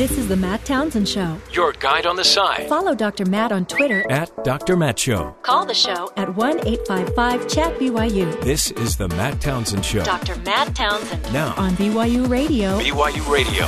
This 0.00 0.16
is 0.16 0.28
the 0.28 0.36
Matt 0.36 0.64
Townsend 0.64 1.06
Show. 1.06 1.36
Your 1.52 1.74
guide 1.74 2.06
on 2.06 2.16
the 2.16 2.24
side. 2.24 2.70
Follow 2.70 2.94
Dr. 2.94 3.26
Matt 3.26 3.52
on 3.52 3.66
Twitter. 3.66 4.10
At 4.10 4.32
Dr. 4.44 4.74
Matt 4.74 4.98
Show. 4.98 5.36
Call 5.42 5.66
the 5.66 5.74
show 5.74 6.10
at 6.16 6.34
1 6.36 6.66
855 6.66 7.46
Chat 7.46 7.78
BYU. 7.78 8.40
This 8.40 8.70
is 8.70 8.96
the 8.96 9.08
Matt 9.08 9.42
Townsend 9.42 9.84
Show. 9.84 10.02
Dr. 10.02 10.36
Matt 10.36 10.74
Townsend. 10.74 11.30
Now. 11.34 11.52
On 11.58 11.72
BYU 11.72 12.26
Radio. 12.30 12.78
BYU 12.78 13.30
Radio. 13.30 13.66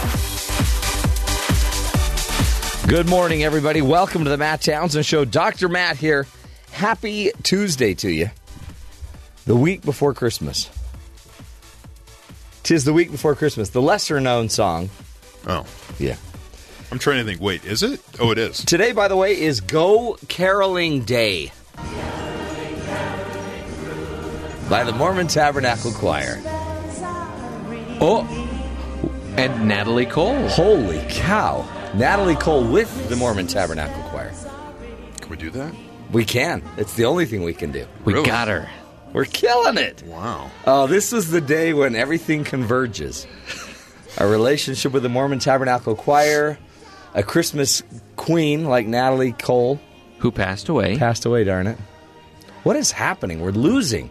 Good 2.88 3.10
morning, 3.10 3.44
everybody. 3.44 3.82
Welcome 3.82 4.24
to 4.24 4.30
the 4.30 4.38
Matt 4.38 4.62
Townsend 4.62 5.04
Show. 5.04 5.26
Dr. 5.26 5.68
Matt 5.68 5.98
here. 5.98 6.26
Happy 6.70 7.30
Tuesday 7.42 7.92
to 7.92 8.10
you. 8.10 8.30
The 9.44 9.54
week 9.54 9.82
before 9.82 10.14
Christmas. 10.14 10.70
Tis 12.62 12.86
the 12.86 12.94
week 12.94 13.10
before 13.10 13.34
Christmas. 13.34 13.68
The 13.68 13.82
lesser 13.82 14.18
known 14.18 14.48
song. 14.48 14.88
Oh, 15.46 15.66
Yeah. 15.98 16.16
I'm 16.90 16.98
trying 16.98 17.18
to 17.18 17.24
think. 17.24 17.40
Wait, 17.40 17.64
is 17.64 17.82
it? 17.82 18.00
Oh, 18.20 18.32
it 18.32 18.38
is. 18.38 18.58
Today, 18.64 18.92
by 18.92 19.08
the 19.08 19.16
way, 19.16 19.40
is 19.40 19.60
Go 19.62 20.18
Caroling 20.28 21.04
Day 21.04 21.50
by 24.68 24.84
the 24.84 24.92
Mormon 24.92 25.26
Tabernacle 25.26 25.92
Choir. 25.92 26.38
Oh, 28.04 28.26
and 29.36 29.66
Natalie 29.68 30.06
Cole. 30.06 30.48
Holy 30.48 31.02
cow. 31.08 31.66
Natalie 31.94 32.36
Cole 32.36 32.64
with 32.64 33.08
the 33.08 33.16
Mormon 33.16 33.46
Tabernacle 33.46 34.02
Choir. 34.10 34.32
Can 35.20 35.30
we 35.30 35.36
do 35.36 35.50
that? 35.50 35.74
We 36.10 36.24
can. 36.24 36.62
It's 36.76 36.94
the 36.94 37.04
only 37.06 37.26
thing 37.26 37.42
we 37.42 37.54
can 37.54 37.70
do. 37.72 37.86
We 38.04 38.12
Really? 38.14 38.26
got 38.26 38.48
her. 38.48 38.68
We're 39.12 39.24
killing 39.26 39.76
it. 39.78 40.02
Wow. 40.06 40.50
Oh, 40.66 40.86
this 40.86 41.12
is 41.12 41.30
the 41.30 41.40
day 41.40 41.72
when 41.74 41.94
everything 41.94 42.44
converges. 42.44 43.26
A 44.18 44.26
relationship 44.26 44.92
with 44.92 45.02
the 45.02 45.08
Mormon 45.08 45.38
Tabernacle 45.38 45.94
Choir, 45.96 46.58
a 47.14 47.22
Christmas 47.22 47.82
queen 48.16 48.64
like 48.66 48.86
Natalie 48.86 49.32
Cole 49.32 49.80
Who 50.18 50.30
passed 50.30 50.68
away. 50.68 50.96
passed 50.98 51.24
away, 51.24 51.44
darn 51.44 51.66
it. 51.66 51.78
What 52.62 52.76
is 52.76 52.92
happening? 52.92 53.40
We're 53.40 53.50
losing 53.50 54.10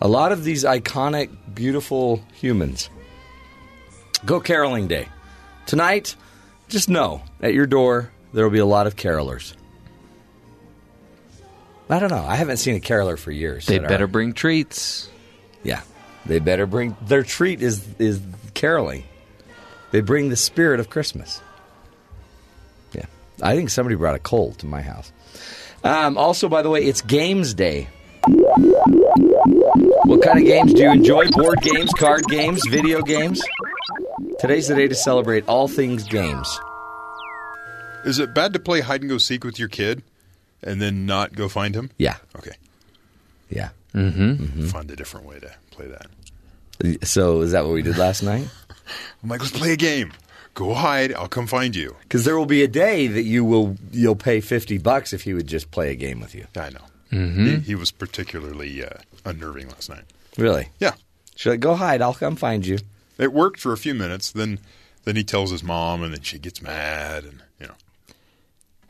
a 0.00 0.08
lot 0.08 0.32
of 0.32 0.44
these 0.44 0.64
iconic, 0.64 1.28
beautiful 1.54 2.22
humans. 2.34 2.88
Go 4.24 4.40
caroling 4.40 4.86
day. 4.88 5.08
Tonight, 5.66 6.16
just 6.68 6.88
know 6.88 7.22
at 7.42 7.52
your 7.52 7.66
door 7.66 8.10
there 8.32 8.44
will 8.44 8.50
be 8.52 8.58
a 8.58 8.64
lot 8.66 8.86
of 8.86 8.96
carolers. 8.96 9.54
I 11.88 11.98
don't 11.98 12.10
know. 12.10 12.24
I 12.26 12.36
haven't 12.36 12.58
seen 12.58 12.76
a 12.76 12.80
caroler 12.80 13.16
for 13.16 13.32
years. 13.32 13.66
they 13.66 13.76
at 13.76 13.82
our- 13.82 13.88
better 13.88 14.06
bring 14.06 14.32
treats. 14.32 15.08
yeah, 15.64 15.82
they 16.24 16.38
better 16.38 16.64
bring 16.66 16.96
their 17.02 17.24
treat 17.24 17.60
is 17.60 17.84
is 17.98 18.20
caroling. 18.60 19.04
They 19.90 20.00
bring 20.02 20.28
the 20.28 20.36
spirit 20.36 20.78
of 20.80 20.90
Christmas. 20.90 21.40
Yeah, 22.92 23.06
I 23.42 23.56
think 23.56 23.70
somebody 23.70 23.96
brought 23.96 24.14
a 24.14 24.18
cold 24.20 24.58
to 24.58 24.66
my 24.66 24.82
house. 24.82 25.10
Um, 25.82 26.18
also, 26.18 26.48
by 26.48 26.60
the 26.62 26.68
way, 26.70 26.84
it's 26.84 27.00
Games 27.00 27.54
Day. 27.54 27.88
What 30.04 30.22
kind 30.22 30.38
of 30.38 30.44
games 30.44 30.74
do 30.74 30.82
you 30.82 30.90
enjoy? 30.92 31.28
Board 31.30 31.60
games, 31.62 31.90
card 31.94 32.24
games, 32.28 32.60
video 32.68 33.00
games. 33.02 33.40
Today's 34.38 34.68
the 34.68 34.74
day 34.74 34.88
to 34.88 34.94
celebrate 34.94 35.48
all 35.48 35.68
things 35.68 36.04
games. 36.04 36.60
Is 38.04 38.18
it 38.18 38.34
bad 38.34 38.52
to 38.52 38.58
play 38.58 38.80
hide 38.80 39.00
and 39.00 39.10
go 39.10 39.18
seek 39.18 39.42
with 39.44 39.58
your 39.58 39.68
kid 39.68 40.02
and 40.62 40.80
then 40.82 41.06
not 41.06 41.34
go 41.34 41.48
find 41.48 41.74
him? 41.74 41.90
Yeah, 41.98 42.16
Okay. 42.36 42.52
yeah. 43.48 43.70
Find 43.92 44.90
a 44.90 44.96
different 44.96 45.26
way 45.26 45.38
to 45.40 45.50
play 45.70 45.86
that. 45.86 46.06
So 47.02 47.42
is 47.42 47.52
that 47.52 47.64
what 47.64 47.72
we 47.74 47.82
did 47.82 47.98
last 47.98 48.22
night? 48.22 48.48
I'm 49.22 49.28
like, 49.28 49.40
let's 49.40 49.56
play 49.56 49.72
a 49.72 49.76
game. 49.76 50.12
Go 50.54 50.74
hide. 50.74 51.12
I'll 51.14 51.28
come 51.28 51.46
find 51.46 51.76
you. 51.76 51.96
Because 52.02 52.24
there 52.24 52.36
will 52.36 52.46
be 52.46 52.62
a 52.62 52.68
day 52.68 53.06
that 53.06 53.22
you 53.22 53.44
will 53.44 53.76
you'll 53.92 54.16
pay 54.16 54.40
fifty 54.40 54.78
bucks 54.78 55.12
if 55.12 55.22
he 55.22 55.34
would 55.34 55.46
just 55.46 55.70
play 55.70 55.92
a 55.92 55.94
game 55.94 56.20
with 56.20 56.34
you. 56.34 56.46
I 56.56 56.70
know. 56.70 56.80
He, 57.10 57.56
he 57.56 57.74
was 57.74 57.90
particularly 57.90 58.84
uh, 58.84 58.90
unnerving 59.24 59.68
last 59.68 59.90
night. 59.90 60.04
Really? 60.38 60.68
Yeah. 60.78 60.94
She's 61.34 61.50
like, 61.50 61.60
go 61.60 61.74
hide. 61.74 62.02
I'll 62.02 62.14
come 62.14 62.36
find 62.36 62.64
you. 62.64 62.78
It 63.18 63.32
worked 63.32 63.60
for 63.60 63.72
a 63.72 63.76
few 63.76 63.94
minutes. 63.94 64.30
Then, 64.30 64.60
then 65.04 65.16
he 65.16 65.24
tells 65.24 65.50
his 65.50 65.62
mom, 65.62 66.02
and 66.02 66.14
then 66.14 66.22
she 66.22 66.38
gets 66.38 66.62
mad, 66.62 67.24
and 67.24 67.42
you 67.58 67.66
know. 67.66 67.74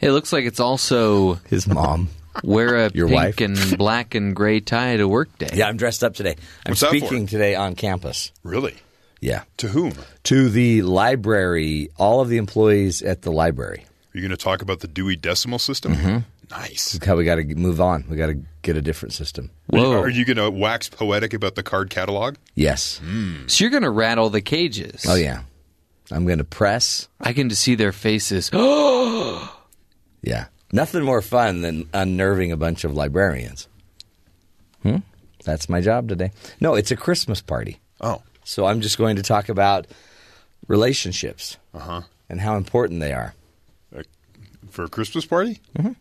It 0.01 0.13
looks 0.13 0.33
like 0.33 0.45
it's 0.45 0.61
also 0.61 1.35
His 1.49 1.67
mom. 1.67 2.09
Wear 2.45 2.87
a 2.87 2.91
Your 2.95 3.07
pink 3.09 3.17
wife? 3.17 3.41
and 3.41 3.79
black 3.79 4.15
and 4.15 4.35
gray 4.35 4.61
tie 4.61 4.97
to 4.97 5.07
work 5.09 5.37
day. 5.39 5.51
yeah, 5.55 5.69
I'm 5.69 5.77
dressed 5.77 6.03
up 6.05 6.15
today. 6.15 6.37
I'm 6.67 6.71
What's 6.71 6.81
that 6.81 6.91
for? 6.91 6.97
speaking 6.99 7.27
today 7.27 7.55
on 7.55 7.75
campus. 7.75 8.33
Really? 8.43 8.77
Yeah. 9.21 9.43
To 9.59 9.69
whom? 9.69 9.93
To 10.25 10.49
the 10.49 10.83
library, 10.83 11.91
all 11.99 12.21
of 12.21 12.29
the 12.29 12.39
employees 12.39 13.03
at 13.03 13.23
the 13.23 13.31
library. 13.33 13.85
Are 14.15 14.19
you 14.19 14.23
going 14.23 14.37
to 14.37 14.43
talk 14.43 14.63
about 14.63 14.81
the 14.81 14.89
Dewey 14.89 15.17
Decimal 15.17 15.59
System? 15.59 15.95
Mm-hmm. 15.95 16.19
Nice. 16.51 16.99
How 17.05 17.15
we 17.17 17.25
got 17.25 17.37
to 17.37 17.45
move 17.55 17.81
on. 17.81 18.05
We 18.09 18.17
got 18.17 18.27
to 18.27 18.41
get 18.63 18.77
a 18.77 18.83
different 18.83 19.13
system. 19.13 19.51
Whoa. 19.69 20.01
Are 20.01 20.09
you 20.09 20.25
going 20.25 20.37
to 20.39 20.51
wax 20.51 20.89
poetic 20.89 21.33
about 21.33 21.55
the 21.55 21.63
card 21.63 21.91
catalog? 21.91 22.37
Yes. 22.57 22.99
Hmm. 23.05 23.47
So 23.47 23.63
you're 23.63 23.71
going 23.71 23.85
to 23.85 23.91
rattle 23.91 24.31
the 24.31 24.41
cages. 24.41 25.05
Oh, 25.09 25.15
yeah. 25.15 25.43
I'm 26.11 26.27
going 26.27 26.39
to 26.39 26.45
press. 26.45 27.07
I 27.21 27.35
can 27.35 27.51
just 27.51 27.63
see 27.63 27.77
their 27.77 27.93
faces. 27.93 28.51
Oh, 28.53 29.57
Yeah. 30.23 30.47
Nothing 30.73 31.03
more 31.03 31.23
fun 31.23 31.63
than 31.63 31.89
unnerving 31.93 32.53
a 32.53 32.57
bunch 32.57 32.85
of 32.85 32.95
librarians. 32.95 33.69
Hmm? 34.83 34.99
That's 35.45 35.69
my 35.69 35.81
job 35.81 36.09
today. 36.09 36.31
No, 36.61 36.75
it's 36.75 36.91
a 36.91 36.97
Christmas 36.97 37.41
party. 37.41 37.79
Oh. 38.01 38.23
So 38.45 38.67
I'm 38.67 38.81
just 38.81 38.99
going 38.99 39.17
to 39.17 39.23
talk 39.23 39.49
about 39.49 39.87
relationships 40.69 41.57
Uh-huh. 41.75 42.03
and 42.29 42.41
how 42.41 42.57
important 42.57 43.01
they 43.01 43.13
are. 43.13 43.35
For 44.71 44.85
a 44.85 44.89
Christmas 44.89 45.25
party? 45.27 45.59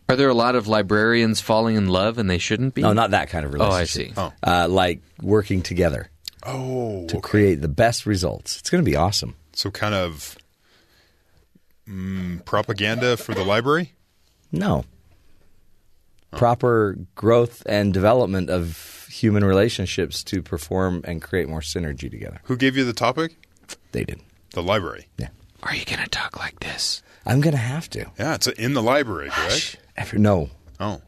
Are 0.08 0.14
there 0.14 0.28
a 0.28 0.34
lot 0.34 0.54
of 0.54 0.68
librarians 0.68 1.40
falling 1.40 1.74
in 1.74 1.88
love 1.88 2.18
and 2.18 2.30
they 2.30 2.38
shouldn't 2.38 2.74
be? 2.74 2.82
No, 2.82 2.92
not 2.92 3.10
that 3.10 3.28
kind 3.28 3.44
of 3.44 3.52
relationship. 3.52 4.16
Oh, 4.16 4.22
I 4.22 4.28
see. 4.28 4.32
Oh. 4.46 4.62
Uh, 4.64 4.68
like 4.68 5.00
working 5.20 5.60
together 5.62 6.08
Oh. 6.46 7.06
to 7.08 7.16
okay. 7.16 7.20
create 7.28 7.62
the 7.62 7.68
best 7.68 8.06
results. 8.06 8.58
It's 8.60 8.70
going 8.70 8.84
to 8.84 8.88
be 8.88 8.94
awesome. 8.96 9.34
So 9.54 9.70
kind 9.72 9.94
of 9.94 10.36
mm, 11.88 12.44
propaganda 12.44 13.16
for 13.16 13.34
the 13.34 13.42
library? 13.44 13.92
No. 14.52 14.84
Proper 16.32 16.96
growth 17.16 17.62
and 17.66 17.92
development 17.92 18.50
of 18.50 19.06
human 19.10 19.44
relationships 19.44 20.22
to 20.24 20.42
perform 20.42 21.00
and 21.04 21.20
create 21.20 21.48
more 21.48 21.60
synergy 21.60 22.08
together. 22.10 22.40
Who 22.44 22.56
gave 22.56 22.76
you 22.76 22.84
the 22.84 22.92
topic? 22.92 23.36
They 23.92 24.04
did. 24.04 24.20
The 24.52 24.62
library. 24.62 25.08
Yeah. 25.18 25.28
Are 25.64 25.74
you 25.74 25.84
going 25.84 25.98
to 26.02 26.08
talk 26.08 26.38
like 26.38 26.60
this? 26.60 27.02
I'm 27.26 27.40
going 27.40 27.52
to 27.54 27.58
have 27.58 27.90
to. 27.90 28.06
Yeah, 28.18 28.34
it's 28.36 28.46
in 28.46 28.74
the 28.74 28.82
library, 28.82 29.30
correct? 29.30 29.76
Every, 29.96 30.18
no, 30.20 30.50
Oh. 30.78 31.02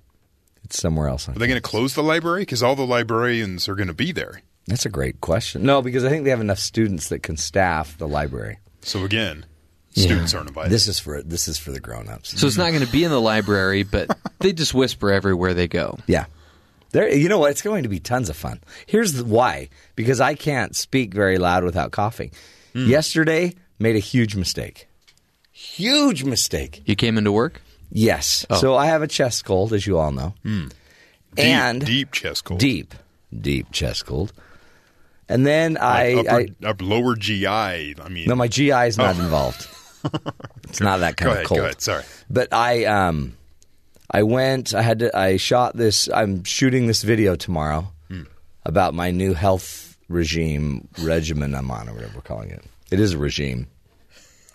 it's 0.65 0.79
somewhere 0.81 1.09
else. 1.09 1.29
Are 1.29 1.33
they 1.33 1.47
going 1.47 1.57
to 1.57 1.61
close 1.61 1.95
the 1.95 2.03
library? 2.03 2.43
Because 2.43 2.63
all 2.63 2.75
the 2.77 2.87
librarians 2.87 3.69
are 3.69 3.75
going 3.77 3.87
to 3.89 3.95
be 3.95 4.13
there. 4.13 4.43
That's 4.67 4.85
a 4.85 4.91
great 4.91 5.21
question. 5.21 5.63
No, 5.63 5.81
because 5.83 6.05
I 6.05 6.09
think 6.11 6.25
they 6.25 6.31
have 6.31 6.41
enough 6.41 6.59
students 6.59 7.09
that 7.09 7.23
can 7.23 7.37
staff 7.37 7.97
the 7.97 8.07
library. 8.09 8.59
So 8.83 9.05
again, 9.05 9.47
students 9.93 10.35
aren't 10.35 10.49
invited. 10.49 10.71
This 10.71 10.89
is 10.89 10.99
for 10.99 11.23
this 11.23 11.49
is 11.49 11.59
for 11.59 11.71
the 11.71 11.81
grown-ups. 11.81 12.41
So 12.41 12.47
it's 12.47 12.57
not 12.57 12.71
going 12.71 12.85
to 12.85 12.93
be 12.93 13.05
in 13.05 13.11
the 13.11 13.21
library, 13.21 13.83
but 13.83 14.17
they 14.41 14.53
just 14.53 14.75
whisper 14.75 15.11
everywhere 15.11 15.55
they 15.55 15.69
go. 15.69 15.99
Yeah. 16.07 16.27
There, 16.93 17.09
you 17.09 17.29
know 17.29 17.39
what? 17.39 17.53
It's 17.53 17.63
going 17.63 17.85
to 17.85 17.89
be 17.89 18.01
tons 18.01 18.29
of 18.29 18.37
fun. 18.37 18.61
Here's 18.87 19.15
the 19.15 19.25
why: 19.25 19.69
because 19.97 20.21
I 20.21 20.35
can't 20.35 20.77
speak 20.77 21.15
very 21.15 21.39
loud 21.39 21.65
without 21.65 21.91
coughing. 21.91 22.33
Hmm. 22.75 22.87
Yesterday, 22.87 23.55
made 23.79 23.97
a 23.97 24.01
huge 24.01 24.37
mistake. 24.37 24.89
Huge 25.51 26.25
mistake. 26.25 26.83
You 26.87 26.97
came 26.97 27.19
into 27.19 27.33
work? 27.33 27.63
Yes. 27.91 28.47
Oh. 28.51 28.57
So 28.57 28.77
I 28.77 28.87
have 28.87 29.03
a 29.03 29.09
chest 29.09 29.45
cold, 29.45 29.73
as 29.73 29.87
you 29.87 29.99
all 29.99 30.13
know, 30.13 30.35
hmm. 30.43 30.69
deep, 31.35 31.47
and 31.47 31.85
deep 31.85 32.13
chest 32.13 32.45
cold. 32.45 32.61
deep, 32.61 32.95
deep 33.39 33.71
chest 33.71 34.07
cold. 34.07 34.33
And 35.29 35.47
then 35.47 35.79
I, 35.81 36.15
Like 36.15 36.29
I 36.29 36.49
upper, 36.61 36.69
up 36.69 36.83
lower 36.83 37.17
GI. 37.17 37.47
I 37.47 38.09
mean, 38.11 38.29
no, 38.29 38.35
my 38.35 38.49
GI 38.49 38.71
is 38.71 38.99
not 38.99 39.17
oh. 39.17 39.21
involved. 39.23 39.67
It's 40.69 40.81
not 40.81 40.99
that 41.01 41.17
go 41.17 41.25
kind 41.27 41.33
ahead. 41.33 41.43
of 41.45 41.49
cold. 41.49 41.59
Go 41.61 41.65
ahead. 41.65 41.81
Sorry. 41.81 42.05
But 42.31 42.53
I 42.53 42.85
um 42.85 43.37
I 44.11 44.23
went 44.23 44.75
I 44.75 44.83
had 44.83 44.99
to 45.01 45.17
I 45.17 45.37
shot 45.37 45.77
this 45.77 46.09
I'm 46.13 46.45
shooting 46.45 46.87
this 46.87 47.03
video 47.03 47.37
tomorrow 47.37 47.89
about 48.65 48.95
my 48.95 49.11
new 49.11 49.35
health 49.35 49.97
regime 50.09 50.89
regimen 51.01 51.55
I'm 51.55 51.71
on 51.71 51.89
or 51.89 51.95
whatever 51.95 52.13
we're 52.17 52.21
calling 52.23 52.51
it. 52.51 52.63
It 52.91 53.01
is 53.01 53.13
a 53.15 53.19
regime 53.19 53.67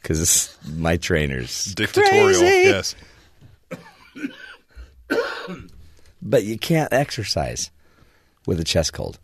cuz 0.03 0.21
it's 0.21 0.57
my 0.75 0.97
trainer's 0.97 1.65
Dictatorial. 1.75 2.39
crazy. 2.39 2.69
Yes. 2.69 2.95
But 6.21 6.43
you 6.43 6.57
can't 6.57 6.91
exercise 6.91 7.69
with 8.47 8.59
a 8.59 8.63
chest 8.63 8.91
cold. 8.91 9.19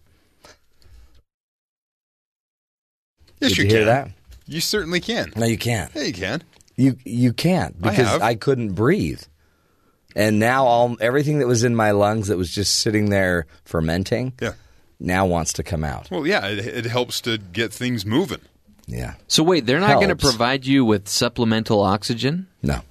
Yes, 3.40 3.50
Did 3.52 3.58
you, 3.58 3.64
you 3.66 3.70
hear 3.70 3.80
can. 3.80 3.88
that? 3.88 4.10
You 4.46 4.60
certainly 4.62 5.00
can. 5.00 5.32
No, 5.36 5.46
you 5.46 5.58
can't. 5.58 5.92
Yeah, 5.96 6.04
you 6.04 6.14
can. 6.14 6.44
You 6.76 6.98
you 7.06 7.34
can't 7.34 7.76
I 7.84 7.90
because 7.92 8.08
have. 8.08 8.22
I, 8.22 8.36
couldn't 8.36 8.74
breathe. 8.74 9.22
And 10.16 10.40
now 10.40 10.66
all 10.66 10.98
everything 11.00 11.40
that 11.40 11.48
was 11.48 11.64
in 11.64 11.76
my 11.76 11.92
lungs 11.92 12.28
that 12.28 12.38
was 12.38 12.54
just 12.54 12.80
sitting 12.80 13.10
there 13.10 13.46
fermenting 13.66 14.34
Yeah. 14.42 14.54
now 15.00 15.26
wants 15.26 15.54
to 15.54 15.64
come 15.64 15.84
out. 15.84 16.10
Well, 16.12 16.26
yeah, 16.28 16.48
it, 16.48 16.60
it 16.60 16.86
helps 16.86 17.22
to 17.22 17.38
get 17.38 17.72
things 17.74 18.06
moving. 18.06 18.42
Yeah. 18.88 19.14
So 19.28 19.44
wait, 19.44 19.66
they're 19.66 19.80
not 19.80 19.96
going 19.96 20.10
to 20.10 20.22
Helps. 20.22 20.24
provide 20.24 20.66
you 20.66 20.84
with 20.84 21.08
supplemental 21.08 21.82
oxygen? 21.82 22.48
No. 22.62 22.82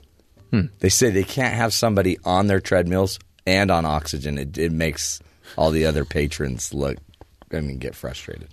Hmm. 0.50 0.66
They 0.80 0.88
say 0.88 1.10
they 1.10 1.22
can't 1.24 1.54
have 1.54 1.72
somebody 1.74 2.18
on 2.24 2.46
their 2.46 2.60
treadmills 2.60 3.18
and 3.46 3.70
on 3.70 3.84
oxygen. 3.84 4.38
It, 4.38 4.56
it 4.58 4.72
makes 4.72 5.20
all 5.56 5.70
the 5.70 5.84
other 5.86 6.04
patrons 6.04 6.72
look, 6.72 6.96
I 7.52 7.60
mean, 7.60 7.78
get 7.78 7.94
frustrated. 7.94 8.48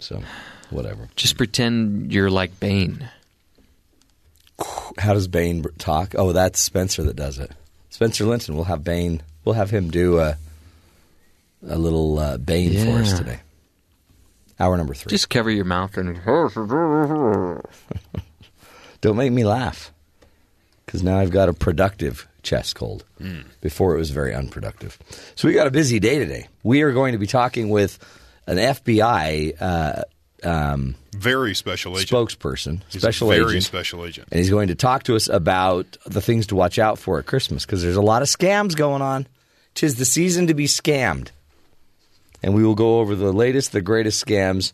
So, 0.00 0.22
whatever. 0.70 1.08
Just 1.16 1.36
pretend 1.36 2.12
you're 2.12 2.30
like 2.30 2.58
Bane. 2.60 3.08
How 4.98 5.14
does 5.14 5.28
Bane 5.28 5.64
talk? 5.78 6.14
Oh, 6.16 6.32
that's 6.32 6.60
Spencer 6.60 7.02
that 7.04 7.16
does 7.16 7.38
it. 7.38 7.52
Spencer 7.90 8.24
Linton. 8.24 8.54
We'll 8.54 8.64
have 8.64 8.84
Bane. 8.84 9.22
We'll 9.44 9.54
have 9.54 9.70
him 9.70 9.90
do 9.90 10.18
a 10.18 10.36
a 11.66 11.78
little 11.78 12.18
uh, 12.18 12.38
Bane 12.38 12.84
for 12.84 13.00
us 13.00 13.18
today. 13.18 13.40
Hour 14.60 14.76
number 14.76 14.94
three. 14.94 15.10
Just 15.10 15.30
cover 15.30 15.50
your 15.50 15.64
mouth 15.64 15.96
and 15.96 16.16
Don't 19.00 19.16
make 19.16 19.32
me 19.32 19.44
laugh. 19.44 19.92
Because 20.84 21.02
now 21.02 21.18
I've 21.18 21.30
got 21.30 21.48
a 21.48 21.52
productive 21.52 22.26
chest 22.42 22.74
cold. 22.74 23.04
Before 23.60 23.94
it 23.94 23.98
was 23.98 24.10
very 24.10 24.34
unproductive. 24.34 24.98
So 25.34 25.48
we 25.48 25.54
got 25.54 25.66
a 25.66 25.70
busy 25.70 26.00
day 26.00 26.18
today. 26.18 26.48
We 26.62 26.82
are 26.82 26.92
going 26.92 27.12
to 27.12 27.18
be 27.18 27.26
talking 27.26 27.68
with 27.68 27.98
an 28.46 28.56
FBI 28.56 29.60
uh, 29.60 30.02
um, 30.44 30.94
Very 31.16 31.54
special 31.54 31.98
agent. 31.98 32.10
spokesperson, 32.10 32.80
He's 32.90 33.02
special 33.02 33.28
very 33.28 33.46
agent. 33.50 33.64
special 33.64 34.04
agent. 34.04 34.28
and 34.30 34.38
he's 34.38 34.50
going 34.50 34.68
to 34.68 34.74
talk 34.74 35.02
to 35.04 35.16
us 35.16 35.28
about 35.28 35.96
the 36.06 36.20
things 36.20 36.46
to 36.48 36.56
watch 36.56 36.78
out 36.78 36.98
for 36.98 37.18
at 37.18 37.26
Christmas 37.26 37.64
because 37.66 37.82
there's 37.82 37.96
a 37.96 38.02
lot 38.02 38.22
of 38.22 38.28
scams 38.28 38.76
going 38.76 39.02
on. 39.02 39.26
Tis 39.74 39.96
the 39.96 40.04
season 40.04 40.46
to 40.48 40.54
be 40.54 40.66
scammed. 40.66 41.28
And 42.42 42.54
we 42.54 42.64
will 42.64 42.74
go 42.76 43.00
over 43.00 43.14
the 43.16 43.32
latest, 43.32 43.72
the 43.72 43.80
greatest 43.80 44.24
scams 44.24 44.72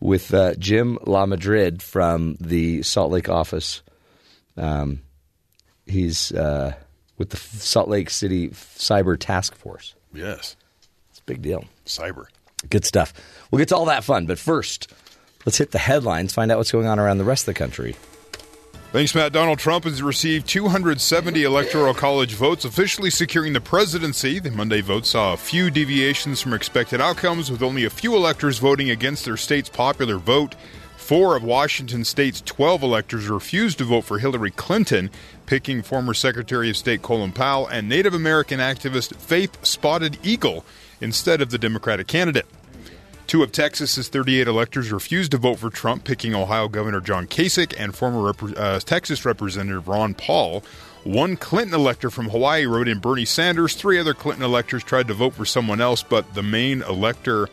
with 0.00 0.32
uh, 0.34 0.54
Jim 0.56 0.96
Lamadrid 1.06 1.80
from 1.82 2.36
the 2.40 2.82
Salt 2.82 3.10
Lake 3.12 3.28
office. 3.28 3.82
Um, 4.56 5.02
he's 5.86 6.32
uh, 6.32 6.74
with 7.16 7.30
the 7.30 7.36
Salt 7.36 7.88
Lake 7.88 8.10
City 8.10 8.48
Cyber 8.48 9.16
Task 9.18 9.54
Force. 9.54 9.94
Yes. 10.12 10.56
It's 11.10 11.20
a 11.20 11.24
big 11.24 11.42
deal. 11.42 11.64
Cyber. 11.86 12.26
Good 12.70 12.84
stuff. 12.84 13.12
We'll 13.50 13.58
get 13.58 13.68
to 13.68 13.76
all 13.76 13.86
that 13.86 14.04
fun, 14.04 14.26
but 14.26 14.38
first, 14.38 14.92
let's 15.46 15.58
hit 15.58 15.70
the 15.70 15.78
headlines, 15.78 16.32
find 16.32 16.50
out 16.50 16.58
what's 16.58 16.72
going 16.72 16.86
on 16.86 16.98
around 16.98 17.18
the 17.18 17.24
rest 17.24 17.42
of 17.42 17.54
the 17.54 17.58
country. 17.58 17.96
Thanks, 18.90 19.14
Matt. 19.14 19.34
Donald 19.34 19.58
Trump 19.58 19.84
has 19.84 20.02
received 20.02 20.48
270 20.48 21.42
electoral 21.44 21.92
college 21.92 22.32
votes, 22.32 22.64
officially 22.64 23.10
securing 23.10 23.52
the 23.52 23.60
presidency. 23.60 24.38
The 24.38 24.50
Monday 24.50 24.80
vote 24.80 25.04
saw 25.04 25.34
a 25.34 25.36
few 25.36 25.70
deviations 25.70 26.40
from 26.40 26.54
expected 26.54 26.98
outcomes, 26.98 27.50
with 27.50 27.62
only 27.62 27.84
a 27.84 27.90
few 27.90 28.16
electors 28.16 28.58
voting 28.58 28.88
against 28.88 29.26
their 29.26 29.36
state's 29.36 29.68
popular 29.68 30.16
vote. 30.16 30.54
Four 30.96 31.36
of 31.36 31.44
Washington 31.44 32.02
state's 32.02 32.40
12 32.40 32.82
electors 32.82 33.28
refused 33.28 33.76
to 33.78 33.84
vote 33.84 34.04
for 34.04 34.18
Hillary 34.18 34.52
Clinton, 34.52 35.10
picking 35.44 35.82
former 35.82 36.14
Secretary 36.14 36.70
of 36.70 36.76
State 36.78 37.02
Colin 37.02 37.32
Powell 37.32 37.66
and 37.66 37.90
Native 37.90 38.14
American 38.14 38.58
activist 38.58 39.14
Faith 39.16 39.64
Spotted 39.66 40.16
Eagle 40.22 40.64
instead 41.00 41.40
of 41.40 41.50
the 41.50 41.58
Democratic 41.58 42.06
candidate. 42.06 42.46
Two 43.26 43.42
of 43.42 43.52
Texas's 43.52 44.08
38 44.08 44.48
electors 44.48 44.90
refused 44.90 45.32
to 45.32 45.36
vote 45.38 45.58
for 45.58 45.68
Trump, 45.68 46.04
picking 46.04 46.34
Ohio 46.34 46.66
Governor 46.66 47.00
John 47.00 47.26
Kasich 47.26 47.74
and 47.78 47.94
former 47.94 48.32
Repre- 48.32 48.56
uh, 48.56 48.80
Texas 48.80 49.24
Representative 49.26 49.86
Ron 49.86 50.14
Paul. 50.14 50.64
One 51.04 51.36
Clinton 51.36 51.74
elector 51.74 52.08
from 52.10 52.30
Hawaii 52.30 52.64
wrote 52.64 52.88
in 52.88 53.00
Bernie 53.00 53.26
Sanders. 53.26 53.74
Three 53.74 53.98
other 53.98 54.14
Clinton 54.14 54.44
electors 54.44 54.82
tried 54.82 55.08
to 55.08 55.14
vote 55.14 55.34
for 55.34 55.44
someone 55.44 55.80
else, 55.80 56.02
but 56.02 56.32
the 56.34 56.42
main 56.42 56.80
elector 56.82 57.48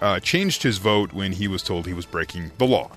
uh, 0.00 0.20
changed 0.20 0.62
his 0.62 0.78
vote 0.78 1.12
when 1.12 1.32
he 1.32 1.48
was 1.48 1.62
told 1.64 1.86
he 1.86 1.92
was 1.94 2.06
breaking 2.06 2.52
the 2.58 2.66
law. 2.66 2.90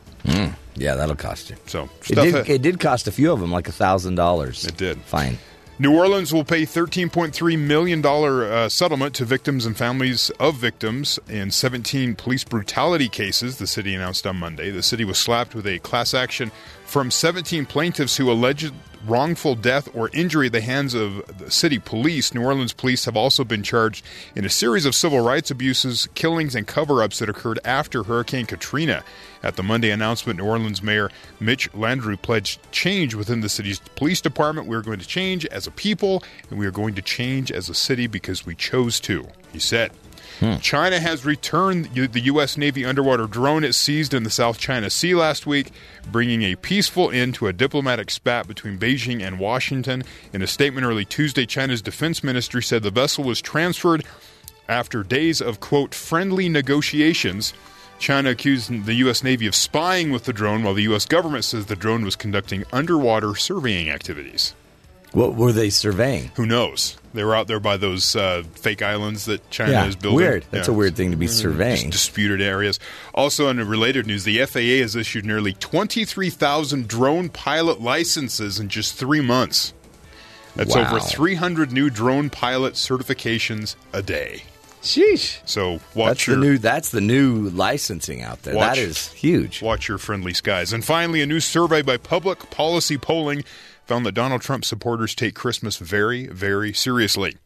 Yeah, 0.76 0.96
that'll 0.96 1.16
cost 1.16 1.50
you. 1.50 1.56
So 1.66 1.90
It 2.08 2.16
did, 2.16 2.50
it 2.50 2.62
did 2.62 2.80
cost 2.80 3.08
a 3.08 3.12
few 3.12 3.32
of 3.32 3.40
them 3.40 3.52
like 3.52 3.68
a 3.68 3.72
thousand 3.72 4.16
dollars. 4.16 4.64
It 4.66 4.78
did. 4.78 5.00
Fine. 5.02 5.40
New 5.82 5.98
Orleans 5.98 6.32
will 6.32 6.44
pay 6.44 6.62
$13.3 6.62 7.58
million 7.58 8.06
uh, 8.06 8.70
settlement 8.70 9.16
to 9.16 9.26
victims 9.26 9.66
and 9.66 9.76
families 9.76 10.30
of 10.40 10.54
victims 10.54 11.18
in 11.28 11.50
17 11.50 12.14
police 12.14 12.44
brutality 12.44 13.10
cases, 13.10 13.58
the 13.58 13.66
city 13.66 13.96
announced 13.96 14.28
on 14.28 14.36
Monday. 14.36 14.70
The 14.70 14.84
city 14.84 15.04
was 15.04 15.18
slapped 15.18 15.56
with 15.56 15.66
a 15.66 15.80
class 15.80 16.14
action 16.14 16.52
from 16.86 17.10
17 17.10 17.66
plaintiffs 17.66 18.18
who 18.18 18.32
alleged 18.32 18.72
wrongful 19.08 19.56
death 19.56 19.90
or 19.96 20.12
injury 20.14 20.46
at 20.46 20.52
the 20.52 20.62
hands 20.62 20.94
of 20.94 21.26
the 21.40 21.50
city 21.50 21.80
police. 21.80 22.32
New 22.32 22.44
Orleans 22.44 22.74
police 22.74 23.06
have 23.06 23.18
also 23.18 23.44
been 23.44 23.64
charged 23.64 24.06
in 24.36 24.46
a 24.46 24.50
series 24.50 24.86
of 24.86 24.94
civil 24.94 25.22
rights 25.22 25.50
abuses, 25.50 26.08
killings, 26.14 26.54
and 26.54 26.68
cover 26.68 27.02
ups 27.02 27.18
that 27.18 27.30
occurred 27.30 27.58
after 27.66 28.04
Hurricane 28.04 28.46
Katrina. 28.46 29.04
At 29.44 29.56
the 29.56 29.64
Monday 29.64 29.90
announcement, 29.90 30.40
New 30.40 30.46
Orleans 30.46 30.84
Mayor 30.84 31.10
Mitch 31.40 31.72
Landrieu 31.72 32.22
pledged 32.22 32.60
change 32.72 33.16
within 33.16 33.42
the 33.42 33.50
city's 33.50 33.80
police 33.96 34.22
department. 34.22 34.68
We 34.68 34.76
are 34.76 34.82
going 34.82 35.00
to 35.00 35.08
change 35.08 35.46
as 35.48 35.68
a 35.68 35.72
people, 35.72 36.24
and 36.50 36.60
we 36.60 36.66
are 36.66 36.72
going 36.72 36.96
to 36.96 37.02
change 37.02 37.52
as 37.52 37.70
a 37.70 37.74
city 37.74 38.08
because 38.08 38.46
we 38.46 38.56
chose 38.56 39.00
to, 39.02 39.28
he 39.52 39.60
said. 39.60 39.92
Hmm. 40.40 40.58
China 40.58 41.00
has 41.00 41.26
returned 41.26 41.86
the 41.94 42.20
U.S. 42.22 42.58
Navy 42.58 42.86
underwater 42.86 43.28
drone 43.28 43.64
it 43.64 43.74
seized 43.74 44.14
in 44.14 44.24
the 44.24 44.30
South 44.30 44.58
China 44.58 44.90
Sea 44.90 45.14
last 45.14 45.46
week, 45.46 45.72
bringing 46.12 46.42
a 46.44 46.56
peaceful 46.56 47.12
end 47.12 47.36
to 47.36 47.48
a 47.48 47.54
diplomatic 47.54 48.10
spat 48.10 48.48
between 48.48 48.80
Beijing 48.80 49.22
and 49.22 49.40
Washington. 49.40 50.04
In 50.34 50.42
a 50.42 50.48
statement 50.48 50.86
early 50.86 51.06
Tuesday, 51.06 51.46
China's 51.46 51.82
defense 51.82 52.24
ministry 52.24 52.64
said 52.64 52.82
the 52.82 52.92
vessel 52.92 53.24
was 53.24 53.42
transferred 53.42 54.04
after 54.68 55.04
days 55.04 55.42
of, 55.42 55.60
quote, 55.60 55.94
friendly 55.94 56.50
negotiations. 56.50 57.54
China 58.02 58.32
accused 58.32 58.86
the 58.86 58.96
U.S. 58.96 59.24
Navy 59.24 59.46
of 59.48 59.56
spying 59.56 60.12
with 60.12 60.26
the 60.26 60.34
drone, 60.34 60.64
while 60.64 60.74
the 60.74 60.84
U.S. 60.84 61.06
government 61.06 61.46
says 61.46 61.68
the 61.68 61.76
drone 61.76 62.04
was 62.04 62.16
conducting 62.16 62.64
underwater 62.74 63.36
surveying 63.36 63.90
activities. 63.90 64.54
What 65.14 65.36
were 65.36 65.52
they 65.52 65.70
surveying? 65.70 66.32
Who 66.36 66.46
knows? 66.46 66.98
They 67.14 67.24
were 67.24 67.36
out 67.36 67.48
there 67.48 67.60
by 67.60 67.76
those 67.78 68.16
uh, 68.16 68.44
fake 68.56 68.82
islands 68.82 69.26
that 69.26 69.50
China 69.52 69.84
is 69.86 69.96
building. 69.98 70.16
weird. 70.16 70.46
That's 70.52 70.68
Yeah. 70.70 70.74
a 70.74 70.78
weird 70.78 70.96
thing 70.96 71.12
to 71.12 71.18
be 71.18 71.28
Just 71.28 71.40
surveying. 71.40 71.90
disputed 71.90 72.42
areas. 72.42 72.80
Also, 73.14 73.50
in 73.50 73.58
related 73.68 74.08
news, 74.08 74.24
the 74.24 74.40
FAA 74.40 74.80
has 74.82 74.96
issued 74.96 75.26
nearly 75.26 75.52
23,000 75.54 76.88
drone 76.88 77.28
pilot 77.30 77.82
licenses 77.82 78.58
in 78.60 78.70
just 78.70 78.96
three 78.96 79.22
months. 79.22 79.74
That's 80.56 80.74
Wow. 80.76 80.88
over 80.88 81.00
300 81.02 81.72
new 81.74 81.90
drone 81.90 82.30
pilot 82.30 82.74
certifications 82.76 83.76
a 83.94 84.02
day. 84.02 84.44
Sheesh. 84.82 85.40
So 85.46 85.80
watch 85.94 86.08
That's 86.08 86.28
your 86.28 86.36
the 86.38 86.42
new. 86.42 86.58
That's 86.58 86.90
the 86.92 87.02
new 87.02 87.50
licensing 87.50 88.22
out 88.22 88.42
there. 88.44 88.56
Watch- 88.56 88.76
that 88.76 88.82
is 88.82 89.12
huge. 89.14 89.62
watch 89.62 89.88
your 89.88 89.98
friendly 89.98 90.34
skies. 90.34 90.74
And 90.74 90.84
finally, 90.84 91.22
a 91.22 91.26
new 91.26 91.40
survey 91.40 91.82
by 91.82 91.98
Public 91.98 92.50
Policy 92.50 92.98
Polling 92.98 93.44
found 93.86 94.06
that 94.06 94.14
Donald 94.14 94.42
Trump 94.42 94.66
supporters 94.66 95.14
take 95.14 95.36
Christmas 95.36 95.78
very, 95.78 96.28
very 96.28 96.74
seriously. 96.74 97.38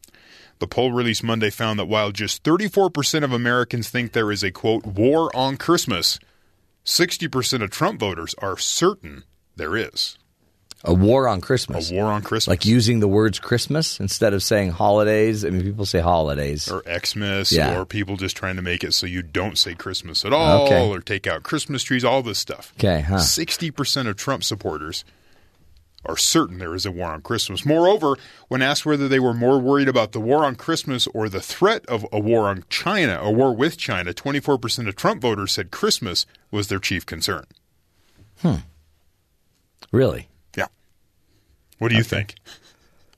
The 0.58 0.66
poll 0.66 0.92
released 0.92 1.22
Monday 1.22 1.50
found 1.50 1.78
that 1.78 1.86
while 1.86 2.12
just 2.12 2.42
34% 2.42 3.22
of 3.22 3.32
Americans 3.32 3.90
think 3.90 4.12
there 4.12 4.32
is 4.32 4.42
a 4.42 4.50
quote 4.50 4.86
war 4.86 5.34
on 5.36 5.58
Christmas, 5.58 6.18
60% 6.84 7.62
of 7.62 7.70
Trump 7.70 8.00
voters 8.00 8.34
are 8.38 8.56
certain 8.56 9.24
there 9.56 9.76
is 9.76 10.16
A 10.86 10.94
war 10.94 11.26
on 11.28 11.40
Christmas. 11.40 11.90
a 11.90 11.94
war 11.94 12.04
on 12.06 12.22
Christmas. 12.22 12.48
Like 12.52 12.64
using 12.64 13.00
the 13.00 13.08
words 13.08 13.38
Christmas 13.40 13.98
instead 13.98 14.32
of 14.34 14.42
saying 14.42 14.70
holidays. 14.70 15.44
I 15.44 15.50
mean, 15.50 15.62
people 15.64 15.84
say 15.84 15.98
holidays. 16.00 16.70
or 16.70 16.82
Xmas, 17.04 17.50
Yeah. 17.50 17.76
or 17.76 17.84
people 17.84 18.16
just 18.16 18.36
trying 18.36 18.56
to 18.56 18.62
make 18.62 18.84
it 18.84 18.94
so 18.94 19.04
you 19.06 19.20
don't 19.22 19.58
say 19.58 19.74
Christmas 19.74 20.24
at 20.24 20.32
all, 20.32 20.66
Okay. 20.66 20.88
or 20.88 21.00
take 21.00 21.26
out 21.26 21.42
Christmas 21.42 21.82
trees, 21.82 22.04
all 22.04 22.22
this 22.22 22.38
stuff. 22.38 22.72
Okay, 22.78 23.00
huh. 23.00 23.18
60% 23.18 24.06
of 24.08 24.16
Trump 24.16 24.44
supporters 24.44 25.04
are 26.04 26.16
certain 26.16 26.58
there 26.58 26.72
is 26.74 26.86
a 26.86 26.92
war 26.92 27.08
on 27.08 27.20
Christmas. 27.20 27.66
Moreover, 27.66 28.16
when 28.46 28.62
asked 28.62 28.86
whether 28.86 29.08
they 29.08 29.18
were 29.18 29.34
more 29.34 29.58
worried 29.58 29.88
about 29.88 30.12
the 30.12 30.20
war 30.20 30.44
on 30.44 30.54
Christmas 30.54 31.08
or 31.08 31.28
the 31.28 31.40
threat 31.40 31.84
of 31.86 32.06
a 32.12 32.20
war 32.20 32.46
on 32.48 32.62
China, 32.70 33.18
a 33.20 33.30
war 33.32 33.52
with 33.52 33.76
China, 33.76 34.14
24% 34.14 34.86
of 34.86 34.94
Trump 34.94 35.20
voters 35.20 35.50
said 35.50 35.72
Christmas 35.72 36.24
was 36.52 36.68
their 36.68 36.78
chief 36.78 37.04
concern. 37.04 37.44
Hmm. 38.40 38.56
Really? 39.90 40.28
Yeah. 41.78 41.84
What 41.84 41.90
do 41.90 41.96
you 41.96 42.02
think? 42.02 42.34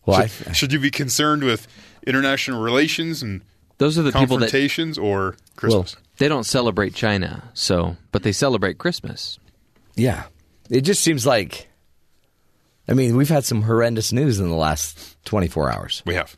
Well, 0.07 0.21
I, 0.23 0.27
Should, 0.27 0.57
should 0.57 0.73
you 0.73 0.79
be 0.81 0.91
concerned 0.91 1.43
with 1.45 1.67
international 2.07 2.62
relations 2.62 3.23
and 3.23 3.43
Those 3.79 3.99
are 3.99 4.03
the 4.03 4.12
people 4.12 4.38
that 4.38 4.47
confrontations 4.50 4.97
or 4.99 5.37
Christmas? 5.57 5.97
they 6.19 6.29
don't 6.29 6.45
celebrate 6.45 6.95
China, 6.95 7.50
so 7.55 7.97
but 8.12 8.23
they 8.23 8.33
celebrate 8.33 8.79
Christmas. 8.79 9.38
yeah. 9.97 10.25
It 10.71 10.83
just 10.83 11.03
seems 11.03 11.25
like. 11.27 11.69
I 12.87 12.93
mean, 12.95 13.17
we've 13.17 13.29
had 13.31 13.45
some 13.45 13.62
horrendous 13.62 14.12
news 14.12 14.38
in 14.38 14.49
the 14.49 14.55
last 14.55 15.17
24 15.25 15.71
hours. 15.73 16.03
we 16.07 16.15
have. 16.15 16.35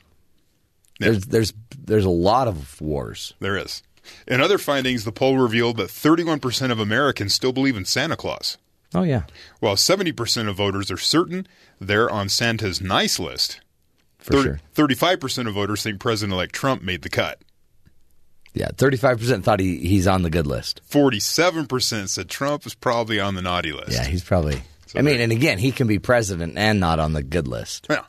Yeah. 1.00 1.09
There's 1.09 1.25
there's 1.27 1.53
there's 1.77 2.05
a 2.05 2.11
lot 2.11 2.47
of 2.49 2.81
wars. 2.81 3.35
There 3.41 3.57
is. 3.57 3.83
In 4.29 4.41
other 4.41 4.59
findings, 4.59 5.05
the 5.05 5.12
poll 5.12 5.37
revealed 5.37 5.77
that 5.79 5.89
31% 5.89 6.71
of 6.73 6.79
Americans 6.81 7.35
still 7.35 7.53
believe 7.53 7.77
in 7.77 7.85
Santa 7.85 8.17
Claus, 8.17 8.57
Oh 8.94 9.02
yeah, 9.02 9.23
while 9.61 9.76
70% 9.76 10.49
of 10.49 10.56
voters 10.56 10.90
are 10.90 10.97
certain 10.97 11.47
they're 11.80 12.11
on 12.11 12.28
Santa's 12.28 12.80
nice 12.80 13.18
list. 13.20 13.61
for 14.18 14.42
sure. 14.42 14.61
35% 14.75 15.47
of 15.49 15.54
voters 15.54 15.82
think 15.82 16.00
President 16.00 16.32
elect 16.35 16.54
Trump 16.54 16.82
made 16.82 17.02
the 17.02 17.09
cut. 17.09 17.40
Yeah, 18.52 18.68
thirty-five 18.76 19.18
percent 19.20 19.44
thought 19.44 19.61
he, 19.61 19.76
he's 19.78 20.09
on 20.09 20.23
the 20.23 20.30
good 20.30 20.47
list. 20.47 20.80
47% 20.90 22.09
said 22.09 22.28
Trump 22.28 22.66
is 22.66 22.75
probably 22.75 23.20
on 23.20 23.37
the 23.37 23.42
naughty 23.42 23.70
list. 23.73 23.92
Yeah, 23.92 24.04
he's 24.04 24.25
probably. 24.25 24.61
So 24.87 24.99
I 24.99 25.02
mean, 25.02 25.14
there- 25.14 25.23
and 25.23 25.30
again, 25.32 25.59
he 25.59 25.70
can 25.70 25.87
be 25.87 26.00
president 26.00 26.59
and 26.59 26.80
not 26.80 26.99
on 26.99 27.12
the 27.12 27.23
good 27.23 27.47
list. 27.47 27.87
Yeah. 27.88 28.02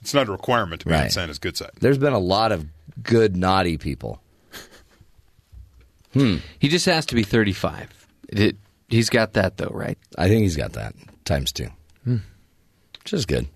It's 0.00 0.14
not 0.14 0.28
a 0.28 0.32
requirement 0.32 0.80
to 0.80 0.88
be 0.88 0.94
on 0.94 1.10
Santa's 1.10 1.38
good 1.38 1.56
side. 1.56 1.70
There's 1.78 1.96
been 1.98 2.12
a 2.12 2.18
lot 2.18 2.50
of 2.50 2.66
good 3.04 3.36
naughty 3.36 3.78
people. 3.78 4.20
hmm. 6.12 6.38
He 6.58 6.68
just 6.68 6.86
has 6.86 7.06
to 7.06 7.14
be 7.14 7.22
35. 7.22 8.08
It, 8.30 8.56
he's 8.92 9.10
got 9.10 9.32
that 9.32 9.56
though, 9.56 9.70
right? 9.72 9.98
I 10.16 10.28
think 10.28 10.42
he's 10.42 10.56
got 10.56 10.74
that 10.74 10.94
times 11.24 11.50
two, 11.52 11.68
which 12.04 13.12
is 13.12 13.26
good. 13.26 13.48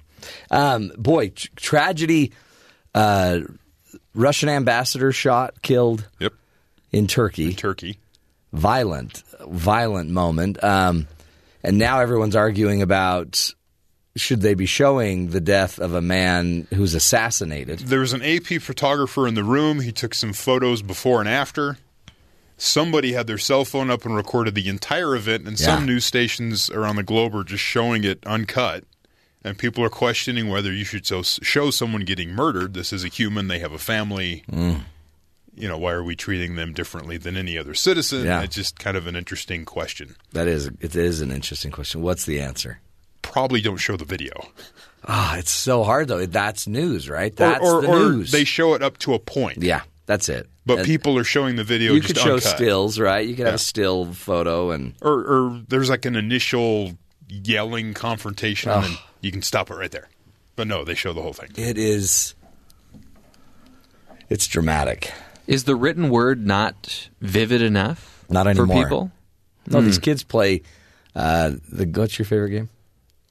Um, 0.50 0.90
boy, 0.98 1.28
tr- 1.28 1.48
tragedy. 1.56 2.32
Uh, 2.94 3.40
Russian 4.14 4.48
ambassador 4.48 5.12
shot, 5.12 5.60
killed 5.62 6.08
Yep. 6.18 6.32
in 6.90 7.06
Turkey. 7.06 7.52
Turkey. 7.54 7.98
violent, 8.52 9.22
violent 9.46 10.08
moment. 10.10 10.62
Um, 10.64 11.06
and 11.62 11.76
now 11.78 12.00
everyone's 12.00 12.34
arguing 12.36 12.80
about 12.80 13.52
should 14.16 14.40
they 14.40 14.54
be 14.54 14.64
showing 14.64 15.28
the 15.28 15.40
death 15.42 15.78
of 15.78 15.92
a 15.92 16.00
man 16.00 16.66
who's 16.72 16.94
assassinated. 16.94 17.80
There 17.80 18.00
was 18.00 18.14
an 18.14 18.22
AP 18.22 18.62
photographer 18.62 19.28
in 19.28 19.34
the 19.34 19.44
room. 19.44 19.80
He 19.80 19.92
took 19.92 20.14
some 20.14 20.32
photos 20.32 20.80
before 20.80 21.20
and 21.20 21.28
after. 21.28 21.76
Somebody 22.58 23.12
had 23.12 23.26
their 23.26 23.38
cell 23.38 23.64
phone 23.64 23.90
up 23.90 24.04
and 24.06 24.16
recorded 24.16 24.54
the 24.54 24.68
entire 24.68 25.14
event, 25.14 25.46
and 25.46 25.58
some 25.58 25.84
news 25.84 26.04
stations 26.06 26.70
around 26.70 26.96
the 26.96 27.02
globe 27.02 27.34
are 27.34 27.44
just 27.44 27.62
showing 27.62 28.02
it 28.04 28.24
uncut. 28.26 28.84
And 29.44 29.58
people 29.58 29.84
are 29.84 29.90
questioning 29.90 30.48
whether 30.48 30.72
you 30.72 30.84
should 30.84 31.06
so, 31.06 31.22
show 31.22 31.70
someone 31.70 32.04
getting 32.04 32.30
murdered. 32.30 32.74
This 32.74 32.92
is 32.92 33.04
a 33.04 33.08
human; 33.08 33.48
they 33.48 33.58
have 33.58 33.72
a 33.72 33.78
family. 33.78 34.42
Mm. 34.50 34.80
You 35.54 35.68
know, 35.68 35.78
why 35.78 35.92
are 35.92 36.02
we 36.02 36.16
treating 36.16 36.56
them 36.56 36.72
differently 36.72 37.16
than 37.16 37.36
any 37.36 37.56
other 37.56 37.72
citizen? 37.74 38.24
Yeah. 38.24 38.42
It's 38.42 38.54
just 38.56 38.78
kind 38.78 38.96
of 38.96 39.06
an 39.06 39.16
interesting 39.16 39.64
question. 39.64 40.16
That 40.32 40.48
is, 40.48 40.66
it 40.80 40.94
is 40.96 41.20
an 41.22 41.30
interesting 41.30 41.70
question. 41.70 42.02
What's 42.02 42.26
the 42.26 42.40
answer? 42.40 42.80
Probably 43.22 43.60
don't 43.60 43.78
show 43.78 43.96
the 43.96 44.04
video, 44.04 44.48
Ah, 45.08 45.36
it's 45.36 45.52
so 45.52 45.84
hard 45.84 46.08
though. 46.08 46.26
That's 46.26 46.66
news, 46.66 47.08
right? 47.08 47.34
That's 47.36 47.60
or, 47.64 47.76
or, 47.76 47.82
the 47.82 47.88
or 47.88 47.98
news. 48.10 48.32
they 48.32 48.44
show 48.44 48.74
it 48.74 48.82
up 48.82 48.98
to 48.98 49.14
a 49.14 49.18
point. 49.18 49.62
yeah, 49.62 49.82
that's 50.06 50.28
it. 50.28 50.48
But 50.64 50.78
And 50.78 50.86
people 50.86 51.16
are 51.18 51.24
showing 51.24 51.56
the 51.56 51.64
video. 51.64 51.92
you 51.92 52.00
just 52.00 52.14
could 52.14 52.22
show 52.22 52.34
uncut. 52.34 52.56
stills, 52.56 52.98
right? 52.98 53.26
You 53.26 53.34
could 53.36 53.46
have 53.46 53.54
a 53.56 53.58
still 53.58 54.12
photo, 54.12 54.70
and 54.70 54.94
or, 55.02 55.12
or 55.12 55.62
there's 55.68 55.90
like 55.90 56.04
an 56.06 56.16
initial 56.16 56.94
yelling 57.28 57.92
confrontation, 57.94 58.70
and 58.70 58.98
you 59.20 59.30
can 59.32 59.42
stop 59.42 59.70
it 59.70 59.74
right 59.74 59.90
there. 59.90 60.08
But 60.56 60.66
no, 60.68 60.84
they 60.84 60.94
show 60.94 61.12
the 61.12 61.22
whole 61.22 61.32
thing. 61.34 61.50
it 61.56 61.76
is. 61.76 62.34
It's 64.28 64.46
dramatic. 64.46 65.12
Is 65.46 65.64
the 65.64 65.76
written 65.76 66.08
word 66.10 66.44
not 66.44 67.08
vivid 67.20 67.62
enough 67.62 68.24
Not 68.28 68.44
for 68.44 68.50
anymore. 68.50 68.82
people? 68.82 69.12
No, 69.68 69.80
Hmm. 69.80 69.86
these 69.86 69.98
kids 69.98 70.22
play. 70.24 70.62
Uh, 71.14 71.52
the 71.70 71.86
what's 71.86 72.18
your 72.18 72.26
favorite 72.26 72.50
game? 72.50 72.68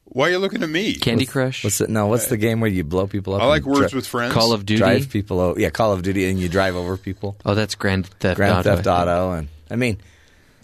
Why 0.06 0.28
are 0.28 0.32
you 0.32 0.40
looking 0.40 0.64
at 0.64 0.70
me? 0.70 0.94
Candy 0.96 1.26
Crush, 1.26 1.64
What's 1.64 1.80
the, 1.80 1.88
no? 1.88 2.08
What's 2.08 2.28
the 2.28 2.38
game 2.38 2.60
where 2.62 2.70
you 2.70 2.84
blow 2.84 3.08
people 3.08 3.34
up? 3.34 3.42
I 3.42 3.46
like 3.48 3.64
and 3.66 3.74
words 3.74 3.92
dri- 3.92 3.98
with 3.98 4.08
friends. 4.08 4.34
Call 4.34 4.54
of 4.54 4.66
Duty. 4.66 4.80
drive 4.80 5.10
people. 5.10 5.40
o- 5.40 5.56
Yeah, 5.58 5.72
Call 5.72 5.92
of 5.94 6.04
Duty, 6.04 6.30
and 6.30 6.40
you 6.40 6.48
drive 6.48 6.76
over 6.76 6.96
people. 6.96 7.36
Oh, 7.46 7.56
that's 7.56 7.76
Grand 7.76 8.06
Theft 8.08 8.38
Grand 8.38 8.54
Auto. 8.60 8.76
Theft 8.76 8.88
Auto, 8.88 9.32
and 9.34 9.48
I 9.70 9.76
mean, 9.76 9.98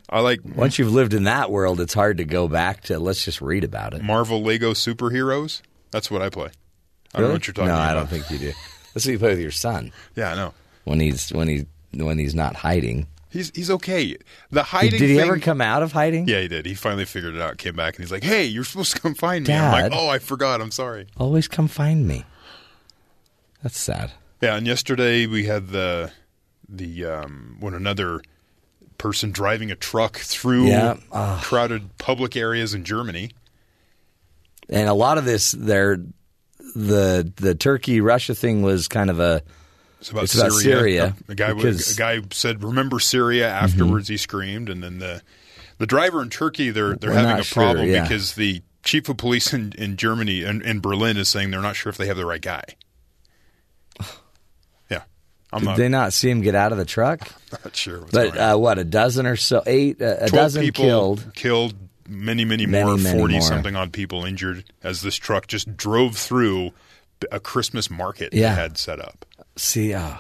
I 0.09 0.19
like 0.21 0.39
once 0.55 0.77
you've 0.79 0.91
lived 0.93 1.13
in 1.13 1.23
that 1.23 1.49
world, 1.51 1.81
it's 1.81 1.93
hard 1.93 2.17
to 2.17 2.23
go 2.25 2.47
back 2.47 2.83
to. 2.83 2.99
Let's 2.99 3.25
just 3.25 3.41
read 3.41 3.63
about 3.63 3.93
it. 3.93 4.03
Marvel 4.03 4.41
Lego 4.43 4.73
superheroes. 4.73 5.61
That's 5.89 6.09
what 6.11 6.21
I 6.21 6.29
play. 6.29 6.49
I 7.13 7.17
don't 7.17 7.21
know 7.23 7.27
Really? 7.27 7.33
what 7.33 7.47
you're 7.47 7.53
talking 7.53 7.67
no, 7.69 7.73
about. 7.73 7.89
I 7.89 7.93
don't 7.95 8.09
think 8.09 8.29
you 8.29 8.37
do. 8.37 8.53
Let's 8.95 9.05
see 9.05 9.11
you 9.13 9.19
play 9.19 9.29
with 9.31 9.39
your 9.39 9.51
son 9.51 9.91
Yeah, 10.15 10.31
I 10.31 10.35
know. 10.35 10.53
when 10.85 10.99
he's 10.99 11.29
when 11.33 11.47
he 11.47 11.65
when 11.93 12.19
he's 12.19 12.35
not 12.35 12.55
hiding. 12.55 13.07
He's 13.31 13.51
he's 13.55 13.71
okay. 13.71 14.17
The 14.49 14.59
Did, 14.61 14.65
hiding. 14.65 14.99
did 14.99 15.09
he 15.09 15.15
thing, 15.15 15.25
ever 15.25 15.39
come 15.39 15.61
out 15.61 15.81
of 15.83 15.93
hiding? 15.93 16.27
Yeah, 16.27 16.41
he 16.41 16.47
did. 16.49 16.65
He 16.65 16.73
finally 16.75 17.05
figured 17.05 17.33
it 17.35 17.41
out. 17.41 17.57
Came 17.57 17.75
back 17.75 17.95
and 17.95 18.03
he's 18.03 18.11
like, 18.11 18.23
"Hey, 18.23 18.43
you're 18.45 18.65
supposed 18.65 18.93
to 18.95 18.99
come 18.99 19.13
find 19.15 19.47
me." 19.47 19.53
I'm 19.53 19.71
like, 19.89 19.91
"Oh, 19.95 20.09
I 20.09 20.19
forgot. 20.19 20.59
I'm 20.61 20.71
sorry." 20.71 21.07
Always 21.17 21.47
come 21.47 21.67
find 21.69 22.05
me. 22.07 22.25
That's 23.63 23.77
sad. 23.79 24.11
Yeah, 24.41 24.55
and 24.57 24.67
yesterday 24.67 25.27
we 25.27 25.45
had 25.45 25.69
the 25.69 26.11
the 26.67 27.05
um, 27.05 27.57
when 27.61 27.73
another 27.73 28.21
person 28.97 29.31
driving 29.31 29.71
a 29.71 29.75
truck 29.75 30.17
through 30.17 30.67
Yeah. 30.67 30.97
Ah. 31.11 31.39
crowded 31.43 31.97
public 31.97 32.35
areas 32.35 32.73
in 32.73 32.83
Germany. 32.83 33.31
And 34.69 34.87
a 34.87 34.93
lot 34.93 35.17
of 35.17 35.25
this, 35.25 35.51
there, 35.51 35.97
the 36.75 37.31
the 37.35 37.55
Turkey 37.55 37.99
Russia 38.01 38.35
thing 38.35 38.61
was 38.61 38.87
kind 38.87 39.09
of 39.09 39.19
a 39.19 39.41
It's 40.01 40.09
about 40.09 40.23
It's 40.25 40.35
about 40.35 40.51
Syria, 40.51 41.15
A, 41.29 41.31
a 41.31 41.35
guy 41.35 41.53
because- 41.53 41.93
a 41.95 41.97
guy 41.97 42.19
said, 42.31 42.63
"Remember 42.63 42.99
Syria?" 42.99 43.47
Afterwards, 43.49 44.07
he 44.09 44.17
screamed, 44.17 44.67
and 44.67 44.83
then 44.83 44.97
the 44.99 45.21
the 45.77 45.85
driver 45.87 46.21
in 46.21 46.29
Turkey 46.29 46.69
they're 46.71 46.95
they're 46.95 47.11
We're 47.11 47.17
having 47.17 47.39
a 47.39 47.43
sure, 47.43 47.63
problem 47.63 47.87
yeah. 47.87 48.01
because 48.03 48.33
the 48.35 48.61
chief 48.83 49.07
of 49.09 49.17
police 49.17 49.53
in, 49.53 49.73
in 49.77 49.95
Germany 49.97 50.43
and 50.43 50.61
in 50.63 50.79
Berlin 50.79 51.17
is 51.17 51.29
saying 51.29 51.51
they're 51.51 51.61
not 51.61 51.75
sure 51.75 51.89
if 51.91 51.97
they 51.97 52.07
have 52.07 52.17
the 52.17 52.25
right 52.25 52.41
guy. 52.41 52.63
Yeah, 54.89 55.03
I'm 55.53 55.59
Did 55.59 55.65
not, 55.65 55.77
they 55.77 55.87
not 55.89 56.13
see 56.13 56.29
him 56.29 56.41
get 56.41 56.55
out 56.55 56.71
of 56.71 56.77
the 56.77 56.85
truck? 56.85 57.19
not 57.63 57.75
sure. 57.75 58.05
But 58.11 58.37
uh, 58.37 58.57
what 58.57 58.79
a 58.79 58.83
dozen 58.83 59.25
or 59.25 59.35
so, 59.35 59.61
eight, 59.65 60.01
uh, 60.01 60.15
a 60.21 60.29
dozen 60.29 60.63
people 60.63 60.83
killed. 60.85 61.31
killed, 61.35 61.75
many, 62.07 62.43
many, 62.45 62.65
Many, 62.65 62.85
more, 62.85 62.97
many 62.97 63.17
forty 63.17 63.33
more. 63.35 63.41
something 63.41 63.75
odd 63.75 63.93
people 63.93 64.25
injured 64.25 64.63
as 64.83 65.01
this 65.01 65.15
truck 65.15 65.47
just 65.47 65.77
drove 65.77 66.17
through 66.17 66.71
a 67.31 67.39
Christmas 67.39 67.89
market 67.89 68.33
Yeah. 68.33 68.55
they 68.55 68.61
had 68.61 68.77
set 68.79 68.99
up. 68.99 69.25
See, 69.61 69.93
uh, 69.93 70.15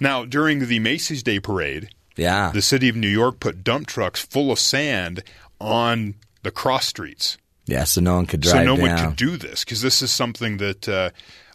Now, 0.00 0.24
during 0.24 0.60
the 0.60 0.78
Macy's 0.78 1.22
Day 1.22 1.38
Parade, 1.38 1.90
yeah, 2.16 2.50
the 2.50 2.62
city 2.62 2.88
of 2.88 2.96
New 2.96 3.08
York 3.10 3.38
put 3.38 3.62
dump 3.62 3.86
trucks 3.86 4.24
full 4.24 4.50
of 4.50 4.58
sand 4.58 5.22
on 5.60 6.14
the 6.42 6.50
cross 6.50 6.86
streets. 6.86 7.36
yeah. 7.66 7.84
So 7.84 8.00
no 8.00 8.16
one 8.16 8.24
could 8.24 8.40
drive 8.40 8.52
so 8.52 8.64
no 8.64 8.76
down. 8.78 8.88
one 8.88 9.06
could 9.08 9.16
do 9.16 9.36
this 9.36 9.64
because 9.64 9.82
this 9.82 10.00
is 10.00 10.10
something 10.10 10.56
that 10.56 10.88
uh, 10.88 11.10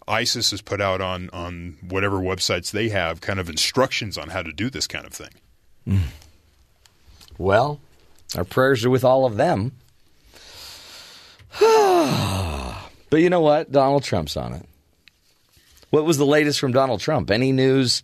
ISIS 0.08 0.52
has 0.52 0.62
put 0.62 0.80
out 0.80 1.02
on, 1.02 1.32
on 1.34 1.78
whatever 1.82 2.18
websites 2.18 2.70
they 2.70 2.90
have, 2.90 3.22
kind 3.22 3.40
of 3.40 3.50
instructions 3.50 4.20
on 4.20 4.30
how 4.30 4.44
to 4.44 4.54
do 4.54 4.70
this 4.70 4.86
kind 4.86 5.08
of 5.08 5.12
thing. 5.12 5.98
Well, 7.40 7.80
our 8.38 8.44
prayers 8.44 8.86
are 8.86 8.92
with 8.92 9.04
all 9.04 9.26
of 9.26 9.36
them. 9.36 9.72
but 11.60 13.18
you 13.18 13.32
know 13.32 13.42
what? 13.42 13.72
Donald 13.72 14.04
Trump's 14.04 14.38
on 14.38 14.54
it. 14.54 14.66
What 15.96 16.06
was 16.06 16.18
the 16.18 16.26
latest 16.26 16.60
from 16.60 16.74
Donald 16.74 17.00
Trump? 17.00 17.32
Any 17.32 17.52
news 17.54 18.04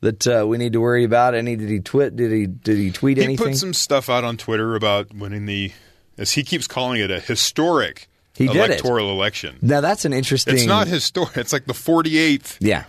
that 0.00 0.26
uh, 0.26 0.46
we 0.46 0.56
need 0.58 0.72
to 0.74 0.80
worry 0.80 1.02
about? 1.04 1.34
Any 1.34 1.56
did 1.56 1.68
he 1.68 1.80
tweet? 1.80 2.14
Did 2.14 2.30
he 2.30 2.46
did 2.46 2.78
he 2.78 2.92
tweet 2.92 3.16
He 3.18 3.24
anything? 3.24 3.48
put 3.48 3.56
some 3.56 3.74
stuff 3.74 4.08
out 4.08 4.22
on 4.22 4.36
Twitter 4.36 4.74
about 4.76 5.12
winning 5.12 5.46
the, 5.46 5.72
as 6.16 6.30
he 6.32 6.44
keeps 6.44 6.66
calling 6.68 7.00
it, 7.00 7.10
a 7.10 7.18
historic 7.20 8.08
He 8.36 8.46
did 8.46 8.56
electoral 8.56 9.10
election. 9.10 9.58
now 9.62 9.80
that's 9.80 10.04
an 10.04 10.12
interesting. 10.12 10.54
It's 10.54 10.64
not 10.66 10.86
historic. 10.86 11.36
It's 11.36 11.52
like 11.52 11.64
the 11.66 11.72
48th. 11.72 12.58
Yeah, 12.60 12.84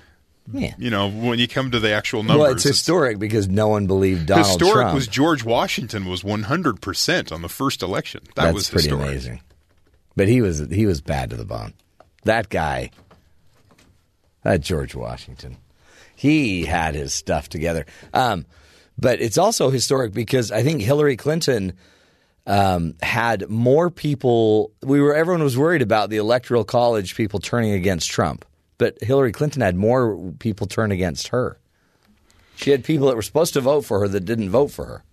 yeah. 0.54 0.74
You 0.78 0.92
know, 0.92 1.10
when 1.10 1.40
you 1.40 1.48
come 1.48 1.72
to 1.72 1.80
the 1.80 1.92
actual 1.94 2.22
numbers, 2.22 2.42
Well, 2.44 2.52
it's 2.52 2.64
historic 2.64 3.18
because 3.18 3.48
no 3.48 3.68
one 3.70 3.88
believed 3.88 4.28
Donald 4.28 4.46
historic 4.48 4.74
Trump. 4.74 4.94
was 4.94 5.08
George 5.08 5.44
Washington 5.44 6.06
was 6.06 6.24
100 6.24 6.82
percent 6.82 7.32
on 7.32 7.42
the 7.42 7.50
first 7.50 7.82
election. 7.82 8.22
That 8.36 8.44
That's 8.44 8.54
was 8.54 8.70
pretty 8.70 8.90
historic. 8.90 9.10
amazing. 9.10 9.42
But 10.16 10.28
he 10.28 10.42
was 10.42 10.60
he 10.70 10.86
was 10.86 11.02
bad 11.02 11.32
to 11.32 11.36
the 11.36 11.46
bone. 11.46 11.74
That 12.26 12.50
guy, 12.50 12.92
that 14.46 14.62
George 14.62 14.94
Washington, 14.94 15.58
he 16.16 16.66
had 16.66 16.94
his 16.94 17.14
stuff 17.14 17.50
together. 17.50 17.86
Um, 18.14 18.46
but 18.98 19.20
it's 19.20 19.40
also 19.40 19.72
historic 19.72 20.14
because 20.14 20.52
I 20.52 20.62
think 20.62 20.82
Hillary 20.82 21.18
Clinton 21.18 21.74
um, 22.46 22.94
had 23.02 23.50
more 23.50 23.90
people. 23.90 24.72
We 24.84 25.02
were 25.02 25.16
everyone 25.16 25.44
was 25.44 25.58
worried 25.58 25.82
about 25.82 26.12
the 26.12 26.18
electoral 26.18 26.64
college 26.64 27.16
people 27.16 27.40
turning 27.40 27.72
against 27.72 28.10
Trump, 28.10 28.46
but 28.78 29.02
Hillary 29.02 29.32
Clinton 29.32 29.64
had 29.64 29.76
more 29.76 30.32
people 30.38 30.68
turn 30.68 30.92
against 30.92 31.30
her. 31.30 31.58
She 32.56 32.70
had 32.70 32.84
people 32.84 33.08
that 33.08 33.16
were 33.16 33.24
supposed 33.24 33.54
to 33.56 33.62
vote 33.62 33.84
for 33.84 34.00
her 34.00 34.08
that 34.08 34.22
didn't 34.26 34.52
vote 34.52 34.70
for 34.70 34.86
her. 34.86 35.04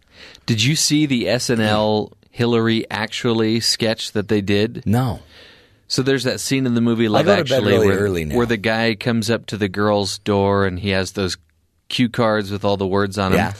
Did 0.44 0.62
you 0.62 0.76
see 0.76 1.06
the 1.06 1.24
SNL 1.24 2.12
Hillary 2.30 2.84
actually 2.90 3.60
sketch 3.60 4.12
that 4.12 4.28
they 4.28 4.42
did? 4.42 4.84
No. 4.86 5.20
So 5.92 6.02
there's 6.02 6.24
that 6.24 6.40
scene 6.40 6.64
in 6.64 6.72
the 6.72 6.80
movie 6.80 7.06
Love 7.06 7.26
go 7.26 7.36
to 7.36 7.44
bed 7.44 7.52
Actually 7.52 7.74
really 7.74 8.24
where, 8.24 8.36
where 8.38 8.46
the 8.46 8.56
guy 8.56 8.94
comes 8.94 9.28
up 9.28 9.44
to 9.46 9.58
the 9.58 9.68
girl's 9.68 10.20
door 10.20 10.64
and 10.64 10.78
he 10.78 10.88
has 10.88 11.12
those 11.12 11.36
cue 11.90 12.08
cards 12.08 12.50
with 12.50 12.64
all 12.64 12.78
the 12.78 12.86
words 12.86 13.18
on 13.18 13.32
them. 13.32 13.38
Yeah. 13.38 13.52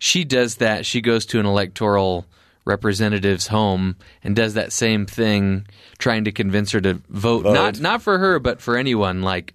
She 0.00 0.24
does 0.24 0.56
that. 0.56 0.84
She 0.84 1.00
goes 1.00 1.26
to 1.26 1.38
an 1.38 1.46
electoral 1.46 2.26
representative's 2.64 3.46
home 3.46 3.94
and 4.24 4.34
does 4.34 4.54
that 4.54 4.72
same 4.72 5.06
thing, 5.06 5.68
trying 5.98 6.24
to 6.24 6.32
convince 6.32 6.72
her 6.72 6.80
to 6.80 6.94
vote, 7.08 7.44
not 7.44 7.78
not 7.78 8.02
for 8.02 8.18
her, 8.18 8.40
but 8.40 8.60
for 8.60 8.76
anyone 8.76 9.22
like 9.22 9.54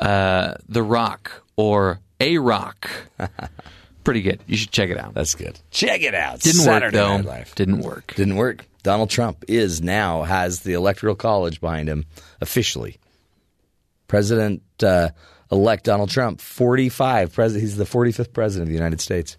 uh, 0.00 0.56
The 0.68 0.82
Rock 0.82 1.44
or 1.56 2.00
A 2.20 2.36
Rock. 2.36 2.90
Pretty 4.04 4.22
good. 4.22 4.40
You 4.46 4.56
should 4.56 4.70
check 4.70 4.90
it 4.90 4.98
out. 4.98 5.14
That's 5.14 5.34
good. 5.34 5.58
Check 5.70 6.02
it 6.02 6.14
out. 6.14 6.40
Didn't 6.40 6.60
Saturday 6.60 6.96
work 6.98 7.06
though. 7.06 7.16
Night 7.16 7.24
Live. 7.26 7.54
Didn't 7.54 7.80
work. 7.80 8.14
Didn't 8.16 8.36
work. 8.36 8.66
Donald 8.82 9.10
Trump 9.10 9.44
is 9.46 9.82
now 9.82 10.22
has 10.22 10.60
the 10.60 10.72
electoral 10.72 11.14
college 11.14 11.60
behind 11.60 11.88
him 11.88 12.06
officially. 12.40 12.96
President 14.08 14.62
uh, 14.82 15.10
elect 15.52 15.84
Donald 15.84 16.10
Trump. 16.10 16.40
45. 16.40 17.32
President, 17.32 17.62
he's 17.62 17.76
the 17.76 17.84
45th 17.84 18.32
president 18.32 18.62
of 18.64 18.68
the 18.68 18.74
United 18.74 19.00
States. 19.00 19.36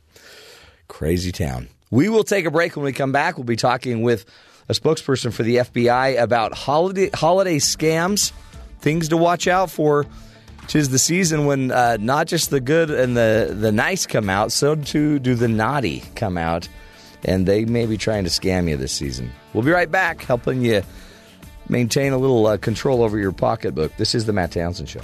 Crazy 0.88 1.32
town. 1.32 1.70
We 1.90 2.08
will 2.08 2.24
take 2.24 2.46
a 2.46 2.52
break 2.52 2.76
when 2.76 2.86
we 2.86 2.94
come 2.94 3.12
back. 3.12 3.38
We'll 3.38 3.44
be 3.46 3.56
talking 3.56 4.02
with 4.02 4.26
a 4.70 4.74
spokesperson 4.74 5.34
for 5.34 5.44
the 5.44 5.58
FBI 5.58 6.22
about 6.22 6.54
holiday 6.54 7.10
holiday 7.14 7.58
scams, 7.58 8.32
things 8.80 9.10
to 9.10 9.18
watch 9.18 9.48
out 9.48 9.72
for. 9.72 10.06
Tis 10.72 10.88
the 10.88 11.00
season 11.00 11.48
when 11.48 11.70
uh, 11.70 11.98
not 12.00 12.28
just 12.28 12.50
the 12.50 12.62
good 12.62 12.90
and 12.90 13.18
the, 13.18 13.54
the 13.60 13.74
nice 13.74 14.06
come 14.06 14.30
out, 14.30 14.54
so 14.54 14.74
too 14.74 15.20
do 15.20 15.36
the 15.36 15.50
naughty 15.50 16.02
come 16.16 16.38
out. 16.38 16.70
And 17.26 17.46
they 17.46 17.66
may 17.66 17.86
be 17.86 17.98
trying 17.98 18.24
to 18.24 18.30
scam 18.30 18.70
you 18.70 18.78
this 18.78 18.94
season. 18.94 19.34
We'll 19.52 19.66
be 19.66 19.72
right 19.72 19.92
back, 19.92 20.22
helping 20.22 20.62
you 20.62 20.82
maintain 21.68 22.14
a 22.14 22.18
little 22.18 22.48
uh, 22.48 22.56
control 22.56 23.04
over 23.04 23.20
your 23.20 23.34
pocketbook. 23.34 23.98
This 23.98 24.16
is 24.16 24.26
the 24.26 24.32
Matt 24.32 24.54
Townsend 24.54 24.88
Show. 24.88 25.02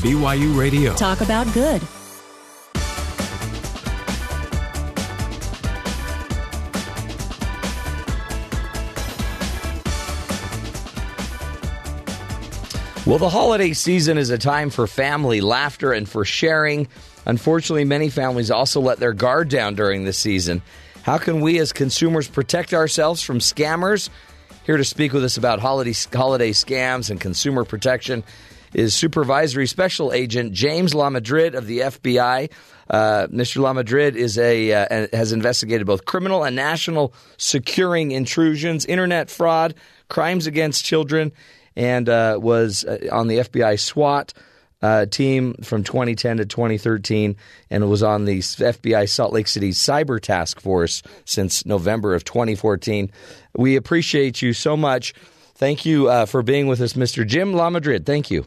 BYU 0.00 0.58
Radio. 0.58 0.94
Talk 0.94 1.20
about 1.20 1.52
good. 1.52 1.82
Well, 13.06 13.18
the 13.18 13.28
holiday 13.28 13.72
season 13.72 14.18
is 14.18 14.30
a 14.30 14.36
time 14.36 14.68
for 14.68 14.88
family, 14.88 15.40
laughter, 15.40 15.92
and 15.92 16.08
for 16.08 16.24
sharing. 16.24 16.88
Unfortunately, 17.24 17.84
many 17.84 18.10
families 18.10 18.50
also 18.50 18.80
let 18.80 18.98
their 18.98 19.12
guard 19.12 19.48
down 19.48 19.76
during 19.76 20.02
this 20.02 20.18
season. 20.18 20.60
How 21.04 21.16
can 21.16 21.40
we 21.40 21.60
as 21.60 21.72
consumers 21.72 22.26
protect 22.26 22.74
ourselves 22.74 23.22
from 23.22 23.38
scammers? 23.38 24.10
Here 24.64 24.76
to 24.76 24.82
speak 24.82 25.12
with 25.12 25.22
us 25.22 25.36
about 25.36 25.60
holiday, 25.60 25.94
holiday 26.12 26.50
scams 26.50 27.08
and 27.08 27.20
consumer 27.20 27.64
protection 27.64 28.24
is 28.74 28.92
Supervisory 28.92 29.68
Special 29.68 30.12
Agent 30.12 30.52
James 30.52 30.92
Lamadrid 30.92 31.54
of 31.54 31.68
the 31.68 31.78
FBI. 31.78 32.50
Uh, 32.90 33.28
Mr. 33.28 33.58
Lamadrid 33.58 34.16
is 34.16 34.36
a 34.36 34.72
uh, 34.72 35.06
has 35.12 35.30
investigated 35.30 35.86
both 35.86 36.06
criminal 36.06 36.42
and 36.42 36.56
national 36.56 37.14
securing 37.36 38.10
intrusions, 38.10 38.84
internet 38.84 39.30
fraud, 39.30 39.74
crimes 40.08 40.48
against 40.48 40.84
children, 40.84 41.30
and 41.76 42.08
uh, 42.08 42.38
was 42.40 42.84
uh, 42.84 42.98
on 43.12 43.28
the 43.28 43.38
FBI 43.38 43.78
SWAT 43.78 44.32
uh, 44.82 45.06
team 45.06 45.54
from 45.62 45.84
2010 45.84 46.38
to 46.38 46.46
2013, 46.46 47.36
and 47.70 47.88
was 47.90 48.02
on 48.02 48.24
the 48.24 48.38
FBI 48.38 49.08
Salt 49.08 49.32
Lake 49.32 49.48
City 49.48 49.70
Cyber 49.70 50.20
Task 50.20 50.60
Force 50.60 51.02
since 51.24 51.64
November 51.66 52.14
of 52.14 52.24
2014. 52.24 53.10
We 53.56 53.76
appreciate 53.76 54.42
you 54.42 54.52
so 54.52 54.76
much. 54.76 55.14
Thank 55.54 55.86
you 55.86 56.08
uh, 56.08 56.26
for 56.26 56.42
being 56.42 56.66
with 56.66 56.80
us, 56.80 56.92
Mr. 56.92 57.26
Jim 57.26 57.52
Lamadrid. 57.52 58.04
Thank 58.04 58.30
you. 58.30 58.46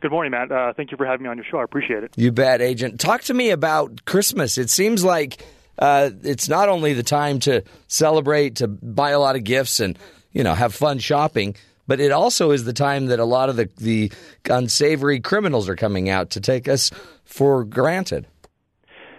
Good 0.00 0.12
morning, 0.12 0.30
Matt. 0.30 0.52
Uh, 0.52 0.72
thank 0.74 0.92
you 0.92 0.96
for 0.96 1.06
having 1.06 1.24
me 1.24 1.30
on 1.30 1.36
your 1.36 1.44
show. 1.44 1.58
I 1.58 1.64
appreciate 1.64 2.04
it. 2.04 2.12
You 2.16 2.30
bet, 2.30 2.60
Agent. 2.60 3.00
Talk 3.00 3.22
to 3.22 3.34
me 3.34 3.50
about 3.50 4.04
Christmas. 4.04 4.56
It 4.56 4.70
seems 4.70 5.02
like 5.02 5.44
uh, 5.78 6.10
it's 6.22 6.48
not 6.48 6.68
only 6.68 6.92
the 6.92 7.02
time 7.02 7.40
to 7.40 7.64
celebrate, 7.88 8.56
to 8.56 8.68
buy 8.68 9.10
a 9.10 9.18
lot 9.18 9.34
of 9.34 9.42
gifts, 9.42 9.80
and 9.80 9.98
you 10.32 10.44
know 10.44 10.54
have 10.54 10.74
fun 10.74 10.98
shopping, 10.98 11.56
but 11.88 11.98
it 11.98 12.12
also 12.12 12.52
is 12.52 12.64
the 12.64 12.72
time 12.72 13.06
that 13.06 13.18
a 13.18 13.24
lot 13.24 13.48
of 13.48 13.56
the, 13.56 13.68
the 13.78 14.12
unsavory 14.48 15.18
criminals 15.18 15.68
are 15.68 15.74
coming 15.74 16.08
out 16.08 16.30
to 16.30 16.40
take 16.40 16.68
us 16.68 16.92
for 17.24 17.64
granted. 17.64 18.26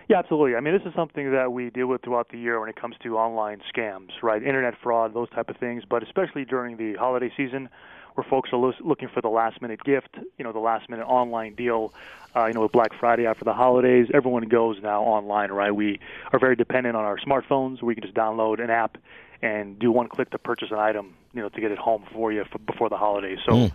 Yeah, 0.08 0.20
absolutely. 0.20 0.56
I 0.56 0.62
mean, 0.62 0.74
this 0.74 0.88
is 0.88 0.94
something 0.96 1.32
that 1.34 1.52
we 1.52 1.70
deal 1.70 1.88
with 1.88 2.02
throughout 2.02 2.30
the 2.30 2.38
year 2.40 2.60
when 2.60 2.70
it 2.70 2.76
comes 2.76 2.96
to 3.04 3.18
online 3.18 3.62
scams, 3.72 4.10
right? 4.24 4.42
Internet 4.42 4.76
fraud, 4.82 5.14
those 5.14 5.30
type 5.30 5.50
of 5.50 5.58
things. 5.58 5.84
But 5.88 6.02
especially 6.02 6.46
during 6.46 6.78
the 6.78 6.96
holiday 6.96 7.32
season, 7.38 7.70
where 8.16 8.26
folks 8.28 8.50
are 8.52 8.74
looking 8.82 9.08
for 9.08 9.22
the 9.22 9.30
last 9.30 9.62
minute 9.62 9.84
gift, 9.84 10.18
you 10.38 10.44
know, 10.44 10.52
the 10.52 10.60
last 10.60 10.90
minute 10.90 11.06
online 11.06 11.54
deal. 11.54 11.94
Uh, 12.36 12.46
you 12.46 12.54
know, 12.54 12.62
with 12.62 12.72
Black 12.72 12.92
Friday 13.00 13.26
after 13.26 13.46
the 13.46 13.54
holidays, 13.54 14.08
everyone 14.14 14.48
goes 14.48 14.78
now 14.82 15.04
online, 15.04 15.52
right? 15.52 15.72
We 15.72 16.00
are 16.34 16.40
very 16.40 16.56
dependent 16.56 16.96
on 16.96 17.06
our 17.06 17.18
smartphones. 17.18 17.82
We 17.82 17.96
can 17.96 18.04
just 18.04 18.16
download 18.16 18.64
an 18.64 18.70
app 18.70 18.98
and 19.42 19.80
do 19.80 19.92
one 19.92 20.08
click 20.10 20.32
to 20.32 20.38
purchase 20.38 20.70
an 20.72 20.80
item, 20.80 21.16
you 21.34 21.42
know, 21.42 21.50
to 21.50 21.62
get 21.62 21.72
it 21.72 21.78
home 21.78 22.06
for 22.14 22.32
you 22.32 22.44
for, 22.52 22.60
before 22.60 22.90
the 22.90 22.98
holidays. 22.98 23.40
So 23.46 23.54
mm. 23.54 23.72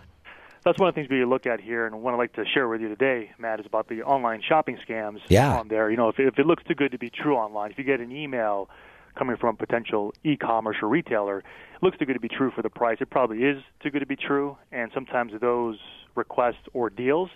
that's 0.63 0.79
one 0.79 0.89
of 0.89 0.95
the 0.95 1.01
things 1.01 1.09
we 1.09 1.23
look 1.25 1.45
at 1.45 1.61
here, 1.61 1.85
and 1.85 2.01
what 2.01 2.13
I'd 2.13 2.17
like 2.17 2.33
to 2.33 2.45
share 2.45 2.67
with 2.67 2.81
you 2.81 2.89
today, 2.89 3.31
Matt, 3.37 3.59
is 3.59 3.65
about 3.65 3.87
the 3.87 4.03
online 4.03 4.41
shopping 4.47 4.77
scams 4.87 5.19
yeah. 5.27 5.57
on 5.57 5.67
there. 5.67 5.89
You 5.89 5.97
know, 5.97 6.09
if, 6.09 6.19
if 6.19 6.37
it 6.37 6.45
looks 6.45 6.63
too 6.63 6.75
good 6.75 6.91
to 6.91 6.97
be 6.97 7.09
true 7.09 7.35
online, 7.35 7.71
if 7.71 7.77
you 7.77 7.83
get 7.83 7.99
an 7.99 8.11
email 8.11 8.69
coming 9.17 9.37
from 9.37 9.55
a 9.55 9.57
potential 9.57 10.13
e-commerce 10.23 10.77
or 10.81 10.89
retailer, 10.89 11.39
it 11.39 11.83
looks 11.83 11.97
too 11.97 12.05
good 12.05 12.15
to 12.15 12.19
be 12.19 12.27
true 12.27 12.51
for 12.53 12.61
the 12.61 12.69
price. 12.69 12.97
It 12.99 13.09
probably 13.09 13.43
is 13.43 13.63
too 13.81 13.89
good 13.89 13.99
to 13.99 14.05
be 14.05 14.17
true, 14.17 14.57
and 14.71 14.91
sometimes 14.93 15.31
those 15.39 15.77
requests 16.15 16.67
or 16.73 16.89
deals 16.89 17.29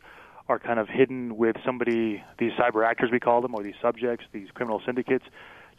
are 0.49 0.59
kind 0.59 0.79
of 0.79 0.89
hidden 0.89 1.37
with 1.37 1.55
somebody, 1.63 2.23
these 2.39 2.51
cyber 2.53 2.85
actors 2.85 3.09
we 3.11 3.19
call 3.19 3.41
them, 3.41 3.53
or 3.53 3.63
these 3.63 3.75
subjects, 3.81 4.25
these 4.33 4.49
criminal 4.53 4.81
syndicates 4.85 5.25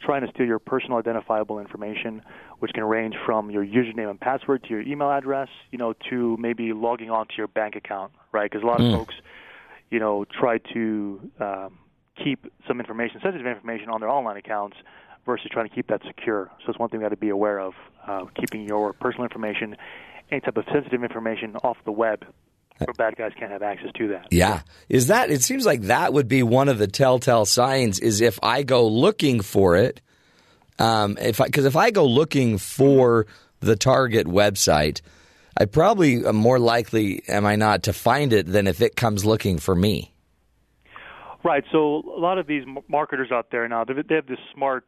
trying 0.03 0.25
to 0.25 0.31
steal 0.33 0.45
your 0.45 0.59
personal 0.59 0.97
identifiable 0.97 1.59
information, 1.59 2.21
which 2.59 2.71
can 2.73 2.83
range 2.83 3.15
from 3.25 3.49
your 3.49 3.65
username 3.65 4.09
and 4.09 4.19
password 4.19 4.63
to 4.63 4.69
your 4.69 4.81
email 4.81 5.11
address, 5.11 5.49
you 5.71 5.77
know, 5.77 5.93
to 6.09 6.37
maybe 6.39 6.73
logging 6.73 7.09
on 7.09 7.27
to 7.27 7.33
your 7.37 7.47
bank 7.47 7.75
account, 7.75 8.11
right? 8.31 8.49
Because 8.49 8.63
a 8.63 8.67
lot 8.67 8.79
mm. 8.79 8.91
of 8.91 8.99
folks, 8.99 9.15
you 9.89 9.99
know, 9.99 10.25
try 10.25 10.57
to 10.73 11.31
um, 11.39 11.77
keep 12.23 12.51
some 12.67 12.79
information, 12.79 13.19
sensitive 13.21 13.47
information, 13.47 13.89
on 13.89 13.99
their 13.99 14.09
online 14.09 14.37
accounts 14.37 14.77
versus 15.25 15.47
trying 15.51 15.67
to 15.67 15.73
keep 15.73 15.87
that 15.87 16.01
secure. 16.05 16.49
So 16.65 16.71
it's 16.71 16.79
one 16.79 16.89
thing 16.89 16.99
we 16.99 17.03
got 17.03 17.09
to 17.09 17.17
be 17.17 17.29
aware 17.29 17.59
of, 17.59 17.73
uh, 18.07 18.25
keeping 18.35 18.67
your 18.67 18.93
personal 18.93 19.23
information, 19.23 19.75
any 20.31 20.41
type 20.41 20.57
of 20.57 20.65
sensitive 20.71 21.03
information 21.03 21.55
off 21.57 21.77
the 21.85 21.91
web 21.91 22.25
where 22.85 22.93
bad 22.93 23.15
guys 23.15 23.31
can't 23.37 23.51
have 23.51 23.61
access 23.61 23.91
to 23.97 24.07
that. 24.09 24.27
Yeah. 24.31 24.61
Is 24.89 25.07
that 25.07 25.29
it 25.29 25.41
seems 25.41 25.65
like 25.65 25.83
that 25.83 26.13
would 26.13 26.27
be 26.27 26.43
one 26.43 26.69
of 26.69 26.77
the 26.77 26.87
telltale 26.87 27.45
signs 27.45 27.99
is 27.99 28.21
if 28.21 28.39
I 28.43 28.63
go 28.63 28.87
looking 28.87 29.41
for 29.41 29.75
it 29.75 30.01
um 30.79 31.17
if 31.19 31.41
I 31.41 31.49
cuz 31.49 31.65
if 31.65 31.75
I 31.75 31.91
go 31.91 32.05
looking 32.05 32.57
for 32.57 33.27
the 33.59 33.75
target 33.75 34.27
website 34.27 35.01
I 35.57 35.65
probably 35.65 36.25
am 36.25 36.35
more 36.35 36.59
likely 36.59 37.23
am 37.27 37.45
I 37.45 37.55
not 37.55 37.83
to 37.83 37.93
find 37.93 38.33
it 38.33 38.47
than 38.47 38.67
if 38.67 38.81
it 38.81 38.95
comes 38.95 39.25
looking 39.25 39.59
for 39.59 39.75
me. 39.75 40.13
Right. 41.43 41.63
So 41.71 42.03
a 42.15 42.19
lot 42.19 42.37
of 42.37 42.47
these 42.47 42.63
marketers 42.87 43.31
out 43.31 43.47
there 43.51 43.67
now 43.67 43.83
they 43.83 43.93
have 44.15 44.27
this 44.27 44.39
smart 44.53 44.87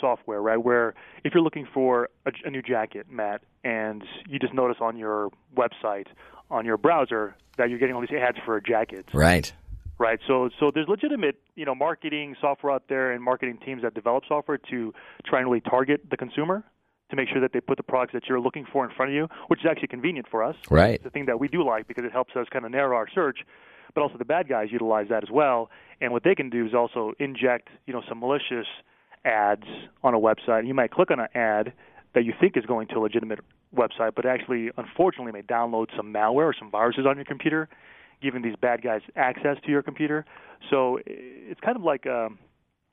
software, 0.00 0.40
right? 0.40 0.56
Where 0.56 0.94
if 1.24 1.32
you're 1.34 1.42
looking 1.42 1.66
for 1.72 2.08
a, 2.26 2.32
a 2.44 2.50
new 2.50 2.62
jacket, 2.62 3.06
Matt, 3.10 3.42
and 3.64 4.04
you 4.28 4.38
just 4.38 4.54
notice 4.54 4.76
on 4.80 4.96
your 4.96 5.30
website 5.56 6.06
on 6.50 6.64
your 6.64 6.76
browser 6.76 7.34
that 7.56 7.70
you're 7.70 7.78
getting 7.78 7.94
all 7.94 8.00
these 8.00 8.10
ads 8.10 8.38
for 8.44 8.60
jackets. 8.60 9.08
Right. 9.14 9.52
Right. 9.98 10.20
So 10.26 10.50
so 10.60 10.70
there's 10.72 10.88
legitimate, 10.88 11.36
you 11.54 11.64
know, 11.64 11.74
marketing 11.74 12.36
software 12.40 12.72
out 12.72 12.84
there 12.88 13.12
and 13.12 13.22
marketing 13.22 13.58
teams 13.64 13.82
that 13.82 13.94
develop 13.94 14.24
software 14.28 14.58
to 14.70 14.92
try 15.24 15.40
and 15.40 15.48
really 15.48 15.62
target 15.62 16.02
the 16.10 16.16
consumer 16.16 16.64
to 17.10 17.16
make 17.16 17.28
sure 17.28 17.40
that 17.40 17.52
they 17.52 17.60
put 17.60 17.76
the 17.76 17.82
products 17.82 18.12
that 18.12 18.24
you're 18.28 18.40
looking 18.40 18.66
for 18.70 18.84
in 18.84 18.94
front 18.94 19.10
of 19.10 19.14
you, 19.14 19.28
which 19.48 19.60
is 19.60 19.66
actually 19.70 19.88
convenient 19.88 20.26
for 20.30 20.42
us. 20.42 20.56
Right. 20.68 20.94
It's 20.94 21.04
the 21.04 21.10
thing 21.10 21.26
that 21.26 21.38
we 21.38 21.48
do 21.48 21.64
like 21.64 21.86
because 21.86 22.04
it 22.04 22.12
helps 22.12 22.34
us 22.36 22.46
kind 22.52 22.64
of 22.64 22.72
narrow 22.72 22.96
our 22.96 23.06
search, 23.14 23.38
but 23.94 24.02
also 24.02 24.18
the 24.18 24.24
bad 24.24 24.48
guys 24.48 24.68
utilize 24.70 25.06
that 25.08 25.22
as 25.22 25.30
well. 25.30 25.70
And 26.00 26.12
what 26.12 26.24
they 26.24 26.34
can 26.34 26.50
do 26.50 26.66
is 26.66 26.74
also 26.74 27.12
inject, 27.18 27.68
you 27.86 27.94
know, 27.94 28.02
some 28.08 28.20
malicious 28.20 28.66
ads 29.24 29.66
on 30.02 30.14
a 30.14 30.18
website. 30.18 30.66
You 30.66 30.74
might 30.74 30.90
click 30.90 31.10
on 31.10 31.20
an 31.20 31.28
ad 31.34 31.72
that 32.16 32.24
you 32.24 32.32
think 32.40 32.56
is 32.56 32.64
going 32.64 32.88
to 32.88 32.96
a 32.96 33.00
legitimate 33.00 33.40
website, 33.76 34.14
but 34.16 34.24
actually, 34.24 34.70
unfortunately, 34.78 35.32
may 35.32 35.42
download 35.42 35.94
some 35.94 36.14
malware 36.14 36.46
or 36.46 36.54
some 36.58 36.70
viruses 36.70 37.04
on 37.06 37.16
your 37.16 37.26
computer, 37.26 37.68
giving 38.22 38.40
these 38.40 38.56
bad 38.56 38.80
guys 38.80 39.02
access 39.16 39.58
to 39.62 39.70
your 39.70 39.82
computer. 39.82 40.24
So 40.70 40.98
it's 41.04 41.60
kind 41.60 41.76
of 41.76 41.82
like 41.82 42.06
a, 42.06 42.24
um, 42.24 42.38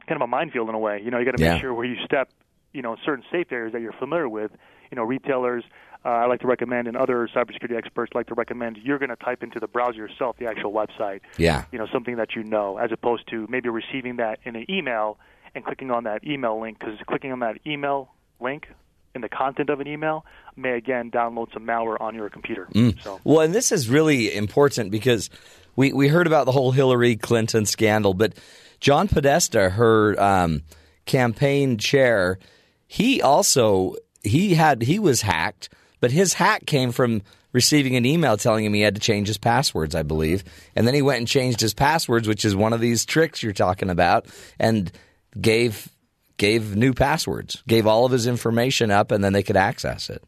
kind 0.09 0.21
of 0.21 0.25
a 0.25 0.27
minefield 0.27 0.67
in 0.67 0.75
a 0.75 0.79
way. 0.79 1.01
You 1.01 1.09
know, 1.09 1.19
you 1.19 1.25
got 1.25 1.37
to 1.37 1.41
yeah. 1.41 1.53
make 1.53 1.61
sure 1.61 1.73
where 1.73 1.85
you 1.85 1.95
step. 2.03 2.29
You 2.73 2.81
know, 2.81 2.97
certain 3.05 3.23
safe 3.31 3.49
areas 3.51 3.71
that 3.71 3.81
you're 3.81 3.93
familiar 3.93 4.27
with. 4.27 4.51
You 4.91 4.97
know, 4.97 5.03
retailers. 5.03 5.63
Uh, 6.03 6.09
I 6.09 6.25
like 6.25 6.41
to 6.41 6.47
recommend, 6.47 6.89
and 6.89 6.97
other 6.97 7.29
cybersecurity 7.33 7.77
experts 7.77 8.11
like 8.13 8.27
to 8.27 8.33
recommend, 8.33 8.75
you're 8.83 8.99
going 8.99 9.07
to 9.07 9.15
type 9.15 9.41
into 9.41 9.61
the 9.61 9.67
browser 9.67 9.99
yourself 9.99 10.35
the 10.37 10.47
actual 10.47 10.73
website. 10.73 11.21
Yeah. 11.37 11.63
You 11.71 11.79
know, 11.79 11.87
something 11.93 12.17
that 12.17 12.35
you 12.35 12.43
know, 12.43 12.77
as 12.77 12.91
opposed 12.91 13.29
to 13.29 13.47
maybe 13.49 13.69
receiving 13.69 14.17
that 14.17 14.39
in 14.43 14.57
an 14.57 14.65
email 14.69 15.17
and 15.55 15.63
clicking 15.63 15.91
on 15.91 16.03
that 16.03 16.25
email 16.25 16.59
link 16.59 16.77
because 16.77 16.97
clicking 17.07 17.31
on 17.31 17.39
that 17.39 17.59
email 17.65 18.09
link 18.41 18.67
in 19.15 19.21
the 19.21 19.29
content 19.29 19.69
of 19.69 19.79
an 19.79 19.87
email 19.87 20.25
may 20.55 20.77
again 20.77 21.11
download 21.11 21.53
some 21.53 21.65
malware 21.65 21.99
on 22.01 22.15
your 22.15 22.29
computer. 22.29 22.67
Mm. 22.73 23.01
So. 23.01 23.19
Well, 23.23 23.41
and 23.41 23.53
this 23.53 23.71
is 23.71 23.89
really 23.89 24.35
important 24.35 24.91
because 24.91 25.29
we, 25.75 25.93
we 25.93 26.07
heard 26.07 26.27
about 26.27 26.45
the 26.45 26.51
whole 26.51 26.71
Hillary 26.71 27.15
Clinton 27.15 27.65
scandal, 27.65 28.13
but 28.13 28.33
John 28.79 29.07
Podesta, 29.07 29.69
her 29.69 30.21
um, 30.21 30.63
campaign 31.05 31.77
chair, 31.77 32.39
he 32.87 33.21
also 33.21 33.95
he 34.23 34.55
had 34.55 34.81
he 34.81 34.99
was 34.99 35.21
hacked, 35.21 35.69
but 35.99 36.11
his 36.11 36.33
hack 36.33 36.65
came 36.65 36.91
from 36.91 37.21
receiving 37.53 37.95
an 37.95 38.05
email 38.05 38.35
telling 38.35 38.65
him 38.65 38.73
he 38.73 38.81
had 38.81 38.95
to 38.95 39.01
change 39.01 39.27
his 39.27 39.37
passwords, 39.37 39.95
I 39.95 40.03
believe, 40.03 40.43
and 40.75 40.87
then 40.87 40.93
he 40.93 41.01
went 41.01 41.19
and 41.19 41.27
changed 41.27 41.61
his 41.61 41.73
passwords, 41.73 42.27
which 42.27 42.45
is 42.45 42.55
one 42.55 42.73
of 42.73 42.81
these 42.81 43.05
tricks 43.05 43.43
you're 43.43 43.53
talking 43.53 43.89
about, 43.89 44.27
and 44.59 44.91
gave 45.39 45.89
gave 46.37 46.75
new 46.75 46.93
passwords, 46.93 47.63
gave 47.67 47.85
all 47.87 48.05
of 48.05 48.11
his 48.11 48.27
information 48.27 48.91
up, 48.91 49.11
and 49.11 49.23
then 49.23 49.33
they 49.33 49.43
could 49.43 49.57
access 49.57 50.09
it. 50.09 50.23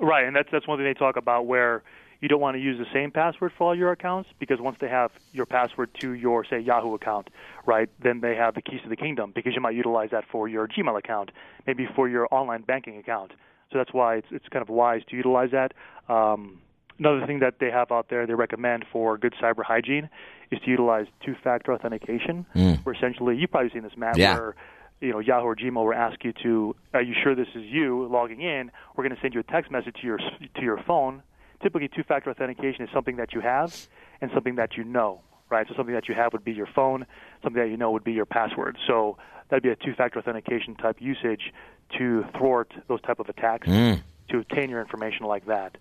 Right, 0.00 0.26
and 0.26 0.36
that's 0.36 0.48
that's 0.52 0.66
one 0.68 0.78
thing 0.78 0.84
they 0.84 0.94
talk 0.94 1.16
about 1.16 1.46
where 1.46 1.82
you 2.20 2.28
don't 2.28 2.40
want 2.40 2.56
to 2.56 2.60
use 2.60 2.78
the 2.78 2.86
same 2.92 3.10
password 3.10 3.52
for 3.56 3.68
all 3.68 3.74
your 3.74 3.92
accounts 3.92 4.30
because 4.38 4.58
once 4.60 4.76
they 4.80 4.88
have 4.88 5.10
your 5.32 5.46
password 5.46 5.90
to 6.00 6.12
your 6.12 6.44
say 6.44 6.58
Yahoo 6.58 6.94
account, 6.94 7.28
right, 7.66 7.88
then 8.02 8.20
they 8.20 8.34
have 8.34 8.54
the 8.54 8.62
keys 8.62 8.80
to 8.82 8.88
the 8.88 8.96
kingdom 8.96 9.32
because 9.34 9.54
you 9.54 9.60
might 9.60 9.74
utilize 9.74 10.10
that 10.12 10.24
for 10.30 10.48
your 10.48 10.66
Gmail 10.68 10.98
account, 10.98 11.30
maybe 11.66 11.86
for 11.94 12.08
your 12.08 12.26
online 12.30 12.62
banking 12.62 12.96
account. 12.98 13.32
So 13.72 13.78
that's 13.78 13.92
why 13.92 14.16
it's 14.16 14.28
it's 14.30 14.48
kind 14.48 14.62
of 14.62 14.68
wise 14.68 15.02
to 15.10 15.16
utilize 15.16 15.50
that. 15.52 15.72
Um, 16.12 16.60
another 16.98 17.26
thing 17.26 17.40
that 17.40 17.54
they 17.60 17.70
have 17.70 17.90
out 17.90 18.08
there 18.10 18.26
they 18.26 18.34
recommend 18.34 18.84
for 18.92 19.18
good 19.18 19.34
cyber 19.42 19.64
hygiene 19.64 20.08
is 20.50 20.60
to 20.60 20.70
utilize 20.70 21.06
two-factor 21.24 21.72
authentication. 21.72 22.46
Mm. 22.54 22.84
Where 22.84 22.94
essentially 22.94 23.36
you've 23.36 23.50
probably 23.50 23.70
seen 23.70 23.82
this, 23.82 23.96
Matt, 23.96 24.16
Yeah. 24.16 24.34
where 24.38 24.54
you 25.00 25.12
know 25.12 25.18
Yahoo 25.18 25.46
or 25.46 25.56
Gmail 25.56 25.84
will 25.84 25.92
ask 25.94 26.22
you 26.24 26.32
to, 26.42 26.74
are 26.94 27.02
you 27.02 27.14
sure 27.22 27.34
this 27.34 27.48
is 27.54 27.64
you 27.64 28.06
logging 28.10 28.40
in? 28.40 28.70
We're 28.96 29.04
going 29.04 29.14
to 29.14 29.20
send 29.20 29.34
you 29.34 29.40
a 29.40 29.44
text 29.44 29.70
message 29.70 29.96
to 30.00 30.06
your 30.06 30.18
to 30.18 30.62
your 30.62 30.78
phone. 30.86 31.22
Typically, 31.62 31.88
two-factor 31.88 32.30
authentication 32.30 32.82
is 32.84 32.90
something 32.92 33.16
that 33.16 33.32
you 33.32 33.40
have 33.40 33.74
and 34.20 34.30
something 34.34 34.56
that 34.56 34.76
you 34.76 34.84
know, 34.84 35.20
right? 35.50 35.66
So 35.68 35.74
something 35.74 35.94
that 35.94 36.08
you 36.08 36.14
have 36.14 36.32
would 36.34 36.44
be 36.44 36.52
your 36.52 36.66
phone, 36.74 37.06
something 37.42 37.60
that 37.62 37.68
you 37.70 37.76
know 37.78 37.90
would 37.92 38.04
be 38.04 38.12
your 38.12 38.26
password. 38.26 38.76
So 38.86 39.16
that'd 39.48 39.62
be 39.62 39.70
a 39.70 39.76
two-factor 39.76 40.18
authentication 40.18 40.74
type 40.74 40.96
usage 41.00 41.52
to 41.98 42.24
thwart 42.36 42.72
those 42.88 43.00
type 43.02 43.20
of 43.20 43.28
attacks 43.28 43.66
Mm. 43.68 44.02
to 44.30 44.38
obtain 44.38 44.68
your 44.70 44.80
information 44.80 45.24
like 45.26 45.46
that. 45.46 45.78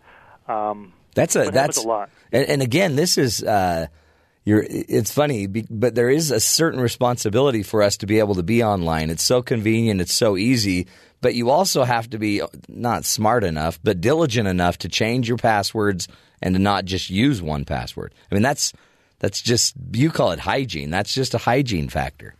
Um, 0.48 0.94
That's 1.16 1.36
a 1.36 1.40
But 1.40 1.48
it 1.48 1.54
happens 1.56 1.76
that's 1.76 1.86
a 1.86 1.88
lot. 1.88 2.10
And, 2.32 2.48
and 2.48 2.62
again, 2.62 2.96
this 2.96 3.18
is 3.18 3.44
uh, 3.44 3.88
you're. 4.46 4.66
It's 4.70 5.12
funny, 5.12 5.48
but 5.48 5.96
there 5.96 6.10
is 6.10 6.32
a 6.32 6.40
certain 6.40 6.80
responsibility 6.80 7.64
for 7.64 7.82
us 7.82 7.98
to 7.98 8.06
be 8.06 8.20
able 8.20 8.36
to 8.36 8.44
be 8.44 8.64
online. 8.64 9.10
It's 9.10 9.24
so 9.24 9.42
convenient. 9.42 10.02
It's 10.02 10.14
so 10.14 10.38
easy. 10.38 10.88
But 11.22 11.34
you 11.34 11.50
also 11.50 11.84
have 11.84 12.10
to 12.12 12.20
be 12.20 12.42
not 12.68 13.04
smart 13.04 13.44
enough, 13.44 13.80
but 13.84 14.00
diligent 14.00 14.48
enough 14.48 14.78
to 14.80 14.90
change 14.90 15.28
your 15.28 15.38
passwords 15.38 16.08
and 16.42 16.54
to 16.54 16.60
not 16.60 16.86
just 16.86 17.10
use 17.10 17.42
one 17.42 17.66
password. 17.66 18.14
I 18.32 18.36
mean, 18.36 18.44
that's 18.44 18.72
that's 19.20 19.42
just 19.42 19.76
you 19.94 20.12
call 20.12 20.32
it 20.32 20.40
hygiene. 20.40 20.92
That's 20.92 21.14
just 21.14 21.34
a 21.34 21.40
hygiene 21.40 21.90
factor. 21.90 22.36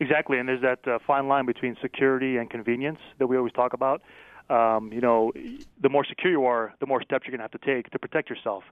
Exactly, 0.00 0.38
and 0.38 0.48
there's 0.48 0.62
that 0.62 0.88
uh, 0.88 0.98
fine 1.06 1.28
line 1.28 1.46
between 1.46 1.76
security 1.80 2.38
and 2.38 2.48
convenience 2.50 2.98
that 3.18 3.26
we 3.26 3.36
always 3.36 3.52
talk 3.52 3.72
about. 3.72 4.02
Um, 4.50 4.92
you 4.92 5.00
know, 5.00 5.32
the 5.80 5.88
more 5.88 6.04
secure 6.04 6.32
you 6.32 6.44
are, 6.46 6.74
the 6.80 6.86
more 6.86 7.02
steps 7.02 7.26
you're 7.26 7.36
going 7.36 7.46
to 7.46 7.52
have 7.52 7.60
to 7.60 7.74
take 7.74 7.90
to 7.90 7.98
protect 7.98 8.28
yourself. 8.28 8.64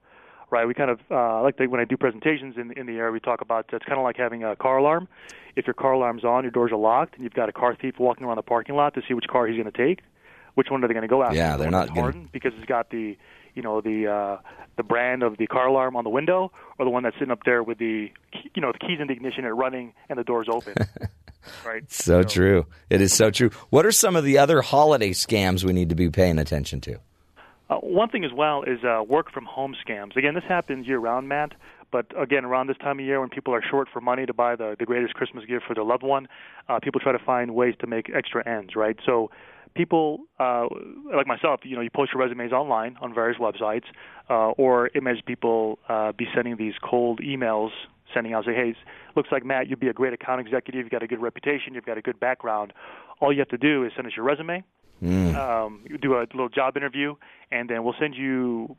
Right? 0.50 0.66
We 0.66 0.74
kind 0.74 0.90
of 0.90 1.00
uh, 1.10 1.42
like 1.42 1.56
to, 1.58 1.66
when 1.68 1.80
I 1.80 1.84
do 1.84 1.96
presentations 1.96 2.56
in 2.56 2.72
in 2.72 2.86
the 2.86 2.94
area, 2.96 3.12
we 3.12 3.20
talk 3.20 3.40
about 3.40 3.66
it's 3.72 3.84
kind 3.84 3.98
of 3.98 4.04
like 4.04 4.16
having 4.16 4.42
a 4.44 4.56
car 4.56 4.78
alarm. 4.78 5.08
If 5.56 5.66
your 5.66 5.74
car 5.74 5.92
alarm's 5.92 6.24
on, 6.24 6.44
your 6.44 6.50
doors 6.50 6.72
are 6.72 6.78
locked, 6.78 7.14
and 7.14 7.24
you've 7.24 7.34
got 7.34 7.48
a 7.48 7.52
car 7.52 7.76
thief 7.80 7.94
walking 7.98 8.24
around 8.26 8.36
the 8.36 8.42
parking 8.42 8.74
lot 8.74 8.94
to 8.94 9.02
see 9.06 9.14
which 9.14 9.26
car 9.28 9.46
he's 9.46 9.56
going 9.60 9.70
to 9.70 9.76
take. 9.86 10.00
Which 10.54 10.68
one 10.70 10.82
are 10.84 10.88
they 10.88 10.94
going 10.94 11.02
to 11.02 11.08
go 11.08 11.22
after? 11.22 11.36
Yeah, 11.36 11.56
they're 11.56 11.70
not 11.70 11.94
gonna- 11.94 12.26
because 12.32 12.52
it's 12.56 12.66
got 12.66 12.90
the 12.90 13.16
you 13.54 13.62
know 13.62 13.80
the 13.80 14.06
uh, 14.08 14.36
the 14.76 14.82
brand 14.82 15.22
of 15.22 15.36
the 15.38 15.46
car 15.46 15.66
alarm 15.68 15.96
on 15.96 16.04
the 16.04 16.10
window, 16.10 16.50
or 16.78 16.84
the 16.84 16.90
one 16.90 17.02
that's 17.04 17.16
sitting 17.16 17.30
up 17.30 17.44
there 17.44 17.62
with 17.62 17.78
the 17.78 18.10
you 18.54 18.62
know 18.62 18.72
the 18.72 18.78
keys 18.78 18.98
in 19.00 19.06
the 19.06 19.12
ignition 19.12 19.44
and 19.44 19.56
running 19.56 19.92
and 20.08 20.18
the 20.18 20.24
doors 20.24 20.48
open. 20.50 20.74
right. 21.64 21.90
So 21.90 22.22
true. 22.22 22.66
It 22.90 23.00
is 23.00 23.12
so 23.12 23.30
true. 23.30 23.50
What 23.70 23.86
are 23.86 23.92
some 23.92 24.16
of 24.16 24.24
the 24.24 24.38
other 24.38 24.60
holiday 24.62 25.10
scams 25.10 25.64
we 25.64 25.72
need 25.72 25.88
to 25.90 25.94
be 25.94 26.10
paying 26.10 26.38
attention 26.38 26.80
to? 26.82 26.98
Uh, 27.70 27.76
one 27.76 28.08
thing 28.08 28.24
as 28.24 28.32
well 28.34 28.64
is 28.64 28.80
uh, 28.84 29.02
work 29.02 29.30
from 29.32 29.44
home 29.44 29.76
scams. 29.86 30.16
Again, 30.16 30.34
this 30.34 30.44
happens 30.48 30.86
year 30.86 30.98
round, 30.98 31.28
Matt. 31.28 31.52
But 31.92 32.06
again, 32.20 32.44
around 32.44 32.68
this 32.68 32.76
time 32.78 32.98
of 32.98 33.04
year 33.04 33.20
when 33.20 33.30
people 33.30 33.54
are 33.54 33.62
short 33.68 33.88
for 33.92 34.00
money 34.00 34.26
to 34.26 34.34
buy 34.34 34.56
the, 34.56 34.76
the 34.78 34.84
greatest 34.84 35.14
Christmas 35.14 35.44
gift 35.44 35.64
for 35.66 35.74
their 35.74 35.84
loved 35.84 36.02
one, 36.02 36.28
uh, 36.68 36.78
people 36.80 37.00
try 37.00 37.12
to 37.12 37.18
find 37.18 37.54
ways 37.54 37.74
to 37.80 37.86
make 37.86 38.10
extra 38.14 38.46
ends, 38.48 38.76
right? 38.76 38.96
So 39.04 39.30
people 39.74 40.20
uh, 40.38 40.66
like 41.14 41.26
myself, 41.26 41.60
you 41.64 41.76
know, 41.76 41.82
you 41.82 41.90
post 41.90 42.12
your 42.12 42.22
resumes 42.22 42.52
online 42.52 42.96
on 43.00 43.14
various 43.14 43.40
websites, 43.40 43.84
uh, 44.28 44.50
or 44.50 44.90
image 44.94 45.24
people 45.26 45.78
uh, 45.88 46.12
be 46.12 46.26
sending 46.34 46.56
these 46.56 46.74
cold 46.82 47.20
emails, 47.20 47.70
sending 48.14 48.32
out 48.34 48.44
say, 48.44 48.54
hey, 48.54 48.74
looks 49.16 49.30
like 49.32 49.44
Matt, 49.44 49.68
you'd 49.68 49.80
be 49.80 49.88
a 49.88 49.92
great 49.92 50.12
account 50.12 50.40
executive. 50.40 50.82
You've 50.82 50.90
got 50.90 51.02
a 51.02 51.08
good 51.08 51.20
reputation. 51.20 51.74
You've 51.74 51.86
got 51.86 51.98
a 51.98 52.02
good 52.02 52.20
background. 52.20 52.72
All 53.20 53.32
you 53.32 53.40
have 53.40 53.48
to 53.48 53.58
do 53.58 53.84
is 53.84 53.92
send 53.96 54.06
us 54.06 54.12
your 54.16 54.24
resume, 54.24 54.64
um, 55.02 55.84
you 55.88 55.98
do 55.98 56.14
a 56.16 56.20
little 56.32 56.48
job 56.48 56.76
interview, 56.76 57.14
and 57.50 57.68
then 57.68 57.84
we'll 57.84 57.94
send 57.98 58.14
you 58.14 58.76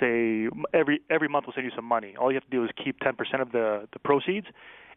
say 0.00 0.48
every 0.72 1.00
every 1.10 1.28
month 1.28 1.46
we'll 1.46 1.54
send 1.54 1.64
you 1.66 1.72
some 1.76 1.84
money. 1.84 2.16
All 2.18 2.30
you 2.30 2.36
have 2.36 2.44
to 2.44 2.50
do 2.50 2.64
is 2.64 2.70
keep 2.82 2.98
10% 3.00 3.40
of 3.40 3.52
the 3.52 3.86
the 3.92 3.98
proceeds 4.00 4.46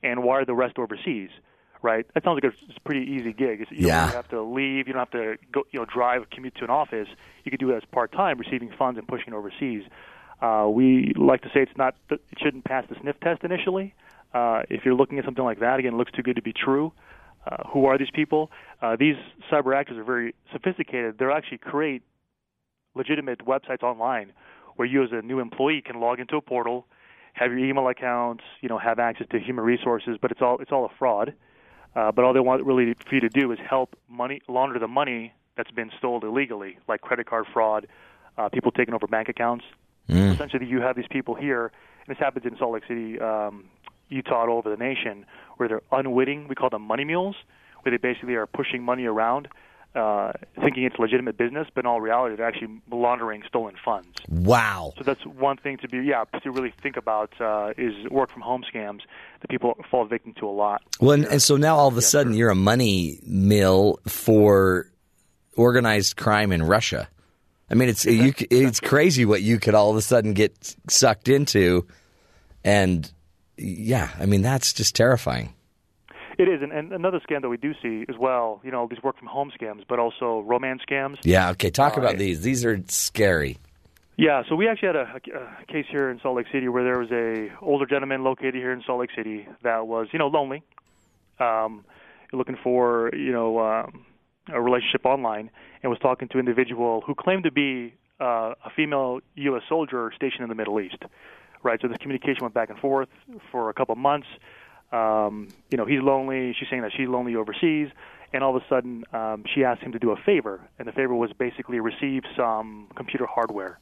and 0.04 0.24
wire 0.24 0.46
the 0.46 0.54
rest 0.56 0.78
overseas. 0.80 1.30
Right? 1.84 2.08
That 2.15 2.24
sounds 2.24 2.41
like 2.43 2.52
a, 2.52 2.56
it's 2.67 2.78
a 2.78 2.80
pretty 2.82 3.06
easy 3.06 3.34
gig. 3.34 3.62
It's, 3.62 3.72
you 3.72 3.86
Yeah. 3.88 4.06
don't 4.08 4.15
have 4.15 4.28
to 4.30 4.41
leave. 4.41 4.88
You 4.88 4.93
don't 4.93 5.00
have 5.02 5.12
to 5.12 5.38
go, 5.52 5.63
you 5.72 5.80
know, 5.80 5.86
drive, 5.86 6.28
commute 6.32 6.56
to 6.56 6.63
an 6.63 6.72
office. 6.72 7.08
You 7.43 7.52
could 7.52 7.60
do 7.60 7.70
it 7.70 7.76
as 7.78 7.84
part 7.91 8.12
time, 8.12 8.39
receiving 8.39 8.72
funds 8.76 8.98
and 8.98 9.08
pushing 9.08 9.32
overseas. 9.32 9.84
Uh, 10.41 10.67
we 10.72 11.13
like 11.15 11.41
to 11.43 11.50
say 11.50 11.62
it's 11.62 11.78
not. 11.78 11.96
It 12.10 12.20
shouldn't 12.41 12.63
pass 12.65 12.86
the 12.89 12.96
sniff 13.02 13.20
test 13.20 13.43
initially. 13.43 13.93
Uh, 14.34 14.63
if 14.72 14.86
you're 14.86 14.96
looking 14.96 15.20
at 15.20 15.26
something 15.26 15.43
like 15.43 15.60
that, 15.60 15.80
again, 15.80 15.93
it 15.93 15.98
looks 15.98 16.12
too 16.12 16.24
good 16.24 16.36
to 16.36 16.41
be 16.41 16.52
true. 16.52 16.91
Uh, 17.48 17.68
who 17.70 17.86
are 17.86 17.98
these 17.98 18.12
people? 18.14 18.52
Uh, 18.82 18.96
these 19.00 19.16
cyber 19.50 19.76
actors 19.76 19.98
are 19.98 20.04
very 20.04 20.36
sophisticated. 20.52 21.18
They'll 21.18 21.32
actually 21.32 21.60
create 21.60 22.02
legitimate 22.96 23.46
websites 23.46 23.84
online 23.84 24.34
where 24.76 24.88
you 24.88 25.04
as 25.04 25.10
a 25.12 25.22
new 25.22 25.40
employee 25.40 25.82
can 25.82 26.00
log 26.00 26.20
into 26.20 26.36
a 26.36 26.42
portal, 26.42 26.86
have 27.34 27.52
your 27.52 27.60
email 27.60 27.88
accounts, 27.88 28.44
you 28.62 28.70
know, 28.70 28.78
have 28.78 29.00
access 29.00 29.28
to 29.32 29.40
human 29.40 29.64
resources, 29.64 30.18
but 30.22 30.32
it's 30.32 30.42
all 30.42 30.58
it's 30.60 30.72
all 30.72 30.86
a 30.86 30.90
fraud. 31.00 31.34
Uh, 31.96 32.12
but 32.12 32.26
all 32.26 32.34
they 32.34 32.40
want 32.40 32.64
really 32.64 32.94
for 33.08 33.16
you 33.16 33.22
to 33.22 33.30
do 33.30 33.52
is 33.52 33.60
help 33.68 33.96
money 34.10 34.42
launder 34.48 34.78
the 34.78 34.88
money 34.88 35.34
that's 35.56 35.72
been 35.72 35.90
stolen 35.98 36.22
illegally, 36.24 36.78
like 36.88 37.02
credit 37.02 37.28
card 37.28 37.46
fraud, 37.52 37.88
uh, 38.38 38.50
people 38.50 38.72
taking 38.72 38.94
over 38.94 39.08
bank 39.08 39.30
accounts. 39.30 39.66
Essentially, 40.32 40.66
you 40.66 40.82
have 40.82 40.96
these 40.96 41.08
people 41.10 41.34
here, 41.34 41.72
and 42.06 42.16
this 42.16 42.18
happens 42.20 42.46
in 42.46 42.58
Salt 42.58 42.74
Lake 42.74 42.84
City, 42.88 43.20
um, 43.20 43.66
Utah, 44.10 44.48
all 44.48 44.58
over 44.58 44.70
the 44.70 44.78
nation, 44.78 45.26
where 45.58 45.67
they're 45.70 45.82
unwitting. 45.91 46.48
We 46.48 46.56
call 46.56 46.70
them 46.70 46.84
money 46.84 47.06
mules, 47.06 47.36
where 47.82 47.91
they 47.91 47.98
basically 47.98 48.36
are 48.36 48.48
pushing 48.48 48.84
money 48.84 49.06
around, 49.06 49.48
uh, 49.96 50.34
thinking 50.62 50.84
it's 50.84 51.00
legitimate 51.00 51.38
business, 51.38 51.67
but 51.74 51.82
in 51.82 51.88
all 51.88 52.02
reality, 52.02 52.36
they're 52.36 52.48
actually 52.48 52.82
laundering 52.91 53.43
stolen 53.48 53.76
funds. 53.84 54.10
Wow. 54.30 54.93
So 54.98 55.04
that's 55.04 55.26
one 55.26 55.58
thing 55.58 55.78
to 55.78 55.88
be, 55.88 56.00
yeah, 56.00 56.26
to 56.43 56.52
really 56.52 56.74
think 56.84 56.98
about 56.98 57.34
uh, 57.41 57.74
is 57.78 57.93
work 58.10 58.32
from 58.32 58.41
home 58.41 58.63
scams 58.63 59.02
that 59.41 59.50
people 59.50 59.76
fall 59.89 60.06
victim 60.06 60.34
to 60.39 60.48
a 60.48 60.52
lot. 60.52 60.84
Well, 61.00 61.12
and, 61.12 61.26
and 61.26 61.41
so 61.41 61.58
now 61.58 61.78
all 61.78 61.88
of 61.88 61.98
a 61.98 62.02
sudden 62.02 62.34
you're 62.34 62.52
a 62.52 62.56
money 62.56 63.20
mill 63.26 64.00
for 64.08 64.91
organized 65.56 66.17
crime 66.17 66.52
in 66.52 66.63
Russia. 66.63 67.10
I 67.70 67.74
mean, 67.74 67.89
it's 67.89 68.06
you, 68.06 68.34
it's 68.50 68.80
crazy 68.80 69.26
what 69.26 69.41
you 69.41 69.60
could 69.60 69.74
all 69.74 69.89
of 69.89 69.98
a 69.98 70.02
sudden 70.02 70.34
get 70.34 70.76
sucked 70.88 71.28
into, 71.28 71.86
and 72.63 73.12
yeah, 73.58 74.12
I 74.20 74.26
mean 74.26 74.41
that's 74.41 74.74
just 74.74 74.96
terrifying. 74.96 75.54
It 76.38 76.48
is, 76.48 76.62
and, 76.62 76.72
and 76.72 76.93
another 76.93 77.20
scam 77.20 77.41
that 77.41 77.50
we 77.50 77.58
do 77.58 77.74
see 77.82 78.06
as 78.08 78.15
well, 78.20 78.62
you 78.63 78.70
know, 78.70 78.88
these 78.88 79.02
work 79.02 79.17
from 79.17 79.28
home 79.28 79.52
scams, 79.60 79.84
but 79.89 79.98
also 79.98 80.41
romance 80.41 80.82
scams. 80.88 81.17
Yeah. 81.24 81.50
Okay. 81.52 81.72
Talk 81.72 81.93
All 81.93 82.04
about 82.04 82.17
these. 82.17 82.41
These 82.41 82.63
are 82.63 82.80
scary. 82.89 83.58
Yeah, 84.17 84.41
so 84.50 84.56
we 84.56 84.67
actually 84.67 84.88
had 84.88 84.96
a, 84.96 85.22
a 85.62 85.65
case 85.65 85.86
here 85.91 86.10
in 86.10 86.20
Salt 86.22 86.38
Lake 86.38 86.48
City 86.52 86.67
where 86.67 86.84
there 86.84 87.00
was 87.00 87.12
a 87.12 87.54
older 87.62 87.86
gentleman 87.86 88.24
located 88.24 88.56
here 88.56 88.72
in 88.72 88.82
Salt 88.84 89.00
Lake 89.02 89.12
City 89.15 89.48
that 89.62 89.86
was, 89.86 90.08
you 90.12 90.17
know, 90.17 90.28
lonely, 90.28 90.63
um, 91.39 91.86
looking 92.34 92.58
for, 92.63 93.12
you 93.15 93.32
know, 93.32 93.60
um, 93.60 94.06
a 94.52 94.60
relationship 94.60 95.06
online, 95.06 95.52
and 95.84 95.91
was 95.91 96.00
talking 96.00 96.28
to 96.30 96.39
an 96.39 96.48
individual 96.48 97.02
who 97.06 97.13
claimed 97.13 97.43
to 97.43 97.52
be 97.52 97.93
uh, 98.20 98.56
a 98.65 98.72
female 98.76 99.20
U.S. 99.36 99.62
soldier 99.70 100.12
stationed 100.15 100.41
in 100.41 100.50
the 100.50 100.56
Middle 100.56 100.80
East. 100.80 101.04
Right, 101.63 101.80
so 101.82 101.88
this 101.88 101.98
communication 101.98 102.41
went 102.41 102.54
back 102.54 102.70
and 102.70 102.80
forth 102.80 103.10
for 103.52 103.70
a 103.70 103.74
couple 103.74 103.93
of 103.93 104.00
months. 104.00 104.28
Um, 104.91 105.50
you 105.70 105.78
know, 105.78 105.86
he's 105.86 106.02
lonely. 106.02 106.56
She's 106.58 106.70
saying 106.70 106.84
that 106.84 106.91
she's 106.96 107.08
lonely 107.08 107.36
overseas, 107.36 107.89
and 108.32 108.43
all 108.43 108.56
of 108.56 108.62
a 108.62 108.65
sudden, 108.70 109.04
um, 109.12 109.43
she 109.54 109.63
asked 109.63 109.82
him 109.82 109.91
to 109.91 110.00
do 110.00 110.12
a 110.12 110.15
favor, 110.26 110.62
and 110.80 110.88
the 110.88 110.91
favor 110.91 111.13
was 111.13 111.32
basically 111.38 111.80
receive 111.80 112.24
some 112.38 112.88
computer 112.96 113.26
hardware 113.26 113.80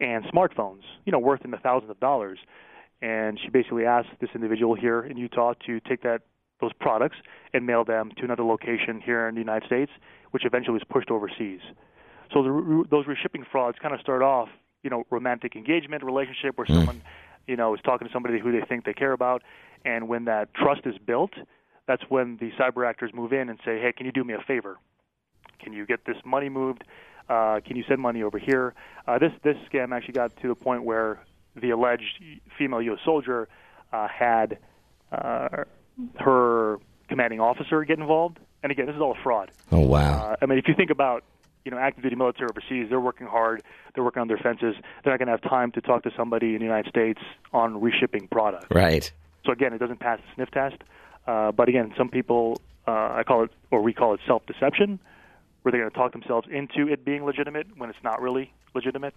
and 0.00 0.24
smartphones, 0.24 0.82
you 1.04 1.12
know, 1.12 1.18
worth 1.18 1.44
in 1.44 1.50
the 1.50 1.58
thousands 1.58 1.90
of 1.90 2.00
dollars. 2.00 2.38
And 3.00 3.38
she 3.38 3.48
basically 3.48 3.84
asked 3.84 4.08
this 4.20 4.30
individual 4.34 4.74
here 4.74 5.02
in 5.02 5.16
Utah 5.16 5.54
to 5.66 5.80
take 5.80 6.02
that 6.02 6.22
those 6.60 6.72
products 6.80 7.16
and 7.52 7.66
mail 7.66 7.84
them 7.84 8.10
to 8.16 8.24
another 8.24 8.44
location 8.44 9.00
here 9.04 9.28
in 9.28 9.34
the 9.34 9.40
United 9.40 9.66
States, 9.66 9.92
which 10.30 10.44
eventually 10.44 10.74
was 10.74 10.82
pushed 10.88 11.10
overseas. 11.10 11.60
So 12.32 12.42
the, 12.42 12.84
those 12.90 13.06
reshipping 13.06 13.44
frauds 13.50 13.78
kind 13.80 13.94
of 13.94 14.00
start 14.00 14.22
off, 14.22 14.48
you 14.84 14.90
know, 14.90 15.04
romantic 15.10 15.56
engagement, 15.56 16.04
relationship 16.04 16.56
where 16.56 16.66
someone, 16.66 17.02
you 17.48 17.56
know, 17.56 17.74
is 17.74 17.80
talking 17.82 18.06
to 18.06 18.12
somebody 18.12 18.38
who 18.38 18.52
they 18.52 18.60
think 18.68 18.84
they 18.84 18.92
care 18.92 19.12
about, 19.12 19.42
and 19.84 20.06
when 20.06 20.26
that 20.26 20.54
trust 20.54 20.82
is 20.84 20.94
built, 21.04 21.32
that's 21.86 22.02
when 22.08 22.36
the 22.36 22.50
cyber 22.52 22.88
actors 22.88 23.10
move 23.12 23.32
in 23.32 23.48
and 23.48 23.58
say, 23.64 23.80
"Hey, 23.80 23.92
can 23.92 24.06
you 24.06 24.12
do 24.12 24.22
me 24.22 24.34
a 24.34 24.40
favor? 24.46 24.78
Can 25.58 25.72
you 25.72 25.86
get 25.86 26.04
this 26.04 26.16
money 26.24 26.48
moved? 26.48 26.84
Uh, 27.28 27.60
can 27.66 27.76
you 27.76 27.84
send 27.88 28.00
money 28.00 28.22
over 28.22 28.38
here?" 28.38 28.74
Uh, 29.08 29.18
this 29.18 29.32
this 29.42 29.56
scam 29.70 29.92
actually 29.96 30.14
got 30.14 30.36
to 30.42 30.48
the 30.48 30.54
point 30.54 30.84
where 30.84 31.20
the 31.56 31.70
alleged 31.70 32.22
female 32.58 32.82
U.S. 32.82 33.00
soldier 33.04 33.48
uh, 33.92 34.06
had 34.08 34.58
uh, 35.12 35.64
her 36.18 36.78
commanding 37.08 37.40
officer 37.40 37.84
get 37.84 37.98
involved. 37.98 38.38
And 38.62 38.72
again, 38.72 38.86
this 38.86 38.94
is 38.94 39.00
all 39.00 39.12
a 39.12 39.22
fraud. 39.22 39.50
Oh 39.72 39.80
wow. 39.80 40.30
Uh, 40.30 40.36
I 40.42 40.46
mean, 40.46 40.58
if 40.58 40.68
you 40.68 40.74
think 40.74 40.90
about 40.90 41.24
you 41.64 41.70
know 41.70 41.78
active 41.78 42.02
duty 42.02 42.16
military 42.16 42.48
overseas, 42.50 42.88
they're 42.90 43.00
working 43.00 43.26
hard, 43.26 43.62
they're 43.94 44.04
working 44.04 44.20
on 44.20 44.28
their 44.28 44.38
fences. 44.38 44.74
They're 45.02 45.12
not 45.12 45.18
going 45.18 45.26
to 45.26 45.32
have 45.32 45.42
time 45.42 45.72
to 45.72 45.80
talk 45.80 46.02
to 46.04 46.10
somebody 46.16 46.54
in 46.54 46.58
the 46.58 46.64
United 46.64 46.88
States 46.88 47.20
on 47.52 47.80
reshipping 47.80 48.30
product. 48.30 48.66
right. 48.70 49.10
So 49.44 49.52
again, 49.52 49.72
it 49.74 49.78
doesn't 49.78 50.00
pass 50.00 50.18
the 50.20 50.34
sniff 50.34 50.50
test. 50.50 50.76
Uh, 51.26 51.52
but 51.52 51.68
again, 51.68 51.92
some 51.96 52.08
people, 52.08 52.60
uh, 52.86 52.90
I 52.90 53.24
call 53.26 53.44
it, 53.44 53.50
or 53.70 53.82
we 53.82 53.92
call 53.92 54.14
it 54.14 54.20
self-deception, 54.26 54.98
where 55.62 55.72
they're 55.72 55.80
going 55.80 55.90
to 55.90 55.96
talk 55.96 56.12
themselves 56.12 56.48
into 56.50 56.90
it 56.90 57.04
being 57.04 57.24
legitimate 57.24 57.66
when 57.76 57.90
it's 57.90 58.02
not 58.02 58.20
really 58.20 58.52
legitimate. 58.74 59.14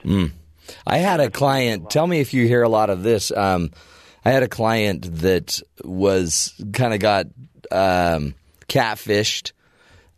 I 0.86 0.98
had 0.98 1.20
a 1.20 1.30
client. 1.30 1.90
Tell 1.90 2.08
me 2.08 2.20
if 2.20 2.34
you 2.34 2.46
hear 2.46 2.64
a 2.64 2.70
lot 2.70 2.90
of 2.90 3.04
this. 3.04 3.32
Um, 3.32 3.72
I 4.26 4.32
had 4.32 4.44
a 4.44 4.48
client 4.50 5.08
that 5.22 5.62
was 5.84 6.54
kind 6.74 6.94
of 6.94 7.00
got 7.00 7.28
um, 7.72 8.36
catfished, 8.68 9.52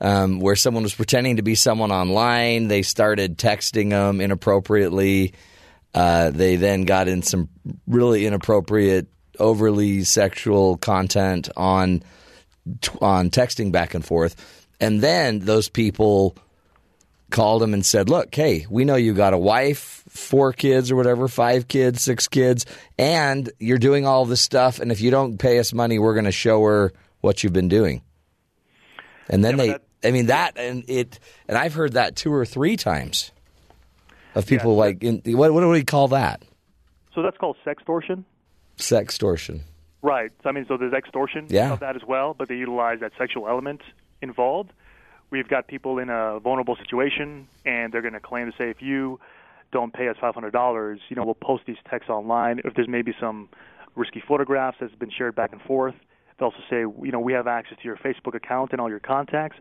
um, 0.02 0.40
where 0.40 0.56
someone 0.56 0.84
was 0.84 0.94
pretending 0.94 1.38
to 1.38 1.42
be 1.42 1.56
someone 1.56 1.92
online. 1.92 2.68
They 2.68 2.82
started 2.82 3.38
texting 3.38 3.90
them 3.90 4.22
inappropriately. 4.22 5.34
Uh, 5.94 6.30
they 6.30 6.56
then 6.56 6.84
got 6.84 7.08
in 7.08 7.24
some 7.24 7.50
really 7.88 8.26
inappropriate, 8.26 9.08
overly 9.40 10.04
sexual 10.04 10.78
content 10.78 11.50
on 11.58 12.04
on 13.02 13.32
texting 13.32 13.72
back 13.72 13.96
and 13.96 14.06
forth, 14.06 14.36
and 14.80 15.02
then 15.02 15.40
those 15.40 15.70
people 15.70 16.36
called 17.32 17.64
him 17.64 17.74
and 17.74 17.84
said, 17.84 18.10
"Look, 18.10 18.34
hey, 18.34 18.68
we 18.70 18.86
know 18.86 18.96
you 18.96 19.14
got 19.16 19.34
a 19.34 19.38
wife, 19.38 20.04
four 20.10 20.54
kids 20.54 20.92
or 20.92 20.96
whatever, 20.96 21.28
five 21.28 21.68
kids, 21.68 22.04
six 22.04 22.28
kids, 22.28 22.66
and 23.00 23.50
you're 23.60 23.80
doing 23.80 24.06
all 24.06 24.26
this 24.26 24.42
stuff. 24.42 24.80
And 24.80 24.92
if 24.92 25.02
you 25.02 25.10
don't 25.10 25.38
pay 25.38 25.58
us 25.58 25.74
money, 25.74 25.98
we're 25.98 26.14
going 26.14 26.26
to 26.26 26.32
show 26.32 26.64
her 26.64 26.94
what 27.22 27.44
you've 27.44 27.54
been 27.54 27.70
doing." 27.70 28.04
And 29.28 29.44
then 29.44 29.58
Yeah, 29.58 29.64
they, 29.64 29.72
but 29.72 29.84
I 30.04 30.12
mean 30.12 30.28
that, 30.28 30.58
and 30.58 30.84
it, 30.90 31.20
and 31.48 31.58
I've 31.58 31.74
heard 31.74 31.94
that 31.94 32.16
two 32.16 32.34
or 32.34 32.46
three 32.46 32.78
times 32.78 33.32
of 34.36 34.46
people 34.48 34.74
Yeah, 34.74 34.80
like, 34.80 35.04
in, 35.04 35.22
what 35.38 35.54
what 35.54 35.62
do 35.62 35.70
we 35.70 35.84
call 35.84 36.10
that? 36.10 36.44
So 37.14 37.22
that's 37.22 37.38
called 37.38 37.58
sextortion. 37.66 38.24
Sextortion. 38.78 39.62
Right. 40.02 40.32
So, 40.44 40.50
I 40.50 40.52
mean, 40.54 40.66
so 40.68 40.78
there's 40.78 40.94
extortion 40.94 41.48
Yeah. 41.50 41.74
of 41.74 41.82
that 41.82 41.96
as 41.96 42.04
well, 42.08 42.34
but 42.34 42.48
they 42.48 42.56
utilize 42.56 43.02
that 43.02 43.12
sexual 43.18 43.48
element 43.48 43.82
involved. 44.22 44.72
We've 45.32 45.48
got 45.48 45.68
people 45.68 46.00
in 46.00 46.10
a 46.10 46.40
vulnerable 46.40 46.76
situation, 46.78 47.48
and 47.66 47.92
they're 47.94 48.02
going 48.02 48.14
to 48.14 48.20
claim 48.20 48.50
to 48.50 48.58
say, 48.58 48.70
if 48.70 48.82
you 48.82 49.20
don't 49.72 49.94
pay 49.94 50.08
us 50.08 50.16
$500, 50.22 51.00
you 51.10 51.16
know, 51.16 51.24
we'll 51.26 51.36
post 51.36 51.64
these 51.68 51.78
texts 51.90 52.10
online. 52.10 52.62
If 52.64 52.74
there's 52.74 52.88
maybe 52.88 53.14
some 53.20 53.50
risky 53.96 54.24
photographs 54.26 54.78
that's 54.80 54.96
been 54.96 55.12
shared 55.12 55.36
back 55.36 55.52
and 55.52 55.62
forth, 55.62 55.94
they'll 56.40 56.48
also 56.48 56.64
say, 56.70 56.80
you 56.80 57.12
know, 57.12 57.20
we 57.20 57.34
have 57.34 57.48
access 57.48 57.78
to 57.78 57.84
your 57.84 57.98
Facebook 57.98 58.34
account 58.34 58.72
and 58.72 58.80
all 58.82 58.90
your 58.90 59.00
contacts. 59.00 59.58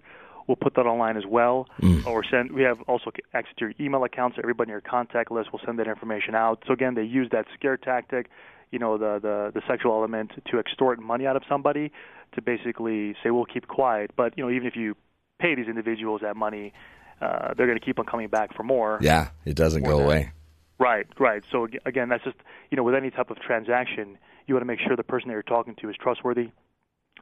We'll 0.49 0.57
put 0.57 0.75
that 0.77 0.87
online 0.87 1.19
as 1.19 1.27
well, 1.27 1.69
or 2.07 2.25
send. 2.25 2.51
We 2.53 2.63
have 2.63 2.81
also 2.89 3.13
access 3.35 3.55
to 3.59 3.67
your 3.67 3.75
email 3.79 4.03
accounts. 4.03 4.37
So 4.37 4.41
everybody 4.43 4.71
in 4.71 4.73
your 4.73 4.81
contact 4.81 5.31
list 5.31 5.53
will 5.53 5.61
send 5.65 5.79
that 5.79 5.87
information 5.87 6.35
out. 6.35 6.65
So 6.67 6.73
again, 6.73 6.95
they 6.95 7.03
use 7.03 7.29
that 7.33 7.45
scare 7.55 7.77
tactic, 7.77 8.31
you 8.71 8.79
know, 8.79 8.97
the 8.97 9.21
the, 9.21 9.53
the 9.55 9.63
sexual 9.69 9.93
element 9.93 10.33
to 10.51 10.59
extort 10.59 10.99
money 11.01 11.27
out 11.27 11.37
of 11.37 11.43
somebody 11.49 11.93
to 12.35 12.43
basically 12.43 13.15
say 13.23 13.31
we'll 13.31 13.45
keep 13.45 13.69
quiet. 13.69 14.11
But 14.17 14.39
you 14.39 14.45
know, 14.45 14.51
even 14.51 14.67
if 14.67 14.75
you 14.75 14.97
pay 15.39 15.55
these 15.55 15.69
individuals 15.69 16.23
that 16.23 16.35
money, 16.35 16.73
uh, 17.21 17.53
they're 17.55 17.67
going 17.67 17.79
to 17.79 17.85
keep 17.85 17.99
on 17.99 18.07
coming 18.07 18.29
back 18.29 18.57
for 18.57 18.63
more. 18.63 18.99
Yeah, 19.03 19.29
it 19.45 19.55
doesn't 19.55 19.83
go 19.83 20.01
away. 20.01 20.33
Right, 20.79 21.07
right. 21.19 21.43
So 21.51 21.67
again, 21.85 22.09
that's 22.09 22.25
just 22.25 22.37
you 22.71 22.77
know, 22.77 22.85
with 22.85 22.95
any 22.95 23.11
type 23.11 23.31
of 23.31 23.39
transaction, 23.41 24.17
you 24.47 24.55
want 24.55 24.63
to 24.63 24.67
make 24.67 24.81
sure 24.81 24.97
the 24.97 25.03
person 25.03 25.29
that 25.29 25.35
you're 25.35 25.43
talking 25.43 25.75
to 25.83 25.91
is 25.91 25.97
trustworthy, 26.01 26.53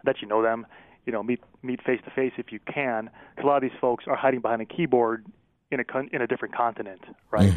that 0.05 0.23
you 0.23 0.29
know 0.29 0.43
them. 0.43 0.67
You 1.07 1.13
know, 1.13 1.23
meet 1.23 1.41
meet 1.63 1.81
face 1.83 2.01
to 2.05 2.11
face 2.11 2.33
if 2.37 2.53
you 2.53 2.59
can. 2.73 3.09
'Cause 3.37 3.45
a 3.45 3.47
lot 3.47 3.57
of 3.57 3.63
these 3.63 3.79
folks 3.81 4.05
are 4.07 4.17
hiding 4.17 4.41
behind 4.41 4.61
a 4.61 4.67
keyboard 4.67 5.25
in 5.71 5.81
a 5.81 5.85
con- 5.85 6.11
in 6.13 6.21
a 6.21 6.27
different 6.27 6.55
continent, 6.55 7.01
right? 7.31 7.53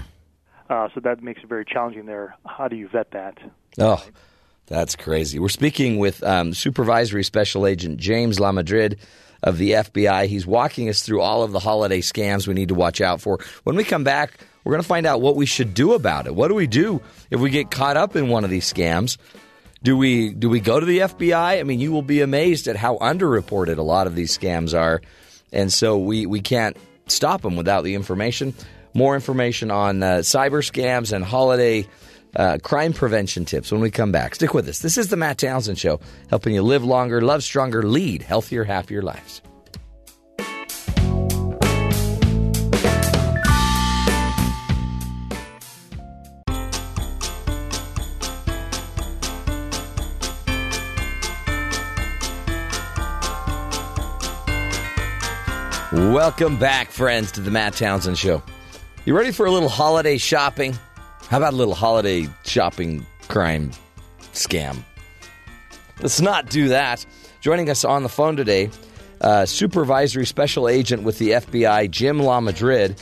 Uh, 0.69 0.88
so 0.93 0.99
that 1.01 1.21
makes 1.23 1.41
it 1.41 1.49
very 1.49 1.65
challenging 1.65 2.05
there. 2.05 2.35
How 2.45 2.67
do 2.67 2.75
you 2.75 2.88
vet 2.88 3.09
that? 3.12 3.39
Oh, 3.79 4.03
that's 4.67 4.95
crazy. 4.95 5.39
We're 5.39 5.49
speaking 5.49 5.97
with 5.97 6.21
um, 6.23 6.53
Supervisory 6.53 7.23
Special 7.23 7.65
Agent 7.65 7.97
James 7.99 8.38
Lamadrid 8.39 8.99
of 9.41 9.57
the 9.57 9.71
FBI. 9.71 10.27
He's 10.27 10.45
walking 10.45 10.88
us 10.89 11.01
through 11.01 11.21
all 11.21 11.41
of 11.41 11.51
the 11.51 11.59
holiday 11.59 12.01
scams 12.01 12.45
we 12.47 12.53
need 12.53 12.67
to 12.67 12.75
watch 12.75 13.01
out 13.01 13.19
for. 13.19 13.39
When 13.63 13.75
we 13.75 13.83
come 13.83 14.03
back, 14.03 14.33
we're 14.63 14.73
going 14.73 14.81
to 14.83 14.88
find 14.88 15.07
out 15.07 15.21
what 15.21 15.35
we 15.35 15.47
should 15.47 15.73
do 15.73 15.93
about 15.93 16.27
it. 16.27 16.35
What 16.35 16.49
do 16.49 16.53
we 16.55 16.67
do 16.67 17.01
if 17.31 17.39
we 17.39 17.49
get 17.49 17.71
caught 17.71 17.97
up 17.97 18.15
in 18.15 18.27
one 18.27 18.43
of 18.43 18.49
these 18.51 18.71
scams? 18.71 19.17
Do 19.81 19.95
we 19.95 20.33
do 20.33 20.49
we 20.49 20.59
go 20.59 20.79
to 20.79 20.85
the 20.85 20.99
FBI? 20.99 21.59
I 21.59 21.63
mean, 21.63 21.79
you 21.79 21.91
will 21.91 22.01
be 22.01 22.21
amazed 22.21 22.67
at 22.67 22.75
how 22.75 22.97
underreported 22.97 23.77
a 23.77 23.81
lot 23.81 24.07
of 24.07 24.15
these 24.15 24.37
scams 24.37 24.77
are, 24.77 25.01
and 25.53 25.71
so 25.71 25.97
we 25.97 26.25
we 26.25 26.41
can't 26.41 26.75
stop 27.07 27.41
them 27.41 27.55
without 27.55 27.83
the 27.83 27.95
information. 27.95 28.53
More 28.93 29.15
information 29.15 29.71
on 29.71 30.03
uh, 30.03 30.17
cyber 30.17 30.61
scams 30.63 31.13
and 31.13 31.23
holiday 31.23 31.87
uh, 32.35 32.57
crime 32.61 32.91
prevention 32.91 33.45
tips 33.45 33.71
when 33.71 33.81
we 33.81 33.89
come 33.89 34.11
back. 34.11 34.35
Stick 34.35 34.53
with 34.53 34.67
us. 34.67 34.79
This 34.79 34.97
is 34.97 35.07
the 35.07 35.17
Matt 35.17 35.37
Townsend 35.37 35.79
Show, 35.79 35.99
helping 36.29 36.53
you 36.53 36.61
live 36.61 36.83
longer, 36.83 37.21
love 37.21 37.43
stronger, 37.43 37.83
lead 37.83 38.21
healthier, 38.21 38.65
happier 38.65 39.01
lives. 39.01 39.41
Welcome 55.99 56.57
back, 56.57 56.91
friends, 56.91 57.29
to 57.33 57.41
the 57.41 57.51
Matt 57.51 57.73
Townsend 57.73 58.17
Show. 58.17 58.41
You 59.03 59.15
ready 59.15 59.31
for 59.31 59.45
a 59.45 59.51
little 59.51 59.67
holiday 59.67 60.17
shopping? 60.17 60.73
How 61.27 61.38
about 61.38 61.51
a 61.53 61.55
little 61.57 61.75
holiday 61.75 62.25
shopping 62.45 63.05
crime 63.27 63.71
scam? 64.33 64.81
Let's 66.01 66.21
not 66.21 66.49
do 66.49 66.69
that. 66.69 67.05
Joining 67.41 67.69
us 67.69 67.83
on 67.83 68.03
the 68.03 68.09
phone 68.09 68.38
today, 68.38 68.71
uh, 69.19 69.45
Supervisory 69.45 70.25
Special 70.25 70.69
Agent 70.69 71.03
with 71.03 71.19
the 71.19 71.31
FBI, 71.31 71.91
Jim 71.91 72.19
Lamadrid. 72.19 72.97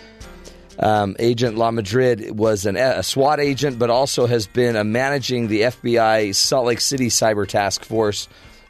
Um, 0.79 1.15
agent 1.19 1.55
Lamadrid 1.55 2.31
was 2.31 2.65
an, 2.65 2.77
a 2.77 3.03
SWAT 3.03 3.39
agent, 3.39 3.77
but 3.77 3.91
also 3.91 4.25
has 4.25 4.47
been 4.47 4.91
managing 4.91 5.49
the 5.49 5.61
FBI 5.61 6.33
Salt 6.33 6.65
Lake 6.65 6.81
City 6.81 7.09
Cyber 7.09 7.47
Task 7.47 7.85
Force 7.85 8.27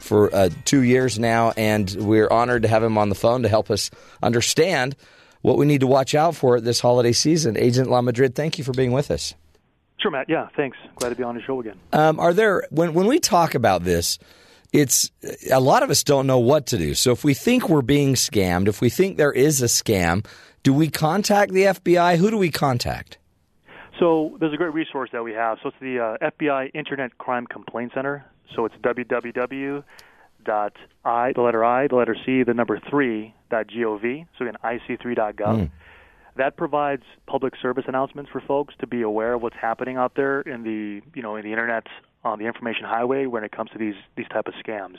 for 0.07 0.33
uh, 0.33 0.49
two 0.65 0.81
years 0.81 1.19
now, 1.19 1.51
and 1.57 1.93
we're 1.99 2.29
honored 2.29 2.63
to 2.63 2.67
have 2.67 2.83
him 2.83 2.97
on 2.97 3.09
the 3.09 3.15
phone 3.15 3.43
to 3.43 3.49
help 3.49 3.69
us 3.69 3.91
understand 4.23 4.95
what 5.41 5.57
we 5.57 5.65
need 5.65 5.81
to 5.81 5.87
watch 5.87 6.15
out 6.15 6.35
for 6.35 6.59
this 6.59 6.79
holiday 6.79 7.11
season. 7.11 7.57
Agent 7.57 7.89
Lamadrid, 7.89 8.35
thank 8.35 8.57
you 8.57 8.63
for 8.63 8.71
being 8.71 8.91
with 8.91 9.11
us. 9.11 9.35
Sure, 9.99 10.11
Matt. 10.11 10.29
Yeah, 10.29 10.47
thanks. 10.55 10.77
Glad 10.95 11.09
to 11.09 11.15
be 11.15 11.23
on 11.23 11.35
the 11.35 11.41
show 11.41 11.59
again. 11.59 11.79
Um, 11.91 12.19
are 12.19 12.33
there 12.33 12.63
when 12.69 12.93
when 12.93 13.07
we 13.07 13.19
talk 13.19 13.55
about 13.55 13.83
this? 13.83 14.19
It's 14.73 15.09
a 15.51 15.59
lot 15.59 15.81
of 15.81 15.89
us 15.89 16.03
don't 16.03 16.27
know 16.27 16.39
what 16.39 16.67
to 16.67 16.77
do. 16.77 16.93
So 16.93 17.11
if 17.11 17.23
we 17.23 17.33
think 17.33 17.69
we're 17.69 17.81
being 17.81 18.15
scammed, 18.15 18.67
if 18.67 18.81
we 18.81 18.89
think 18.89 19.17
there 19.17 19.31
is 19.31 19.61
a 19.61 19.65
scam, 19.65 20.25
do 20.61 20.73
we 20.73 20.89
contact 20.89 21.53
the 21.53 21.63
FBI? 21.63 22.17
Who 22.17 22.29
do 22.29 22.37
we 22.37 22.51
contact? 22.51 23.17
So 23.99 24.37
there's 24.39 24.53
a 24.53 24.57
great 24.57 24.73
resource 24.73 25.09
that 25.13 25.23
we 25.23 25.33
have. 25.33 25.57
So 25.63 25.69
it's 25.69 25.77
the 25.79 25.99
uh, 25.99 26.31
FBI 26.31 26.71
Internet 26.73 27.17
Crime 27.17 27.47
Complaint 27.47 27.91
Center. 27.95 28.25
So 28.55 28.65
it's 28.65 28.75
www. 28.75 29.83
Dot 30.45 30.73
I, 31.03 31.33
the 31.33 31.41
letter 31.41 31.65
I, 31.65 31.87
the 31.87 31.95
letter 31.95 32.15
C, 32.25 32.43
the 32.43 32.53
number 32.53 32.79
three 32.89 33.33
dot 33.49 33.67
gov. 33.67 34.27
So 34.37 34.45
again, 34.45 34.55
ic3.gov. 34.63 35.69
That 36.37 36.55
provides 36.55 37.03
public 37.25 37.53
service 37.61 37.85
announcements 37.87 38.31
for 38.31 38.39
folks 38.39 38.73
to 38.79 38.87
be 38.87 39.01
aware 39.01 39.33
of 39.33 39.41
what's 39.41 39.57
happening 39.59 39.97
out 39.97 40.13
there 40.15 40.41
in 40.41 40.63
the 40.63 41.01
you 41.15 41.21
know 41.21 41.35
in 41.35 41.43
the 41.43 41.51
internet 41.51 41.87
on 42.23 42.39
the 42.39 42.45
information 42.45 42.85
highway 42.85 43.25
when 43.25 43.43
it 43.43 43.51
comes 43.51 43.71
to 43.71 43.77
these 43.77 43.95
these 44.15 44.27
type 44.29 44.47
of 44.47 44.53
scams. 44.63 44.97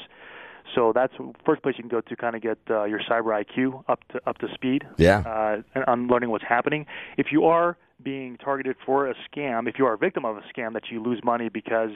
So 0.74 0.92
that's 0.92 1.14
the 1.16 1.32
first 1.46 1.62
place 1.62 1.76
you 1.78 1.82
can 1.82 1.88
go 1.88 2.00
to 2.02 2.16
kind 2.16 2.36
of 2.36 2.42
get 2.42 2.58
uh, 2.68 2.84
your 2.84 3.00
cyber 3.00 3.42
IQ 3.42 3.84
up 3.88 4.06
to 4.08 4.20
up 4.26 4.38
to 4.38 4.48
speed. 4.52 4.84
Yeah. 4.98 5.20
Uh, 5.20 5.62
and 5.74 5.84
on 5.86 6.08
learning 6.08 6.30
what's 6.30 6.44
happening. 6.44 6.86
If 7.16 7.28
you 7.32 7.46
are 7.46 7.76
being 8.08 8.38
targeted 8.38 8.74
for 8.86 9.06
a 9.06 9.14
scam, 9.28 9.68
if 9.68 9.74
you 9.78 9.84
are 9.84 9.92
a 9.92 9.98
victim 9.98 10.24
of 10.24 10.38
a 10.38 10.42
scam 10.52 10.72
that 10.72 10.84
you 10.90 11.02
lose 11.02 11.20
money 11.22 11.50
because 11.50 11.90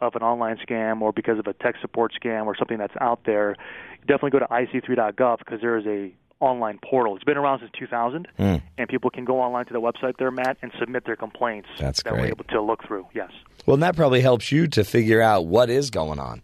of 0.00 0.14
an 0.14 0.22
online 0.22 0.58
scam 0.58 1.00
or 1.00 1.12
because 1.12 1.40
of 1.40 1.46
a 1.48 1.52
tech 1.54 1.74
support 1.80 2.12
scam 2.22 2.46
or 2.46 2.56
something 2.56 2.78
that's 2.78 2.94
out 3.00 3.20
there, 3.26 3.56
definitely 4.02 4.30
go 4.30 4.38
to 4.38 4.46
ic3.gov 4.46 5.38
because 5.38 5.60
there 5.60 5.76
is 5.76 5.84
a 5.86 6.12
online 6.38 6.78
portal. 6.88 7.16
It's 7.16 7.24
been 7.24 7.36
around 7.36 7.60
since 7.60 7.72
2000, 7.76 8.28
hmm. 8.36 8.56
and 8.78 8.88
people 8.88 9.10
can 9.10 9.24
go 9.24 9.40
online 9.40 9.66
to 9.66 9.72
the 9.72 9.80
website 9.80 10.18
there, 10.18 10.30
Matt, 10.30 10.56
and 10.62 10.70
submit 10.78 11.04
their 11.04 11.16
complaints. 11.16 11.68
That's 11.78 12.00
that 12.04 12.12
we're 12.12 12.20
great. 12.20 12.30
able 12.30 12.44
to 12.44 12.62
look 12.62 12.86
through. 12.86 13.06
Yes. 13.12 13.32
Well, 13.64 13.74
and 13.74 13.82
that 13.82 13.96
probably 13.96 14.20
helps 14.20 14.52
you 14.52 14.68
to 14.68 14.84
figure 14.84 15.20
out 15.20 15.46
what 15.46 15.68
is 15.68 15.90
going 15.90 16.20
on. 16.20 16.42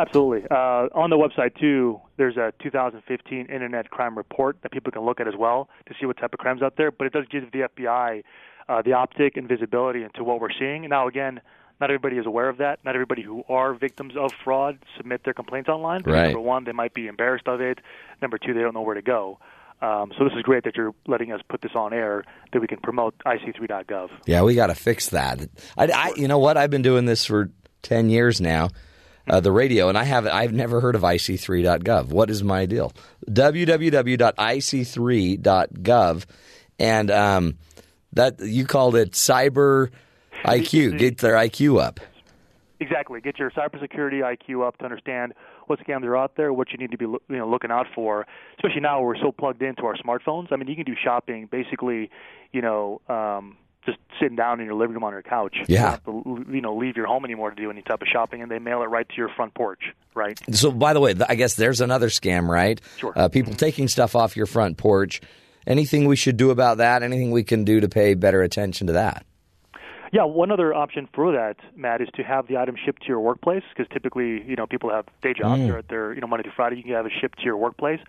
Absolutely. 0.00 0.48
Uh, 0.50 0.88
on 0.94 1.10
the 1.10 1.16
website 1.16 1.58
too, 1.60 2.00
there's 2.16 2.36
a 2.36 2.52
2015 2.62 3.46
Internet 3.46 3.90
Crime 3.90 4.16
Report 4.16 4.56
that 4.62 4.72
people 4.72 4.90
can 4.90 5.02
look 5.02 5.20
at 5.20 5.28
as 5.28 5.34
well 5.38 5.68
to 5.86 5.94
see 6.00 6.06
what 6.06 6.16
type 6.16 6.32
of 6.32 6.38
crimes 6.38 6.62
out 6.62 6.76
there. 6.76 6.90
But 6.90 7.06
it 7.06 7.12
does 7.12 7.26
give 7.30 7.50
the 7.52 7.68
FBI 7.76 8.22
uh, 8.68 8.82
the 8.82 8.92
optic 8.94 9.36
and 9.36 9.48
visibility 9.48 10.02
into 10.02 10.24
what 10.24 10.40
we're 10.40 10.52
seeing. 10.58 10.88
Now, 10.88 11.06
again, 11.08 11.40
Not 11.80 11.90
everybody 11.90 12.18
is 12.18 12.26
aware 12.26 12.48
of 12.48 12.58
that. 12.58 12.78
Not 12.84 12.94
everybody 12.94 13.22
who 13.22 13.42
are 13.48 13.72
victims 13.72 14.14
of 14.16 14.32
fraud 14.44 14.78
submit 14.96 15.24
their 15.24 15.32
complaints 15.32 15.68
online. 15.68 16.02
Right. 16.04 16.24
Number 16.24 16.40
one, 16.40 16.64
they 16.64 16.72
might 16.72 16.92
be 16.92 17.06
embarrassed 17.06 17.48
of 17.48 17.60
it. 17.60 17.78
Number 18.20 18.36
two, 18.38 18.52
they 18.52 18.60
don't 18.60 18.74
know 18.74 18.82
where 18.82 18.94
to 18.94 19.02
go. 19.02 19.38
Um, 19.80 20.12
so 20.18 20.24
this 20.24 20.34
is 20.36 20.42
great 20.42 20.64
that 20.64 20.76
you're 20.76 20.94
letting 21.06 21.32
us 21.32 21.40
put 21.48 21.62
this 21.62 21.72
on 21.74 21.94
air 21.94 22.22
that 22.52 22.60
we 22.60 22.66
can 22.66 22.80
promote 22.80 23.14
ic3.gov. 23.24 24.10
Yeah, 24.26 24.42
we 24.42 24.54
got 24.54 24.66
to 24.66 24.74
fix 24.74 25.08
that. 25.08 25.40
I, 25.78 25.86
I, 25.86 26.12
you 26.16 26.28
know 26.28 26.38
what? 26.38 26.58
I've 26.58 26.68
been 26.68 26.82
doing 26.82 27.06
this 27.06 27.24
for 27.24 27.50
ten 27.80 28.10
years 28.10 28.42
now, 28.42 28.68
uh, 29.30 29.40
the 29.40 29.52
radio, 29.52 29.88
and 29.88 29.96
I 29.96 30.02
haven't. 30.04 30.32
I've 30.32 30.52
never 30.52 30.80
heard 30.80 30.96
of 30.96 31.02
ic3.gov. 31.02 32.08
What 32.08 32.30
is 32.30 32.42
my 32.42 32.66
deal? 32.66 32.92
www.ic3.gov, 33.28 36.24
and 36.78 37.10
um, 37.10 37.58
that 38.12 38.40
you 38.40 38.66
called 38.66 38.96
it 38.96 39.12
cyber 39.12 39.90
IQ. 40.44 40.98
Get 40.98 41.18
their 41.18 41.34
IQ 41.34 41.80
up. 41.80 42.00
Exactly. 42.80 43.20
Get 43.20 43.38
your 43.38 43.52
cybersecurity 43.52 44.22
IQ 44.22 44.66
up 44.66 44.78
to 44.78 44.84
understand 44.84 45.34
what 45.66 45.78
scams 45.80 46.02
are 46.04 46.16
out 46.16 46.36
there, 46.36 46.50
what 46.52 46.72
you 46.72 46.78
need 46.78 46.90
to 46.90 46.98
be 46.98 47.04
you 47.04 47.20
know 47.28 47.48
looking 47.48 47.70
out 47.70 47.86
for. 47.94 48.26
Especially 48.58 48.80
now 48.80 49.00
we're 49.00 49.16
so 49.18 49.30
plugged 49.30 49.62
into 49.62 49.82
our 49.82 49.94
smartphones. 49.96 50.48
I 50.50 50.56
mean, 50.56 50.66
you 50.66 50.74
can 50.74 50.84
do 50.84 50.96
shopping 51.00 51.46
basically, 51.46 52.10
you 52.52 52.62
know, 52.62 53.00
um, 53.08 53.56
just 53.86 53.98
sitting 54.20 54.36
down 54.36 54.60
in 54.60 54.66
your 54.66 54.74
living 54.74 54.94
room 54.94 55.04
on 55.04 55.12
your 55.12 55.22
couch. 55.22 55.56
You 55.66 55.74
Yeah. 55.74 55.82
don't 55.82 55.90
have 55.90 56.46
to, 56.46 56.52
you 56.52 56.60
know, 56.60 56.76
leave 56.76 56.96
your 56.96 57.06
home 57.06 57.24
anymore 57.24 57.50
to 57.50 57.56
do 57.56 57.70
any 57.70 57.82
type 57.82 58.02
of 58.02 58.08
shopping, 58.08 58.42
and 58.42 58.50
they 58.50 58.58
mail 58.58 58.82
it 58.82 58.86
right 58.86 59.08
to 59.08 59.14
your 59.16 59.28
front 59.30 59.54
porch. 59.54 59.80
Right. 60.14 60.38
So, 60.52 60.70
by 60.70 60.92
the 60.92 61.00
way, 61.00 61.14
I 61.28 61.34
guess 61.34 61.54
there's 61.54 61.80
another 61.80 62.08
scam, 62.08 62.48
right? 62.48 62.80
Sure. 62.98 63.12
Uh, 63.16 63.28
people 63.28 63.54
taking 63.54 63.88
stuff 63.88 64.14
off 64.14 64.36
your 64.36 64.46
front 64.46 64.76
porch. 64.76 65.20
Anything 65.66 66.06
we 66.06 66.16
should 66.16 66.36
do 66.36 66.50
about 66.50 66.78
that? 66.78 67.02
Anything 67.02 67.30
we 67.30 67.44
can 67.44 67.64
do 67.64 67.80
to 67.80 67.88
pay 67.88 68.14
better 68.14 68.42
attention 68.42 68.86
to 68.88 68.92
that? 68.94 69.24
Yeah, 70.12 70.24
one 70.24 70.50
other 70.50 70.74
option 70.74 71.08
for 71.14 71.30
that, 71.32 71.56
Matt, 71.76 72.00
is 72.00 72.08
to 72.16 72.24
have 72.24 72.48
the 72.48 72.56
item 72.56 72.74
shipped 72.84 73.02
to 73.02 73.08
your 73.08 73.20
workplace 73.20 73.62
because 73.72 73.88
typically, 73.92 74.42
you 74.42 74.56
know, 74.56 74.66
people 74.66 74.90
have 74.90 75.06
day 75.22 75.34
jobs. 75.34 75.60
They're 75.60 75.78
at 75.78 75.88
their, 75.88 76.12
you 76.12 76.20
know, 76.20 76.26
Monday 76.26 76.42
through 76.42 76.54
Friday. 76.56 76.76
You 76.78 76.82
can 76.82 76.92
have 76.94 77.06
it 77.06 77.12
shipped 77.20 77.38
to 77.38 77.44
your 77.44 77.56
workplace, 77.56 78.00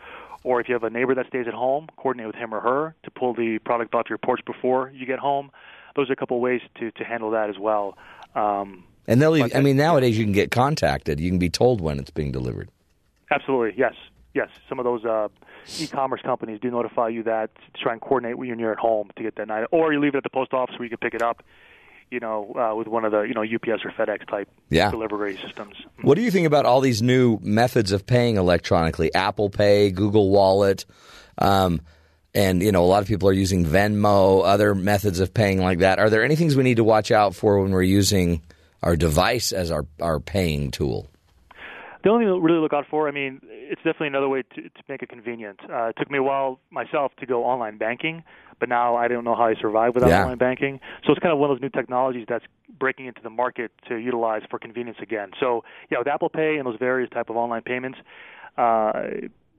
or 0.44 0.60
if 0.60 0.68
you 0.68 0.74
have 0.74 0.84
a 0.84 0.90
neighbor 0.90 1.16
that 1.16 1.28
stays 1.28 1.48
at 1.48 1.54
home, 1.54 1.88
coordinate 1.98 2.28
with 2.28 2.36
him 2.36 2.54
or 2.54 2.60
her 2.60 2.96
to 3.04 3.12
pull 3.12 3.34
the 3.34 3.60
product 3.60 3.94
off 3.94 4.08
your 4.10 4.18
porch 4.18 4.42
before 4.46 4.92
you 4.94 5.06
get 5.06 5.20
home. 5.20 5.52
Those 5.96 6.10
are 6.10 6.14
a 6.14 6.16
couple 6.16 6.38
of 6.38 6.42
ways 6.42 6.62
to 6.80 6.92
to 6.92 7.04
handle 7.04 7.32
that 7.32 7.50
as 7.50 7.58
well. 7.60 7.98
Um, 8.36 8.86
And 9.08 9.22
they'll. 9.22 9.44
I 9.56 9.62
mean, 9.62 9.78
nowadays 9.78 10.18
you 10.18 10.24
can 10.24 10.34
get 10.34 10.52
contacted. 10.52 11.20
You 11.20 11.30
can 11.30 11.40
be 11.40 11.50
told 11.50 11.82
when 11.82 12.00
it's 12.00 12.12
being 12.12 12.32
delivered. 12.32 12.70
Absolutely, 13.30 13.78
yes, 13.78 13.94
yes. 14.34 14.50
Some 14.68 14.80
of 14.80 14.86
those 14.86 15.06
uh, 15.06 15.28
e-commerce 15.80 16.22
companies 16.22 16.60
do 16.62 16.70
notify 16.70 17.10
you 17.10 17.24
that 17.24 17.50
to 17.56 17.82
try 17.82 17.94
and 17.94 18.02
coordinate 18.02 18.38
when 18.38 18.48
you're 18.48 18.58
near 18.58 18.72
at 18.72 18.80
home 18.80 19.10
to 19.16 19.24
get 19.24 19.36
that 19.36 19.48
night, 19.48 19.66
or 19.72 19.94
you 19.94 20.00
leave 20.00 20.16
it 20.16 20.18
at 20.18 20.24
the 20.24 20.30
post 20.30 20.54
office 20.54 20.78
where 20.78 20.86
you 20.86 20.90
can 20.90 20.98
pick 20.98 21.14
it 21.14 21.22
up. 21.22 21.44
You 22.12 22.20
know, 22.20 22.54
uh, 22.60 22.76
with 22.76 22.88
one 22.88 23.06
of 23.06 23.12
the 23.14 23.22
you 23.22 23.34
know 23.34 23.42
UPS 23.42 23.86
or 23.86 23.92
FedEx 23.92 24.28
type 24.30 24.50
Yeah. 24.70 24.92
delivery 24.92 25.38
systems. 25.38 25.76
What 26.02 26.16
do 26.16 26.22
you 26.22 26.30
think 26.30 26.46
about 26.46 26.66
all 26.66 26.82
these 26.82 27.02
new 27.02 27.40
methods 27.42 27.94
of 27.94 28.06
paying 28.06 28.36
electronically? 28.36 29.14
Apple 29.16 29.50
Pay, 29.50 29.92
Google 29.92 30.30
Wallet, 30.30 30.86
um, 31.38 31.80
and 32.36 32.62
you 32.62 32.72
know 32.74 32.84
a 32.84 32.86
lot 32.86 33.02
of 33.02 33.08
people 33.08 33.30
are 33.30 33.34
using 33.34 33.66
Venmo, 33.66 34.44
other 34.46 34.76
methods 34.76 35.22
of 35.22 35.34
paying 35.34 35.60
like 35.62 35.80
that. 35.80 36.00
Are 36.00 36.10
there 36.10 36.24
any 36.24 36.36
things 36.36 36.56
we 36.56 36.64
need 36.64 36.78
to 36.78 36.84
watch 36.84 37.12
out 37.12 37.34
for 37.34 37.62
when 37.62 37.72
we're 37.72 37.82
using 37.82 38.42
our 38.84 38.98
device 38.98 39.54
as 39.54 39.72
our 39.72 39.86
our 40.02 40.20
paying 40.20 40.70
tool? 40.72 41.08
The 42.04 42.10
only 42.10 42.26
thing 42.26 42.34
to 42.34 42.42
really 42.42 42.58
look 42.60 42.74
out 42.74 42.88
for, 42.90 43.08
I 43.08 43.12
mean, 43.12 43.40
it's 43.44 43.78
definitely 43.84 44.08
another 44.08 44.28
way 44.28 44.42
to, 44.56 44.62
to 44.64 44.82
make 44.90 45.04
it 45.04 45.10
convenient. 45.10 45.60
Uh, 45.72 45.90
it 45.90 45.96
took 46.00 46.10
me 46.10 46.18
a 46.18 46.24
while 46.24 46.60
myself 46.72 47.12
to 47.20 47.28
go 47.28 47.44
online 47.46 47.78
banking, 47.78 48.24
but 48.62 48.70
now 48.70 48.96
I 48.96 49.10
don't 49.10 49.26
know 49.26 49.36
how 49.36 49.46
I 49.46 49.56
survive 49.56 49.96
without 49.96 50.12
Yeah. 50.12 50.22
online 50.22 50.38
banking. 50.38 50.80
So 51.04 51.12
it's 51.12 51.20
kind 51.20 51.34
of 51.34 51.40
one 51.40 51.50
of 51.50 51.58
those 51.58 51.64
new 51.64 51.70
technologies 51.70 52.26
that's 52.30 52.46
breaking 52.80 53.08
into 53.08 53.22
the 53.22 53.32
market 53.32 53.72
to 53.90 53.96
utilize 53.98 54.44
for 54.50 54.60
convenience 54.60 55.00
again. 55.02 55.32
So 55.40 55.66
yeah, 55.90 55.98
with 55.98 56.08
Apple 56.08 56.30
Pay 56.30 56.58
and 56.58 56.66
those 56.68 56.78
various 56.78 57.10
type 57.10 57.30
of 57.32 57.36
online 57.36 57.64
payments, 57.64 57.98
uh, 58.58 58.92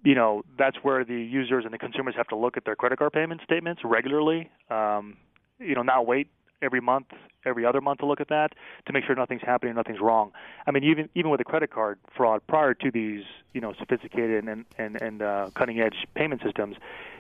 you 0.04 0.14
know, 0.14 0.44
that's 0.56 0.76
where 0.82 1.04
the 1.04 1.20
users 1.20 1.64
and 1.64 1.74
the 1.74 1.78
consumers 1.78 2.14
have 2.16 2.28
to 2.28 2.36
look 2.36 2.56
at 2.56 2.64
their 2.64 2.76
credit 2.76 2.98
card 3.00 3.12
payment 3.12 3.40
statements 3.42 3.82
regularly. 3.84 4.50
Um, 4.70 5.16
you 5.58 5.74
know, 5.74 5.82
not 5.82 6.06
wait 6.06 6.28
every 6.62 6.80
month, 6.80 7.08
every 7.44 7.66
other 7.66 7.80
month 7.80 7.98
to 8.00 8.06
look 8.06 8.20
at 8.20 8.28
that 8.28 8.52
to 8.86 8.92
make 8.92 9.04
sure 9.04 9.14
nothing's 9.14 9.42
happening, 9.42 9.74
nothing's 9.74 10.00
wrong. 10.00 10.32
I 10.66 10.70
mean, 10.70 10.84
even 10.84 11.08
even 11.14 11.30
with 11.30 11.40
a 11.40 11.44
credit 11.44 11.70
card 11.70 11.98
fraud, 12.16 12.40
prior 12.46 12.74
to 12.74 12.90
these, 12.90 13.24
you 13.52 13.60
know, 13.60 13.74
sophisticated 13.78 14.44
and 14.44 14.64
and 14.78 15.00
and 15.02 15.22
uh, 15.22 15.50
cutting 15.54 15.80
edge 15.80 16.06
payment 16.14 16.42
systems, 16.42 16.76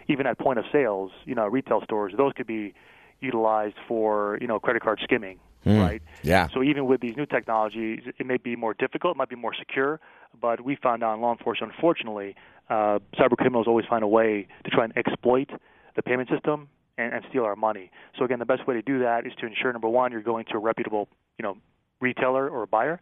even 0.08 0.26
at 0.26 0.38
point 0.38 0.58
of 0.58 0.64
sales, 0.72 1.10
you 1.24 1.34
know, 1.34 1.46
retail 1.46 1.82
stores, 1.82 2.14
those 2.16 2.32
could 2.32 2.46
be 2.46 2.74
utilized 3.20 3.76
for 3.86 4.38
you 4.40 4.46
know 4.46 4.58
credit 4.58 4.82
card 4.82 5.00
skimming, 5.02 5.38
right? 5.64 6.02
Yeah. 6.22 6.48
So 6.54 6.62
even 6.62 6.86
with 6.86 7.00
these 7.00 7.16
new 7.16 7.26
technologies, 7.26 8.02
it 8.18 8.26
may 8.26 8.36
be 8.36 8.56
more 8.56 8.74
difficult, 8.74 9.16
it 9.16 9.18
might 9.18 9.28
be 9.28 9.36
more 9.36 9.54
secure, 9.54 10.00
but 10.40 10.62
we 10.62 10.76
found 10.76 11.02
out 11.02 11.14
in 11.14 11.20
law 11.20 11.32
enforcement, 11.32 11.72
unfortunately, 11.74 12.34
uh, 12.70 12.98
cyber 13.16 13.36
criminals 13.36 13.66
always 13.66 13.86
find 13.86 14.02
a 14.02 14.08
way 14.08 14.46
to 14.64 14.70
try 14.70 14.84
and 14.84 14.96
exploit 14.96 15.50
the 15.94 16.02
payment 16.02 16.28
system 16.28 16.68
and, 17.02 17.14
and 17.14 17.24
steal 17.28 17.44
our 17.44 17.56
money. 17.56 17.90
So 18.18 18.24
again, 18.24 18.38
the 18.38 18.46
best 18.46 18.66
way 18.66 18.74
to 18.74 18.82
do 18.82 19.00
that 19.00 19.26
is 19.26 19.32
to 19.40 19.46
ensure 19.46 19.72
number 19.72 19.88
one, 19.88 20.12
you're 20.12 20.22
going 20.22 20.44
to 20.46 20.56
a 20.56 20.60
reputable, 20.60 21.08
you 21.38 21.42
know, 21.42 21.56
retailer 22.00 22.48
or 22.48 22.66
buyer. 22.66 23.00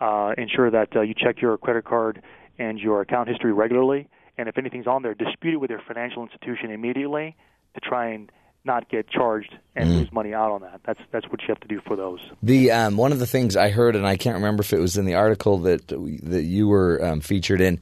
Uh, 0.00 0.34
ensure 0.36 0.70
that 0.70 0.88
uh, 0.96 1.00
you 1.00 1.14
check 1.14 1.40
your 1.40 1.56
credit 1.56 1.84
card 1.84 2.22
and 2.58 2.78
your 2.78 3.02
account 3.02 3.28
history 3.28 3.52
regularly, 3.52 4.08
and 4.36 4.48
if 4.48 4.58
anything's 4.58 4.86
on 4.86 5.02
there, 5.02 5.14
dispute 5.14 5.54
it 5.54 5.58
with 5.58 5.70
your 5.70 5.80
financial 5.86 6.22
institution 6.24 6.70
immediately 6.72 7.36
to 7.74 7.80
try 7.80 8.08
and 8.08 8.32
not 8.64 8.88
get 8.88 9.08
charged 9.08 9.54
and 9.74 9.90
lose 9.90 10.12
money 10.12 10.32
out 10.34 10.50
on 10.50 10.60
that. 10.62 10.80
That's 10.84 11.00
that's 11.10 11.26
what 11.28 11.40
you 11.42 11.48
have 11.48 11.60
to 11.60 11.68
do 11.68 11.80
for 11.86 11.96
those. 11.96 12.20
The 12.42 12.70
um, 12.70 12.96
one 12.96 13.12
of 13.12 13.18
the 13.18 13.26
things 13.26 13.56
I 13.56 13.70
heard, 13.70 13.96
and 13.96 14.06
I 14.06 14.16
can't 14.16 14.36
remember 14.36 14.62
if 14.62 14.72
it 14.72 14.78
was 14.78 14.96
in 14.96 15.04
the 15.04 15.14
article 15.14 15.58
that 15.58 15.88
that 15.88 16.42
you 16.42 16.68
were 16.68 17.04
um, 17.04 17.20
featured 17.20 17.60
in, 17.60 17.80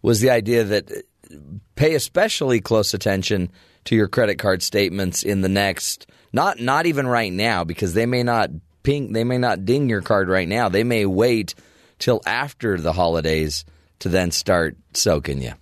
was 0.00 0.20
the 0.20 0.30
idea 0.30 0.64
that 0.64 0.90
uh, 0.90 1.36
pay 1.74 1.94
especially 1.94 2.60
close 2.60 2.94
attention 2.94 3.50
to 3.84 3.96
your 3.96 4.08
credit 4.08 4.38
card 4.38 4.62
statements 4.62 5.22
in 5.22 5.40
the 5.40 5.48
next 5.48 6.06
not 6.32 6.60
not 6.60 6.86
even 6.86 7.06
right 7.06 7.32
now 7.32 7.64
because 7.64 7.94
they 7.94 8.06
may 8.06 8.22
not 8.22 8.50
ping 8.82 9.12
they 9.12 9.24
may 9.24 9.38
not 9.38 9.64
ding 9.64 9.88
your 9.88 10.02
card 10.02 10.28
right 10.28 10.48
now. 10.48 10.68
They 10.68 10.84
may 10.84 11.06
wait 11.06 11.54
till 11.98 12.20
after 12.26 12.78
the 12.78 12.92
holidays 12.92 13.64
to 14.00 14.08
then 14.08 14.30
start 14.30 14.76
soaking 14.94 15.42
you. 15.42 15.52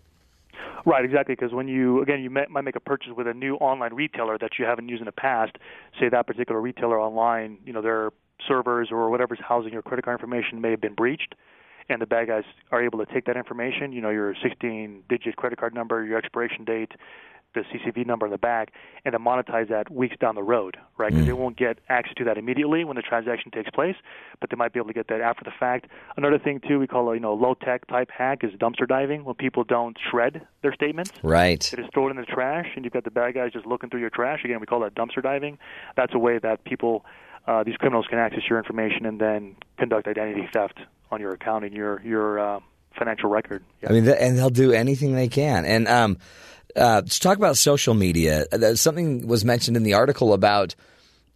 Right, 0.86 1.04
exactly. 1.04 1.34
Because 1.34 1.52
when 1.52 1.68
you 1.68 2.00
again 2.02 2.22
you 2.22 2.30
might 2.30 2.64
make 2.64 2.76
a 2.76 2.80
purchase 2.80 3.12
with 3.16 3.26
a 3.26 3.34
new 3.34 3.56
online 3.56 3.94
retailer 3.94 4.38
that 4.38 4.52
you 4.58 4.64
haven't 4.64 4.88
used 4.88 5.00
in 5.00 5.06
the 5.06 5.12
past, 5.12 5.56
say 5.98 6.08
that 6.08 6.26
particular 6.26 6.60
retailer 6.60 6.98
online, 6.98 7.58
you 7.64 7.72
know 7.72 7.82
their 7.82 8.10
servers 8.48 8.88
or 8.90 9.10
whatever's 9.10 9.40
housing 9.46 9.72
your 9.72 9.82
credit 9.82 10.04
card 10.04 10.18
information 10.18 10.60
may 10.60 10.70
have 10.70 10.80
been 10.80 10.94
breached, 10.94 11.34
and 11.90 12.00
the 12.00 12.06
bad 12.06 12.28
guys 12.28 12.44
are 12.70 12.82
able 12.82 13.04
to 13.04 13.12
take 13.12 13.26
that 13.26 13.36
information, 13.36 13.92
you 13.92 14.00
know 14.00 14.08
your 14.08 14.34
16-digit 14.34 15.36
credit 15.36 15.58
card 15.58 15.74
number, 15.74 16.02
your 16.04 16.16
expiration 16.16 16.64
date, 16.64 16.92
the 17.54 17.62
CCV 17.62 18.06
number 18.06 18.26
in 18.26 18.32
the 18.32 18.38
back, 18.38 18.72
and 19.04 19.14
then 19.14 19.20
monetize 19.20 19.68
that 19.68 19.90
weeks 19.90 20.16
down 20.20 20.34
the 20.34 20.42
road, 20.42 20.76
right? 20.98 21.10
Because 21.10 21.26
they 21.26 21.32
won't 21.32 21.56
get 21.56 21.78
access 21.88 22.14
to 22.16 22.24
that 22.24 22.38
immediately 22.38 22.84
when 22.84 22.96
the 22.96 23.02
transaction 23.02 23.50
takes 23.50 23.70
place, 23.70 23.96
but 24.40 24.50
they 24.50 24.56
might 24.56 24.72
be 24.72 24.78
able 24.78 24.88
to 24.88 24.94
get 24.94 25.08
that 25.08 25.20
after 25.20 25.44
the 25.44 25.52
fact. 25.58 25.86
Another 26.16 26.38
thing 26.38 26.60
too, 26.66 26.78
we 26.78 26.86
call 26.86 27.10
a 27.10 27.14
you 27.14 27.20
know 27.20 27.34
low 27.34 27.54
tech 27.54 27.86
type 27.86 28.10
hack 28.16 28.44
is 28.44 28.50
dumpster 28.52 28.86
diving, 28.86 29.24
when 29.24 29.34
people 29.34 29.64
don't 29.64 29.96
shred 30.10 30.46
their 30.62 30.72
statements. 30.72 31.12
Right. 31.22 31.72
It 31.72 31.78
is 31.78 31.84
just 31.84 31.94
throw 31.94 32.08
it 32.08 32.10
in 32.10 32.16
the 32.16 32.24
trash, 32.24 32.66
and 32.76 32.84
you've 32.84 32.94
got 32.94 33.04
the 33.04 33.10
bad 33.10 33.34
guys 33.34 33.52
just 33.52 33.66
looking 33.66 33.90
through 33.90 34.00
your 34.00 34.10
trash. 34.10 34.44
Again, 34.44 34.60
we 34.60 34.66
call 34.66 34.80
that 34.80 34.94
dumpster 34.94 35.22
diving. 35.22 35.58
That's 35.96 36.14
a 36.14 36.18
way 36.18 36.38
that 36.38 36.64
people, 36.64 37.04
uh, 37.46 37.64
these 37.64 37.76
criminals, 37.76 38.06
can 38.08 38.18
access 38.18 38.42
your 38.48 38.58
information 38.58 39.06
and 39.06 39.20
then 39.20 39.56
conduct 39.78 40.06
identity 40.06 40.48
theft 40.52 40.78
on 41.10 41.20
your 41.20 41.32
account 41.32 41.64
and 41.64 41.74
your 41.74 42.00
your 42.02 42.38
uh, 42.38 42.60
financial 42.98 43.30
record. 43.30 43.64
Yeah. 43.82 43.90
I 43.90 43.92
mean, 43.92 44.08
and 44.08 44.38
they'll 44.38 44.50
do 44.50 44.72
anything 44.72 45.14
they 45.14 45.28
can. 45.28 45.64
And 45.64 45.88
um, 45.88 46.18
uh, 46.76 47.02
let's 47.04 47.18
talk 47.18 47.36
about 47.36 47.56
social 47.56 47.94
media. 47.94 48.46
Uh, 48.52 48.74
Something 48.74 49.26
was 49.26 49.44
mentioned 49.44 49.76
in 49.76 49.82
the 49.82 49.94
article 49.94 50.32
about 50.32 50.74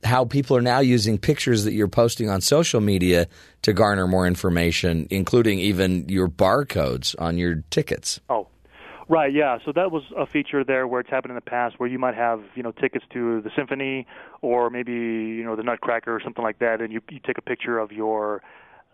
how 0.05 0.25
people 0.25 0.57
are 0.57 0.63
now 0.63 0.81
using 0.81 1.19
pictures 1.19 1.65
that 1.65 1.73
you're 1.73 1.89
posting 1.89 2.29
on 2.29 2.41
social 2.41 2.81
media 2.81 3.27
to 3.63 3.73
garner 3.73 4.07
more 4.07 4.27
information, 4.27 5.07
including 5.11 5.59
even 5.59 6.09
your 6.09 6.29
barcodes 6.29 7.15
on 7.19 7.39
your 7.39 7.65
tickets. 7.71 8.21
Oh, 8.29 8.49
right, 9.09 9.33
yeah. 9.33 9.59
So 9.65 9.73
that 9.73 9.91
was 9.91 10.03
a 10.17 10.27
feature 10.27 10.63
there 10.63 10.87
where 10.87 11.01
it's 11.01 11.11
happened 11.11 11.31
in 11.31 11.37
the 11.37 11.41
past, 11.41 11.79
where 11.79 11.89
you 11.89 11.99
might 11.99 12.15
have 12.15 12.43
you 12.55 12.63
know 12.63 12.73
tickets 12.73 13.05
to 13.13 13.41
the 13.41 13.51
symphony 13.57 14.07
or 14.43 14.71
maybe 14.71 14.93
you 14.93 15.45
know 15.45 15.57
the 15.57 15.63
Nutcracker 15.63 16.15
or 16.15 16.21
something 16.23 16.45
like 16.45 16.59
that, 16.59 16.81
and 16.81 16.93
you 16.93 17.01
you 17.11 17.21
take 17.25 17.39
a 17.39 17.43
picture 17.43 17.79
of 17.79 17.91
your 17.91 18.43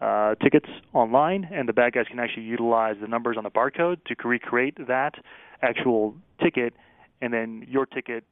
uh, 0.01 0.35
tickets 0.37 0.69
online, 0.95 1.49
and 1.53 1.69
the 1.69 1.73
bad 1.73 1.93
guys 1.93 2.07
can 2.09 2.19
actually 2.19 2.45
utilize 2.45 2.97
the 3.01 3.09
numbers 3.09 3.37
on 3.37 3.45
the 3.45 3.51
barcode 3.51 3.99
to 4.05 4.15
recreate 4.27 4.77
that 4.87 5.15
actual 5.63 6.15
ticket, 6.43 6.75
and 7.21 7.33
then 7.33 7.67
your 7.69 7.87
ticket. 7.87 8.25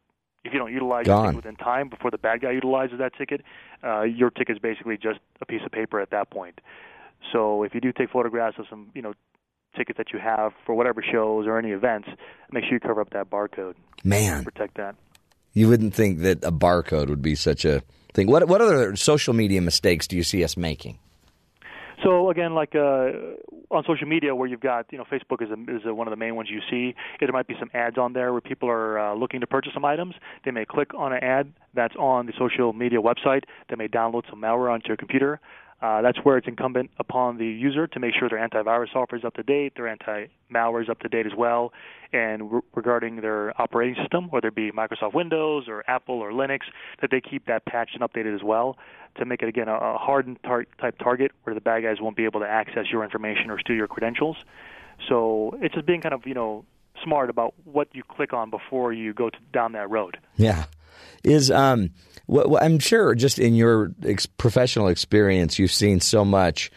If 0.44 0.52
you 0.52 0.58
don't 0.60 0.72
utilize 0.72 1.06
ticket 1.06 1.34
within 1.36 1.56
time 1.56 1.88
before 1.88 2.10
the 2.10 2.16
bad 2.18 2.40
guy 2.40 2.52
utilizes 2.52 2.98
that 2.98 3.12
ticket, 3.18 3.42
uh, 3.84 4.02
your 4.02 4.30
ticket 4.30 4.56
is 4.56 4.62
basically 4.62 4.96
just 4.96 5.18
a 5.42 5.46
piece 5.46 5.60
of 5.66 5.72
paper 5.72 6.00
at 6.00 6.10
that 6.10 6.30
point. 6.30 6.60
So 7.32 7.64
if 7.64 7.74
you 7.74 7.80
do 7.80 7.92
take 7.92 8.10
photographs 8.10 8.58
of 8.58 8.66
some, 8.70 8.90
you 8.94 9.02
know, 9.02 9.14
tickets 9.76 9.98
that 9.98 10.12
you 10.12 10.20
have 10.20 10.52
for 10.64 10.74
whatever 10.74 11.02
shows 11.02 11.46
or 11.46 11.58
any 11.58 11.70
events, 11.72 12.08
make 12.52 12.64
sure 12.64 12.74
you 12.74 12.80
cover 12.80 13.00
up 13.00 13.10
that 13.10 13.28
barcode. 13.28 13.74
Man, 14.04 14.44
Protect 14.44 14.76
that. 14.76 14.94
you 15.52 15.68
wouldn't 15.68 15.92
think 15.94 16.20
that 16.20 16.42
a 16.44 16.52
barcode 16.52 17.08
would 17.08 17.20
be 17.20 17.34
such 17.34 17.64
a 17.64 17.82
thing. 18.14 18.28
What 18.28 18.48
what 18.48 18.60
other 18.60 18.94
social 18.96 19.34
media 19.34 19.60
mistakes 19.60 20.06
do 20.06 20.16
you 20.16 20.22
see 20.22 20.44
us 20.44 20.56
making? 20.56 20.98
So 22.04 22.30
again, 22.30 22.54
like 22.54 22.74
uh, 22.74 23.10
on 23.70 23.84
social 23.86 24.06
media, 24.06 24.34
where 24.34 24.48
you've 24.48 24.60
got 24.60 24.86
you 24.92 24.98
know 24.98 25.04
Facebook 25.04 25.42
is 25.42 25.50
a, 25.50 25.76
is 25.76 25.82
a, 25.84 25.92
one 25.92 26.06
of 26.06 26.12
the 26.12 26.16
main 26.16 26.36
ones 26.36 26.48
you 26.50 26.60
see. 26.70 26.94
There 27.18 27.30
might 27.32 27.48
be 27.48 27.54
some 27.58 27.70
ads 27.74 27.98
on 27.98 28.12
there 28.12 28.32
where 28.32 28.40
people 28.40 28.68
are 28.68 28.98
uh, 28.98 29.14
looking 29.14 29.40
to 29.40 29.46
purchase 29.46 29.72
some 29.74 29.84
items. 29.84 30.14
They 30.44 30.50
may 30.50 30.64
click 30.64 30.94
on 30.94 31.12
an 31.12 31.22
ad 31.22 31.52
that's 31.74 31.96
on 31.96 32.26
the 32.26 32.32
social 32.38 32.72
media 32.72 33.00
website. 33.00 33.42
They 33.68 33.76
may 33.76 33.88
download 33.88 34.28
some 34.30 34.40
malware 34.40 34.72
onto 34.72 34.88
your 34.88 34.96
computer. 34.96 35.40
Uh, 35.80 36.02
that's 36.02 36.18
where 36.24 36.36
it's 36.36 36.48
incumbent 36.48 36.90
upon 36.98 37.38
the 37.38 37.46
user 37.46 37.86
to 37.86 38.00
make 38.00 38.12
sure 38.18 38.28
their 38.28 38.46
antivirus 38.46 38.92
software 38.92 39.16
is 39.16 39.24
up 39.24 39.34
to 39.34 39.44
date, 39.44 39.74
their 39.76 39.86
anti-malware 39.86 40.82
is 40.82 40.88
up 40.88 40.98
to 40.98 41.08
date 41.08 41.24
as 41.24 41.32
well, 41.38 41.72
and 42.12 42.50
re- 42.50 42.60
regarding 42.74 43.20
their 43.20 43.58
operating 43.60 43.94
system, 43.94 44.28
whether 44.30 44.48
it 44.48 44.56
be 44.56 44.72
Microsoft 44.72 45.14
Windows 45.14 45.66
or 45.68 45.88
Apple 45.88 46.16
or 46.16 46.32
Linux, 46.32 46.60
that 47.00 47.12
they 47.12 47.20
keep 47.20 47.46
that 47.46 47.64
patched 47.64 47.94
and 47.94 48.02
updated 48.02 48.34
as 48.34 48.42
well 48.42 48.76
to 49.16 49.24
make 49.24 49.42
it 49.42 49.48
again 49.48 49.68
a, 49.68 49.96
hardened 49.98 50.38
tar- 50.42 50.66
type 50.80 50.98
target 50.98 51.32
where 51.44 51.54
the 51.54 51.60
bad 51.60 51.82
guys 51.82 51.96
won't 52.00 52.16
be 52.16 52.24
able 52.24 52.40
to 52.40 52.46
access 52.46 52.86
your 52.90 53.04
information 53.04 53.50
or 53.50 53.58
steal 53.58 53.76
your 53.76 53.88
credentials. 53.88 54.36
So 55.08 55.56
it's 55.60 55.74
just 55.74 55.86
being 55.86 56.00
kind 56.00 56.14
of 56.14 56.26
you 56.26 56.34
know 56.34 56.64
smart 57.02 57.30
about 57.30 57.54
what 57.64 57.88
you 57.92 58.02
click 58.02 58.32
on 58.32 58.50
before 58.50 58.92
you 58.92 59.14
go 59.14 59.30
to, 59.30 59.38
down 59.52 59.72
that 59.72 59.88
road. 59.90 60.18
Yeah, 60.36 60.64
is 61.24 61.50
um 61.50 61.90
I'm 62.60 62.78
sure 62.78 63.14
just 63.14 63.38
in 63.38 63.54
your 63.54 63.92
ex- 64.04 64.26
professional 64.26 64.88
experience, 64.88 65.58
you've 65.58 65.72
seen 65.72 66.00
so 66.00 66.24
much 66.24 66.70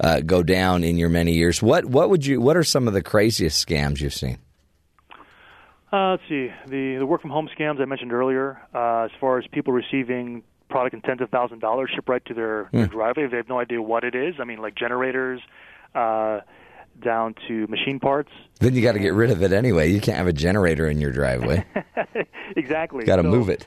uh, 0.00 0.20
go 0.20 0.42
down 0.42 0.84
in 0.84 0.96
your 0.96 1.08
many 1.08 1.32
years. 1.32 1.62
What 1.62 1.84
what 1.86 2.10
would 2.10 2.26
you? 2.26 2.40
What 2.40 2.56
are 2.56 2.64
some 2.64 2.88
of 2.88 2.94
the 2.94 3.02
craziest 3.02 3.66
scams 3.66 4.00
you've 4.00 4.14
seen? 4.14 4.38
Uh, 5.92 6.12
let's 6.12 6.22
see 6.28 6.50
the 6.66 6.96
the 6.98 7.06
work 7.06 7.20
from 7.20 7.30
home 7.30 7.48
scams 7.58 7.80
I 7.80 7.84
mentioned 7.84 8.12
earlier. 8.12 8.60
Uh, 8.74 9.04
as 9.04 9.10
far 9.20 9.38
as 9.38 9.46
people 9.52 9.72
receiving 9.72 10.42
product 10.72 10.94
in 10.94 11.02
tens 11.02 11.20
of 11.20 11.30
thousand 11.30 11.60
dollars 11.60 11.90
shipped 11.94 12.08
right 12.08 12.24
to 12.24 12.34
their, 12.34 12.68
their 12.72 12.86
Hmm. 12.86 12.92
driveway, 12.92 13.26
they 13.28 13.36
have 13.36 13.48
no 13.48 13.60
idea 13.60 13.80
what 13.80 14.02
it 14.02 14.14
is. 14.16 14.34
I 14.40 14.44
mean, 14.44 14.58
like 14.58 14.74
generators. 14.74 15.40
Uh, 15.94 16.40
down 17.02 17.34
to 17.48 17.66
machine 17.68 17.98
parts. 17.98 18.28
Then 18.60 18.74
you 18.74 18.82
got 18.82 18.92
to 18.92 18.98
get 18.98 19.14
rid 19.14 19.30
of 19.30 19.42
it 19.42 19.50
anyway. 19.50 19.90
You 19.90 19.98
can't 19.98 20.18
have 20.18 20.26
a 20.26 20.32
generator 20.32 20.86
in 20.86 21.00
your 21.00 21.10
driveway. 21.10 21.64
exactly. 22.56 23.04
got 23.04 23.16
to 23.16 23.22
So- 23.22 23.30
move 23.30 23.48
it. 23.48 23.66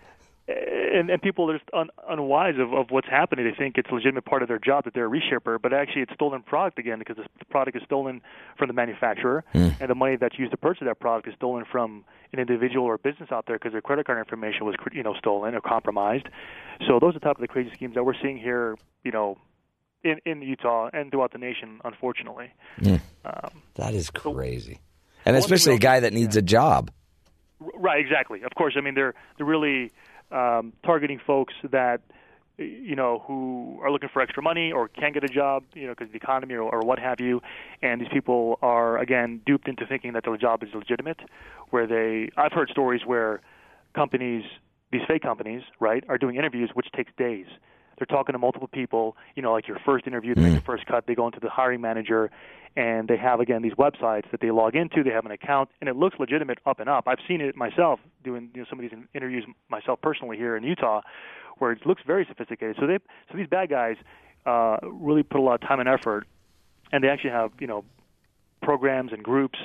And 0.96 1.10
and 1.10 1.22
people 1.22 1.50
are 1.52 1.58
just 1.58 1.70
un, 1.74 1.90
unwise 2.10 2.56
of, 2.60 2.74
of 2.74 2.88
what's 2.90 3.08
happening. 3.08 3.46
They 3.46 3.56
think 3.56 3.78
it's 3.78 3.90
a 3.90 3.94
legitimate 3.94 4.26
part 4.26 4.42
of 4.42 4.48
their 4.48 4.60
job 4.60 4.86
that 4.86 4.94
they're 4.94 5.08
a 5.08 5.10
reshipper, 5.10 5.62
but 5.62 5.74
actually 5.74 6.04
it's 6.04 6.14
stolen 6.14 6.42
product 6.42 6.80
again 6.80 7.00
because 7.00 7.18
the 7.18 7.46
product 7.46 7.78
is 7.78 7.84
stolen 7.86 8.22
from 8.58 8.68
the 8.68 8.74
manufacturer, 8.74 9.44
hmm. 9.52 9.70
and 9.80 9.90
the 9.90 9.96
money 9.96 10.16
that's 10.16 10.40
used 10.40 10.52
to 10.52 10.58
purchase 10.58 10.86
that 10.86 11.00
product 11.00 11.28
is 11.28 11.34
stolen 11.36 11.66
from 11.72 12.06
an 12.34 12.40
individual 12.40 12.86
or 12.86 12.98
business 12.98 13.30
out 13.32 13.46
there 13.48 13.58
because 13.58 13.72
their 13.72 13.82
credit 13.82 14.06
card 14.06 14.18
information 14.18 14.66
was 14.66 14.76
you 14.92 15.04
know 15.04 15.14
stolen 15.18 15.56
or 15.56 15.62
compromised. 15.62 16.28
So 16.88 17.00
those 17.00 17.16
are 17.16 17.20
the 17.20 17.26
type 17.26 17.36
of 17.36 17.42
the 17.42 17.48
crazy 17.48 17.72
schemes 17.74 17.96
that 17.96 18.04
we're 18.04 18.20
seeing 18.22 18.38
here, 18.38 18.76
you 19.04 19.12
know, 19.12 19.38
in 20.04 20.20
in 20.26 20.42
Utah 20.42 20.90
and 20.94 21.12
throughout 21.12 21.32
the 21.32 21.40
nation, 21.40 21.82
unfortunately. 21.84 22.52
Hmm. 22.80 22.96
Um, 23.26 23.62
that 23.76 23.94
is 23.94 24.10
crazy. 24.10 24.74
One 24.74 24.80
And 25.26 25.38
especially 25.38 25.76
a 25.76 25.80
guy 25.80 26.02
that 26.02 26.14
needs 26.14 26.36
a 26.36 26.42
job. 26.42 26.92
Right, 27.60 28.00
exactly. 28.00 28.44
Of 28.44 28.52
course, 28.56 28.76
I 28.78 28.82
mean 28.82 28.96
they're 28.96 29.14
they're 29.38 29.46
really 29.46 29.92
um, 30.32 30.74
targeting 30.84 31.20
folks 31.26 31.54
that 31.72 32.02
you 32.58 32.96
know 32.96 33.22
who 33.28 33.80
are 33.84 33.92
looking 33.92 34.10
for 34.12 34.22
extra 34.22 34.42
money 34.42 34.72
or 34.72 34.88
can't 34.88 35.14
get 35.14 35.24
a 35.24 35.28
job, 35.28 35.64
you 35.74 35.86
know, 35.88 35.92
because 35.92 36.08
of 36.08 36.12
the 36.14 36.18
economy 36.18 36.54
or, 36.54 36.64
or 36.64 36.82
what 36.82 37.00
have 37.00 37.20
you. 37.20 37.42
And 37.82 38.00
these 38.00 38.08
people 38.12 38.60
are 38.62 38.98
again 38.98 39.42
duped 39.46 39.68
into 39.68 39.86
thinking 39.86 40.14
that 40.14 40.24
their 40.24 40.38
job 40.38 40.64
is 40.64 40.70
legitimate. 40.74 41.20
Where 41.72 41.88
they, 41.88 42.30
I've 42.38 42.54
heard 42.54 42.70
stories 42.70 43.02
where 43.06 43.42
companies, 43.94 44.44
these 44.92 45.02
fake 45.08 45.24
companies, 45.24 45.64
right, 45.80 46.04
are 46.08 46.18
doing 46.18 46.36
interviews 46.36 46.72
which 46.74 46.88
takes 46.96 47.12
days. 47.18 47.48
They're 47.98 48.06
talking 48.06 48.34
to 48.34 48.40
multiple 48.40 48.68
people, 48.68 49.16
you 49.36 49.42
know, 49.42 49.54
like 49.54 49.68
your 49.68 49.80
first 49.86 50.06
interview, 50.06 50.36
they 50.36 50.42
make 50.42 50.56
the 50.56 50.62
first 50.62 50.86
cut, 50.86 51.08
they 51.08 51.16
go 51.16 51.28
into 51.28 51.40
the 51.40 51.50
hiring 51.50 51.80
manager, 51.80 52.30
and 52.76 53.08
they 53.08 53.18
have 53.18 53.40
again 53.40 53.62
these 53.62 53.74
websites 53.74 54.30
that 54.32 54.42
they 54.42 54.52
log 54.52 54.76
into. 54.76 55.04
They 55.04 55.12
have 55.12 55.26
an 55.26 55.32
account, 55.32 55.70
and 55.80 55.90
it 55.90 55.96
looks 55.96 56.18
legitimate 56.20 56.60
up 56.66 56.80
and 56.80 56.90
up. 56.90 57.08
I've 57.08 57.20
seen 57.28 57.42
it 57.42 57.56
myself 57.56 58.00
doing 58.24 58.50
you 58.54 58.62
know 58.62 58.68
some 58.70 58.80
of 58.80 58.84
these 58.90 58.98
interviews 59.14 59.46
myself 59.70 60.02
personally 60.02 60.38
here 60.38 60.56
in 60.56 60.64
Utah, 60.64 61.02
where 61.58 61.72
it 61.72 61.86
looks 61.86 62.02
very 62.06 62.26
sophisticated. 62.28 62.76
So 62.80 62.88
they, 62.88 62.98
so 63.32 63.38
these 63.38 63.48
bad 63.48 63.70
guys, 63.70 63.96
uh, 64.46 64.78
really 64.84 65.24
put 65.24 65.40
a 65.40 65.42
lot 65.42 65.56
of 65.56 65.68
time 65.68 65.80
and 65.80 65.88
effort, 65.88 66.28
and 66.92 67.04
they 67.04 67.08
actually 67.08 67.32
have 67.32 67.52
you 67.60 67.68
know 67.68 67.86
programs 68.62 69.14
and 69.14 69.24
groups 69.24 69.60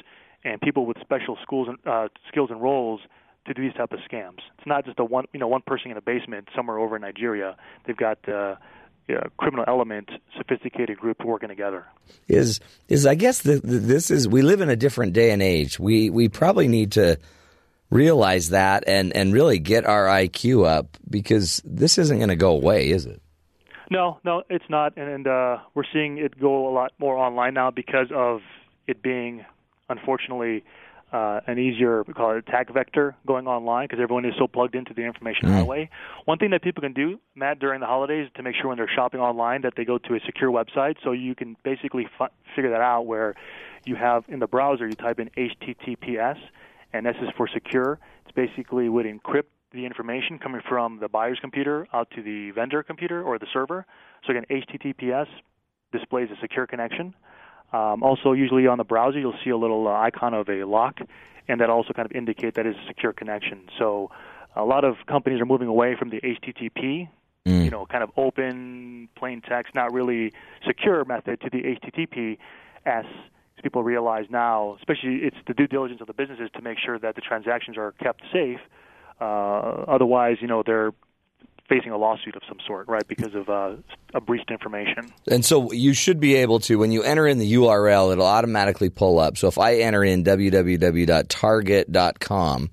and 0.45 0.61
people 0.61 0.87
with 0.87 0.99
special 1.01 1.37
schools 1.43 1.69
and 1.69 1.79
uh, 1.87 2.09
skills 2.29 2.51
and 2.51 2.63
roles 2.63 3.01
to 3.47 3.55
do 3.55 3.63
these 3.63 3.75
type 3.75 3.93
of 3.93 3.99
scams. 4.11 4.39
It's 4.59 4.67
not 4.67 4.85
just 4.85 4.99
a 4.99 5.05
one 5.05 5.25
you 5.33 5.41
know 5.41 5.49
one 5.49 5.63
person 5.67 5.91
in 5.91 5.97
a 5.97 6.03
basement 6.03 6.49
somewhere 6.55 6.79
over 6.79 6.97
in 6.97 7.03
Nigeria. 7.03 7.57
They've 7.87 7.97
got 7.97 8.27
uh, 8.29 8.57
yeah, 9.11 9.25
criminal 9.37 9.65
element, 9.67 10.09
sophisticated 10.37 10.99
group 10.99 11.25
working 11.25 11.49
together. 11.49 11.87
is 12.29 12.61
is 12.89 13.07
I 13.07 13.15
guess 13.15 13.43
the, 13.43 13.57
the, 13.57 13.79
this 13.79 14.11
is 14.11 14.29
we 14.29 14.43
live 14.43 14.61
in 14.61 14.71
a 14.71 14.77
different 14.77 15.13
day 15.13 15.33
and 15.33 15.43
age. 15.43 15.81
We 15.81 16.11
we 16.11 16.29
probably 16.29 16.69
need 16.69 16.93
to 16.93 17.19
realize 17.91 18.51
that 18.51 18.85
and 18.87 19.15
and 19.17 19.33
really 19.33 19.59
get 19.59 19.85
our 19.85 20.07
IQ 20.07 20.67
up 20.67 20.97
because 21.09 21.61
this 21.65 21.99
isn't 21.99 22.19
going 22.19 22.29
to 22.29 22.37
go 22.37 22.51
away, 22.51 22.91
is 22.91 23.07
it? 23.07 23.21
No, 23.91 24.21
no, 24.25 24.45
it's 24.49 24.65
not, 24.69 24.97
and, 24.97 25.09
and 25.09 25.27
uh, 25.27 25.59
we're 25.75 25.83
seeing 25.93 26.19
it 26.19 26.39
go 26.39 26.69
a 26.69 26.73
lot 26.73 26.93
more 27.01 27.17
online 27.17 27.55
now 27.55 27.73
because 27.73 28.07
of 28.15 28.41
it 28.87 29.03
being, 29.03 29.45
unfortunately, 29.89 30.63
uh, 31.13 31.41
an 31.47 31.59
easier 31.59 32.05
we 32.07 32.15
call 32.15 32.31
it 32.33 32.39
attack 32.39 32.73
vector 32.73 33.17
going 33.27 33.47
online 33.47 33.87
because 33.87 34.01
everyone 34.03 34.25
is 34.25 34.35
so 34.39 34.47
plugged 34.47 34.75
into 34.75 34.95
the 34.95 35.03
information 35.03 35.49
highway. 35.49 35.91
One 36.25 36.39
thing 36.39 36.51
that 36.51 36.63
people 36.63 36.83
can 36.83 36.93
do, 36.93 37.19
Matt, 37.35 37.59
during 37.59 37.81
the 37.81 37.87
holidays 37.87 38.29
to 38.37 38.43
make 38.43 38.55
sure 38.55 38.69
when 38.69 38.77
they're 38.77 38.91
shopping 38.95 39.21
online 39.21 39.63
that 39.63 39.75
they 39.77 39.85
go 39.85 39.99
to 39.99 40.15
a 40.15 40.21
secure 40.25 40.51
website, 40.51 40.97
so 41.03 41.13
you 41.13 41.35
can 41.35 41.57
basically 41.65 42.07
f- 42.21 42.31
figure 42.55 42.71
that 42.71 42.81
out 42.81 43.03
where 43.03 43.35
you 43.85 43.97
have 43.97 44.25
in 44.29 44.39
the 44.39 44.47
browser 44.47 44.87
you 44.87 44.95
type 44.95 45.19
in 45.19 45.31
HTTPS, 45.37 46.37
and 46.93 47.07
this 47.07 47.17
is 47.23 47.29
for 47.37 47.49
secure. 47.49 47.99
It's 48.25 48.35
basically 48.35 48.89
would 48.89 49.07
encrypt 49.07 49.45
the 49.73 49.87
information 49.87 50.39
coming 50.39 50.61
from 50.69 50.99
the 51.01 51.09
buyer's 51.09 51.39
computer 51.41 51.87
out 51.93 52.11
to 52.17 52.23
the 52.23 52.51
vendor 52.51 52.83
computer 52.83 53.23
or 53.23 53.39
the 53.39 53.47
server. 53.53 53.87
So 54.27 54.33
again, 54.33 54.45
HTTPS 54.51 55.27
displays 55.93 56.29
a 56.31 56.41
secure 56.41 56.67
connection. 56.67 57.15
Um, 57.73 58.03
also, 58.03 58.33
usually 58.33 58.67
on 58.67 58.79
the 58.79 58.85
browser, 58.85 59.19
you'll 59.19 59.39
see 59.45 59.51
a 59.51 59.57
little 59.57 59.87
uh, 59.87 59.93
icon 59.93 60.35
of 60.35 60.49
a 60.49 60.65
lock, 60.65 60.99
and 61.49 61.61
that 61.61 61.71
also 61.71 61.93
kind 61.93 62.07
of 62.07 62.13
indicate 62.13 62.55
that 62.55 62.67
is 62.67 62.75
a 62.77 62.87
secure 62.89 63.13
connection. 63.13 63.69
So, 63.79 64.11
a 64.57 64.65
lot 64.65 64.85
of 64.85 64.97
companies 65.07 65.41
are 65.41 65.47
moving 65.47 65.69
away 65.69 65.95
from 65.97 66.11
the 66.11 66.21
HTTP, 66.21 67.09
you 67.65 67.71
know, 67.71 67.87
kind 67.87 68.03
of 68.03 68.11
open, 68.17 69.09
plain 69.17 69.41
text, 69.41 69.75
not 69.75 69.93
really 69.93 70.33
secure 70.67 71.05
method 71.05 71.41
to 71.43 71.51
the 71.51 71.63
HTTPS. 71.63 72.39
As 72.87 73.05
people 73.63 73.85
realize 73.85 74.25
now, 74.31 74.77
especially 74.79 75.17
it's 75.17 75.37
the 75.47 75.55
due 75.55 75.67
diligence 75.67 76.01
of 76.01 76.07
the 76.07 76.15
businesses 76.15 76.51
to 76.55 76.63
make 76.63 76.79
sure 76.79 76.99
that 76.99 77.15
the 77.15 77.21
transactions 77.21 77.77
are 77.77 77.93
kept 77.93 78.23
safe. 78.33 78.59
Uh, 79.21 79.85
otherwise, 79.87 80.39
you 80.41 80.49
know, 80.49 80.63
they're 80.65 80.93
facing 81.71 81.93
a 81.93 81.97
lawsuit 81.97 82.37
of 82.37 82.43
some 82.49 82.59
sort, 82.67 82.89
right, 82.89 83.07
because 83.07 83.33
of 83.35 83.49
uh, 83.49 83.77
a 84.13 84.21
breached 84.21 84.51
information. 84.51 85.11
And 85.29 85.45
so 85.45 85.71
you 85.73 85.95
should 85.95 86.19
be 86.21 86.35
able 86.35 86.59
to, 86.61 86.77
when 86.77 86.93
you 86.93 87.03
enter 87.03 87.27
in 87.27 87.39
the 87.39 87.55
URL, 87.55 88.13
it'll 88.13 88.27
automatically 88.27 88.91
pull 88.91 89.19
up. 89.21 89.39
So 89.39 89.49
if 89.49 89.57
I 89.57 89.77
enter 89.77 90.05
in 90.05 90.25
www.target.com 90.25 92.71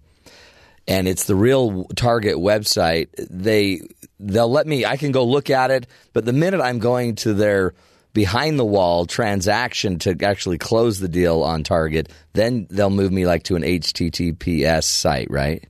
and 0.88 1.08
it's 1.08 1.24
the 1.26 1.36
real 1.36 1.86
Target 1.96 2.38
website, 2.38 3.10
they 3.30 3.82
they'll 4.20 4.50
let 4.50 4.66
me. 4.66 4.84
I 4.86 4.98
can 4.98 5.12
go 5.12 5.24
look 5.26 5.52
at 5.52 5.70
it, 5.70 5.86
but 6.14 6.26
the 6.26 6.34
minute 6.34 6.62
I'm 6.62 6.80
going 6.80 7.16
to 7.18 7.34
their 7.34 7.74
behind 8.14 8.58
the 8.58 8.66
wall 8.66 9.06
transaction 9.06 10.00
to 10.00 10.18
actually 10.24 10.58
close 10.58 11.00
the 11.00 11.10
deal 11.10 11.44
on 11.44 11.64
Target, 11.64 12.12
then 12.34 12.66
they'll 12.72 12.90
move 12.90 13.12
me 13.12 13.28
like 13.28 13.44
to 13.44 13.56
an 13.56 13.62
HTTPS 13.62 14.86
site, 14.86 15.30
right? 15.30 15.64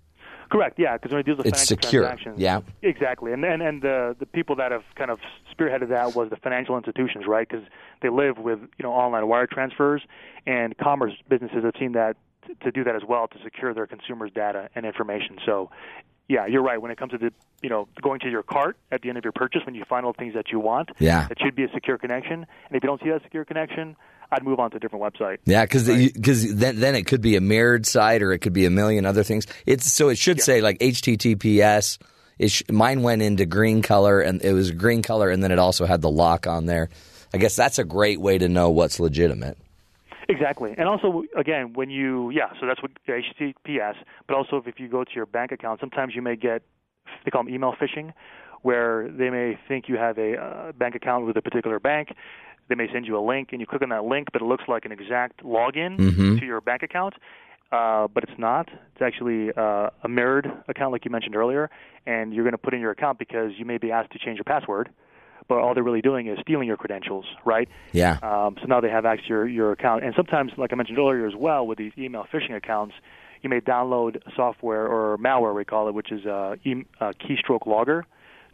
Correct. 0.49 0.79
Yeah, 0.79 0.93
because 0.97 1.11
when 1.11 1.19
it 1.19 1.25
deals 1.25 1.37
with 1.37 1.47
It's 1.47 1.57
financial 1.67 1.77
secure, 1.87 2.03
transactions, 2.03 2.39
yeah. 2.39 2.61
exactly. 2.81 3.33
And 3.33 3.43
and 3.45 3.61
and 3.61 3.81
the 3.81 4.15
the 4.19 4.25
people 4.25 4.55
that 4.57 4.71
have 4.71 4.83
kind 4.95 5.11
of 5.11 5.19
spearheaded 5.53 5.89
that 5.89 6.15
was 6.15 6.29
the 6.29 6.37
financial 6.37 6.77
institutions, 6.77 7.25
right? 7.27 7.47
Because 7.47 7.65
they 8.01 8.09
live 8.09 8.37
with 8.37 8.59
you 8.59 8.83
know 8.83 8.91
online 8.93 9.27
wire 9.27 9.47
transfers, 9.47 10.01
and 10.45 10.77
commerce 10.77 11.13
businesses 11.29 11.63
have 11.63 11.73
seen 11.79 11.91
that 11.93 12.15
t- 12.47 12.53
to 12.63 12.71
do 12.71 12.83
that 12.83 12.95
as 12.95 13.03
well 13.07 13.27
to 13.27 13.37
secure 13.43 13.73
their 13.73 13.87
consumers' 13.87 14.31
data 14.33 14.69
and 14.75 14.85
information. 14.85 15.37
So, 15.45 15.69
yeah, 16.29 16.45
you're 16.45 16.63
right. 16.63 16.81
When 16.81 16.91
it 16.91 16.97
comes 16.97 17.11
to 17.11 17.17
the 17.17 17.33
you 17.61 17.69
know 17.69 17.87
going 18.01 18.19
to 18.21 18.29
your 18.29 18.43
cart 18.43 18.77
at 18.91 19.01
the 19.01 19.09
end 19.09 19.17
of 19.17 19.23
your 19.25 19.33
purchase, 19.33 19.61
when 19.65 19.75
you 19.75 19.83
find 19.85 20.05
all 20.05 20.13
the 20.13 20.17
things 20.19 20.33
that 20.33 20.51
you 20.51 20.59
want, 20.59 20.89
Yeah. 20.99 21.27
it 21.29 21.39
should 21.41 21.55
be 21.55 21.63
a 21.63 21.71
secure 21.73 21.97
connection. 21.97 22.45
And 22.67 22.71
if 22.75 22.83
you 22.83 22.87
don't 22.87 23.01
see 23.01 23.09
that 23.09 23.23
secure 23.23 23.45
connection, 23.45 23.95
I'd 24.31 24.43
move 24.43 24.59
on 24.59 24.71
to 24.71 24.77
a 24.77 24.79
different 24.79 25.03
website. 25.03 25.37
Yeah, 25.45 25.63
because 25.63 25.87
because 25.87 26.55
then 26.55 26.79
then 26.79 26.95
it 26.95 27.07
could 27.07 27.21
be 27.21 27.35
a 27.35 27.41
mirrored 27.41 27.85
site 27.85 28.21
or 28.21 28.33
it 28.33 28.39
could 28.39 28.53
be 28.53 28.65
a 28.65 28.69
million 28.69 29.05
other 29.05 29.23
things. 29.23 29.47
It's 29.65 29.91
so 29.91 30.09
it 30.09 30.17
should 30.17 30.41
say 30.41 30.61
like 30.61 30.79
HTTPS. 30.79 31.97
Sh- 32.45 32.63
mine 32.69 33.01
went 33.01 33.21
into 33.21 33.45
green 33.45 33.81
color 33.81 34.21
and 34.21 34.41
it 34.43 34.53
was 34.53 34.71
green 34.71 35.01
color, 35.01 35.29
and 35.29 35.41
then 35.41 35.51
it 35.51 35.59
also 35.59 35.85
had 35.85 36.01
the 36.01 36.09
lock 36.09 36.45
on 36.45 36.65
there. 36.65 36.89
I 37.33 37.37
guess 37.37 37.55
that's 37.55 37.79
a 37.79 37.83
great 37.83 38.19
way 38.19 38.37
to 38.37 38.47
know 38.47 38.69
what's 38.69 38.99
legitimate. 38.99 39.57
Exactly, 40.29 40.75
and 40.77 40.89
also 40.89 41.23
again, 41.37 41.73
when 41.73 41.89
you 41.89 42.29
yeah, 42.31 42.51
so 42.59 42.67
that's 42.67 42.81
what 42.81 42.91
HTTPS. 43.07 43.95
But 44.27 44.35
also, 44.35 44.61
if 44.65 44.77
you 44.77 44.89
go 44.89 45.05
to 45.05 45.11
your 45.15 45.25
bank 45.25 45.53
account, 45.53 45.79
sometimes 45.79 46.15
you 46.15 46.21
may 46.21 46.35
get 46.35 46.63
they 47.23 47.31
call 47.31 47.43
them 47.43 47.53
email 47.53 47.73
phishing, 47.73 48.13
where 48.61 49.07
they 49.09 49.29
may 49.29 49.57
think 49.67 49.87
you 49.87 49.95
have 49.95 50.17
a 50.17 50.37
uh, 50.37 50.71
bank 50.73 50.95
account 50.95 51.25
with 51.25 51.37
a 51.37 51.41
particular 51.41 51.79
bank. 51.79 52.09
They 52.69 52.75
may 52.75 52.87
send 52.91 53.05
you 53.05 53.17
a 53.17 53.23
link, 53.25 53.49
and 53.51 53.61
you 53.61 53.67
click 53.67 53.81
on 53.81 53.89
that 53.89 54.03
link, 54.03 54.27
but 54.33 54.41
it 54.41 54.45
looks 54.45 54.65
like 54.67 54.85
an 54.85 54.91
exact 54.91 55.43
login 55.43 55.97
Mm-hmm. 55.97 56.37
to 56.37 56.45
your 56.45 56.61
bank 56.61 56.83
account. 56.83 57.15
Uh, 57.71 58.07
but 58.07 58.23
it's 58.23 58.37
not. 58.37 58.69
It's 58.69 59.01
actually 59.01 59.51
uh, 59.57 59.89
a 60.03 60.07
mirrored 60.07 60.49
account, 60.69 60.93
like 60.93 61.03
you 61.03 61.11
mentioned 61.11 61.35
earlier, 61.35 61.69
and 62.05 62.33
you're 62.33 62.45
going 62.45 62.53
to 62.53 62.57
put 62.57 62.73
in 62.73 62.79
your 62.79 62.91
account 62.91 63.19
because 63.19 63.51
you 63.57 63.65
may 63.65 63.77
be 63.77 63.91
asked 63.91 64.11
to 64.11 64.19
change 64.19 64.37
your 64.37 64.45
password. 64.45 64.89
But 65.49 65.59
all 65.59 65.73
they're 65.73 65.83
really 65.83 66.01
doing 66.01 66.27
is 66.27 66.37
stealing 66.41 66.67
your 66.67 66.77
credentials, 66.77 67.25
right? 67.45 67.69
Yeah. 67.93 68.19
Um, 68.21 68.55
so 68.61 68.67
now 68.67 68.81
they 68.81 68.89
have 68.89 69.05
access 69.05 69.27
to 69.27 69.29
your, 69.29 69.47
your 69.47 69.71
account. 69.71 70.03
And 70.03 70.13
sometimes, 70.15 70.51
like 70.57 70.71
I 70.73 70.75
mentioned 70.75 70.97
earlier 70.97 71.25
as 71.25 71.35
well, 71.35 71.65
with 71.65 71.77
these 71.77 71.93
email 71.97 72.25
phishing 72.33 72.55
accounts, 72.55 72.95
you 73.41 73.49
may 73.49 73.59
download 73.61 74.21
software 74.35 74.87
or 74.87 75.17
malware, 75.17 75.55
we 75.55 75.63
call 75.63 75.87
it, 75.87 75.93
which 75.93 76.11
is 76.11 76.25
a, 76.25 76.57
a 76.99 77.13
keystroke 77.13 77.65
logger. 77.65 78.05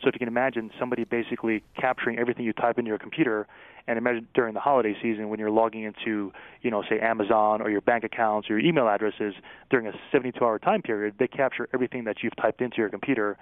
So 0.01 0.07
if 0.09 0.15
you 0.15 0.19
can 0.19 0.27
imagine 0.27 0.69
somebody 0.79 1.03
basically 1.03 1.63
capturing 1.79 2.19
everything 2.19 2.45
you 2.45 2.53
type 2.53 2.77
into 2.77 2.89
your 2.89 2.99
computer, 2.99 3.47
and 3.87 3.97
imagine 3.97 4.27
during 4.33 4.53
the 4.53 4.59
holiday 4.59 4.95
season 5.01 5.29
when 5.29 5.39
you're 5.39 5.51
logging 5.51 5.83
into, 5.83 6.31
you 6.61 6.71
know, 6.71 6.83
say 6.89 6.99
Amazon 6.99 7.61
or 7.61 7.69
your 7.69 7.81
bank 7.81 8.03
accounts 8.03 8.49
or 8.49 8.57
your 8.57 8.67
email 8.67 8.87
addresses 8.87 9.33
during 9.69 9.87
a 9.87 9.93
72-hour 10.13 10.59
time 10.59 10.81
period, 10.81 11.15
they 11.19 11.27
capture 11.27 11.67
everything 11.73 12.05
that 12.05 12.17
you've 12.23 12.35
typed 12.35 12.61
into 12.61 12.77
your 12.77 12.89
computer, 12.89 13.37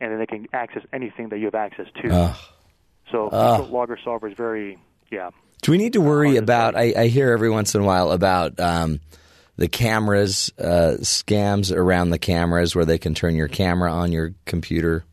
and 0.00 0.12
then 0.12 0.18
they 0.18 0.26
can 0.26 0.46
access 0.52 0.82
anything 0.92 1.30
that 1.30 1.38
you 1.38 1.46
have 1.46 1.54
access 1.54 1.86
to. 2.02 2.10
Ugh. 2.10 2.36
So 3.10 3.30
keystroke 3.30 3.70
logger 3.70 3.98
software 4.02 4.30
is 4.30 4.36
very, 4.36 4.78
yeah, 5.10 5.30
Do 5.62 5.72
we 5.72 5.78
need 5.78 5.94
to 5.94 6.00
worry 6.00 6.36
about? 6.36 6.76
I, 6.76 6.92
I 6.96 7.06
hear 7.06 7.30
every 7.30 7.50
once 7.50 7.74
in 7.74 7.80
a 7.80 7.84
while 7.84 8.10
about 8.12 8.58
um, 8.60 9.00
the 9.56 9.68
cameras, 9.68 10.52
uh, 10.58 10.96
scams 11.00 11.74
around 11.74 12.10
the 12.10 12.18
cameras 12.18 12.74
where 12.74 12.84
they 12.84 12.98
can 12.98 13.14
turn 13.14 13.34
your 13.36 13.48
camera 13.48 13.92
on 13.92 14.12
your 14.12 14.34
computer. 14.44 15.04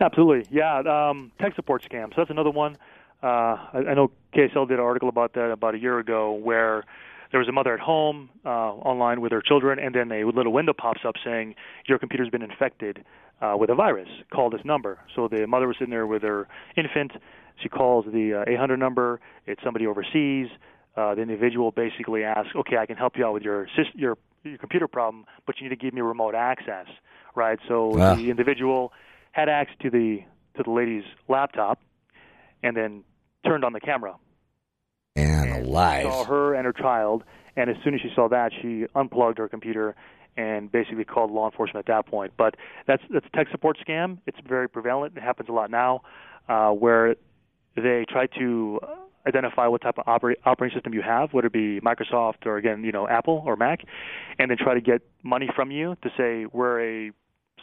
Absolutely, 0.00 0.46
yeah. 0.50 0.78
Um, 0.78 1.32
tech 1.40 1.54
support 1.56 1.82
scams. 1.82 2.10
So 2.10 2.14
that's 2.18 2.30
another 2.30 2.50
one. 2.50 2.78
Uh, 3.22 3.26
I, 3.72 3.78
I 3.90 3.94
know 3.94 4.10
KSL 4.34 4.68
did 4.68 4.78
an 4.78 4.84
article 4.84 5.08
about 5.08 5.34
that 5.34 5.50
about 5.50 5.74
a 5.74 5.78
year 5.78 5.98
ago, 5.98 6.32
where 6.32 6.84
there 7.30 7.38
was 7.40 7.48
a 7.48 7.52
mother 7.52 7.74
at 7.74 7.80
home 7.80 8.30
uh, 8.44 8.48
online 8.48 9.20
with 9.20 9.32
her 9.32 9.42
children, 9.42 9.78
and 9.78 9.94
then 9.94 10.10
a 10.10 10.24
little 10.24 10.52
window 10.52 10.72
pops 10.72 11.00
up 11.06 11.14
saying 11.24 11.54
your 11.86 11.98
computer's 11.98 12.28
been 12.30 12.42
infected 12.42 13.04
uh, 13.40 13.54
with 13.58 13.70
a 13.70 13.74
virus. 13.74 14.08
Call 14.32 14.50
this 14.50 14.64
number. 14.64 14.98
So 15.14 15.28
the 15.28 15.46
mother 15.46 15.66
was 15.66 15.76
sitting 15.78 15.90
there 15.92 16.06
with 16.06 16.22
her 16.22 16.48
infant. 16.76 17.12
She 17.62 17.68
calls 17.68 18.06
the 18.06 18.42
uh, 18.46 18.50
800 18.50 18.78
number. 18.78 19.20
It's 19.46 19.62
somebody 19.62 19.86
overseas. 19.86 20.48
Uh, 20.96 21.14
the 21.14 21.22
individual 21.22 21.70
basically 21.70 22.24
asks, 22.24 22.50
"Okay, 22.56 22.76
I 22.78 22.86
can 22.86 22.96
help 22.96 23.16
you 23.16 23.24
out 23.26 23.34
with 23.34 23.42
your 23.42 23.68
your 23.94 24.16
your 24.42 24.58
computer 24.58 24.88
problem, 24.88 25.24
but 25.46 25.60
you 25.60 25.68
need 25.68 25.76
to 25.78 25.82
give 25.84 25.94
me 25.94 26.00
remote 26.00 26.34
access." 26.34 26.86
Right. 27.36 27.58
So 27.68 27.96
Ah. 27.98 28.14
the 28.16 28.28
individual 28.30 28.92
had 29.32 29.48
access 29.48 29.76
to 29.82 29.90
the 29.90 30.24
to 30.56 30.62
the 30.64 30.70
lady's 30.70 31.04
laptop, 31.28 31.80
and 32.64 32.76
then 32.76 33.04
turned 33.46 33.64
on 33.64 33.72
the 33.72 33.80
camera 33.80 34.16
And 35.16 35.50
and 35.52 35.66
alive. 35.66 36.04
saw 36.04 36.24
her 36.24 36.54
and 36.54 36.64
her 36.66 36.72
child. 36.72 37.24
And 37.56 37.68
as 37.68 37.76
soon 37.84 37.94
as 37.94 38.00
she 38.00 38.10
saw 38.14 38.28
that, 38.28 38.52
she 38.62 38.86
unplugged 38.94 39.38
her 39.38 39.48
computer 39.48 39.94
and 40.36 40.70
basically 40.70 41.04
called 41.04 41.30
law 41.30 41.46
enforcement 41.50 41.88
at 41.88 41.92
that 41.92 42.06
point. 42.10 42.32
But 42.36 42.54
that's 42.86 43.02
that's 43.12 43.26
a 43.26 43.36
tech 43.36 43.48
support 43.50 43.76
scam. 43.86 44.18
It's 44.26 44.38
very 44.48 44.68
prevalent. 44.68 45.16
It 45.16 45.22
happens 45.22 45.48
a 45.48 45.52
lot 45.52 45.70
now, 45.70 46.02
uh, 46.48 46.70
where 46.70 47.16
they 47.76 48.04
try 48.08 48.26
to 48.38 48.80
identify 49.26 49.66
what 49.66 49.82
type 49.82 49.98
of 49.98 50.04
operate, 50.08 50.38
operating 50.46 50.74
system 50.76 50.94
you 50.94 51.02
have, 51.02 51.32
whether 51.32 51.48
it 51.48 51.52
be 51.52 51.80
Microsoft 51.80 52.46
or 52.46 52.56
again, 52.56 52.82
you 52.84 52.92
know, 52.92 53.06
Apple 53.06 53.42
or 53.44 53.54
Mac, 53.56 53.80
and 54.38 54.50
then 54.50 54.56
try 54.56 54.72
to 54.74 54.80
get 54.80 55.02
money 55.22 55.48
from 55.54 55.70
you 55.70 55.96
to 56.02 56.10
say 56.16 56.46
we're 56.52 56.80
a 56.80 57.10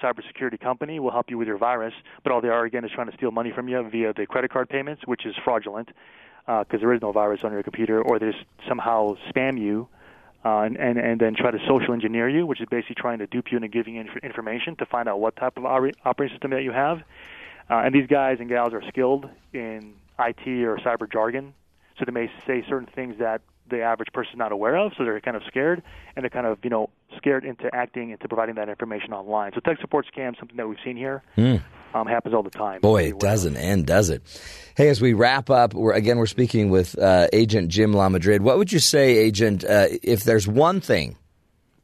cybersecurity 0.01 0.59
company, 0.59 0.99
we'll 0.99 1.11
help 1.11 1.29
you 1.29 1.37
with 1.37 1.47
your 1.47 1.57
virus, 1.57 1.93
but 2.23 2.31
all 2.31 2.41
they 2.41 2.49
are 2.49 2.65
again 2.65 2.85
is 2.85 2.91
trying 2.91 3.09
to 3.09 3.17
steal 3.17 3.31
money 3.31 3.51
from 3.51 3.67
you 3.67 3.81
via 3.89 4.13
the 4.13 4.25
credit 4.25 4.51
card 4.51 4.69
payments, 4.69 5.01
which 5.05 5.25
is 5.25 5.35
fraudulent 5.43 5.89
because 6.45 6.79
there 6.79 6.93
is 6.93 7.01
no 7.01 7.11
virus 7.11 7.41
on 7.43 7.51
your 7.51 7.63
computer, 7.63 8.01
or 8.01 8.19
they 8.19 8.31
just 8.31 8.45
somehow 8.67 9.15
spam 9.29 9.59
you 9.59 9.87
uh, 10.45 10.61
and, 10.61 10.77
and 10.77 10.97
and 10.97 11.19
then 11.19 11.35
try 11.35 11.51
to 11.51 11.59
social 11.67 11.93
engineer 11.93 12.29
you, 12.29 12.45
which 12.45 12.61
is 12.61 12.67
basically 12.69 12.95
trying 12.95 13.19
to 13.19 13.27
dupe 13.27 13.51
you 13.51 13.57
into 13.57 13.67
giving 13.67 13.95
inf- 13.95 14.23
information 14.23 14.75
to 14.77 14.85
find 14.85 15.09
out 15.09 15.19
what 15.19 15.35
type 15.35 15.57
of 15.57 15.65
opera- 15.65 15.91
operating 16.05 16.33
system 16.35 16.51
that 16.51 16.63
you 16.63 16.71
have. 16.71 16.99
Uh, 17.69 17.81
and 17.83 17.93
these 17.93 18.07
guys 18.07 18.37
and 18.39 18.47
gals 18.47 18.73
are 18.73 18.83
skilled 18.87 19.27
in 19.51 19.93
IT 20.19 20.47
or 20.47 20.77
cyber 20.77 21.11
jargon, 21.11 21.53
so 21.99 22.05
they 22.05 22.11
may 22.11 22.31
say 22.45 22.63
certain 22.69 22.87
things 22.95 23.15
that 23.19 23.41
the 23.69 23.81
average 23.81 24.09
person 24.13 24.33
is 24.33 24.37
not 24.37 24.51
aware 24.51 24.77
of, 24.77 24.93
so 24.97 25.03
they're 25.03 25.19
kind 25.21 25.37
of 25.37 25.43
scared, 25.47 25.83
and 26.15 26.23
they're 26.23 26.29
kind 26.29 26.45
of 26.45 26.59
you 26.63 26.69
know 26.69 26.89
scared 27.15 27.45
into 27.45 27.73
acting 27.73 28.11
into 28.11 28.27
providing 28.27 28.55
that 28.55 28.69
information 28.69 29.13
online. 29.13 29.51
So 29.53 29.59
tech 29.59 29.79
support 29.79 30.05
scams, 30.13 30.37
something 30.39 30.57
that 30.57 30.67
we've 30.67 30.77
seen 30.83 30.97
here, 30.97 31.23
um, 31.93 32.07
happens 32.07 32.33
all 32.33 32.43
the 32.43 32.49
time. 32.49 32.81
Boy, 32.81 33.09
it 33.09 33.19
doesn't 33.19 33.57
end, 33.57 33.85
does 33.85 34.09
it? 34.09 34.21
Hey, 34.75 34.89
as 34.89 35.01
we 35.01 35.13
wrap 35.13 35.49
up, 35.49 35.73
we're, 35.73 35.93
again, 35.93 36.17
we're 36.17 36.27
speaking 36.27 36.69
with 36.69 36.97
uh, 36.97 37.27
Agent 37.33 37.69
Jim 37.69 37.93
Lamadrid. 37.93 38.41
What 38.41 38.57
would 38.57 38.71
you 38.71 38.79
say, 38.79 39.17
Agent, 39.17 39.63
uh, 39.63 39.87
if 40.03 40.23
there's 40.23 40.47
one 40.47 40.81
thing, 40.81 41.17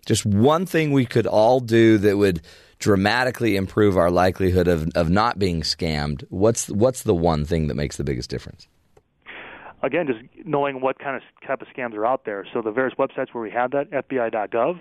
just 0.05 0.25
one 0.25 0.65
thing 0.65 0.91
we 0.91 1.05
could 1.05 1.27
all 1.27 1.59
do 1.59 1.97
that 1.99 2.17
would 2.17 2.41
dramatically 2.79 3.55
improve 3.55 3.97
our 3.97 4.11
likelihood 4.11 4.67
of, 4.67 4.89
of 4.95 5.09
not 5.09 5.39
being 5.39 5.61
scammed, 5.61 6.23
what's, 6.29 6.69
what's 6.69 7.03
the 7.03 7.15
one 7.15 7.45
thing 7.45 7.67
that 7.67 7.75
makes 7.75 7.97
the 7.97 8.03
biggest 8.03 8.29
difference? 8.29 8.67
Again, 9.83 10.07
just 10.07 10.19
knowing 10.45 10.81
what 10.81 10.97
kind 10.97 11.15
of 11.15 11.21
type 11.45 11.61
of 11.61 11.67
scams 11.67 11.93
are 11.93 12.05
out 12.05 12.25
there. 12.25 12.47
So 12.53 12.61
the 12.61 12.71
various 12.71 12.95
websites 12.97 13.33
where 13.33 13.43
we 13.43 13.51
have 13.51 13.71
that, 13.71 13.91
FBI.gov, 13.91 14.79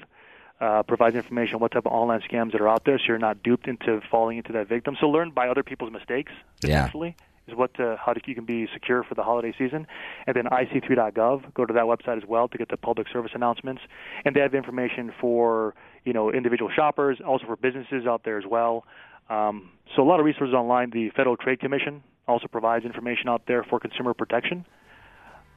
uh, 0.61 0.83
provides 0.85 1.17
information 1.17 1.57
on 1.57 1.61
what 1.61 1.73
type 1.73 1.85
of 1.87 1.93
online 1.93 2.21
scams 2.21 2.53
that 2.53 2.61
are 2.61 2.69
out 2.69 2.85
there, 2.85 2.97
so 2.99 3.05
you're 3.09 3.19
not 3.19 3.43
duped 3.43 3.67
into 3.67 4.01
falling 4.11 4.39
into 4.39 4.53
that 4.53 4.69
victim. 4.69 4.97
So 5.01 5.09
learn 5.09 5.33
by 5.33 5.49
other 5.49 5.65
people's 5.65 5.93
mistakes, 5.93 6.31
Yeah. 6.63 6.79
essentially, 6.79 7.17
is 7.49 7.57
what 7.57 7.79
uh, 7.81 7.97
how 7.97 8.13
to, 8.13 8.21
you 8.27 8.37
can 8.37 8.45
be 8.45 8.69
secure 8.73 9.03
for 9.03 9.17
the 9.17 9.25
holiday 9.25 9.53
season. 9.59 9.89
And 10.29 10.37
then 10.37 10.45
IC3.gov, 10.45 11.53
go 11.55 11.67
to 11.67 11.73
that 11.75 11.83
website 11.85 12.17
as 12.17 12.25
well 12.29 12.47
to 12.47 12.57
get 12.57 12.69
the 12.69 12.77
public 12.77 13.09
service 13.13 13.33
announcements. 13.35 13.83
And 14.25 14.37
they 14.37 14.41
have 14.41 14.55
information 14.55 15.13
for 15.21 15.75
you 16.05 16.13
know 16.13 16.31
individual 16.33 16.71
shoppers, 16.71 17.19
also 17.27 17.47
for 17.47 17.57
businesses 17.57 18.07
out 18.07 18.23
there 18.23 18.39
as 18.39 18.47
well. 18.47 18.85
Um, 19.29 19.71
so 19.97 20.03
a 20.03 20.07
lot 20.07 20.21
of 20.21 20.27
resources 20.27 20.55
online. 20.55 20.91
The 20.91 21.11
Federal 21.11 21.37
Trade 21.37 21.59
Commission 21.59 22.05
also 22.29 22.47
provides 22.47 22.85
information 22.85 23.29
out 23.29 23.43
there 23.47 23.65
for 23.65 23.81
consumer 23.81 24.15
protection. 24.15 24.65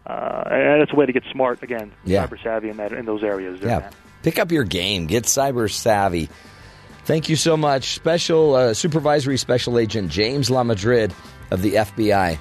Uh, 0.05 0.43
and 0.51 0.81
it's 0.81 0.91
a 0.93 0.95
way 0.95 1.05
to 1.05 1.13
get 1.13 1.23
smart 1.31 1.63
again, 1.63 1.91
Yeah. 2.03 2.27
cyber 2.27 2.41
savvy 2.43 2.69
in 2.69 2.77
that 2.77 2.91
in 2.91 3.05
those 3.05 3.23
areas. 3.23 3.59
there, 3.59 3.69
Yeah. 3.69 3.89
Pick 4.23 4.39
up 4.39 4.51
your 4.51 4.63
game. 4.63 5.07
Get 5.07 5.23
cyber 5.25 5.71
savvy. 5.71 6.29
Thank 7.05 7.29
you 7.29 7.35
so 7.35 7.55
much. 7.55 7.93
Special 7.95 8.55
uh, 8.55 8.73
Supervisory 8.73 9.37
Special 9.37 9.77
Agent 9.77 10.09
James 10.09 10.49
Lamadrid 10.49 11.11
of 11.51 11.61
the 11.61 11.73
FBI. 11.75 12.37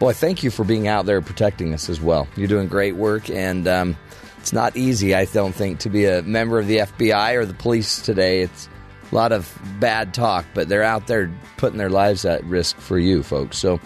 Boy, 0.00 0.12
thank 0.12 0.42
you 0.44 0.50
for 0.50 0.64
being 0.64 0.86
out 0.88 1.06
there 1.06 1.20
protecting 1.20 1.74
us 1.74 1.88
as 1.88 2.00
well. 2.00 2.26
You're 2.36 2.48
doing 2.48 2.68
great 2.68 2.94
work, 2.96 3.30
and 3.30 3.66
um, 3.68 3.96
it's 4.38 4.52
not 4.52 4.76
easy, 4.76 5.14
I 5.14 5.24
don't 5.26 5.54
think, 5.54 5.80
to 5.80 5.90
be 5.90 6.04
a 6.06 6.22
member 6.22 6.58
of 6.58 6.66
the 6.68 6.78
FBI 6.78 7.34
or 7.34 7.44
the 7.44 7.54
police 7.54 8.00
today. 8.00 8.40
It's 8.42 8.68
a 9.10 9.14
lot 9.14 9.32
of 9.32 9.56
bad 9.80 10.14
talk, 10.14 10.44
but 10.54 10.68
they're 10.68 10.84
out 10.84 11.06
there 11.08 11.30
putting 11.56 11.78
their 11.78 11.90
lives 11.90 12.24
at 12.24 12.44
risk 12.44 12.76
for 12.78 12.98
you, 12.98 13.22
folks. 13.24 13.58
So 13.58 13.80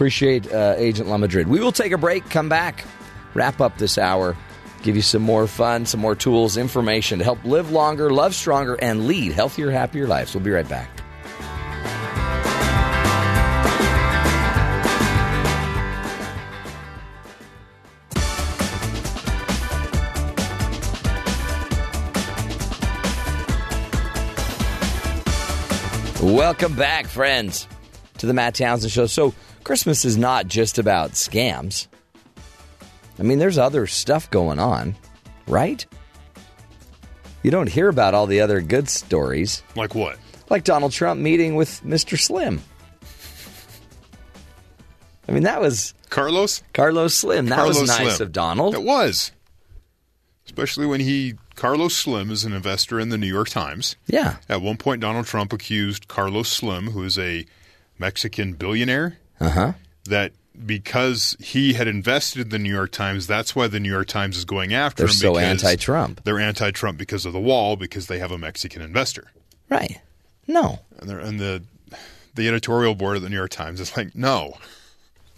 appreciate 0.00 0.50
uh, 0.50 0.72
Agent 0.78 1.10
Lamadrid. 1.10 1.44
We 1.44 1.60
will 1.60 1.72
take 1.72 1.92
a 1.92 1.98
break, 1.98 2.30
come 2.30 2.48
back, 2.48 2.86
wrap 3.34 3.60
up 3.60 3.76
this 3.76 3.98
hour, 3.98 4.34
give 4.82 4.96
you 4.96 5.02
some 5.02 5.20
more 5.20 5.46
fun, 5.46 5.84
some 5.84 6.00
more 6.00 6.14
tools, 6.14 6.56
information 6.56 7.18
to 7.18 7.24
help 7.26 7.44
live 7.44 7.70
longer, 7.70 8.08
love 8.10 8.34
stronger, 8.34 8.76
and 8.76 9.06
lead 9.06 9.32
healthier, 9.32 9.70
happier 9.70 10.06
lives. 10.06 10.34
We'll 10.34 10.42
be 10.42 10.52
right 10.52 10.66
back. 10.66 10.88
Welcome 26.22 26.74
back, 26.74 27.06
friends, 27.06 27.68
to 28.16 28.26
the 28.26 28.32
Matt 28.32 28.54
Townsend 28.54 28.92
Show. 28.92 29.04
So, 29.04 29.34
Christmas 29.70 30.04
is 30.04 30.16
not 30.16 30.48
just 30.48 30.80
about 30.80 31.12
scams. 31.12 31.86
I 33.20 33.22
mean, 33.22 33.38
there's 33.38 33.56
other 33.56 33.86
stuff 33.86 34.28
going 34.28 34.58
on, 34.58 34.96
right? 35.46 35.86
You 37.44 37.52
don't 37.52 37.68
hear 37.68 37.88
about 37.88 38.12
all 38.12 38.26
the 38.26 38.40
other 38.40 38.60
good 38.62 38.88
stories, 38.88 39.62
Like 39.76 39.94
what? 39.94 40.18
like 40.48 40.64
Donald 40.64 40.90
Trump 40.90 41.20
meeting 41.20 41.54
with 41.54 41.82
Mr. 41.84 42.18
Slim. 42.18 42.60
I 45.28 45.30
mean, 45.30 45.44
that 45.44 45.60
was 45.60 45.94
Carlos? 46.08 46.64
Carlos 46.74 47.14
Slim. 47.14 47.46
That 47.46 47.64
was 47.64 47.80
nice 47.80 48.16
Slim. 48.16 48.26
of 48.26 48.32
Donald. 48.32 48.74
It 48.74 48.82
was. 48.82 49.30
Especially 50.46 50.86
when 50.86 50.98
he, 50.98 51.34
Carlos 51.54 51.94
Slim 51.94 52.32
is 52.32 52.42
an 52.42 52.52
investor 52.52 52.98
in 52.98 53.10
the 53.10 53.18
New 53.18 53.28
York 53.28 53.48
Times. 53.48 53.94
Yeah. 54.08 54.38
At 54.48 54.62
one 54.62 54.78
point, 54.78 55.00
Donald 55.00 55.26
Trump 55.26 55.52
accused 55.52 56.08
Carlos 56.08 56.48
Slim, 56.48 56.88
who 56.88 57.04
is 57.04 57.16
a 57.16 57.46
Mexican 58.00 58.54
billionaire, 58.54 59.18
Uh 59.40 59.50
huh. 59.50 59.72
that 60.04 60.32
because 60.66 61.36
he 61.40 61.72
had 61.72 61.88
invested 61.88 62.42
in 62.42 62.48
the 62.50 62.58
New 62.58 62.72
York 62.72 62.92
Times, 62.92 63.26
that's 63.26 63.56
why 63.56 63.66
the 63.66 63.80
New 63.80 63.90
York 63.90 64.08
Times 64.08 64.36
is 64.36 64.44
going 64.44 64.74
after 64.74 65.04
him. 65.04 65.08
They're 65.08 65.14
so 65.14 65.38
anti-Trump. 65.38 66.22
They're 66.24 66.38
anti-Trump 66.38 66.98
because 66.98 67.24
of 67.24 67.32
the 67.32 67.40
wall, 67.40 67.76
because 67.76 68.06
they 68.06 68.18
have 68.18 68.30
a 68.30 68.38
Mexican 68.38 68.82
investor. 68.82 69.30
Right. 69.70 70.00
No. 70.46 70.80
And, 70.98 71.08
they're, 71.08 71.18
and 71.18 71.40
the 71.40 71.62
the 72.34 72.48
editorial 72.48 72.94
board 72.94 73.16
of 73.16 73.22
the 73.22 73.28
New 73.28 73.36
York 73.36 73.50
Times 73.50 73.80
is 73.80 73.96
like, 73.96 74.14
no. 74.14 74.58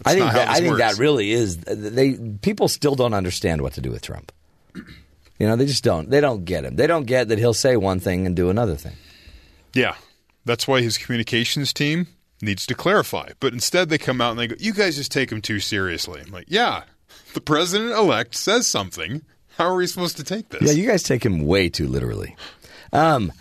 I 0.05 0.15
think 0.15 0.33
that, 0.33 0.49
I 0.49 0.59
think 0.59 0.77
that 0.77 0.97
really 0.97 1.31
is 1.31 1.57
they 1.57 2.15
people 2.41 2.67
still 2.67 2.95
don't 2.95 3.13
understand 3.13 3.61
what 3.61 3.73
to 3.73 3.81
do 3.81 3.91
with 3.91 4.01
Trump. 4.01 4.31
You 5.39 5.47
know, 5.47 5.55
they 5.55 5.65
just 5.65 5.83
don't. 5.83 6.09
They 6.09 6.21
don't 6.21 6.45
get 6.45 6.63
him. 6.63 6.75
They 6.75 6.87
don't 6.87 7.05
get 7.05 7.27
that 7.29 7.39
he'll 7.39 7.55
say 7.55 7.75
one 7.75 7.99
thing 7.99 8.27
and 8.27 8.35
do 8.35 8.49
another 8.49 8.75
thing. 8.75 8.95
Yeah. 9.73 9.95
That's 10.45 10.67
why 10.67 10.81
his 10.81 10.97
communications 10.97 11.73
team 11.73 12.07
needs 12.43 12.65
to 12.67 12.75
clarify. 12.75 13.29
But 13.39 13.53
instead, 13.53 13.89
they 13.89 13.97
come 13.97 14.21
out 14.21 14.31
and 14.31 14.39
they 14.39 14.47
go, 14.47 14.55
you 14.59 14.73
guys 14.73 14.95
just 14.95 15.11
take 15.11 15.31
him 15.31 15.41
too 15.41 15.59
seriously. 15.59 16.21
I'm 16.25 16.31
like, 16.31 16.45
yeah, 16.47 16.83
the 17.33 17.41
president 17.41 17.91
elect 17.91 18.35
says 18.35 18.67
something. 18.67 19.21
How 19.57 19.65
are 19.65 19.75
we 19.75 19.87
supposed 19.87 20.17
to 20.17 20.23
take 20.23 20.49
this? 20.49 20.61
Yeah, 20.63 20.71
you 20.71 20.87
guys 20.87 21.03
take 21.03 21.25
him 21.25 21.45
way 21.45 21.69
too 21.69 21.87
literally. 21.87 22.35
Um, 22.91 23.31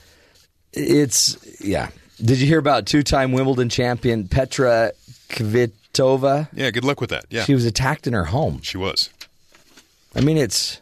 it's 0.72 1.36
yeah. 1.64 1.88
Did 2.22 2.38
you 2.38 2.46
hear 2.46 2.58
about 2.58 2.86
two-time 2.86 3.32
Wimbledon 3.32 3.68
champion 3.68 4.28
Petra 4.28 4.92
Kvitova? 5.30 6.48
Yeah, 6.52 6.70
good 6.70 6.84
luck 6.84 7.00
with 7.00 7.10
that. 7.10 7.24
Yeah. 7.30 7.44
She 7.44 7.54
was 7.54 7.64
attacked 7.64 8.06
in 8.06 8.12
her 8.12 8.26
home. 8.26 8.60
She 8.62 8.76
was. 8.78 9.10
I 10.14 10.20
mean, 10.20 10.36
it's 10.36 10.80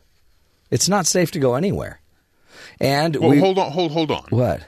it's 0.70 0.88
not 0.88 1.06
safe 1.06 1.30
to 1.32 1.38
go 1.38 1.54
anywhere. 1.54 2.00
And 2.80 3.16
Well, 3.16 3.30
we 3.30 3.38
hold 3.38 3.58
on, 3.58 3.70
hold, 3.72 3.92
hold 3.92 4.10
on. 4.10 4.24
what? 4.30 4.62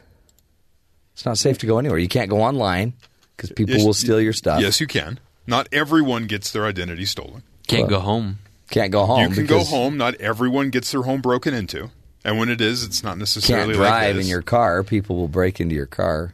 It's 1.15 1.25
not 1.27 1.39
safe 1.39 1.59
to 1.59 1.67
go 1.67 1.79
anywhere. 1.79 1.99
You 1.99 2.09
can't 2.09 2.31
go 2.31 2.41
online 2.43 2.95
because 3.43 3.55
people 3.55 3.75
Yes, 3.77 3.85
will 3.85 3.95
steal 3.95 4.21
your 4.21 4.33
stuff. 4.33 4.61
Yes, 4.61 4.81
you 4.81 4.87
can. 4.87 5.19
Not 5.47 5.69
everyone 5.73 6.27
gets 6.27 6.51
their 6.53 6.65
identity 6.67 7.05
stolen. 7.05 7.43
Can't 7.67 7.83
Well, 7.91 8.01
go 8.01 8.01
home. 8.01 8.39
Can't 8.71 8.91
go 8.93 9.05
home. 9.05 9.29
you 9.29 9.35
can 9.35 9.47
go 9.47 9.65
home. 9.65 9.97
Not 9.97 10.15
everyone 10.17 10.71
gets 10.71 10.93
their 10.93 11.03
home 11.03 11.21
broken 11.21 11.53
into. 11.53 11.91
And 12.25 12.39
when 12.39 12.49
it 12.49 12.61
is, 12.61 12.85
it's 12.85 13.03
not 13.03 13.11
Can't 13.11 13.19
necessarily 13.21 13.75
drive 13.75 14.17
like 14.17 14.25
in 14.25 14.29
your 14.31 14.43
car. 14.43 14.83
People 14.85 15.17
will 15.17 15.29
break 15.29 15.61
into 15.61 15.75
your 15.75 15.87
car. 15.87 16.33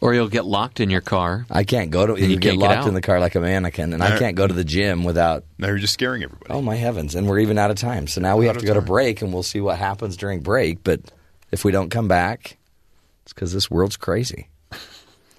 Or 0.00 0.14
you'll 0.14 0.28
get 0.28 0.44
locked 0.44 0.78
in 0.78 0.90
your 0.90 1.00
car. 1.00 1.46
I 1.50 1.64
can't 1.64 1.90
go 1.90 2.06
to. 2.06 2.12
you 2.20 2.28
You 2.28 2.36
get 2.36 2.50
can't 2.50 2.60
get 2.60 2.66
locked 2.68 2.78
out. 2.82 2.88
in 2.88 2.94
the 2.94 3.00
car 3.00 3.18
like 3.18 3.34
a 3.34 3.40
mannequin, 3.40 3.92
and 3.94 4.02
I 4.02 4.18
can't 4.18 4.36
go 4.36 4.46
to 4.46 4.52
the 4.52 4.62
gym 4.62 5.04
without. 5.04 5.44
Now 5.58 5.68
you're 5.68 5.78
just 5.78 5.94
scaring 5.94 6.22
everybody. 6.22 6.52
Oh 6.52 6.60
my 6.60 6.76
heavens! 6.76 7.14
And 7.14 7.26
we're 7.26 7.38
even 7.40 7.56
out 7.58 7.70
of 7.70 7.78
time. 7.78 8.06
So 8.06 8.20
now 8.20 8.36
we 8.36 8.46
Out 8.46 8.54
have 8.56 8.60
to 8.62 8.66
go 8.66 8.74
to 8.74 8.82
break, 8.82 9.22
and 9.22 9.32
we'll 9.32 9.42
see 9.42 9.60
what 9.60 9.78
happens 9.78 10.16
during 10.18 10.40
break. 10.40 10.84
But 10.84 11.00
if 11.50 11.64
we 11.64 11.72
don't 11.72 11.88
come 11.88 12.08
back, 12.08 12.58
it's 13.24 13.32
because 13.32 13.54
this 13.54 13.70
world's 13.70 13.96
crazy. 13.96 14.48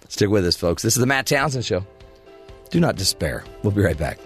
Stick 0.10 0.30
with 0.30 0.45
us, 0.45 0.55
folks. 0.55 0.84
This 0.84 0.95
is 0.95 0.99
the 1.01 1.05
Matt 1.05 1.28
Townsend 1.28 1.66
Show. 1.66 1.86
Do 2.70 2.80
not 2.80 2.95
despair. 2.95 3.43
We'll 3.64 3.72
be 3.72 3.82
right 3.82 3.97
back. 3.97 4.20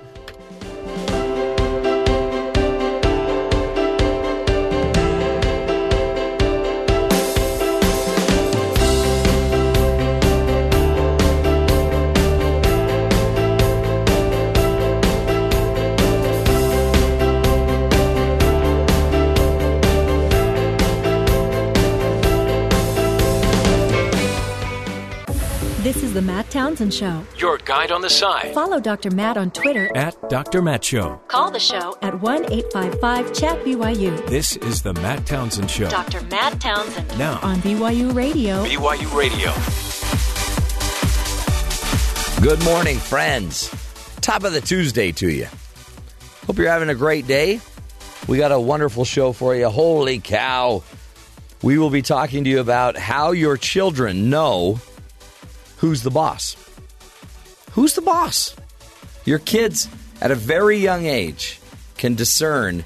Is 26.11 26.15
the 26.15 26.21
Matt 26.21 26.49
Townsend 26.49 26.93
Show. 26.93 27.23
Your 27.37 27.57
guide 27.59 27.89
on 27.89 28.01
the 28.01 28.09
side. 28.09 28.53
Follow 28.53 28.81
Dr. 28.81 29.11
Matt 29.11 29.37
on 29.37 29.49
Twitter. 29.49 29.89
At 29.95 30.29
Dr. 30.29 30.61
Matt 30.61 30.83
Show. 30.83 31.21
Call 31.29 31.51
the 31.51 31.59
show 31.59 31.97
at 32.01 32.19
1 32.21 32.51
855 32.51 33.33
Chat 33.33 33.63
BYU. 33.63 34.27
This 34.27 34.57
is 34.57 34.81
the 34.81 34.93
Matt 34.95 35.25
Townsend 35.25 35.71
Show. 35.71 35.89
Dr. 35.89 36.21
Matt 36.23 36.59
Townsend 36.59 37.17
Now, 37.17 37.39
on 37.41 37.57
BYU 37.57 38.13
Radio. 38.13 38.65
BYU 38.65 39.15
Radio. 39.15 39.53
Good 42.41 42.61
morning, 42.65 42.97
friends. 42.97 43.69
Top 44.19 44.43
of 44.43 44.51
the 44.51 44.61
Tuesday 44.61 45.13
to 45.13 45.29
you. 45.29 45.47
Hope 46.45 46.57
you're 46.57 46.67
having 46.67 46.89
a 46.89 46.95
great 46.95 47.25
day. 47.25 47.61
We 48.27 48.37
got 48.37 48.51
a 48.51 48.59
wonderful 48.59 49.05
show 49.05 49.31
for 49.31 49.55
you. 49.55 49.69
Holy 49.69 50.19
cow. 50.19 50.83
We 51.63 51.77
will 51.77 51.89
be 51.89 52.01
talking 52.01 52.43
to 52.43 52.49
you 52.49 52.59
about 52.59 52.97
how 52.97 53.31
your 53.31 53.55
children 53.55 54.29
know 54.29 54.81
who's 55.81 56.03
the 56.03 56.11
boss. 56.11 56.55
Who's 57.71 57.95
the 57.95 58.01
boss? 58.01 58.55
Your 59.25 59.39
kids 59.39 59.89
at 60.21 60.31
a 60.31 60.35
very 60.35 60.77
young 60.77 61.05
age 61.07 61.59
can 61.97 62.15
discern 62.15 62.83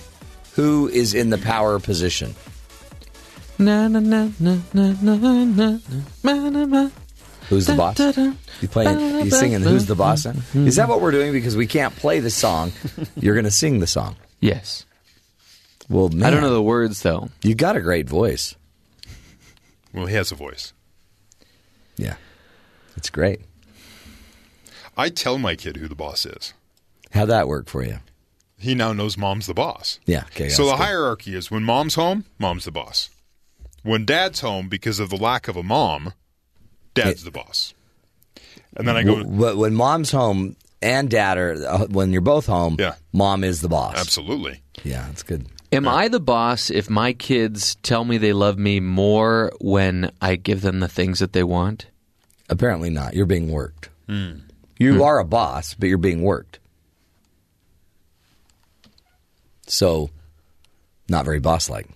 who 0.54 0.88
is 0.88 1.14
in 1.14 1.30
the 1.30 1.38
power 1.38 1.80
position. 1.80 2.34
Na 3.60 3.88
na 3.88 4.00
na 4.00 4.30
na 4.40 4.60
na 4.74 4.96
na 5.02 5.16
na 5.16 5.80
na 6.24 6.50
na 6.50 6.66
na. 6.66 6.90
Who's 7.50 7.68
the 7.68 7.76
boss? 7.76 8.00
You 8.00 8.68
playing? 8.70 9.26
You 9.26 9.32
singing? 9.32 9.62
Who's 9.62 9.86
the 9.86 9.96
boss? 9.96 10.26
Is 10.56 10.78
that 10.78 10.88
what 10.88 11.02
we're 11.02 11.12
doing? 11.12 11.32
Because 11.32 11.56
we 11.56 11.68
can't 11.68 11.96
play 11.96 12.20
the 12.22 12.30
song. 12.30 12.72
You're 13.18 13.36
going 13.36 13.46
to 13.46 13.52
sing 13.52 13.80
the 13.80 13.88
song. 13.88 14.16
Yes. 14.40 14.86
Well, 15.90 16.10
man, 16.10 16.24
I 16.24 16.30
don't 16.32 16.42
know 16.42 16.54
the 16.54 16.62
words 16.62 17.02
though. 17.02 17.30
You 17.44 17.56
got 17.56 17.76
a 17.76 17.82
great 17.82 18.08
voice. 18.10 18.56
Well, 19.94 20.08
he 20.08 20.16
has 20.16 20.32
a 20.32 20.36
voice. 20.36 20.74
Yeah, 21.98 22.16
it's 22.96 23.10
great. 23.10 23.42
I 24.98 25.10
tell 25.10 25.38
my 25.38 25.56
kid 25.56 25.78
who 25.78 25.88
the 25.88 25.96
boss 25.96 26.26
is. 26.26 26.54
How'd 27.12 27.30
that 27.30 27.48
work 27.48 27.68
for 27.68 27.84
you? 27.84 27.98
He 28.58 28.76
now 28.76 28.94
knows 28.94 29.18
mom's 29.18 29.48
the 29.48 29.54
boss. 29.54 30.00
Yeah. 30.06 30.24
Okay. 30.28 30.50
so 30.50 30.66
the 30.66 30.72
good. 30.72 30.80
hierarchy 30.84 31.36
is 31.36 31.52
when 31.52 31.64
mom's 31.64 31.96
home, 31.96 32.26
mom's 32.40 32.66
the 32.66 32.72
boss. 32.72 33.10
When 33.84 34.06
dad's 34.06 34.40
home, 34.40 34.70
because 34.70 35.00
of 35.00 35.10
the 35.10 35.18
lack 35.18 35.48
of 35.48 35.56
a 35.58 35.64
mom, 35.64 36.14
dad's 36.94 37.24
the 37.24 37.32
boss. 37.32 37.74
And 38.76 38.88
then 38.88 38.96
I 38.98 39.04
go, 39.04 39.18
W- 39.18 39.38
w- 39.38 39.58
when 39.60 39.76
mom's 39.76 40.12
home 40.12 40.56
and 40.82 41.10
dad 41.10 41.38
are 41.38 41.54
uh, 41.68 41.86
when 41.88 42.12
you're 42.12 42.22
both 42.22 42.46
home. 42.48 42.78
Yeah. 42.80 42.96
Mom 43.14 43.44
is 43.44 43.62
the 43.62 43.70
boss. 43.70 43.98
absolutely. 43.98 44.62
Yeah, 44.84 45.06
that's 45.08 45.24
good. 45.24 45.46
Am 45.72 45.88
I 45.88 46.08
the 46.08 46.20
boss 46.22 46.70
if 46.70 46.90
my 46.90 47.12
kids 47.14 47.76
tell 47.76 48.06
me 48.06 48.18
they 48.18 48.34
love 48.34 48.58
me 48.58 48.80
more 48.80 49.52
when 49.60 50.12
I 50.22 50.36
give 50.38 50.62
them 50.62 50.80
the 50.80 50.88
things 50.88 51.20
that 51.20 51.34
they 51.34 51.44
want? 51.44 51.88
Apparently 52.50 52.90
not. 52.90 53.14
You're 53.16 53.26
being 53.26 53.52
worked. 53.52 53.90
Hmm. 54.08 54.40
You 54.78 54.96
hmm. 54.96 55.02
are 55.02 55.20
a 55.20 55.26
boss, 55.26 55.74
but 55.74 55.88
you're 55.88 55.98
being 55.98 56.22
worked. 56.22 56.60
So, 59.68 60.10
not 61.10 61.26
very 61.26 61.40
boss-like. 61.40 61.90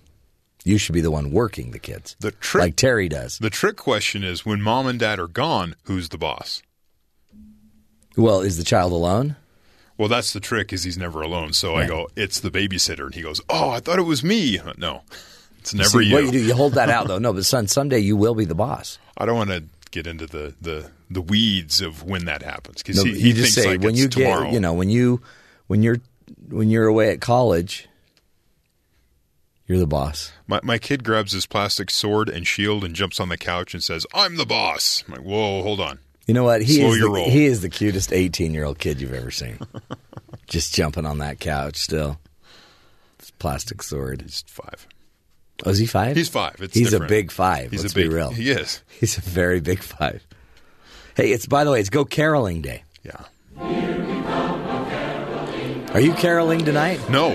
You 0.64 0.76
should 0.76 0.92
be 0.92 1.00
the 1.00 1.10
one 1.10 1.30
working 1.30 1.70
the 1.70 1.78
kids, 1.78 2.16
The 2.20 2.32
trick, 2.32 2.60
like 2.60 2.76
Terry 2.76 3.08
does. 3.08 3.38
the 3.38 3.48
trick 3.48 3.76
question 3.76 4.22
is 4.24 4.44
when 4.44 4.60
mom 4.60 4.86
and 4.86 4.98
dad 4.98 5.18
are 5.18 5.26
gone, 5.26 5.74
who's 5.84 6.10
the 6.10 6.18
boss? 6.18 6.62
Well, 8.16 8.40
is 8.40 8.58
the 8.58 8.64
child 8.64 8.92
alone? 8.92 9.36
Well, 9.96 10.08
that's 10.08 10.32
the 10.32 10.40
trick 10.40 10.72
is 10.72 10.84
he's 10.84 10.98
never 10.98 11.22
alone. 11.22 11.52
So 11.52 11.76
I 11.76 11.86
go, 11.86 12.08
it's 12.16 12.40
the 12.40 12.50
babysitter, 12.50 13.06
and 13.06 13.14
he 13.14 13.22
goes, 13.22 13.40
oh, 13.48 13.70
I 13.70 13.80
thought 13.80 13.98
it 13.98 14.02
was 14.02 14.24
me. 14.24 14.58
No, 14.78 15.02
it's 15.58 15.74
never 15.74 15.88
See, 15.88 16.08
you. 16.08 16.14
What 16.14 16.24
you 16.24 16.32
do, 16.32 16.38
you 16.38 16.54
hold 16.54 16.74
that 16.74 16.88
out 16.88 17.06
though. 17.08 17.18
No, 17.18 17.32
but 17.32 17.44
son, 17.44 17.66
someday 17.66 17.98
you 17.98 18.16
will 18.16 18.34
be 18.34 18.46
the 18.46 18.54
boss. 18.54 18.98
I 19.16 19.26
don't 19.26 19.36
want 19.36 19.50
to 19.50 19.64
get 19.90 20.06
into 20.06 20.26
the, 20.26 20.54
the, 20.60 20.90
the 21.10 21.20
weeds 21.20 21.80
of 21.80 22.02
when 22.04 22.24
that 22.26 22.42
happens 22.42 22.82
because 22.82 22.96
No, 22.96 23.04
he, 23.04 23.18
he 23.20 23.28
you 23.28 23.34
just 23.34 23.54
thinks 23.54 23.66
say 23.66 23.72
like 23.76 23.82
when 23.82 23.94
you 23.94 24.08
tomorrow. 24.08 24.44
get, 24.44 24.52
you 24.52 24.60
know, 24.60 24.72
when 24.74 24.90
you 24.90 25.20
when 25.66 25.82
you're 25.82 25.98
when 26.48 26.70
you're 26.70 26.86
away 26.86 27.10
at 27.10 27.20
college, 27.20 27.88
you're 29.66 29.78
the 29.78 29.86
boss. 29.86 30.32
My, 30.46 30.60
my 30.62 30.78
kid 30.78 31.04
grabs 31.04 31.32
his 31.32 31.46
plastic 31.46 31.90
sword 31.90 32.28
and 32.28 32.46
shield 32.46 32.84
and 32.84 32.94
jumps 32.94 33.20
on 33.20 33.28
the 33.28 33.36
couch 33.38 33.72
and 33.74 33.82
says, 33.82 34.06
"I'm 34.14 34.36
the 34.36 34.46
boss." 34.46 35.04
I'm 35.06 35.14
like, 35.14 35.24
"Whoa, 35.24 35.62
hold 35.62 35.80
on." 35.80 35.98
You 36.26 36.34
know 36.34 36.44
what? 36.44 36.62
He 36.62 36.76
Slow 36.80 36.92
is 36.92 37.00
the, 37.00 37.08
roll. 37.10 37.28
he 37.30 37.44
is 37.46 37.60
the 37.60 37.68
cutest 37.68 38.12
18 38.12 38.52
year 38.54 38.64
old 38.64 38.78
kid 38.78 39.00
you've 39.00 39.14
ever 39.14 39.30
seen. 39.30 39.58
Just 40.46 40.74
jumping 40.74 41.06
on 41.06 41.18
that 41.18 41.40
couch 41.40 41.76
still. 41.76 42.18
His 43.18 43.30
plastic 43.32 43.82
sword. 43.82 44.22
He's 44.22 44.42
five. 44.46 44.86
Oh, 45.64 45.70
is 45.70 45.78
he 45.78 45.86
five? 45.86 46.16
He's 46.16 46.28
five. 46.28 46.56
It's 46.60 46.74
He's 46.74 46.90
different. 46.90 47.10
a 47.10 47.14
big 47.14 47.30
five. 47.30 47.70
He's 47.70 47.82
let's 47.82 47.92
a 47.92 47.96
big. 47.96 48.08
be 48.10 48.14
real. 48.14 48.30
He 48.30 48.50
is. 48.50 48.82
He's 48.88 49.18
a 49.18 49.20
very 49.20 49.60
big 49.60 49.80
five. 49.80 50.26
Hey, 51.16 51.32
it's 51.32 51.46
by 51.46 51.64
the 51.64 51.70
way, 51.70 51.80
it's 51.80 51.90
Go 51.90 52.04
Caroling 52.04 52.62
Day. 52.62 52.84
Yeah. 53.02 53.24
Are 55.92 56.00
you 56.00 56.14
caroling 56.14 56.64
tonight? 56.64 57.00
No. 57.10 57.32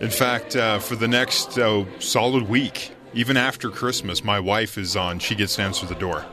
In 0.00 0.10
fact, 0.10 0.56
uh, 0.56 0.78
for 0.78 0.96
the 0.96 1.06
next 1.06 1.58
uh, 1.58 1.84
solid 2.00 2.48
week, 2.48 2.90
even 3.12 3.36
after 3.36 3.68
Christmas, 3.70 4.24
my 4.24 4.40
wife 4.40 4.78
is 4.78 4.96
on. 4.96 5.18
She 5.18 5.34
gets 5.34 5.56
to 5.56 5.62
answer 5.62 5.84
the 5.86 5.94
door 5.94 6.24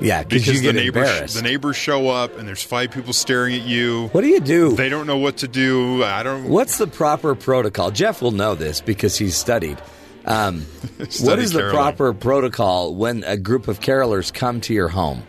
Yeah, 0.00 0.22
because 0.22 0.62
the 0.62 0.72
neighbors 0.72 1.34
the 1.34 1.42
neighbors 1.42 1.76
show 1.76 2.08
up 2.08 2.38
and 2.38 2.46
there's 2.48 2.62
five 2.62 2.92
people 2.92 3.12
staring 3.12 3.54
at 3.56 3.62
you. 3.62 4.08
what 4.12 4.20
do 4.22 4.28
you 4.28 4.40
do? 4.40 4.74
They 4.76 4.88
don't 4.88 5.06
know 5.08 5.18
what 5.18 5.38
to 5.38 5.48
do. 5.48 6.02
I 6.04 6.22
don't. 6.22 6.48
What's 6.48 6.78
the 6.78 6.86
proper 6.86 7.34
protocol? 7.34 7.90
Jeff 7.90 8.22
will 8.22 8.30
know 8.30 8.54
this 8.54 8.80
because 8.80 9.18
he's 9.18 9.36
studied. 9.36 9.78
Um, 10.26 10.60
what 10.96 11.12
Studied 11.12 11.48
the 11.48 11.58
caroling. 11.58 11.74
proper 11.76 12.12
protocol 12.14 12.94
when 12.94 13.24
a 13.24 13.36
group 13.36 13.68
of 13.68 13.80
carolers 13.80 14.32
come 14.32 14.60
to 14.62 14.74
your 14.74 14.88
home? 14.88 15.22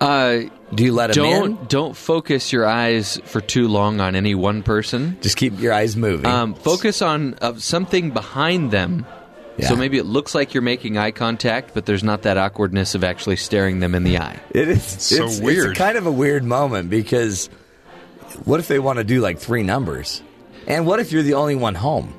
Uh, 0.00 0.40
Do 0.74 0.84
you 0.84 0.92
let 0.92 1.12
them 1.14 1.24
don't 1.24 1.60
in? 1.60 1.66
don't 1.66 1.96
focus 1.96 2.52
your 2.52 2.66
eyes 2.66 3.20
for 3.24 3.40
too 3.40 3.68
long 3.68 4.00
on 4.00 4.16
any 4.16 4.34
one 4.34 4.62
person. 4.64 5.16
Just 5.20 5.36
keep 5.36 5.60
your 5.60 5.72
eyes 5.72 5.96
moving. 5.96 6.26
Um, 6.26 6.54
focus 6.54 7.02
on 7.02 7.34
uh, 7.40 7.54
something 7.58 8.10
behind 8.10 8.72
them 8.72 9.06
Yeah. 9.58 9.68
So 9.68 9.76
maybe 9.76 9.98
it 9.98 10.06
looks 10.06 10.34
like 10.34 10.54
you're 10.54 10.62
making 10.62 10.96
eye 10.98 11.12
contact, 11.12 11.72
but 11.74 11.84
there's 11.86 12.02
not 12.02 12.22
that 12.22 12.36
awkwardness 12.38 12.94
of 12.96 13.04
actually 13.04 13.36
staring 13.36 13.78
them 13.80 13.94
in 13.94 14.02
the 14.02 14.18
eye. 14.18 14.40
It 14.50 14.66
is 14.68 14.82
So 14.82 15.26
it's, 15.26 15.38
weird. 15.40 15.70
It's 15.70 15.78
kind 15.78 15.96
of 15.98 16.06
a 16.06 16.10
weird 16.12 16.42
moment 16.42 16.90
because 16.90 17.48
what 18.44 18.58
if 18.58 18.66
they 18.66 18.78
want 18.80 18.96
to 18.98 19.04
do 19.04 19.20
like 19.20 19.38
three 19.38 19.62
numbers? 19.62 20.22
And 20.66 20.86
what 20.86 20.98
if 21.00 21.12
you're 21.12 21.22
the 21.22 21.34
only 21.34 21.54
one 21.54 21.74
home? 21.76 22.14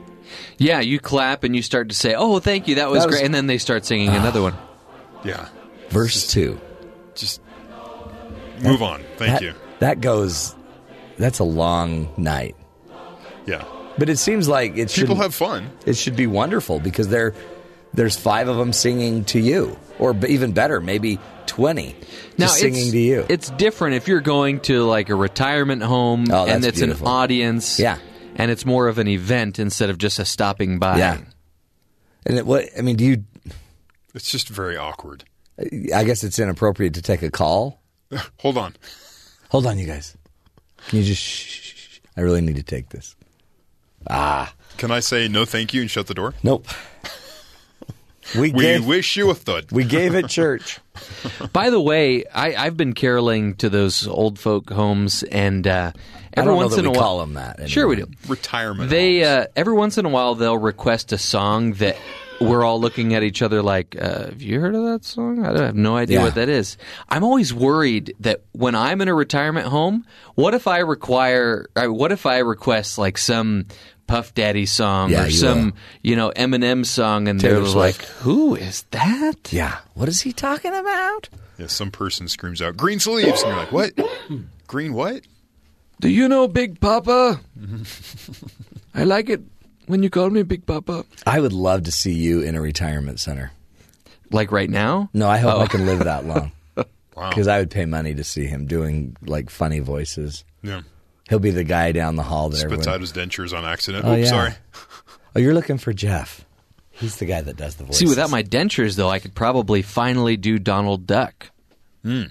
Yeah, 0.64 0.80
you 0.80 1.00
clap 1.00 1.44
and 1.44 1.56
you 1.56 1.62
start 1.62 1.90
to 1.90 1.96
say, 1.96 2.16
"Oh, 2.16 2.40
thank 2.40 2.68
you, 2.68 2.76
that 2.76 2.90
was, 2.90 3.02
That 3.04 3.08
was- 3.08 3.16
great," 3.18 3.26
and 3.26 3.34
then 3.36 3.48
they 3.48 3.58
start 3.58 3.86
singing 3.86 4.10
another 4.10 4.42
one. 4.42 4.56
Yeah. 5.26 5.48
Verse 5.90 6.28
two. 6.28 6.60
Just 7.16 7.40
move 8.62 8.82
on. 8.82 9.02
Thank 9.18 9.32
that, 9.32 9.42
you. 9.42 9.54
That 9.80 10.02
goes. 10.02 10.54
That's 11.18 11.40
a 11.40 11.44
long 11.46 12.10
night. 12.18 12.56
Yeah. 13.46 13.64
But 13.98 14.10
it 14.10 14.18
seems 14.18 14.48
like 14.50 14.76
it 14.78 14.90
should 14.90 15.08
People 15.08 15.22
have 15.22 15.34
fun. 15.36 15.70
it 15.86 15.96
should 15.96 16.16
be 16.16 16.28
wonderful 16.28 16.80
because 16.80 17.08
there 17.08 17.34
there's 17.94 18.18
five 18.18 18.48
of 18.50 18.58
them 18.58 18.74
singing 18.74 19.24
to 19.26 19.40
you, 19.40 19.78
or 20.00 20.14
b- 20.14 20.28
even 20.30 20.52
better, 20.52 20.82
maybe 20.82 21.20
twenty 21.46 21.96
just 22.40 22.58
singing 22.58 22.82
it's, 22.82 22.92
to 22.92 23.00
you. 23.00 23.26
It's 23.30 23.50
different 23.52 23.96
if 23.96 24.08
you're 24.10 24.20
going 24.22 24.60
to 24.62 24.84
like 24.84 25.08
a 25.10 25.16
retirement 25.16 25.84
home 25.84 26.26
Oh, 26.32 26.48
and 26.48 26.66
it's 26.66 26.80
beautiful. 26.80 27.08
an 27.08 27.14
audience. 27.14 27.80
Yeah. 27.80 27.98
And 28.36 28.50
it's 28.52 28.66
more 28.66 28.88
of 28.88 28.98
an 28.98 29.08
event 29.08 29.60
instead 29.60 29.90
of 29.90 29.98
just 29.98 30.20
a 30.20 30.26
stopping 30.26 30.80
by. 30.80 30.98
yeah. 30.98 31.18
And 32.26 32.38
it, 32.38 32.46
what 32.46 32.66
I 32.78 32.82
mean, 32.82 32.96
do 32.96 33.06
you? 33.06 33.24
It's 34.16 34.30
just 34.32 34.50
very 34.50 34.78
awkward. 34.78 35.24
I 35.94 36.04
guess 36.04 36.24
it's 36.24 36.40
inappropriate 36.40 36.94
to 36.96 37.02
take 37.02 37.22
a 37.22 37.30
call. 37.32 37.82
Hold 38.40 38.58
on. 38.58 38.76
Hold 39.50 39.68
on, 39.68 39.78
you 39.78 39.86
guys. 39.86 40.16
Can 40.88 41.00
you 41.00 41.06
just? 41.06 41.22
Shh, 41.22 41.62
shh, 41.62 41.74
shh. 41.76 42.00
I 42.18 42.22
really 42.22 42.42
need 42.42 42.56
to 42.56 42.64
take 42.64 42.90
this. 42.90 43.16
Ah, 44.10 44.54
Can 44.78 44.92
I 44.92 45.00
say 45.00 45.28
no 45.28 45.46
thank 45.46 45.74
you 45.74 45.82
and 45.82 45.90
shut 45.90 46.08
the 46.08 46.14
door? 46.14 46.34
nope. 46.44 46.68
We 48.36 48.52
We 48.52 48.62
gave 48.62 48.86
wish 48.86 49.16
you 49.18 49.30
a 49.30 49.36
thud. 49.36 49.72
we 49.72 49.84
gave 49.84 50.16
it 50.16 50.28
church. 50.30 50.80
By 51.54 51.70
the 51.70 51.82
way, 51.82 52.24
I, 52.34 52.56
I've 52.56 52.78
been 52.78 52.94
caroling 52.94 53.56
to 53.56 53.70
those 53.70 54.08
old 54.08 54.40
folk 54.40 54.70
homes, 54.70 55.24
and 55.24 55.68
uh, 55.68 55.92
I 55.96 56.00
every 56.40 56.46
don't 56.46 56.46
know 56.48 56.56
once 56.56 56.76
that 56.76 56.86
in 56.86 56.92
we 56.92 56.96
a 56.96 57.00
while, 57.00 57.02
call 57.02 57.20
them 57.20 57.34
that. 57.34 57.70
sure 57.70 57.88
we 57.88 57.96
do. 57.98 58.08
Retirement. 58.28 58.90
They 58.90 59.20
homes. 59.22 59.28
uh, 59.28 59.46
every 59.56 59.74
once 59.74 59.98
in 59.98 60.06
a 60.06 60.10
while 60.10 60.36
they'll 60.36 60.58
request 60.58 61.12
a 61.12 61.18
song 61.18 61.74
that 61.74 61.98
we're 62.42 62.64
all 62.64 62.80
looking 62.82 63.14
at 63.14 63.24
each 63.24 63.42
other 63.42 63.62
like, 63.62 63.96
uh, 64.00 64.26
"Have 64.26 64.42
you 64.42 64.60
heard 64.60 64.76
of 64.76 64.84
that 64.86 65.06
song?" 65.06 65.44
I 65.46 65.48
don't- 65.54 65.62
I 65.62 65.66
have 65.68 65.76
no 65.76 65.96
idea 65.96 66.20
Yeah. 66.20 66.26
what 66.26 66.36
that 66.36 66.50
is. 66.50 66.78
I'm 67.10 67.24
always 67.24 67.54
worried 67.54 68.14
that 68.22 68.42
when 68.52 68.76
I'm 68.76 69.02
in 69.02 69.08
a 69.08 69.14
retirement 69.14 69.68
home, 69.68 70.06
what 70.36 70.54
if 70.54 70.68
I 70.68 70.80
require? 70.80 71.68
What 71.76 72.12
if 72.12 72.26
I 72.26 72.40
request 72.40 72.98
like 72.98 73.18
some 73.18 73.66
Puff 74.08 74.34
Daddy 74.34 74.66
song 74.66 75.10
Yeah, 75.12 75.24
or 75.24 75.26
you 75.28 75.32
some 75.32 75.66
will. 75.66 75.72
you 76.02 76.16
know 76.16 76.32
Eminem 76.36 76.86
song, 76.86 77.28
and 77.28 77.40
Taylor 77.40 77.62
they're 77.62 77.64
Swift. 77.72 77.76
like, 77.76 78.08
"Who 78.22 78.56
is 78.56 78.84
that?" 78.92 79.52
Yeah. 79.52 79.78
What 79.94 80.10
is 80.10 80.22
he 80.22 80.34
talking 80.34 80.74
about? 80.74 81.30
yeah, 81.58 81.68
some 81.68 81.90
person 81.92 82.28
screams 82.28 82.62
out 82.62 82.76
green 82.78 83.00
sleeves, 83.00 83.42
and 83.44 83.52
you're 83.52 83.60
like, 83.60 83.72
what? 83.72 83.94
Green 84.68 84.94
what? 84.94 85.22
Do 86.02 86.10
you 86.10 86.28
know 86.28 86.48
Big 86.48 86.80
Papa? 86.82 87.40
I 88.96 89.04
like 89.04 89.30
it 89.30 89.42
when 89.88 90.04
you 90.04 90.10
call 90.10 90.30
me 90.30 90.44
Big 90.44 90.66
Papa. 90.66 91.06
I 91.26 91.40
would 91.40 91.54
love 91.54 91.84
to 91.84 91.92
see 91.92 92.14
you 92.14 92.42
in 92.42 92.56
a 92.56 92.62
retirement 92.62 93.20
center. 93.20 93.52
Like 94.32 94.52
right 94.52 94.70
now? 94.70 95.10
No, 95.14 95.28
I 95.30 95.38
hope 95.38 95.54
Oh. 95.56 95.60
I 95.62 95.68
can 95.68 95.86
live 95.86 96.00
that 96.04 96.26
long 96.28 96.52
Wow. 97.16 97.30
because 97.30 97.48
I 97.48 97.60
would 97.60 97.70
pay 97.70 97.86
money 97.86 98.16
to 98.16 98.24
see 98.24 98.46
him 98.48 98.66
doing 98.66 99.16
like 99.24 99.50
funny 99.52 99.80
voices. 99.80 100.44
Yeah. 100.64 100.82
He'll 101.34 101.40
be 101.40 101.50
the 101.50 101.64
guy 101.64 101.92
down 101.94 102.16
the 102.16 102.22
hall 102.22 102.50
that 102.50 102.58
Spits 102.58 102.74
everyone. 102.74 102.90
out 102.90 103.02
his 103.02 103.12
dentures 103.12 103.58
on 103.58 103.66
accident. 103.66 104.06
Oh, 104.06 104.14
Oops, 104.14 104.22
yeah. 104.26 104.30
sorry. 104.30 104.52
Oh, 105.36 105.40
you're 105.40 105.56
looking 105.56 105.80
for 105.80 105.92
Jeff. 105.92 106.46
He's 106.92 107.16
the 107.16 107.26
guy 107.26 107.42
that 107.42 107.58
does 107.58 107.74
the 107.74 107.86
voice. 107.86 107.98
See, 107.98 108.06
without 108.06 108.30
my 108.30 108.44
dentures, 108.44 108.96
though, 108.96 109.10
I 109.10 109.18
could 109.18 109.34
probably 109.34 109.82
finally 109.82 110.38
do 110.38 110.60
Donald 110.60 111.08
Duck. 111.08 111.50
Hmm. 112.04 112.26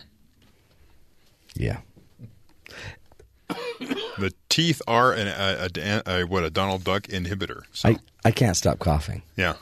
yeah. 1.57 1.79
The 3.49 4.33
teeth 4.49 4.81
are 4.87 5.13
an, 5.15 5.27
a, 5.27 5.69
a, 6.07 6.21
a 6.21 6.25
what 6.27 6.45
a 6.45 6.51
Donald 6.51 6.85
Duck 6.85 7.09
inhibitor. 7.09 7.63
So 7.73 7.89
I, 7.89 7.97
I 8.25 8.31
can't 8.31 8.57
stop 8.57 8.79
coughing. 8.79 9.23
yeah, 9.37 9.55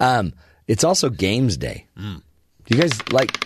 Um, 0.00 0.32
it's 0.66 0.82
also 0.82 1.10
games 1.10 1.56
day. 1.56 1.86
Hmm. 1.96 2.16
Do 2.66 2.74
you 2.76 2.80
guys 2.82 3.00
like? 3.12 3.38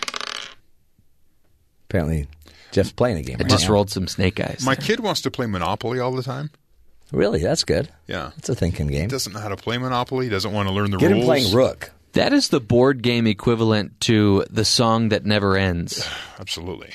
Apparently, 1.87 2.27
Jeff's 2.75 2.91
playing 2.91 3.17
a 3.17 3.23
game. 3.23 3.37
I 3.39 3.43
right 3.43 3.49
just 3.49 3.65
now. 3.67 3.73
rolled 3.73 3.89
some 3.89 4.07
snake 4.07 4.39
eyes. 4.39 4.63
my 4.65 4.75
kid 4.75 4.99
wants 4.99 5.21
to 5.21 5.31
play 5.31 5.45
Monopoly 5.47 5.99
all 5.99 6.11
the 6.11 6.21
time. 6.23 6.49
Really, 7.11 7.41
that's 7.41 7.63
good. 7.63 7.89
Yeah, 8.07 8.31
it's 8.37 8.49
a 8.49 8.55
thinking 8.55 8.87
game. 8.87 9.01
he 9.01 9.07
doesn't 9.07 9.31
know 9.33 9.39
how 9.39 9.49
to 9.49 9.55
play 9.55 9.77
Monopoly. 9.77 10.27
Doesn't 10.29 10.51
want 10.51 10.67
to 10.67 10.73
learn 10.73 10.91
the 10.91 10.97
Get 10.97 11.11
rules. 11.11 11.21
him 11.21 11.25
playing 11.25 11.55
Rook. 11.55 11.91
That 12.13 12.33
is 12.33 12.49
the 12.49 12.59
board 12.59 13.01
game 13.01 13.27
equivalent 13.27 13.99
to 14.01 14.45
the 14.49 14.65
song 14.65 15.09
that 15.09 15.25
never 15.25 15.55
ends. 15.57 16.07
Absolutely. 16.39 16.93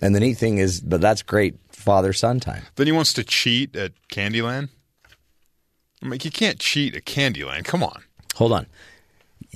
And 0.00 0.14
the 0.14 0.20
neat 0.20 0.38
thing 0.38 0.58
is, 0.58 0.80
but 0.80 1.00
that's 1.00 1.22
great 1.22 1.56
father 1.70 2.12
son 2.12 2.40
time. 2.40 2.62
Then 2.76 2.86
he 2.86 2.92
wants 2.92 3.12
to 3.14 3.24
cheat 3.24 3.74
at 3.76 3.92
Candyland. 4.10 4.68
I'm 6.02 6.10
like, 6.10 6.24
you 6.24 6.30
can't 6.30 6.58
cheat 6.58 6.94
at 6.94 7.04
Candyland. 7.04 7.64
Come 7.64 7.82
on. 7.82 8.02
Hold 8.36 8.52
on. 8.52 8.66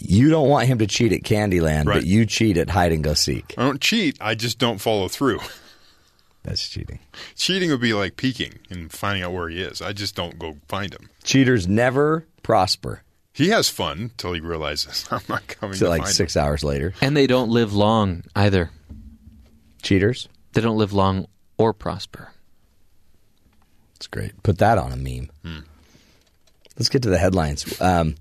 You 0.03 0.31
don't 0.31 0.49
want 0.49 0.67
him 0.67 0.79
to 0.79 0.87
cheat 0.87 1.13
at 1.13 1.23
Candyland, 1.23 1.87
Right. 1.87 1.97
but 1.97 2.07
you 2.07 2.25
cheat 2.27 2.57
at 2.57 2.71
hide 2.71 2.93
and 2.93 3.05
go 3.05 3.15
seek. 3.15 3.55
I 3.59 3.63
don't 3.63 3.81
cheat. 3.81 4.17
I 4.21 4.35
just 4.35 4.59
don't 4.59 4.79
follow 4.79 5.09
through. 5.09 5.41
That's 6.43 6.67
cheating. 6.69 7.01
Cheating 7.37 7.71
would 7.71 7.83
be 7.83 7.93
like 7.93 8.17
peeking 8.17 8.55
and 8.71 8.91
finding 8.91 9.23
out 9.23 9.33
where 9.35 9.49
he 9.51 9.61
is. 9.61 9.83
I 9.83 9.93
just 9.93 10.15
don't 10.17 10.39
go 10.39 10.57
find 10.69 10.93
him. 10.95 11.11
Cheaters 11.23 11.69
never 11.69 12.27
prosper. 12.43 13.03
He 13.35 13.51
has 13.51 13.69
fun 13.69 13.99
until 13.99 14.33
he 14.33 14.41
realizes 14.41 15.07
I'm 15.11 15.21
not 15.29 15.47
coming 15.49 15.77
So 15.77 15.85
to 15.87 15.91
like 15.91 16.03
find 16.03 16.15
six 16.15 16.37
hours 16.39 16.65
later. 16.65 16.95
And 17.03 17.15
they 17.17 17.27
don't 17.27 17.51
live 17.51 17.75
long 17.75 18.23
either. 18.35 18.71
Cheaters. 19.83 20.29
They 20.55 20.63
don't 20.63 20.79
live 20.79 20.93
long 20.95 21.27
or 21.59 21.73
prosper. 21.75 22.33
That's 23.95 24.07
great. 24.07 24.43
Put 24.43 24.59
that 24.59 24.79
on 24.79 24.93
a 24.93 24.97
meme. 24.97 25.31
Hmm. 25.45 25.59
Let's 26.79 26.89
get 26.89 27.03
to 27.03 27.11
the 27.11 27.19
headlines. 27.19 27.79
Um, 27.83 28.15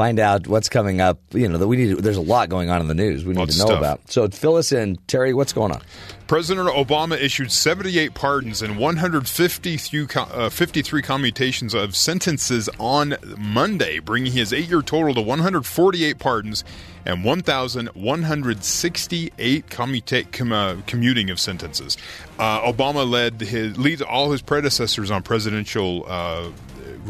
find 0.00 0.18
out 0.18 0.46
what's 0.46 0.70
coming 0.70 1.02
up. 1.02 1.20
You 1.32 1.46
know 1.46 1.58
that 1.58 1.68
we 1.68 1.76
need. 1.76 1.98
There's 1.98 2.16
a 2.16 2.22
lot 2.22 2.48
going 2.48 2.70
on 2.70 2.80
in 2.80 2.88
the 2.88 2.94
news. 2.94 3.26
We 3.26 3.34
need 3.34 3.40
Lots 3.40 3.52
to 3.56 3.58
know 3.58 3.66
stuff. 3.66 3.78
about. 3.78 4.10
So 4.10 4.26
fill 4.28 4.56
us 4.56 4.72
in, 4.72 4.96
Terry. 5.06 5.34
What's 5.34 5.52
going 5.52 5.72
on? 5.72 5.82
President 6.26 6.70
Obama 6.70 7.20
issued 7.20 7.52
78 7.52 8.14
pardons 8.14 8.62
and 8.62 8.78
153 8.78 10.06
uh, 10.16 10.48
53 10.48 11.02
commutations 11.02 11.74
of 11.74 11.94
sentences 11.94 12.70
on 12.78 13.14
Monday, 13.36 13.98
bringing 13.98 14.32
his 14.32 14.54
eight 14.54 14.70
year 14.70 14.80
total 14.80 15.12
to 15.12 15.20
148 15.20 16.18
pardons 16.18 16.64
and 17.04 17.22
1,168 17.24 19.66
commuta- 19.66 20.32
com- 20.32 20.52
uh, 20.52 20.76
commuting 20.86 21.28
of 21.28 21.38
sentences. 21.38 21.98
Uh, 22.38 22.72
Obama 22.72 23.06
led 23.08 23.38
his, 23.40 23.76
leads 23.76 24.00
all 24.00 24.32
his 24.32 24.40
predecessors 24.40 25.10
on 25.10 25.22
presidential. 25.22 26.06
Uh, 26.08 26.48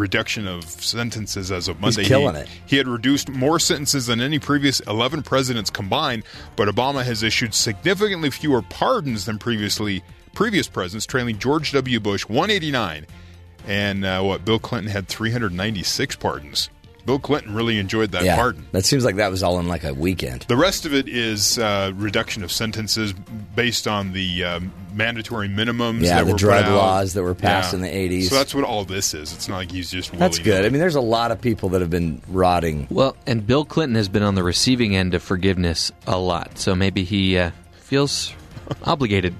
Reduction 0.01 0.49
of 0.49 0.65
sentences 0.65 1.53
as 1.53 1.69
of 1.69 1.79
Monday. 1.81 2.05
killing 2.05 2.35
he, 2.35 2.41
it. 2.41 2.49
he 2.67 2.77
had 2.79 2.89
reduced 2.89 3.29
more 3.29 3.59
sentences 3.59 4.07
than 4.07 4.21
any 4.21 4.39
previous 4.39 4.81
11 4.81 5.23
presidents 5.23 5.69
combined, 5.69 6.25
but 6.57 6.69
Obama 6.69 7.05
has 7.05 7.23
issued 7.23 7.53
significantly 7.53 8.31
fewer 8.31 8.63
pardons 8.63 9.27
than 9.27 9.39
previously 9.39 10.03
previous 10.33 10.69
presidents, 10.69 11.05
trailing 11.05 11.39
George 11.39 11.73
W. 11.73 12.01
Bush 12.01 12.27
189, 12.29 13.07
and 13.67 14.05
uh, 14.05 14.23
what 14.23 14.45
Bill 14.45 14.59
Clinton 14.59 14.91
had 14.91 15.07
396 15.07 16.17
pardons. 16.17 16.71
Bill 17.07 17.19
Clinton 17.19 17.55
really 17.55 17.79
enjoyed 17.79 18.13
that 18.13 18.25
yeah, 18.25 18.37
pardon. 18.37 18.67
that 18.73 18.85
seems 18.85 19.05
like 19.05 19.17
that 19.17 19.31
was 19.31 19.43
all 19.43 19.59
in 19.59 19.69
like 19.69 19.85
a 19.85 19.95
weekend. 19.95 20.43
The 20.49 20.57
rest 20.57 20.87
of 20.87 20.95
it 20.95 21.09
is 21.09 21.59
uh, 21.59 21.93
reduction 21.95 22.43
of 22.43 22.53
sentences 22.53 23.13
based 23.13 23.87
on 23.89 24.13
the 24.13 24.45
um, 24.45 24.73
mandatory 24.95 25.49
minimums. 25.49 26.03
Yeah, 26.03 26.17
that 26.19 26.27
the 26.27 26.33
were 26.33 26.39
drug 26.39 26.65
put 26.65 26.73
out. 26.73 26.77
laws 26.77 27.15
that 27.15 27.23
were 27.23 27.35
passed 27.35 27.75
in 27.75 27.81
the 27.81 27.89
80s. 27.89 28.29
So 28.29 28.35
that's 28.35 28.55
what 28.55 28.65
all 28.65 28.85
this 28.85 29.15
is. 29.15 29.33
It's 29.33 29.49
not 29.49 29.57
like 29.57 29.71
he's 29.71 29.91
just 29.91 30.13
That's 30.13 30.39
willy-nilly. 30.39 30.61
good. 30.63 30.67
I 30.67 30.71
mean, 30.71 30.81
there's 30.81 30.95
a 30.95 31.01
lot 31.01 31.31
of 31.31 31.41
people 31.41 31.71
that 31.71 31.81
have 31.81 31.91
been 31.91 32.21
rotting. 32.29 32.87
Well, 32.91 33.17
and 33.27 33.47
Bill 33.47 33.65
Clinton 33.65 33.97
has 33.97 34.09
been 34.09 34.23
on 34.23 34.35
the 34.35 34.43
receiving 34.43 34.95
end 34.95 35.15
of 35.15 35.23
forgiveness 35.23 35.91
a 36.07 36.19
lot, 36.19 36.59
so 36.59 36.75
maybe 36.75 37.05
he 37.05 37.39
uh, 37.39 37.51
feels 37.75 38.33
obligated. 38.85 39.35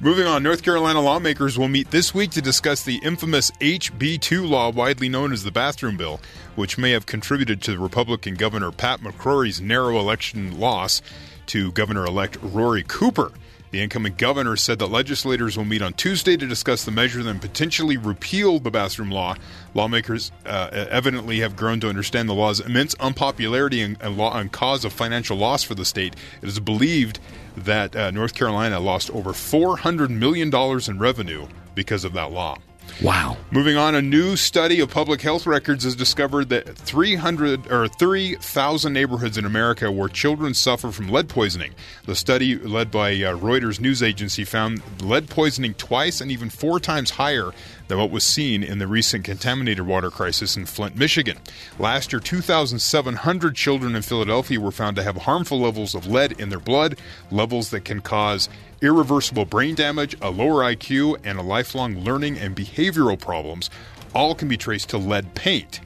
Moving 0.00 0.26
on, 0.26 0.42
North 0.42 0.62
Carolina 0.62 1.00
lawmakers 1.00 1.58
will 1.58 1.68
meet 1.68 1.90
this 1.90 2.14
week 2.14 2.30
to 2.32 2.42
discuss 2.42 2.82
the 2.82 3.00
infamous 3.02 3.50
HB2 3.52 4.48
law, 4.48 4.70
widely 4.70 5.08
known 5.08 5.32
as 5.32 5.44
the 5.44 5.50
bathroom 5.50 5.96
bill, 5.96 6.20
which 6.56 6.76
may 6.76 6.90
have 6.90 7.06
contributed 7.06 7.62
to 7.62 7.78
Republican 7.78 8.34
Governor 8.34 8.70
Pat 8.70 9.00
McCrory's 9.00 9.60
narrow 9.60 9.98
election 9.98 10.58
loss 10.58 11.00
to 11.46 11.72
Governor 11.72 12.04
elect 12.04 12.36
Roy 12.42 12.82
Cooper. 12.82 13.32
The 13.74 13.82
incoming 13.82 14.14
governor 14.14 14.54
said 14.54 14.78
that 14.78 14.86
legislators 14.86 15.56
will 15.56 15.64
meet 15.64 15.82
on 15.82 15.94
Tuesday 15.94 16.36
to 16.36 16.46
discuss 16.46 16.84
the 16.84 16.92
measure 16.92 17.28
and 17.28 17.40
potentially 17.40 17.96
repeal 17.96 18.60
the 18.60 18.70
bathroom 18.70 19.10
law. 19.10 19.34
Lawmakers 19.74 20.30
uh, 20.46 20.68
evidently 20.72 21.40
have 21.40 21.56
grown 21.56 21.80
to 21.80 21.88
understand 21.88 22.28
the 22.28 22.34
law's 22.34 22.60
immense 22.60 22.94
unpopularity 23.00 23.80
and, 23.80 23.96
and, 24.00 24.16
law, 24.16 24.38
and 24.38 24.52
cause 24.52 24.84
of 24.84 24.92
financial 24.92 25.36
loss 25.36 25.64
for 25.64 25.74
the 25.74 25.84
state. 25.84 26.14
It 26.40 26.48
is 26.48 26.60
believed 26.60 27.18
that 27.56 27.94
uh, 27.94 28.10
North 28.10 28.34
Carolina 28.34 28.80
lost 28.80 29.10
over 29.10 29.30
$400 29.30 30.10
million 30.10 30.54
in 30.88 30.98
revenue 30.98 31.46
because 31.74 32.04
of 32.04 32.12
that 32.14 32.30
law. 32.30 32.58
Wow. 33.02 33.36
Moving 33.50 33.76
on, 33.76 33.94
a 33.94 34.02
new 34.02 34.36
study 34.36 34.78
of 34.80 34.90
public 34.90 35.20
health 35.20 35.46
records 35.46 35.84
has 35.84 35.96
discovered 35.96 36.48
that 36.50 36.76
300 36.76 37.70
or 37.70 37.88
30,000 37.88 38.92
neighborhoods 38.92 39.36
in 39.36 39.44
America 39.44 39.90
where 39.90 40.08
children 40.08 40.54
suffer 40.54 40.92
from 40.92 41.08
lead 41.08 41.28
poisoning. 41.28 41.74
The 42.06 42.14
study, 42.14 42.56
led 42.56 42.90
by 42.90 43.12
uh, 43.14 43.36
Reuters 43.36 43.80
news 43.80 44.02
agency, 44.02 44.44
found 44.44 44.82
lead 45.00 45.28
poisoning 45.28 45.74
twice 45.74 46.20
and 46.20 46.30
even 46.30 46.50
four 46.50 46.78
times 46.78 47.10
higher 47.10 47.50
than 47.88 47.98
what 47.98 48.10
was 48.10 48.24
seen 48.24 48.62
in 48.62 48.78
the 48.78 48.86
recent 48.86 49.24
contaminated 49.24 49.86
water 49.86 50.10
crisis 50.10 50.56
in 50.56 50.66
Flint, 50.66 50.96
Michigan. 50.96 51.38
Last 51.78 52.12
year, 52.12 52.20
2,700 52.20 53.54
children 53.54 53.94
in 53.94 54.02
Philadelphia 54.02 54.60
were 54.60 54.70
found 54.70 54.96
to 54.96 55.02
have 55.02 55.16
harmful 55.16 55.60
levels 55.60 55.94
of 55.94 56.06
lead 56.06 56.40
in 56.40 56.48
their 56.48 56.60
blood, 56.60 56.98
levels 57.30 57.70
that 57.70 57.84
can 57.84 58.00
cause 58.00 58.48
irreversible 58.80 59.44
brain 59.44 59.74
damage, 59.74 60.16
a 60.20 60.30
lower 60.30 60.62
IQ, 60.64 61.18
and 61.24 61.38
a 61.38 61.42
lifelong 61.42 62.00
learning 62.00 62.38
and 62.38 62.56
behavioral 62.56 63.18
problems. 63.18 63.70
All 64.14 64.34
can 64.34 64.48
be 64.48 64.56
traced 64.56 64.90
to 64.90 64.98
lead 64.98 65.34
paint. 65.34 65.80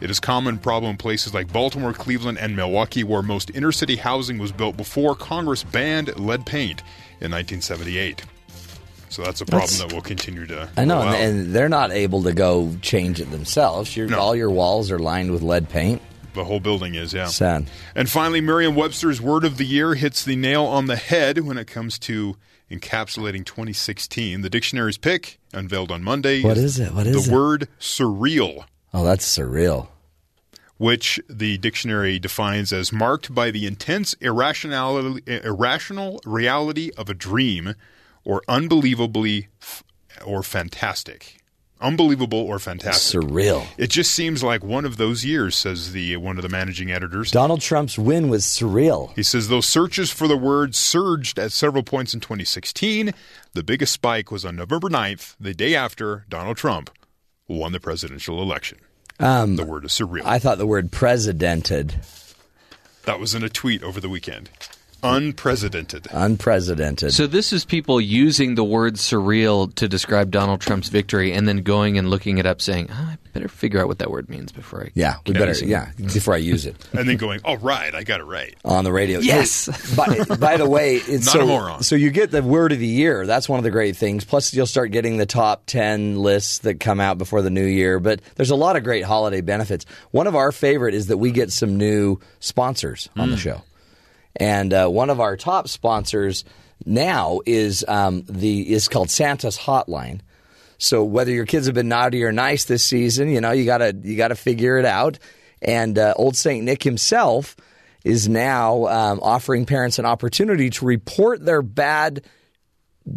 It 0.00 0.10
is 0.10 0.18
a 0.18 0.20
common 0.20 0.58
problem 0.58 0.90
in 0.90 0.96
places 0.98 1.32
like 1.32 1.52
Baltimore, 1.52 1.94
Cleveland, 1.94 2.38
and 2.38 2.54
Milwaukee, 2.54 3.02
where 3.02 3.22
most 3.22 3.50
inner 3.54 3.72
city 3.72 3.96
housing 3.96 4.38
was 4.38 4.52
built 4.52 4.76
before 4.76 5.14
Congress 5.14 5.64
banned 5.64 6.14
lead 6.18 6.44
paint 6.44 6.80
in 7.20 7.32
1978. 7.32 8.22
So 9.08 9.22
that's 9.22 9.40
a 9.40 9.46
problem 9.46 9.68
That's- 9.70 9.78
that 9.80 9.92
will 9.92 10.02
continue 10.02 10.46
to. 10.46 10.68
I 10.76 10.84
know, 10.84 11.00
and, 11.02 11.14
and 11.38 11.54
they're 11.54 11.68
not 11.68 11.92
able 11.92 12.22
to 12.24 12.32
go 12.32 12.74
change 12.82 13.20
it 13.20 13.30
themselves. 13.30 13.96
Your, 13.96 14.08
No. 14.08 14.18
All 14.18 14.36
your 14.36 14.50
walls 14.50 14.90
are 14.90 14.98
lined 14.98 15.30
with 15.30 15.42
lead 15.42 15.68
paint. 15.68 16.02
the 16.34 16.44
whole 16.44 16.60
building 16.60 16.94
is, 16.94 17.12
yeah. 17.14 17.26
Sad. 17.26 17.70
And 17.94 18.10
finally, 18.10 18.40
Merriam 18.40 18.74
Webster's 18.74 19.20
word 19.22 19.44
of 19.44 19.56
the 19.56 19.64
year 19.64 19.94
hits 19.94 20.24
the 20.24 20.36
nail 20.36 20.64
on 20.64 20.86
the 20.86 20.96
head 20.96 21.38
when 21.38 21.56
it 21.56 21.66
comes 21.66 21.98
to 22.00 22.36
encapsulating 22.70 23.44
2016. 23.46 24.42
The 24.42 24.50
dictionary's 24.50 24.98
pick, 24.98 25.38
unveiled 25.54 25.90
on 25.92 26.02
Monday. 26.02 26.42
What 26.42 26.58
is 26.58 26.78
it? 26.78 26.92
What 26.92 27.06
is 27.06 27.26
the 27.26 27.32
it? 27.32 27.34
word 27.34 27.68
surreal, 27.80 28.64
Oh, 28.92 29.04
that's 29.04 29.26
surreal. 29.26 29.88
which 30.78 31.18
the 31.30 31.56
dictionary 31.58 32.18
defines 32.18 32.70
as 32.72 32.92
marked 32.92 33.34
by 33.34 33.50
the 33.50 33.66
intense 33.66 34.12
irrational 34.20 34.90
reality 36.26 36.90
of 36.98 37.08
a 37.08 37.14
dream 37.14 37.74
or 38.26 38.42
unbelievably 38.48 39.48
f- 39.62 39.82
or 40.26 40.42
fantastic. 40.42 41.38
Unbelievable 41.80 42.38
or 42.38 42.58
fantastic. 42.58 43.20
Surreal. 43.20 43.66
It 43.76 43.90
just 43.90 44.10
seems 44.12 44.42
like 44.42 44.64
one 44.64 44.86
of 44.86 44.96
those 44.96 45.26
years, 45.26 45.54
says 45.56 45.92
the 45.92 46.16
one 46.16 46.38
of 46.38 46.42
the 46.42 46.48
managing 46.48 46.90
editors. 46.90 47.30
Donald 47.30 47.60
Trump's 47.60 47.98
win 47.98 48.28
was 48.30 48.44
surreal. 48.44 49.14
He 49.14 49.22
says 49.22 49.48
those 49.48 49.66
searches 49.66 50.10
for 50.10 50.26
the 50.26 50.38
word 50.38 50.74
surged 50.74 51.38
at 51.38 51.52
several 51.52 51.82
points 51.82 52.14
in 52.14 52.20
2016. 52.20 53.12
The 53.52 53.62
biggest 53.62 53.92
spike 53.92 54.30
was 54.30 54.44
on 54.44 54.56
November 54.56 54.88
9th, 54.88 55.36
the 55.38 55.52
day 55.54 55.74
after 55.74 56.24
Donald 56.30 56.56
Trump 56.56 56.90
won 57.46 57.72
the 57.72 57.80
presidential 57.80 58.40
election. 58.42 58.78
Um, 59.20 59.56
The 59.56 59.64
word 59.64 59.84
is 59.84 59.92
surreal. 59.92 60.24
I 60.24 60.38
thought 60.38 60.56
the 60.58 60.66
word 60.66 60.90
presidented, 60.92 61.96
that 63.04 63.20
was 63.20 63.34
in 63.34 63.42
a 63.44 63.48
tweet 63.50 63.82
over 63.82 64.00
the 64.00 64.08
weekend. 64.08 64.48
Unprecedented. 65.02 66.06
unprecedented. 66.10 67.12
So 67.12 67.26
this 67.26 67.52
is 67.52 67.64
people 67.64 68.00
using 68.00 68.54
the 68.54 68.64
word 68.64 68.94
surreal 68.94 69.72
to 69.76 69.88
describe 69.88 70.30
Donald 70.30 70.60
Trump's 70.60 70.88
victory, 70.88 71.32
and 71.32 71.46
then 71.46 71.58
going 71.58 71.98
and 71.98 72.10
looking 72.10 72.38
it 72.38 72.46
up, 72.46 72.60
saying, 72.60 72.88
"Ah, 72.90 73.12
"I 73.12 73.16
better 73.32 73.48
figure 73.48 73.80
out 73.80 73.88
what 73.88 73.98
that 73.98 74.10
word 74.10 74.28
means 74.28 74.52
before 74.52 74.84
I." 74.84 74.90
yeah, 74.94 75.16
we 75.26 75.32
better. 75.34 75.52
Yeah, 75.64 75.90
before 75.96 76.34
I 76.34 76.38
use 76.38 76.66
it 76.66 76.76
and 76.92 77.08
then 77.08 77.16
going, 77.16 77.40
all 77.44 77.56
right, 77.58 77.94
I 77.94 78.02
got 78.02 78.20
it 78.20 78.24
right. 78.24 78.54
on 78.64 78.84
the 78.84 78.92
radio. 78.92 79.20
Yes. 79.20 79.66
Hey, 79.66 79.94
by, 80.28 80.36
by 80.36 80.56
the 80.56 80.68
way, 80.68 80.96
it's 81.06 81.26
Not 81.26 81.32
so, 81.32 81.40
a 81.42 81.46
moron. 81.46 81.82
So 81.82 81.94
you 81.96 82.10
get 82.10 82.30
the 82.30 82.42
word 82.42 82.72
of 82.72 82.78
the 82.78 82.86
year. 82.86 83.26
That's 83.26 83.48
one 83.48 83.58
of 83.58 83.64
the 83.64 83.70
great 83.70 83.96
things. 83.96 84.24
Plus, 84.24 84.52
you'll 84.54 84.66
start 84.66 84.90
getting 84.90 85.16
the 85.18 85.26
top 85.26 85.64
ten 85.66 86.16
lists 86.16 86.58
that 86.60 86.80
come 86.80 87.00
out 87.00 87.18
before 87.18 87.42
the 87.42 87.50
new 87.50 87.66
year. 87.66 88.00
But 88.00 88.20
there's 88.36 88.50
a 88.50 88.56
lot 88.56 88.76
of 88.76 88.84
great 88.84 89.04
holiday 89.04 89.40
benefits. 89.40 89.84
One 90.10 90.26
of 90.26 90.34
our 90.34 90.52
favorite 90.52 90.94
is 90.94 91.06
that 91.08 91.18
we 91.18 91.30
get 91.30 91.52
some 91.52 91.76
new 91.76 92.18
sponsors 92.40 93.08
on 93.16 93.28
Mm. 93.28 93.32
the 93.32 93.36
show. 93.36 93.62
And 94.36 94.72
uh, 94.72 94.88
one 94.88 95.10
of 95.10 95.20
our 95.20 95.36
top 95.36 95.68
sponsors 95.68 96.44
now 96.84 97.40
is 97.46 97.84
um, 97.88 98.24
the 98.28 98.72
is 98.72 98.88
called 98.88 99.10
Santa's 99.10 99.56
Hotline. 99.56 100.20
So 100.78 101.04
whether 101.04 101.30
your 101.30 101.46
kids 101.46 101.66
have 101.66 101.74
been 101.74 101.88
naughty 101.88 102.22
or 102.22 102.32
nice 102.32 102.66
this 102.66 102.84
season, 102.84 103.28
you 103.28 103.40
know 103.40 103.52
you 103.52 103.64
gotta 103.64 103.96
you 104.02 104.16
gotta 104.16 104.34
figure 104.34 104.78
it 104.78 104.84
out. 104.84 105.18
And 105.62 105.98
uh, 105.98 106.12
Old 106.16 106.36
Saint 106.36 106.64
Nick 106.64 106.82
himself 106.82 107.56
is 108.04 108.28
now 108.28 108.86
um, 108.86 109.20
offering 109.22 109.64
parents 109.64 109.98
an 109.98 110.04
opportunity 110.04 110.70
to 110.70 110.84
report 110.84 111.44
their 111.44 111.62
bad 111.62 112.24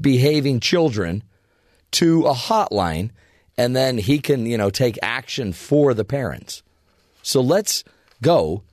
behaving 0.01 0.61
children 0.61 1.23
to 1.91 2.25
a 2.27 2.33
hotline, 2.33 3.09
and 3.57 3.75
then 3.75 3.97
he 3.97 4.19
can 4.19 4.45
you 4.45 4.57
know 4.57 4.69
take 4.69 4.97
action 5.01 5.51
for 5.51 5.93
the 5.93 6.05
parents. 6.05 6.63
So 7.21 7.41
let's 7.41 7.83
go 8.21 8.63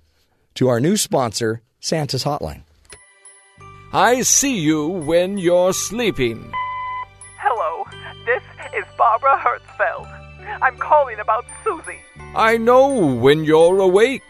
to 0.55 0.69
our 0.69 0.81
new 0.81 0.97
sponsor, 0.97 1.61
Santa's 1.87 2.25
Hotline. 2.25 2.63
I 3.93 4.23
see 4.23 4.59
you 4.59 4.89
when 4.89 5.39
you're 5.39 5.73
sleeping. 5.73 6.53
Hello, 7.39 7.85
this 8.27 8.43
is 8.75 8.85
Barbara 8.99 9.39
Hertzfeld. 9.39 10.09
I'm 10.61 10.77
calling 10.79 11.21
about 11.21 11.45
Susie. 11.63 12.01
I 12.35 12.57
know 12.57 13.15
when 13.15 13.45
you're 13.45 13.79
awake. 13.79 14.25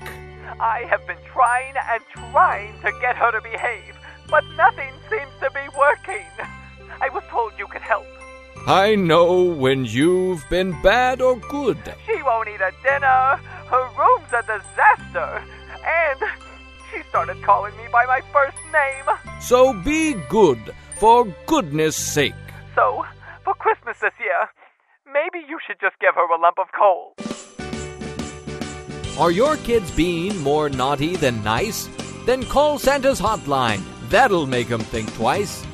I 0.61 0.85
have 0.91 1.07
been 1.07 1.17
trying 1.33 1.73
and 1.93 2.03
trying 2.31 2.79
to 2.83 2.93
get 3.01 3.17
her 3.17 3.33
to 3.33 3.41
behave, 3.41 3.97
but 4.29 4.45
nothing 4.59 4.93
seems 5.09 5.33
to 5.41 5.51
be 5.53 5.67
working. 5.79 6.29
I 7.01 7.09
was 7.09 7.25
told 7.31 7.55
you 7.57 7.67
could 7.69 7.81
help. 7.81 8.07
I 8.67 8.97
know 8.97 9.45
when 9.45 9.87
you've 9.87 10.45
been 10.51 10.73
bad 10.83 11.23
or 11.23 11.37
good. 11.37 11.79
She 12.05 12.21
won't 12.23 12.49
eat 12.51 12.61
a 12.61 12.73
dinner, 12.83 13.41
her 13.73 13.89
room's 13.97 14.33
a 14.35 14.43
disaster, 14.43 15.43
and 15.87 16.21
she 16.97 17.09
started 17.09 17.43
calling 17.43 17.77
me 17.77 17.85
by 17.93 18.05
my 18.07 18.21
first 18.33 18.57
name. 18.73 19.17
So 19.41 19.73
be 19.73 20.15
good, 20.29 20.59
for 20.99 21.27
goodness 21.47 21.97
sake. 21.97 22.35
So, 22.75 23.05
for 23.45 23.55
Christmas 23.55 23.99
this 24.01 24.13
year, 24.19 24.49
maybe 25.07 25.45
you 25.47 25.59
should 25.67 25.81
just 25.81 25.99
give 26.01 26.15
her 26.15 26.27
a 26.27 26.41
lump 26.41 26.59
of 26.59 26.69
coal. 26.73 27.15
Are 29.19 29.31
your 29.31 29.57
kids 29.59 29.91
being 29.91 30.39
more 30.43 30.69
naughty 30.69 31.17
than 31.17 31.43
nice? 31.43 31.89
Then 32.27 32.43
call 32.45 32.79
Santa's 32.79 33.21
hotline. 33.21 33.83
That'll 34.11 34.47
make 34.47 34.71
'em 34.71 34.81
think 34.81 35.13
twice. 35.15 35.65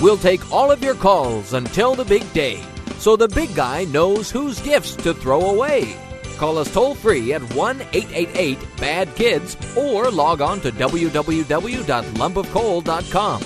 We'll 0.00 0.16
take 0.16 0.52
all 0.52 0.70
of 0.70 0.82
your 0.82 0.94
calls 0.94 1.52
until 1.52 1.94
the 1.94 2.04
big 2.04 2.24
day, 2.32 2.60
so 2.98 3.16
the 3.16 3.28
big 3.28 3.54
guy 3.54 3.84
knows 3.84 4.30
whose 4.30 4.60
gifts 4.60 4.94
to 4.96 5.14
throw 5.14 5.50
away. 5.50 6.05
Call 6.38 6.58
us 6.58 6.72
toll 6.72 6.94
free 6.94 7.32
at 7.32 7.42
1 7.54 7.80
888 7.92 8.58
Bad 8.78 9.14
Kids 9.14 9.56
or 9.76 10.10
log 10.10 10.40
on 10.40 10.60
to 10.60 10.70
www.lumpofcoal.com. 10.70 13.42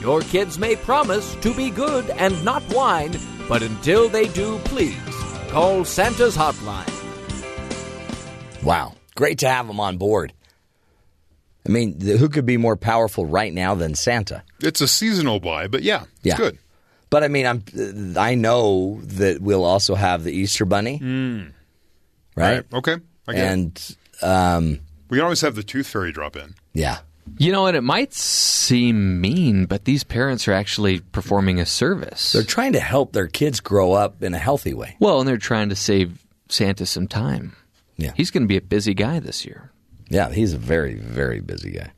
Your 0.00 0.20
kids 0.22 0.58
may 0.58 0.74
promise 0.76 1.34
to 1.36 1.54
be 1.54 1.70
good 1.70 2.10
and 2.10 2.44
not 2.44 2.62
whine, 2.74 3.14
but 3.48 3.62
until 3.62 4.08
they 4.08 4.26
do, 4.28 4.58
please 4.64 4.96
call 5.48 5.84
Santa's 5.84 6.36
hotline. 6.36 6.88
Wow. 8.64 8.94
Great 9.14 9.38
to 9.40 9.48
have 9.48 9.68
him 9.68 9.78
on 9.78 9.98
board. 9.98 10.32
I 11.66 11.68
mean, 11.68 11.98
th- 12.00 12.18
who 12.18 12.28
could 12.28 12.46
be 12.46 12.56
more 12.56 12.76
powerful 12.76 13.26
right 13.26 13.52
now 13.52 13.74
than 13.74 13.94
Santa? 13.94 14.42
It's 14.60 14.80
a 14.80 14.88
seasonal 14.88 15.38
buy, 15.38 15.68
but 15.68 15.82
yeah, 15.82 16.04
it's 16.16 16.24
Yeah. 16.26 16.36
good. 16.36 16.58
But 17.10 17.22
I 17.22 17.28
mean, 17.28 17.46
I'm 17.46 18.14
I 18.18 18.34
know 18.34 19.00
that 19.02 19.40
we'll 19.42 19.64
also 19.64 19.94
have 19.94 20.24
the 20.24 20.32
Easter 20.32 20.64
Bunny, 20.64 20.98
mm. 20.98 21.52
Right? 22.36 22.64
Okay. 22.72 22.96
I 23.28 23.32
get. 23.32 23.52
And 23.52 23.96
um, 24.22 24.78
We 25.08 25.18
can 25.18 25.24
always 25.24 25.40
have 25.42 25.54
the 25.54 25.62
tooth 25.62 25.86
fairy 25.86 26.12
drop 26.12 26.36
in. 26.36 26.54
yeah, 26.72 26.98
You 27.38 27.52
know 27.52 27.62
what? 27.62 27.74
It 27.74 27.82
might 27.82 28.12
seem 28.14 29.20
mean, 29.20 29.66
but 29.66 29.84
these 29.84 30.04
parents 30.04 30.46
are 30.48 30.52
actually 30.52 31.00
performing 31.00 31.60
a 31.60 31.66
service. 31.66 32.32
they're 32.32 32.42
trying 32.42 32.72
to 32.74 32.80
help 32.80 33.12
their 33.12 33.28
kids 33.28 33.60
grow 33.60 33.92
up 33.92 34.22
in 34.22 34.34
a 34.34 34.38
healthy 34.38 34.74
way. 34.74 34.96
well, 35.00 35.20
and 35.20 35.28
they're 35.28 35.36
trying 35.38 35.68
to 35.68 35.76
save 35.76 36.24
Santa 36.48 36.86
some 36.86 37.06
time. 37.08 37.54
Yeah. 37.96 38.12
He's 38.16 38.30
going 38.30 38.42
to 38.42 38.48
be 38.48 38.56
a 38.56 38.60
busy 38.62 38.94
guy 38.94 39.20
this 39.20 39.44
year. 39.44 39.70
Yeah, 40.08 40.30
he's 40.30 40.52
a 40.52 40.58
very 40.58 40.94
very 40.96 41.40
busy 41.40 41.70
guy. 41.70 41.92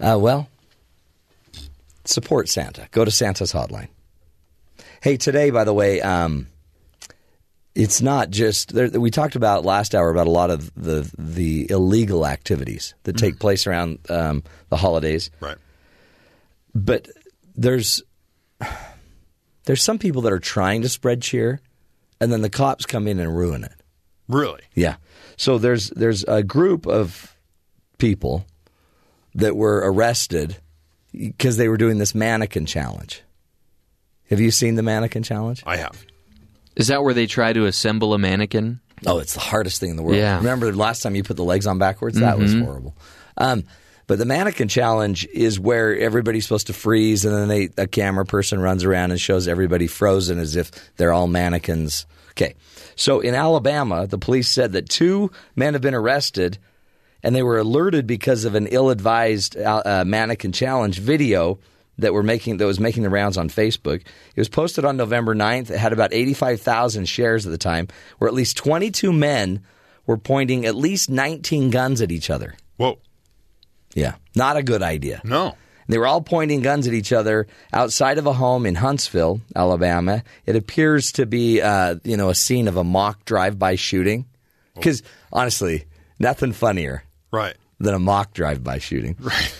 Uh, 0.00 0.18
well, 0.18 0.48
support 2.04 2.48
Santa. 2.48 2.88
Go 2.92 3.04
to 3.04 3.10
Santa's 3.10 3.52
hotline. 3.52 3.88
Hey, 5.02 5.16
today, 5.16 5.50
by 5.50 5.64
the 5.64 5.72
way, 5.74 6.00
um, 6.00 6.46
it's 7.78 8.02
not 8.02 8.30
just 8.30 8.74
there, 8.74 8.88
we 8.90 9.10
talked 9.10 9.36
about 9.36 9.64
last 9.64 9.94
hour 9.94 10.10
about 10.10 10.26
a 10.26 10.30
lot 10.30 10.50
of 10.50 10.72
the 10.74 11.08
the 11.16 11.70
illegal 11.70 12.26
activities 12.26 12.94
that 13.04 13.16
take 13.16 13.38
place 13.38 13.66
around 13.66 13.98
um, 14.10 14.42
the 14.68 14.76
holidays, 14.76 15.30
Right. 15.40 15.56
but 16.74 17.08
there's 17.54 18.02
there's 19.64 19.82
some 19.82 19.98
people 19.98 20.22
that 20.22 20.32
are 20.32 20.38
trying 20.38 20.82
to 20.82 20.88
spread 20.88 21.22
cheer, 21.22 21.60
and 22.20 22.32
then 22.32 22.40
the 22.42 22.50
cops 22.50 22.86
come 22.86 23.06
in 23.06 23.20
and 23.20 23.36
ruin 23.36 23.64
it. 23.64 23.72
Really? 24.28 24.62
Yeah. 24.74 24.96
So 25.36 25.58
there's 25.58 25.90
there's 25.90 26.24
a 26.24 26.42
group 26.42 26.86
of 26.86 27.34
people 27.98 28.44
that 29.34 29.56
were 29.56 29.82
arrested 29.84 30.56
because 31.12 31.56
they 31.56 31.68
were 31.68 31.76
doing 31.76 31.98
this 31.98 32.14
mannequin 32.14 32.66
challenge. 32.66 33.22
Have 34.30 34.40
you 34.40 34.50
seen 34.50 34.74
the 34.74 34.82
mannequin 34.82 35.22
challenge? 35.22 35.62
I 35.64 35.76
have. 35.76 36.04
Is 36.78 36.86
that 36.88 37.02
where 37.02 37.12
they 37.12 37.26
try 37.26 37.52
to 37.52 37.66
assemble 37.66 38.14
a 38.14 38.18
mannequin? 38.18 38.80
Oh, 39.06 39.18
it's 39.18 39.34
the 39.34 39.40
hardest 39.40 39.80
thing 39.80 39.90
in 39.90 39.96
the 39.96 40.02
world. 40.02 40.16
Yeah. 40.16 40.36
Remember 40.38 40.70
the 40.70 40.78
last 40.78 41.02
time 41.02 41.14
you 41.14 41.22
put 41.22 41.36
the 41.36 41.44
legs 41.44 41.66
on 41.66 41.78
backwards? 41.78 42.18
That 42.18 42.38
was 42.38 42.54
horrible. 42.54 42.96
Um, 43.36 43.64
but 44.06 44.18
the 44.18 44.24
mannequin 44.24 44.68
challenge 44.68 45.26
is 45.26 45.60
where 45.60 45.96
everybody's 45.96 46.44
supposed 46.44 46.68
to 46.68 46.72
freeze, 46.72 47.24
and 47.24 47.34
then 47.34 47.48
they, 47.48 47.68
a 47.76 47.86
camera 47.86 48.24
person 48.24 48.58
runs 48.58 48.82
around 48.82 49.10
and 49.10 49.20
shows 49.20 49.46
everybody 49.46 49.86
frozen 49.86 50.38
as 50.38 50.56
if 50.56 50.70
they're 50.96 51.12
all 51.12 51.28
mannequins. 51.28 52.06
Okay. 52.30 52.54
So 52.96 53.20
in 53.20 53.34
Alabama, 53.34 54.06
the 54.06 54.18
police 54.18 54.48
said 54.48 54.72
that 54.72 54.88
two 54.88 55.30
men 55.54 55.74
have 55.74 55.82
been 55.82 55.94
arrested, 55.94 56.58
and 57.22 57.34
they 57.34 57.42
were 57.42 57.58
alerted 57.58 58.06
because 58.06 58.44
of 58.44 58.54
an 58.54 58.66
ill-advised 58.68 59.56
uh, 59.56 59.82
uh, 59.84 60.04
mannequin 60.06 60.52
challenge 60.52 60.98
video 61.00 61.58
that 61.98 62.12
were 62.14 62.22
making 62.22 62.56
that 62.58 62.66
was 62.66 62.80
making 62.80 63.02
the 63.02 63.10
rounds 63.10 63.36
on 63.36 63.48
Facebook. 63.48 64.00
It 64.02 64.40
was 64.40 64.48
posted 64.48 64.84
on 64.84 64.96
November 64.96 65.34
9th. 65.34 65.70
It 65.70 65.78
had 65.78 65.92
about 65.92 66.12
85,000 66.14 67.06
shares 67.06 67.44
at 67.46 67.50
the 67.50 67.58
time, 67.58 67.88
where 68.18 68.28
at 68.28 68.34
least 68.34 68.56
22 68.56 69.12
men 69.12 69.64
were 70.06 70.16
pointing 70.16 70.64
at 70.64 70.74
least 70.74 71.10
19 71.10 71.70
guns 71.70 72.00
at 72.00 72.10
each 72.12 72.30
other. 72.30 72.54
Whoa. 72.76 72.98
Yeah, 73.94 74.14
not 74.36 74.56
a 74.56 74.62
good 74.62 74.82
idea. 74.82 75.20
No. 75.24 75.56
They 75.88 75.96
were 75.98 76.06
all 76.06 76.20
pointing 76.20 76.60
guns 76.60 76.86
at 76.86 76.92
each 76.92 77.12
other 77.14 77.46
outside 77.72 78.18
of 78.18 78.26
a 78.26 78.32
home 78.34 78.66
in 78.66 78.74
Huntsville, 78.74 79.40
Alabama. 79.56 80.22
It 80.44 80.54
appears 80.54 81.12
to 81.12 81.24
be, 81.24 81.62
uh, 81.62 81.96
you 82.04 82.16
know, 82.18 82.28
a 82.28 82.34
scene 82.34 82.68
of 82.68 82.76
a 82.76 82.84
mock 82.84 83.24
drive-by 83.24 83.76
shooting. 83.76 84.26
Because 84.74 85.02
honestly, 85.32 85.86
nothing 86.18 86.52
funnier 86.52 87.02
Right. 87.32 87.56
than 87.80 87.94
a 87.94 87.98
mock 87.98 88.34
drive-by 88.34 88.78
shooting. 88.80 89.16
Right. 89.18 89.54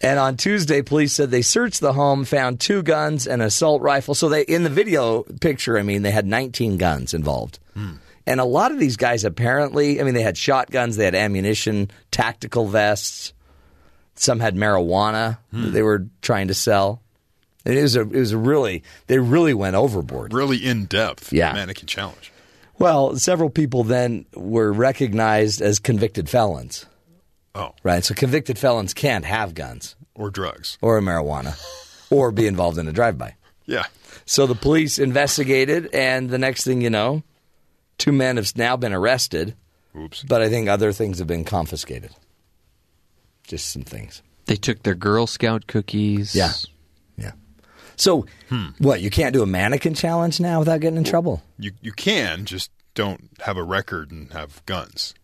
And 0.00 0.18
on 0.18 0.36
Tuesday, 0.36 0.82
police 0.82 1.12
said 1.12 1.30
they 1.30 1.42
searched 1.42 1.80
the 1.80 1.92
home, 1.92 2.24
found 2.24 2.60
two 2.60 2.82
guns, 2.82 3.26
and 3.26 3.42
an 3.42 3.48
assault 3.48 3.82
rifle. 3.82 4.14
So 4.14 4.28
they, 4.28 4.42
in 4.42 4.62
the 4.62 4.70
video 4.70 5.22
picture, 5.40 5.78
I 5.78 5.82
mean, 5.82 6.02
they 6.02 6.10
had 6.10 6.26
19 6.26 6.76
guns 6.76 7.14
involved. 7.14 7.58
Hmm. 7.74 7.94
And 8.26 8.40
a 8.40 8.44
lot 8.44 8.72
of 8.72 8.78
these 8.78 8.96
guys 8.96 9.24
apparently, 9.24 10.00
I 10.00 10.04
mean, 10.04 10.14
they 10.14 10.22
had 10.22 10.38
shotguns, 10.38 10.96
they 10.96 11.04
had 11.04 11.14
ammunition, 11.14 11.90
tactical 12.10 12.66
vests. 12.66 13.32
Some 14.16 14.40
had 14.40 14.54
marijuana 14.54 15.38
that 15.52 15.58
hmm. 15.58 15.72
they 15.72 15.82
were 15.82 16.06
trying 16.22 16.48
to 16.48 16.54
sell. 16.54 17.02
It 17.64 17.80
was 17.80 17.96
a, 17.96 18.02
it 18.02 18.12
was 18.12 18.32
a 18.32 18.38
really, 18.38 18.82
they 19.06 19.18
really 19.18 19.54
went 19.54 19.74
overboard. 19.74 20.32
Really 20.32 20.58
in 20.58 20.84
depth. 20.84 21.32
Yeah. 21.32 21.52
Mannequin 21.52 21.86
challenge. 21.86 22.30
Well, 22.78 23.16
several 23.16 23.50
people 23.50 23.84
then 23.84 24.26
were 24.34 24.72
recognized 24.72 25.62
as 25.62 25.78
convicted 25.78 26.28
felons. 26.28 26.86
Oh. 27.54 27.72
Right. 27.82 28.04
So 28.04 28.14
convicted 28.14 28.58
felons 28.58 28.94
can't 28.94 29.24
have 29.24 29.54
guns 29.54 29.94
Or 30.14 30.30
drugs. 30.30 30.76
or 30.82 31.00
marijuana 31.00 31.56
or 32.10 32.32
be 32.32 32.46
involved 32.46 32.78
in 32.78 32.88
a 32.88 32.92
drive-by. 32.92 33.34
Yeah. 33.66 33.84
So 34.26 34.46
the 34.46 34.54
police 34.54 34.98
investigated, 34.98 35.88
and 35.94 36.30
the 36.30 36.38
next 36.38 36.64
thing 36.64 36.80
you 36.80 36.90
know, 36.90 37.22
two 37.98 38.12
men 38.12 38.36
have 38.36 38.56
now 38.56 38.76
been 38.76 38.92
arrested, 38.92 39.54
Oops. 39.96 40.22
but 40.24 40.40
I 40.42 40.48
think 40.48 40.68
other 40.68 40.92
things 40.92 41.18
have 41.18 41.26
been 41.28 41.44
confiscated. 41.44 42.10
Just 43.46 43.72
some 43.72 43.82
things. 43.82 44.22
They 44.46 44.56
took 44.56 44.82
their 44.82 44.94
Girl 44.94 45.26
Scout 45.26 45.66
cookies. 45.66 46.34
Yeah. 46.34 46.52
Yeah. 47.16 47.32
So, 47.96 48.26
Hmm. 48.48 48.68
what, 48.78 49.00
you 49.00 49.10
can't 49.10 49.32
do 49.32 49.42
a 49.42 49.46
mannequin 49.46 49.94
challenge 49.94 50.40
now 50.40 50.58
without 50.58 50.80
getting 50.80 50.96
in 50.98 51.04
trouble? 51.04 51.42
You 51.58 51.72
you 51.82 51.92
can 51.92 52.44
just 52.44 52.70
don't 52.94 53.30
have 53.40 53.56
a 53.56 53.62
record 53.64 54.10
and 54.10 54.32
have 54.32 54.64
guns. 54.66 55.14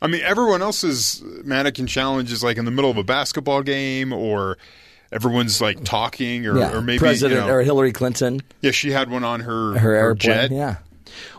I 0.00 0.06
mean, 0.06 0.20
everyone 0.22 0.62
else's 0.62 1.22
mannequin 1.44 1.86
challenge 1.86 2.30
is 2.32 2.42
like 2.42 2.56
in 2.56 2.64
the 2.64 2.70
middle 2.70 2.90
of 2.90 2.96
a 2.96 3.04
basketball 3.04 3.62
game, 3.62 4.12
or 4.12 4.58
everyone's 5.10 5.60
like 5.60 5.82
talking, 5.84 6.46
or, 6.46 6.58
yeah. 6.58 6.72
or 6.72 6.80
maybe 6.80 6.98
President 6.98 7.40
you 7.40 7.46
know, 7.46 7.52
or 7.52 7.62
Hillary 7.62 7.92
Clinton, 7.92 8.40
yeah, 8.60 8.70
she 8.70 8.92
had 8.92 9.10
one 9.10 9.24
on 9.24 9.40
her 9.40 9.78
her 9.78 9.94
airplane. 9.94 10.34
jet. 10.36 10.50
Yeah. 10.50 10.76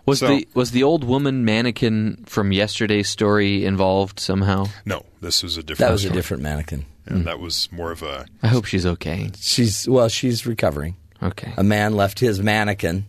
Was 0.05 0.19
So- 0.19 0.27
the 0.27 0.47
was 0.53 0.71
the 0.71 0.83
old 0.83 1.03
woman 1.03 1.45
mannequin 1.45 2.23
from 2.25 2.51
yesterday's 2.51 3.07
story 3.07 3.63
involved 3.65 4.19
somehow? 4.19 4.65
No, 4.85 5.05
this 5.21 5.43
was 5.43 5.57
a 5.57 5.63
different. 5.63 5.87
That 5.87 5.91
was 5.93 6.05
a 6.05 6.09
different 6.09 6.43
mannequin. 6.43 6.85
Yeah, 7.09 7.19
That 7.23 7.39
was 7.39 7.71
more 7.71 7.91
of 7.91 8.03
a 8.03 8.25
I 8.43 8.47
hope 8.47 8.65
she's 8.65 8.85
okay. 8.85 9.31
She's, 9.39 9.87
well, 9.87 10.09
she's 10.09 10.45
recovering. 10.45 10.95
Okay. 11.21 11.53
a 11.57 11.63
man 11.63 11.95
left 11.95 12.19
his 12.19 12.39
mannequin 12.41 13.05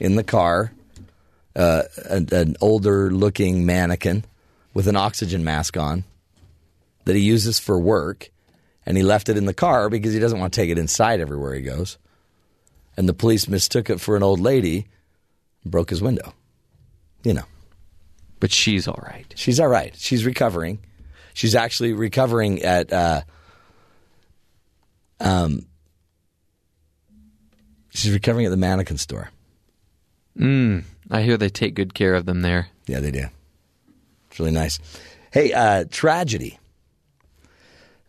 in 0.00 0.16
the 0.16 0.24
car, 0.24 0.72
uh, 1.54 1.82
an, 2.08 2.28
an 2.32 2.56
older 2.60 3.10
looking 3.10 3.64
mannequin 3.64 4.24
with 4.76 4.86
an 4.86 4.94
oxygen 4.94 5.42
mask 5.42 5.74
on 5.78 6.04
that 7.06 7.16
he 7.16 7.22
uses 7.22 7.58
for 7.58 7.78
work, 7.80 8.28
and 8.84 8.98
he 8.98 9.02
left 9.02 9.30
it 9.30 9.38
in 9.38 9.46
the 9.46 9.54
car 9.54 9.88
because 9.88 10.12
he 10.12 10.18
doesn't 10.20 10.38
want 10.38 10.52
to 10.52 10.60
take 10.60 10.68
it 10.68 10.76
inside 10.76 11.18
everywhere 11.18 11.54
he 11.54 11.62
goes. 11.62 11.96
And 12.94 13.08
the 13.08 13.14
police 13.14 13.48
mistook 13.48 13.88
it 13.88 14.02
for 14.02 14.16
an 14.18 14.22
old 14.22 14.38
lady, 14.38 14.86
and 15.62 15.72
broke 15.72 15.88
his 15.88 16.02
window. 16.02 16.34
You 17.24 17.32
know, 17.32 17.44
But 18.38 18.52
she's 18.52 18.86
all 18.86 19.00
right. 19.02 19.24
she's 19.34 19.58
all 19.58 19.66
right. 19.68 19.94
She's 19.96 20.26
recovering. 20.26 20.80
She's 21.32 21.54
actually 21.54 21.94
recovering 21.94 22.62
at. 22.62 22.92
Uh, 22.92 23.22
um, 25.20 25.64
she's 27.94 28.12
recovering 28.12 28.44
at 28.44 28.50
the 28.50 28.58
mannequin 28.58 28.98
store. 28.98 29.30
Mm, 30.38 30.84
I 31.10 31.22
hear 31.22 31.38
they 31.38 31.48
take 31.48 31.72
good 31.74 31.94
care 31.94 32.14
of 32.14 32.26
them 32.26 32.42
there. 32.42 32.68
Yeah, 32.86 33.00
they 33.00 33.10
do. 33.10 33.24
Really 34.38 34.52
nice. 34.52 34.78
Hey, 35.32 35.52
uh, 35.52 35.84
tragedy. 35.90 36.58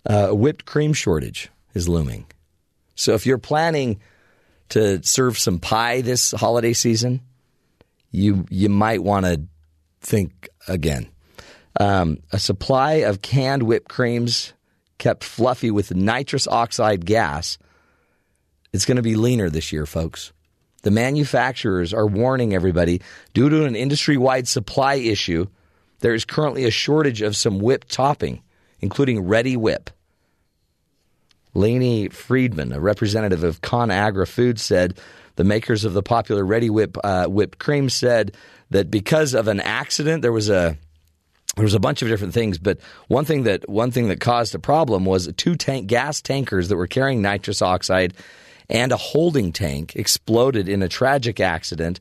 Uh, 0.05 0.29
whipped 0.29 0.65
cream 0.65 0.93
shortage 0.93 1.49
is 1.73 1.89
looming. 1.89 2.25
So 2.95 3.13
if 3.13 3.25
you're 3.25 3.37
planning 3.37 3.99
to 4.69 5.03
serve 5.03 5.37
some 5.37 5.59
pie 5.59 6.01
this 6.01 6.31
holiday 6.31 6.73
season, 6.73 7.21
you 8.11 8.45
you 8.49 8.69
might 8.69 9.03
want 9.03 9.25
to 9.25 9.41
think 10.01 10.47
again. 10.67 11.07
Um, 11.79 12.19
a 12.31 12.39
supply 12.39 12.93
of 12.93 13.21
canned 13.21 13.63
whipped 13.63 13.89
creams 13.89 14.53
kept 14.97 15.23
fluffy 15.23 15.71
with 15.71 15.93
nitrous 15.93 16.47
oxide 16.47 17.05
gas. 17.05 17.57
It's 18.73 18.85
going 18.85 18.95
to 18.95 19.03
be 19.03 19.15
leaner 19.15 19.49
this 19.49 19.71
year, 19.71 19.85
folks. 19.85 20.33
The 20.83 20.91
manufacturers 20.91 21.93
are 21.93 22.07
warning 22.07 22.53
everybody 22.53 23.01
due 23.33 23.49
to 23.49 23.65
an 23.65 23.75
industry 23.75 24.17
wide 24.17 24.47
supply 24.47 24.95
issue, 24.95 25.47
there 25.99 26.13
is 26.13 26.25
currently 26.25 26.65
a 26.65 26.71
shortage 26.71 27.21
of 27.21 27.35
some 27.35 27.59
whip 27.59 27.85
topping, 27.85 28.41
including 28.79 29.23
Reddi-wip. 29.23 29.89
Laney 31.53 32.09
Friedman, 32.09 32.71
a 32.71 32.79
representative 32.79 33.43
of 33.43 33.61
ConAgra 33.61 34.27
Foods, 34.27 34.61
said 34.61 34.99
the 35.37 35.43
makers 35.43 35.85
of 35.85 35.93
the 35.93 36.03
popular 36.03 36.43
Reddi-wip 36.43 36.97
uh, 37.03 37.25
whipped 37.25 37.57
cream 37.57 37.89
said 37.89 38.35
that 38.69 38.91
because 38.91 39.33
of 39.33 39.47
an 39.47 39.59
accident, 39.59 40.21
there 40.21 40.31
was 40.31 40.49
a 40.49 40.77
there 41.55 41.63
was 41.63 41.73
a 41.73 41.79
bunch 41.79 42.03
of 42.03 42.07
different 42.07 42.35
things, 42.35 42.59
but 42.59 42.77
one 43.07 43.25
thing 43.25 43.43
that 43.43 43.67
one 43.67 43.89
thing 43.89 44.09
that 44.09 44.19
caused 44.19 44.53
a 44.53 44.59
problem 44.59 45.05
was 45.05 45.31
two 45.37 45.55
tank 45.55 45.87
gas 45.87 46.21
tankers 46.21 46.69
that 46.69 46.75
were 46.75 46.85
carrying 46.85 47.23
nitrous 47.23 47.63
oxide 47.63 48.13
and 48.69 48.91
a 48.91 48.97
holding 48.97 49.51
tank 49.51 49.95
exploded 49.95 50.69
in 50.69 50.83
a 50.83 50.89
tragic 50.89 51.39
accident 51.39 51.99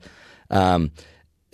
um, 0.50 0.90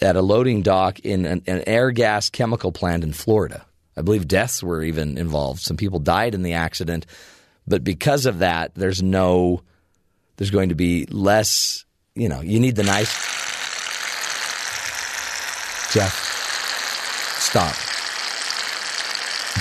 at 0.01 0.17
a 0.17 0.23
loading 0.23 0.63
dock 0.63 1.01
in 1.01 1.27
an, 1.27 1.43
an 1.47 1.61
Airgas 1.61 2.31
chemical 2.33 2.73
plant 2.73 3.05
in 3.05 3.13
Florida. 3.13 3.67
I 3.97 4.03
believe 4.03 4.27
deaths 4.27 4.63
were 4.63 4.83
even 4.83 5.19
involved. 5.19 5.61
Some 5.61 5.77
people 5.77 5.99
died 5.99 6.35
in 6.35 6.43
the 6.43 6.55
accident, 6.55 7.07
but 7.67 7.85
because 7.85 8.27
of 8.27 8.39
that, 8.39 8.75
there's 8.75 9.03
no, 9.03 9.63
there's 10.37 10.51
going 10.51 10.71
to 10.71 10.75
be 10.75 11.07
less. 11.07 11.85
You 12.15 12.29
know, 12.29 12.41
you 12.41 12.61
need 12.61 12.77
the 12.77 12.83
nice. 12.83 13.13
Jeff, 15.93 16.15
stop. 17.39 17.75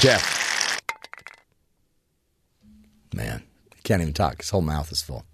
Jeff. 0.02 0.40
Man, 3.14 3.44
he 3.76 3.82
can't 3.84 4.02
even 4.02 4.14
talk. 4.14 4.42
His 4.42 4.50
whole 4.50 4.62
mouth 4.62 4.92
is 4.92 5.02
full. 5.02 5.26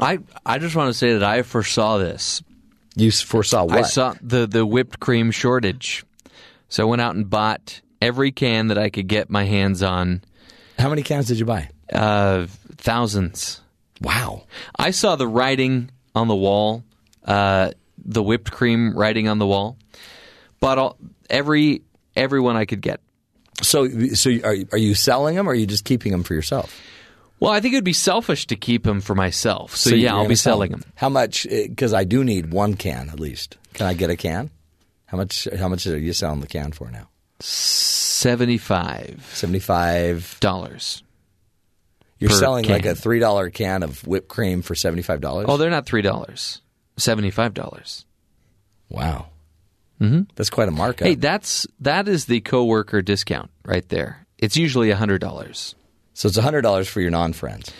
I 0.00 0.18
I 0.44 0.58
just 0.58 0.76
want 0.76 0.90
to 0.90 0.94
say 0.94 1.14
that 1.14 1.24
I 1.24 1.42
foresaw 1.42 1.98
this. 1.98 2.42
You 2.96 3.10
foresaw 3.10 3.64
what? 3.64 3.76
I 3.76 3.82
saw 3.82 4.14
the 4.22 4.46
the 4.46 4.64
whipped 4.64 4.98
cream 4.98 5.30
shortage, 5.30 6.04
so 6.68 6.82
I 6.82 6.86
went 6.86 7.02
out 7.02 7.14
and 7.14 7.28
bought 7.28 7.82
every 8.00 8.32
can 8.32 8.68
that 8.68 8.78
I 8.78 8.88
could 8.88 9.06
get 9.06 9.28
my 9.28 9.44
hands 9.44 9.82
on. 9.82 10.22
How 10.78 10.88
many 10.88 11.02
cans 11.02 11.28
did 11.28 11.38
you 11.38 11.44
buy? 11.44 11.68
Uh, 11.92 12.46
thousands. 12.76 13.60
Wow. 14.00 14.44
I 14.78 14.90
saw 14.90 15.16
the 15.16 15.28
writing 15.28 15.90
on 16.14 16.28
the 16.28 16.34
wall, 16.34 16.84
uh, 17.24 17.72
the 18.04 18.22
whipped 18.22 18.50
cream 18.50 18.96
writing 18.96 19.28
on 19.28 19.38
the 19.38 19.46
wall. 19.46 19.76
Bought 20.60 20.78
all, 20.78 20.98
every 21.28 21.82
everyone 22.14 22.56
I 22.56 22.64
could 22.64 22.80
get. 22.80 23.00
So, 23.62 23.88
so 24.14 24.30
are 24.44 24.56
are 24.72 24.78
you 24.78 24.94
selling 24.94 25.36
them, 25.36 25.48
or 25.48 25.52
are 25.52 25.54
you 25.54 25.66
just 25.66 25.84
keeping 25.84 26.12
them 26.12 26.22
for 26.22 26.34
yourself? 26.34 26.80
Well, 27.38 27.52
I 27.52 27.60
think 27.60 27.74
it 27.74 27.76
would 27.76 27.84
be 27.84 27.92
selfish 27.92 28.46
to 28.46 28.56
keep 28.56 28.84
them 28.84 29.00
for 29.00 29.14
myself. 29.14 29.76
So, 29.76 29.90
you're 29.90 29.98
yeah, 29.98 30.14
I'll 30.14 30.26
be 30.26 30.34
sell 30.34 30.54
selling 30.54 30.70
them. 30.70 30.84
How 30.94 31.08
much? 31.08 31.46
Because 31.48 31.92
I 31.92 32.04
do 32.04 32.24
need 32.24 32.52
one 32.52 32.74
can 32.74 33.10
at 33.10 33.20
least. 33.20 33.58
Can 33.74 33.86
I 33.86 33.94
get 33.94 34.08
a 34.08 34.16
can? 34.16 34.50
How 35.04 35.18
much? 35.18 35.46
How 35.58 35.68
much 35.68 35.86
are 35.86 35.98
you 35.98 36.12
selling 36.12 36.40
the 36.40 36.46
can 36.46 36.72
for 36.72 36.90
now? 36.90 37.08
Seventy-five. 37.40 39.30
Seventy-five 39.34 40.38
dollars. 40.40 41.02
You're 42.18 42.30
selling 42.30 42.64
like 42.66 42.86
a 42.86 42.94
three 42.94 43.18
dollar 43.18 43.50
can 43.50 43.82
of 43.82 44.06
whipped 44.06 44.28
cream 44.28 44.62
for 44.62 44.74
seventy 44.74 45.02
five 45.02 45.20
dollars. 45.20 45.46
Oh, 45.48 45.58
they're 45.58 45.70
not 45.70 45.84
three 45.86 46.02
dollars. 46.02 46.62
Seventy 46.96 47.30
five 47.30 47.52
dollars. 47.52 48.06
wow, 48.88 49.26
mm-hmm. 50.00 50.22
that's 50.34 50.48
quite 50.48 50.68
a 50.68 50.70
markup. 50.70 51.06
Hey, 51.06 51.14
that's 51.14 51.66
that 51.80 52.08
is 52.08 52.24
the 52.24 52.40
coworker 52.40 53.02
discount 53.02 53.50
right 53.66 53.86
there. 53.90 54.26
It's 54.38 54.56
usually 54.56 54.90
hundred 54.92 55.20
dollars. 55.20 55.74
So 56.16 56.28
it's 56.28 56.38
hundred 56.38 56.62
dollars 56.62 56.88
for 56.88 57.02
your 57.02 57.10
non 57.10 57.34
friends. 57.34 57.70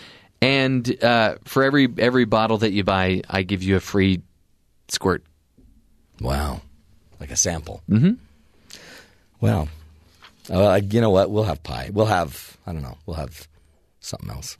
And 0.43 1.03
uh, 1.03 1.37
for 1.43 1.63
every 1.63 1.87
every 1.97 2.25
bottle 2.25 2.59
that 2.59 2.71
you 2.71 2.83
buy, 2.83 3.23
I 3.27 3.41
give 3.41 3.63
you 3.63 3.75
a 3.75 3.79
free 3.79 4.21
squirt. 4.89 5.23
Wow, 6.21 6.61
like 7.19 7.31
a 7.31 7.35
sample. 7.35 7.81
Mm-hmm. 7.89 8.11
Well, 9.41 9.69
uh, 10.51 10.79
you 10.87 11.01
know 11.01 11.09
what? 11.09 11.31
We'll 11.31 11.45
have 11.45 11.63
pie. 11.63 11.89
We'll 11.91 12.05
have 12.05 12.57
I 12.67 12.73
don't 12.73 12.83
know. 12.83 12.99
We'll 13.07 13.17
have 13.17 13.47
something 14.01 14.29
else. 14.29 14.55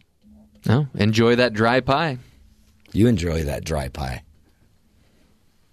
No, 0.66 0.88
enjoy 0.96 1.36
that 1.36 1.54
dry 1.54 1.80
pie. 1.80 2.18
You 2.94 3.06
enjoy 3.06 3.44
that 3.44 3.64
dry 3.64 3.90
pie. 3.90 4.24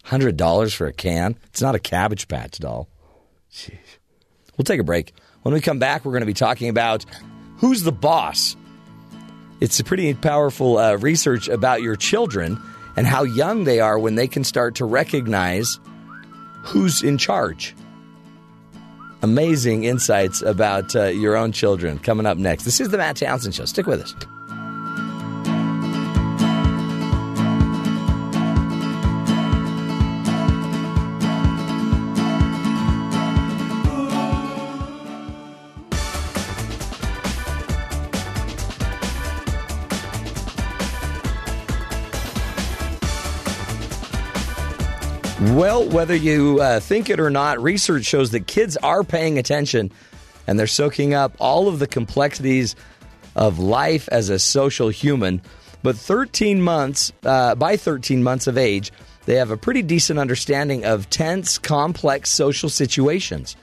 Hundred 0.04 0.36
dollars 0.36 0.74
for 0.74 0.86
a 0.86 0.92
can. 0.92 1.36
It's 1.46 1.62
not 1.62 1.74
a 1.74 1.78
Cabbage 1.78 2.28
Patch 2.28 2.58
doll. 2.58 2.86
Jeez. 3.50 3.78
We'll 4.58 4.64
take 4.64 4.80
a 4.80 4.84
break. 4.84 5.14
When 5.40 5.54
we 5.54 5.62
come 5.62 5.78
back, 5.78 6.04
we're 6.04 6.12
going 6.12 6.20
to 6.20 6.26
be 6.26 6.34
talking 6.34 6.68
about 6.68 7.06
who's 7.64 7.82
the 7.82 7.90
boss. 7.90 8.56
It's 9.60 9.80
a 9.80 9.84
pretty 9.84 10.12
powerful 10.12 10.76
uh, 10.76 10.96
research 10.96 11.48
about 11.48 11.80
your 11.80 11.96
children 11.96 12.60
and 12.94 13.06
how 13.06 13.22
young 13.22 13.64
they 13.64 13.80
are 13.80 13.98
when 13.98 14.16
they 14.16 14.28
can 14.28 14.44
start 14.44 14.74
to 14.74 14.84
recognize 14.84 15.78
who's 16.62 17.02
in 17.02 17.16
charge. 17.16 17.74
Amazing 19.22 19.84
insights 19.84 20.42
about 20.42 20.94
uh, 20.94 21.04
your 21.04 21.36
own 21.36 21.52
children 21.52 21.98
coming 21.98 22.26
up 22.26 22.36
next. 22.36 22.64
This 22.64 22.82
is 22.82 22.90
the 22.90 22.98
Matt 22.98 23.16
Townsend 23.16 23.54
Show. 23.54 23.64
Stick 23.64 23.86
with 23.86 24.02
us. 24.02 24.14
Well, 45.54 45.88
whether 45.88 46.16
you 46.16 46.60
uh, 46.60 46.80
think 46.80 47.08
it 47.08 47.20
or 47.20 47.30
not, 47.30 47.62
research 47.62 48.06
shows 48.06 48.32
that 48.32 48.48
kids 48.48 48.76
are 48.78 49.04
paying 49.04 49.38
attention 49.38 49.92
and 50.48 50.58
they're 50.58 50.66
soaking 50.66 51.14
up 51.14 51.36
all 51.38 51.68
of 51.68 51.78
the 51.78 51.86
complexities 51.86 52.74
of 53.36 53.60
life 53.60 54.08
as 54.10 54.30
a 54.30 54.40
social 54.40 54.88
human. 54.88 55.40
But 55.84 55.94
13 55.94 56.60
months, 56.60 57.12
uh, 57.22 57.54
by 57.54 57.76
13 57.76 58.20
months 58.24 58.48
of 58.48 58.58
age, 58.58 58.90
they 59.26 59.36
have 59.36 59.52
a 59.52 59.56
pretty 59.56 59.82
decent 59.82 60.18
understanding 60.18 60.84
of 60.84 61.08
tense, 61.08 61.56
complex 61.56 62.30
social 62.30 62.68
situations, 62.68 63.54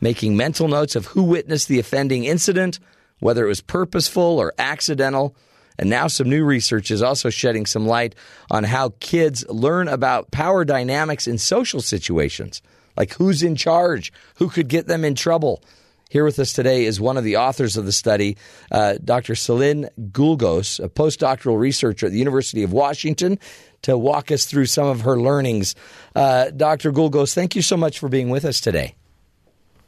making 0.00 0.36
mental 0.36 0.66
notes 0.66 0.96
of 0.96 1.06
who 1.06 1.22
witnessed 1.22 1.68
the 1.68 1.78
offending 1.78 2.24
incident, 2.24 2.80
whether 3.20 3.44
it 3.44 3.48
was 3.48 3.60
purposeful 3.60 4.40
or 4.40 4.52
accidental. 4.58 5.36
And 5.82 5.90
now 5.90 6.06
some 6.06 6.30
new 6.30 6.44
research 6.44 6.92
is 6.92 7.02
also 7.02 7.28
shedding 7.28 7.66
some 7.66 7.88
light 7.88 8.14
on 8.52 8.62
how 8.62 8.92
kids 9.00 9.44
learn 9.48 9.88
about 9.88 10.30
power 10.30 10.64
dynamics 10.64 11.26
in 11.26 11.38
social 11.38 11.80
situations, 11.80 12.62
like 12.96 13.14
who's 13.14 13.42
in 13.42 13.56
charge, 13.56 14.12
who 14.36 14.48
could 14.48 14.68
get 14.68 14.86
them 14.86 15.04
in 15.04 15.16
trouble. 15.16 15.60
Here 16.08 16.24
with 16.24 16.38
us 16.38 16.52
today 16.52 16.84
is 16.84 17.00
one 17.00 17.16
of 17.16 17.24
the 17.24 17.38
authors 17.38 17.76
of 17.76 17.84
the 17.84 17.90
study, 17.90 18.36
uh, 18.70 18.94
Dr. 19.04 19.32
Selin 19.32 19.88
Gülgöz, 20.12 20.78
a 20.78 20.88
postdoctoral 20.88 21.58
researcher 21.58 22.06
at 22.06 22.12
the 22.12 22.18
University 22.18 22.62
of 22.62 22.72
Washington, 22.72 23.40
to 23.82 23.98
walk 23.98 24.30
us 24.30 24.44
through 24.44 24.66
some 24.66 24.86
of 24.86 25.00
her 25.00 25.18
learnings. 25.18 25.74
Uh, 26.14 26.50
Dr. 26.50 26.92
Gülgöz, 26.92 27.34
thank 27.34 27.56
you 27.56 27.62
so 27.62 27.76
much 27.76 27.98
for 27.98 28.08
being 28.08 28.30
with 28.30 28.44
us 28.44 28.60
today. 28.60 28.94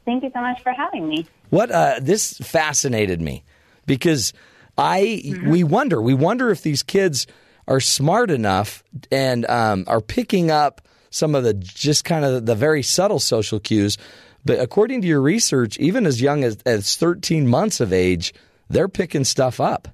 Thank 0.04 0.24
you 0.24 0.32
so 0.34 0.40
much 0.40 0.60
for 0.60 0.72
having 0.72 1.06
me. 1.06 1.28
What 1.50 1.70
uh, 1.70 2.00
this 2.02 2.36
fascinated 2.38 3.20
me 3.20 3.44
because 3.86 4.32
I 4.76 5.22
we 5.44 5.64
wonder 5.64 6.00
we 6.00 6.14
wonder 6.14 6.50
if 6.50 6.62
these 6.62 6.82
kids 6.82 7.26
are 7.66 7.80
smart 7.80 8.30
enough 8.30 8.82
and 9.10 9.46
um, 9.46 9.84
are 9.86 10.00
picking 10.00 10.50
up 10.50 10.86
some 11.10 11.34
of 11.34 11.44
the 11.44 11.54
just 11.54 12.04
kind 12.04 12.24
of 12.24 12.44
the 12.46 12.54
very 12.54 12.82
subtle 12.82 13.20
social 13.20 13.60
cues. 13.60 13.96
But 14.44 14.58
according 14.58 15.00
to 15.02 15.08
your 15.08 15.22
research, 15.22 15.78
even 15.78 16.04
as 16.06 16.20
young 16.20 16.44
as, 16.44 16.58
as 16.66 16.96
13 16.96 17.46
months 17.46 17.80
of 17.80 17.92
age, 17.92 18.34
they're 18.68 18.88
picking 18.88 19.24
stuff 19.24 19.60
up. 19.60 19.88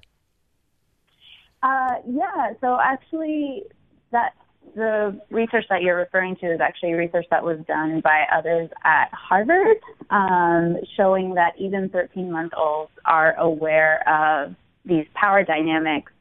Uh, 1.63 1.95
yeah, 2.09 2.53
so 2.59 2.77
actually, 2.83 3.63
that 4.11 4.33
the 4.75 5.19
research 5.29 5.65
that 5.69 5.81
you're 5.81 5.97
referring 5.97 6.35
to 6.37 6.47
is 6.47 6.59
actually 6.59 6.93
research 6.93 7.25
that 7.29 7.43
was 7.43 7.59
done 7.67 8.01
by 8.01 8.25
others 8.33 8.69
at 8.83 9.09
Harvard, 9.13 9.77
um, 10.09 10.77
showing 10.97 11.35
that 11.35 11.53
even 11.57 11.89
13 11.89 12.31
month 12.31 12.53
olds 12.57 12.91
are 13.05 13.35
aware 13.37 14.07
of 14.09 14.55
these 14.85 15.05
power 15.13 15.43
dynamics 15.43 16.11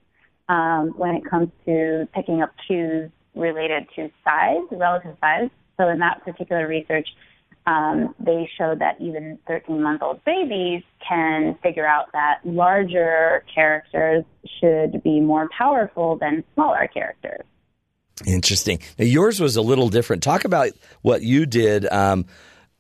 um, 0.48 0.94
when 0.96 1.14
it 1.14 1.24
comes 1.28 1.48
to 1.64 2.08
picking 2.14 2.42
up 2.42 2.52
cues 2.66 3.10
related 3.34 3.86
to 3.96 4.10
size, 4.24 4.62
relative 4.70 5.16
size. 5.20 5.48
So 5.76 5.88
in 5.88 5.98
that 6.00 6.24
particular 6.24 6.66
research, 6.66 7.08
um, 7.66 8.14
they 8.18 8.50
showed 8.58 8.80
that 8.80 9.00
even 9.00 9.38
13 9.46 9.82
month 9.82 10.02
old 10.02 10.24
babies 10.24 10.82
can 11.06 11.56
figure 11.62 11.86
out 11.86 12.06
that 12.12 12.40
larger 12.44 13.44
characters 13.54 14.24
should 14.60 15.02
be 15.02 15.20
more 15.20 15.48
powerful 15.56 16.16
than 16.16 16.42
smaller 16.54 16.88
characters. 16.92 17.44
Interesting. 18.26 18.80
Now, 18.98 19.06
yours 19.06 19.40
was 19.40 19.56
a 19.56 19.62
little 19.62 19.88
different. 19.88 20.22
Talk 20.22 20.44
about 20.44 20.70
what 21.02 21.22
you 21.22 21.46
did 21.46 21.90
um, 21.90 22.26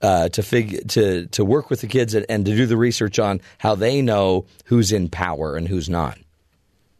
uh, 0.02 0.28
to 0.30 0.42
fig- 0.42 0.88
to 0.88 1.26
to 1.26 1.44
work 1.44 1.70
with 1.70 1.80
the 1.80 1.86
kids 1.86 2.14
and, 2.14 2.26
and 2.28 2.44
to 2.46 2.56
do 2.56 2.66
the 2.66 2.76
research 2.76 3.18
on 3.18 3.40
how 3.58 3.74
they 3.74 4.02
know 4.02 4.46
who's 4.66 4.92
in 4.92 5.08
power 5.08 5.56
and 5.56 5.68
who's 5.68 5.88
not. 5.88 6.18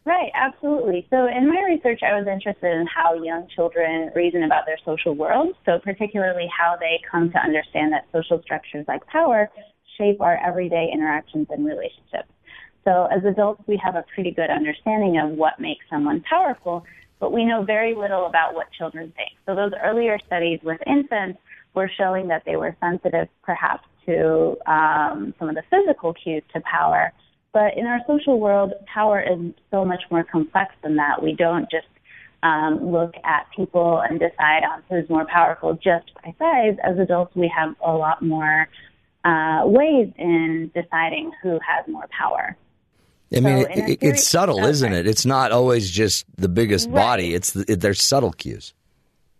Right, 0.05 0.31
absolutely. 0.35 1.07
So 1.11 1.27
in 1.27 1.49
my 1.49 1.63
research, 1.63 2.01
I 2.03 2.19
was 2.19 2.27
interested 2.27 2.73
in 2.73 2.87
how 2.87 3.15
young 3.15 3.47
children 3.55 4.11
reason 4.15 4.43
about 4.43 4.65
their 4.67 4.79
social 4.85 5.15
world. 5.15 5.55
So 5.67 5.79
particularly 5.79 6.49
how 6.57 6.77
they 6.81 7.01
come 7.11 7.31
to 7.33 7.39
understand 7.39 7.93
that 7.93 8.07
social 8.13 8.41
structures 8.43 8.87
like 8.89 9.07
power 9.07 9.51
shape 9.99 10.21
our 10.21 10.39
everyday 10.45 10.91
interactions 10.93 11.49
and 11.51 11.65
relationships. 11.67 12.33
So 12.85 13.07
as 13.07 13.25
adults, 13.25 13.63
we 13.67 13.79
have 13.85 13.95
a 13.95 14.05
pretty 14.15 14.31
good 14.31 14.49
understanding 14.49 15.19
of 15.19 15.31
what 15.31 15.61
makes 15.61 15.85
someone 15.91 16.23
powerful, 16.23 16.85
but 17.19 17.31
we 17.31 17.45
know 17.45 17.63
very 17.63 17.95
little 17.95 18.25
about 18.25 18.55
what 18.55 18.73
children 18.73 19.13
think. 19.15 19.33
So 19.45 19.55
those 19.55 19.73
earlier 19.85 20.19
studies 20.27 20.61
with 20.63 20.81
infants 20.87 21.39
were 21.75 21.91
showing 21.97 22.29
that 22.29 22.43
they 22.45 22.57
were 22.57 22.77
sensitive 22.81 23.29
perhaps 23.43 23.87
to 24.07 24.57
um, 24.67 25.35
some 25.39 25.49
of 25.49 25.55
the 25.55 25.63
physical 25.71 26.13
cues 26.15 26.43
to 26.53 26.61
power. 26.61 27.13
But 27.53 27.77
in 27.77 27.87
our 27.87 28.01
social 28.07 28.39
world, 28.39 28.73
power 28.93 29.21
is 29.21 29.53
so 29.71 29.85
much 29.85 30.03
more 30.11 30.25
complex 30.25 30.75
than 30.83 30.97
that. 30.97 31.23
We 31.23 31.35
don't 31.35 31.69
just 31.71 31.87
um, 32.43 32.91
look 32.91 33.15
at 33.25 33.47
people 33.55 34.01
and 34.01 34.19
decide 34.19 34.63
on 34.65 34.83
who's 34.89 35.09
more 35.11 35.27
powerful 35.27 35.75
just 35.75 36.13
by 36.15 36.35
size. 36.39 36.77
As 36.83 36.99
adults, 36.99 37.35
we 37.35 37.53
have 37.55 37.75
a 37.85 37.93
lot 37.93 38.23
more 38.23 38.69
uh, 39.25 39.63
ways 39.65 40.13
in 40.17 40.71
deciding 40.75 41.33
who 41.43 41.59
has 41.67 41.87
more 41.89 42.07
power. 42.17 42.57
I 43.35 43.41
mean, 43.41 43.65
So 43.65 43.71
a 43.71 43.91
it, 43.91 43.99
it's 44.01 44.27
subtle, 44.27 44.65
oh, 44.65 44.69
isn't 44.69 44.93
it? 44.93 45.07
It's 45.07 45.27
not 45.27 45.53
always 45.53 45.91
just 45.91 46.25
the 46.37 46.49
biggest 46.49 46.89
Right. 46.89 46.95
body. 46.95 47.35
It's 47.35 47.53
the, 47.53 47.65
it, 47.73 47.81
there's 47.81 48.03
subtle 48.03 48.33
cues. 48.33 48.75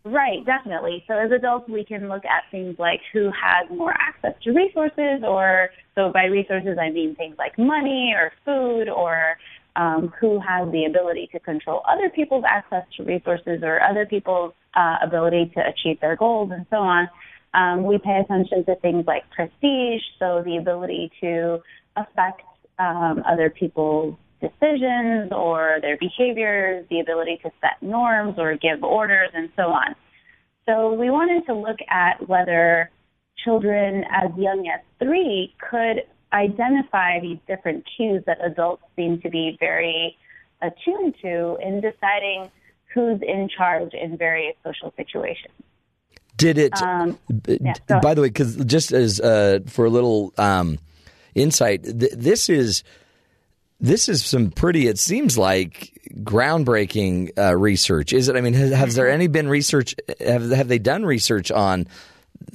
Right, 0.05 0.45
definitely. 0.47 1.05
So 1.07 1.15
as 1.15 1.31
adults, 1.31 1.69
we 1.69 1.85
can 1.85 2.09
look 2.09 2.25
at 2.25 2.51
things 2.51 2.77
like 2.79 3.01
who 3.13 3.27
has 3.27 3.69
more 3.71 3.93
access 3.93 4.33
to 4.45 4.53
resources, 4.53 5.23
or 5.23 5.69
so 5.95 6.11
by 6.13 6.25
resources 6.25 6.79
I 6.81 6.91
mean 6.91 7.15
things 7.17 7.37
like 7.39 7.59
money 7.59 8.15
or 8.17 8.33
food, 8.45 8.89
or 8.89 9.37
um, 9.77 10.11
who 10.19 10.41
has 10.41 10.71
the 10.73 10.87
ability 10.87 11.29
to 11.33 11.41
control 11.41 11.83
other 11.87 12.09
people's 12.09 12.45
access 12.49 12.85
to 12.97 13.05
resources 13.05 13.61
or 13.63 13.83
other 13.83 14.07
people's 14.07 14.55
uh, 14.75 14.97
ability 15.03 15.53
to 15.55 15.61
achieve 15.61 16.01
their 16.01 16.17
goals, 16.17 16.51
and 16.51 16.65
so 16.71 16.77
on. 16.77 17.09
Um, 17.53 17.85
we 17.85 17.99
pay 17.99 18.21
attention 18.25 18.65
to 18.65 18.77
things 18.77 19.05
like 19.07 19.29
prestige, 19.31 20.03
so 20.19 20.43
the 20.45 20.57
ability 20.57 21.11
to 21.21 21.59
affect 21.97 22.43
um, 22.79 23.23
other 23.29 23.51
people's 23.51 24.15
decisions 24.41 25.33
or 25.33 25.79
their 25.81 25.97
behaviors, 25.99 26.87
the 26.91 27.01
ability 27.01 27.39
to 27.43 27.51
set 27.61 27.83
norms 27.83 28.35
or 28.39 28.57
give 28.57 28.83
orders, 28.83 29.31
and 29.35 29.51
so 29.57 29.65
on. 29.65 29.95
So 30.67 30.93
we 30.93 31.11
wanted 31.11 31.47
to 31.47 31.55
look 31.55 31.79
at 31.89 32.29
whether 32.29 32.91
children 33.45 34.05
as 34.11 34.31
young 34.37 34.69
as 34.69 34.81
three 34.99 35.55
could 35.59 36.03
identify 36.33 37.21
these 37.21 37.39
different 37.47 37.85
cues 37.97 38.23
that 38.27 38.39
adults 38.45 38.83
seem 38.97 39.21
to 39.23 39.31
be 39.31 39.57
very 39.59 40.17
attuned 40.63 41.15
to 41.23 41.57
in 41.61 41.81
deciding 41.81 42.51
who's 42.95 43.21
in 43.23 43.49
charge 43.57 43.93
in 43.95 44.17
various 44.17 44.57
social 44.65 44.93
situations. 44.97 45.55
Did 46.37 46.59
it? 46.59 46.83
Um, 46.83 47.19
yeah, 47.47 47.75
by 47.89 47.97
ahead. 47.97 48.17
the 48.17 48.23
way, 48.23 48.29
because 48.29 48.57
just 48.65 48.93
as 48.93 49.21
uh, 49.21 49.61
for 49.67 49.85
a 49.85 49.91
little 49.91 50.33
um, 50.39 50.79
insight, 51.35 51.85
th- 51.85 52.13
this 52.13 52.49
is 52.49 52.83
this 53.81 54.09
is 54.09 54.25
some 54.25 54.51
pretty. 54.51 54.87
It 54.87 54.99
seems 54.99 55.39
like 55.39 55.99
groundbreaking 56.23 57.39
uh, 57.39 57.57
research. 57.57 58.13
Is 58.13 58.29
it? 58.29 58.37
I 58.37 58.41
mean, 58.41 58.55
has, 58.55 58.73
has 58.73 58.95
there 58.95 59.11
any 59.11 59.27
been 59.27 59.49
research? 59.49 59.95
Have 60.21 60.51
have 60.51 60.69
they 60.69 60.79
done 60.79 61.05
research 61.05 61.51
on 61.51 61.87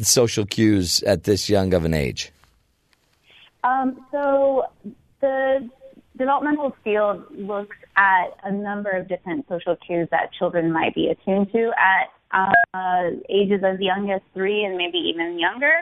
social 0.02 0.45
cues 0.45 1.02
at 1.03 1.23
this 1.23 1.49
young 1.49 1.73
of 1.73 1.85
an 1.85 1.93
age? 1.93 2.31
Um, 3.64 4.06
so 4.11 4.65
the 5.22 5.68
developmental 6.18 6.76
field 6.84 7.23
looks 7.31 7.76
at 7.97 8.27
a 8.43 8.52
number 8.52 8.91
of 8.91 9.07
different 9.07 9.47
social 9.49 9.76
cues 9.76 10.07
that 10.11 10.31
children 10.38 10.72
might 10.72 10.93
be 10.93 11.07
attuned 11.07 11.52
to 11.52 11.72
at 11.77 12.52
uh, 12.73 13.10
ages 13.30 13.61
as 13.64 13.80
young 13.80 14.11
as 14.11 14.22
three 14.34 14.64
and 14.64 14.77
maybe 14.77 14.97
even 14.97 15.39
younger. 15.39 15.73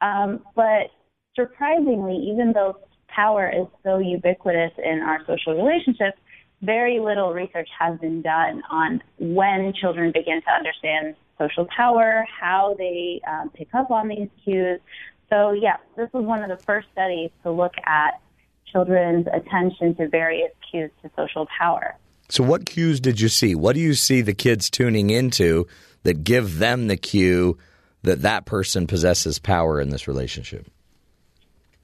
Um, 0.00 0.40
but 0.54 0.90
surprisingly, 1.34 2.16
even 2.16 2.52
though 2.52 2.76
power 3.14 3.50
is 3.50 3.66
so 3.82 3.98
ubiquitous 3.98 4.72
in 4.82 5.00
our 5.00 5.20
social 5.26 5.54
relationships, 5.54 6.18
very 6.62 7.00
little 7.00 7.32
research 7.32 7.68
has 7.78 7.98
been 7.98 8.22
done 8.22 8.62
on 8.70 9.02
when 9.18 9.72
children 9.74 10.12
begin 10.12 10.40
to 10.42 10.50
understand 10.50 11.16
social 11.38 11.66
power, 11.76 12.24
how 12.40 12.74
they 12.78 13.20
um, 13.28 13.50
pick 13.50 13.68
up 13.74 13.90
on 13.90 14.08
these 14.08 14.28
cues. 14.44 14.80
So, 15.28 15.52
yeah, 15.52 15.76
this 15.96 16.08
was 16.12 16.24
one 16.24 16.42
of 16.42 16.56
the 16.56 16.64
first 16.64 16.88
studies 16.92 17.30
to 17.42 17.50
look 17.50 17.72
at 17.84 18.20
children's 18.70 19.26
attention 19.32 19.94
to 19.96 20.08
various 20.08 20.50
cues 20.70 20.90
to 21.02 21.10
social 21.16 21.46
power. 21.58 21.96
So, 22.28 22.42
what 22.44 22.64
cues 22.64 23.00
did 23.00 23.20
you 23.20 23.28
see? 23.28 23.54
What 23.54 23.74
do 23.74 23.80
you 23.80 23.94
see 23.94 24.20
the 24.20 24.34
kids 24.34 24.70
tuning 24.70 25.10
into 25.10 25.66
that 26.04 26.24
give 26.24 26.58
them 26.58 26.86
the 26.86 26.96
cue 26.96 27.58
that 28.02 28.22
that 28.22 28.46
person 28.46 28.86
possesses 28.86 29.38
power 29.38 29.80
in 29.80 29.90
this 29.90 30.08
relationship? 30.08 30.66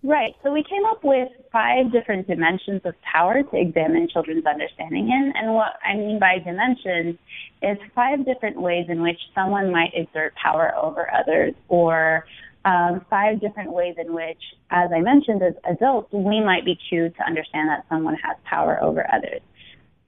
Right. 0.05 0.35
So 0.45 0.53
we 0.53 0.63
came 0.63 0.85
up 0.87 1.03
with 1.03 1.29
five 1.51 1.91
different 1.91 2.29
dimensions 2.29 2.83
of 2.85 2.95
power 3.03 3.43
to 3.43 3.57
examine 3.61 4.09
children's 4.09 4.47
understanding 4.47 5.09
in. 5.09 5.33
And 5.35 5.55
what 5.55 5.73
I 5.85 5.97
mean 5.97 6.21
by 6.21 6.39
dimensions 6.39 7.19
is 7.63 7.79
five 7.97 8.25
different 8.25 8.61
ways 8.61 8.87
in 8.89 9.03
which 9.03 9.19
someone 9.35 9.73
might 9.73 9.91
exert 9.95 10.35
power 10.37 10.73
over 10.77 11.09
others 11.13 11.55
or 11.67 12.25
um, 12.65 13.05
five 13.11 13.41
different 13.41 13.73
ways 13.73 13.97
in 13.99 14.15
which, 14.15 14.39
as 14.71 14.91
I 14.95 15.01
mentioned, 15.01 15.43
as 15.43 15.55
adults, 15.69 16.13
we 16.13 16.41
might 16.41 16.65
be 16.65 16.79
cued 16.89 17.17
to 17.17 17.23
understand 17.25 17.69
that 17.69 17.85
someone 17.89 18.15
has 18.23 18.37
power 18.45 18.81
over 18.81 19.05
others. 19.13 19.41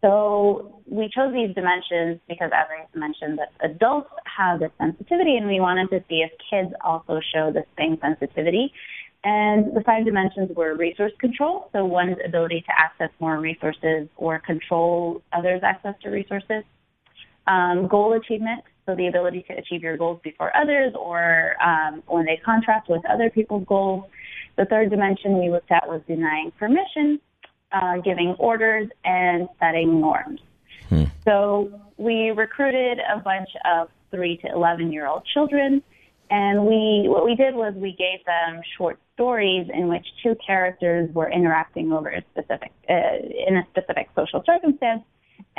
So 0.02 0.80
we 0.86 1.10
chose 1.14 1.32
these 1.34 1.54
dimensions 1.54 2.20
because, 2.28 2.50
as 2.54 2.66
I 2.70 2.98
mentioned, 2.98 3.38
that 3.38 3.52
adults 3.62 4.08
have 4.24 4.60
this 4.60 4.70
sensitivity, 4.78 5.36
and 5.36 5.46
we 5.46 5.60
wanted 5.60 5.90
to 5.90 6.02
see 6.08 6.24
if 6.24 6.30
kids 6.48 6.74
also 6.82 7.20
show 7.34 7.52
the 7.52 7.64
same 7.78 7.98
sensitivity. 8.00 8.72
And 9.22 9.76
the 9.76 9.82
five 9.84 10.06
dimensions 10.06 10.50
were 10.56 10.74
resource 10.74 11.12
control, 11.18 11.68
so 11.72 11.84
one's 11.84 12.16
ability 12.24 12.62
to 12.62 12.72
access 12.78 13.10
more 13.20 13.38
resources 13.38 14.08
or 14.16 14.38
control 14.38 15.22
others' 15.32 15.60
access 15.62 15.94
to 16.02 16.08
resources. 16.08 16.64
Um, 17.46 17.86
goal 17.86 18.14
achievement, 18.14 18.62
so 18.86 18.94
the 18.94 19.08
ability 19.08 19.44
to 19.48 19.54
achieve 19.54 19.82
your 19.82 19.98
goals 19.98 20.20
before 20.24 20.56
others 20.56 20.94
or 20.98 21.56
um, 21.62 22.02
when 22.06 22.24
they 22.24 22.40
contrast 22.42 22.88
with 22.88 23.04
other 23.04 23.28
people's 23.28 23.66
goals. 23.66 24.04
The 24.56 24.64
third 24.64 24.90
dimension 24.90 25.38
we 25.38 25.50
looked 25.50 25.70
at 25.70 25.86
was 25.86 26.00
denying 26.06 26.52
permission, 26.58 27.20
uh, 27.72 27.98
giving 27.98 28.34
orders, 28.38 28.88
and 29.04 29.48
setting 29.58 30.00
norms. 30.00 30.40
Hmm. 30.88 31.04
So 31.24 31.80
we 31.98 32.30
recruited 32.30 32.98
a 33.00 33.18
bunch 33.20 33.48
of 33.64 33.88
three 34.10 34.38
to 34.38 34.48
11 34.50 34.92
year 34.92 35.06
old 35.06 35.26
children 35.32 35.82
and 36.30 36.64
we, 36.64 37.06
what 37.08 37.24
we 37.24 37.34
did 37.34 37.54
was 37.54 37.74
we 37.74 37.90
gave 37.90 38.24
them 38.24 38.62
short 38.78 39.00
stories 39.14 39.68
in 39.72 39.88
which 39.88 40.06
two 40.22 40.36
characters 40.44 41.12
were 41.12 41.30
interacting 41.30 41.92
over 41.92 42.08
a 42.08 42.22
specific, 42.30 42.70
uh, 42.88 43.18
in 43.48 43.56
a 43.56 43.66
specific 43.70 44.08
social 44.14 44.42
circumstance. 44.46 45.02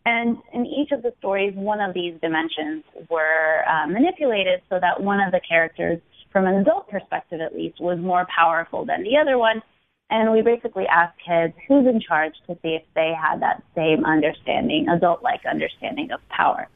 And 0.06 0.38
in 0.54 0.66
each 0.66 0.92
of 0.92 1.04
the 1.04 1.14
stories, 1.20 1.54
one 1.56 1.82
of 1.82 1.94
these 1.94 2.14
dimensions 2.22 2.84
were 3.10 3.64
uh, 3.68 3.88
manipulated 3.88 4.62
so 4.70 4.80
that 4.80 5.04
one 5.04 5.20
of 5.20 5.34
the 5.34 5.42
characters, 5.48 6.00
from 6.32 6.48
an 6.48 6.56
adult 6.56 6.88
perspective 6.88 7.42
at 7.42 7.54
least, 7.54 7.82
was 7.82 8.00
more 8.00 8.26
powerful 8.34 8.86
than 8.86 9.04
the 9.04 9.18
other 9.18 9.38
one. 9.38 9.62
And 10.10 10.32
we 10.32 10.42
basically 10.42 10.88
asked 10.88 11.18
kids 11.26 11.54
who's 11.68 11.86
in 11.86 12.00
charge 12.00 12.34
to 12.48 12.58
see 12.62 12.76
if 12.76 12.84
they 12.96 13.14
had 13.14 13.42
that 13.42 13.62
same 13.76 14.06
understanding, 14.06 14.88
adult 14.88 15.22
like 15.22 15.42
understanding 15.46 16.12
of 16.12 16.20
power. 16.30 16.70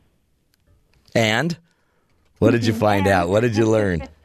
And? 1.14 1.58
What 2.40 2.52
did 2.52 2.66
you 2.66 2.74
find 2.74 3.07
out? 3.07 3.30
What 3.30 3.41
did 3.41 3.56
you 3.56 3.66
learn? 3.66 4.07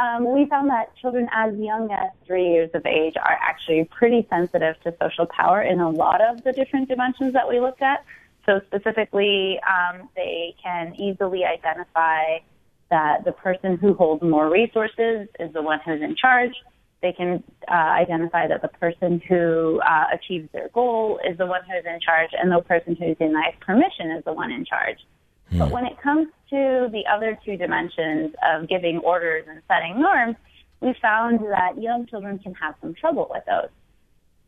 Um, 0.00 0.32
we 0.32 0.46
found 0.46 0.70
that 0.70 0.96
children 0.96 1.28
as 1.30 1.54
young 1.58 1.92
as 1.92 2.08
three 2.26 2.48
years 2.48 2.70
of 2.72 2.86
age 2.86 3.16
are 3.22 3.38
actually 3.38 3.84
pretty 3.84 4.26
sensitive 4.30 4.80
to 4.82 4.94
social 4.98 5.26
power 5.26 5.60
in 5.60 5.78
a 5.78 5.90
lot 5.90 6.22
of 6.22 6.42
the 6.42 6.52
different 6.52 6.88
dimensions 6.88 7.34
that 7.34 7.46
we 7.46 7.60
looked 7.60 7.82
at. 7.82 8.02
So 8.46 8.62
specifically, 8.66 9.60
um, 9.68 10.08
they 10.16 10.54
can 10.62 10.94
easily 10.94 11.44
identify 11.44 12.38
that 12.90 13.24
the 13.26 13.32
person 13.32 13.76
who 13.76 13.92
holds 13.92 14.22
more 14.22 14.48
resources 14.48 15.28
is 15.38 15.52
the 15.52 15.60
one 15.60 15.80
who's 15.84 16.00
in 16.00 16.16
charge. 16.16 16.54
They 17.02 17.12
can 17.12 17.44
uh, 17.68 17.74
identify 17.74 18.46
that 18.48 18.62
the 18.62 18.68
person 18.68 19.20
who 19.28 19.80
uh, 19.80 20.04
achieves 20.14 20.48
their 20.52 20.70
goal 20.70 21.20
is 21.28 21.36
the 21.36 21.46
one 21.46 21.60
who's 21.64 21.84
in 21.84 22.00
charge, 22.00 22.30
and 22.32 22.50
the 22.50 22.62
person 22.62 22.96
who 22.96 23.14
denies 23.16 23.52
permission 23.60 24.12
is 24.12 24.24
the 24.24 24.32
one 24.32 24.50
in 24.50 24.64
charge. 24.64 24.98
But 25.52 25.68
hmm. 25.68 25.72
when 25.72 25.86
it 25.86 26.00
comes 26.00 26.28
to 26.50 26.88
the 26.92 27.04
other 27.10 27.38
two 27.44 27.56
dimensions 27.56 28.34
of 28.44 28.68
giving 28.68 28.98
orders 28.98 29.46
and 29.48 29.62
setting 29.68 30.00
norms, 30.00 30.36
we 30.80 30.94
found 31.00 31.40
that 31.40 31.80
young 31.80 32.06
children 32.06 32.38
can 32.38 32.54
have 32.54 32.74
some 32.80 32.94
trouble 32.94 33.28
with 33.30 33.44
those. 33.46 33.68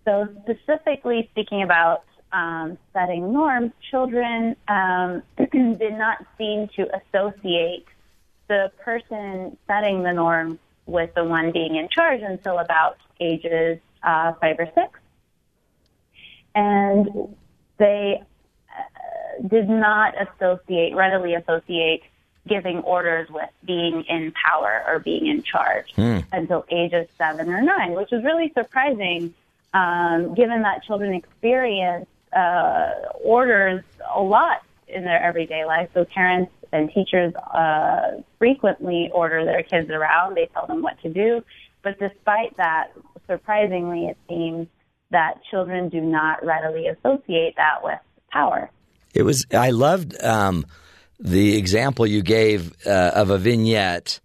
So 0.04 0.28
specifically 0.42 1.28
speaking 1.32 1.62
about 1.62 2.04
um, 2.32 2.78
setting 2.92 3.32
norms, 3.32 3.72
children 3.90 4.56
um, 4.68 5.22
did 5.38 5.98
not 5.98 6.24
seem 6.38 6.68
to 6.76 6.88
associate 6.96 7.86
the 8.48 8.72
person 8.84 9.56
setting 9.66 10.02
the 10.02 10.12
norm 10.12 10.58
with 10.86 11.14
the 11.14 11.24
one 11.24 11.52
being 11.52 11.76
in 11.76 11.88
charge 11.88 12.20
until 12.22 12.58
about 12.58 12.96
ages 13.20 13.78
uh, 14.02 14.32
five 14.40 14.56
or 14.58 14.68
six. 14.74 14.98
And 16.54 17.34
they 17.78 18.22
did 19.46 19.68
not 19.68 20.14
associate, 20.20 20.94
readily 20.94 21.34
associate 21.34 22.02
giving 22.48 22.78
orders 22.78 23.28
with 23.30 23.48
being 23.64 24.04
in 24.08 24.32
power 24.32 24.82
or 24.86 24.98
being 24.98 25.26
in 25.26 25.42
charge 25.42 25.92
hmm. 25.94 26.18
until 26.32 26.64
ages 26.70 27.08
seven 27.16 27.48
or 27.48 27.62
nine, 27.62 27.92
which 27.92 28.12
is 28.12 28.24
really 28.24 28.52
surprising 28.52 29.32
um, 29.74 30.34
given 30.34 30.62
that 30.62 30.82
children 30.84 31.14
experience 31.14 32.06
uh, 32.32 32.90
orders 33.22 33.82
a 34.14 34.20
lot 34.20 34.62
in 34.88 35.04
their 35.04 35.22
everyday 35.22 35.64
life. 35.64 35.88
So 35.94 36.04
parents 36.04 36.52
and 36.72 36.90
teachers 36.92 37.34
uh, 37.34 38.22
frequently 38.38 39.10
order 39.12 39.44
their 39.44 39.62
kids 39.62 39.90
around. 39.90 40.36
They 40.36 40.46
tell 40.46 40.66
them 40.66 40.82
what 40.82 41.00
to 41.02 41.12
do. 41.12 41.44
But 41.82 41.98
despite 41.98 42.56
that, 42.56 42.92
surprisingly, 43.26 44.06
it 44.06 44.18
seems 44.28 44.68
that 45.10 45.42
children 45.50 45.88
do 45.88 46.00
not 46.00 46.44
readily 46.44 46.88
associate 46.88 47.54
that 47.56 47.84
with 47.84 47.98
power. 48.30 48.70
It 49.14 49.22
was. 49.22 49.46
I 49.52 49.70
loved 49.70 50.20
um, 50.22 50.66
the 51.20 51.56
example 51.56 52.06
you 52.06 52.22
gave 52.22 52.72
uh, 52.86 53.12
of 53.14 53.30
a 53.30 53.38
vignette 53.38 54.20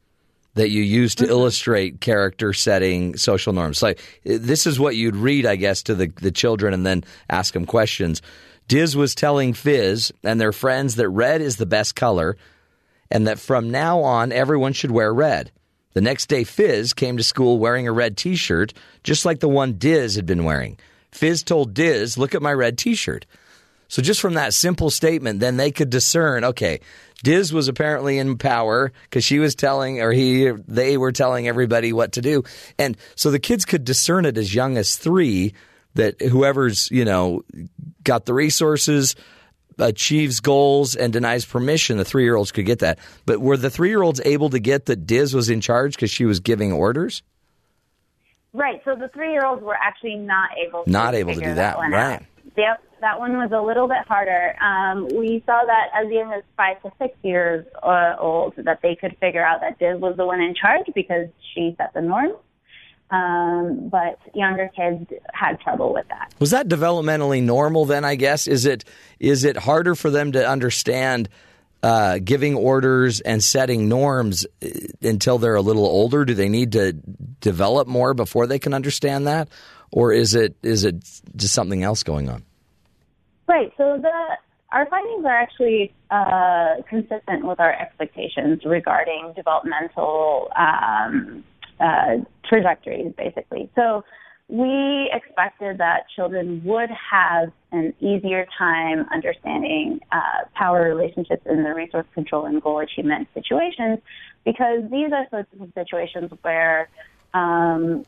that 0.58 0.70
you 0.70 0.82
used 0.82 1.20
to 1.20 1.24
mm-hmm. 1.26 1.34
illustrate 1.34 2.02
character 2.02 2.52
setting 2.52 3.16
social 3.16 3.54
norms. 3.54 3.82
Like 3.82 4.00
this 4.24 4.66
is 4.66 4.80
what 4.80 4.96
you'd 4.96 5.16
read, 5.16 5.46
I 5.46 5.56
guess, 5.56 5.84
to 5.84 5.96
the 5.96 6.12
the 6.22 6.32
children 6.32 6.74
and 6.74 6.86
then 6.86 7.04
ask 7.30 7.54
them 7.54 7.66
questions. 7.66 8.22
Diz 8.68 8.98
was 8.98 9.16
telling 9.16 9.54
Fizz 9.54 10.12
and 10.24 10.42
their 10.42 10.52
friends 10.52 10.96
that 10.96 11.08
red 11.10 11.42
is 11.42 11.56
the 11.56 11.66
best 11.66 11.96
color, 11.96 12.36
and 13.10 13.28
that 13.28 13.40
from 13.40 13.72
now 13.72 14.02
on 14.02 14.32
everyone 14.32 14.74
should 14.74 14.92
wear 14.92 15.14
red. 15.14 15.52
The 15.94 16.02
next 16.02 16.28
day, 16.28 16.44
Fizz 16.44 16.94
came 16.94 17.18
to 17.18 17.24
school 17.24 17.58
wearing 17.58 17.88
a 17.88 17.92
red 17.92 18.18
T-shirt, 18.18 18.74
just 19.04 19.26
like 19.26 19.40
the 19.40 19.50
one 19.50 19.74
Diz 19.74 20.16
had 20.16 20.26
been 20.26 20.44
wearing. 20.44 20.78
Fizz 21.12 21.44
told 21.44 21.74
Diz, 21.74 22.18
"Look 22.18 22.36
at 22.36 22.42
my 22.42 22.54
red 22.54 22.78
T-shirt." 22.78 23.26
So 23.88 24.02
just 24.02 24.22
from 24.22 24.34
that 24.34 24.54
simple 24.54 24.90
statement, 24.90 25.40
then 25.40 25.58
they 25.58 25.72
could 25.72 25.90
discern, 25.90 26.44
okay, 26.44 26.80
Diz 27.24 27.52
was 27.52 27.68
apparently 27.68 28.20
in 28.20 28.38
power 28.38 28.92
because 29.04 29.24
she 29.24 29.40
was 29.40 29.56
telling, 29.56 30.02
or 30.02 30.12
he, 30.12 30.52
they 30.68 30.98
were 30.98 31.12
telling 31.12 31.48
everybody 31.48 31.94
what 31.94 32.14
to 32.14 32.22
do. 32.22 32.44
And 32.78 32.98
so 33.16 33.32
the 33.32 33.40
kids 33.40 33.66
could 33.66 33.86
discern 33.86 34.26
it 34.26 34.38
as 34.38 34.54
young 34.54 34.78
as 34.78 34.98
three 34.98 35.54
that 35.96 36.22
whoever's, 36.22 36.92
you 36.92 37.06
know, 37.06 37.44
got 38.04 38.26
the 38.26 38.34
resources, 38.34 39.16
achieves 39.80 40.40
goals 40.42 40.96
and 40.96 41.12
denies 41.12 41.46
permission, 41.46 41.98
the 41.98 42.06
three 42.06 42.24
year 42.24 42.36
olds 42.36 42.52
could 42.52 42.66
get 42.66 42.80
that. 42.80 43.00
But 43.26 43.40
were 43.40 43.58
the 43.58 43.70
three 43.70 43.90
year 43.90 44.04
olds 44.04 44.22
able 44.26 44.50
to 44.52 44.60
get 44.60 44.86
that 44.88 45.08
Diz 45.08 45.34
was 45.34 45.50
in 45.50 45.62
charge 45.62 45.96
because 45.96 46.12
she 46.12 46.26
was 46.26 46.40
giving 46.40 46.72
orders? 46.72 47.24
Right. 48.54 48.82
So 48.86 48.96
the 48.96 49.08
three 49.10 49.32
year 49.32 49.46
olds 49.46 49.64
were 49.64 49.76
actually 49.76 50.16
not 50.16 50.50
able 50.66 50.84
to 50.84 50.90
not 50.90 51.16
able 51.16 51.34
to 51.34 51.40
do 51.40 51.54
that. 51.56 51.78
that 51.78 51.78
right. 51.78 52.16
Out. 52.16 52.24
Yep 52.56 52.84
that 53.02 53.20
one 53.20 53.38
was 53.38 53.52
a 53.52 53.62
little 53.62 53.88
bit 53.88 54.06
harder. 54.08 54.56
Um, 54.62 55.08
we 55.18 55.44
saw 55.46 55.64
that 55.66 55.88
as 55.94 56.12
young 56.12 56.34
as 56.34 56.44
five 56.56 56.82
to 56.84 56.92
six 57.00 57.16
years 57.24 57.66
uh, 57.84 58.16
old, 58.20 58.54
that 58.58 58.80
they 58.82 58.96
could 58.96 59.16
figure 59.20 59.46
out 59.46 59.62
that 59.62 59.80
Diz 59.80 60.00
was 60.00 60.18
the 60.18 60.26
one 60.26 60.42
in 60.42 60.56
charge 60.56 60.86
because 60.96 61.28
she 61.54 61.76
set 61.78 61.94
the 61.94 62.02
norms. 62.02 62.36
um, 63.10 63.90
but 63.90 64.20
younger 64.34 64.70
kids 64.76 65.06
had 65.34 65.60
trouble 65.62 65.94
with 65.94 66.08
that. 66.10 66.34
Was 66.40 66.52
that 66.52 66.68
developmentally 66.68 67.42
normal 67.42 67.86
then? 67.86 68.04
I 68.04 68.16
guess 68.16 68.48
is 68.48 68.66
it 68.66 68.84
is 69.20 69.44
it 69.44 69.58
harder 69.58 69.96
for 69.96 70.10
them 70.10 70.34
to 70.34 70.48
understand 70.48 71.30
uh, 71.84 72.20
giving 72.24 72.56
orders 72.56 73.22
and 73.22 73.42
setting 73.44 73.88
norms 73.88 74.46
uh, 74.64 74.68
until 75.02 75.38
they're 75.38 75.56
a 75.56 75.62
little 75.62 75.86
older? 75.86 76.26
Do 76.26 76.34
they 76.34 76.50
need 76.50 76.74
to 76.74 76.94
develop 77.40 77.88
more 77.88 78.14
before 78.14 78.46
they 78.48 78.60
can 78.60 78.74
understand 78.74 79.28
that, 79.28 79.48
or 79.92 80.12
is 80.12 80.36
it 80.36 80.58
is 80.62 80.84
it 80.84 80.96
just 81.36 81.54
something 81.54 81.84
else 81.84 82.04
going 82.04 82.30
on? 82.30 82.44
Right. 83.48 83.72
So 83.78 83.98
the 84.02 84.38
our 84.72 84.86
findings 84.90 85.24
are 85.24 85.38
actually 85.38 85.94
uh, 86.12 86.82
consistent 86.90 87.46
with 87.46 87.60
our 87.60 87.72
expectations 87.74 88.62
regarding 88.66 89.32
developmental 89.34 90.52
um, 90.58 91.44
uh, 91.80 92.18
trajectories, 92.44 93.14
basically. 93.18 93.70
So 93.76 94.04
we 94.50 95.10
expected 95.14 95.78
that 95.78 96.08
children 96.14 96.62
would 96.66 96.90
have 96.90 97.52
an 97.72 97.94
easier 98.00 98.46
time 98.58 99.06
understanding 99.14 100.00
uh, 100.12 100.46
power 100.54 100.84
relationships 100.84 101.44
in 101.46 101.64
the 101.64 101.74
resource 101.74 102.06
control 102.14 102.46
and 102.46 102.62
goal 102.62 102.80
achievement 102.80 103.28
situations 103.34 104.00
because 104.46 104.84
these 104.90 105.12
are 105.12 105.28
sorts 105.30 105.50
of 105.60 105.70
situations 105.74 106.32
where 106.42 106.90
um, 107.34 108.06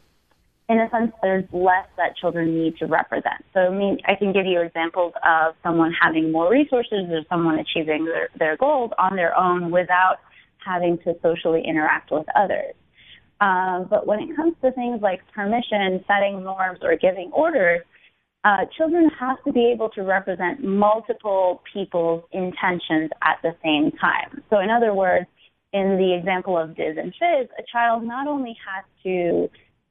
in 0.70 0.80
a 0.80 0.90
sense, 0.92 1.12
there's 1.24 1.46
less 1.52 1.88
that 1.98 2.16
children 2.16 2.56
need 2.56 2.78
to 2.78 2.86
represent. 2.86 3.44
So, 3.54 3.62
I 3.62 3.70
mean, 3.70 3.98
I 4.08 4.14
can 4.14 4.32
give 4.32 4.46
you 4.46 4.62
examples 4.62 5.14
of 5.26 5.56
someone 5.64 5.92
having 6.00 6.32
more 6.32 6.50
resources 6.50 7.10
or 7.10 7.22
someone 7.28 7.58
achieving 7.58 8.06
their, 8.06 8.30
their 8.38 8.56
goals 8.56 8.92
on 9.00 9.16
their 9.16 9.36
own 9.36 9.72
without 9.72 10.18
having 10.64 11.00
to 11.00 11.16
socially 11.24 11.64
interact 11.68 12.12
with 12.12 12.28
others. 12.36 12.76
Um, 13.42 13.88
but 13.90 14.06
when 14.06 14.20
it 14.20 14.36
comes 14.36 14.54
to 14.62 14.72
things 14.74 15.02
like 15.02 15.22
permission, 15.34 16.04
setting 16.06 16.44
norms, 16.44 16.80
or 16.84 16.96
giving 16.96 17.32
orders, 17.34 17.82
uh, 18.44 18.66
children 18.78 19.10
have 19.20 19.38
to 19.46 19.52
be 19.52 19.72
able 19.74 19.90
to 19.90 20.04
represent 20.04 20.64
multiple 20.64 21.64
people's 21.74 22.24
intentions 22.32 23.10
at 23.24 23.38
the 23.42 23.56
same 23.64 23.92
time. 24.00 24.44
So, 24.50 24.60
in 24.60 24.70
other 24.70 24.94
words, 24.94 25.26
in 25.74 25.98
the 25.98 26.16
example 26.18 26.58
of 26.58 26.76
Diz 26.76 26.96
and 26.98 27.14
Fizz, 27.14 27.50
a 27.58 27.64
child 27.72 28.04
not 28.04 28.28
only 28.28 28.56
has 28.68 28.86
to 29.04 29.50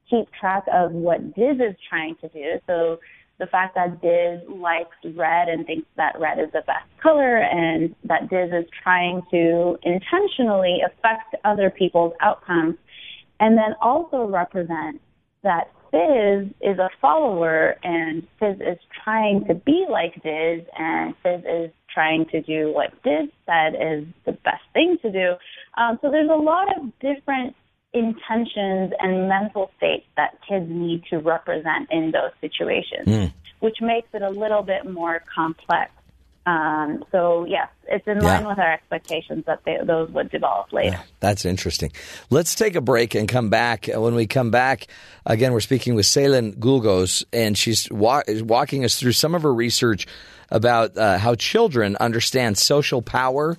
keep 0.08 0.28
track 0.38 0.64
of 0.72 0.92
what 0.92 1.34
Diz 1.34 1.56
is 1.56 1.76
trying 1.88 2.16
to 2.20 2.28
do. 2.28 2.58
So 2.66 2.98
the 3.38 3.46
fact 3.46 3.76
that 3.76 4.00
Diz 4.02 4.40
likes 4.48 4.96
red 5.16 5.48
and 5.48 5.66
thinks 5.66 5.86
that 5.96 6.18
red 6.18 6.38
is 6.38 6.50
the 6.52 6.62
best 6.66 6.86
color 7.02 7.38
and 7.38 7.94
that 8.04 8.28
Diz 8.28 8.50
is 8.52 8.68
trying 8.82 9.22
to 9.30 9.78
intentionally 9.82 10.80
affect 10.84 11.36
other 11.44 11.70
people's 11.70 12.12
outcomes 12.20 12.76
and 13.40 13.56
then 13.56 13.74
also 13.80 14.26
represent 14.26 15.00
that 15.42 15.70
Fizz 15.90 16.52
is 16.60 16.78
a 16.78 16.90
follower 17.00 17.76
and 17.82 18.26
Fizz 18.38 18.56
is 18.60 18.78
trying 19.04 19.44
to 19.46 19.54
be 19.54 19.86
like 19.88 20.14
Diz 20.22 20.66
and 20.76 21.14
Fizz 21.22 21.44
is 21.48 21.70
trying 21.92 22.26
to 22.26 22.42
do 22.42 22.72
what 22.74 22.90
Diz 23.02 23.28
said 23.46 23.74
is 23.74 24.04
the 24.26 24.32
best 24.32 24.62
thing 24.74 24.98
to 25.02 25.10
do. 25.10 25.34
Um, 25.80 25.98
so 26.02 26.10
there's 26.10 26.30
a 26.30 26.34
lot 26.34 26.68
of 26.76 26.92
different 27.00 27.54
intentions 27.92 28.92
and 28.98 29.28
mental 29.28 29.70
states 29.76 30.06
that 30.16 30.38
kids 30.46 30.66
need 30.68 31.04
to 31.10 31.18
represent 31.18 31.88
in 31.90 32.10
those 32.10 32.32
situations, 32.40 33.06
mm. 33.06 33.32
which 33.60 33.80
makes 33.80 34.08
it 34.12 34.22
a 34.22 34.30
little 34.30 34.62
bit 34.62 34.90
more 34.90 35.22
complex. 35.34 35.90
Um, 36.46 37.04
so 37.12 37.44
yes, 37.44 37.68
it's 37.88 38.06
in 38.06 38.20
line 38.20 38.42
yeah. 38.42 38.48
with 38.48 38.58
our 38.58 38.72
expectations 38.72 39.44
that 39.46 39.60
they, 39.66 39.78
those 39.84 40.10
would 40.10 40.30
develop 40.30 40.72
later. 40.72 40.96
Yeah, 40.96 41.02
that's 41.20 41.44
interesting. 41.44 41.92
Let's 42.30 42.54
take 42.54 42.74
a 42.74 42.80
break 42.80 43.14
and 43.14 43.28
come 43.28 43.50
back. 43.50 43.86
When 43.86 44.14
we 44.14 44.26
come 44.26 44.50
back, 44.50 44.86
again, 45.26 45.52
we're 45.52 45.60
speaking 45.60 45.94
with 45.94 46.06
Selin 46.06 46.56
Gülgöz, 46.56 47.24
and 47.34 47.56
she's 47.56 47.90
wa- 47.90 48.22
walking 48.28 48.84
us 48.84 48.98
through 48.98 49.12
some 49.12 49.34
of 49.34 49.42
her 49.42 49.52
research 49.52 50.06
about 50.50 50.96
uh, 50.96 51.18
how 51.18 51.34
children 51.34 51.96
understand 52.00 52.56
social 52.56 53.02
power 53.02 53.58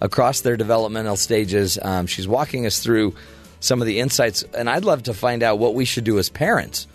across 0.00 0.40
their 0.40 0.56
developmental 0.56 1.16
stages. 1.16 1.78
Um, 1.82 2.06
she's 2.06 2.26
walking 2.26 2.64
us 2.64 2.80
through 2.80 3.14
some 3.60 3.80
of 3.80 3.86
the 3.86 4.00
insights. 4.00 4.42
And 4.54 4.68
I'd 4.68 4.84
love 4.84 5.04
to 5.04 5.14
find 5.14 5.42
out 5.42 5.58
what 5.58 5.74
we 5.74 5.84
should 5.84 6.04
do 6.04 6.18
as 6.18 6.28
parents. 6.28 6.86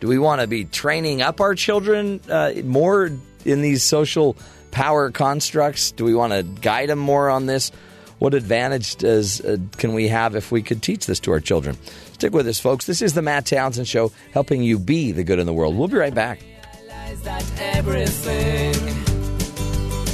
Do 0.00 0.08
we 0.08 0.18
want 0.18 0.40
to 0.40 0.46
be 0.46 0.64
training 0.64 1.22
up 1.22 1.40
our 1.40 1.54
children 1.54 2.20
uh, 2.28 2.52
more 2.64 3.10
in 3.44 3.62
these 3.62 3.82
social 3.82 4.36
power 4.70 5.10
constructs? 5.10 5.92
Do 5.92 6.04
we 6.04 6.14
want 6.14 6.32
to 6.32 6.42
guide 6.42 6.88
them 6.88 6.98
more 6.98 7.28
on 7.28 7.46
this? 7.46 7.70
What 8.18 8.34
advantage 8.34 8.96
does 8.96 9.40
uh, 9.40 9.58
can 9.78 9.94
we 9.94 10.08
have 10.08 10.36
if 10.36 10.52
we 10.52 10.62
could 10.62 10.82
teach 10.82 11.06
this 11.06 11.20
to 11.20 11.32
our 11.32 11.40
children? 11.40 11.76
Stick 12.12 12.32
with 12.32 12.46
us, 12.46 12.60
folks. 12.60 12.86
This 12.86 13.02
is 13.02 13.14
the 13.14 13.22
Matt 13.22 13.46
Townsend 13.46 13.88
Show, 13.88 14.12
helping 14.32 14.62
you 14.62 14.78
be 14.78 15.12
the 15.12 15.24
good 15.24 15.40
in 15.40 15.46
the 15.46 15.52
world. 15.52 15.76
We'll 15.76 15.88
be 15.88 15.96
right 15.96 16.14
back. 16.14 16.40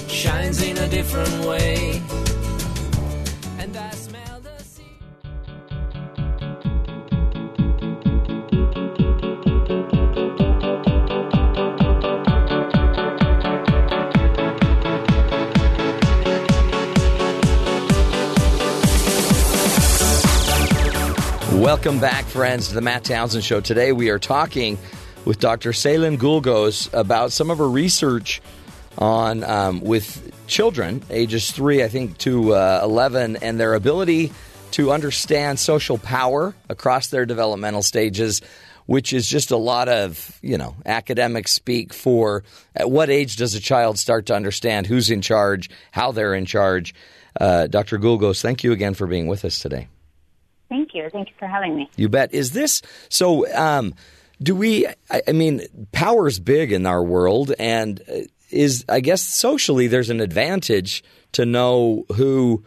shines 0.09 0.63
in 0.63 0.77
a 0.79 0.89
different 0.89 1.47
way. 1.47 2.03
Welcome 21.59 21.99
back, 21.99 22.25
friends, 22.25 22.69
to 22.69 22.75
the 22.75 22.81
Matt 22.81 23.03
Townsend 23.03 23.43
Show. 23.43 23.61
Today 23.61 23.91
we 23.91 24.11
are 24.11 24.21
talking 24.21 24.79
with 25.25 25.41
Dr. 25.41 25.73
Selin 25.73 26.17
Gülgöz 26.17 26.89
about 26.95 27.33
some 27.33 27.51
of 27.51 27.59
her 27.59 27.69
research 27.69 28.41
on 28.97 29.43
um, 29.43 29.81
with 29.81 30.33
children 30.47 31.03
ages 31.11 31.51
three, 31.51 31.83
I 31.83 31.89
think, 31.89 32.17
to 32.19 32.55
uh, 32.55 32.81
11, 32.85 33.39
and 33.43 33.59
their 33.59 33.75
ability 33.75 34.33
to 34.71 34.93
understand 34.93 35.59
social 35.59 35.99
power 35.99 36.55
across 36.69 37.09
their 37.09 37.27
developmental 37.27 37.83
stages, 37.83 38.41
which 38.87 39.13
is 39.13 39.29
just 39.29 39.51
a 39.51 39.57
lot 39.57 39.89
of, 39.89 40.39
you 40.43 40.59
know, 40.59 40.77
academic 40.87 41.49
speak 41.49 41.93
for 41.93 42.45
at 42.77 42.89
what 42.89 43.11
age 43.11 43.35
does 43.35 43.57
a 43.57 43.61
child 43.61 43.99
start 43.99 44.27
to 44.27 44.35
understand 44.35 44.87
who's 44.87 45.11
in 45.11 45.23
charge, 45.23 45.71
how 45.91 46.13
they're 46.13 46.35
in 46.35 46.47
charge. 46.47 46.95
Uh, 47.39 47.67
Dr. 47.67 47.99
Gülgöz, 47.99 48.41
thank 48.41 48.63
you 48.63 48.71
again 48.71 48.95
for 48.95 49.09
being 49.09 49.27
with 49.27 49.45
us 49.45 49.59
today. 49.59 49.89
Thank 50.69 50.95
you. 50.95 51.09
Thank 51.11 51.29
you 51.29 51.35
for 51.39 51.47
having 51.47 51.77
me. 51.77 51.91
You 51.97 52.09
bet. 52.09 52.33
Is 52.35 52.53
this 52.53 52.83
so? 53.09 53.51
Um, 53.55 53.95
do 54.43 54.55
we? 54.55 54.87
I, 55.11 55.23
I 55.29 55.33
mean, 55.33 55.63
power's 55.93 56.39
big 56.39 56.73
in 56.73 56.87
our 56.87 57.03
world, 57.03 57.53
and 57.59 58.01
uh, 58.09 58.21
is 58.51 58.85
I 58.89 59.01
guess 59.01 59.23
socially 59.23 59.87
there's 59.87 60.11
an 60.11 60.21
advantage 60.21 61.03
to 61.33 61.47
know 61.47 62.05
who 62.15 62.65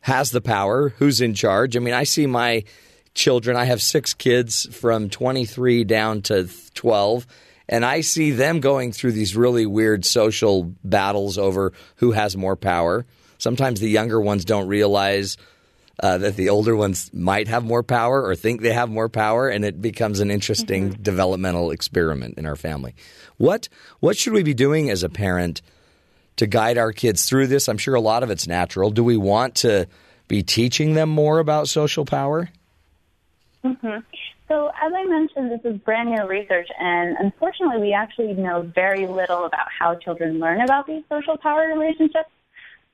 has 0.00 0.30
the 0.30 0.40
power, 0.40 0.90
who's 0.90 1.20
in 1.20 1.34
charge. 1.34 1.76
I 1.76 1.80
mean, 1.80 1.94
I 1.94 2.04
see 2.04 2.26
my 2.26 2.64
children. 3.14 3.56
I 3.56 3.64
have 3.64 3.82
six 3.82 4.14
kids 4.14 4.66
from 4.74 5.10
23 5.10 5.84
down 5.84 6.22
to 6.22 6.48
12. 6.74 7.26
And 7.68 7.84
I 7.84 8.00
see 8.00 8.30
them 8.30 8.60
going 8.60 8.92
through 8.92 9.12
these 9.12 9.36
really 9.36 9.66
weird 9.66 10.06
social 10.06 10.72
battles 10.82 11.36
over 11.36 11.74
who 11.96 12.12
has 12.12 12.36
more 12.36 12.56
power. 12.56 13.04
Sometimes 13.36 13.80
the 13.80 13.90
younger 13.90 14.20
ones 14.20 14.44
don't 14.44 14.68
realize 14.68 15.36
uh, 16.00 16.18
that 16.18 16.36
the 16.36 16.48
older 16.48 16.76
ones 16.76 17.10
might 17.12 17.48
have 17.48 17.64
more 17.64 17.82
power 17.82 18.22
or 18.22 18.34
think 18.34 18.60
they 18.60 18.72
have 18.72 18.88
more 18.88 19.08
power, 19.08 19.48
and 19.48 19.64
it 19.64 19.82
becomes 19.82 20.20
an 20.20 20.30
interesting 20.30 20.90
mm-hmm. 20.90 21.02
developmental 21.02 21.70
experiment 21.70 22.38
in 22.38 22.46
our 22.46 22.56
family. 22.56 22.94
What 23.36 23.68
what 24.00 24.16
should 24.16 24.32
we 24.32 24.42
be 24.42 24.54
doing 24.54 24.90
as 24.90 25.02
a 25.02 25.08
parent 25.08 25.62
to 26.36 26.46
guide 26.46 26.78
our 26.78 26.92
kids 26.92 27.26
through 27.26 27.48
this? 27.48 27.68
I'm 27.68 27.78
sure 27.78 27.94
a 27.94 28.00
lot 28.00 28.22
of 28.22 28.30
it's 28.30 28.46
natural. 28.46 28.90
Do 28.90 29.02
we 29.02 29.16
want 29.16 29.56
to 29.56 29.86
be 30.28 30.42
teaching 30.42 30.94
them 30.94 31.08
more 31.08 31.38
about 31.38 31.68
social 31.68 32.04
power? 32.04 32.48
Mm-hmm. 33.64 33.98
So, 34.46 34.68
as 34.68 34.92
I 34.94 35.04
mentioned, 35.04 35.50
this 35.50 35.60
is 35.64 35.78
brand 35.80 36.10
new 36.10 36.26
research, 36.26 36.68
and 36.78 37.16
unfortunately, 37.18 37.82
we 37.82 37.92
actually 37.92 38.32
know 38.32 38.62
very 38.74 39.06
little 39.06 39.44
about 39.44 39.66
how 39.78 39.94
children 39.96 40.38
learn 40.38 40.62
about 40.62 40.86
these 40.86 41.02
social 41.10 41.36
power 41.36 41.66
relationships. 41.66 42.30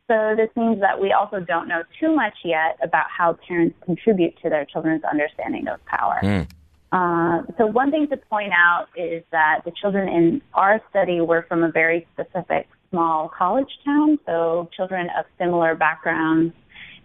So 0.08 0.34
this 0.36 0.50
means 0.54 0.80
that 0.80 1.00
we 1.00 1.12
also 1.12 1.40
don't 1.40 1.66
know 1.66 1.82
too 1.98 2.14
much 2.14 2.34
yet 2.44 2.78
about 2.82 3.06
how 3.08 3.38
parents 3.46 3.76
contribute 3.84 4.34
to 4.42 4.50
their 4.50 4.66
children's 4.66 5.02
understanding 5.04 5.66
of 5.68 5.84
power. 5.86 6.20
Mm. 6.22 6.48
Uh, 6.92 7.42
so 7.58 7.66
one 7.66 7.90
thing 7.90 8.06
to 8.08 8.16
point 8.16 8.52
out 8.52 8.86
is 8.96 9.24
that 9.32 9.62
the 9.64 9.72
children 9.80 10.08
in 10.08 10.42
our 10.52 10.80
study 10.90 11.20
were 11.20 11.44
from 11.48 11.64
a 11.64 11.70
very 11.70 12.06
specific 12.12 12.68
small 12.90 13.28
college 13.28 13.70
town. 13.84 14.18
So 14.26 14.68
children 14.76 15.08
of 15.18 15.24
similar 15.38 15.74
backgrounds 15.74 16.54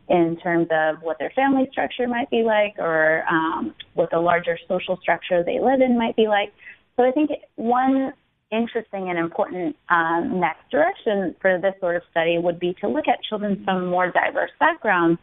in 0.09 0.37
terms 0.43 0.67
of 0.71 1.01
what 1.01 1.17
their 1.19 1.31
family 1.31 1.67
structure 1.71 2.07
might 2.07 2.29
be 2.29 2.43
like 2.43 2.75
or 2.77 3.23
um, 3.29 3.73
what 3.93 4.11
the 4.11 4.19
larger 4.19 4.57
social 4.67 4.97
structure 4.97 5.43
they 5.43 5.59
live 5.59 5.81
in 5.81 5.97
might 5.97 6.15
be 6.15 6.27
like. 6.27 6.53
So 6.97 7.03
I 7.03 7.11
think 7.11 7.31
one 7.55 8.13
interesting 8.51 9.09
and 9.09 9.19
important 9.19 9.75
um, 9.89 10.39
next 10.39 10.69
direction 10.71 11.35
for 11.41 11.59
this 11.59 11.73
sort 11.79 11.95
of 11.95 12.01
study 12.11 12.37
would 12.37 12.59
be 12.59 12.75
to 12.81 12.87
look 12.87 13.07
at 13.07 13.21
children 13.23 13.61
from 13.63 13.87
more 13.87 14.11
diverse 14.11 14.51
backgrounds 14.59 15.19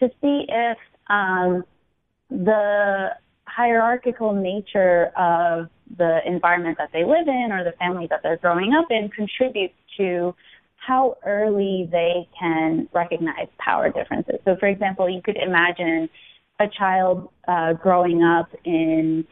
to 0.00 0.08
see 0.20 0.46
if 0.48 0.78
um, 1.08 1.64
the 2.30 3.08
hierarchical 3.46 4.34
nature 4.34 5.06
of 5.16 5.68
the 5.96 6.20
environment 6.26 6.76
that 6.78 6.90
they 6.92 7.04
live 7.04 7.26
in 7.26 7.48
or 7.50 7.64
the 7.64 7.72
family 7.78 8.06
that 8.10 8.20
they're 8.22 8.36
growing 8.36 8.74
up 8.74 8.86
in 8.90 9.08
contributes 9.08 9.74
to 9.96 10.34
how 10.76 11.16
early 11.26 11.88
they 11.90 12.28
can 12.38 12.88
recognize 12.92 13.48
power 13.58 13.90
differences. 13.90 14.36
So, 14.44 14.56
for 14.60 14.66
example, 14.66 15.08
you 15.08 15.20
could 15.22 15.36
imagine 15.36 16.08
a 16.60 16.66
child 16.68 17.30
uh, 17.46 17.72
growing 17.74 18.22
up 18.22 18.48
in 18.64 19.26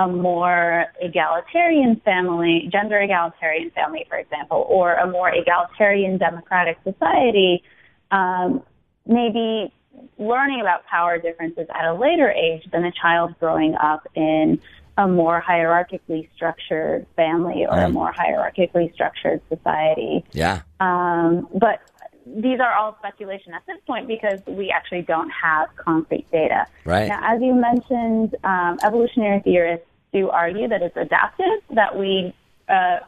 a 0.00 0.08
more 0.08 0.86
egalitarian 1.02 2.00
family, 2.06 2.68
gender 2.72 2.98
egalitarian 2.98 3.70
family, 3.72 4.06
for 4.08 4.16
example, 4.16 4.66
or 4.68 4.94
a 4.94 5.06
more 5.06 5.30
egalitarian 5.30 6.16
democratic 6.16 6.78
society, 6.84 7.62
um, 8.10 8.62
maybe 9.06 9.70
learning 10.18 10.62
about 10.62 10.86
power 10.86 11.18
differences 11.18 11.66
at 11.78 11.84
a 11.84 11.92
later 11.92 12.30
age 12.30 12.66
than 12.72 12.82
a 12.84 12.92
child 12.92 13.34
growing 13.38 13.74
up 13.74 14.08
in 14.14 14.58
a 14.96 15.06
more 15.06 15.44
hierarchically 15.46 16.26
structured 16.34 17.06
family 17.14 17.66
or 17.68 17.78
a 17.78 17.88
more 17.90 18.12
hierarchically 18.12 18.92
structured 18.94 19.42
society. 19.50 20.24
Yeah. 20.32 20.62
Um, 20.80 21.46
but 21.54 21.80
these 22.26 22.60
are 22.60 22.72
all 22.72 22.96
speculation 22.98 23.52
at 23.52 23.66
this 23.66 23.78
point 23.86 24.08
because 24.08 24.40
we 24.46 24.70
actually 24.70 25.02
don't 25.02 25.30
have 25.30 25.68
concrete 25.76 26.30
data. 26.30 26.66
Right. 26.84 27.08
Now, 27.08 27.20
as 27.22 27.42
you 27.42 27.54
mentioned, 27.54 28.34
um, 28.44 28.78
evolutionary 28.82 29.40
theorists 29.40 29.86
do 30.12 30.28
argue 30.30 30.68
that 30.68 30.82
it's 30.82 30.96
adaptive, 30.96 31.60
that 31.74 31.96
we 31.98 32.34
uh, 32.68 32.98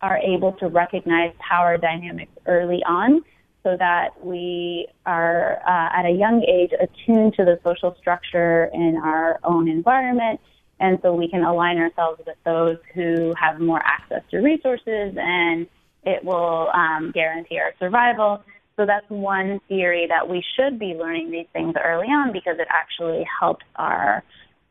are 0.00 0.18
able 0.18 0.52
to 0.52 0.68
recognize 0.68 1.32
power 1.38 1.78
dynamics 1.78 2.32
early 2.46 2.82
on 2.86 3.24
so 3.62 3.76
that 3.78 4.10
we 4.22 4.86
are 5.06 5.58
uh, 5.66 5.98
at 5.98 6.04
a 6.04 6.10
young 6.10 6.44
age 6.44 6.70
attuned 6.78 7.34
to 7.34 7.44
the 7.44 7.58
social 7.64 7.96
structure 7.98 8.70
in 8.74 9.00
our 9.02 9.40
own 9.42 9.68
environment. 9.68 10.38
And 10.78 10.98
so 11.02 11.14
we 11.14 11.28
can 11.28 11.42
align 11.42 11.78
ourselves 11.78 12.20
with 12.26 12.36
those 12.44 12.76
who 12.94 13.32
have 13.40 13.60
more 13.60 13.80
access 13.82 14.22
to 14.32 14.38
resources 14.38 15.14
and 15.16 15.66
it 16.02 16.22
will 16.22 16.68
um, 16.74 17.10
guarantee 17.14 17.58
our 17.58 17.72
survival. 17.78 18.42
So 18.76 18.84
that's 18.84 19.08
one 19.08 19.60
theory 19.68 20.06
that 20.08 20.28
we 20.28 20.44
should 20.56 20.78
be 20.78 20.94
learning 20.94 21.30
these 21.30 21.46
things 21.52 21.74
early 21.82 22.08
on 22.08 22.32
because 22.32 22.56
it 22.58 22.68
actually 22.68 23.24
helps 23.40 23.64
our, 23.76 24.22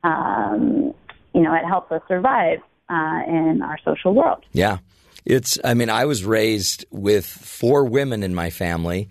um, 0.03 0.93
you 1.33 1.41
know, 1.41 1.53
it 1.53 1.65
helps 1.65 1.91
us 1.91 2.01
survive 2.07 2.59
uh, 2.89 3.21
in 3.27 3.61
our 3.63 3.77
social 3.83 4.13
world. 4.13 4.43
Yeah. 4.51 4.77
It's, 5.25 5.57
I 5.63 5.73
mean, 5.73 5.89
I 5.89 6.05
was 6.05 6.25
raised 6.25 6.85
with 6.91 7.25
four 7.25 7.85
women 7.85 8.23
in 8.23 8.35
my 8.35 8.49
family. 8.49 9.09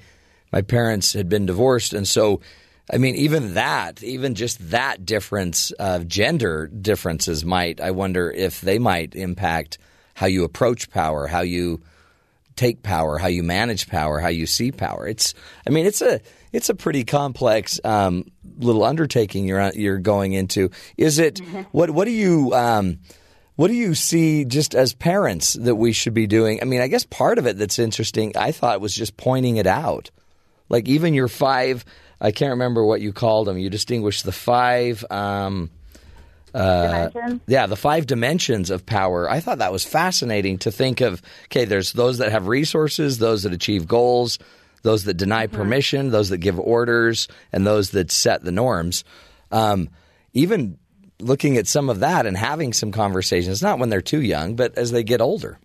My 0.53 0.63
parents 0.63 1.15
had 1.15 1.29
been 1.29 1.47
divorced. 1.47 1.95
And 1.95 2.07
so, 2.07 2.41
I 2.93 2.99
mean, 2.99 3.15
even 3.15 3.55
that, 3.55 4.03
even 4.03 4.35
just 4.35 4.71
that 4.71 5.07
difference 5.07 5.71
of 5.73 6.07
gender 6.07 6.67
differences 6.67 7.45
might, 7.45 7.81
I 7.81 7.93
wonder 7.93 8.31
if 8.31 8.61
they 8.61 8.79
might 8.79 9.15
impact 9.15 9.79
how 10.15 10.27
you 10.27 10.45
approach 10.45 10.91
power, 10.91 11.27
how 11.27 11.41
you 11.41 11.83
take 12.57 12.83
power, 12.83 13.19
how 13.19 13.29
you 13.29 13.43
manage 13.43 13.89
power, 13.89 14.21
how 14.21 14.29
you 14.29 14.47
see 14.47 14.73
power. 14.73 15.07
It's, 15.07 15.35
I 15.67 15.71
mean, 15.71 15.87
it's 15.87 16.03
a, 16.03 16.21
it's 16.53 16.69
a 16.69 16.75
pretty 16.75 17.05
complex 17.05 17.81
um, 17.85 18.27
little 18.59 18.85
undertaking 18.85 19.47
you're 19.47 19.73
you're 19.73 19.99
going 19.99 20.35
into. 20.35 20.71
Is 20.97 21.19
it? 21.19 21.41
What 21.73 21.91
what 21.91 22.05
do 22.05 22.11
you 22.11 22.53
um, 22.55 22.99
what 23.57 23.69
do 23.69 23.75
you 23.75 23.95
see 23.95 24.45
just 24.45 24.75
as 24.75 24.95
parents 24.95 25.55
that 25.55 25.77
we 25.77 25.93
should 25.93 26.15
be 26.15 26.27
doing? 26.27 26.61
I 26.61 26.65
mean, 26.65 26.81
I 26.81 26.89
guess 26.89 27.05
part 27.05 27.39
of 27.39 27.47
it 27.47 27.59
that's 27.59 27.79
interesting, 27.79 28.33
I 28.37 28.53
thought 28.53 28.81
was 28.81 28.95
just 28.95 29.17
pointing 29.17 29.57
it 29.57 29.67
out. 29.67 30.11
Like 30.69 30.89
even 30.89 31.15
your 31.15 31.29
five, 31.29 31.85
I 32.21 32.31
can't 32.33 32.53
remember 32.53 32.85
what 32.85 33.01
you 33.01 33.13
called 33.13 33.47
them. 33.47 33.59
You 33.59 33.69
distinguish 33.71 34.23
the 34.23 34.33
five. 34.33 35.05
Um, 35.11 35.71
uh, 36.55 37.11
yeah, 37.47 37.67
the 37.67 37.77
five 37.77 38.07
dimensions 38.07 38.71
of 38.71 38.85
power. 38.85 39.31
I 39.31 39.41
thought 39.41 39.59
that 39.59 39.73
was 39.73 39.85
fascinating 39.85 40.59
to 40.59 40.71
think 40.71 41.01
of. 41.01 41.23
Okay, 41.47 41.65
there's 41.65 41.93
those 41.93 42.19
that 42.19 42.33
have 42.33 42.47
resources, 42.47 43.19
those 43.19 43.45
that 43.45 43.53
achieve 43.53 43.87
goals, 43.87 44.39
those 44.83 45.05
that 45.05 45.15
deny 45.15 45.47
permission, 45.47 46.11
those 46.11 46.29
that 46.29 46.39
give 46.39 46.59
orders, 46.59 47.29
and 47.53 47.67
those 47.67 47.91
that 47.91 48.11
set 48.11 48.43
the 48.43 48.53
norms. 48.53 49.05
Um, 49.51 49.89
even 50.33 50.79
looking 51.21 51.57
at 51.57 51.67
some 51.67 51.89
of 51.89 52.01
that 52.01 52.27
and 52.27 52.37
having 52.37 52.73
some 52.73 52.93
conversations, 52.93 53.63
not 53.63 53.79
when 53.79 53.89
they're 53.89 54.03
too 54.03 54.21
young, 54.21 54.57
but 54.57 54.77
as 54.77 54.91
they 54.91 55.05
get 55.05 55.21
older. 55.21 55.59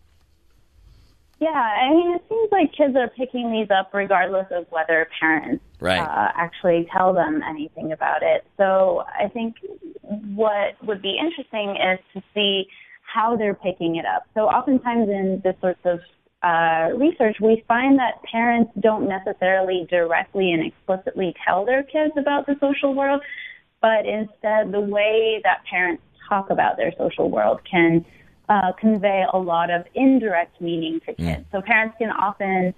Yeah, 1.40 1.50
I 1.50 1.94
mean, 1.94 2.16
it 2.16 2.24
seems 2.28 2.50
like 2.52 2.74
kids 2.74 2.96
are 2.96 3.10
picking 3.10 3.52
these 3.52 3.70
up 3.70 3.92
regardless 3.94 4.48
of 4.52 4.66
whether 4.72 5.08
parents 5.20 5.64
Right. 5.80 6.00
uh, 6.00 6.32
actually 6.36 6.88
tell 6.92 7.14
them 7.14 7.44
anything 7.48 7.92
about 7.92 8.24
it. 8.24 8.44
So 8.58 9.04
I 9.08 9.28
think 9.28 9.56
what 10.02 10.76
would 10.84 11.02
be 11.02 11.18
interesting 11.20 11.76
is 11.76 12.00
to 12.16 12.24
see 12.34 12.68
how 13.04 13.36
they're 13.38 13.54
picking 13.54 13.98
it 13.98 14.06
up. 14.06 14.24
So 14.34 14.42
oftentimes 14.42 15.10
in 15.10 15.42
this 15.44 15.56
sorts 15.62 15.80
of 15.86 16.00
uh, 16.42 16.90
research, 16.98 17.38
we 17.40 17.64
find 17.68 18.00
that 18.00 18.22
parents 18.24 18.72
don't 18.80 19.08
necessarily 19.08 19.88
directly 19.90 20.52
and 20.52 20.66
explicitly 20.66 21.36
tell 21.46 21.66
their 21.66 21.84
kids 21.84 22.14
about 22.18 22.48
the 22.48 22.56
social 22.60 22.96
world, 22.96 23.22
but 23.82 24.06
instead 24.06 24.72
the 24.72 24.80
way 24.80 25.40
that 25.44 25.64
parents 25.70 26.02
talk 26.28 26.50
about 26.50 26.78
their 26.78 26.92
social 26.98 27.30
world 27.30 27.60
can 27.70 28.04
uh, 28.50 28.72
convey 28.74 29.26
a 29.32 29.38
lot 29.38 29.70
of 29.70 29.86
indirect 29.94 30.60
meaning 30.62 31.00
to 31.02 31.14
kids. 31.14 31.46
So 31.52 31.62
parents 31.62 31.96
can 31.98 32.12
often 32.12 32.74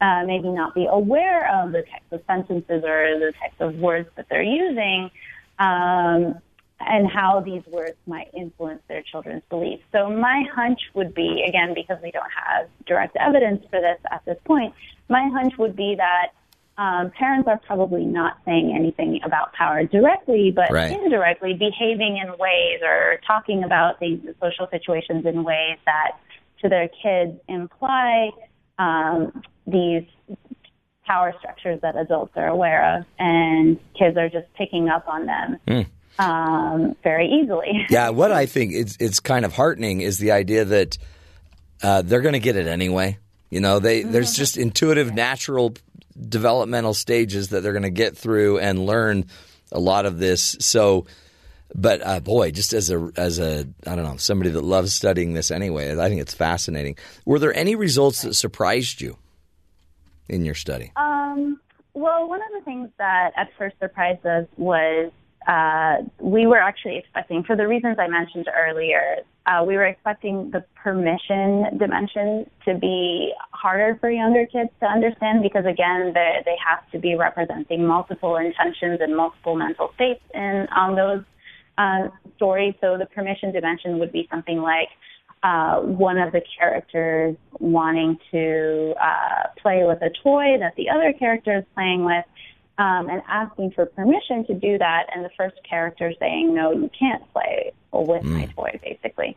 uh, 0.00 0.22
maybe 0.24 0.48
not 0.48 0.74
be 0.74 0.86
aware 0.88 1.50
of 1.60 1.72
the 1.72 1.82
types 1.82 2.10
of 2.12 2.22
sentences 2.26 2.84
or 2.84 3.18
the 3.18 3.32
types 3.40 3.56
of 3.60 3.76
words 3.76 4.08
that 4.16 4.26
they're 4.28 4.42
using, 4.42 5.10
um, 5.58 6.40
and 6.80 7.10
how 7.10 7.40
these 7.40 7.62
words 7.66 7.96
might 8.06 8.30
influence 8.32 8.80
their 8.86 9.02
children's 9.02 9.42
beliefs. 9.50 9.82
So 9.90 10.08
my 10.08 10.44
hunch 10.54 10.78
would 10.94 11.12
be, 11.14 11.44
again, 11.46 11.74
because 11.74 11.98
we 12.00 12.12
don't 12.12 12.30
have 12.46 12.68
direct 12.86 13.16
evidence 13.16 13.64
for 13.68 13.80
this 13.80 13.98
at 14.12 14.24
this 14.24 14.38
point, 14.44 14.72
my 15.08 15.28
hunch 15.32 15.58
would 15.58 15.74
be 15.74 15.96
that 15.96 16.28
um, 16.78 17.10
parents 17.10 17.48
are 17.48 17.58
probably 17.66 18.04
not 18.04 18.38
saying 18.44 18.72
anything 18.74 19.20
about 19.24 19.52
power 19.52 19.82
directly, 19.84 20.52
but 20.54 20.70
Right. 20.70 20.92
indirectly 20.92 21.52
behaving 21.54 22.18
in 22.18 22.28
ways 22.38 22.80
or 22.82 23.20
talking 23.26 23.64
about 23.64 23.98
these 24.00 24.20
social 24.40 24.68
situations 24.70 25.26
in 25.26 25.42
ways 25.42 25.76
that 25.86 26.12
to 26.62 26.68
their 26.68 26.88
kids 27.02 27.36
imply 27.48 28.30
um, 28.78 29.42
these 29.66 30.04
power 31.04 31.34
structures 31.40 31.80
that 31.82 31.96
adults 31.96 32.32
are 32.36 32.46
aware 32.46 32.96
of, 32.98 33.04
and 33.18 33.78
kids 33.98 34.16
are 34.16 34.28
just 34.28 34.46
picking 34.54 34.88
up 34.88 35.06
on 35.08 35.26
them 35.26 35.86
um, 36.18 36.94
very 37.02 37.28
easily. 37.28 37.86
Yeah, 37.90 38.10
what 38.10 38.30
I 38.30 38.46
think 38.46 38.72
it's 38.72 38.96
it's 39.00 39.18
kind 39.18 39.44
of 39.44 39.52
heartening 39.52 40.00
is 40.00 40.18
the 40.18 40.30
idea 40.32 40.64
that 40.64 40.98
uh, 41.82 42.02
they're 42.02 42.20
going 42.20 42.34
to 42.34 42.40
get 42.40 42.56
it 42.56 42.66
anyway. 42.68 43.18
You 43.50 43.60
know, 43.60 43.78
they 43.78 44.02
there's 44.02 44.34
just 44.34 44.56
intuitive, 44.58 45.14
natural 45.14 45.74
developmental 46.20 46.94
stages 46.94 47.48
that 47.48 47.62
they're 47.62 47.72
going 47.72 47.82
to 47.82 47.90
get 47.90 48.16
through 48.16 48.58
and 48.58 48.86
learn 48.86 49.26
a 49.72 49.78
lot 49.78 50.06
of 50.06 50.18
this. 50.18 50.56
So, 50.60 51.06
but 51.74 52.04
uh, 52.04 52.20
boy, 52.20 52.50
just 52.50 52.72
as 52.72 52.90
a 52.90 53.10
as 53.16 53.38
a 53.38 53.66
I 53.86 53.94
don't 53.94 54.04
know 54.04 54.16
somebody 54.16 54.50
that 54.50 54.62
loves 54.62 54.94
studying 54.94 55.34
this 55.34 55.50
anyway, 55.50 55.92
I 55.92 56.08
think 56.08 56.20
it's 56.20 56.34
fascinating. 56.34 56.96
Were 57.24 57.38
there 57.38 57.54
any 57.54 57.74
results 57.74 58.22
that 58.22 58.34
surprised 58.34 59.00
you 59.00 59.18
in 60.28 60.44
your 60.44 60.54
study? 60.54 60.92
Um, 60.96 61.60
well, 61.94 62.28
one 62.28 62.40
of 62.40 62.48
the 62.58 62.64
things 62.64 62.90
that 62.98 63.32
at 63.36 63.48
first 63.58 63.76
surprised 63.80 64.24
us 64.24 64.46
was 64.56 65.10
uh, 65.46 65.96
we 66.20 66.46
were 66.46 66.58
actually 66.58 66.96
expecting, 66.98 67.42
for 67.42 67.56
the 67.56 67.66
reasons 67.66 67.98
I 67.98 68.06
mentioned 68.06 68.48
earlier, 68.54 69.16
uh, 69.48 69.64
we 69.64 69.76
were 69.76 69.86
expecting 69.86 70.50
the 70.50 70.62
permission 70.82 71.78
dimension 71.78 72.44
to 72.66 72.74
be 72.78 73.32
harder 73.52 73.96
for 73.98 74.10
younger 74.10 74.44
kids 74.44 74.68
to 74.80 74.86
understand 74.86 75.42
because, 75.42 75.64
again, 75.64 76.12
they, 76.12 76.42
they 76.44 76.56
have 76.64 76.88
to 76.92 76.98
be 76.98 77.14
representing 77.14 77.86
multiple 77.86 78.36
intentions 78.36 79.00
and 79.00 79.16
multiple 79.16 79.56
mental 79.56 79.90
states 79.94 80.20
in 80.34 80.66
on 80.76 80.94
those 80.94 81.24
uh, 81.78 82.08
stories. 82.36 82.74
So 82.82 82.98
the 82.98 83.06
permission 83.06 83.50
dimension 83.50 83.98
would 84.00 84.12
be 84.12 84.28
something 84.30 84.58
like 84.58 84.88
uh, 85.42 85.80
one 85.80 86.18
of 86.18 86.32
the 86.32 86.42
characters 86.58 87.36
wanting 87.58 88.18
to 88.32 88.94
uh, 89.00 89.48
play 89.62 89.84
with 89.84 90.02
a 90.02 90.10
toy 90.22 90.58
that 90.58 90.74
the 90.76 90.90
other 90.90 91.14
character 91.18 91.58
is 91.58 91.64
playing 91.74 92.04
with, 92.04 92.24
um, 92.78 93.10
and 93.10 93.22
asking 93.28 93.72
for 93.72 93.86
permission 93.86 94.46
to 94.46 94.54
do 94.54 94.78
that, 94.78 95.06
and 95.14 95.24
the 95.24 95.30
first 95.36 95.56
character 95.68 96.12
saying, 96.18 96.54
"No, 96.54 96.72
you 96.72 96.90
can't 96.98 97.22
play 97.32 97.72
with 97.92 98.24
my 98.24 98.46
toy," 98.46 98.78
basically. 98.82 99.36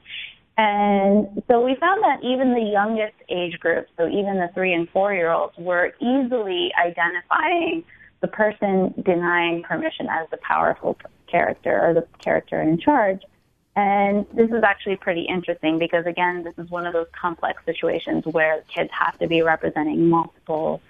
And 0.57 1.41
so 1.47 1.61
we 1.61 1.75
found 1.75 2.03
that 2.03 2.23
even 2.23 2.53
the 2.53 2.61
youngest 2.61 3.15
age 3.29 3.59
groups, 3.59 3.89
so 3.97 4.07
even 4.07 4.37
the 4.37 4.49
three 4.53 4.73
and 4.73 4.87
four 4.89 5.13
year 5.13 5.31
olds, 5.31 5.57
were 5.57 5.93
easily 5.99 6.71
identifying 6.79 7.83
the 8.19 8.27
person 8.27 8.93
denying 9.01 9.63
permission 9.63 10.07
as 10.09 10.29
the 10.29 10.37
powerful 10.37 10.97
character 11.27 11.81
or 11.81 11.93
the 11.93 12.05
character 12.19 12.61
in 12.61 12.77
charge. 12.77 13.23
And 13.75 14.25
this 14.33 14.51
is 14.51 14.63
actually 14.63 14.97
pretty 14.97 15.21
interesting 15.21 15.79
because, 15.79 16.05
again, 16.05 16.43
this 16.43 16.53
is 16.57 16.69
one 16.69 16.85
of 16.85 16.93
those 16.93 17.07
complex 17.19 17.63
situations 17.65 18.25
where 18.25 18.63
kids 18.73 18.89
have 18.91 19.17
to 19.19 19.27
be 19.27 19.41
representing 19.41 20.09
multiple 20.09 20.81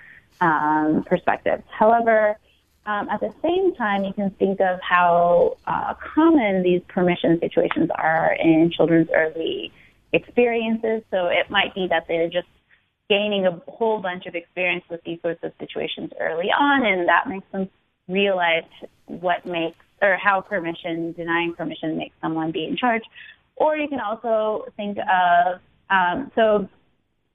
um, 0.42 1.04
perspectives. 1.08 1.64
However, 1.70 2.38
um, 2.86 3.08
at 3.10 3.20
the 3.20 3.34
same 3.44 3.76
time, 3.76 4.04
you 4.04 4.14
can 4.14 4.32
think 4.32 4.60
of 4.60 4.80
how 4.82 5.58
uh, 5.68 5.94
common 6.16 6.64
these 6.64 6.82
permission 6.88 7.40
situations 7.40 7.90
are 7.96 8.34
in 8.34 8.72
children's 8.76 9.10
early 9.14 9.72
experiences. 10.14 11.04
So 11.12 11.28
it 11.28 11.50
might 11.50 11.74
be 11.76 11.88
that 11.88 12.06
they're 12.08 12.30
just 12.30 12.48
gaining 13.08 13.46
a 13.46 13.62
whole 13.68 14.02
bunch 14.02 14.26
of 14.26 14.36
experience 14.36 14.84
with 14.90 15.02
these 15.06 15.22
sorts 15.22 15.44
of 15.44 15.52
situations 15.60 16.12
early 16.20 16.48
on, 16.48 16.86
and 16.86 17.08
that 17.08 17.28
makes 17.30 17.46
them 17.52 17.70
realize 18.08 18.64
what 19.06 19.46
makes 19.46 19.78
or 20.02 20.18
how 20.18 20.42
permission, 20.42 21.12
denying 21.14 21.54
permission, 21.54 21.96
makes 21.98 22.16
someone 22.20 22.52
be 22.52 22.66
in 22.66 22.76
charge. 22.76 23.04
Or 23.56 23.78
you 23.78 23.88
can 23.88 24.00
also 24.00 24.66
think 24.76 24.98
of 24.98 25.60
um, 25.92 26.32
so 26.34 26.68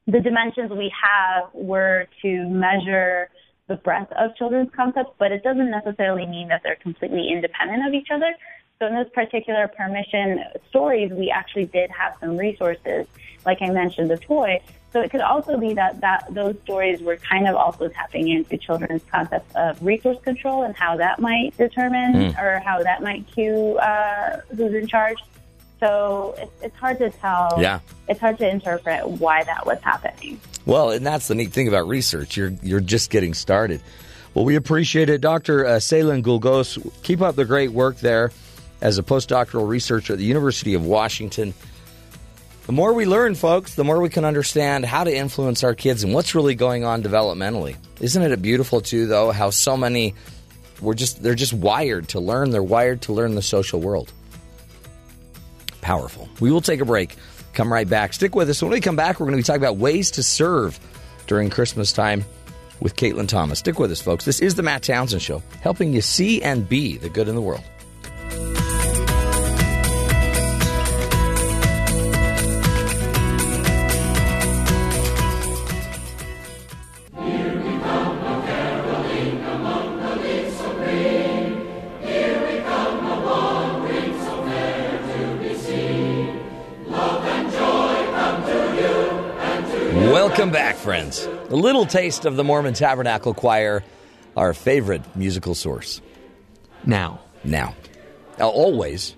the 0.07 0.21
dimensions 0.21 0.71
we 0.71 0.93
have 1.03 1.51
were 1.53 2.07
to 2.23 2.49
measure 2.49 3.29
the 3.69 3.77
breadth 3.77 4.13
of 4.13 4.37
children's 4.37 4.71
concepts, 4.75 5.11
but 5.19 5.33
it 5.33 5.43
doesn't 5.43 5.71
necessarily 5.71 6.27
mean 6.27 6.49
that 6.49 6.63
they're 6.63 6.77
completely 6.77 7.29
independent 7.31 7.87
of 7.87 7.93
each 7.95 8.09
other. 8.13 8.33
So 8.79 8.87
in 8.87 8.95
this 8.95 9.09
particular 9.13 9.69
permission 9.69 10.45
stories, 10.69 11.11
we 11.11 11.31
actually 11.31 11.65
did 11.65 11.91
have 11.91 12.15
some 12.21 12.37
resources, 12.37 13.07
like 13.45 13.59
I 13.63 13.71
mentioned, 13.71 14.11
the 14.11 14.19
toy. 14.19 14.61
So 14.93 15.01
it 15.01 15.11
could 15.11 15.23
also 15.23 15.59
be 15.59 15.75
that, 15.75 16.01
that 16.03 16.27
those 16.31 16.57
stories 16.63 17.01
were 17.01 17.17
kind 17.17 17.49
of 17.49 17.57
also 17.57 17.89
tapping 17.89 18.29
into 18.29 18.57
children's 18.57 19.03
concepts 19.11 19.53
of 19.57 19.83
resource 19.83 20.19
control 20.23 20.63
and 20.63 20.77
how 20.77 20.97
that 20.99 21.21
might 21.21 21.57
determine 21.57 22.13
Mm. 22.15 22.39
or 22.43 22.61
how 22.61 22.83
that 22.83 23.03
might 23.03 23.27
cue 23.27 23.77
uh, 23.79 24.41
who's 24.57 24.73
in 24.75 24.87
charge. 24.87 25.19
So 25.81 26.35
it's, 26.39 26.63
it's 26.63 26.77
hard 26.77 26.99
to 26.99 27.11
tell. 27.11 27.57
Yeah. 27.59 27.81
It's 28.09 28.21
hard 28.21 28.39
to 28.39 28.49
interpret 28.49 29.07
why 29.09 29.45
that 29.45 29.67
was 29.67 29.79
happening. 29.83 30.41
Well, 30.65 30.91
and 30.91 31.07
that's 31.07 31.29
the 31.29 31.35
neat 31.35 31.53
thing 31.53 31.69
about 31.69 31.87
research. 31.87 32.37
You're 32.37 32.53
you're 32.63 32.81
just 32.81 33.11
getting 33.11 33.35
started. 33.35 33.81
Well, 34.35 34.45
we 34.45 34.57
appreciate 34.57 35.09
it, 35.09 35.21
Dr. 35.21 35.65
Uh, 35.65 35.71
Selin 35.79 36.23
Gülgöz. 36.23 37.03
Keep 37.03 37.23
up 37.23 37.37
the 37.37 37.45
great 37.45 37.73
work 37.73 37.99
there 37.99 38.33
as 38.81 38.99
a 38.99 39.03
postdoctoral 39.03 39.67
researcher 39.67 40.13
at 40.15 40.19
the 40.19 40.25
University 40.25 40.75
of 40.75 40.85
Washington. 40.85 41.55
The 42.67 42.73
more 42.73 42.93
we 42.93 43.07
learn, 43.07 43.35
folks, 43.37 43.77
the 43.77 43.85
more 43.85 44.01
we 44.01 44.09
can 44.09 44.25
understand 44.25 44.85
how 44.85 45.05
to 45.05 45.17
influence 45.17 45.63
our 45.63 45.75
kids 45.75 46.03
and 46.03 46.13
what's 46.13 46.35
really 46.35 46.57
going 46.57 46.85
on 46.85 47.03
developmentally. 47.03 47.77
Isn't 48.01 48.23
it 48.23 48.43
beautiful 48.43 48.81
too, 48.81 49.07
though, 49.07 49.31
how 49.31 49.51
so 49.51 49.77
many 49.77 50.15
we're 50.81 50.95
just 50.95 51.23
they're 51.23 51.35
just 51.35 51.53
wired 51.53 52.09
to 52.09 52.21
learn. 52.21 52.51
They're 52.51 52.63
wired 52.63 53.03
to 53.03 53.13
learn 53.13 53.35
the 53.35 53.43
social 53.43 53.81
world. 53.81 54.13
Powerful. 55.87 56.29
We 56.41 56.51
will 56.51 56.61
take 56.61 56.81
a 56.81 56.85
break. 56.85 57.15
Come 57.53 57.73
right 57.73 57.89
back. 57.89 58.13
Stick 58.13 58.35
with 58.35 58.51
us. 58.51 58.61
When 58.61 58.73
we 58.73 58.81
come 58.81 58.97
back, 58.97 59.21
we're 59.21 59.27
going 59.27 59.35
to 59.35 59.41
be 59.41 59.45
talking 59.45 59.63
about 59.63 59.77
ways 59.77 60.11
to 60.11 60.23
serve 60.25 60.81
during 61.29 61.49
Christmas 61.49 61.93
time 61.93 62.25
with 62.81 62.97
Caitlin 62.97 63.29
Thomas. 63.29 63.61
Stick 63.61 63.79
with 63.79 63.93
us, 63.93 64.01
folks. 64.01 64.25
This 64.25 64.41
is 64.41 64.57
the 64.57 64.65
Matt 64.65 64.83
Townsend 64.83 65.23
Show, 65.23 65.45
helping 65.61 65.93
you 65.93 66.01
see 66.01 66.43
and 66.43 66.69
be 66.69 66.97
the 66.97 67.09
good 67.09 67.29
in 67.29 67.37
the 67.37 67.41
world. 67.41 67.63
Friends. 91.25 91.53
A 91.53 91.57
little 91.57 91.87
taste 91.87 92.25
of 92.25 92.37
the 92.37 92.45
Mormon 92.45 92.75
Tabernacle 92.75 93.35
Choir, 93.35 93.83
our 94.37 94.53
favorite 94.55 95.03
musical 95.17 95.55
source. 95.55 96.01
Now, 96.85 97.21
Now, 97.45 97.75
always. 98.41 99.15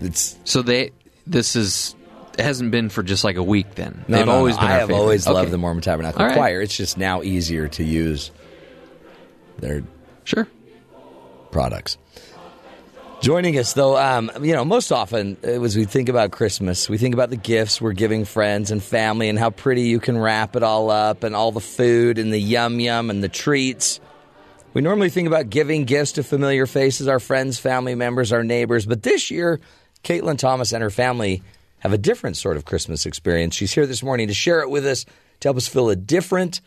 It's 0.00 0.36
so 0.44 0.62
they 0.62 0.92
this 1.26 1.56
is 1.56 1.94
it 2.38 2.42
hasn't 2.42 2.70
been 2.70 2.88
for 2.90 3.02
just 3.02 3.24
like 3.24 3.36
a 3.36 3.42
week. 3.42 3.74
Then 3.76 4.04
no, 4.08 4.16
they've 4.18 4.26
no, 4.26 4.32
always 4.32 4.56
no. 4.56 4.60
been. 4.62 4.70
I 4.70 4.72
have 4.74 4.80
favorite. 4.88 4.96
always 4.96 5.26
Okay. 5.26 5.34
loved 5.34 5.50
the 5.50 5.58
Mormon 5.58 5.82
Tabernacle 5.82 6.24
right. 6.24 6.34
Choir. 6.34 6.60
It's 6.60 6.76
just 6.76 6.98
now 6.98 7.22
easier 7.22 7.68
to 7.68 7.84
use 7.84 8.30
their 9.58 9.82
Sure. 10.24 10.46
products. 11.50 11.96
Joining 13.26 13.58
us, 13.58 13.72
though, 13.72 13.96
um, 13.96 14.30
you 14.40 14.52
know, 14.52 14.64
most 14.64 14.92
often 14.92 15.36
uh, 15.42 15.60
as 15.64 15.76
we 15.76 15.84
think 15.84 16.08
about 16.08 16.30
Christmas, 16.30 16.88
we 16.88 16.96
think 16.96 17.12
about 17.12 17.28
the 17.28 17.36
gifts 17.36 17.80
we're 17.80 17.92
giving 17.92 18.24
friends 18.24 18.70
and 18.70 18.80
family 18.80 19.28
and 19.28 19.36
how 19.36 19.50
pretty 19.50 19.82
you 19.82 19.98
can 19.98 20.16
wrap 20.16 20.54
it 20.54 20.62
all 20.62 20.90
up 20.90 21.24
and 21.24 21.34
all 21.34 21.50
the 21.50 21.58
food 21.58 22.18
and 22.18 22.32
the 22.32 22.38
yum 22.38 22.78
yum 22.78 23.10
and 23.10 23.24
the 23.24 23.28
treats. 23.28 23.98
We 24.74 24.80
normally 24.80 25.10
think 25.10 25.26
about 25.26 25.50
giving 25.50 25.86
gifts 25.86 26.12
to 26.12 26.22
familiar 26.22 26.66
faces, 26.66 27.08
our 27.08 27.18
friends, 27.18 27.58
family 27.58 27.96
members, 27.96 28.32
our 28.32 28.44
neighbors. 28.44 28.86
But 28.86 29.02
this 29.02 29.28
year, 29.28 29.58
Caitlin 30.04 30.38
Thomas 30.38 30.72
and 30.72 30.80
her 30.80 30.88
family 30.88 31.42
have 31.80 31.92
a 31.92 31.98
different 31.98 32.36
sort 32.36 32.56
of 32.56 32.64
Christmas 32.64 33.06
experience. 33.06 33.56
She's 33.56 33.72
here 33.72 33.86
this 33.86 34.04
morning 34.04 34.28
to 34.28 34.34
share 34.34 34.60
it 34.60 34.70
with 34.70 34.86
us, 34.86 35.04
to 35.40 35.48
help 35.48 35.56
us 35.56 35.66
feel 35.66 35.90
a 35.90 35.96
different, 35.96 36.60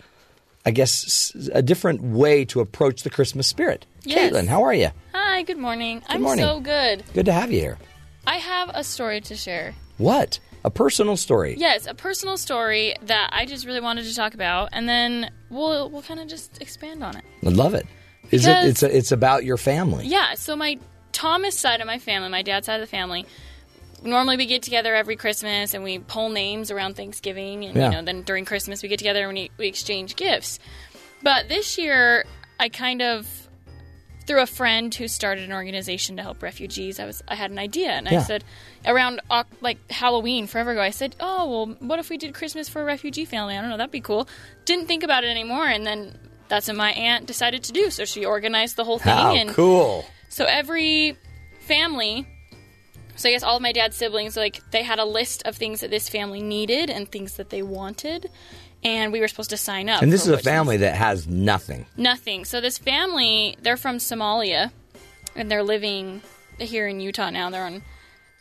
I 0.66 0.72
guess, 0.72 1.32
a 1.54 1.62
different 1.62 2.02
way 2.02 2.46
to 2.46 2.60
approach 2.60 3.04
the 3.04 3.10
Christmas 3.10 3.48
spirit. 3.48 3.86
Yes. 4.04 4.32
Caitlin, 4.32 4.48
how 4.48 4.64
are 4.64 4.74
you? 4.74 4.90
Hi, 5.14 5.44
good 5.44 5.58
morning. 5.58 6.00
Good 6.00 6.06
I'm 6.10 6.22
morning. 6.22 6.46
so 6.46 6.60
good. 6.60 7.04
Good 7.14 7.26
to 7.28 7.34
have 7.34 7.52
you 7.52 7.60
here. 7.60 7.78
I 8.28 8.38
have 8.38 8.70
a 8.74 8.84
story 8.84 9.22
to 9.22 9.36
share. 9.36 9.74
What? 9.98 10.40
A 10.66 10.70
personal 10.70 11.16
story. 11.16 11.56
Yes, 11.58 11.88
a 11.88 11.94
personal 11.94 12.36
story 12.36 12.94
that 13.04 13.30
I 13.32 13.46
just 13.46 13.66
really 13.66 13.80
wanted 13.80 14.04
to 14.06 14.14
talk 14.14 14.34
about, 14.34 14.70
and 14.74 14.88
then 14.90 15.32
we'll 15.50 15.90
we'll 15.90 16.02
kind 16.02 16.20
of 16.20 16.28
just 16.28 16.62
expand 16.62 17.02
on 17.04 17.16
it. 17.16 17.24
I 17.46 17.50
love 17.50 17.74
it. 17.74 17.88
Is 18.32 18.42
Because- 18.44 18.66
it? 18.66 18.70
It's 18.70 18.84
a, 18.84 18.98
it's 18.98 19.12
about 19.14 19.46
your 19.46 19.58
family. 19.58 20.06
Yeah. 20.08 20.34
So 20.34 20.56
my 20.58 20.78
Thomas 21.14 21.58
side 21.58 21.80
of 21.80 21.88
my 21.88 21.98
family, 21.98 22.28
my 22.30 22.42
dad's 22.42 22.66
side 22.66 22.76
of 22.76 22.82
the 22.82 22.88
family, 22.92 23.26
normally 24.04 24.38
we 24.38 24.46
get 24.46 24.62
together 24.64 24.96
every 24.96 25.16
Christmas 25.16 25.74
and 25.74 25.84
we 25.84 26.00
pull 26.00 26.30
names 26.30 26.72
around 26.72 26.96
Thanksgiving, 26.96 27.66
and 27.66 27.76
Yeah. 27.76 27.86
you 27.86 27.92
know 27.92 28.02
then 28.04 28.24
during 28.24 28.46
Christmas 28.46 28.82
we 28.84 28.90
get 28.90 29.00
together 29.00 29.26
and 29.28 29.34
we, 29.38 29.52
we 29.58 29.68
exchange 29.68 30.16
gifts. 30.16 30.60
But 31.22 31.50
this 31.50 31.78
year 31.78 32.26
I 32.60 32.70
kind 32.70 33.02
of 33.02 33.28
through 34.28 34.42
a 34.42 34.46
friend 34.46 34.94
who 34.94 35.08
started 35.08 35.44
an 35.46 35.52
organization 35.54 36.16
to 36.18 36.22
help 36.22 36.44
refugees, 36.44 37.00
I 37.00 37.06
was 37.06 37.24
I 37.28 37.34
had 37.36 37.50
an 37.52 37.58
idea 37.60 37.90
and 37.92 38.08
Yeah. 38.10 38.20
I 38.20 38.24
said 38.24 38.44
around 38.86 39.22
uh, 39.30 39.44
like 39.62 39.78
Halloween 39.92 40.46
forever 40.48 40.72
ago, 40.72 40.82
I 40.82 40.92
said, 40.92 41.16
"Oh 41.20 41.50
well, 41.50 41.76
what 41.80 41.98
if 42.00 42.10
we 42.10 42.18
did 42.18 42.34
Christmas 42.34 42.70
for 42.70 42.82
a 42.82 42.86
refugee 42.86 43.26
family? 43.26 43.58
I 43.58 43.62
don't 43.62 43.70
know, 43.72 43.78
that'd 43.78 43.92
be 43.92 44.02
cool." 44.02 44.28
Didn't 44.66 44.86
think 44.88 45.04
about 45.04 45.24
it 45.24 45.28
anymore, 45.30 45.68
and 45.68 45.86
then 45.86 46.18
that's 46.48 46.68
what 46.68 46.78
my 46.78 46.92
aunt 46.92 47.26
decided 47.26 47.64
to 47.64 47.72
do. 47.72 47.90
So 47.90 48.06
she 48.06 48.24
organized 48.26 48.76
the 48.76 48.84
whole 48.84 49.00
thing, 49.00 49.14
How 49.16 49.36
and 49.36 49.50
cool. 49.50 50.06
so 50.30 50.46
every 50.46 51.18
family, 51.62 52.28
so 53.20 53.30
I 53.30 53.32
guess 53.34 53.44
all 53.44 53.58
of 53.58 53.62
my 53.62 53.72
dad's 53.72 53.96
siblings, 53.98 54.36
like 54.38 54.62
they 54.72 54.82
had 54.84 54.98
a 55.00 55.06
list 55.06 55.44
of 55.46 55.56
things 55.56 55.82
that 55.82 55.92
this 55.92 56.10
family 56.10 56.42
needed 56.42 56.90
and 56.90 57.12
things 57.12 57.36
that 57.38 57.50
they 57.50 57.62
wanted, 57.62 58.30
and 58.84 59.12
we 59.12 59.20
were 59.20 59.28
supposed 59.28 59.50
to 59.52 59.58
sign 59.58 59.90
up. 59.90 60.02
And 60.02 60.12
this 60.12 60.24
is 60.24 60.30
a 60.30 60.38
family 60.38 60.78
that 60.78 60.96
has 60.96 61.28
nothing. 61.28 61.86
Nothing. 61.98 62.46
So 62.46 62.62
this 62.62 62.78
family, 62.78 63.58
they're 63.62 63.78
from 63.78 63.98
Somalia, 63.98 64.72
and 65.36 65.52
they're 65.52 65.64
living 65.64 66.22
here 66.60 66.88
in 66.88 67.00
Utah 67.00 67.30
now. 67.30 67.50
They're 67.50 67.66
on 67.66 67.82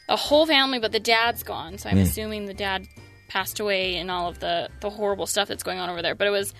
a 0.08 0.16
whole 0.16 0.46
family, 0.46 0.78
but 0.78 0.92
the 0.92 1.00
dad's 1.00 1.42
gone. 1.42 1.78
So 1.78 1.88
I'm 1.90 1.96
Hmm. 1.96 2.02
assuming 2.02 2.46
the 2.46 2.54
dad 2.54 2.86
passed 3.28 3.60
away 3.60 3.96
and 3.96 4.10
all 4.10 4.28
of 4.28 4.38
the 4.38 4.68
the 4.80 4.88
horrible 4.88 5.26
stuff 5.26 5.48
that's 5.48 5.62
going 5.62 5.78
on 5.78 5.90
over 5.90 6.00
there. 6.00 6.14
But 6.14 6.28
it 6.28 6.30
was 6.30 6.54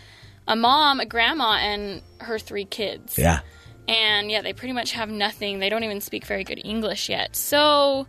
a 0.46 0.54
mom, 0.56 1.00
a 1.00 1.06
grandma, 1.06 1.52
and 1.52 2.02
her 2.20 2.38
three 2.38 2.64
kids. 2.66 3.16
Yeah. 3.16 3.40
And 3.88 4.30
yeah, 4.30 4.42
they 4.42 4.52
pretty 4.52 4.74
much 4.74 4.92
have 4.92 5.08
nothing. 5.08 5.58
They 5.60 5.70
don't 5.70 5.82
even 5.82 6.00
speak 6.00 6.26
very 6.26 6.44
good 6.44 6.60
English 6.62 7.08
yet. 7.08 7.34
So 7.34 8.06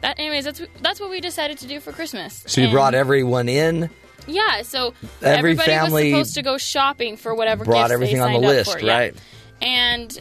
that, 0.00 0.18
anyways, 0.18 0.44
that's 0.44 0.60
that's 0.82 1.00
what 1.00 1.08
we 1.10 1.20
decided 1.20 1.58
to 1.58 1.66
do 1.68 1.78
for 1.80 1.92
Christmas. 1.92 2.42
So 2.46 2.60
you 2.60 2.66
And- 2.66 2.74
brought 2.74 2.94
everyone 2.94 3.48
in, 3.48 3.90
yeah. 4.26 4.62
So 4.62 4.94
Every 5.22 5.38
everybody 5.52 5.70
family 5.70 6.12
was 6.12 6.28
supposed 6.30 6.34
to 6.34 6.42
go 6.42 6.58
shopping 6.58 7.16
for 7.16 7.34
whatever 7.34 7.64
brought 7.64 7.84
gifts 7.84 7.92
everything 7.94 8.16
they 8.16 8.22
on 8.22 8.32
the 8.32 8.38
signed 8.38 8.46
list, 8.46 8.72
for, 8.72 8.80
yeah. 8.84 8.98
right? 8.98 9.14
And 9.62 10.20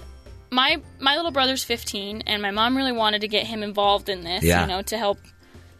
my 0.51 0.81
my 0.99 1.15
little 1.15 1.31
brother's 1.31 1.63
15, 1.63 2.23
and 2.27 2.41
my 2.41 2.51
mom 2.51 2.77
really 2.77 2.91
wanted 2.91 3.21
to 3.21 3.27
get 3.27 3.47
him 3.47 3.63
involved 3.63 4.09
in 4.09 4.23
this, 4.23 4.43
Yeah. 4.43 4.61
you 4.61 4.67
know, 4.67 4.81
to 4.83 4.97
help 4.97 5.17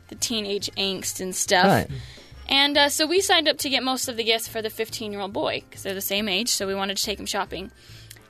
the 0.10 0.16
teenage 0.16 0.70
angst 0.78 1.20
and 1.22 1.36
stuff. 1.36 1.66
Right. 1.66 1.88
And 2.50 2.78
uh, 2.78 2.90
so 2.90 3.06
we 3.06 3.20
signed 3.22 3.48
up 3.48 3.58
to 3.60 3.70
get 3.70 3.84
most 3.84 4.08
of 4.08 4.16
the 4.16 4.24
gifts 4.24 4.48
for 4.48 4.62
the 4.62 4.70
15 4.70 5.12
year 5.12 5.22
old 5.22 5.34
boy 5.34 5.62
because 5.70 5.84
they're 5.84 5.94
the 5.94 6.02
same 6.02 6.28
age, 6.30 6.50
so 6.50 6.66
we 6.66 6.74
wanted 6.76 6.98
to 6.98 7.04
take 7.04 7.20
him 7.20 7.26
shopping. 7.26 7.72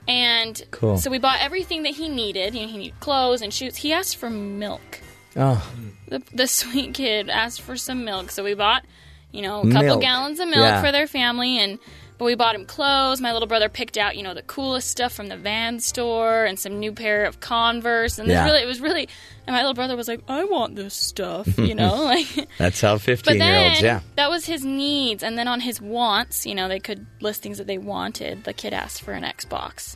And 0.07 0.61
Cool. 0.71 0.97
so 0.97 1.11
we 1.11 1.17
bought 1.19 1.39
everything 1.41 1.83
that 1.83 1.93
he 1.95 2.07
needed. 2.09 2.53
You 2.55 2.61
know, 2.61 2.67
he 2.67 2.77
needed 2.77 2.99
clothes 2.99 3.41
and 3.41 3.53
shoes. 3.53 3.75
He 3.77 3.91
asked 3.93 4.15
for 4.17 4.29
milk. 4.29 5.01
Oh, 5.35 5.69
The, 6.07 6.21
the 6.33 6.47
sweet 6.59 6.93
kid 6.93 7.29
asked 7.29 7.61
for 7.61 7.75
some 7.77 8.05
milk, 8.05 8.31
so 8.31 8.43
we 8.43 8.53
bought, 8.53 8.83
you 9.31 9.41
know, 9.41 9.59
a 9.59 9.63
couple 9.63 9.81
Milk. 9.83 10.01
gallons 10.01 10.39
of 10.39 10.47
milk 10.47 10.59
Yeah. 10.61 10.81
for 10.81 10.91
their 10.91 11.07
family, 11.07 11.59
and 11.59 11.77
But 12.17 12.25
we 12.25 12.33
bought 12.35 12.55
him 12.55 12.65
clothes. 12.65 13.21
My 13.21 13.31
little 13.31 13.47
brother 13.47 13.69
picked 13.69 13.95
out, 13.97 14.17
you 14.17 14.23
know, 14.23 14.33
the 14.33 14.41
coolest 14.41 14.89
stuff 14.89 15.13
from 15.13 15.27
the 15.27 15.37
van 15.37 15.79
store 15.79 16.45
and 16.45 16.57
some 16.57 16.79
new 16.79 16.91
pair 16.91 17.25
of 17.25 17.39
Converse. 17.39 18.17
And 18.17 18.27
Yeah. 18.27 18.43
really, 18.45 18.63
it 18.63 18.65
was 18.65 18.81
really. 18.81 19.07
And 19.45 19.53
my 19.55 19.59
little 19.61 19.75
brother 19.75 19.95
was 19.95 20.07
like, 20.07 20.21
"I 20.27 20.43
want 20.45 20.75
this 20.75 20.93
stuff," 20.95 21.47
you 21.59 21.75
know, 21.75 22.03
like. 22.03 22.27
That's 22.57 22.81
how 22.81 22.97
fifteen-year-olds. 22.97 23.81
yeah. 23.81 24.01
that 24.15 24.29
was 24.31 24.45
his 24.45 24.65
needs, 24.65 25.21
and 25.23 25.37
then 25.37 25.47
on 25.47 25.59
his 25.61 25.79
wants, 25.79 26.45
you 26.45 26.55
know, 26.55 26.67
they 26.67 26.79
could 26.79 27.05
list 27.21 27.43
things 27.43 27.59
that 27.59 27.67
they 27.67 27.77
wanted. 27.77 28.43
The 28.45 28.53
kid 28.53 28.73
asked 28.73 29.03
for 29.03 29.13
an 29.13 29.23
Xbox, 29.23 29.95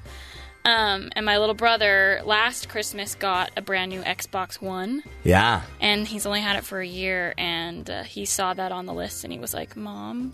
um, 0.63 1.09
and 1.15 1.25
my 1.25 1.37
little 1.39 1.55
brother 1.55 2.21
last 2.23 2.69
Christmas 2.69 3.15
got 3.15 3.49
a 3.57 3.61
brand 3.61 3.89
new 3.91 4.01
Xbox 4.03 4.61
One, 4.61 5.01
Yeah. 5.23 5.63
and 5.81 6.07
he's 6.07 6.25
only 6.27 6.41
had 6.41 6.55
it 6.55 6.63
for 6.63 6.79
a 6.79 6.87
year, 6.87 7.33
and 7.37 7.89
uh, 7.89 8.03
he 8.03 8.25
saw 8.25 8.53
that 8.53 8.71
on 8.71 8.85
the 8.85 8.93
list, 8.93 9.23
and 9.23 9.33
he 9.33 9.39
was 9.39 9.53
like, 9.55 9.75
"Mom, 9.75 10.33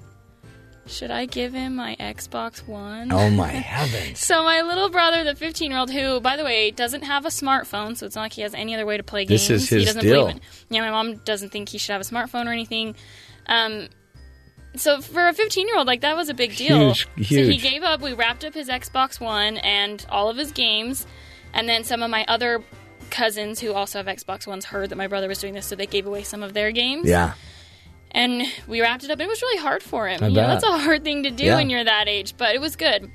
should 0.87 1.11
I 1.11 1.25
give 1.25 1.53
him 1.53 1.75
my 1.75 1.95
Xbox 1.99 2.67
One?" 2.67 3.11
Oh 3.11 3.29
my 3.29 3.47
heavens. 3.51 4.19
So 4.19 4.43
my 4.43 4.61
little 4.61 4.89
brother, 4.89 5.23
the 5.23 5.35
15 5.35 5.69
year 5.71 5.79
old, 5.79 5.91
who, 5.91 6.19
by 6.21 6.35
the 6.37 6.43
way, 6.43 6.71
doesn't 6.71 7.03
have 7.03 7.25
a 7.25 7.29
smartphone, 7.29 7.95
so 7.97 8.05
it's 8.05 8.15
not 8.15 8.23
like 8.23 8.33
he 8.33 8.41
has 8.41 8.53
any 8.53 8.73
other 8.73 8.85
way 8.85 8.97
to 8.97 9.03
play 9.03 9.25
games. 9.25 9.47
This 9.47 9.63
is 9.63 9.69
he 9.69 9.75
his 9.77 9.85
doesn't 9.85 10.01
deal. 10.01 10.27
believe. 10.27 10.41
Yeah, 10.69 10.81
my 10.81 10.91
mom 10.91 11.17
doesn't 11.17 11.49
think 11.51 11.69
he 11.69 11.77
should 11.77 11.91
have 11.93 12.01
a 12.01 12.05
smartphone 12.05 12.45
or 12.47 12.51
anything. 12.51 12.95
Um, 13.47 13.87
so 14.75 15.01
for 15.01 15.27
a 15.27 15.33
15 15.33 15.67
year 15.67 15.77
old, 15.77 15.87
like 15.87 16.01
that 16.01 16.15
was 16.15 16.29
a 16.29 16.33
big 16.33 16.55
deal. 16.55 16.93
Huge, 16.93 17.07
So 17.27 17.35
he 17.51 17.57
gave 17.57 17.83
up. 17.83 18.01
We 18.01 18.13
wrapped 18.13 18.45
up 18.45 18.53
his 18.53 18.69
Xbox 18.69 19.19
One 19.19 19.57
and 19.57 20.05
all 20.09 20.29
of 20.29 20.37
his 20.37 20.51
games, 20.51 21.07
and 21.53 21.67
then 21.67 21.83
some 21.83 22.03
of 22.03 22.09
my 22.11 22.25
other 22.27 22.63
cousins 23.09 23.59
who 23.59 23.73
also 23.73 23.97
have 24.03 24.05
Xbox 24.07 24.45
Ones 24.45 24.65
heard 24.65 24.89
that 24.89 24.97
my 24.97 25.07
brother 25.07 25.27
was 25.27 25.39
doing 25.39 25.53
this, 25.53 25.65
so 25.65 25.75
they 25.75 25.87
gave 25.87 26.05
away 26.05 26.23
some 26.23 26.43
of 26.43 26.53
their 26.53 26.71
games. 26.71 27.07
Yeah. 27.09 27.33
And 28.11 28.43
we 28.67 28.81
wrapped 28.81 29.03
it 29.03 29.11
up. 29.11 29.19
It 29.19 29.27
was 29.27 29.41
really 29.41 29.61
hard 29.61 29.83
for 29.83 30.07
him. 30.07 30.23
I 30.23 30.27
you 30.27 30.35
know, 30.35 30.47
that's 30.47 30.63
a 30.63 30.77
hard 30.77 31.03
thing 31.03 31.23
to 31.23 31.29
do 31.31 31.45
Yeah. 31.45 31.55
when 31.55 31.69
you're 31.69 31.83
that 31.83 32.07
age, 32.07 32.35
but 32.37 32.55
it 32.55 32.61
was 32.61 32.75
good. 32.75 33.11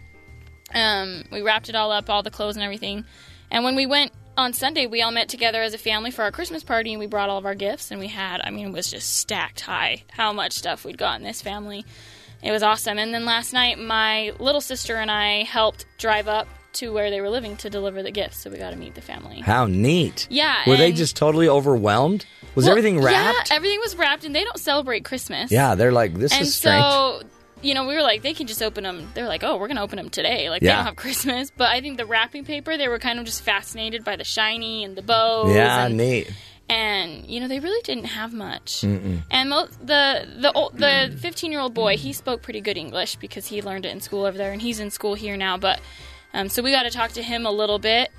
Um, 0.75 1.25
we 1.31 1.43
wrapped 1.43 1.69
it 1.69 1.75
all 1.75 1.91
up, 1.93 2.09
all 2.09 2.23
the 2.23 2.31
clothes 2.31 2.57
and 2.57 2.63
everything. 2.63 3.05
And 3.51 3.65
when 3.65 3.75
we 3.77 3.87
went 3.87 4.13
on 4.37 4.53
Sunday, 4.55 4.87
we 4.87 5.03
all 5.03 5.11
met 5.11 5.29
together 5.29 5.61
as 5.63 5.75
a 5.75 5.79
family 5.79 6.11
for 6.11 6.23
our 6.23 6.31
Christmas 6.31 6.65
party, 6.65 6.93
and 6.93 7.01
we 7.01 7.07
brought 7.07 7.29
all 7.29 7.37
of 7.39 7.45
our 7.45 7.55
gifts. 7.55 7.91
And 7.91 8.01
we 8.01 8.09
had, 8.09 8.41
I 8.43 8.51
mean, 8.51 8.69
it 8.69 8.73
was 8.73 8.91
just 8.91 9.17
stacked 9.17 9.61
high 9.61 10.05
how 10.11 10.33
much 10.33 10.53
stuff 10.53 10.85
we'd 10.85 10.97
got 10.99 11.19
in 11.19 11.25
this 11.25 11.43
family. 11.43 11.85
It 12.43 12.51
was 12.51 12.63
awesome. 12.63 12.99
And 12.99 13.13
then 13.13 13.25
last 13.25 13.53
night, 13.53 13.79
my 13.79 14.33
little 14.39 14.61
sister 14.63 14.97
and 14.97 15.11
I 15.11 15.43
helped 15.45 15.85
drive 15.99 16.29
up 16.29 16.49
to 16.75 16.93
where 16.93 17.11
they 17.11 17.21
were 17.21 17.31
living 17.31 17.57
to 17.59 17.71
deliver 17.71 18.03
the 18.03 18.11
gifts, 18.11 18.39
so 18.39 18.51
we 18.51 18.59
got 18.59 18.71
to 18.71 18.77
meet 18.77 18.95
the 18.95 19.01
family. 19.01 19.41
How 19.41 19.67
neat. 19.67 20.27
Yeah, 20.31 20.63
Were 20.67 20.77
they 20.77 20.89
and- 20.89 20.97
just 20.97 21.17
totally 21.17 21.49
overwhelmed? 21.49 22.27
Was 22.55 22.65
Well, 22.67 22.73
everything 22.73 23.01
wrapped? 23.01 23.51
Yeah, 23.51 23.57
everything 23.57 23.81
was 23.81 23.97
wrapped, 23.97 24.25
and 24.25 24.35
they 24.35 24.45
don't 24.45 24.59
celebrate 24.59 25.05
Christmas. 25.05 25.51
Yeah, 25.51 25.75
they're 25.75 25.93
like, 25.93 26.15
this 26.15 26.33
and 26.33 26.43
is 26.43 26.55
strange. 26.55 26.83
so 26.83 27.23
you 27.63 27.75
know 27.75 27.87
we 27.87 27.95
were 27.95 28.03
like 28.03 28.23
they 28.23 28.35
can 28.35 28.49
just 28.49 28.61
open 28.61 28.83
them 28.83 29.09
they're 29.15 29.29
like 29.29 29.45
oh 29.45 29.57
we're 29.57 29.69
gonna 29.69 29.81
open 29.85 29.97
them 29.97 30.11
today 30.11 30.51
like 30.51 30.63
they 30.63 30.67
Yeah. 30.67 30.79
don't 30.79 30.85
have 30.87 30.97
christmas 30.97 31.53
but 31.57 31.69
i 31.71 31.81
think 31.81 31.97
the 31.97 32.05
wrapping 32.05 32.45
paper 32.45 32.77
they 32.77 32.89
were 32.89 32.99
kind 32.99 33.21
of 33.21 33.25
just 33.25 33.41
fascinated 33.43 34.03
by 34.03 34.17
the 34.17 34.25
shiny 34.25 34.83
and 34.83 34.97
the 34.97 35.03
bows 35.03 35.55
yeah, 35.55 35.87
and, 35.87 35.97
neat. 35.97 36.29
and 36.69 37.25
you 37.29 37.39
know 37.39 37.47
they 37.47 37.61
really 37.61 37.81
didn't 37.83 38.07
have 38.07 38.33
much 38.33 38.83
and 38.83 39.23
mo- 39.49 39.69
the 39.81 40.27
the 40.41 40.51
ol- 40.57 40.73
the 40.75 41.17
15 41.21 41.53
year 41.53 41.61
old 41.61 41.73
boy 41.73 41.97
he 41.97 42.13
spoke 42.13 42.43
pretty 42.43 42.61
good 42.61 42.77
english 42.77 43.15
because 43.17 43.47
he 43.47 43.63
learned 43.63 43.87
it 43.87 43.91
in 43.91 44.01
school 44.01 44.25
over 44.25 44.37
there 44.37 44.51
and 44.51 44.61
he's 44.61 44.81
in 44.81 44.91
school 44.91 45.15
here 45.15 45.37
now 45.37 45.57
but 45.57 45.79
um, 46.35 46.49
so 46.49 46.63
we 46.63 46.71
got 46.71 46.83
to 46.85 46.91
talk 46.91 47.13
to 47.13 47.23
him 47.23 47.47
a 47.47 47.51
little 47.51 47.79
bit 47.79 48.11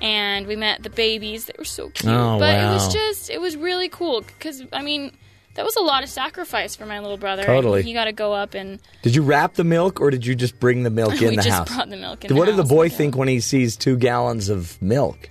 and 0.00 0.46
we 0.46 0.54
met 0.56 0.82
the 0.82 0.90
babies 0.90 1.46
they 1.46 1.54
were 1.58 1.64
so 1.64 1.88
cute 1.90 2.12
Oh, 2.12 2.38
but 2.38 2.54
it 2.54 2.64
was 2.72 2.92
just 2.92 3.30
it 3.30 3.40
was 3.40 3.56
really 3.56 3.88
cool 3.88 4.20
because 4.22 4.62
i 4.72 4.82
mean 4.82 5.10
that 5.54 5.64
was 5.64 5.74
a 5.74 5.80
lot 5.82 6.04
of 6.04 6.08
sacrifice 6.08 6.76
for 6.76 6.86
my 6.86 7.00
little 7.00 7.16
brother 7.16 7.42
Totally. 7.44 7.82
he 7.82 7.92
got 7.92 8.04
to 8.04 8.12
go 8.12 8.32
up 8.32 8.54
and 8.54 8.78
Did 9.02 9.16
you 9.16 9.22
wrap 9.22 9.54
the 9.54 9.64
milk 9.64 10.00
or 10.00 10.10
did 10.10 10.24
you 10.24 10.36
just 10.36 10.60
bring 10.60 10.84
the 10.84 10.90
milk 10.90 11.14
in 11.20 11.30
We 11.30 11.36
the 11.36 11.42
just 11.42 11.48
house? 11.48 11.74
brought 11.74 11.90
the 11.90 11.96
milk 11.96 12.24
in 12.24 12.28
the 12.28 12.34
what 12.36 12.44
did 12.46 12.56
the 12.56 12.62
boy 12.62 12.88
think 12.88 13.16
when 13.16 13.26
he 13.28 13.40
sees 13.40 13.76
two 13.76 13.96
gallons 13.96 14.48
of 14.50 14.80
milk? 14.80 15.30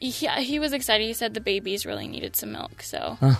yeah, 0.00 0.40
he 0.40 0.58
was 0.58 0.72
excited. 0.72 1.06
He 1.06 1.12
said 1.14 1.32
the 1.32 1.40
babies 1.40 1.86
really 1.86 2.08
needed 2.08 2.34
some 2.36 2.50
milk, 2.52 2.82
so 2.82 3.16
Huh. 3.20 3.36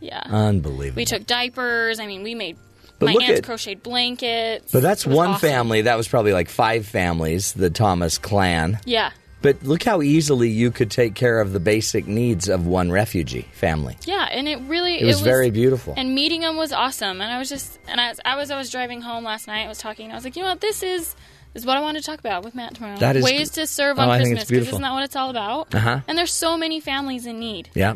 yeah, 0.00 0.22
Unbelievable. 0.26 0.96
we 0.98 1.04
took 1.04 1.26
diapers. 1.26 2.00
I 2.00 2.06
mean, 2.06 2.22
we 2.22 2.34
made 2.34 2.56
But 2.98 3.06
my 3.06 3.12
aunt's 3.24 3.38
at- 3.38 3.44
crocheted 3.44 3.82
blankets. 3.82 4.72
But 4.72 4.82
that's 4.82 5.06
one 5.06 5.28
awesome. 5.30 5.48
family. 5.48 5.82
That 5.82 5.96
was 5.96 6.08
probably 6.08 6.32
like 6.32 6.48
five 6.48 6.86
families, 6.86 7.52
the 7.52 7.70
Thomas 7.70 8.18
clan. 8.18 8.80
Yeah, 8.84 9.10
But 9.40 9.62
look 9.62 9.84
how 9.84 10.02
easily 10.02 10.48
you 10.48 10.70
could 10.72 10.90
take 10.90 11.14
care 11.14 11.40
of 11.40 11.52
the 11.52 11.60
basic 11.60 12.06
needs 12.08 12.48
of 12.48 12.66
one 12.66 12.90
refugee 12.90 13.46
family. 13.52 13.96
yeah, 14.04 14.28
and 14.30 14.48
it 14.48 14.58
really 14.66 15.00
It 15.00 15.04
was 15.06 15.20
very 15.20 15.50
beautiful. 15.50 15.94
And 15.96 16.14
meeting 16.14 16.40
them 16.40 16.56
was 16.56 16.72
awesome. 16.72 17.20
And 17.20 17.30
I 17.32 17.38
was 17.38 17.48
just 17.48 17.78
and 17.86 18.00
I 18.00 18.08
was, 18.10 18.20
I 18.24 18.36
was 18.36 18.50
I 18.50 18.58
was 18.58 18.70
driving 18.70 19.00
home 19.00 19.22
last 19.24 19.46
night. 19.46 19.64
I 19.64 19.68
was 19.68 19.78
talking. 19.78 20.06
and 20.06 20.12
I 20.12 20.16
was 20.16 20.24
like, 20.24 20.34
you 20.36 20.42
know 20.42 20.48
what, 20.48 20.60
this 20.60 20.82
is 20.82 21.14
is 21.54 21.64
what 21.64 21.76
I 21.76 21.80
want 21.80 21.96
to 21.96 22.02
talk 22.02 22.18
about 22.18 22.44
with 22.44 22.54
Matt 22.54 22.74
tomorrow. 22.74 22.96
That 22.98 23.16
is 23.16 23.24
ways 23.24 23.50
to 23.50 23.66
serve 23.66 23.98
Oh, 23.98 24.02
on 24.02 24.08
I 24.10 24.18
Christmas 24.18 24.44
because 24.46 24.68
isn't 24.68 24.82
that 24.82 24.92
what 24.92 25.04
it's 25.04 25.16
all 25.16 25.30
about? 25.30 25.74
Uh-huh. 25.74 26.00
And 26.08 26.18
there's 26.18 26.32
so 26.32 26.56
many 26.58 26.78
families 26.80 27.24
in 27.26 27.38
need. 27.38 27.70
Yeah. 27.74 27.94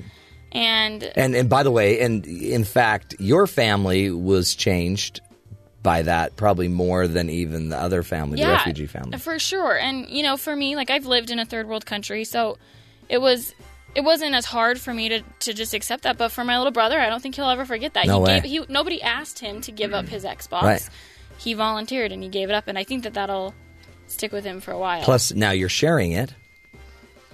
And 0.53 1.03
And 1.17 1.35
and 1.35 1.49
by 1.49 1.63
the 1.63 1.71
way, 1.71 2.01
and 2.01 2.27
in 2.27 2.65
fact, 2.65 3.15
your 3.19 3.47
family 3.47 4.11
was 4.11 4.55
changed 4.55 5.21
by 5.83 6.03
that 6.03 6.37
probably 6.37 6.69
more 6.69 7.09
than 7.09 7.29
even 7.29 7.69
the 7.69 7.79
other 7.79 8.03
family, 8.03 8.41
the 8.41 8.49
refugee 8.49 8.87
family. 8.87 9.19
For 9.19 9.39
sure. 9.39 9.77
And 9.77 10.09
you 10.09 10.23
know, 10.23 10.37
for 10.37 10.55
me, 10.55 10.77
like 10.77 10.91
I've 10.91 11.07
lived 11.07 11.31
in 11.31 11.39
a 11.39 11.45
third 11.45 11.67
world 11.69 11.87
country, 11.87 12.25
so 12.25 12.59
it 13.09 13.21
was 13.21 13.55
it 13.95 14.03
wasn't 14.03 14.35
as 14.35 14.45
hard 14.45 14.81
for 14.81 14.95
me 14.95 15.09
to, 15.11 15.23
to 15.41 15.53
just 15.53 15.75
accept 15.75 16.05
that. 16.05 16.17
But 16.17 16.31
for 16.31 16.45
my 16.45 16.59
little 16.59 16.73
brother, 16.73 16.99
I 16.99 17.09
don't 17.09 17.21
think 17.21 17.35
he'll 17.35 17.51
ever 17.51 17.65
forget 17.65 17.95
that. 17.95 18.07
No 18.07 18.19
he 18.19 18.23
way. 18.23 18.41
gave 18.41 18.51
he 18.51 18.73
nobody 18.73 19.03
asked 19.03 19.39
him 19.39 19.61
to 19.63 19.73
give 19.73 19.93
up 19.93 20.07
his 20.07 20.25
Xbox. 20.25 20.63
Right. 20.63 20.89
He 21.39 21.55
volunteered 21.55 22.13
and 22.13 22.23
he 22.23 22.29
gave 22.29 22.51
it 22.51 22.55
up, 22.55 22.69
and 22.69 22.79
I 22.79 22.85
think 22.85 23.03
that 23.03 23.15
that'll 23.15 23.55
stick 24.07 24.33
with 24.33 24.45
him 24.45 24.61
for 24.61 24.71
a 24.71 24.79
while. 24.79 25.03
Plus, 25.03 25.33
now 25.33 25.51
you're 25.51 25.69
sharing 25.69 26.13
it, 26.13 26.33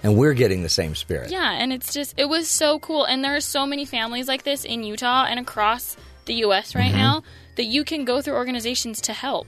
and 0.03 0.15
we're 0.15 0.33
getting 0.33 0.63
the 0.63 0.69
same 0.69 0.95
spirit. 0.95 1.31
Yeah, 1.31 1.51
and 1.51 1.71
it's 1.73 1.93
just 1.93 2.13
it 2.17 2.25
was 2.29 2.47
so 2.49 2.79
cool, 2.79 3.05
and 3.05 3.23
there 3.23 3.35
are 3.35 3.41
so 3.41 3.65
many 3.65 3.85
families 3.85 4.27
like 4.27 4.43
this 4.43 4.65
in 4.65 4.83
Utah 4.83 5.25
and 5.25 5.39
across 5.39 5.97
the 6.25 6.33
U.S. 6.35 6.75
right 6.75 6.91
Mhm. 6.93 6.97
now 6.97 7.23
that 7.55 7.65
you 7.65 7.83
can 7.83 8.05
go 8.05 8.21
through 8.21 8.35
organizations 8.35 9.01
to 9.01 9.13
help. 9.13 9.47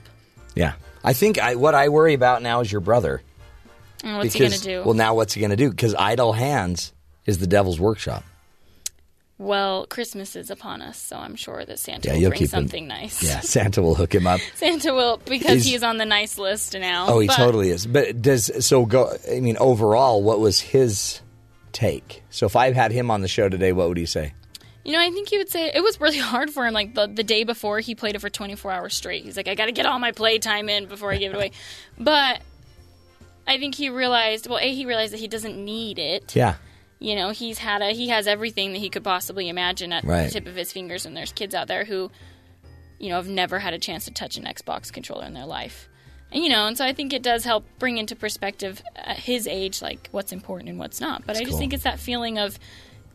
Yeah. 0.54 0.74
I 1.04 1.12
think 1.14 1.38
I, 1.38 1.54
what 1.56 1.74
I 1.74 1.88
worry 1.88 2.14
about 2.14 2.42
now 2.42 2.60
is 2.60 2.70
your 2.70 2.80
brother. 2.80 3.22
And 4.04 4.18
what's 4.18 4.32
because, 4.32 4.62
he 4.62 4.68
gonna 4.68 4.82
do? 4.82 4.84
Well, 4.86 4.94
now 4.94 5.14
what's 5.14 5.32
he 5.34 5.40
going 5.40 5.50
to 5.50 5.56
do? 5.56 5.70
Because 5.70 5.94
idle 5.94 6.32
hands 6.32 6.92
is 7.24 7.38
the 7.38 7.46
devil's 7.46 7.80
workshop. 7.80 8.24
Well, 9.38 9.86
Christmas 9.86 10.36
is 10.36 10.50
upon 10.50 10.82
us, 10.82 10.98
so 10.98 11.16
I'm 11.16 11.34
sure 11.34 11.64
that 11.64 11.78
Santa 11.78 12.08
Yeah, 12.10 12.14
will 12.14 12.28
bring 12.28 12.38
keep 12.38 12.46
him- 12.46 12.50
something 12.50 12.86
nice. 12.86 13.22
Yeah, 13.22 13.40
Santa 13.40 13.82
will 13.82 13.94
hook 13.96 14.14
him 14.14 14.26
up. 14.26 14.40
Santa 14.54 14.94
will 14.94 15.16
because 15.24 15.58
Is- 15.58 15.64
he's 15.66 15.82
on 15.82 15.96
the 15.98 16.04
nice 16.04 16.38
list 16.38 16.74
now. 16.74 17.06
Oh, 17.08 17.18
he 17.18 17.26
But, 17.26 17.36
totally 17.36 17.70
is. 17.70 17.86
But 17.86 18.22
does 18.22 18.64
so 18.64 18.84
go? 18.86 19.16
I 19.30 19.40
mean, 19.40 19.56
overall, 19.58 20.22
what 20.22 20.38
was 20.38 20.60
his 20.60 21.20
take? 21.72 22.22
So 22.30 22.46
if 22.46 22.54
I 22.54 22.72
had 22.72 22.92
him 22.92 23.10
on 23.10 23.20
the 23.22 23.28
show 23.28 23.48
today, 23.48 23.72
what 23.72 23.88
would 23.88 23.96
he 23.98 24.06
say? 24.06 24.34
You 24.84 24.92
know, 24.92 25.00
I 25.00 25.10
think 25.10 25.28
he 25.28 25.38
would 25.38 25.48
say 25.50 25.70
it 25.74 25.82
was 25.82 26.00
really 26.00 26.18
hard 26.32 26.50
for 26.50 26.64
him. 26.66 26.74
Like 26.74 26.94
the 26.94 27.06
the 27.08 27.24
day 27.24 27.42
before, 27.42 27.80
he 27.80 27.94
played 27.96 28.14
it 28.14 28.20
for 28.20 28.28
24 28.30 28.70
hours 28.70 28.94
straight. 28.94 29.24
He's 29.24 29.36
like, 29.36 29.48
I 29.48 29.54
got 29.56 29.66
to 29.66 29.72
get 29.72 29.86
all 29.86 29.98
my 29.98 30.12
playtime 30.12 30.68
in 30.68 30.86
before 30.86 31.10
I 31.12 31.16
give 31.16 31.32
it 31.32 31.36
away. 31.36 31.50
But 31.98 32.42
I 33.46 33.58
think 33.58 33.74
he 33.74 33.88
realized. 33.88 34.46
Well, 34.46 34.58
a 34.60 34.72
he 34.72 34.86
realized 34.86 35.12
that 35.14 35.20
he 35.20 35.26
doesn't 35.28 35.56
need 35.56 35.98
it. 35.98 36.36
Yeah. 36.36 36.56
You 37.02 37.16
know, 37.16 37.30
he's 37.30 37.58
had 37.58 37.82
a 37.82 37.90
he 37.92 38.08
has 38.08 38.26
everything 38.26 38.72
that 38.72 38.78
he 38.78 38.88
could 38.88 39.04
possibly 39.04 39.48
imagine 39.48 39.92
at 39.92 40.04
Right. 40.04 40.24
the 40.24 40.30
tip 40.30 40.46
of 40.46 40.54
his 40.54 40.72
fingers, 40.72 41.04
and 41.04 41.16
there's 41.16 41.32
kids 41.32 41.54
out 41.54 41.68
there 41.68 41.84
who, 41.84 42.10
you 42.98 43.08
know, 43.08 43.16
have 43.16 43.28
never 43.28 43.58
had 43.58 43.74
a 43.74 43.78
chance 43.78 44.04
to 44.04 44.10
touch 44.10 44.36
an 44.36 44.44
Xbox 44.44 44.92
controller 44.92 45.26
in 45.26 45.34
their 45.34 45.46
life. 45.46 45.88
And 46.30 46.42
you 46.42 46.48
know, 46.48 46.66
and 46.66 46.78
so 46.78 46.84
I 46.84 46.92
think 46.92 47.12
it 47.12 47.22
does 47.22 47.44
help 47.44 47.66
bring 47.78 47.98
into 47.98 48.16
perspective 48.16 48.82
at 48.96 49.18
his 49.18 49.46
age, 49.46 49.82
like 49.82 50.08
what's 50.12 50.32
important 50.32 50.70
and 50.70 50.78
what's 50.78 51.00
not. 51.00 51.20
But 51.20 51.34
That's 51.34 51.40
I 51.40 51.42
just 51.42 51.52
cool. 51.52 51.58
think 51.58 51.72
it's 51.74 51.84
that 51.84 51.98
feeling 51.98 52.38
of 52.38 52.58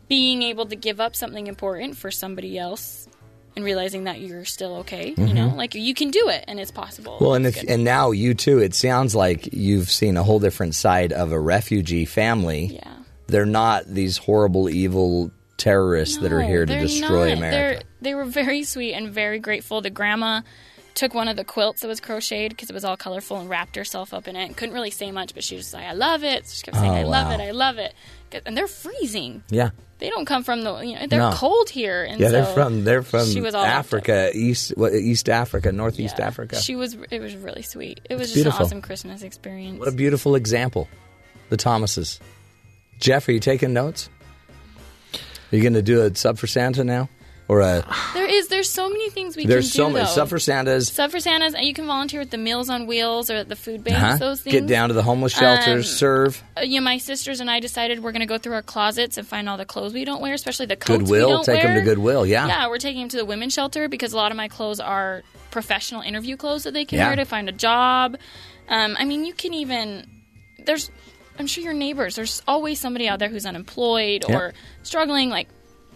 being 0.08 0.42
able 0.42 0.66
to 0.66 0.76
give 0.76 1.00
up 1.00 1.16
something 1.16 1.46
important 1.46 1.96
for 1.96 2.10
somebody 2.10 2.58
else 2.58 3.08
and 3.56 3.64
realizing 3.64 4.04
that 4.04 4.20
you're 4.20 4.44
still 4.44 4.76
okay. 4.76 5.08
You 5.08 5.16
mm-hmm. 5.16 5.34
know, 5.34 5.48
like 5.48 5.74
you 5.74 5.94
can 5.94 6.10
do 6.10 6.28
it 6.28 6.44
and 6.46 6.60
it's 6.60 6.70
possible. 6.70 7.18
Well, 7.20 7.34
and 7.34 7.46
if 7.46 7.62
and 7.68 7.82
now 7.82 8.12
you 8.12 8.34
too. 8.34 8.58
It 8.60 8.74
sounds 8.74 9.14
like 9.14 9.52
you've 9.52 9.90
seen 9.90 10.16
a 10.16 10.22
whole 10.22 10.38
different 10.38 10.76
side 10.76 11.12
of 11.12 11.32
a 11.32 11.40
refugee 11.40 12.04
family. 12.04 12.66
Yeah. 12.66 12.97
They're 13.28 13.46
not 13.46 13.86
these 13.86 14.16
horrible, 14.18 14.68
evil 14.68 15.30
terrorists 15.56 16.18
that 16.18 16.32
are 16.32 16.40
here 16.42 16.64
to 16.66 16.78
destroy 16.80 17.28
not. 17.30 17.38
America. 17.38 17.50
They're, 17.50 17.82
they 18.00 18.14
were 18.14 18.24
very 18.24 18.64
sweet 18.64 18.94
and 18.94 19.10
very 19.10 19.38
grateful. 19.38 19.80
The 19.80 19.90
grandma 19.90 20.42
took 20.94 21.14
one 21.14 21.28
of 21.28 21.36
the 21.36 21.44
quilts 21.44 21.82
that 21.82 21.88
was 21.88 22.00
crocheted 22.00 22.50
because 22.50 22.70
it 22.70 22.74
was 22.74 22.84
all 22.84 22.96
colorful 22.96 23.36
and 23.38 23.48
wrapped 23.48 23.76
herself 23.76 24.12
up 24.12 24.26
in 24.28 24.34
it. 24.36 24.44
and 24.46 24.56
Couldn't 24.56 24.74
really 24.74 24.90
say 24.90 25.12
much, 25.12 25.34
but 25.34 25.44
she 25.44 25.54
was 25.56 25.72
like, 25.72 25.84
"I 25.84 25.92
love 25.92 26.24
it." 26.24 26.48
She 26.48 26.62
kept 26.62 26.76
saying, 26.76 26.90
Oh, 26.90 26.94
"I 26.96 27.02
love 27.04 27.30
it, 27.32 27.40
I 27.40 27.50
love 27.52 27.78
it," 27.78 27.94
and 28.46 28.56
they're 28.56 28.66
freezing. 28.66 29.42
Yeah. 29.50 29.70
They 29.98 30.10
don't 30.10 30.26
come 30.26 30.44
from 30.44 30.62
the 30.62 30.76
you 30.78 30.94
know 30.94 31.06
they're 31.08 31.18
No. 31.18 31.32
cold 31.34 31.68
here. 31.70 32.04
And 32.04 32.20
yeah, 32.20 32.28
they're 32.28 32.46
from 32.46 32.84
they're 32.84 33.02
from 33.02 33.26
she 33.26 33.40
was 33.40 33.54
all. 33.54 33.64
Africa, 33.64 34.30
East 34.32 34.72
what, 34.76 34.92
East 34.94 35.28
Africa, 35.28 35.72
Northeast 35.72 36.16
Yeah. 36.20 36.26
Africa. 36.28 36.60
She 36.60 36.76
was. 36.76 36.96
It 37.10 37.20
was 37.20 37.34
really 37.36 37.62
sweet. 37.62 38.00
It 38.08 38.14
was 38.14 38.22
It's 38.22 38.30
just 38.30 38.34
beautiful. 38.36 38.60
an 38.60 38.66
awesome 38.66 38.82
Christmas 38.82 39.22
experience. 39.22 39.78
What 39.80 39.88
a 39.88 39.92
beautiful 39.92 40.34
example, 40.36 40.88
the 41.50 41.56
Thomases. 41.56 42.20
Jeff, 42.98 43.28
are 43.28 43.32
you 43.32 43.40
taking 43.40 43.72
notes? 43.72 44.08
Are 45.52 45.56
you 45.56 45.62
going 45.62 45.74
to 45.74 45.82
do 45.82 46.02
a 46.02 46.14
sub 46.14 46.38
for 46.38 46.46
Santa 46.46 46.84
now? 46.84 47.08
or 47.50 47.60
a. 47.62 47.82
There 48.12 48.26
is. 48.28 48.48
There's 48.48 48.68
so 48.68 48.90
many 48.90 49.08
things 49.08 49.34
we 49.34 49.44
can 49.44 49.48
do. 49.48 49.54
There's 49.54 49.72
can 49.72 49.76
so 49.78 49.86
do. 49.88 49.94
many 49.94 50.04
though. 50.04 50.10
stuff 50.12 50.28
for 50.28 50.38
Santas. 50.38 50.88
Stuff 50.88 51.12
for 51.12 51.18
Santas, 51.18 51.54
and 51.54 51.64
you 51.64 51.72
can 51.72 51.86
volunteer 51.86 52.20
at 52.20 52.30
the 52.30 52.36
Meals 52.36 52.68
on 52.68 52.86
Wheels 52.86 53.30
or 53.30 53.36
at 53.36 53.48
the 53.48 53.56
food 53.56 53.82
banks. 53.82 54.02
Uh-huh. 54.02 54.16
Those 54.18 54.42
things. 54.42 54.52
Get 54.52 54.66
down 54.66 54.88
to 54.90 54.94
the 54.94 55.02
homeless 55.02 55.32
shelters, 55.32 55.86
Um, 55.88 55.96
serve. 55.96 56.42
Uh, 56.58 56.60
yeah, 56.64 56.80
my 56.80 56.98
sisters 56.98 57.40
and 57.40 57.50
I 57.50 57.60
decided 57.60 58.00
we're 58.02 58.12
going 58.12 58.20
to 58.20 58.26
go 58.26 58.36
through 58.36 58.52
our 58.52 58.60
closets 58.62 59.16
and 59.16 59.26
find 59.26 59.48
all 59.48 59.56
the 59.56 59.64
clothes 59.64 59.94
we 59.94 60.04
don't 60.04 60.20
wear, 60.20 60.34
especially 60.34 60.66
the 60.66 60.76
coats 60.76 60.90
we 60.90 61.04
Goodwill, 61.04 61.28
don't 61.30 61.44
take 61.46 61.64
wear. 61.64 61.74
Them 61.74 61.82
to 61.86 61.90
Goodwill, 61.90 62.26
yeah. 62.26 62.46
yeah, 62.48 62.68
we're 62.68 62.76
taking 62.76 63.00
them 63.00 63.08
to 63.08 63.16
the 63.16 63.24
women's 63.24 63.54
shelter 63.54 63.88
because 63.88 64.12
a 64.12 64.16
lot 64.18 64.30
of 64.30 64.36
my 64.36 64.48
clothes 64.48 64.78
are 64.78 65.22
professional 65.50 66.02
interview 66.02 66.36
clothes 66.36 66.64
that 66.64 66.74
they 66.74 66.84
can 66.84 66.98
Yeah. 66.98 67.06
wear 67.06 67.16
to 67.16 67.24
find 67.24 67.48
a 67.48 67.52
job. 67.52 68.18
Um, 68.68 68.94
I 68.98 69.06
mean, 69.06 69.24
you 69.24 69.32
can 69.32 69.54
even 69.54 70.06
there's. 70.66 70.90
I'm 71.38 71.46
sure 71.46 71.62
your 71.64 71.72
neighbors. 71.72 72.16
There's 72.16 72.42
always 72.48 72.80
somebody 72.80 73.08
out 73.08 73.18
there 73.18 73.28
who's 73.28 73.46
unemployed 73.46 74.24
Yeah. 74.28 74.36
or 74.38 74.54
struggling. 74.82 75.30
Like, 75.30 75.48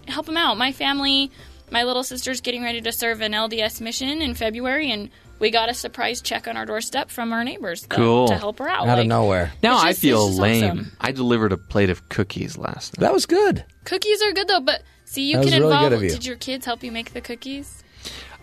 help 0.09 0.27
them 0.27 0.37
out. 0.37 0.57
My 0.59 0.73
family, 0.73 1.31
my 1.71 1.83
little 1.85 2.05
sister's 2.05 2.41
getting 2.41 2.63
ready 2.63 2.81
to 2.81 2.93
serve 2.93 3.21
an 3.21 3.33
LDS 3.35 3.81
mission 3.81 4.23
in 4.23 4.35
February, 4.35 4.91
and 4.91 5.11
we 5.39 5.51
got 5.51 5.69
a 5.69 5.75
surprise 5.75 6.21
check 6.21 6.47
on 6.47 6.57
our 6.57 6.65
doorstep 6.67 7.11
from 7.11 7.33
our 7.33 7.43
neighbors 7.43 7.83
to- 7.83 7.89
Cool. 7.89 8.29
to 8.29 8.37
help 8.37 8.59
her 8.61 8.69
out. 8.69 8.87
Out 8.89 8.99
of 9.01 9.07
nowhere. 9.07 9.53
Now 9.63 9.75
It's 9.77 9.85
I 9.85 9.93
feel 9.95 10.31
lame. 10.31 10.65
awesome. 10.65 10.93
I 11.01 11.11
delivered 11.13 11.53
a 11.53 11.57
plate 11.57 11.91
of 11.91 12.09
cookies 12.09 12.57
last 12.57 12.97
night. 12.99 13.05
That 13.07 13.13
was 13.13 13.27
good. 13.27 13.65
Cookies 13.85 14.23
are 14.23 14.33
good 14.33 14.47
though, 14.47 14.61
but 14.61 14.83
see, 15.05 15.23
you 15.31 15.39
That 15.39 15.45
can 15.45 15.53
really 15.55 15.65
involve. 15.73 15.91
good 15.91 15.97
of 15.97 16.03
you. 16.05 16.11
Did 16.11 16.25
your 16.27 16.37
kids 16.37 16.65
help 16.67 16.85
you 16.85 16.93
make 16.93 17.13
the 17.15 17.21
cookies? 17.21 17.83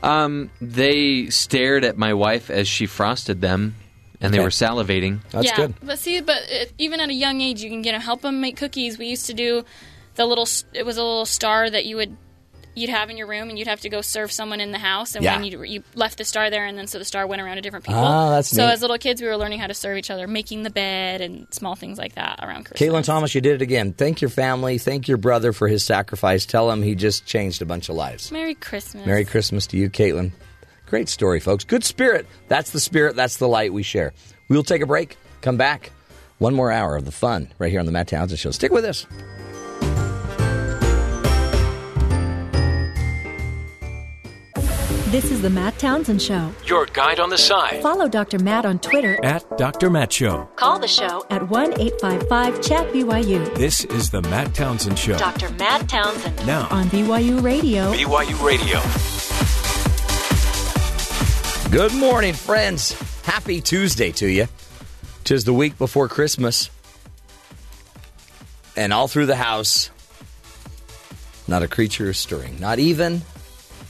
Um, 0.03 0.49
they 0.61 1.29
stared 1.29 1.83
at 1.85 1.97
my 1.97 2.13
wife 2.13 2.49
as 2.49 2.67
she 2.67 2.85
frosted 2.85 3.41
them, 3.41 3.75
and 4.21 4.33
they 4.33 4.37
Okay. 4.39 4.43
were 4.43 4.49
salivating. 4.49 5.19
That's 5.31 5.45
yeah, 5.45 5.55
good. 5.55 5.75
but 5.81 5.99
see, 5.99 6.21
but 6.21 6.37
it, 6.49 6.73
even 6.77 6.99
at 6.99 7.09
a 7.09 7.13
young 7.13 7.41
age, 7.41 7.61
you 7.61 7.69
can 7.69 7.81
get 7.81 7.99
help 8.01 8.21
them 8.21 8.41
make 8.41 8.57
cookies. 8.57 8.97
We 8.97 9.07
used 9.07 9.27
to 9.27 9.33
do 9.33 9.63
the 10.15 10.25
little. 10.25 10.47
It 10.73 10.85
was 10.85 10.97
a 10.97 11.03
little 11.03 11.25
star 11.25 11.69
that 11.69 11.85
you 11.85 11.95
would. 11.97 12.15
You'd 12.75 12.91
have 12.91 13.09
in 13.09 13.17
your 13.17 13.27
room, 13.27 13.49
and 13.49 13.57
you'd 13.59 13.67
have 13.67 13.81
to 13.81 13.89
go 13.89 13.99
serve 13.99 14.31
someone 14.31 14.61
in 14.61 14.71
the 14.71 14.77
house. 14.77 15.15
And 15.15 15.25
when 15.25 15.43
you 15.43 15.63
you 15.63 15.83
left 15.95 16.17
the 16.17 16.23
star 16.23 16.49
there, 16.49 16.65
and 16.65 16.77
then 16.77 16.87
so 16.87 16.97
the 16.97 17.03
star 17.03 17.27
went 17.27 17.41
around 17.41 17.55
to 17.55 17.61
different 17.61 17.83
people. 17.83 17.99
Ah, 17.99 18.29
that's 18.29 18.49
so 18.55 18.65
neat. 18.65 18.71
as 18.73 18.81
little 18.81 18.97
kids, 18.97 19.21
we 19.21 19.27
were 19.27 19.35
learning 19.35 19.59
how 19.59 19.67
to 19.67 19.73
serve 19.73 19.97
each 19.97 20.09
other, 20.11 20.27
making 20.27 20.63
the 20.63 20.69
bed 20.69 21.19
and 21.19 21.47
small 21.53 21.75
things 21.75 21.97
like 21.97 22.15
that 22.15 22.39
around 22.41 22.65
Christmas. 22.65 22.89
Caitlin 22.89 23.03
Thomas, 23.03 23.35
you 23.35 23.41
did 23.41 23.55
it 23.55 23.61
again. 23.61 23.91
Thank 23.91 24.21
your 24.21 24.29
family. 24.29 24.77
Thank 24.77 25.07
your 25.09 25.17
brother 25.17 25.51
for 25.51 25.67
his 25.67 25.83
sacrifice. 25.83 26.45
Tell 26.45 26.71
him 26.71 26.81
he 26.81 26.95
just 26.95 27.25
changed 27.25 27.61
a 27.61 27.65
bunch 27.65 27.89
of 27.89 27.95
lives. 27.95 28.31
Merry 28.31 28.53
Christmas. 28.55 29.05
Merry 29.05 29.25
Christmas 29.25 29.67
to 29.67 29.77
you, 29.77 29.89
Caitlin. 29.89 30.31
Great 30.89 31.07
story, 31.07 31.39
folks. 31.39 31.63
Good 31.63 31.83
spirit. 31.83 32.25
That's 32.47 32.71
the 32.71 32.79
spirit. 32.79 33.15
That's 33.15 33.37
the 33.37 33.47
light 33.47 33.71
we 33.71 33.83
share. 33.83 34.11
We'll 34.49 34.63
take 34.63 34.81
a 34.81 34.87
break. 34.87 35.17
Come 35.41 35.55
back. 35.55 35.91
One 36.39 36.55
more 36.55 36.71
hour 36.71 36.95
of 36.95 37.05
the 37.05 37.11
fun 37.11 37.53
right 37.59 37.69
here 37.69 37.79
on 37.79 37.85
the 37.85 37.91
Matt 37.91 38.07
Townsend 38.07 38.39
Show. 38.39 38.51
Stick 38.51 38.71
with 38.71 38.85
us. 38.85 39.05
This 45.11 45.31
is 45.31 45.41
the 45.41 45.49
Matt 45.49 45.77
Townsend 45.79 46.21
Show. 46.21 46.51
Your 46.65 46.85
guide 46.85 47.19
on 47.19 47.29
the 47.29 47.37
side. 47.37 47.81
Follow 47.81 48.07
Dr. 48.07 48.37
Matt 48.37 48.65
on 48.65 48.77
Twitter. 48.79 49.17
At 49.23 49.57
Dr. 49.57 49.89
Matt 49.89 50.13
Show. 50.13 50.47
Call 50.55 50.77
the 50.79 50.87
show 50.87 51.25
at 51.31 51.49
1 51.49 51.79
855 51.79 52.61
Chat 52.61 52.93
BYU. 52.93 53.55
This 53.55 53.85
is 53.85 54.11
the 54.11 54.21
Matt 54.23 54.53
Townsend 54.53 54.99
Show. 54.99 55.17
Dr. 55.17 55.49
Matt 55.53 55.89
Townsend. 55.89 56.45
Now, 56.45 56.67
On 56.69 56.85
BYU 56.85 57.41
Radio. 57.41 57.91
BYU 57.91 58.43
Radio. 58.45 59.58
Good 61.71 61.93
morning, 61.93 62.33
friends. 62.33 62.93
Happy 63.21 63.61
Tuesday 63.61 64.11
to 64.13 64.27
you. 64.27 64.47
Tis 65.23 65.43
the 65.43 65.53
week 65.53 65.77
before 65.77 66.07
Christmas. 66.07 66.71
And 68.75 68.91
all 68.91 69.07
through 69.07 69.27
the 69.27 69.35
house, 69.35 69.91
not 71.47 71.61
a 71.61 71.67
creature 71.67 72.09
is 72.09 72.17
stirring. 72.17 72.59
Not 72.59 72.79
even 72.79 73.21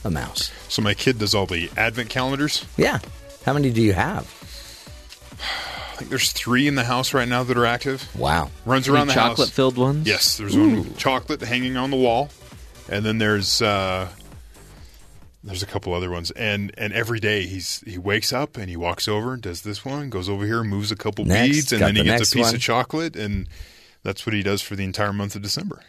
a 0.04 0.10
mouse. 0.10 0.52
So 0.68 0.82
my 0.82 0.92
kid 0.92 1.18
does 1.18 1.34
all 1.34 1.46
the 1.46 1.70
advent 1.76 2.10
calendars. 2.10 2.66
Yeah. 2.76 2.98
How 3.46 3.54
many 3.54 3.70
do 3.70 3.80
you 3.80 3.94
have? 3.94 4.24
I 5.40 5.96
think 5.96 6.10
there's 6.10 6.32
three 6.32 6.68
in 6.68 6.74
the 6.74 6.84
house 6.84 7.14
right 7.14 7.28
now 7.28 7.44
that 7.44 7.56
are 7.56 7.66
active. 7.66 8.06
Wow. 8.14 8.50
Runs 8.66 8.88
Any 8.88 8.96
around 8.96 9.06
the 9.06 9.14
house. 9.14 9.30
chocolate-filled 9.30 9.78
ones? 9.78 10.06
Yes, 10.06 10.36
there's 10.36 10.54
one 10.56 10.94
chocolate 10.96 11.40
hanging 11.40 11.78
on 11.78 11.90
the 11.90 11.96
wall, 11.96 12.28
and 12.90 13.04
then 13.06 13.16
there's 13.18 13.62
uh, 13.62 14.08
there's 15.42 15.62
a 15.62 15.66
couple 15.66 15.94
other 15.94 16.10
ones. 16.10 16.30
And 16.32 16.72
and 16.76 16.92
every 16.92 17.20
day 17.20 17.46
he's 17.46 17.82
he 17.86 17.98
wakes 17.98 18.32
up 18.32 18.56
and 18.56 18.68
he 18.68 18.76
walks 18.76 19.08
over 19.08 19.32
and 19.34 19.42
does 19.42 19.62
this 19.62 19.84
one, 19.84 20.10
goes 20.10 20.28
over 20.28 20.44
here, 20.46 20.62
moves 20.64 20.90
a 20.92 20.96
couple 20.96 21.24
Next, 21.24 21.48
beads, 21.48 21.72
and 21.72 21.82
then 21.82 21.96
he 21.96 22.02
the 22.02 22.08
gets 22.08 22.32
a 22.32 22.36
piece 22.36 22.46
one. 22.46 22.54
of 22.54 22.60
chocolate, 22.60 23.16
and 23.16 23.48
that's 24.02 24.24
what 24.26 24.34
he 24.34 24.42
does 24.42 24.62
for 24.62 24.76
the 24.76 24.84
entire 24.84 25.12
month 25.12 25.34
of 25.36 25.42
December. 25.42 25.80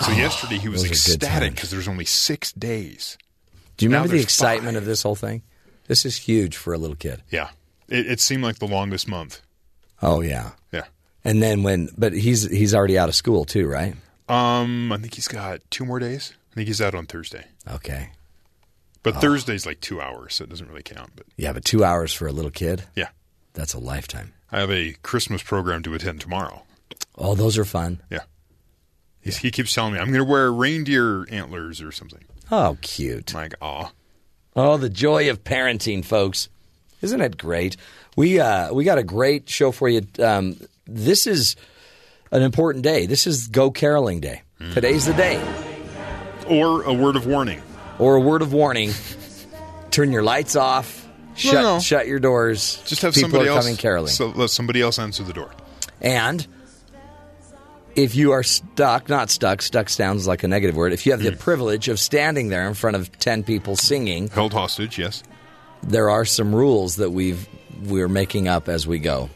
So 0.00 0.10
yesterday 0.12 0.58
he 0.58 0.68
was 0.68 0.84
Oh, 0.84 0.88
those 0.88 1.06
are 1.06 1.10
good 1.12 1.22
ecstatic 1.22 1.54
because 1.54 1.70
there's 1.70 1.86
only 1.88 2.04
six 2.04 2.52
days. 2.52 3.16
Do 3.76 3.84
you 3.84 3.90
Now 3.90 3.98
remember 3.98 4.16
the 4.16 4.22
excitement 4.22 4.74
five. 4.74 4.82
of 4.82 4.86
this 4.86 5.02
whole 5.02 5.14
thing? 5.14 5.42
This 5.86 6.04
is 6.04 6.16
huge 6.16 6.56
for 6.56 6.72
a 6.72 6.78
little 6.78 6.96
kid. 6.96 7.22
Yeah, 7.30 7.50
it, 7.88 8.06
it 8.10 8.20
seemed 8.20 8.42
like 8.42 8.58
the 8.58 8.66
longest 8.66 9.06
month. 9.06 9.40
Oh 10.02 10.20
yeah. 10.20 10.52
Yeah. 10.72 10.84
And 11.24 11.42
then 11.42 11.62
when 11.62 11.90
but 11.96 12.12
he's 12.12 12.42
he's 12.50 12.74
already 12.74 12.98
out 12.98 13.08
of 13.08 13.14
school 13.14 13.44
too, 13.44 13.66
right? 13.68 13.94
Um, 14.28 14.90
I 14.92 14.96
think 14.98 15.14
he's 15.14 15.28
got 15.28 15.60
two 15.70 15.84
more 15.84 15.98
days. 15.98 16.32
I 16.52 16.54
think 16.56 16.66
he's 16.68 16.80
out 16.80 16.94
on 16.94 17.06
Thursday. 17.06 17.46
Okay. 17.70 18.10
But 19.04 19.20
Thursday's 19.20 19.66
like 19.66 19.80
two 19.80 20.00
hours, 20.00 20.34
so 20.34 20.44
it 20.44 20.50
doesn't 20.50 20.68
really 20.68 20.82
count. 20.82 21.12
But 21.14 21.26
Yeah, 21.36 21.52
but 21.52 21.64
2 21.64 21.84
hours 21.84 22.12
for 22.12 22.26
a 22.26 22.32
little 22.32 22.50
kid, 22.50 22.82
yeah, 22.96 23.08
that's 23.52 23.72
a 23.74 23.78
lifetime. 23.78 24.32
I 24.50 24.58
have 24.60 24.70
a 24.70 24.94
Christmas 25.02 25.42
program 25.42 25.82
to 25.84 25.94
attend 25.94 26.20
tomorrow. 26.20 26.62
Oh, 27.16 27.34
those 27.36 27.56
are 27.58 27.64
fun. 27.64 28.00
Yeah. 28.10 28.20
He's, 29.20 29.36
He 29.38 29.50
keeps 29.50 29.72
telling 29.74 29.92
me 29.92 29.98
I'm 30.00 30.08
going 30.08 30.24
to 30.24 30.30
wear 30.30 30.50
reindeer 30.52 31.26
antlers 31.30 31.80
or 31.80 31.92
something. 31.92 32.24
Oh, 32.50 32.76
cute. 32.82 33.34
I'm 33.34 33.40
like, 33.42 33.54
aw. 33.60 33.90
Oh, 34.56 34.76
the 34.76 34.90
joy 34.90 35.30
of 35.30 35.44
parenting, 35.44 36.04
folks. 36.04 36.48
Isn't 37.02 37.20
it 37.20 37.36
great? 37.36 37.76
We 38.16 38.38
uh, 38.40 38.72
we 38.72 38.84
got 38.84 38.98
a 38.98 39.02
great 39.02 39.48
show 39.48 39.70
for 39.72 39.88
you. 39.88 40.06
Um, 40.18 40.56
this 40.86 41.26
is 41.26 41.56
an 42.30 42.42
important 42.42 42.84
day. 42.84 43.06
This 43.06 43.26
is 43.26 43.48
Go 43.48 43.70
Caroling 43.70 44.20
Day. 44.20 44.42
Today's 44.72 45.04
the 45.04 45.12
day. 45.14 45.42
Or 46.48 46.82
a 46.84 46.92
word 46.94 47.16
of 47.16 47.26
warning. 47.26 47.60
Or 47.98 48.16
a 48.16 48.20
word 48.20 48.42
of 48.42 48.52
warning. 48.52 48.92
Turn 49.90 50.12
your 50.12 50.22
lights 50.22 50.56
off. 50.56 51.06
No, 51.06 51.34
Shut 51.34 51.62
no. 51.62 51.80
shut 51.80 52.06
your 52.06 52.20
doors. 52.20 52.82
Just 52.86 53.02
have 53.02 53.14
People 53.14 53.30
somebody 53.30 53.48
are 53.48 53.52
else 53.54 53.64
coming 53.64 53.76
caroling. 53.76 54.10
So 54.10 54.28
let 54.28 54.50
somebody 54.50 54.80
else 54.80 54.98
answer 54.98 55.22
the 55.24 55.32
door. 55.32 55.50
And 56.00 56.46
if 57.96 58.14
you 58.14 58.32
are 58.32 58.42
stuck, 58.42 59.08
not 59.08 59.30
stuck, 59.30 59.62
stuck 59.62 59.88
sounds 59.88 60.26
like 60.26 60.42
a 60.42 60.48
negative 60.48 60.76
word. 60.76 60.92
If 60.92 61.06
you 61.06 61.12
have 61.12 61.22
the 61.22 61.32
mm. 61.32 61.38
privilege 61.38 61.88
of 61.88 61.98
standing 61.98 62.48
there 62.48 62.66
in 62.68 62.74
front 62.74 62.96
of 62.96 63.16
10 63.18 63.42
people 63.44 63.76
singing, 63.76 64.28
Held 64.28 64.52
hostage, 64.52 64.98
yes. 64.98 65.22
there 65.82 66.10
are 66.10 66.24
some 66.24 66.54
rules 66.54 66.96
that 66.96 67.10
we've 67.10 67.48
we're 67.84 68.08
making 68.08 68.48
up 68.48 68.68
as 68.68 68.86
we 68.86 68.98
go. 68.98 69.30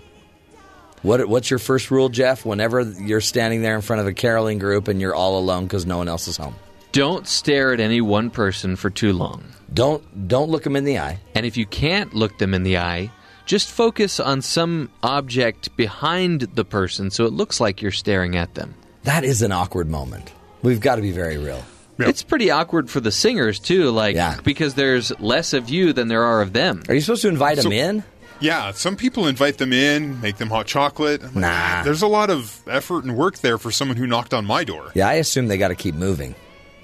What 1.03 1.29
what's 1.29 1.51
your 1.51 1.59
first 1.59 1.91
rule, 1.91 2.09
Jeff? 2.09 2.45
Whenever 2.45 2.81
you're 2.83 3.21
standing 3.21 3.63
there 3.63 3.77
in 3.77 3.83
front 3.83 4.01
of 4.01 4.07
a 4.07 4.13
caroling 4.13 4.59
group 4.59 4.89
and 4.89 5.01
you're 5.01 5.15
all 5.15 5.39
alone 5.39 5.65
because 5.65 5.87
no 5.87 5.99
one 5.99 6.09
else 6.09 6.27
is 6.27 6.37
home, 6.37 6.57
Don't 6.99 7.29
stare 7.29 7.73
at 7.73 7.79
any 7.79 8.01
one 8.01 8.29
person 8.29 8.75
for 8.75 8.91
too 8.91 9.13
long. 9.13 9.45
don't 9.73 10.03
don't 10.27 10.51
look 10.51 10.65
them 10.65 10.75
in 10.75 10.83
the 10.85 10.99
eye. 10.99 11.21
And 11.37 11.47
if 11.47 11.57
you 11.57 11.65
can't 11.65 12.13
look 12.13 12.39
them 12.39 12.55
in 12.55 12.65
the 12.65 12.79
eye, 12.79 13.13
just 13.47 13.71
focus 13.71 14.19
on 14.19 14.43
some 14.43 14.91
object 15.05 15.77
behind 15.77 16.41
the 16.55 16.65
person 16.65 17.11
so 17.13 17.25
it 17.25 17.33
looks 17.33 17.61
like 17.61 17.81
you're 17.81 17.93
staring 17.93 18.35
at 18.37 18.55
them. 18.57 18.75
That 19.05 19.23
is 19.23 19.43
an 19.43 19.53
awkward 19.53 19.89
moment. 19.89 20.33
We've 20.63 20.81
got 20.81 20.97
to 20.97 21.03
be 21.03 21.13
very 21.13 21.39
real. 21.39 21.63
Yep. 22.01 22.09
It's 22.09 22.23
pretty 22.25 22.51
awkward 22.51 22.91
for 22.91 22.99
the 23.01 23.13
singers 23.13 23.61
too, 23.61 23.91
like 23.91 24.17
Yeah. 24.17 24.41
because 24.43 24.75
there's 24.75 25.13
less 25.21 25.53
of 25.53 25.69
you 25.69 25.93
than 25.93 26.09
there 26.09 26.25
are 26.25 26.43
of 26.43 26.53
them. 26.53 26.83
Are 26.89 26.95
you 26.95 27.01
supposed 27.01 27.23
to 27.23 27.29
invite 27.29 27.59
So- 27.59 27.63
them 27.65 27.73
in? 27.73 28.05
Yeah, 28.41 28.71
some 28.73 28.97
people 28.97 29.27
invite 29.29 29.59
them 29.59 29.73
in, 29.73 30.21
make 30.21 30.37
them 30.39 30.49
hot 30.49 30.67
chocolate. 30.67 31.23
Like, 31.23 31.35
Nah. 31.37 31.83
There's 31.85 32.03
a 32.03 32.07
lot 32.09 32.31
of 32.31 32.61
effort 32.69 33.05
and 33.05 33.17
work 33.17 33.39
there 33.39 33.59
for 33.59 33.71
someone 33.73 33.97
who 33.97 34.07
knocked 34.07 34.33
on 34.35 34.45
my 34.47 34.63
door. 34.65 34.91
Yeah, 34.95 35.09
I 35.09 35.15
assume 35.15 35.47
they 35.49 35.59
got 35.59 35.69
to 35.69 35.75
keep 35.77 35.95
moving. 35.97 36.35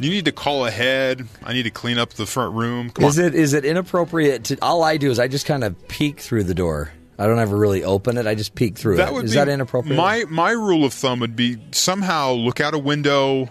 You 0.01 0.11
need 0.11 0.25
to 0.25 0.33
call 0.33 0.67
ahead. 0.67 1.27
I 1.43 1.53
need 1.53 1.63
to 1.65 1.71
clean 1.71 1.99
up 1.99 2.11
the 2.15 2.27
front 2.27 2.55
room. 2.55 2.91
Come 2.91 3.05
Is 3.05 3.19
on. 3.19 3.27
it 3.27 3.35
is 3.35 3.53
it 3.55 3.65
inappropriate 3.65 4.45
to? 4.45 4.59
All 4.61 4.83
I 4.83 4.97
do 4.97 5.11
is 5.11 5.19
I 5.19 5.29
just 5.29 5.47
kind 5.47 5.63
of 5.65 5.89
peek 5.89 6.21
through 6.21 6.45
the 6.45 6.55
door. 6.55 6.91
I 7.19 7.27
don't 7.27 7.39
ever 7.39 7.57
really 7.57 7.85
open 7.85 8.19
it. 8.19 8.27
I 8.27 8.35
just 8.35 8.57
peek 8.57 8.77
through 8.77 8.97
That 8.97 9.09
it. 9.11 9.15
would 9.15 9.27
Is 9.27 9.31
be 9.33 9.37
that 9.37 9.49
inappropriate? 9.49 9.97
My 9.97 10.25
my 10.29 10.51
rule 10.51 10.85
of 10.85 10.93
thumb 10.93 11.21
would 11.21 11.37
be 11.37 11.59
somehow 11.71 12.33
look 12.33 12.61
out 12.61 12.75
a 12.75 12.79
window, 12.79 13.49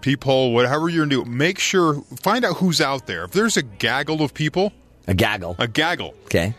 peephole, 0.00 0.54
whatever 0.54 0.88
you're 0.88 1.04
gonna 1.06 1.24
do. 1.24 1.30
Make 1.30 1.58
sure 1.58 2.00
find 2.22 2.44
out 2.44 2.56
who's 2.56 2.80
out 2.80 3.06
there. 3.06 3.24
If 3.24 3.32
there's 3.32 3.56
a 3.58 3.62
gaggle 3.62 4.22
of 4.22 4.32
people, 4.32 4.72
a 5.06 5.12
gaggle. 5.14 5.56
a 5.58 5.68
gaggle, 5.68 6.14
Okay. 6.24 6.54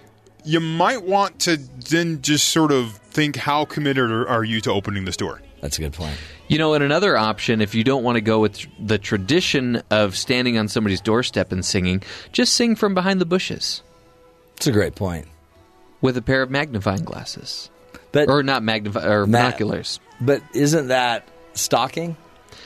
you 0.46 0.60
might 0.60 1.04
want 1.04 1.40
to 1.42 1.58
then 1.58 2.22
just 2.22 2.50
sort 2.50 2.72
of 2.72 2.94
think 3.10 3.36
how 3.36 3.66
committed 3.66 4.12
are, 4.12 4.28
are 4.28 4.44
you 4.44 4.62
to 4.62 4.72
opening 4.72 5.06
this 5.06 5.18
door. 5.18 5.42
That's 5.62 5.80
a 5.80 5.82
good 5.82 5.94
point. 5.94 6.18
You 6.48 6.58
know, 6.58 6.74
and 6.74 6.84
another 6.84 7.18
option, 7.18 7.60
if 7.62 7.76
you 7.76 7.84
don't 7.84 8.04
want 8.04 8.16
to 8.16 8.22
go 8.22 8.40
with 8.40 8.66
the 8.80 8.98
tradition 8.98 9.82
of 9.92 10.16
standing 10.16 10.58
on 10.58 10.68
somebody's 10.70 11.02
doorstep 11.02 11.52
and 11.52 11.64
singing, 11.66 12.02
just 12.32 12.54
sing 12.54 12.76
from 12.76 12.94
behind 12.94 13.20
the 13.20 13.26
bushes 13.26 13.82
It's 14.56 14.68
a 14.68 14.72
great 14.72 14.96
point. 14.96 15.28
with 16.02 16.16
a 16.16 16.22
pair 16.22 16.42
of 16.42 16.50
magnifying 16.50 17.04
glasses, 17.04 17.70
But 18.14 18.30
or 18.30 18.44
not 18.44 18.64
magnify 18.64 19.06
or 19.06 19.28
Ma- 19.28 19.40
binoculars. 19.40 20.00
but 20.22 20.42
isn't 20.54 20.88
that 20.88 21.28
stalking? 21.54 22.16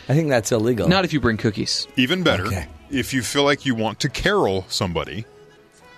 I 0.07 0.13
think 0.13 0.29
that's 0.29 0.51
illegal. 0.51 0.87
Not 0.87 1.05
if 1.05 1.11
you 1.13 1.19
bring 1.19 1.37
cookies. 1.37 1.87
Even 1.95 2.21
better, 2.23 2.45
Okay. 2.45 2.67
if 2.91 3.13
you 3.13 3.23
feel 3.23 3.43
like 3.43 3.65
you 3.65 3.73
want 3.73 3.99
to 4.01 4.09
carol 4.09 4.65
somebody, 4.69 5.25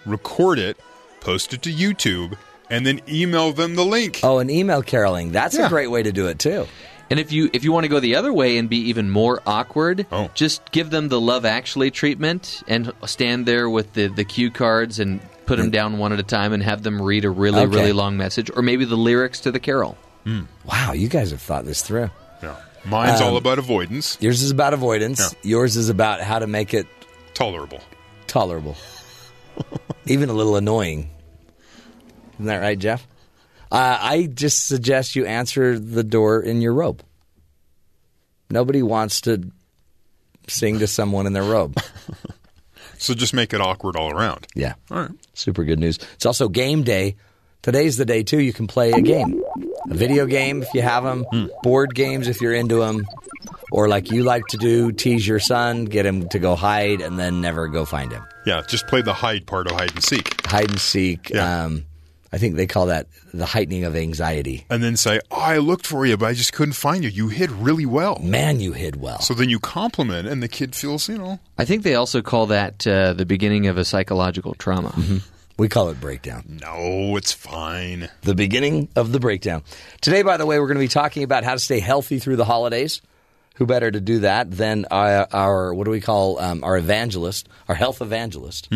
record 0.06 0.58
it, 0.60 0.78
post 1.20 1.54
it 1.54 1.62
to 1.64 1.72
YouTube, 1.74 2.38
and 2.70 2.86
then 2.86 3.02
email 3.10 3.52
them 3.52 3.76
the 3.76 3.86
link. 3.86 4.20
Oh, 4.24 4.40
and 4.40 4.50
email 4.50 4.82
caroling. 4.84 5.32
That's 5.32 5.56
Yeah. 5.58 5.66
a 5.66 5.70
great 5.70 5.88
way 5.92 6.02
to 6.04 6.12
do 6.12 6.28
it 6.28 6.40
too. 6.40 6.66
And 7.14 7.20
if 7.20 7.32
you 7.32 7.48
if 7.54 7.64
you 7.64 7.72
want 7.72 7.84
to 7.84 7.90
go 7.90 8.00
the 8.00 8.16
other 8.16 8.34
way 8.34 8.58
and 8.58 8.68
be 8.68 8.90
even 8.90 9.12
more 9.12 9.40
awkward, 9.46 10.08
Oh. 10.12 10.32
just 10.34 10.72
give 10.72 10.90
them 10.90 11.10
the 11.10 11.22
Love 11.22 11.46
Actually 11.46 11.92
treatment 11.92 12.64
and 12.68 12.92
stand 13.06 13.46
there 13.46 13.70
with 13.70 13.94
the 13.94 14.08
the 14.08 14.24
cue 14.26 14.50
cards 14.50 14.98
and 14.98 15.20
put 15.46 15.58
them 15.60 15.70
down 15.70 16.00
one 16.00 16.12
at 16.12 16.20
a 16.20 16.24
time 16.24 16.54
and 16.54 16.64
have 16.64 16.82
them 16.82 17.00
read 17.00 17.24
a 17.24 17.30
really 17.30 17.60
Okay. 17.62 17.76
really 17.76 17.94
long 17.94 18.18
message 18.18 18.50
or 18.56 18.64
maybe 18.64 18.84
the 18.86 18.96
lyrics 18.98 19.42
to 19.42 19.52
the 19.52 19.60
carol. 19.60 19.96
Wow, 20.66 20.94
you 20.94 21.08
guys 21.08 21.30
have 21.30 21.40
thought 21.42 21.66
this 21.66 21.84
through. 21.84 22.10
Yeah. 22.42 22.56
Mine's 22.84 23.22
all 23.22 23.30
Um, 23.30 23.36
about 23.36 23.60
avoidance. 23.60 24.18
Yours 24.20 24.42
is 24.42 24.50
about 24.50 24.74
avoidance. 24.74 25.20
Yeah. 25.44 25.52
Yours 25.52 25.78
is 25.78 25.90
about 25.90 26.20
how 26.22 26.40
to 26.40 26.48
make 26.48 26.74
it 26.74 26.88
Tolerable. 27.36 27.82
tolerable, 28.26 28.76
even 30.08 30.30
a 30.30 30.34
little 30.34 30.56
annoying. 30.56 31.12
Isn't 32.34 32.46
that 32.48 32.58
right, 32.58 32.80
Jeff? 32.80 33.06
Uh, 33.74 33.98
I 34.00 34.28
just 34.28 34.68
suggest 34.68 35.16
you 35.16 35.26
answer 35.26 35.78
the 35.80 36.04
door 36.04 36.42
in 36.42 36.62
your 36.62 36.74
robe. 36.74 37.04
Nobody 38.50 38.84
wants 38.84 39.22
to 39.22 39.52
sing 40.48 40.80
to 40.80 40.88
someone 40.88 41.26
in 41.26 41.34
their 41.34 41.44
robe. 41.44 41.78
So 43.00 43.14
just 43.14 43.34
make 43.34 43.54
it 43.54 43.60
awkward 43.60 43.98
all 43.98 44.14
around. 44.14 44.48
Yeah. 44.56 44.76
All 44.90 45.02
right. 45.02 45.12
Super 45.34 45.66
good 45.66 45.78
news. 45.78 46.00
It's 46.14 46.26
also 46.26 46.48
game 46.48 46.84
day. 46.84 47.18
Today's 47.62 47.98
the 47.98 48.06
day, 48.06 48.24
too. 48.24 48.40
You 48.40 48.54
can 48.54 48.66
play 48.66 48.92
a 48.92 49.02
game. 49.02 49.44
A 49.90 49.94
video 49.94 50.26
game 50.26 50.62
if 50.62 50.74
you 50.74 50.82
have 50.82 51.04
them, 51.04 51.26
board 51.64 51.94
games 51.96 52.30
if 52.30 52.40
you're 52.40 52.54
into 52.54 52.78
them, 52.78 53.06
or 53.74 53.90
like 53.90 54.10
you 54.10 54.24
like 54.24 54.46
to 54.48 54.58
do, 54.58 54.94
tease 54.94 55.28
your 55.28 55.40
son, 55.40 55.84
get 55.84 56.06
him 56.06 56.30
to 56.30 56.40
go 56.40 56.56
hide, 56.56 57.02
and 57.02 57.20
then 57.20 57.42
never 57.42 57.68
go 57.68 57.84
find 57.84 58.10
him. 58.10 58.24
Yeah, 58.46 58.62
just 58.70 58.88
play 58.88 59.02
the 59.02 59.14
hide 59.14 59.46
part 59.48 59.70
of 59.70 59.76
hide 59.76 59.94
and 59.94 60.04
seek. 60.04 60.46
Hide 60.46 60.70
and 60.70 60.80
seek. 60.80 61.30
Yeah. 61.30 61.66
Um, 61.66 61.84
I 62.34 62.40
think 62.40 62.56
they 62.56 62.66
call 62.66 62.88
that 62.88 63.06
the 63.32 63.46
heightening 63.46 63.84
of 63.86 63.96
anxiety. 63.96 64.66
And 64.70 64.84
then 64.84 64.98
say, 64.98 65.20
Oh, 65.30 65.40
I 65.40 65.60
looked 65.60 65.86
for 65.86 66.04
you, 66.04 66.18
but 66.18 66.26
I 66.26 66.34
just 66.34 66.52
couldn't 66.52 66.74
find 66.74 67.04
you. 67.04 67.10
You 67.12 67.28
hid 67.30 67.52
really 67.52 67.86
well. 67.86 68.18
Man, 68.24 68.60
you 68.60 68.74
hid 68.74 68.96
well. 69.00 69.20
So 69.20 69.36
then 69.36 69.50
you 69.50 69.60
compliment, 69.60 70.28
and 70.28 70.42
the 70.42 70.48
kid 70.48 70.76
feels, 70.76 71.08
you 71.08 71.18
know, 71.20 71.40
I 71.60 71.66
think 71.66 71.84
they 71.84 71.94
also 71.94 72.24
call 72.24 72.48
that 72.48 72.86
uh, 72.88 73.14
the 73.14 73.26
beginning 73.28 73.68
of 73.68 73.78
a 73.78 73.86
psychological 73.86 74.56
trauma. 74.56 74.94
We 75.56 75.70
call 75.70 75.90
it 75.90 76.02
breakdown. 76.02 76.60
no, 76.64 77.16
it's 77.16 77.32
fine. 77.32 78.10
The 78.22 78.34
beginning 78.34 78.90
of 78.96 79.12
the 79.12 79.20
breakdown. 79.20 79.62
Today, 80.02 80.24
by 80.24 80.38
the 80.38 80.48
way, 80.48 80.60
we're 80.60 80.66
going 80.66 80.80
to 80.80 80.84
be 80.84 80.88
talking 80.88 81.22
about 81.22 81.44
how 81.44 81.54
to 81.54 81.60
stay 81.60 81.80
healthy 81.80 82.18
through 82.18 82.38
the 82.38 82.46
holidays. 82.46 83.02
Who 83.58 83.68
better 83.68 83.92
to 83.92 84.02
do 84.02 84.20
that 84.22 84.50
than 84.50 84.86
our, 84.90 85.28
our 85.32 85.72
what 85.76 85.84
do 85.86 85.92
we 85.92 86.02
call 86.02 86.40
um, 86.40 86.64
our 86.64 86.76
evangelist, 86.76 87.48
our 87.70 87.76
health 87.76 88.02
evangelist? 88.02 88.68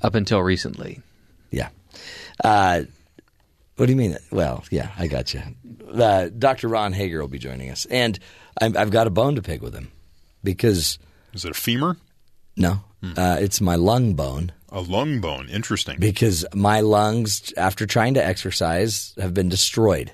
Up 0.00 0.14
until 0.14 0.40
recently. 0.42 1.02
Yeah. 1.50 1.68
Uh, 2.44 2.82
what 3.76 3.86
do 3.86 3.92
you 3.92 3.96
mean? 3.96 4.16
Well, 4.30 4.64
yeah, 4.70 4.90
I 4.98 5.06
got 5.06 5.32
you. 5.34 5.42
Uh, 5.92 6.28
Dr. 6.36 6.68
Ron 6.68 6.92
Hager 6.92 7.20
will 7.20 7.28
be 7.28 7.38
joining 7.38 7.70
us, 7.70 7.86
and 7.86 8.18
I'm, 8.60 8.76
I've 8.76 8.90
got 8.90 9.06
a 9.06 9.10
bone 9.10 9.36
to 9.36 9.42
pick 9.42 9.62
with 9.62 9.74
him 9.74 9.90
because 10.42 10.98
Is 11.32 11.44
it 11.44 11.52
a 11.52 11.54
femur? 11.54 11.96
no, 12.56 12.80
uh, 13.16 13.38
it's 13.40 13.60
my 13.60 13.76
lung 13.76 14.14
bone. 14.14 14.52
A 14.70 14.80
lung 14.80 15.20
bone. 15.20 15.48
Interesting. 15.48 15.96
because 15.98 16.44
my 16.54 16.80
lungs, 16.80 17.52
after 17.56 17.86
trying 17.86 18.14
to 18.14 18.24
exercise, 18.24 19.14
have 19.18 19.32
been 19.32 19.48
destroyed. 19.48 20.12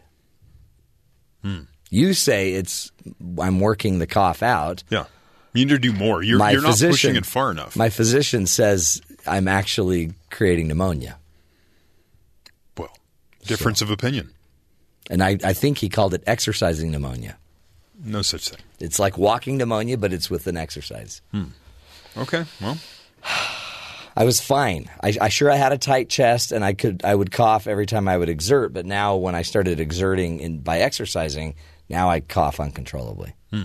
You 1.90 2.14
say 2.14 2.52
it's 2.54 2.90
I'm 3.38 3.60
working 3.60 3.98
the 3.98 4.06
cough 4.06 4.42
out. 4.42 4.82
Yeah. 4.90 5.04
You 5.52 5.66
need 5.66 5.72
to 5.74 5.78
do 5.78 5.92
more. 5.92 6.22
You're, 6.22 6.38
you're 6.50 6.62
not 6.62 6.78
pushing 6.78 7.16
it 7.16 7.26
far 7.26 7.50
enough. 7.50 7.76
My 7.76 7.90
physician 7.90 8.46
says 8.46 9.00
I'm 9.26 9.46
actually 9.46 10.12
creating 10.30 10.66
pneumonia, 10.68 11.18
difference 13.46 13.82
of 13.82 13.90
opinion. 13.90 14.30
and 15.10 15.22
I, 15.22 15.38
I 15.44 15.52
think 15.52 15.78
he 15.78 15.88
called 15.88 16.14
it 16.14 16.22
exercising 16.26 16.90
pneumonia. 16.90 17.36
No 18.02 18.22
such 18.22 18.48
thing. 18.48 18.60
It's 18.80 18.98
like 18.98 19.16
walking 19.16 19.56
pneumonia, 19.56 19.96
but 19.96 20.12
it's 20.12 20.28
with 20.28 20.46
an 20.46 20.56
exercise. 20.56 21.22
Hmm. 21.30 21.44
Okay. 22.16 22.44
Well, 22.60 22.78
I 24.16 24.24
was 24.24 24.40
fine. 24.40 24.88
I, 25.02 25.14
I 25.20 25.28
sure 25.28 25.50
I 25.50 25.56
had 25.56 25.72
a 25.72 25.78
tight 25.78 26.08
chest, 26.08 26.52
and 26.52 26.64
I 26.64 26.72
could 26.74 27.04
I 27.04 27.14
would 27.14 27.32
cough 27.32 27.66
every 27.66 27.86
time 27.86 28.06
I 28.08 28.16
would 28.16 28.28
exert. 28.28 28.72
But 28.72 28.86
now, 28.86 29.16
when 29.16 29.34
I 29.34 29.42
started 29.42 29.80
exerting 29.80 30.40
in, 30.40 30.58
by 30.60 30.78
exercising, 30.80 31.54
now 31.88 32.08
I 32.10 32.20
cough 32.20 32.60
uncontrollably. 32.60 33.34
Hmm. 33.50 33.64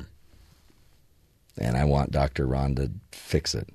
And 1.58 1.76
I 1.78 1.84
want 1.86 2.12
Doctor 2.12 2.46
Ron 2.48 2.76
to 2.76 2.90
fix 3.12 3.54
it. 3.54 3.68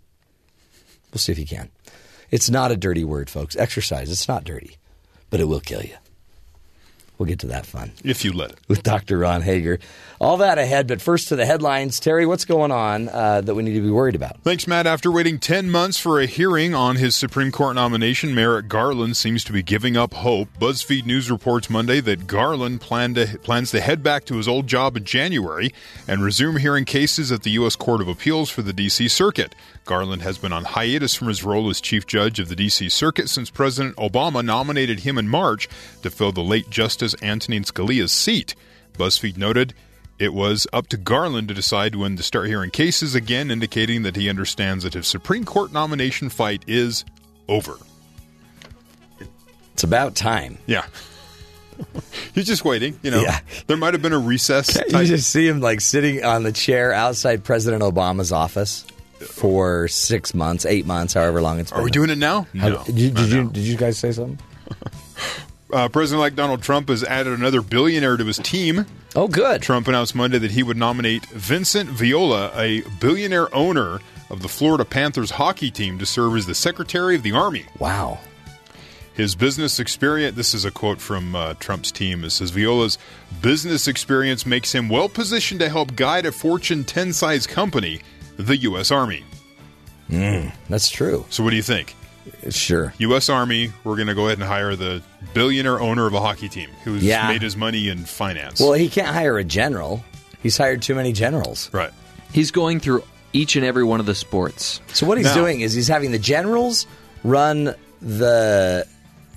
We'll 1.12 1.18
see 1.18 1.32
if 1.32 1.38
he 1.38 1.44
can. 1.44 1.70
It's 2.30 2.50
not 2.50 2.72
a 2.72 2.76
dirty 2.76 3.04
word, 3.04 3.28
folks. 3.30 3.56
Exercise. 3.56 4.10
It's 4.10 4.26
not 4.26 4.42
dirty, 4.44 4.76
but 5.34 5.40
it 5.40 5.48
will 5.48 5.58
kill 5.58 5.82
you. 5.82 6.03
We'll 7.16 7.26
get 7.26 7.38
to 7.40 7.46
that 7.48 7.64
fun 7.64 7.92
if 8.02 8.24
you 8.24 8.32
let 8.32 8.50
it. 8.50 8.58
with 8.66 8.82
Dr. 8.82 9.18
Ron 9.18 9.42
Hager. 9.42 9.78
All 10.20 10.36
that 10.38 10.58
ahead, 10.58 10.88
but 10.88 11.00
first 11.00 11.28
to 11.28 11.36
the 11.36 11.46
headlines. 11.46 12.00
Terry, 12.00 12.26
what's 12.26 12.44
going 12.44 12.72
on 12.72 13.08
uh, 13.08 13.40
that 13.42 13.54
we 13.54 13.62
need 13.62 13.74
to 13.74 13.80
be 13.80 13.90
worried 13.90 14.16
about? 14.16 14.40
Thanks, 14.42 14.66
Matt. 14.66 14.86
After 14.86 15.12
waiting 15.12 15.38
10 15.38 15.70
months 15.70 15.98
for 15.98 16.18
a 16.18 16.26
hearing 16.26 16.74
on 16.74 16.96
his 16.96 17.14
Supreme 17.14 17.52
Court 17.52 17.76
nomination, 17.76 18.34
Merrick 18.34 18.66
Garland 18.68 19.16
seems 19.16 19.44
to 19.44 19.52
be 19.52 19.62
giving 19.62 19.96
up 19.96 20.14
hope. 20.14 20.48
BuzzFeed 20.58 21.06
News 21.06 21.30
reports 21.30 21.70
Monday 21.70 22.00
that 22.00 22.26
Garland 22.26 22.80
to, 22.80 23.38
plans 23.42 23.70
to 23.70 23.80
head 23.80 24.02
back 24.02 24.24
to 24.24 24.36
his 24.36 24.48
old 24.48 24.66
job 24.66 24.96
in 24.96 25.04
January 25.04 25.72
and 26.08 26.24
resume 26.24 26.56
hearing 26.56 26.84
cases 26.84 27.30
at 27.30 27.42
the 27.42 27.50
U.S. 27.50 27.76
Court 27.76 28.00
of 28.00 28.08
Appeals 28.08 28.50
for 28.50 28.62
the 28.62 28.72
D.C. 28.72 29.06
Circuit. 29.08 29.54
Garland 29.84 30.22
has 30.22 30.38
been 30.38 30.52
on 30.52 30.64
hiatus 30.64 31.14
from 31.14 31.28
his 31.28 31.44
role 31.44 31.68
as 31.68 31.80
Chief 31.80 32.06
Judge 32.06 32.40
of 32.40 32.48
the 32.48 32.56
D.C. 32.56 32.88
Circuit 32.88 33.28
since 33.28 33.50
President 33.50 33.94
Obama 33.96 34.42
nominated 34.42 35.00
him 35.00 35.18
in 35.18 35.28
March 35.28 35.68
to 36.02 36.10
fill 36.10 36.32
the 36.32 36.40
late 36.40 36.70
Justice 36.70 37.03
Antonin 37.20 37.64
Scalia's 37.64 38.12
seat. 38.12 38.54
BuzzFeed 38.96 39.36
noted 39.36 39.74
it 40.18 40.32
was 40.32 40.66
up 40.72 40.86
to 40.88 40.96
Garland 40.96 41.48
to 41.48 41.54
decide 41.54 41.96
when 41.96 42.16
to 42.16 42.22
start 42.22 42.46
hearing 42.46 42.70
cases 42.70 43.14
again, 43.16 43.50
indicating 43.50 44.04
that 44.04 44.14
he 44.16 44.30
understands 44.30 44.84
that 44.84 44.94
his 44.94 45.06
Supreme 45.08 45.44
Court 45.44 45.72
nomination 45.72 46.28
fight 46.28 46.64
is 46.68 47.04
over. 47.48 47.74
It's 49.72 49.82
about 49.82 50.14
time. 50.14 50.58
Yeah. 50.66 50.86
He's 52.34 52.46
just 52.46 52.64
waiting, 52.64 52.98
you 53.02 53.10
know. 53.10 53.22
Yeah. 53.22 53.40
There 53.66 53.76
might 53.76 53.94
have 53.94 54.02
been 54.02 54.12
a 54.12 54.18
recess. 54.18 54.78
You 54.88 55.04
just 55.04 55.28
see 55.30 55.48
him 55.48 55.60
like 55.60 55.80
sitting 55.80 56.24
on 56.24 56.44
the 56.44 56.52
chair 56.52 56.92
outside 56.92 57.42
President 57.42 57.82
Obama's 57.82 58.30
office 58.30 58.86
for 59.18 59.88
six 59.88 60.32
months, 60.34 60.64
eight 60.64 60.86
months, 60.86 61.14
however 61.14 61.42
long 61.42 61.58
it's 61.58 61.72
been. 61.72 61.80
Are 61.80 61.82
we 61.82 61.90
doing 61.90 62.10
it 62.10 62.18
now? 62.18 62.46
How- 62.56 62.68
No. 62.68 62.84
Did, 62.84 62.98
you, 63.00 63.10
did, 63.10 63.28
you, 63.30 63.42
now. 63.42 63.48
did 63.50 63.64
you 63.64 63.76
guys 63.76 63.98
say 63.98 64.12
something? 64.12 64.38
Uh, 65.74 65.88
President-elect 65.88 66.36
Donald 66.36 66.62
Trump 66.62 66.88
has 66.88 67.02
added 67.02 67.36
another 67.36 67.60
billionaire 67.60 68.16
to 68.16 68.24
his 68.24 68.38
team. 68.38 68.86
Oh, 69.16 69.26
good. 69.26 69.60
Trump 69.60 69.88
announced 69.88 70.14
Monday 70.14 70.38
that 70.38 70.52
he 70.52 70.62
would 70.62 70.76
nominate 70.76 71.26
Vincent 71.26 71.90
Viola, 71.90 72.52
a 72.54 72.82
billionaire 73.00 73.52
owner 73.52 73.98
of 74.30 74.42
the 74.42 74.48
Florida 74.48 74.84
Panthers 74.84 75.32
hockey 75.32 75.72
team, 75.72 75.98
to 75.98 76.06
serve 76.06 76.36
as 76.36 76.46
the 76.46 76.54
Secretary 76.54 77.16
of 77.16 77.24
the 77.24 77.32
Army. 77.32 77.66
Wow. 77.80 78.20
His 79.14 79.34
business 79.34 79.80
experience, 79.80 80.36
this 80.36 80.54
is 80.54 80.64
a 80.64 80.70
quote 80.70 81.00
from 81.00 81.34
uh, 81.34 81.54
Trump's 81.54 81.90
team. 81.90 82.22
It 82.22 82.30
says 82.30 82.50
Viola's 82.50 82.96
business 83.42 83.88
experience 83.88 84.46
makes 84.46 84.72
him 84.72 84.88
well 84.88 85.08
positioned 85.08 85.58
to 85.58 85.68
help 85.68 85.96
guide 85.96 86.24
a 86.24 86.30
Fortune 86.30 86.84
10 86.84 87.12
size 87.12 87.48
company, 87.48 88.00
the 88.36 88.56
U.S. 88.58 88.92
Army. 88.92 89.24
That's 90.68 90.88
true. 90.88 91.26
So, 91.30 91.42
what 91.42 91.50
do 91.50 91.56
you 91.56 91.62
think? 91.62 91.96
Sure. 92.50 92.94
U.S. 92.98 93.28
Army, 93.28 93.72
we're 93.84 93.96
going 93.96 94.08
to 94.08 94.14
go 94.14 94.26
ahead 94.26 94.38
and 94.38 94.46
hire 94.46 94.76
the 94.76 95.02
billionaire 95.34 95.80
owner 95.80 96.06
of 96.06 96.14
a 96.14 96.20
hockey 96.20 96.48
team 96.48 96.70
who's 96.84 97.02
Yeah. 97.02 97.28
made 97.28 97.42
his 97.42 97.56
money 97.56 97.88
in 97.88 98.04
finance. 98.04 98.60
Well, 98.60 98.72
he 98.72 98.88
can't 98.88 99.08
hire 99.08 99.38
a 99.38 99.44
general. 99.44 100.02
He's 100.42 100.56
hired 100.56 100.82
too 100.82 100.94
many 100.94 101.12
generals. 101.12 101.70
right. 101.72 101.90
He's 102.32 102.50
going 102.50 102.80
through 102.80 103.04
each 103.32 103.54
and 103.56 103.64
every 103.64 103.84
one 103.84 104.00
of 104.00 104.06
the 104.06 104.14
sports. 104.14 104.80
So 104.92 105.06
what 105.06 105.18
he's 105.18 105.26
Now- 105.28 105.34
doing 105.34 105.60
is 105.60 105.72
he's 105.72 105.88
having 105.88 106.10
the 106.12 106.18
generals 106.18 106.86
run 107.22 107.74
the 108.02 108.86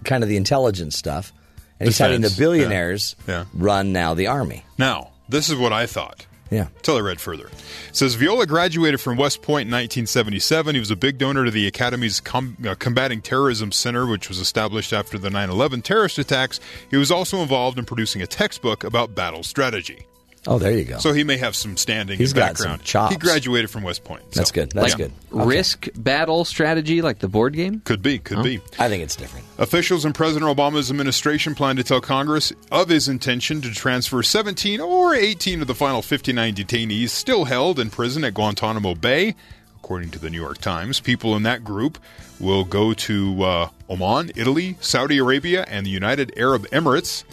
kind 0.03 0.23
of 0.23 0.30
the 0.30 0.38
intelligence 0.38 0.97
stuff, 0.97 1.31
and 1.80 1.88
he's 1.88 1.97
having 1.97 2.22
the 2.22 2.34
billionaires 2.38 3.15
yeah. 3.27 3.39
Yeah. 3.39 3.45
run 3.53 3.93
now 3.93 4.14
the 4.14 4.27
army. 4.27 4.65
Now, 4.77 5.11
this 5.30 5.49
is 5.49 5.55
what 5.55 5.73
I 5.73 5.85
thought. 5.85 6.26
Yeah. 6.49 6.68
Until 6.78 6.98
I 6.98 7.02
read 7.02 7.19
further. 7.19 7.48
It 7.48 7.95
says 7.95 8.15
Viola 8.15 8.45
graduated 8.45 9.02
from 9.02 9.18
West 9.18 9.41
Point 9.41 9.68
in 9.68 9.74
1977. 9.74 10.76
He 10.76 10.80
was 10.80 10.91
a 10.91 10.95
big 10.95 11.18
donor 11.18 11.45
to 11.45 11.52
the 11.52 11.68
Academy's 11.68 12.19
Com- 12.19 12.57
uh, 12.65 12.76
Combating 12.76 13.22
Terrorism 13.22 13.72
Center, 13.72 14.07
which 14.07 14.30
was 14.30 14.40
established 14.40 14.94
after 14.94 15.18
the 15.18 15.30
9 15.30 15.49
11 15.49 15.82
terrorist 15.82 16.18
attacks. 16.18 16.60
He 16.90 16.98
was 16.98 17.11
also 17.11 17.41
involved 17.41 17.78
in 17.78 17.86
producing 17.86 18.22
a 18.22 18.28
textbook 18.28 18.84
about 18.84 19.14
battle 19.14 19.44
strategy. 19.44 20.07
Oh, 20.48 20.57
there 20.57 20.72
you 20.72 20.86
go. 20.86 20.98
So 20.99 21.11
he 21.11 21.24
may 21.26 21.36
have 21.38 21.56
some 21.56 21.76
standing 21.76 22.18
He's 22.18 22.32
and 22.32 22.38
got 22.40 22.57
some 22.57 22.64
background. 22.68 22.84
chops. 22.86 23.14
He 23.14 23.19
graduated 23.19 23.69
from 23.69 23.84
West 23.84 24.03
Point. 24.06 24.32
That's 24.32 24.52
good. 24.52 24.72
That's 24.72 24.94
like 24.94 24.98
good. 24.98 25.11
risk 25.30 25.90
battle 25.95 26.45
strategy, 26.45 27.02
like 27.02 27.19
the 27.19 27.28
board 27.28 27.53
game. 27.53 27.82
Could 27.82 28.02
be, 28.02 28.18
could 28.18 28.44
be. 28.44 28.61
I 28.80 28.88
think 28.88 29.03
it's 29.03 29.15
different. 29.18 29.45
Officials 29.57 30.06
in 30.06 30.14
President 30.14 30.49
Obama's 30.57 30.90
administration 30.90 31.53
plan 31.53 31.76
to 31.76 31.84
tell 31.84 31.99
Congress 32.02 32.53
of 32.72 32.88
his 32.90 33.07
intention 33.10 33.61
to 33.61 33.74
transfer 33.74 34.24
17 34.24 34.80
or 34.80 35.14
18 35.14 35.61
of 35.61 35.68
the 35.68 35.76
final 35.76 36.02
59 36.02 36.56
detainees 36.56 37.10
still 37.10 37.44
held 37.45 37.78
in 37.80 37.90
prison 37.90 38.24
at 38.24 38.34
Guantanamo 38.34 38.95
Bay. 38.95 39.36
according 39.76 40.10
to 40.11 40.19
the 40.19 40.30
New 40.30 40.41
York 40.41 40.57
Times. 40.60 40.99
People 40.99 41.36
in 41.36 41.44
that 41.44 41.64
group 41.64 41.98
will 42.40 42.64
go 42.65 42.94
to 42.94 43.41
uh, 43.44 43.69
Oman, 43.90 44.32
Italy, 44.36 44.76
Saudi 44.82 45.18
Arabia, 45.18 45.64
and 45.68 45.86
the 45.86 45.90
United 45.90 46.34
Arab 46.38 46.68
Emirates. 46.72 47.24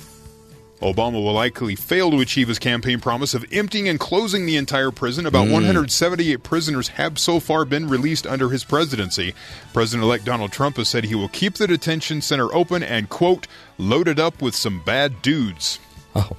Obama 0.83 1.13
will 1.15 1.33
likely 1.33 1.75
fail 1.77 2.11
to 2.11 2.21
achieve 2.21 2.49
his 2.49 2.59
campaign 2.59 3.01
promise 3.01 3.33
of 3.33 3.45
emptying 3.53 3.89
and 3.89 3.99
closing 3.99 4.45
the 4.45 4.57
entire 4.57 4.91
prison. 4.91 5.25
About 5.25 5.49
178 5.49 6.43
prisoners 6.43 6.89
have 6.89 7.19
so 7.19 7.41
far 7.41 7.65
been 7.65 7.89
released 7.89 8.27
under 8.27 8.51
his 8.51 8.65
presidency. 8.65 9.35
President 9.73 10.05
elect 10.05 10.25
Donald 10.25 10.53
Trump 10.53 10.77
has 10.77 10.89
said 10.89 11.05
he 11.05 11.15
will 11.15 11.29
keep 11.29 11.55
the 11.55 11.67
detention 11.67 12.21
center 12.21 12.53
open 12.55 12.83
and, 12.83 13.09
quote, 13.09 13.47
loaded 13.79 14.21
up 14.21 14.43
with 14.43 14.55
some 14.55 14.83
bad 14.85 15.23
dudes. 15.23 15.79
Oh. 16.15 16.37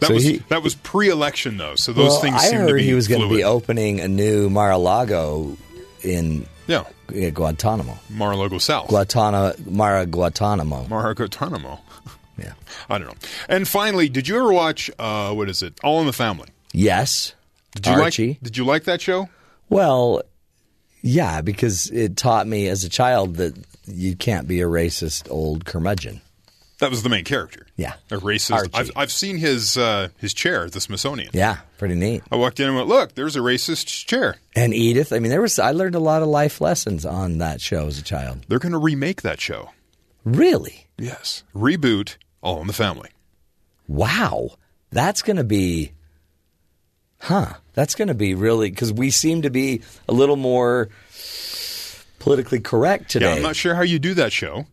That 0.00 0.06
So 0.08 0.14
was 0.14 0.24
he- 0.24 0.38
that 0.48 0.62
was 0.62 0.74
pre-election 0.74 1.56
though, 1.58 1.74
so 1.76 1.92
those 1.92 2.10
well, 2.10 2.20
things 2.20 2.36
I 2.36 2.46
seem 2.48 2.58
heard 2.60 2.68
to 2.68 2.74
be 2.74 2.82
he 2.84 2.94
was 2.94 3.08
going 3.08 3.22
to 3.22 3.34
be 3.34 3.44
opening 3.44 4.00
a 4.00 4.08
new 4.08 4.50
Mar-a-Lago 4.50 5.56
in 6.02 6.46
yeah, 6.66 6.80
uh, 7.08 7.30
Guantanamo. 7.30 7.98
Mar-a-Lago 8.10 8.58
South. 8.58 8.88
Guantanamo, 8.88 9.54
Mara 9.66 10.06
Guantanamo. 10.06 10.86
Mar-a-Lago. 10.88 11.78
Yeah. 12.38 12.52
I 12.88 12.98
don't 12.98 13.08
know. 13.08 13.28
And 13.48 13.66
finally, 13.68 14.08
did 14.08 14.28
you 14.28 14.36
ever 14.38 14.52
watch 14.52 14.90
uh, 14.98 15.32
what 15.32 15.48
is 15.48 15.62
it? 15.62 15.74
All 15.82 16.00
in 16.00 16.06
the 16.06 16.12
Family. 16.12 16.48
Yes. 16.72 17.34
Did 17.74 17.86
you 17.86 17.92
Archie. 17.92 18.28
like? 18.28 18.40
Did 18.42 18.56
you 18.56 18.64
like 18.64 18.84
that 18.84 19.00
show? 19.00 19.28
Well, 19.68 20.22
yeah, 21.02 21.40
because 21.40 21.90
it 21.90 22.16
taught 22.16 22.46
me 22.46 22.68
as 22.68 22.84
a 22.84 22.88
child 22.88 23.36
that 23.36 23.54
you 23.86 24.14
can't 24.16 24.46
be 24.46 24.60
a 24.60 24.66
racist 24.66 25.30
old 25.30 25.64
curmudgeon. 25.64 26.20
That 26.78 26.90
was 26.90 27.04
the 27.04 27.08
main 27.08 27.24
character. 27.24 27.66
Yeah. 27.76 27.94
A 28.10 28.16
racist. 28.16 28.54
Archie. 28.54 28.70
I've, 28.74 28.90
I've 28.96 29.12
seen 29.12 29.36
his 29.38 29.76
uh, 29.76 30.08
his 30.18 30.34
chair 30.34 30.64
at 30.64 30.72
the 30.72 30.80
Smithsonian. 30.80 31.30
Yeah, 31.32 31.58
pretty 31.78 31.94
neat. 31.94 32.24
I 32.32 32.36
walked 32.36 32.58
in 32.58 32.66
and 32.66 32.74
went, 32.74 32.88
"Look, 32.88 33.14
there's 33.14 33.36
a 33.36 33.40
racist 33.40 34.06
chair." 34.06 34.36
And 34.56 34.74
Edith, 34.74 35.12
I 35.12 35.20
mean, 35.20 35.30
there 35.30 35.40
was 35.40 35.60
I 35.60 35.70
learned 35.70 35.94
a 35.94 36.00
lot 36.00 36.22
of 36.22 36.28
life 36.28 36.60
lessons 36.60 37.06
on 37.06 37.38
that 37.38 37.60
show 37.60 37.86
as 37.86 37.98
a 37.98 38.02
child. 38.02 38.44
They're 38.48 38.58
going 38.58 38.72
to 38.72 38.78
remake 38.78 39.22
that 39.22 39.40
show. 39.40 39.70
Really? 40.24 40.81
Yes. 40.98 41.42
Reboot 41.54 42.16
All 42.42 42.60
in 42.60 42.66
the 42.66 42.72
Family. 42.72 43.10
Wow. 43.88 44.50
That's 44.90 45.22
going 45.22 45.36
to 45.36 45.44
be 45.44 45.92
Huh. 47.20 47.54
That's 47.74 47.94
going 47.94 48.08
to 48.08 48.14
be 48.14 48.34
really 48.34 48.70
cuz 48.72 48.92
we 48.92 49.10
seem 49.10 49.42
to 49.42 49.50
be 49.50 49.82
a 50.08 50.12
little 50.12 50.36
more 50.36 50.88
politically 52.18 52.60
correct 52.60 53.10
today. 53.10 53.26
Yeah, 53.30 53.34
I'm 53.36 53.42
not 53.42 53.56
sure 53.56 53.74
how 53.74 53.82
you 53.82 53.98
do 53.98 54.14
that 54.14 54.32
show. 54.32 54.66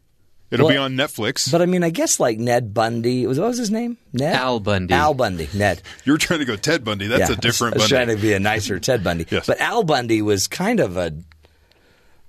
It'll 0.51 0.65
Well, 0.65 0.73
be 0.73 0.77
on 0.77 0.95
Netflix. 0.95 1.51
But 1.51 1.61
I 1.61 1.67
mean, 1.67 1.83
I 1.83 1.91
guess 1.91 2.19
like 2.19 2.39
Ned 2.39 2.73
Bundy. 2.73 3.27
Was 3.27 3.39
what 3.39 3.49
was 3.49 3.59
his 3.59 3.69
name? 3.69 3.97
Ned 4.13 4.33
Al 4.35 4.59
Bundy. 4.59 4.93
Al 4.93 5.13
Bundy. 5.13 5.47
Ned. 5.53 5.83
You're 6.05 6.17
trying 6.17 6.39
to 6.39 6.45
go 6.45 6.55
Ted 6.55 6.83
Bundy. 6.83 7.05
That's 7.05 7.29
Yeah, 7.29 7.35
a 7.35 7.39
different 7.39 7.75
I 7.75 7.77
was, 7.77 7.83
I 7.83 7.85
was 7.85 7.91
Bundy. 7.91 8.05
trying 8.05 8.17
to 8.17 8.21
be 8.21 8.33
a 8.33 8.39
nicer 8.39 8.79
Ted 8.79 9.03
Bundy. 9.03 9.27
Yes. 9.31 9.45
But 9.45 9.59
Al 9.61 9.83
Bundy 9.83 10.23
was 10.23 10.47
kind 10.47 10.79
of 10.79 10.97
a 10.97 11.13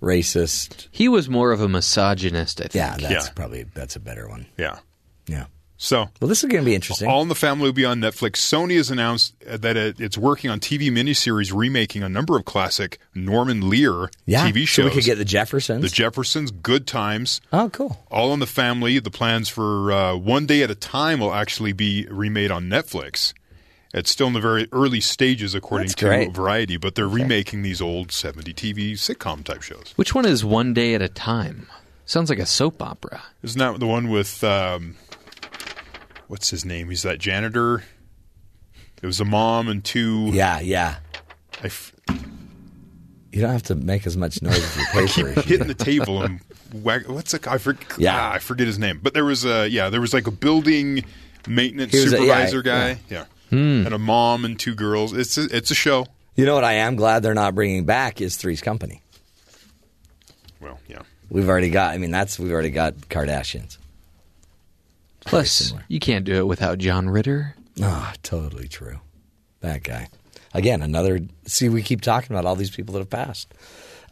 racist. 0.00 0.88
He 0.90 1.08
was 1.08 1.28
more 1.28 1.52
of 1.52 1.60
a 1.60 1.68
misogynist, 1.68 2.60
I 2.60 2.64
think. 2.64 2.74
Yeah, 2.74 2.96
that's 2.98 3.26
Yeah. 3.26 3.32
probably 3.34 3.64
that's 3.74 3.96
a 3.96 4.00
better 4.00 4.28
one. 4.28 4.46
yeah. 4.58 4.78
Yeah. 5.26 5.46
So 5.82 6.10
Well, 6.20 6.28
this 6.28 6.44
is 6.44 6.50
going 6.50 6.62
to 6.62 6.68
be 6.68 6.74
interesting. 6.74 7.08
All 7.08 7.22
in 7.22 7.28
the 7.28 7.34
Family 7.34 7.64
will 7.64 7.72
be 7.72 7.86
on 7.86 8.00
Netflix. 8.00 8.32
Sony 8.36 8.76
has 8.76 8.90
announced 8.90 9.34
that 9.46 9.78
it, 9.78 9.98
it's 9.98 10.18
working 10.18 10.50
on 10.50 10.60
TV 10.60 10.90
miniseries 10.90 11.54
remaking 11.56 12.02
a 12.02 12.08
number 12.08 12.36
of 12.36 12.44
classic 12.44 12.98
Norman 13.14 13.70
Lear 13.70 14.10
yeah. 14.26 14.46
TV 14.46 14.60
So 14.60 14.66
shows. 14.66 14.84
we 14.84 14.90
could 14.90 15.04
get 15.04 15.16
the 15.16 15.24
Jeffersons. 15.24 15.80
the 15.82 15.88
Jeffersons, 15.88 16.50
Good 16.50 16.86
Times, 16.86 17.40
oh, 17.52 17.70
cool. 17.70 18.04
All 18.10 18.34
in 18.34 18.40
the 18.40 18.46
Family. 18.46 18.98
The 18.98 19.10
plans 19.10 19.48
for 19.48 19.90
uh, 19.90 20.16
One 20.16 20.44
Day 20.44 20.62
at 20.62 20.70
a 20.70 20.74
Time 20.74 21.20
will 21.20 21.32
actually 21.32 21.72
be 21.72 22.06
remade 22.10 22.50
on 22.50 22.64
Netflix. 22.68 23.32
It's 23.92 24.10
still 24.10 24.28
in 24.28 24.34
the 24.34 24.40
very 24.40 24.68
early 24.72 25.00
stages, 25.00 25.54
according 25.54 25.88
That's 25.88 25.94
to 25.96 26.04
great. 26.06 26.32
Variety, 26.32 26.76
but 26.76 26.94
they're 26.94 27.08
remaking 27.08 27.62
these 27.62 27.80
old 27.80 28.12
70 28.12 28.54
TV 28.54 28.92
sitcom 28.92 29.42
type 29.42 29.62
shows. 29.62 29.92
Which 29.96 30.14
one 30.14 30.24
is 30.26 30.44
One 30.44 30.72
Day 30.72 30.94
at 30.94 31.02
a 31.02 31.08
Time? 31.08 31.66
Sounds 32.06 32.30
like 32.30 32.38
a 32.38 32.46
soap 32.46 32.82
opera. 32.82 33.22
Isn't 33.42 33.58
that 33.58 33.80
the 33.80 33.86
one 33.86 34.08
with 34.08 34.44
um, 34.44 34.94
what's 36.28 36.50
his 36.50 36.64
name? 36.64 36.88
He's 36.90 37.02
that 37.02 37.18
janitor. 37.18 37.82
It 39.02 39.06
was 39.06 39.20
a 39.20 39.24
mom 39.24 39.68
and 39.68 39.84
two. 39.84 40.30
Yeah, 40.32 40.60
yeah. 40.60 40.96
I 41.62 41.66
f- 41.66 41.92
You 43.32 43.40
don't 43.40 43.50
have 43.52 43.62
to 43.64 43.74
make 43.74 44.06
as 44.06 44.16
much 44.16 44.40
noise 44.42 44.60
with 44.60 44.76
your 44.76 44.86
paper. 44.86 45.02
as 45.04 45.16
you 45.16 45.26
hitting 45.42 45.66
the 45.68 45.74
table 45.74 46.22
and 46.22 46.40
whack, 46.72 47.08
what's 47.08 47.32
a, 47.34 47.40
I 47.50 47.58
forget. 47.58 47.98
Yeah. 47.98 48.14
ah, 48.16 48.32
I 48.34 48.38
forget 48.38 48.66
his 48.66 48.78
name. 48.78 49.00
But 49.02 49.14
there 49.14 49.24
was 49.24 49.44
a 49.44 49.68
yeah, 49.68 49.88
there 49.88 50.00
was 50.00 50.12
like 50.14 50.26
a 50.26 50.30
building 50.32 51.04
maintenance 51.48 51.92
He 51.92 52.00
was 52.00 52.12
a- 52.12 52.16
yeah, 52.16 52.46
supervisor 52.46 52.62
guy. 52.62 52.98
Yeah, 53.08 53.24
Hmm. 53.50 53.84
and 53.84 53.92
a 53.92 53.98
mom 53.98 54.44
and 54.44 54.58
two 54.58 54.74
girls. 54.74 55.12
It's 55.12 55.36
a, 55.36 55.44
it's 55.54 55.70
a 55.70 55.74
show. 55.74 56.06
You 56.36 56.46
know 56.46 56.54
what 56.54 56.64
I 56.64 56.74
am 56.74 56.96
glad 56.96 57.22
they're 57.22 57.34
not 57.34 57.54
bringing 57.54 57.84
back 57.84 58.20
is 58.20 58.36
Three's 58.36 58.60
Company. 58.60 59.02
Well, 60.60 60.78
yeah. 60.88 61.02
We've 61.28 61.48
already 61.48 61.70
got. 61.70 61.92
I 61.92 61.98
mean, 61.98 62.10
that's 62.10 62.38
we've 62.38 62.52
already 62.52 62.70
got 62.70 62.94
Kardashians. 62.94 63.78
Plus, 65.20 65.74
you 65.88 66.00
can't 66.00 66.24
do 66.24 66.34
it 66.36 66.46
without 66.46 66.78
John 66.78 67.10
Ritter. 67.10 67.54
Ah, 67.82 68.14
totally 68.22 68.68
true. 68.68 69.00
That 69.60 69.82
guy. 69.82 70.08
Again, 70.54 70.82
another. 70.82 71.20
See, 71.46 71.68
we 71.68 71.82
keep 71.82 72.00
talking 72.00 72.34
about 72.34 72.46
all 72.46 72.56
these 72.56 72.70
people 72.70 72.94
that 72.94 73.00
have 73.00 73.10
passed. 73.10 73.52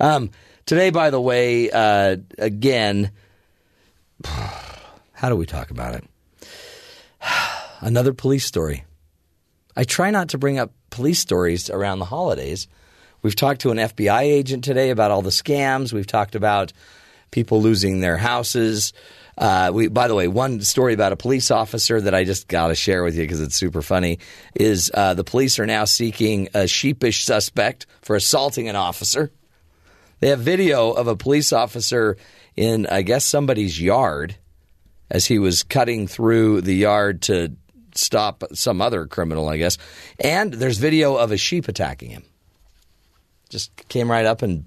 Um, 0.00 0.30
today, 0.66 0.90
by 0.90 1.10
the 1.10 1.20
way, 1.20 1.70
uh, 1.70 2.18
again, 2.38 3.10
how 4.24 5.28
do 5.28 5.36
we 5.36 5.46
talk 5.46 5.70
about 5.70 5.94
it? 5.94 6.04
Another 7.80 8.12
police 8.12 8.44
story. 8.44 8.84
I 9.78 9.84
try 9.84 10.10
not 10.10 10.30
to 10.30 10.38
bring 10.38 10.58
up 10.58 10.72
police 10.90 11.20
stories 11.20 11.70
around 11.70 12.00
the 12.00 12.04
holidays. 12.04 12.66
We've 13.22 13.36
talked 13.36 13.60
to 13.60 13.70
an 13.70 13.78
FBI 13.78 14.22
agent 14.22 14.64
today 14.64 14.90
about 14.90 15.12
all 15.12 15.22
the 15.22 15.30
scams. 15.30 15.92
We've 15.92 16.04
talked 16.04 16.34
about 16.34 16.72
people 17.30 17.62
losing 17.62 18.00
their 18.00 18.16
houses. 18.16 18.92
Uh, 19.36 19.70
we, 19.72 19.86
by 19.86 20.08
the 20.08 20.16
way, 20.16 20.26
one 20.26 20.62
story 20.62 20.94
about 20.94 21.12
a 21.12 21.16
police 21.16 21.52
officer 21.52 22.00
that 22.00 22.12
I 22.12 22.24
just 22.24 22.48
got 22.48 22.68
to 22.68 22.74
share 22.74 23.04
with 23.04 23.14
you 23.14 23.22
because 23.22 23.40
it's 23.40 23.54
super 23.54 23.80
funny 23.80 24.18
is 24.56 24.90
uh, 24.92 25.14
the 25.14 25.22
police 25.22 25.60
are 25.60 25.66
now 25.66 25.84
seeking 25.84 26.48
a 26.54 26.66
sheepish 26.66 27.24
suspect 27.24 27.86
for 28.02 28.16
assaulting 28.16 28.68
an 28.68 28.74
officer. 28.74 29.30
They 30.18 30.30
have 30.30 30.40
video 30.40 30.90
of 30.90 31.06
a 31.06 31.14
police 31.14 31.52
officer 31.52 32.16
in, 32.56 32.86
I 32.86 33.02
guess, 33.02 33.24
somebody's 33.24 33.80
yard 33.80 34.34
as 35.08 35.26
he 35.26 35.38
was 35.38 35.62
cutting 35.62 36.08
through 36.08 36.62
the 36.62 36.74
yard 36.74 37.22
to 37.22 37.52
stop 37.98 38.44
some 38.54 38.80
other 38.80 39.06
criminal, 39.06 39.48
I 39.48 39.56
guess. 39.56 39.78
And 40.18 40.52
there's 40.52 40.78
video 40.78 41.16
of 41.16 41.32
a 41.32 41.36
sheep 41.36 41.68
attacking 41.68 42.10
him. 42.10 42.24
Just 43.48 43.74
came 43.88 44.10
right 44.10 44.26
up 44.26 44.42
and 44.42 44.64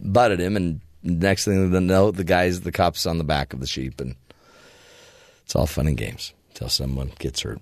butted 0.00 0.40
him, 0.40 0.56
and 0.56 0.80
next 1.02 1.44
thing 1.44 1.70
they 1.70 1.80
know, 1.80 2.10
the 2.10 2.24
guy's 2.24 2.60
the 2.60 2.72
cops 2.72 3.06
on 3.06 3.18
the 3.18 3.24
back 3.24 3.52
of 3.52 3.60
the 3.60 3.66
sheep, 3.66 4.00
and 4.00 4.14
it's 5.44 5.56
all 5.56 5.66
fun 5.66 5.86
and 5.86 5.96
games 5.96 6.34
until 6.50 6.68
someone 6.68 7.10
gets 7.18 7.40
hurt. 7.40 7.60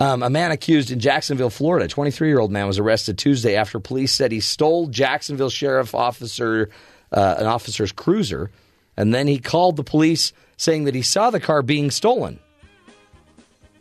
Um, 0.00 0.22
a 0.22 0.30
man 0.30 0.50
accused 0.50 0.90
in 0.90 0.98
Jacksonville, 0.98 1.50
Florida, 1.50 1.86
a 1.86 1.88
23 1.88 2.28
year 2.28 2.40
old 2.40 2.50
man 2.50 2.66
was 2.66 2.78
arrested 2.78 3.16
Tuesday 3.16 3.54
after 3.54 3.78
police 3.78 4.12
said 4.12 4.32
he 4.32 4.40
stole 4.40 4.88
Jacksonville 4.88 5.50
sheriff 5.50 5.94
officer 5.94 6.68
uh, 7.12 7.36
an 7.38 7.46
officer's 7.46 7.92
cruiser, 7.92 8.50
and 8.96 9.14
then 9.14 9.26
he 9.28 9.38
called 9.38 9.76
the 9.76 9.84
police 9.84 10.32
saying 10.56 10.84
that 10.84 10.94
he 10.94 11.02
saw 11.02 11.30
the 11.30 11.40
car 11.40 11.62
being 11.62 11.90
stolen. 11.90 12.38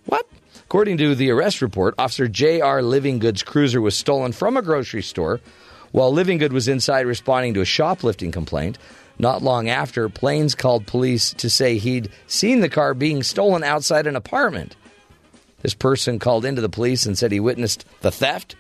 What? 0.06 0.28
According 0.72 1.00
to 1.00 1.16
the 1.16 1.32
arrest 1.32 1.62
report, 1.62 1.96
Officer 1.98 2.30
J.R. 2.30 2.82
Living 2.82 3.20
Good's 3.20 3.44
cruiser 3.44 3.82
was 3.82 3.94
stolen 3.94 4.32
from 4.32 4.56
a 4.56 4.62
grocery 4.62 5.02
store 5.02 5.42
while 5.92 6.14
Living 6.14 6.38
Good 6.38 6.54
was 6.54 6.70
inside 6.70 7.06
responding 7.06 7.54
to 7.56 7.60
a 7.60 7.66
shoplifting 7.66 8.32
complaint. 8.32 8.78
Not 9.20 9.42
long 9.42 9.68
after, 9.68 10.08
Plains 10.08 10.56
called 10.56 10.88
police 10.88 11.34
to 11.34 11.50
say 11.50 11.78
he'd 11.78 12.08
seen 12.28 12.62
the 12.62 12.70
car 12.70 12.94
being 12.94 13.22
stolen 13.22 13.66
outside 13.66 14.08
an 14.08 14.16
apartment. 14.16 14.78
This 15.62 15.74
person 15.74 16.20
called 16.20 16.46
into 16.46 16.62
the 16.62 16.70
police 16.70 17.06
and 17.06 17.18
said 17.18 17.34
he 17.34 17.42
witnessed 17.42 17.84
the 18.00 18.10
theft. 18.10 18.56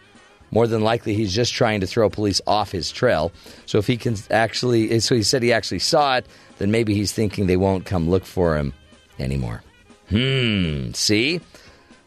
More 0.51 0.67
than 0.67 0.81
likely, 0.81 1.13
he's 1.13 1.33
just 1.33 1.53
trying 1.53 1.79
to 1.79 1.87
throw 1.87 2.09
police 2.09 2.41
off 2.45 2.73
his 2.73 2.91
trail. 2.91 3.31
So 3.65 3.77
if 3.77 3.87
he 3.87 3.95
can 3.95 4.17
actually, 4.29 4.99
so 4.99 5.15
he 5.15 5.23
said 5.23 5.43
he 5.43 5.53
actually 5.53 5.79
saw 5.79 6.17
it, 6.17 6.25
then 6.57 6.71
maybe 6.71 6.93
he's 6.93 7.13
thinking 7.13 7.47
they 7.47 7.55
won't 7.55 7.85
come 7.85 8.09
look 8.09 8.25
for 8.25 8.57
him 8.57 8.73
anymore. 9.17 9.63
Hmm. 10.09 10.91
See, 10.91 11.39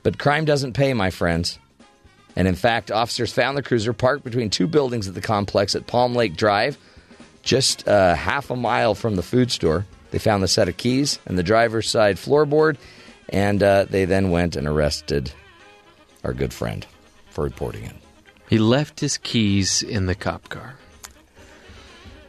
but 0.05 0.19
crime 0.19 0.45
doesn't 0.45 0.75
pay, 0.75 0.95
my 0.95 1.11
friends. 1.11 1.59
And 2.37 2.47
in 2.47 2.55
fact, 2.55 2.93
officers 2.93 3.33
found 3.33 3.57
the 3.57 3.63
cruiser 3.63 3.93
parked 3.93 4.23
between 4.23 4.51
two 4.51 4.69
buildings 4.69 5.09
at 5.09 5.15
the 5.15 5.21
complex 5.21 5.75
at 5.75 5.89
Palm 5.89 6.15
Lake 6.15 6.37
Drive, 6.37 6.79
just 7.43 7.89
uh, 7.89 8.15
half 8.15 8.51
a 8.51 8.57
mile 8.57 8.95
from 8.95 9.17
the 9.17 9.23
food 9.23 9.51
store. 9.51 9.87
They 10.11 10.19
found 10.19 10.43
the 10.43 10.49
set 10.49 10.69
of 10.69 10.77
keys 10.77 11.19
and 11.27 11.37
the 11.37 11.43
driver's 11.43 11.89
side 11.89 12.17
floorboard, 12.17 12.77
and 13.31 13.63
uh, 13.63 13.87
they 13.89 14.05
then 14.05 14.31
went 14.31 14.55
and 14.55 14.69
arrested 14.69 15.33
our 16.23 16.33
good 16.33 16.53
friend 16.53 16.87
for 17.31 17.43
reporting 17.43 17.85
it. 17.85 17.97
He 18.49 18.59
left 18.59 19.01
his 19.01 19.17
keys 19.17 19.83
in 19.83 20.07
the 20.07 20.15
cop 20.15 20.49
car. 20.49 20.77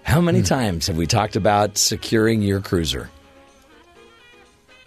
How 0.03 0.21
many 0.21 0.43
times 0.43 0.87
have 0.87 0.97
we 0.97 1.07
talked 1.07 1.35
about 1.35 1.77
securing 1.77 2.41
your 2.41 2.61
cruiser? 2.61 3.09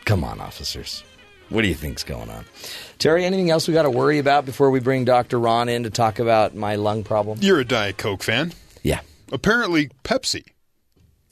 Come 0.05 0.25
on, 0.25 0.41
officers. 0.41 1.03
What 1.49 1.63
do 1.63 1.69
you 1.69 1.75
think's 1.75 2.05
going 2.05 2.29
on? 2.31 2.45
Terry, 2.99 3.25
anything 3.25 3.51
else 3.51 3.67
we 3.67 3.75
got 3.75 3.83
to 3.83 3.91
worry 3.91 4.19
about 4.19 4.45
before 4.45 4.71
we 4.71 4.81
bring 4.81 5.05
Dr. 5.05 5.39
Ron 5.39 5.69
in 5.69 5.85
to 5.85 5.91
talk 5.91 6.19
about 6.19 6.55
my 6.55 6.77
lung 6.77 7.05
problem? 7.05 7.39
You're 7.41 7.61
a 7.61 7.65
Diet 7.65 7.97
Coke 7.97 8.23
fan. 8.23 8.53
Yeah. 8.83 9.01
Apparently, 9.33 9.91
Pepsi 10.05 10.45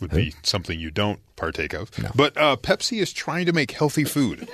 would 0.01 0.11
be 0.11 0.35
something 0.43 0.79
you 0.79 0.91
don't 0.91 1.21
partake 1.37 1.75
of. 1.75 1.91
But 2.15 2.37
uh, 2.37 2.57
Pepsi 2.57 3.01
is 3.01 3.13
trying 3.13 3.47
to 3.47 3.53
make 3.53 3.73
healthy 3.73 4.05
food. 4.05 4.49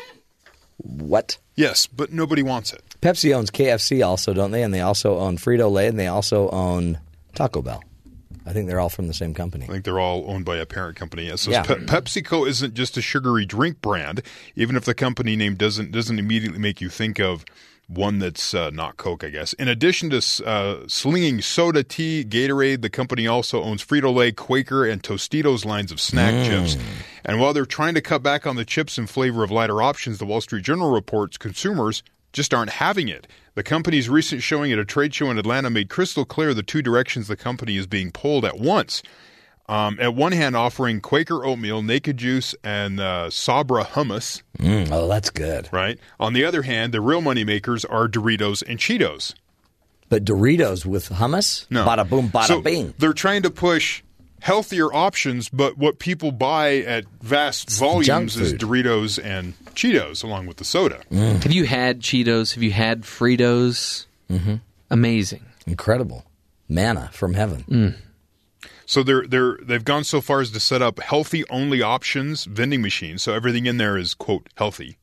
What? 0.79 1.39
Yes, 1.55 1.87
but 1.87 2.13
nobody 2.13 2.43
wants 2.43 2.73
it. 2.73 2.83
Pepsi 3.01 3.35
owns 3.35 3.51
KFC 3.51 4.05
also, 4.05 4.33
don't 4.33 4.51
they? 4.51 4.63
And 4.63 4.73
they 4.73 4.81
also 4.81 5.19
own 5.19 5.37
Frito 5.37 5.71
Lay, 5.71 5.87
and 5.87 5.99
they 5.99 6.07
also 6.09 6.49
own 6.51 6.99
Taco 7.35 7.63
Bell. 7.63 7.83
I 8.47 8.53
think 8.53 8.69
they're 8.69 8.81
all 8.81 8.89
from 8.89 9.07
the 9.09 9.15
same 9.15 9.35
company. 9.35 9.65
I 9.65 9.69
think 9.69 9.85
they're 9.85 10.01
all 10.01 10.25
owned 10.29 10.45
by 10.45 10.57
a 10.57 10.67
parent 10.67 10.97
company. 10.97 11.29
Yeah, 11.29 11.37
so 11.37 11.51
Yeah. 11.51 11.63
Pe- 11.63 11.77
PepsiCo 11.87 12.47
isn't 12.49 12.75
just 12.75 12.97
a 12.97 13.03
sugary 13.03 13.45
drink 13.47 13.81
brand, 13.81 14.23
even 14.57 14.77
if 14.77 14.85
the 14.85 14.95
company 14.95 15.37
name 15.37 15.55
doesn't 15.55 15.93
doesn't 15.93 16.19
immediately 16.19 16.59
make 16.59 16.81
you 16.81 16.89
think 16.89 17.19
of 17.21 17.45
one 17.89 18.21
that's 18.21 18.55
uh, 18.55 18.71
not 18.71 18.97
Coke, 18.97 19.23
I 19.23 19.29
guess. 19.29 19.53
In 19.55 19.69
addition 19.69 20.09
to 20.11 20.47
uh, 20.47 20.85
slinging 20.87 21.43
soda, 21.43 21.83
tea, 21.83 22.25
Gatorade, 22.27 22.81
the 22.81 22.89
company 22.89 23.27
also 23.27 23.63
owns 23.63 23.85
Frito 23.85 24.15
Lay, 24.15 24.33
Quaker, 24.33 24.87
and 24.87 25.03
Tostitos 25.03 25.65
lines 25.67 25.93
of 25.93 26.01
snack 26.01 26.33
Mm. 26.33 26.47
chips. 26.47 26.77
And 27.25 27.39
while 27.39 27.53
they're 27.53 27.67
trying 27.67 27.95
to 27.95 28.01
cut 28.01 28.23
back 28.23 28.47
on 28.47 28.57
the 28.57 28.65
chips 28.65 28.97
in 28.99 29.07
flavor 29.09 29.45
of 29.45 29.51
lighter 29.51 29.83
options, 29.83 30.19
the 30.19 30.25
Wall 30.25 30.41
Street 30.41 30.65
Journal 30.65 30.91
reports 30.91 31.37
consumers 31.37 32.03
just 32.33 32.55
aren't 32.55 32.71
having 32.71 33.09
it. 33.09 33.27
The 33.55 33.63
company's 33.63 34.09
recent 34.09 34.43
showing 34.43 34.73
at 34.73 34.79
a 34.79 34.85
trade 34.85 35.15
show 35.15 35.31
in 35.31 35.39
Atlanta 35.39 35.71
made 35.71 35.89
crystal 35.89 36.25
clear 36.25 36.55
the 36.55 36.63
two 36.63 36.83
directions 36.83 37.29
the 37.29 37.37
company 37.37 37.77
is 37.77 37.87
being 37.87 38.11
pulled 38.11 38.45
at 38.45 38.59
once. 38.59 39.03
Um, 39.69 39.99
at 40.01 40.15
one 40.15 40.33
hand, 40.33 40.57
offering 40.57 41.01
Quaker 41.01 41.45
oatmeal, 41.45 41.83
Naked 41.83 42.17
Juice, 42.17 42.55
and 42.65 42.99
uh, 42.99 43.31
Sabra 43.31 43.85
hummus. 43.85 44.43
Mm, 44.59 44.89
oh, 44.91 45.09
that's 45.09 45.31
good. 45.31 45.69
Right. 45.73 45.99
On 46.19 46.33
the 46.33 46.45
other 46.45 46.63
hand, 46.63 46.93
the 46.93 47.01
real 47.01 47.21
money 47.21 47.45
makers 47.45 47.85
are 47.85 48.09
Doritos 48.09 48.63
and 48.67 48.79
Cheetos. 48.79 49.35
But 50.09 50.25
Doritos 50.25 50.85
with 50.85 51.09
hummus? 51.09 51.67
No. 51.71 51.87
Bada 51.87 52.09
boom, 52.09 52.29
bada 52.29 52.47
so 52.47 52.61
bing. 52.61 52.93
They're 52.99 53.15
trying 53.15 53.43
to 53.43 53.51
push 53.51 54.03
healthier 54.43 54.93
options, 54.93 55.49
but 55.49 55.79
what 55.79 55.99
people 55.99 56.33
buy 56.33 56.79
at 56.79 57.05
vast 57.23 57.71
volumes 57.71 58.37
is. 58.37 58.53
Doritos 58.55 59.19
and 59.23 59.55
Cheetos, 59.75 60.23
along 60.23 60.47
with 60.47 60.59
the 60.59 60.65
soda. 60.65 61.01
Have 61.11 61.53
you 61.53 61.65
had 61.65 62.01
Cheetos? 62.01 62.55
Have 62.55 62.63
you 62.63 62.73
had 62.73 63.03
Fritos? 63.03 64.07
Mm-hmm. 64.29 64.57
Amazing. 64.91 65.45
Incredible. 65.67 66.27
Manna 66.69 67.09
from 67.13 67.35
heaven. 67.35 67.65
Mm. 67.69 67.97
So 68.85 69.03
they're 69.03 69.27
they're 69.27 69.59
they've 69.63 69.85
gone 69.85 70.05
so 70.05 70.21
far 70.21 70.41
as 70.41 70.51
to 70.51 70.61
set 70.61 70.83
up 70.83 71.01
healthy 71.01 71.45
only 71.49 71.81
options 71.81 72.45
vending 72.45 72.83
machines. 72.83 73.23
So 73.23 73.33
everything 73.33 73.67
in 73.67 73.77
there 73.77 73.97
is 73.97 74.13
quote 74.15 74.49
healthy, 74.57 74.99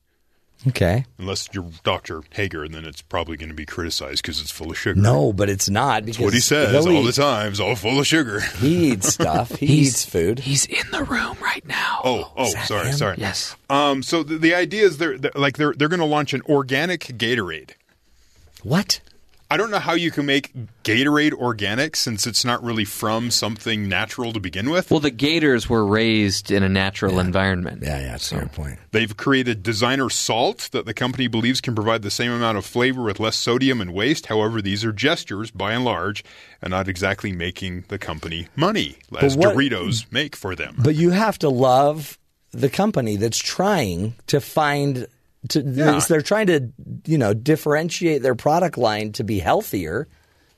Okay. 0.68 1.06
unless 1.18 1.48
you're 1.52 1.70
Dr. 1.84 2.22
Hager, 2.30 2.68
then 2.68 2.84
it's 2.84 3.00
probably 3.00 3.36
going 3.38 3.48
to 3.48 3.54
be 3.54 3.64
criticized 3.64 4.22
because 4.22 4.42
it's 4.42 4.50
full 4.50 4.70
of 4.70 4.76
sugar. 4.78 5.00
No, 5.00 5.32
but 5.32 5.48
it's 5.48 5.70
not 5.70 6.04
because 6.04 6.18
That's 6.18 6.24
what 6.26 6.34
he 6.34 6.40
says 6.40 6.84
he'll 6.84 6.94
all 6.96 7.02
the 7.02 7.08
eat- 7.08 7.14
time. 7.14 7.48
It's 7.52 7.60
all 7.60 7.74
full 7.76 7.98
of 7.98 8.06
sugar. 8.06 8.40
He 8.40 8.92
eats 8.92 9.08
stuff. 9.14 9.50
He 9.56 9.66
He's- 9.66 9.86
eats 9.88 10.04
food. 10.04 10.40
He's 10.40 10.66
in 10.66 10.90
the 10.92 11.02
room 11.04 11.36
right 11.42 11.66
now. 11.66 12.00
Oh, 12.04 12.32
oh, 12.36 12.50
sorry, 12.64 12.88
him? 12.88 12.94
sorry. 12.96 13.16
Yes. 13.18 13.56
Um, 13.70 14.02
so 14.02 14.22
the, 14.22 14.36
the 14.36 14.54
idea 14.54 14.84
is 14.84 14.98
they're, 14.98 15.16
they're 15.16 15.32
like 15.34 15.56
they're 15.56 15.72
they're 15.72 15.88
going 15.88 16.00
to 16.00 16.06
launch 16.06 16.34
an 16.34 16.42
organic 16.42 17.00
Gatorade. 17.04 17.70
What? 18.62 19.00
I 19.52 19.56
don't 19.56 19.72
know 19.72 19.80
how 19.80 19.94
you 19.94 20.12
can 20.12 20.26
make 20.26 20.52
Gatorade 20.84 21.32
organic 21.32 21.96
since 21.96 22.24
it's 22.24 22.44
not 22.44 22.62
really 22.62 22.84
from 22.84 23.32
something 23.32 23.88
natural 23.88 24.32
to 24.32 24.38
begin 24.38 24.70
with. 24.70 24.92
Well, 24.92 25.00
the 25.00 25.10
Gators 25.10 25.68
were 25.68 25.84
raised 25.84 26.52
in 26.52 26.62
a 26.62 26.68
natural 26.68 27.18
environment. 27.18 27.82
Yeah, 27.82 27.98
yeah, 28.00 28.10
that's 28.12 28.30
a 28.30 28.36
good 28.36 28.52
point. 28.52 28.78
They've 28.92 29.16
created 29.16 29.64
designer 29.64 30.08
salt 30.08 30.68
that 30.70 30.86
the 30.86 30.94
company 30.94 31.26
believes 31.26 31.60
can 31.60 31.74
provide 31.74 32.02
the 32.02 32.12
same 32.12 32.30
amount 32.30 32.58
of 32.58 32.64
flavor 32.64 33.02
with 33.02 33.18
less 33.18 33.34
sodium 33.34 33.80
and 33.80 33.92
waste. 33.92 34.26
However, 34.26 34.62
these 34.62 34.84
are 34.84 34.92
gestures 34.92 35.50
by 35.50 35.72
and 35.72 35.84
large 35.84 36.22
and 36.62 36.70
not 36.70 36.86
exactly 36.86 37.32
making 37.32 37.86
the 37.88 37.98
company 37.98 38.46
money 38.54 38.98
as 39.18 39.36
what- 39.36 39.56
Doritos 39.56 40.04
make 40.12 40.36
for 40.36 40.54
them. 40.54 40.76
But 40.78 40.94
you 40.94 41.10
have 41.10 41.40
to 41.40 41.48
love 41.48 42.18
the 42.52 42.68
company 42.68 43.16
that's 43.16 43.38
trying 43.38 44.14
to 44.28 44.40
find 44.40 45.08
to 45.48 45.60
Yeah. 45.62 46.00
they're 46.08 46.22
trying 46.22 46.46
to 46.48 46.68
you 47.06 47.18
know 47.18 47.32
differentiate 47.34 48.22
their 48.22 48.34
product 48.34 48.76
line 48.78 49.12
to 49.12 49.24
be 49.24 49.38
healthier, 49.38 50.06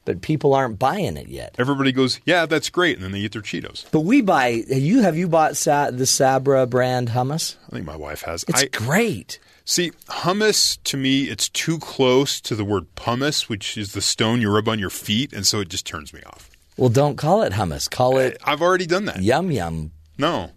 but 0.04 0.20
people 0.22 0.54
aren't 0.54 0.78
buying 0.78 1.16
it 1.16 1.28
yet. 1.28 1.54
Everybody 1.58 1.92
goes, 1.92 2.20
"Yeah, 2.24 2.46
that's 2.46 2.68
great," 2.70 2.96
and 2.96 3.04
then 3.04 3.12
they 3.12 3.20
eat 3.20 3.32
their 3.32 3.42
Cheetos. 3.42 3.84
But 3.92 4.00
we 4.00 4.20
buy 4.20 4.48
you 4.48 5.02
have 5.02 5.16
you 5.16 5.28
bought 5.28 5.56
Sa- 5.56 5.90
the 5.90 6.06
Sabra 6.06 6.66
brand 6.66 7.10
hummus? 7.10 7.54
I 7.68 7.76
think 7.76 7.86
my 7.86 7.96
wife 7.96 8.22
has. 8.22 8.44
It's 8.48 8.62
I, 8.62 8.66
great. 8.66 9.38
See, 9.64 9.92
hummus 10.08 10.78
to 10.82 10.96
me, 10.96 11.24
it's 11.24 11.48
too 11.48 11.78
close 11.78 12.40
to 12.40 12.56
the 12.56 12.64
word 12.64 12.92
pumice, 12.96 13.48
which 13.48 13.78
is 13.78 13.92
the 13.92 14.00
stone 14.02 14.40
you 14.40 14.50
rub 14.50 14.68
on 14.68 14.80
your 14.80 14.90
feet, 14.90 15.32
and 15.32 15.46
so 15.46 15.60
it 15.60 15.68
just 15.68 15.86
turns 15.86 16.12
me 16.12 16.20
off. 16.26 16.50
Well, 16.76 16.88
don't 16.88 17.16
call 17.16 17.42
it 17.42 17.52
hummus. 17.52 17.88
Call 17.88 18.18
it 18.18 18.38
I've 18.44 18.60
already 18.62 18.86
done 18.86 19.04
that. 19.04 19.22
yum 19.22 19.52
yum. 19.52 19.92
No. 20.18 20.50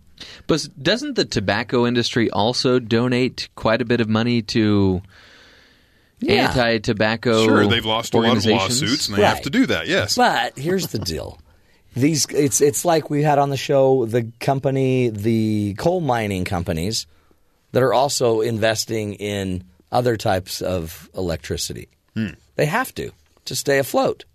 But 0.48 0.68
doesn't 0.82 1.16
the 1.16 1.26
tobacco 1.26 1.86
industry 1.86 2.30
also 2.30 2.80
donate 2.80 3.50
quite 3.56 3.82
a 3.82 3.86
bit 3.86 4.02
of 4.02 4.08
money 4.10 4.42
to 4.44 5.02
Yeah. 6.20 6.48
anti-tobacco? 6.50 7.46
Sure, 7.46 7.68
they've 7.68 7.86
lost 7.86 8.14
a 8.14 8.18
lot 8.20 8.38
of 8.38 8.46
lawsuits, 8.46 9.08
and 9.08 9.18
they 9.18 9.24
have 9.24 9.42
to 9.42 9.50
do 9.50 9.66
that. 9.66 9.88
Yes. 9.88 10.16
But 10.16 10.58
here's 10.58 10.88
the 10.88 11.00
deal. 11.00 11.40
These 11.96 12.26
it's 12.30 12.60
it's 12.62 12.84
like 12.84 13.10
we 13.10 13.24
had 13.24 13.40
on 13.40 13.50
the 13.50 13.58
show 13.58 14.06
the 14.06 14.32
company, 14.40 15.10
the 15.10 15.76
coal 15.78 16.02
mining 16.02 16.44
companies 16.44 17.08
that 17.72 17.84
are 17.84 17.94
also 17.94 18.42
investing 18.42 19.14
in 19.16 19.64
other 19.92 20.18
types 20.18 20.62
of 20.62 21.10
electricity. 21.16 21.88
Hmm. 22.14 22.32
They 22.56 22.66
have 22.66 22.94
to 22.96 23.12
to 23.46 23.56
stay 23.56 23.78
afloat. 23.80 24.26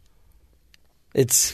It's 1.14 1.52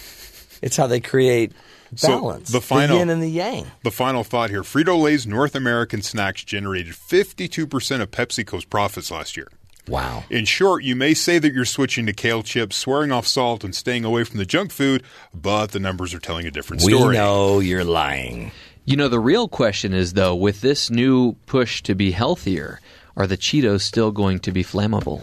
it's 0.62 0.76
how 0.76 0.86
they 0.86 1.00
create 1.00 1.52
So, 1.96 2.38
the 2.44 2.60
final- 2.60 2.98
yin 2.98 3.10
and 3.10 3.22
the 3.22 3.28
yang. 3.28 3.66
The 3.82 3.90
final 3.90 4.22
thought 4.24 4.50
here 4.50 4.62
Frito 4.62 5.00
Lay's 5.00 5.26
North 5.26 5.54
American 5.54 6.02
snacks 6.02 6.44
generated 6.44 6.94
52% 6.94 8.00
of 8.00 8.10
PepsiCo's 8.10 8.64
profits 8.64 9.10
last 9.10 9.36
year. 9.36 9.48
Wow. 9.88 10.24
In 10.30 10.44
short, 10.46 10.82
you 10.82 10.96
may 10.96 11.14
say 11.14 11.38
that 11.38 11.52
you're 11.54 11.64
switching 11.64 12.06
to 12.06 12.12
kale 12.12 12.42
chips, 12.42 12.76
swearing 12.76 13.12
off 13.12 13.26
salt, 13.26 13.62
and 13.62 13.72
staying 13.74 14.04
away 14.04 14.24
from 14.24 14.38
the 14.38 14.44
junk 14.44 14.72
food, 14.72 15.04
but 15.32 15.68
the 15.70 15.78
numbers 15.78 16.12
are 16.12 16.18
telling 16.18 16.44
a 16.46 16.50
different 16.50 16.82
We 16.82 16.92
story. 16.92 17.14
know 17.16 17.60
you're 17.60 17.84
lying. 17.84 18.50
You 18.84 18.96
know, 18.96 19.08
the 19.08 19.20
real 19.20 19.46
question 19.48 19.94
is 19.94 20.14
though, 20.14 20.34
with 20.34 20.60
this 20.60 20.90
new 20.90 21.34
push 21.46 21.82
to 21.84 21.94
be 21.94 22.10
healthier, 22.10 22.80
are 23.16 23.26
the 23.28 23.36
Cheetos 23.36 23.82
still 23.82 24.10
going 24.10 24.40
to 24.40 24.50
be 24.52 24.64
flammable? 24.64 25.22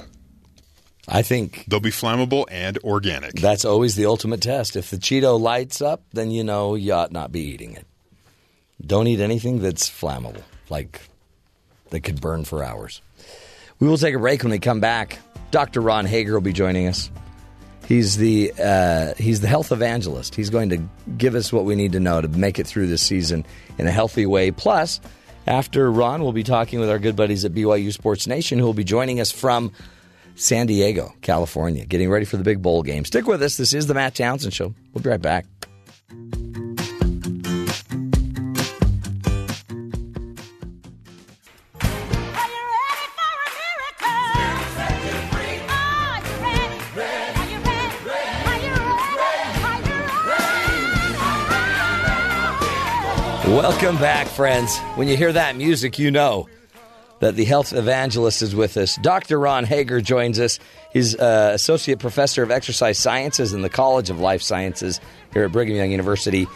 I 1.07 1.21
think 1.21 1.65
They'll 1.67 1.79
be 1.81 1.91
flammable 1.91 2.45
and 2.49 2.77
organic. 2.79 3.33
that's 3.35 3.65
always 3.65 3.95
the 3.95 4.05
ultimate 4.05 4.41
test. 4.41 4.75
If 4.75 4.89
the 4.89 4.97
Cheeto 4.97 5.39
lights 5.39 5.81
up, 5.81 6.01
then 6.13 6.31
you 6.31 6.43
know 6.43 6.75
you 6.75 6.93
ought 6.93 7.11
not 7.11 7.31
be 7.31 7.41
eating 7.41 7.73
it. 7.73 7.85
Don't 8.85 9.07
eat 9.07 9.19
anything 9.19 9.59
that's 9.59 9.89
flammable, 9.89 10.43
like 10.69 11.01
that 11.89 12.01
could 12.01 12.21
burn 12.21 12.45
for 12.45 12.63
hours. 12.63 13.01
We 13.79 13.87
will 13.87 13.97
take 13.97 14.15
a 14.15 14.19
break 14.19 14.43
when 14.43 14.51
we 14.51 14.59
come 14.59 14.79
back. 14.79 15.19
Dr. 15.51 15.81
Ron 15.81 16.05
Hager 16.05 16.33
will 16.33 16.41
be 16.41 16.53
joining 16.53 16.87
us. 16.87 17.11
He's 17.87 18.15
the 18.15 18.53
uh, 18.63 19.13
he's 19.17 19.41
the 19.41 19.47
health 19.47 19.71
evangelist. 19.73 20.35
He's 20.35 20.49
going 20.49 20.69
to 20.69 20.81
give 21.17 21.35
us 21.35 21.51
what 21.51 21.65
we 21.65 21.75
need 21.75 21.91
to 21.91 21.99
know 21.99 22.21
to 22.21 22.29
make 22.29 22.59
it 22.59 22.65
through 22.65 22.87
this 22.87 23.01
season 23.01 23.45
in 23.77 23.87
a 23.87 23.91
healthy 23.91 24.25
way. 24.25 24.51
Plus, 24.51 25.01
after 25.47 25.91
Ron, 25.91 26.23
we'll 26.23 26.31
be 26.31 26.43
talking 26.43 26.79
with 26.79 26.89
our 26.89 26.97
good 26.97 27.17
buddies 27.17 27.43
at 27.43 27.53
BYU 27.53 27.91
Sports 27.91 28.25
Nation, 28.25 28.57
who 28.57 28.65
will 28.65 28.73
be 28.73 28.85
joining 28.85 29.19
us 29.19 29.31
from 29.33 29.73
San 30.35 30.67
Diego, 30.67 31.13
California, 31.21 31.85
getting 31.85 32.09
ready 32.09 32.25
for 32.25 32.37
the 32.37 32.43
big 32.43 32.61
bowl 32.61 32.83
game. 32.83 33.05
Stick 33.05 33.27
with 33.27 33.41
us. 33.43 33.57
This 33.57 33.73
is 33.73 33.87
the 33.87 33.93
Matt 33.93 34.15
Townsend 34.15 34.53
Show. 34.53 34.73
We'll 34.93 35.03
be 35.03 35.09
right 35.09 35.21
back. 35.21 35.45
Welcome 53.45 53.97
back, 53.97 54.27
friends. 54.27 54.77
When 54.95 55.07
you 55.07 55.15
hear 55.15 55.31
that 55.31 55.55
music, 55.55 55.99
you 55.99 56.09
know 56.09 56.47
that 57.23 57.37
the 57.37 57.45
health 57.45 57.71
evangelist 57.71 58.41
is 58.41 58.53
with 58.53 58.75
us. 58.75 58.97
Dr. 58.97 59.39
Ron 59.39 59.63
Hager 59.63 60.01
joins 60.01 60.41
us. 60.41 60.59
He's 60.91 61.15
uh, 61.15 61.51
associate 61.53 61.99
professor 61.99 62.43
of 62.43 62.51
exercise 62.51 62.97
sciences 62.97 63.53
in 63.53 63.61
the 63.61 63.69
College 63.69 64.09
of 64.09 64.19
Life 64.19 64.41
Sciences 64.41 64.99
here 65.31 65.45
at 65.45 65.53
Brigham 65.53 65.77
Young 65.77 65.91
University. 65.91 66.47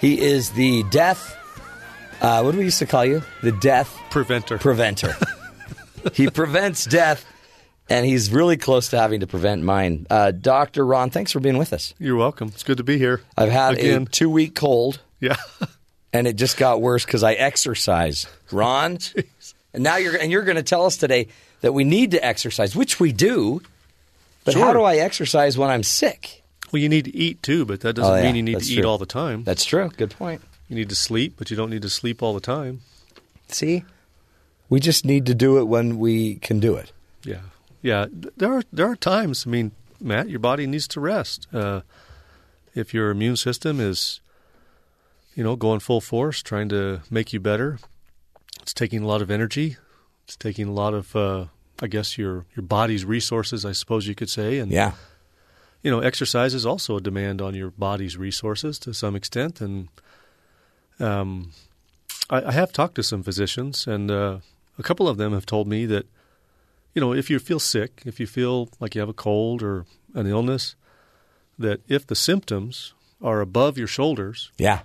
He 0.00 0.20
is 0.20 0.50
the 0.50 0.82
death. 0.90 1.36
Uh, 2.20 2.42
what 2.42 2.50
do 2.50 2.58
we 2.58 2.64
used 2.64 2.80
to 2.80 2.86
call 2.86 3.04
you? 3.04 3.22
The 3.44 3.52
death 3.52 3.96
Preventer. 4.10 4.58
preventer. 4.58 5.14
he 6.14 6.28
prevents 6.28 6.84
death, 6.84 7.24
and 7.88 8.04
he's 8.04 8.32
really 8.32 8.56
close 8.56 8.88
to 8.88 8.98
having 8.98 9.20
to 9.20 9.28
prevent 9.28 9.62
mine. 9.62 10.04
Uh, 10.10 10.32
Dr. 10.32 10.84
Ron, 10.84 11.10
thanks 11.10 11.30
for 11.30 11.38
being 11.38 11.58
with 11.58 11.72
us. 11.72 11.94
You're 12.00 12.16
welcome. 12.16 12.48
It's 12.48 12.64
good 12.64 12.78
to 12.78 12.84
be 12.84 12.98
here. 12.98 13.20
I've 13.36 13.52
had 13.52 13.74
Again. 13.74 14.02
a 14.02 14.06
two 14.06 14.30
week 14.30 14.56
cold. 14.56 15.00
Yeah. 15.20 15.36
and 16.12 16.26
it 16.26 16.34
just 16.34 16.56
got 16.56 16.80
worse 16.80 17.04
because 17.04 17.22
I 17.22 17.34
exercise. 17.34 18.26
Ron, 18.50 18.98
and 19.74 19.82
now 19.82 19.96
you're 19.96 20.16
and 20.16 20.30
you're 20.32 20.42
going 20.44 20.56
to 20.56 20.62
tell 20.62 20.84
us 20.86 20.96
today 20.96 21.28
that 21.60 21.72
we 21.72 21.84
need 21.84 22.12
to 22.12 22.24
exercise, 22.24 22.74
which 22.76 22.98
we 23.00 23.12
do. 23.12 23.60
But 24.44 24.54
how 24.54 24.72
do 24.72 24.82
I 24.82 24.96
exercise 24.96 25.58
when 25.58 25.68
I'm 25.68 25.82
sick? 25.82 26.42
Well, 26.72 26.80
you 26.80 26.88
need 26.88 27.04
to 27.06 27.14
eat 27.14 27.42
too, 27.42 27.64
but 27.64 27.80
that 27.80 27.94
doesn't 27.94 28.12
Oh, 28.12 28.16
yeah, 28.16 28.22
mean 28.24 28.36
you 28.36 28.42
need 28.42 28.56
that's 28.56 28.68
to 28.68 28.74
eat 28.74 28.84
all 28.84 28.98
the 28.98 29.06
time. 29.06 29.42
That's 29.44 29.64
true. 29.64 29.90
Good 29.96 30.10
point. 30.10 30.42
You 30.68 30.76
need 30.76 30.88
to 30.90 30.94
sleep, 30.94 31.34
but 31.38 31.50
you 31.50 31.56
don't 31.56 31.70
need 31.70 31.82
to 31.82 31.88
sleep 31.90 32.22
all 32.22 32.34
the 32.34 32.40
time. 32.40 32.80
See, 33.48 33.84
we 34.68 34.80
just 34.80 35.04
need 35.04 35.26
to 35.26 35.34
do 35.34 35.58
it 35.58 35.64
when 35.64 35.98
we 35.98 36.36
can 36.36 36.60
do 36.60 36.74
it. 36.76 36.92
Yeah, 37.24 37.40
yeah. 37.82 38.06
There 38.36 38.52
are 38.52 38.62
there 38.72 38.86
are 38.90 38.96
times. 38.96 39.46
I 39.46 39.50
mean, 39.50 39.72
Matt, 40.00 40.28
your 40.28 40.40
body 40.40 40.66
needs 40.66 40.86
to 40.88 41.00
rest. 41.00 41.46
Uh, 41.52 41.80
if 42.74 42.92
your 42.94 43.10
immune 43.10 43.36
system 43.36 43.80
is, 43.80 44.20
you 45.34 45.42
know, 45.42 45.56
going 45.56 45.80
full 45.80 46.00
force, 46.02 46.42
trying 46.42 46.68
to 46.68 47.00
make 47.10 47.32
you 47.32 47.40
better, 47.40 47.78
it's 48.68 48.74
taking 48.74 49.02
a 49.02 49.06
lot 49.06 49.22
of 49.22 49.30
energy. 49.30 49.78
It's 50.26 50.36
taking 50.36 50.68
a 50.68 50.72
lot 50.72 50.92
of, 50.92 51.16
uh, 51.16 51.46
I 51.80 51.86
guess, 51.86 52.18
your 52.18 52.44
your 52.54 52.62
body's 52.66 53.02
resources. 53.02 53.64
I 53.64 53.72
suppose 53.72 54.06
you 54.06 54.14
could 54.14 54.28
say, 54.28 54.58
and 54.58 54.70
Yeah. 54.70 54.92
you 55.82 55.90
know, 55.90 56.00
exercise 56.00 56.52
is 56.52 56.66
also 56.66 56.96
a 56.96 57.00
demand 57.00 57.40
on 57.40 57.54
your 57.54 57.70
body's 57.70 58.18
resources 58.18 58.78
to 58.80 58.92
some 58.92 59.16
extent. 59.16 59.62
And 59.62 59.88
um, 61.00 61.52
I, 62.28 62.42
I 62.44 62.52
have 62.52 62.70
talked 62.72 62.96
to 62.96 63.02
some 63.02 63.22
physicians, 63.22 63.86
and 63.86 64.10
uh, 64.10 64.38
a 64.78 64.82
couple 64.82 65.08
of 65.08 65.16
them 65.16 65.32
have 65.32 65.46
told 65.46 65.66
me 65.66 65.86
that, 65.86 66.04
you 66.94 67.00
know, 67.00 67.14
if 67.14 67.30
you 67.30 67.38
feel 67.38 67.60
sick, 67.60 68.02
if 68.04 68.20
you 68.20 68.26
feel 68.26 68.68
like 68.80 68.94
you 68.94 69.00
have 69.00 69.08
a 69.08 69.14
cold 69.14 69.62
or 69.62 69.86
an 70.14 70.26
illness, 70.26 70.76
that 71.58 71.80
if 71.88 72.06
the 72.06 72.14
symptoms 72.14 72.92
are 73.22 73.40
above 73.40 73.78
your 73.78 73.88
shoulders, 73.88 74.52
Yeah. 74.58 74.80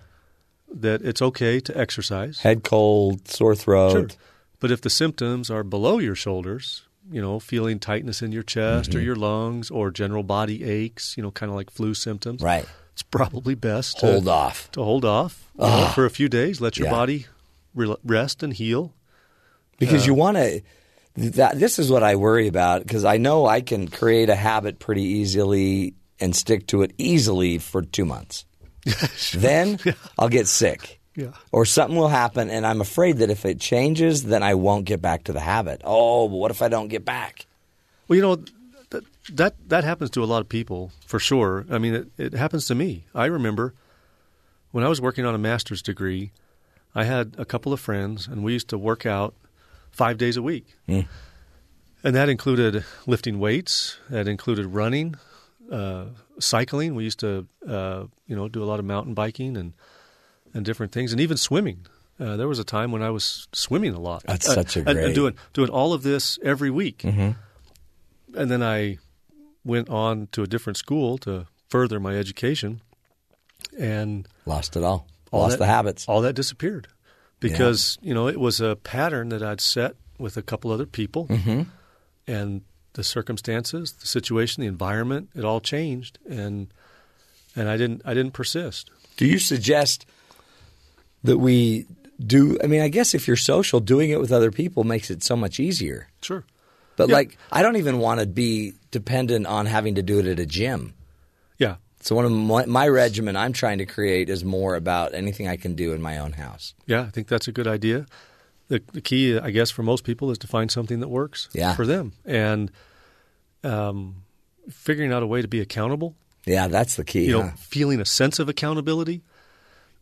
That 0.74 1.02
it's 1.02 1.22
okay 1.22 1.60
to 1.62 1.78
exercise. 1.78 2.40
Head 2.40 2.64
cold, 2.64 3.28
sore 3.28 3.56
throat. 3.56 3.92
Sure. 3.92 4.08
But 4.60 4.72
if 4.72 4.82
the 4.82 4.90
symptoms 4.90 5.50
are 5.50 5.64
below 5.64 6.00
your 6.00 6.16
shoulders, 6.16 6.84
you 7.12 7.22
know, 7.22 7.40
feeling 7.40 7.80
tightness 7.80 8.22
in 8.22 8.32
your 8.32 8.44
chest 8.44 8.90
or 8.96 8.98
Mm-hmm. 8.98 9.06
your 9.06 9.16
lungs 9.16 9.70
or 9.70 9.92
general 9.92 10.24
body 10.24 10.64
aches, 10.64 11.16
you 11.18 11.24
know, 11.24 11.32
kind 11.32 11.50
of 11.50 11.56
like 11.56 11.70
flu 11.70 11.94
symptoms, 11.94 12.42
Right. 12.42 12.66
it's 12.94 13.04
probably 13.04 13.56
best 13.56 14.00
Hold 14.00 14.26
to, 14.26 14.32
off. 14.32 14.72
to 14.72 14.84
hold 14.84 15.04
off 15.06 15.50
know, 15.58 15.92
for 15.94 16.06
a 16.06 16.10
few 16.10 16.30
days. 16.30 16.62
Let 16.62 16.78
your 16.78 16.88
Yeah. 16.88 16.92
body 16.94 17.26
re- 17.76 17.96
rest 18.04 18.42
and 18.44 18.54
heal. 18.54 18.94
because 19.80 20.04
Uh, 20.04 20.06
you 20.08 20.14
want 20.14 20.38
to. 20.38 20.62
That 21.16 21.60
this 21.60 21.78
is 21.78 21.92
what 21.92 22.02
I 22.04 22.16
worry 22.16 22.48
about 22.48 22.82
because 22.84 23.04
I 23.06 23.18
know 23.18 23.46
I 23.46 23.62
can 23.62 23.88
create 23.88 24.30
a 24.30 24.36
habit 24.36 24.80
pretty 24.80 25.04
easily 25.04 25.94
and 26.20 26.36
stick 26.36 26.66
to 26.68 26.82
it 26.84 26.94
easily 26.98 27.58
for 27.60 27.82
two 27.84 28.06
months. 28.06 28.46
Then 29.34 29.80
I'll 30.18 30.30
get 30.30 30.48
sick. 30.48 31.00
Yeah. 31.16 31.32
Or 31.52 31.64
something 31.66 31.96
will 31.96 32.08
happen, 32.08 32.50
and 32.50 32.66
I'm 32.66 32.82
afraid 32.82 33.18
that 33.18 33.30
if 33.30 33.46
it 33.46 33.60
changes, 33.60 34.24
then 34.24 34.42
I 34.42 34.56
won't 34.56 34.86
get 34.86 35.00
back 35.02 35.26
to 35.26 35.34
the 35.34 35.40
habit. 35.40 35.82
Oh, 35.86 36.28
but 36.28 36.36
what 36.38 36.50
if 36.52 36.62
I 36.64 36.70
don't 36.70 36.88
get 36.88 37.06
back? 37.06 37.46
Well, 38.08 38.16
you 38.16 38.22
know, 38.24 38.36
that 38.90 39.04
that 39.34 39.54
that 39.70 39.84
happens 39.84 40.10
to 40.12 40.24
a 40.24 40.26
lot 40.26 40.42
of 40.42 40.50
people 40.50 40.92
for 41.06 41.20
sure. 41.20 41.66
I 41.70 41.78
mean, 41.78 41.94
it, 41.94 42.08
it 42.18 42.34
happens 42.34 42.66
to 42.68 42.76
me. 42.76 43.04
I 43.14 43.26
remember 43.26 43.74
when 44.72 44.84
I 44.84 44.88
was 44.90 45.00
working 45.00 45.24
on 45.24 45.36
a 45.36 45.38
master's 45.38 45.84
degree, 45.84 46.32
I 46.96 47.04
had 47.04 47.36
a 47.38 47.46
couple 47.46 47.74
of 47.74 47.80
friends, 47.80 48.28
and 48.28 48.44
we 48.44 48.54
used 48.54 48.70
to 48.70 48.78
work 48.80 49.06
out 49.06 49.36
five 49.92 50.18
days 50.18 50.36
a 50.36 50.42
week, 50.42 50.66
Mm. 50.90 51.06
and 52.04 52.16
that 52.16 52.28
included 52.28 52.84
lifting 53.06 53.38
weights. 53.38 53.98
That 54.10 54.28
included 54.28 54.66
running, 54.66 55.16
uh, 55.72 56.06
cycling. 56.40 56.96
We 56.96 57.04
used 57.04 57.20
to, 57.20 57.48
uh, 57.68 58.06
you 58.28 58.36
know, 58.36 58.48
do 58.50 58.64
a 58.64 58.66
lot 58.66 58.80
of 58.80 58.86
mountain 58.86 59.14
biking 59.14 59.58
and 59.58 59.74
and 60.54 60.64
different 60.64 60.92
things, 60.92 61.12
and 61.12 61.20
even 61.22 61.38
swimming. 61.38 61.86
Uh, 62.20 62.38
there 62.38 62.48
was 62.48 62.60
a 62.60 62.64
time 62.64 62.92
when 62.92 63.02
I 63.02 63.10
was 63.10 63.48
swimming 63.54 63.94
a 63.96 64.00
lot. 64.00 64.24
That's 64.28 64.48
Uh, 64.48 64.54
such 64.56 64.76
a 64.78 64.80
and- 64.82 64.90
and 64.90 64.98
great- 65.00 65.16
doing 65.16 65.36
doing 65.54 65.70
all 65.70 65.94
of 65.94 66.04
this 66.04 66.38
every 66.44 66.70
week 66.70 67.00
Mhm. 67.00 67.36
and 68.36 68.52
then 68.52 68.62
I 68.62 69.00
went 69.66 69.90
on 69.90 70.28
to 70.34 70.44
a 70.44 70.48
different 70.48 70.78
school 70.78 71.18
to 71.20 71.48
further 71.70 72.00
my 72.00 72.16
education, 72.16 72.82
and 73.78 74.28
Lost 74.46 74.76
it 74.76 74.84
all. 74.84 75.08
all 75.32 75.42
Lost 75.42 75.54
that- 75.54 75.60
the 75.60 75.66
habits. 75.66 76.06
All 76.08 76.22
that 76.22 76.34
disappeared 76.36 76.88
because 77.40 77.98
you 78.02 78.14
know 78.14 78.28
it 78.28 78.40
was 78.40 78.62
a 78.62 78.76
pattern 78.76 79.30
that 79.30 79.42
I'd 79.42 79.62
set 79.62 79.96
with 80.20 80.38
a 80.38 80.42
couple 80.44 80.72
other 80.72 80.86
people, 80.86 81.28
Mhm. 81.28 81.68
and 82.28 82.62
the 82.94 83.04
circumstances, 83.04 83.94
the 83.94 84.08
situation, 84.08 84.62
the 84.62 84.68
environment, 84.68 85.30
it 85.36 85.44
all 85.46 85.60
changed, 85.60 86.20
and 86.30 86.68
and 87.56 87.70
I 87.70 87.78
didn't 87.78 88.02
I 88.06 88.14
didn't 88.14 88.34
persist. 88.34 88.90
Do 89.18 89.26
you 89.26 89.40
suggest 89.40 90.06
that 91.24 91.38
we 91.38 91.86
do? 92.26 92.58
I 92.64 92.68
mean, 92.68 92.82
I 92.82 92.88
guess 92.90 93.14
if 93.14 93.28
you're 93.28 93.38
social, 93.38 93.80
doing 93.80 94.10
it 94.10 94.20
with 94.20 94.32
other 94.32 94.52
people 94.52 94.84
makes 94.84 95.10
it 95.12 95.24
so 95.24 95.36
much 95.36 95.60
easier. 95.60 96.08
Sure. 96.22 96.44
But 96.96 97.10
Yeah. 97.10 97.16
like, 97.16 97.38
I 97.52 97.62
don't 97.64 97.78
even 97.78 97.98
want 98.00 98.20
to 98.20 98.28
be 98.28 98.74
dependent 98.92 99.48
on 99.48 99.66
having 99.66 99.96
to 99.96 100.04
do 100.04 100.20
it 100.20 100.26
at 100.28 100.40
a 100.40 100.46
gym. 100.46 100.94
Yeah. 101.58 101.76
So 102.02 102.16
one 102.16 102.26
of 102.26 102.32
my, 102.32 102.66
my 102.66 102.88
regimen 102.88 103.36
I'm 103.36 103.54
trying 103.54 103.78
to 103.80 103.86
create 103.86 104.30
is 104.30 104.44
more 104.44 104.76
about 104.76 105.14
anything 105.16 105.48
I 105.48 105.56
can 105.58 105.74
do 105.74 105.94
in 105.94 106.02
my 106.02 106.18
own 106.20 106.34
house. 106.34 106.74
Yeah, 106.86 107.02
I 107.02 107.10
think 107.10 107.28
that's 107.28 107.48
a 107.48 107.52
good 107.52 107.68
idea. 107.68 108.06
The, 108.70 108.82
the 108.94 109.02
key, 109.02 109.38
I 109.38 109.52
guess, 109.52 109.70
for 109.72 109.84
most 109.84 110.04
people 110.04 110.32
is 110.32 110.38
to 110.40 110.48
find 110.48 110.72
something 110.72 111.00
that 111.02 111.10
works 111.10 111.50
Yeah. 111.54 111.76
for 111.76 111.86
them, 111.86 112.14
and 112.26 112.72
um, 113.64 114.24
figuring 114.70 115.12
out 115.12 115.24
a 115.24 115.28
way 115.28 115.42
to 115.42 115.48
be 115.48 115.60
accountable. 115.60 116.16
Yeah, 116.46 116.68
that's 116.68 116.96
the 116.96 117.04
key. 117.04 117.26
You 117.26 117.34
know, 117.40 117.52
feeling 117.58 118.00
a 118.02 118.06
sense 118.06 118.40
of 118.40 118.50
accountability. 118.50 119.22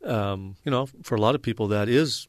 Um, 0.03 0.55
you 0.63 0.71
know, 0.71 0.87
for 1.03 1.15
a 1.15 1.21
lot 1.21 1.35
of 1.35 1.41
people, 1.41 1.67
that 1.69 1.87
is 1.89 2.27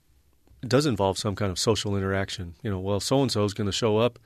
it 0.62 0.68
does 0.68 0.84
involve 0.86 1.18
some 1.18 1.34
kind 1.34 1.50
of 1.50 1.58
social 1.58 1.96
interaction. 1.96 2.54
You 2.62 2.70
know, 2.70 2.80
well, 2.80 3.00
so 3.00 3.22
and 3.22 3.32
so 3.32 3.44
is 3.44 3.54
going 3.54 3.66
to 3.66 3.72
show 3.72 3.96
up 3.98 4.18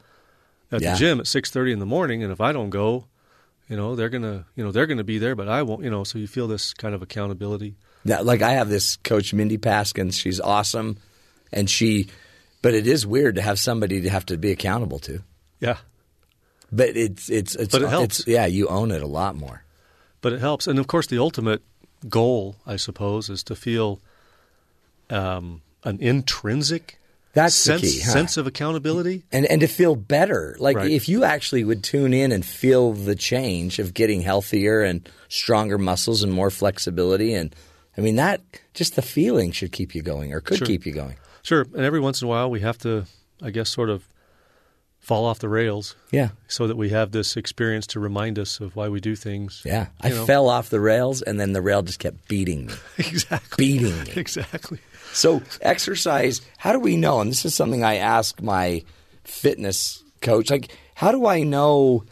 at 0.73 0.83
Yeah. 0.83 0.93
the 0.93 0.99
gym 0.99 1.21
at 1.21 1.27
six 1.27 1.51
thirty 1.51 1.73
in 1.73 1.79
the 1.79 1.87
morning, 1.87 2.23
and 2.23 2.33
if 2.33 2.41
I 2.41 2.53
don't 2.53 2.71
go, 2.71 3.07
you 3.69 3.77
know, 3.77 3.95
they're 3.95 4.09
gonna, 4.09 4.47
you 4.57 4.65
know, 4.65 4.73
they're 4.73 4.87
going 4.87 4.99
to 4.99 5.05
be 5.05 5.19
there, 5.19 5.37
but 5.37 5.49
I 5.49 5.63
won't. 5.63 5.85
You 5.85 5.91
know, 5.91 6.03
so 6.05 6.19
you 6.19 6.27
feel 6.27 6.49
this 6.49 6.73
kind 6.75 6.95
of 6.95 7.03
accountability. 7.03 7.77
Yeah, 8.05 8.21
like 8.21 8.43
I 8.43 8.53
have 8.53 8.69
this 8.69 8.97
coach, 8.97 9.33
Mindy 9.33 9.59
Paskins. 9.59 10.15
She's 10.21 10.41
awesome, 10.41 10.99
and 11.53 11.69
she. 11.71 12.09
But 12.63 12.75
it 12.75 12.87
is 12.87 13.07
weird 13.07 13.37
to 13.37 13.43
have 13.43 13.59
somebody 13.61 14.01
to 14.03 14.09
have 14.11 14.27
to 14.27 14.37
be 14.37 14.51
accountable 14.51 14.99
to. 15.01 15.21
Yeah. 15.61 15.77
But 16.73 16.97
it's 16.97 17.29
it's 17.31 17.55
it's 17.55 17.71
But 17.73 17.83
it 17.83 17.85
it's- 17.87 17.91
helps. 17.91 18.27
yeah, 18.27 18.47
you 18.47 18.67
own 18.69 18.91
it 18.91 19.03
a 19.03 19.07
lot 19.07 19.37
more. 19.37 19.63
but 20.23 20.33
it 20.33 20.41
helps. 20.41 20.67
And 20.67 20.79
of 20.81 20.87
course, 20.89 21.07
the 21.07 21.19
ultimate 21.19 21.63
goal, 22.09 22.57
I 22.67 22.77
suppose, 22.77 23.31
is 23.31 23.45
to 23.45 23.55
feel 23.55 24.01
um, 25.11 25.63
an 25.85 25.99
intrinsic 26.01 26.99
That's 27.33 27.55
sense, 27.55 27.83
key, 27.83 28.01
huh? 28.01 28.11
sense 28.13 28.37
of 28.37 28.47
accountability. 28.47 29.23
and 29.31 29.47
and 29.47 29.61
to 29.61 29.69
feel 29.69 29.95
better. 29.95 30.57
Like 30.59 30.77
Right. 30.77 30.91
if 30.91 31.09
you 31.09 31.23
actually 31.23 31.63
would 31.65 31.85
tune 31.85 32.13
in 32.13 32.33
and 32.33 32.45
feel 32.45 32.93
the 32.93 33.15
change 33.15 33.79
of 33.79 33.95
getting 33.95 34.23
healthier 34.23 34.83
and 34.83 35.09
stronger 35.29 35.79
muscles 35.79 36.23
and 36.25 36.33
more 36.33 36.51
flexibility, 36.51 37.35
and 37.35 37.55
I 37.97 38.01
mean 38.01 38.17
that 38.17 38.41
just 38.75 38.97
the 38.97 39.03
feeling 39.03 39.53
should 39.53 39.71
keep 39.73 39.95
you 39.95 40.03
going 40.03 40.33
or 40.33 40.41
could 40.41 40.59
Sure. 40.59 40.67
keep 40.67 40.87
you 40.87 40.93
going. 40.93 41.17
Sure. 41.47 41.61
And 41.61 41.85
every 41.85 42.01
once 42.01 42.21
in 42.21 42.27
a 42.27 42.29
while, 42.29 42.51
we 42.51 42.59
have 42.61 42.77
to, 42.79 43.05
I 43.41 43.51
guess, 43.51 43.71
sort 43.71 43.89
of 43.89 44.09
fall 44.99 45.25
off 45.25 45.39
the 45.39 45.49
rails. 45.49 45.95
Yeah. 46.11 46.31
So 46.49 46.67
that 46.67 46.77
we 46.77 46.89
have 46.89 47.13
this 47.13 47.37
experience 47.37 47.87
to 47.89 48.01
remind 48.01 48.37
us 48.37 48.59
of 48.59 48.75
why 48.75 48.89
we 48.89 48.99
do 48.99 49.15
things. 49.15 49.63
Yeah, 49.65 49.87
I 50.01 50.09
know? 50.09 50.27
fell 50.27 50.49
off 50.49 50.71
the 50.71 50.81
rails, 50.81 51.23
and 51.23 51.39
then 51.39 51.53
the 51.53 51.63
rail 51.63 51.83
just 51.83 52.01
kept 52.01 52.27
beating 52.27 52.67
me, 52.67 52.75
exactly, 52.99 53.65
beating 53.65 54.03
me. 54.03 54.13
exactly. 54.17 54.81
So 55.13 55.41
exercise. 55.61 56.41
How 56.59 56.73
do 56.73 56.81
we 56.81 56.97
know? 56.97 57.21
And 57.21 57.31
this 57.31 57.45
is 57.45 57.55
something 57.55 57.85
I 57.85 57.99
ask 57.99 58.43
my 58.43 58.83
fitness 59.23 60.03
coach. 60.21 60.51
Like, 60.51 60.77
how 60.97 61.13
do 61.13 61.27
I 61.27 61.45
know? 61.45 62.03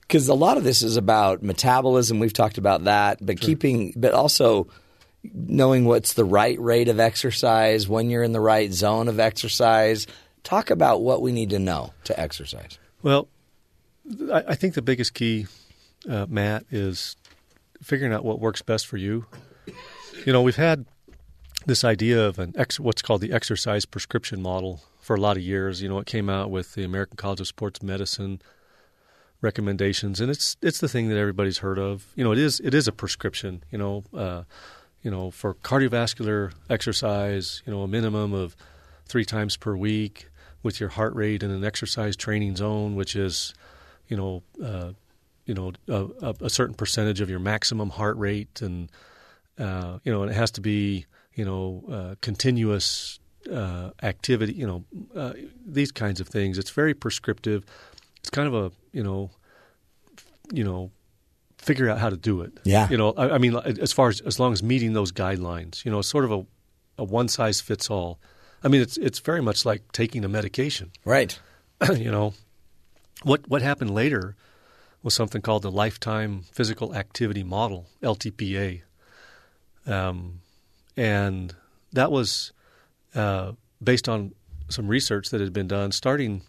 Because 0.00 0.28
a 0.28 0.34
lot 0.34 0.56
of 0.56 0.64
this 0.64 0.80
is 0.80 0.96
about 0.96 1.42
metabolism. 1.42 2.20
We've 2.20 2.32
talked 2.32 2.56
about 2.56 2.84
that, 2.84 3.18
but 3.20 3.38
keeping, 3.38 3.92
but 3.96 4.14
also 4.14 4.68
knowing 5.24 5.84
what's 5.84 6.14
the 6.14 6.24
right 6.24 6.58
rate 6.58 6.88
of 6.88 6.98
exercise 6.98 7.88
when 7.88 8.10
you're 8.10 8.22
in 8.22 8.32
the 8.32 8.40
right 8.40 8.72
zone 8.72 9.08
of 9.08 9.20
exercise. 9.20 10.06
Talk 10.42 10.70
about 10.70 11.02
what 11.02 11.22
we 11.22 11.32
need 11.32 11.50
to 11.50 11.58
know 11.58 11.92
to 12.04 12.18
exercise. 12.18 12.78
Well, 13.02 13.28
I, 14.32 14.54
think 14.56 14.74
the 14.74 14.82
biggest 14.82 15.14
key, 15.14 15.46
uh, 16.08 16.26
Matt, 16.28 16.64
is 16.70 17.16
figuring 17.82 18.12
out 18.12 18.24
what 18.24 18.40
works 18.40 18.62
best 18.62 18.86
for 18.86 18.96
you. 18.96 19.26
You 20.26 20.32
know, 20.32 20.42
we've 20.42 20.56
had 20.56 20.86
this 21.66 21.84
idea 21.84 22.26
of 22.26 22.38
an 22.38 22.54
ex, 22.56 22.80
what's 22.80 23.02
called 23.02 23.20
the 23.20 23.32
exercise 23.32 23.84
prescription 23.84 24.42
model 24.42 24.82
for 25.00 25.14
a 25.14 25.20
lot 25.20 25.36
of 25.36 25.42
years. 25.42 25.82
You 25.82 25.88
know, 25.88 25.98
it 25.98 26.06
came 26.06 26.28
out 26.28 26.50
with 26.50 26.74
the 26.74 26.84
American 26.84 27.16
College 27.16 27.40
of 27.40 27.46
Sports 27.46 27.82
Medicine 27.82 28.42
recommendations, 29.40 30.20
and 30.20 30.30
it's 30.30 30.56
it's 30.62 30.78
the 30.78 30.88
thing 30.88 31.08
that 31.08 31.16
everybody's 31.16 31.58
heard 31.58 31.78
of. 31.78 32.06
You 32.14 32.24
know, 32.24 32.32
it 32.32 32.38
is 32.38 32.60
it 32.60 32.74
is 32.74 32.88
a 32.88 32.92
prescription. 32.92 33.62
You 33.70 33.78
know, 33.78 34.04
uh, 34.14 34.42
you 35.02 35.10
know, 35.10 35.30
for 35.30 35.54
cardiovascular 35.54 36.52
exercise, 36.70 37.62
you 37.66 37.72
know, 37.72 37.82
a 37.82 37.88
minimum 37.88 38.32
of 38.32 38.56
three 39.06 39.24
times 39.24 39.56
per 39.56 39.74
week 39.76 40.28
with 40.62 40.78
your 40.78 40.90
heart 40.90 41.14
rate 41.14 41.42
in 41.42 41.50
an 41.50 41.64
exercise 41.64 42.16
training 42.16 42.56
zone, 42.56 42.94
which 42.94 43.16
is, 43.16 43.52
you 44.08 44.16
know, 44.16 44.42
uh, 44.64 44.92
you 45.44 45.54
know, 45.54 45.72
a, 45.88 46.34
a, 46.40 46.50
certain 46.50 46.74
percentage 46.74 47.20
of 47.20 47.28
your 47.28 47.40
maximum 47.40 47.90
heart 47.90 48.16
rate, 48.16 48.62
and 48.62 48.90
uh, 49.58 49.98
you 50.04 50.12
know, 50.12 50.22
and 50.22 50.30
it 50.30 50.34
has 50.34 50.52
to 50.52 50.60
be, 50.60 51.04
you 51.34 51.44
know, 51.44 51.82
uh, 51.90 52.14
continuous 52.20 53.18
uh, 53.52 53.90
activity. 54.02 54.52
You 54.52 54.66
know, 54.66 54.84
uh, 55.16 55.32
these 55.66 55.90
kinds 55.90 56.20
of 56.20 56.28
things. 56.28 56.58
It's 56.58 56.70
very 56.70 56.94
prescriptive. 56.94 57.64
It's 58.18 58.30
kind 58.30 58.46
of 58.46 58.54
a, 58.54 58.72
you 58.92 59.02
know, 59.02 59.30
you 60.52 60.62
know, 60.62 60.92
figure 61.62 61.88
out 61.88 61.98
how 61.98 62.10
to 62.10 62.16
do 62.16 62.42
it. 62.42 62.58
Yeah. 62.64 62.88
You 62.90 62.96
know, 62.96 63.12
I, 63.16 63.36
I 63.36 63.38
mean, 63.38 63.56
as 63.56 63.92
far 63.92 64.08
as 64.08 64.20
as 64.20 64.38
long 64.38 64.52
as 64.52 64.62
meeting 64.62 64.92
those 64.92 65.12
guidelines, 65.12 65.84
you 65.84 65.90
know, 65.90 66.00
it's 66.00 66.08
sort 66.08 66.24
of 66.24 66.32
a, 66.32 66.46
a 66.98 67.04
one 67.04 67.28
size 67.28 67.60
fits 67.60 67.88
all. 67.88 68.18
I 68.62 68.68
mean, 68.68 68.82
it's 68.82 68.96
it's 68.98 69.20
very 69.20 69.40
much 69.40 69.64
like 69.64 69.90
taking 69.92 70.24
a 70.24 70.28
medication. 70.28 70.90
Right. 71.04 71.38
you 71.96 72.10
know, 72.12 72.34
what 73.22 73.48
what 73.48 73.62
happened 73.62 73.92
later 73.92 74.36
was 75.02 75.14
something 75.14 75.42
called 75.42 75.62
the 75.62 75.70
Lifetime 75.70 76.42
Physical 76.52 76.94
Activity 76.94 77.42
Model 77.42 77.86
(LTPA), 78.02 78.82
um, 79.86 80.40
and 80.96 81.54
that 81.92 82.12
was 82.12 82.52
uh, 83.16 83.52
based 83.82 84.08
on 84.08 84.32
some 84.68 84.86
research 84.86 85.30
that 85.30 85.40
had 85.40 85.52
been 85.52 85.66
done 85.66 85.90
starting, 85.90 86.42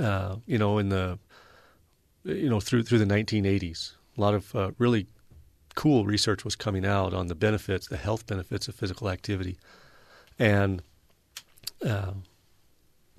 uh, 0.00 0.36
you 0.44 0.58
know, 0.58 0.78
in 0.78 0.88
the 0.88 1.18
you 2.24 2.48
know 2.48 2.58
through 2.58 2.82
through 2.82 2.98
the 2.98 3.04
1980s. 3.04 3.92
A 4.16 4.20
lot 4.20 4.34
of 4.34 4.54
uh, 4.54 4.70
really 4.78 5.06
cool 5.74 6.04
research 6.04 6.44
was 6.44 6.54
coming 6.54 6.84
out 6.84 7.14
on 7.14 7.28
the 7.28 7.34
benefits, 7.34 7.88
the 7.88 7.96
health 7.96 8.26
benefits 8.26 8.68
of 8.68 8.74
physical 8.74 9.08
activity, 9.08 9.56
and 10.38 10.82
uh, 11.84 12.12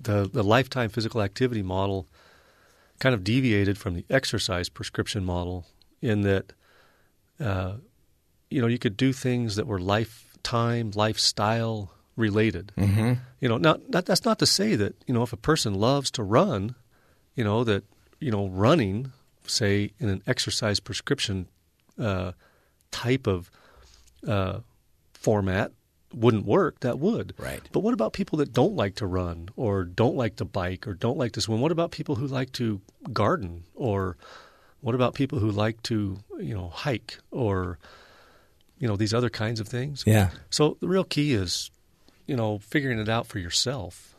the 0.00 0.28
the 0.32 0.44
lifetime 0.44 0.88
physical 0.88 1.20
activity 1.22 1.62
model 1.62 2.06
kind 3.00 3.14
of 3.14 3.24
deviated 3.24 3.76
from 3.76 3.94
the 3.94 4.04
exercise 4.08 4.68
prescription 4.68 5.24
model 5.24 5.66
in 6.00 6.22
that 6.22 6.52
uh, 7.40 7.74
you 8.50 8.60
know 8.60 8.66
you 8.66 8.78
could 8.78 8.96
do 8.96 9.12
things 9.12 9.56
that 9.56 9.66
were 9.66 9.80
lifetime 9.80 10.92
lifestyle 10.94 11.90
related. 12.16 12.72
Mm-hmm. 12.76 13.14
You 13.40 13.48
know, 13.48 13.58
now 13.58 13.78
that, 13.88 14.06
that's 14.06 14.24
not 14.24 14.38
to 14.38 14.46
say 14.46 14.76
that 14.76 14.94
you 15.06 15.14
know 15.14 15.22
if 15.22 15.32
a 15.32 15.38
person 15.38 15.74
loves 15.74 16.10
to 16.12 16.22
run, 16.22 16.74
you 17.34 17.44
know 17.44 17.64
that 17.64 17.84
you 18.20 18.30
know 18.30 18.48
running, 18.48 19.12
say 19.46 19.92
in 19.98 20.08
an 20.08 20.22
exercise 20.26 20.80
prescription 20.80 21.46
uh, 21.98 22.32
type 22.90 23.26
of 23.26 23.50
uh, 24.26 24.60
format 25.12 25.72
wouldn't 26.12 26.46
work, 26.46 26.80
that 26.80 26.98
would. 26.98 27.34
Right. 27.38 27.60
But 27.72 27.80
what 27.80 27.94
about 27.94 28.12
people 28.12 28.38
that 28.38 28.52
don't 28.52 28.76
like 28.76 28.96
to 28.96 29.06
run 29.06 29.48
or 29.56 29.84
don't 29.84 30.16
like 30.16 30.36
to 30.36 30.44
bike 30.44 30.86
or 30.86 30.94
don't 30.94 31.18
like 31.18 31.32
to 31.32 31.40
swim? 31.40 31.60
What 31.60 31.72
about 31.72 31.90
people 31.90 32.14
who 32.14 32.26
like 32.26 32.52
to 32.52 32.80
garden 33.12 33.64
or 33.74 34.16
what 34.80 34.94
about 34.94 35.14
people 35.14 35.38
who 35.38 35.50
like 35.50 35.82
to, 35.84 36.18
you 36.38 36.54
know, 36.54 36.68
hike 36.68 37.18
or 37.30 37.78
you 38.78 38.88
know, 38.88 38.96
these 38.96 39.14
other 39.14 39.30
kinds 39.30 39.60
of 39.60 39.68
things? 39.68 40.04
Yeah. 40.06 40.30
So 40.50 40.76
the 40.80 40.88
real 40.88 41.04
key 41.04 41.32
is, 41.32 41.70
you 42.26 42.36
know, 42.36 42.58
figuring 42.58 42.98
it 42.98 43.08
out 43.08 43.26
for 43.26 43.38
yourself. 43.38 44.13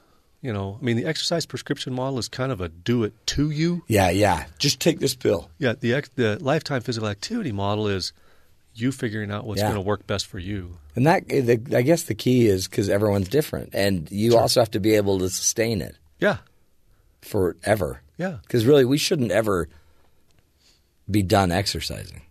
You 0.46 0.54
know, 0.54 0.78
I 0.80 0.86
mean, 0.86 0.96
the 0.96 1.06
exercise 1.06 1.46
prescription 1.48 1.92
model 1.94 2.20
is 2.20 2.28
kind 2.30 2.52
of 2.52 2.62
a 2.62 2.70
do 2.70 3.04
it 3.04 3.14
to 3.28 3.50
you. 3.50 3.84
Yeah, 3.88 4.12
yeah. 4.12 4.46
Just 4.60 4.80
take 4.80 5.00
this 5.00 5.16
pill. 5.16 5.50
Yeah, 5.58 5.74
the 5.80 5.94
ex- 5.96 6.10
the 6.16 6.38
lifetime 6.40 6.82
physical 6.82 7.10
activity 7.10 7.52
model 7.52 7.88
is 7.88 8.14
you 8.76 8.92
figuring 8.92 9.32
out 9.32 9.46
what's 9.48 9.60
Yeah. 9.62 9.70
going 9.70 9.76
to 9.76 9.82
work 9.82 10.06
best 10.06 10.28
for 10.28 10.38
you. 10.38 10.78
And 10.96 11.08
that, 11.08 11.28
the, 11.28 11.60
I 11.76 11.82
guess, 11.82 12.04
the 12.04 12.14
key 12.14 12.46
is 12.46 12.68
because 12.68 12.90
everyone's 12.90 13.28
different, 13.28 13.72
and 13.74 14.08
you 14.12 14.38
also 14.38 14.60
have 14.62 14.70
to 14.72 14.80
be 14.80 14.94
able 14.96 15.18
to 15.20 15.30
sustain 15.30 15.82
it 15.82 15.96
Yeah, 16.20 16.38
forever. 17.22 18.02
yeah. 18.18 18.38
Because 18.44 18.66
really, 18.68 18.86
we 18.86 18.98
shouldn't 19.00 19.32
ever 19.32 19.68
be 21.10 21.24
done 21.24 21.52
exercising. 21.52 22.22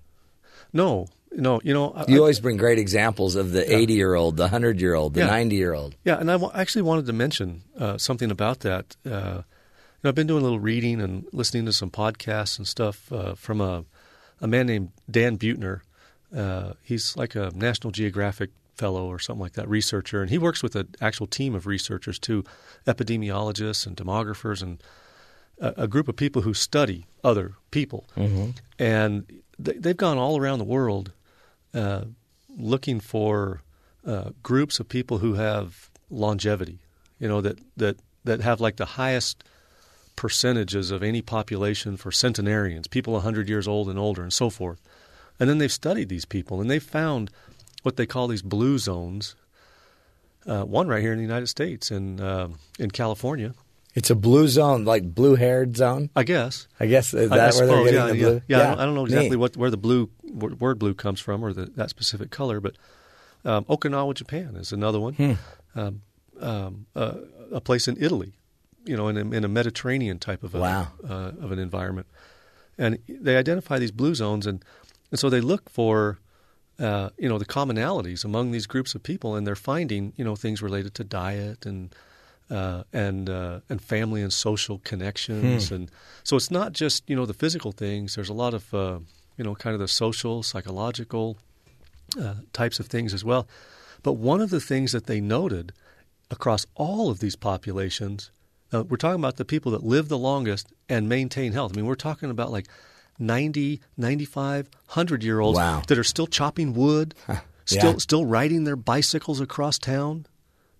No, 0.72 1.08
no, 1.36 1.60
you 1.64 1.74
know, 1.74 1.92
I- 1.94 2.04
You 2.08 2.18
always 2.20 2.40
bring 2.40 2.56
great 2.56 2.78
examples 2.78 3.34
of 3.36 3.50
the 3.52 3.62
80 3.74 3.94
year 3.94 4.14
old, 4.14 4.36
the 4.36 4.44
100 4.44 4.80
year 4.80 4.94
old, 4.94 5.14
the 5.14 5.26
90 5.26 5.56
year 5.56 5.72
old. 5.74 5.94
Yeah, 6.04 6.18
and 6.18 6.30
I 6.30 6.38
actually 6.54 6.82
wanted 6.82 7.06
to 7.06 7.12
mention 7.12 7.62
uh, 7.78 7.98
something 7.98 8.30
about 8.30 8.60
that. 8.60 8.96
Uh, 9.04 9.42
you 9.42 10.00
know, 10.02 10.08
I've 10.10 10.14
been 10.14 10.26
doing 10.26 10.40
a 10.42 10.44
little 10.44 10.60
reading 10.60 11.00
and 11.00 11.24
listening 11.32 11.64
to 11.66 11.72
some 11.72 11.90
podcasts 11.90 12.58
and 12.58 12.66
stuff 12.68 13.10
uh, 13.12 13.34
from 13.34 13.60
a, 13.60 13.84
a 14.40 14.46
man 14.46 14.66
named 14.66 14.92
Dan 15.10 15.36
Buettner. 15.38 15.80
Uh, 16.36 16.72
he's 16.82 17.16
like 17.16 17.34
a 17.34 17.50
National 17.54 17.90
Geographic 17.90 18.50
fellow 18.76 19.06
or 19.06 19.18
something 19.20 19.40
like 19.40 19.52
that, 19.52 19.68
researcher, 19.68 20.20
and 20.20 20.30
he 20.30 20.36
works 20.38 20.60
with 20.62 20.74
an 20.76 20.88
actual 21.00 21.26
team 21.28 21.54
of 21.54 21.64
researchers 21.66 22.18
too, 22.18 22.42
epidemiologists 22.98 23.86
and 23.86 23.96
demographers, 23.96 24.62
and 24.62 24.82
a, 25.60 25.84
a 25.84 25.88
group 25.88 26.08
of 26.08 26.16
people 26.16 26.42
who 26.42 26.54
study 26.54 27.06
other 27.22 27.54
people. 27.70 28.04
And 28.78 29.24
they've 29.58 29.96
gone 29.96 30.18
all 30.18 30.36
around 30.38 30.58
the 30.58 30.64
world 30.64 31.12
looking 32.56 33.00
for 33.00 33.62
uh, 34.06 34.30
groups 34.42 34.80
of 34.80 34.88
people 34.88 35.18
who 35.18 35.34
have 35.34 35.90
longevity, 36.10 36.78
you 37.18 37.28
know, 37.28 37.40
that, 37.40 37.58
that, 37.76 37.98
that 38.24 38.40
have 38.40 38.60
like 38.60 38.76
the 38.76 38.84
highest 38.84 39.44
percentages 40.16 40.90
of 40.90 41.02
any 41.02 41.22
population 41.22 41.96
for 41.96 42.12
centenarians, 42.12 42.86
people 42.86 43.12
100 43.14 43.48
years 43.48 43.66
old 43.66 43.88
and 43.88 43.98
older, 43.98 44.22
and 44.22 44.32
so 44.32 44.50
forth. 44.50 44.80
And 45.40 45.50
then 45.50 45.58
they've 45.58 45.72
studied 45.72 46.08
these 46.08 46.24
people, 46.24 46.60
and 46.60 46.70
they've 46.70 46.82
found 46.82 47.30
what 47.82 47.96
they 47.96 48.06
call 48.06 48.28
these 48.28 48.42
blue 48.42 48.78
zones. 48.78 49.34
Uh, 50.46 50.62
one 50.62 50.86
right 50.86 51.02
here 51.02 51.12
in 51.12 51.18
the 51.18 51.24
United 51.24 51.48
States, 51.48 51.90
in 51.90 52.20
uh, 52.20 52.48
in 52.78 52.90
California, 52.90 53.54
It's 53.94 54.10
a 54.10 54.14
blue 54.16 54.48
zone, 54.48 54.84
like 54.84 55.14
blue 55.14 55.36
haired 55.36 55.76
zone. 55.76 56.10
I 56.16 56.24
guess. 56.24 56.66
I 56.80 56.86
guess 56.86 57.14
is 57.14 57.30
I- 57.30 57.36
that 57.36 57.54
where 57.54 57.66
they're 57.66 57.84
getting 57.84 57.94
yeah, 57.94 58.06
the 58.08 58.16
yeah. 58.16 58.22
blue? 58.28 58.42
Yeah, 58.48 58.58
I, 58.58 58.64
don't, 58.66 58.80
I 58.80 58.84
don't 58.86 58.94
know 58.94 59.04
exactly 59.04 59.30
Neat. 59.30 59.36
what 59.36 59.56
where 59.56 59.70
the 59.70 59.76
blue 59.76 60.10
word 60.24 60.60
word 60.60 60.78
blue 60.78 60.94
comes 60.94 61.20
from 61.20 61.44
or 61.44 61.52
the, 61.52 61.66
that 61.76 61.90
specific 61.90 62.30
color, 62.30 62.60
but 62.60 62.74
um, 63.44 63.64
Okinawa, 63.66 64.14
Japan 64.14 64.56
is 64.56 64.72
another 64.72 64.98
one. 64.98 65.14
Hmm. 65.14 65.32
Um, 65.76 66.02
um, 66.40 66.86
uh, 66.96 67.14
a 67.52 67.60
place 67.60 67.86
in 67.86 67.96
Italy, 68.02 68.32
you 68.84 68.96
know, 68.96 69.06
in 69.08 69.16
a, 69.16 69.20
in 69.36 69.44
a 69.44 69.48
Mediterranean 69.48 70.18
type 70.18 70.42
of 70.42 70.54
a, 70.54 70.58
Wow. 70.60 70.88
uh, 71.08 71.32
of 71.40 71.52
an 71.52 71.58
environment, 71.60 72.06
and 72.76 72.98
they 73.08 73.36
identify 73.36 73.78
these 73.78 73.92
blue 73.92 74.14
zones, 74.16 74.46
and 74.46 74.64
and 75.10 75.18
so 75.20 75.30
they 75.30 75.40
look 75.40 75.70
for. 75.70 76.18
Uh, 76.76 77.08
you 77.16 77.28
know 77.28 77.38
the 77.38 77.44
commonalities 77.46 78.24
among 78.24 78.50
these 78.50 78.66
groups 78.66 78.96
of 78.96 79.02
people, 79.04 79.36
and 79.36 79.46
they're 79.46 79.54
finding 79.54 80.12
you 80.16 80.24
know 80.24 80.34
things 80.34 80.60
related 80.60 80.92
to 80.92 81.04
diet 81.04 81.64
and 81.64 81.94
uh, 82.50 82.82
and 82.92 83.28
uh, 83.30 83.60
and 83.68 83.80
family 83.80 84.22
and 84.22 84.32
social 84.32 84.78
connections, 84.84 85.68
Hmm. 85.68 85.74
and 85.74 85.90
so 86.22 86.36
it's 86.36 86.50
not 86.50 86.72
just 86.72 87.08
you 87.08 87.16
know 87.16 87.26
the 87.26 87.34
physical 87.34 87.72
things. 87.72 88.14
There's 88.14 88.28
a 88.28 88.34
lot 88.34 88.54
of 88.54 88.72
uh, 88.74 88.98
you 89.36 89.44
know 89.44 89.54
kind 89.54 89.74
of 89.74 89.80
the 89.80 89.88
social, 89.88 90.42
psychological 90.42 91.36
uh, 92.20 92.34
types 92.52 92.78
of 92.80 92.86
things 92.86 93.14
as 93.14 93.24
well. 93.24 93.46
But 94.02 94.14
one 94.14 94.40
of 94.42 94.50
the 94.50 94.60
things 94.60 94.92
that 94.92 95.06
they 95.06 95.20
noted 95.20 95.72
across 96.30 96.66
all 96.74 97.10
of 97.10 97.18
these 97.20 97.36
populations, 97.36 98.30
uh, 98.72 98.82
we're 98.84 98.96
talking 98.98 99.20
about 99.20 99.36
the 99.36 99.44
people 99.44 99.72
that 99.72 99.82
live 99.84 100.08
the 100.08 100.18
longest 100.18 100.72
and 100.88 101.08
maintain 101.08 101.52
health. 101.52 101.72
I 101.72 101.76
mean, 101.76 101.86
we're 101.86 101.94
talking 101.94 102.30
about 102.30 102.50
like 102.52 102.66
90, 103.18 103.80
95, 103.96 104.68
100 104.86 105.22
year 105.24 105.40
olds 105.40 105.56
Wow. 105.58 105.82
that 105.88 105.98
are 105.98 106.04
still 106.04 106.26
chopping 106.26 106.74
wood, 106.74 107.14
still 107.64 107.98
still 108.00 108.26
riding 108.26 108.64
their 108.64 108.76
bicycles 108.76 109.40
across 109.40 109.78
town, 109.78 110.26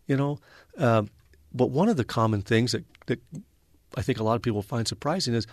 you 0.06 0.16
know. 0.16 0.38
Um, 0.76 1.08
but 1.54 1.70
one 1.70 1.88
of 1.88 1.96
the 1.96 2.04
common 2.04 2.42
things 2.42 2.72
that, 2.72 2.84
that 3.06 3.20
I 3.96 4.02
think 4.02 4.18
a 4.18 4.24
lot 4.24 4.34
of 4.34 4.42
people 4.42 4.62
find 4.62 4.86
surprising 4.88 5.34
is 5.34 5.46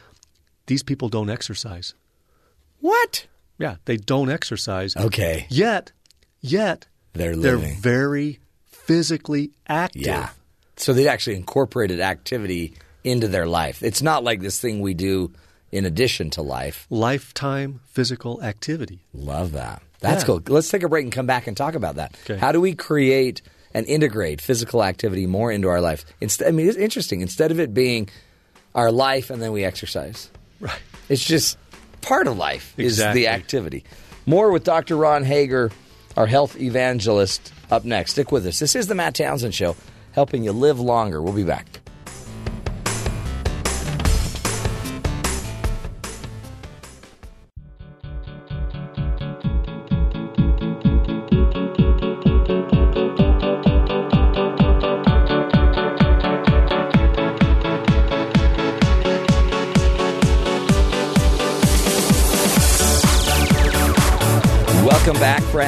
these 0.65 0.83
people 0.83 1.09
don't 1.09 1.29
exercise. 1.29 1.93
What? 2.79 3.27
Yeah, 3.59 3.75
they 3.85 3.97
don't 3.97 4.29
exercise. 4.31 4.95
Okay. 4.97 5.45
Yet, 5.49 5.91
yet 6.39 6.87
They're 7.13 7.35
they're 7.35 7.57
very 7.57 8.39
physically 8.65 9.51
active. 9.67 10.01
Yeah. 10.01 10.29
So 10.77 10.93
they 10.93 11.07
actually 11.07 11.35
incorporated 11.35 11.99
activity 11.99 12.73
into 13.03 13.27
their 13.27 13.45
life. 13.45 13.83
It's 13.83 14.01
not 14.01 14.23
like 14.23 14.41
this 14.41 14.59
thing 14.59 14.81
we 14.81 14.93
do 14.95 15.31
in 15.71 15.85
addition 15.85 16.29
to 16.31 16.41
life. 16.41 16.87
Lifetime 16.89 17.81
physical 17.85 18.41
activity. 18.43 19.03
Love 19.13 19.51
that. 19.51 19.81
That's 19.99 20.23
Yeah. 20.23 20.27
cool. 20.27 20.41
Let's 20.47 20.69
take 20.69 20.81
a 20.83 20.89
break 20.89 21.03
and 21.03 21.11
come 21.11 21.27
back 21.27 21.45
and 21.47 21.55
talk 21.55 21.75
about 21.75 21.95
that. 21.97 22.15
Okay. 22.25 22.37
How 22.39 22.51
do 22.51 22.59
we 22.59 22.73
create 22.73 23.43
and 23.73 23.85
integrate 23.87 24.41
physical 24.41 24.83
activity 24.83 25.25
more 25.27 25.51
into 25.51 25.67
our 25.67 25.81
life? 25.81 26.05
Instead, 26.21 26.47
I 26.47 26.51
mean, 26.51 26.67
it's 26.67 26.77
interesting. 26.77 27.21
Instead 27.21 27.51
of 27.51 27.59
it 27.59 27.73
being 27.73 28.09
our 28.75 28.91
life 28.91 29.29
and 29.29 29.41
then 29.41 29.51
we 29.51 29.63
exercise, 29.63 30.29
Right. 30.59 30.79
it's 31.09 31.23
just 31.23 31.57
part 32.01 32.27
of 32.27 32.37
life 32.37 32.73
is 32.77 32.97
the 32.97 33.27
activity. 33.27 33.83
More 34.25 34.51
with 34.51 34.63
Dr. 34.63 34.95
Ron 34.97 35.23
Hager, 35.23 35.71
our 36.15 36.27
health 36.27 36.59
evangelist, 36.59 37.51
up 37.71 37.85
next. 37.85 38.11
Stick 38.11 38.31
with 38.31 38.45
us. 38.45 38.59
This 38.59 38.75
is 38.75 38.87
the 38.87 38.95
Matt 38.95 39.15
Townsend 39.15 39.55
Show, 39.55 39.75
helping 40.11 40.43
you 40.43 40.51
live 40.51 40.79
longer. 40.79 41.21
We'll 41.21 41.33
be 41.33 41.43
back. 41.43 41.67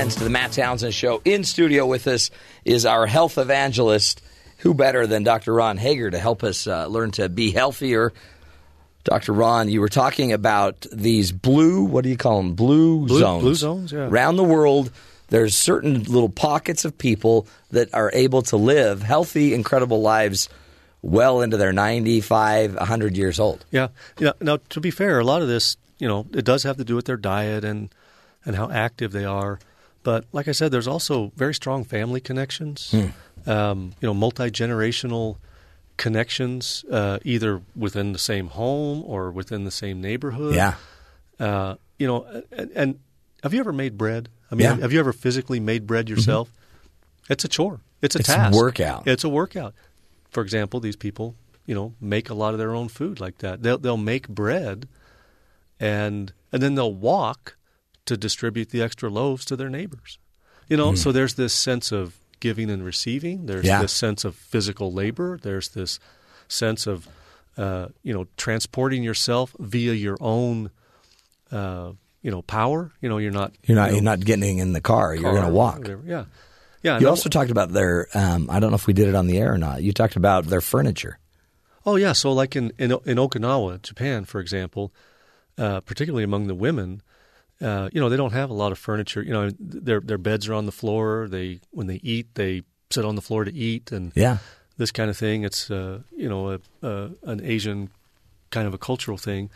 Friends, 0.03 0.15
to 0.15 0.23
the 0.25 0.29
Matt 0.29 0.51
Townsend 0.51 0.93
Show. 0.93 1.21
In 1.23 1.45
studio 1.45 1.85
with 1.85 2.07
us 2.07 2.29
is 2.65 2.85
our 2.85 3.05
health 3.05 3.37
evangelist. 3.37 4.21
Who 4.57 4.73
better 4.73 5.07
than 5.07 5.23
Dr. 5.23 5.53
Ron 5.53 5.77
Hager 5.77 6.11
to 6.11 6.19
help 6.19 6.43
us 6.43 6.67
uh, 6.67 6.87
learn 6.87 7.11
to 7.11 7.29
be 7.29 7.51
healthier, 7.51 8.11
Dr. 9.05 9.31
Ron, 9.31 9.69
you 9.69 9.79
were 9.79 9.87
talking 9.87 10.33
about 10.33 10.85
these 10.91 11.31
blue, 11.31 11.85
what 11.85 12.03
do 12.03 12.09
you 12.09 12.17
call 12.17 12.37
them? 12.37 12.53
Blue, 12.53 13.05
Blue- 13.05 13.19
zones. 13.19 13.41
blue 13.43 13.55
zones, 13.55 13.91
yeah. 13.93 14.07
Around 14.09 14.35
the 14.35 14.43
world, 14.43 14.91
there's 15.29 15.55
certain 15.55 16.03
little 16.03 16.27
pockets 16.29 16.83
of 16.83 16.97
people 16.97 17.47
that 17.71 17.93
are 17.93 18.11
able 18.13 18.41
to 18.43 18.57
live 18.57 19.01
healthy, 19.03 19.53
incredible 19.53 20.01
lives 20.01 20.49
well 21.01 21.41
into 21.41 21.55
their 21.55 21.71
95, 21.71 22.75
100 22.75 23.15
years 23.17 23.39
old. 23.39 23.65
Yeah. 23.71 23.87
Yeah. 24.19 24.31
Now, 24.41 24.57
to 24.69 24.81
be 24.81 24.91
fair, 24.91 25.19
a 25.19 25.23
lot 25.25 25.41
of 25.41 25.47
this, 25.47 25.77
you 25.97 26.09
know, 26.09 26.25
it 26.33 26.43
does 26.43 26.63
have 26.63 26.75
to 26.77 26.83
do 26.83 26.95
with 26.95 27.05
their 27.05 27.17
diet 27.17 27.63
and 27.63 27.89
and 28.45 28.57
how 28.57 28.69
active 28.69 29.13
they 29.13 29.23
are. 29.23 29.59
But 30.03 30.25
like 30.33 30.47
I 30.47 30.51
said, 30.51 30.71
there's 30.71 30.87
also 30.87 31.31
very 31.35 31.53
strong 31.53 31.83
family 31.85 32.19
connections. 32.21 32.91
Hmm. 32.91 33.49
Um, 33.49 33.93
you 34.01 34.07
know, 34.07 34.13
multi 34.13 34.49
generational 34.51 35.37
connections, 35.97 36.83
uh, 36.91 37.19
either 37.23 37.61
within 37.75 38.13
the 38.13 38.19
same 38.19 38.47
home 38.47 39.03
or 39.05 39.31
within 39.31 39.63
the 39.63 39.71
same 39.71 40.01
neighborhood. 40.01 40.55
Yeah. 40.55 40.75
Uh, 41.39 41.75
you 41.99 42.07
know, 42.07 42.43
and, 42.51 42.71
and 42.75 42.99
have 43.43 43.53
you 43.53 43.59
ever 43.59 43.73
made 43.73 43.97
bread? 43.97 44.29
I 44.51 44.55
mean, 44.55 44.65
Yeah. 44.67 44.75
have 44.77 44.91
you 44.93 44.99
ever 44.99 45.13
physically 45.13 45.59
made 45.59 45.85
bread 45.87 46.09
yourself? 46.09 46.51
It's 47.29 47.43
a 47.43 47.47
chore. 47.47 47.79
It's 48.01 48.15
a 48.15 48.19
It's 48.19 48.29
a 48.29 48.33
task. 48.35 48.57
workout. 48.57 49.07
It's 49.07 49.23
a 49.23 49.29
workout. 49.29 49.73
For 50.29 50.41
example, 50.43 50.79
these 50.79 50.95
people, 50.97 51.35
you 51.65 51.75
know, 51.75 51.93
make 52.01 52.29
a 52.29 52.33
lot 52.33 52.53
of 52.53 52.59
their 52.59 52.73
own 52.75 52.89
food 52.89 53.19
like 53.19 53.37
that. 53.39 53.61
They'll 53.63 53.77
they'll 53.77 53.97
make 53.97 54.27
bread, 54.27 54.87
and 55.79 56.33
and 56.51 56.61
then 56.61 56.75
they'll 56.75 56.93
walk 56.93 57.55
to 58.05 58.17
distribute 58.17 58.69
the 58.69 58.81
extra 58.81 59.09
loaves 59.09 59.45
to 59.45 59.55
their 59.55 59.69
neighbors. 59.69 60.17
You 60.67 60.77
know, 60.77 60.91
Mm. 60.93 60.97
so 60.97 61.11
there's 61.11 61.35
this 61.35 61.53
sense 61.53 61.91
of 61.91 62.17
giving 62.39 62.69
and 62.69 62.83
receiving. 62.83 63.45
There's 63.45 63.65
Yeah. 63.65 63.81
this 63.81 63.93
sense 63.93 64.25
of 64.25 64.35
physical 64.35 64.91
labor. 64.91 65.39
There's 65.41 65.69
this 65.69 65.99
sense 66.47 66.87
of 66.87 67.07
uh, 67.57 67.87
you 68.01 68.13
know 68.13 68.27
transporting 68.35 69.03
yourself 69.03 69.55
via 69.59 69.93
your 69.93 70.17
own 70.19 70.71
uh, 71.51 71.91
you 72.21 72.31
know 72.31 72.41
power. 72.41 72.91
You 73.01 73.09
know, 73.09 73.17
you're 73.19 73.31
not 73.31 73.53
You're 73.63 73.75
not 73.75 73.85
you 73.85 73.91
know, 73.91 73.95
you're 73.95 74.03
not 74.03 74.19
getting 74.21 74.57
in 74.57 74.73
the 74.73 74.81
car. 74.81 75.13
You're 75.15 75.31
going 75.33 75.45
to 75.45 75.53
walk. 75.53 75.87
Yeah, 76.05 76.25
yeah. 76.81 76.99
You 76.99 77.07
also 77.09 77.29
talked 77.29 77.51
about 77.51 77.71
their. 77.71 78.07
Um, 78.13 78.49
I 78.49 78.59
don't 78.59 78.71
know 78.71 78.75
if 78.75 78.87
we 78.87 78.93
did 78.93 79.07
it 79.07 79.15
on 79.15 79.27
the 79.27 79.37
air 79.37 79.53
or 79.53 79.57
not. 79.57 79.83
You 79.83 79.93
talked 79.93 80.15
about 80.15 80.45
their 80.47 80.61
furniture. 80.61 81.19
Oh 81.85 81.95
yeah, 81.97 82.13
so 82.13 82.31
like 82.31 82.55
in 82.55 82.71
in, 82.79 82.91
in 83.05 83.17
Okinawa, 83.17 83.81
Japan, 83.81 84.25
for 84.25 84.39
example, 84.39 84.91
uh, 85.57 85.81
particularly 85.81 86.23
among 86.23 86.47
the 86.47 86.55
women, 86.55 87.01
uh, 87.63 87.89
you 87.93 87.99
know, 88.01 88.09
they 88.09 88.17
don't 88.17 88.33
have 88.33 88.49
a 88.49 88.53
lot 88.53 88.71
of 88.71 88.77
furniture. 88.77 89.21
You 89.23 89.31
know, 89.33 89.49
their 89.59 89.99
their 90.01 90.17
beds 90.19 90.47
are 90.49 90.53
on 90.53 90.65
the 90.65 90.71
floor. 90.71 91.27
They 91.29 91.59
when 91.71 91.87
they 91.87 91.99
eat, 92.03 92.27
they 92.35 92.63
sit 92.91 93.05
on 93.05 93.15
the 93.15 93.21
floor 93.21 93.45
to 93.45 93.53
eat, 93.53 93.91
and 93.91 94.11
Yeah. 94.15 94.37
this 94.77 94.91
kind 94.91 95.09
of 95.09 95.17
thing. 95.17 95.43
It's 95.43 95.71
uh, 95.71 95.99
you 96.15 96.27
know 96.29 96.51
a, 96.51 96.59
a, 96.87 97.09
an 97.23 97.41
Asian 97.43 97.89
kind 98.51 98.67
of 98.67 98.73
a 98.73 98.77
cultural 98.77 99.17
thing, 99.17 99.49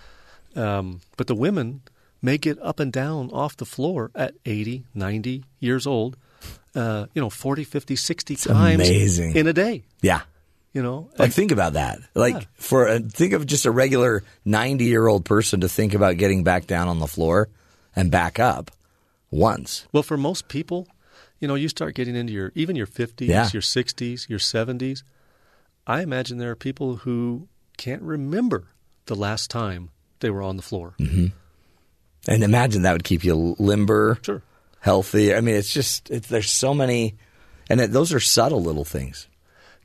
um, 0.55 1.01
but 1.17 1.27
the 1.27 1.35
women 1.35 1.81
may 2.21 2.37
get 2.37 2.57
up 2.61 2.79
and 2.79 2.91
down 2.91 3.29
off 3.31 3.55
the 3.57 3.65
floor 3.65 4.09
at 4.15 4.33
80, 4.45 4.85
90 4.95 5.43
years 5.59 5.85
old. 5.85 6.17
Uh, 6.75 7.05
you 7.13 7.21
know, 7.21 7.29
40, 7.29 7.63
50, 7.63 7.95
60 7.95 8.35
times 8.35 8.75
amazing. 8.87 9.35
in 9.35 9.47
a 9.47 9.53
day. 9.53 9.83
Yeah. 10.01 10.21
You 10.73 10.83
know, 10.83 11.09
Like 11.17 11.31
think 11.31 11.51
about 11.51 11.73
that. 11.73 11.99
Like 12.13 12.33
Yeah. 12.35 12.41
for 12.55 12.87
a, 12.87 12.99
think 12.99 13.33
of 13.33 13.45
just 13.47 13.65
a 13.65 13.71
regular 13.71 14.23
90-year-old 14.45 15.25
person 15.25 15.61
to 15.61 15.69
think 15.69 15.93
about 15.95 16.17
getting 16.17 16.43
back 16.43 16.67
down 16.67 16.87
on 16.87 16.99
the 16.99 17.07
floor 17.07 17.49
and 17.97 18.11
back 18.11 18.39
up 18.39 18.69
once. 19.31 19.87
Well, 19.91 20.03
for 20.03 20.17
most 20.17 20.47
people, 20.47 20.87
you 21.39 21.47
know, 21.47 21.55
you 21.55 21.67
start 21.67 21.95
getting 21.95 22.15
into 22.15 22.31
your 22.31 22.51
even 22.55 22.75
your 22.75 22.87
50s, 22.87 23.27
Yeah. 23.27 23.49
your 23.51 23.61
60s, 23.63 24.29
your 24.29 24.39
70s. 24.39 25.03
I 25.85 26.01
imagine 26.01 26.37
there 26.37 26.51
are 26.51 26.55
people 26.55 26.97
who 26.97 27.47
can't 27.77 28.01
remember 28.01 28.65
the 29.05 29.15
last 29.15 29.49
time 29.49 29.89
they 30.19 30.29
were 30.29 30.41
on 30.43 30.57
the 30.57 30.63
floor. 30.63 30.93
Mm-hmm. 30.99 31.27
And 32.27 32.43
imagine 32.43 32.81
that 32.83 32.93
would 32.93 33.03
keep 33.03 33.23
you 33.23 33.55
limber, 33.57 34.19
Sure. 34.21 34.41
healthy. 34.79 35.33
I 35.33 35.41
mean, 35.41 35.55
it's 35.55 35.73
just 35.73 36.09
it's, 36.11 36.27
there's 36.27 36.51
so 36.51 36.73
many 36.73 37.15
and 37.69 37.81
it, 37.81 37.91
those 37.91 38.13
are 38.13 38.19
subtle 38.19 38.61
little 38.61 38.85
things. 38.85 39.27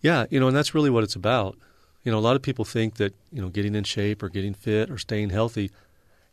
Yeah, 0.02 0.26
you 0.30 0.38
know, 0.40 0.48
and 0.48 0.56
that's 0.56 0.74
really 0.74 0.90
what 0.90 1.04
it's 1.04 1.14
about. 1.16 1.56
You 2.04 2.10
know, 2.12 2.18
a 2.18 2.20
lot 2.28 2.34
of 2.36 2.42
people 2.42 2.64
think 2.64 2.96
that, 2.96 3.14
you 3.32 3.40
know, 3.40 3.48
getting 3.48 3.74
in 3.76 3.84
shape 3.84 4.22
or 4.22 4.28
getting 4.28 4.54
fit 4.54 4.90
or 4.90 4.98
staying 4.98 5.30
healthy 5.30 5.70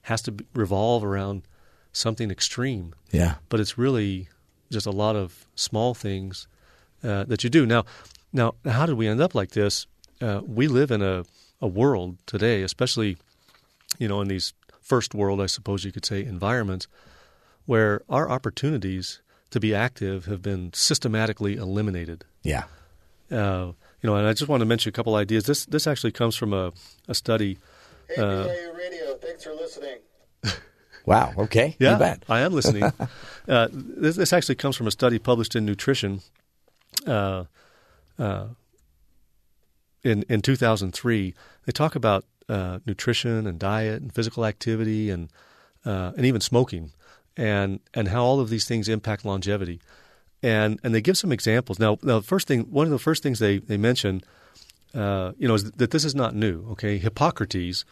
has 0.03 0.21
to 0.23 0.33
revolve 0.55 1.03
around 1.03 1.43
something 1.91 2.31
extreme. 2.31 2.93
Yeah. 3.11 3.35
But 3.49 3.59
it's 3.59 3.77
really 3.77 4.27
just 4.71 4.85
a 4.85 4.91
lot 4.91 5.15
of 5.15 5.45
small 5.55 5.93
things 5.93 6.47
uh, 7.03 7.23
that 7.25 7.43
you 7.43 7.49
do. 7.49 7.65
Now, 7.65 7.85
now, 8.31 8.53
how 8.65 8.85
did 8.85 8.95
we 8.95 9.07
end 9.07 9.21
up 9.21 9.33
like 9.33 9.51
this? 9.51 9.87
Uh, 10.21 10.41
we 10.45 10.67
live 10.67 10.91
in 10.91 11.01
a, 11.01 11.25
a 11.61 11.67
world 11.67 12.17
today, 12.25 12.61
especially, 12.61 13.17
you 13.97 14.07
know, 14.07 14.21
in 14.21 14.27
these 14.27 14.53
first 14.81 15.15
world, 15.15 15.41
I 15.41 15.47
suppose 15.47 15.83
you 15.85 15.91
could 15.91 16.05
say, 16.05 16.23
environments, 16.23 16.87
where 17.65 18.01
our 18.09 18.29
opportunities 18.29 19.21
to 19.51 19.59
be 19.59 19.73
active 19.73 20.25
have 20.25 20.41
been 20.41 20.71
systematically 20.73 21.55
eliminated. 21.55 22.25
Yeah. 22.43 22.65
Uh, 23.31 23.71
you 24.01 24.09
know, 24.09 24.15
and 24.15 24.27
I 24.27 24.33
just 24.33 24.47
want 24.49 24.61
to 24.61 24.65
mention 24.65 24.89
a 24.89 24.93
couple 24.93 25.15
ideas. 25.15 25.45
This 25.45 25.65
this 25.65 25.85
actually 25.87 26.11
comes 26.11 26.35
from 26.35 26.53
a, 26.53 26.71
a 27.07 27.13
study. 27.15 27.57
Hey, 28.07 28.21
Uh, 28.21 28.47
Radio, 28.75 29.15
thanks 29.21 29.43
for 29.43 29.53
listening. 29.53 29.97
Wow. 31.09 31.33
Okay. 31.37 31.75
yeah. 31.79 31.97
I 32.29 32.41
am 32.41 32.53
listening. 32.53 32.83
uh, 33.47 33.67
this, 33.71 34.15
this 34.15 34.31
actually 34.31 34.55
comes 34.55 34.75
from 34.75 34.85
a 34.85 34.91
study 34.91 35.17
published 35.17 35.55
in 35.55 35.65
Nutrition 35.65 36.21
uh, 37.07 37.45
uh, 38.19 38.47
in 40.03 40.23
in 40.29 40.41
2003. 40.41 41.33
They 41.65 41.71
talk 41.71 41.95
about 41.95 42.25
uh, 42.47 42.79
nutrition 42.85 43.47
and 43.47 43.57
diet 43.59 44.01
and 44.01 44.13
physical 44.13 44.45
activity 44.45 45.09
and 45.09 45.29
uh, 45.83 46.11
and 46.15 46.27
even 46.27 46.41
smoking 46.41 46.91
and 47.35 47.79
and 47.95 48.09
how 48.09 48.23
all 48.23 48.39
of 48.39 48.49
these 48.49 48.65
things 48.65 48.87
impact 48.87 49.25
longevity. 49.25 49.81
And 50.43 50.79
and 50.83 50.93
they 50.93 51.01
give 51.01 51.17
some 51.17 51.31
examples. 51.31 51.79
Now, 51.79 51.97
now 52.03 52.19
the 52.19 52.25
first 52.25 52.47
thing, 52.47 52.61
one 52.71 52.85
of 52.85 52.91
the 52.91 52.99
first 52.99 53.23
things 53.23 53.39
they 53.39 53.57
they 53.57 53.77
mention, 53.77 54.21
uh, 54.93 55.31
you 55.39 55.47
know, 55.47 55.55
is 55.55 55.71
that 55.71 55.89
this 55.89 56.05
is 56.05 56.13
not 56.13 56.35
new. 56.35 56.65
Okay, 56.71 56.97
Hippocrates, 56.97 57.83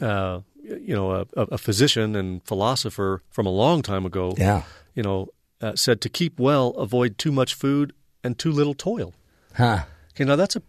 uh, 0.00 0.40
you 0.68 0.94
know, 0.94 1.10
a, 1.12 1.26
a 1.36 1.58
physician 1.58 2.16
and 2.16 2.42
philosopher 2.44 3.22
from 3.30 3.46
a 3.46 3.50
long 3.50 3.82
time 3.82 4.04
ago, 4.06 4.34
Yeah. 4.36 4.62
you 4.94 5.02
know, 5.02 5.28
uh, 5.60 5.74
said 5.76 6.00
to 6.02 6.08
keep 6.08 6.38
well, 6.40 6.68
avoid 6.70 7.18
too 7.18 7.32
much 7.32 7.54
food 7.54 7.92
and 8.24 8.38
too 8.38 8.50
little 8.52 8.74
toil. 8.74 9.14
Huh. 9.54 9.84
Okay, 10.14 10.24
now 10.24 10.36
that's 10.36 10.56
a 10.56 10.62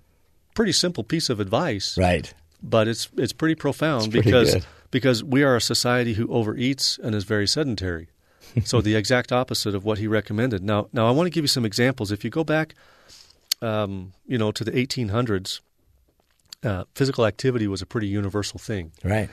pretty 0.55 0.71
simple 0.71 1.03
piece 1.03 1.29
of 1.29 1.39
advice, 1.39 1.97
Right. 1.97 2.33
but 2.61 2.87
it's 2.87 3.09
it's 3.17 3.33
pretty 3.33 3.55
profound 3.55 4.05
It's 4.05 4.11
pretty 4.13 4.25
because 4.29 4.53
good. 4.53 4.65
because 4.91 5.23
we 5.23 5.43
are 5.43 5.55
a 5.55 5.61
society 5.61 6.13
who 6.13 6.27
overeats 6.27 6.97
and 6.99 7.15
is 7.15 7.23
very 7.25 7.47
sedentary. 7.47 8.07
so 8.63 8.81
the 8.81 8.95
exact 9.01 9.31
opposite 9.31 9.75
of 9.75 9.83
what 9.83 9.97
he 9.97 10.07
recommended. 10.07 10.63
Now, 10.63 10.87
now 10.93 11.07
I 11.07 11.11
want 11.11 11.27
to 11.27 11.31
give 11.31 11.43
you 11.43 11.47
some 11.49 11.65
examples. 11.65 12.11
If 12.11 12.23
you 12.23 12.29
go 12.29 12.43
back, 12.43 12.75
um, 13.61 14.13
you 14.25 14.37
know, 14.37 14.51
to 14.51 14.63
the 14.63 14.71
1800s, 14.71 15.59
uh, 16.63 16.83
physical 16.95 17.25
activity 17.25 17.67
was 17.67 17.81
a 17.81 17.85
pretty 17.85 18.07
universal 18.07 18.59
thing. 18.59 18.91
Right. 19.03 19.29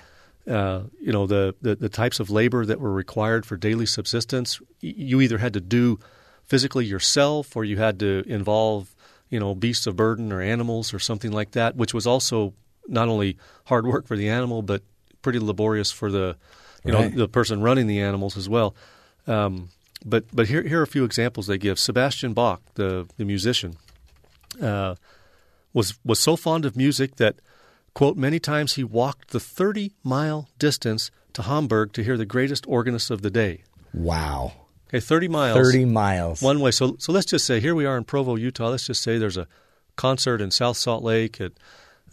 Uh, 0.48 0.82
you 1.00 1.10
know, 1.10 1.26
the, 1.26 1.54
the 1.62 1.74
the 1.74 1.88
types 1.88 2.20
of 2.20 2.28
labor 2.28 2.66
that 2.66 2.78
were 2.78 2.92
required 2.92 3.46
for 3.46 3.56
daily 3.56 3.86
subsistence, 3.86 4.60
you 4.80 5.20
either 5.22 5.38
had 5.38 5.54
to 5.54 5.60
do 5.60 5.98
physically 6.44 6.84
yourself 6.84 7.56
or 7.56 7.64
you 7.64 7.78
had 7.78 7.98
to 8.00 8.22
involve, 8.26 8.94
you 9.30 9.40
know, 9.40 9.54
beasts 9.54 9.86
of 9.86 9.96
burden 9.96 10.32
or 10.32 10.42
animals 10.42 10.92
or 10.92 10.98
something 10.98 11.32
like 11.32 11.52
that, 11.52 11.76
which 11.76 11.94
was 11.94 12.06
also 12.06 12.52
not 12.86 13.08
only 13.08 13.38
hard 13.64 13.86
work 13.92 14.06
for 14.06 14.16
the 14.16 14.28
animal 14.28 14.60
but 14.60 14.82
pretty 15.22 15.38
laborious 15.38 15.90
for 15.90 16.10
the, 16.10 16.36
you 16.84 16.92
know, 16.92 17.08
the 17.08 17.26
person 17.26 17.62
running 17.62 17.86
the 17.86 18.00
animals 18.00 18.36
as 18.36 18.46
well. 18.46 18.74
Um, 19.26 19.70
but 20.04 20.24
but 20.34 20.48
here 20.48 20.62
here 20.62 20.80
are 20.80 20.82
a 20.82 20.86
few 20.86 21.04
examples 21.04 21.46
they 21.46 21.56
give. 21.56 21.78
Sebastian 21.78 22.34
Bach, 22.34 22.60
the 22.74 23.08
the 23.16 23.24
musician, 23.24 23.76
uh, 24.60 24.96
was 25.72 25.98
was 26.04 26.20
so 26.20 26.36
fond 26.36 26.66
of 26.66 26.76
music 26.76 27.16
that 27.16 27.36
quote 27.94 28.16
many 28.16 28.38
times 28.38 28.74
he 28.74 28.84
walked 28.84 29.30
the 29.30 29.40
30 29.40 29.92
mile 30.02 30.48
distance 30.58 31.10
to 31.32 31.42
Hamburg 31.42 31.92
to 31.94 32.04
hear 32.04 32.16
the 32.16 32.26
greatest 32.26 32.66
organist 32.66 33.10
of 33.10 33.22
the 33.22 33.30
day. 33.30 33.62
Wow. 33.92 34.52
Okay, 34.88 35.00
30 35.00 35.28
miles. 35.28 35.56
30 35.56 35.84
miles. 35.86 36.42
One 36.42 36.60
way. 36.60 36.70
So 36.70 36.96
so 36.98 37.12
let's 37.12 37.26
just 37.26 37.46
say 37.46 37.60
here 37.60 37.74
we 37.74 37.86
are 37.86 37.96
in 37.96 38.04
Provo, 38.04 38.36
Utah. 38.36 38.68
Let's 38.68 38.86
just 38.86 39.02
say 39.02 39.18
there's 39.18 39.36
a 39.36 39.48
concert 39.96 40.40
in 40.40 40.50
South 40.50 40.76
Salt 40.76 41.02
Lake 41.02 41.40
at 41.40 41.52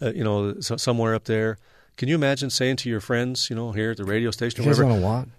uh, 0.00 0.12
you 0.12 0.24
know 0.24 0.58
somewhere 0.60 1.14
up 1.14 1.24
there. 1.24 1.58
Can 1.98 2.08
you 2.08 2.14
imagine 2.14 2.48
saying 2.48 2.76
to 2.76 2.88
your 2.88 3.00
friends, 3.00 3.50
you 3.50 3.56
know, 3.56 3.72
here 3.72 3.90
at 3.90 3.98
the 3.98 4.04
radio 4.04 4.30
station 4.30 4.60
or 4.60 4.64
whatever? 4.70 4.88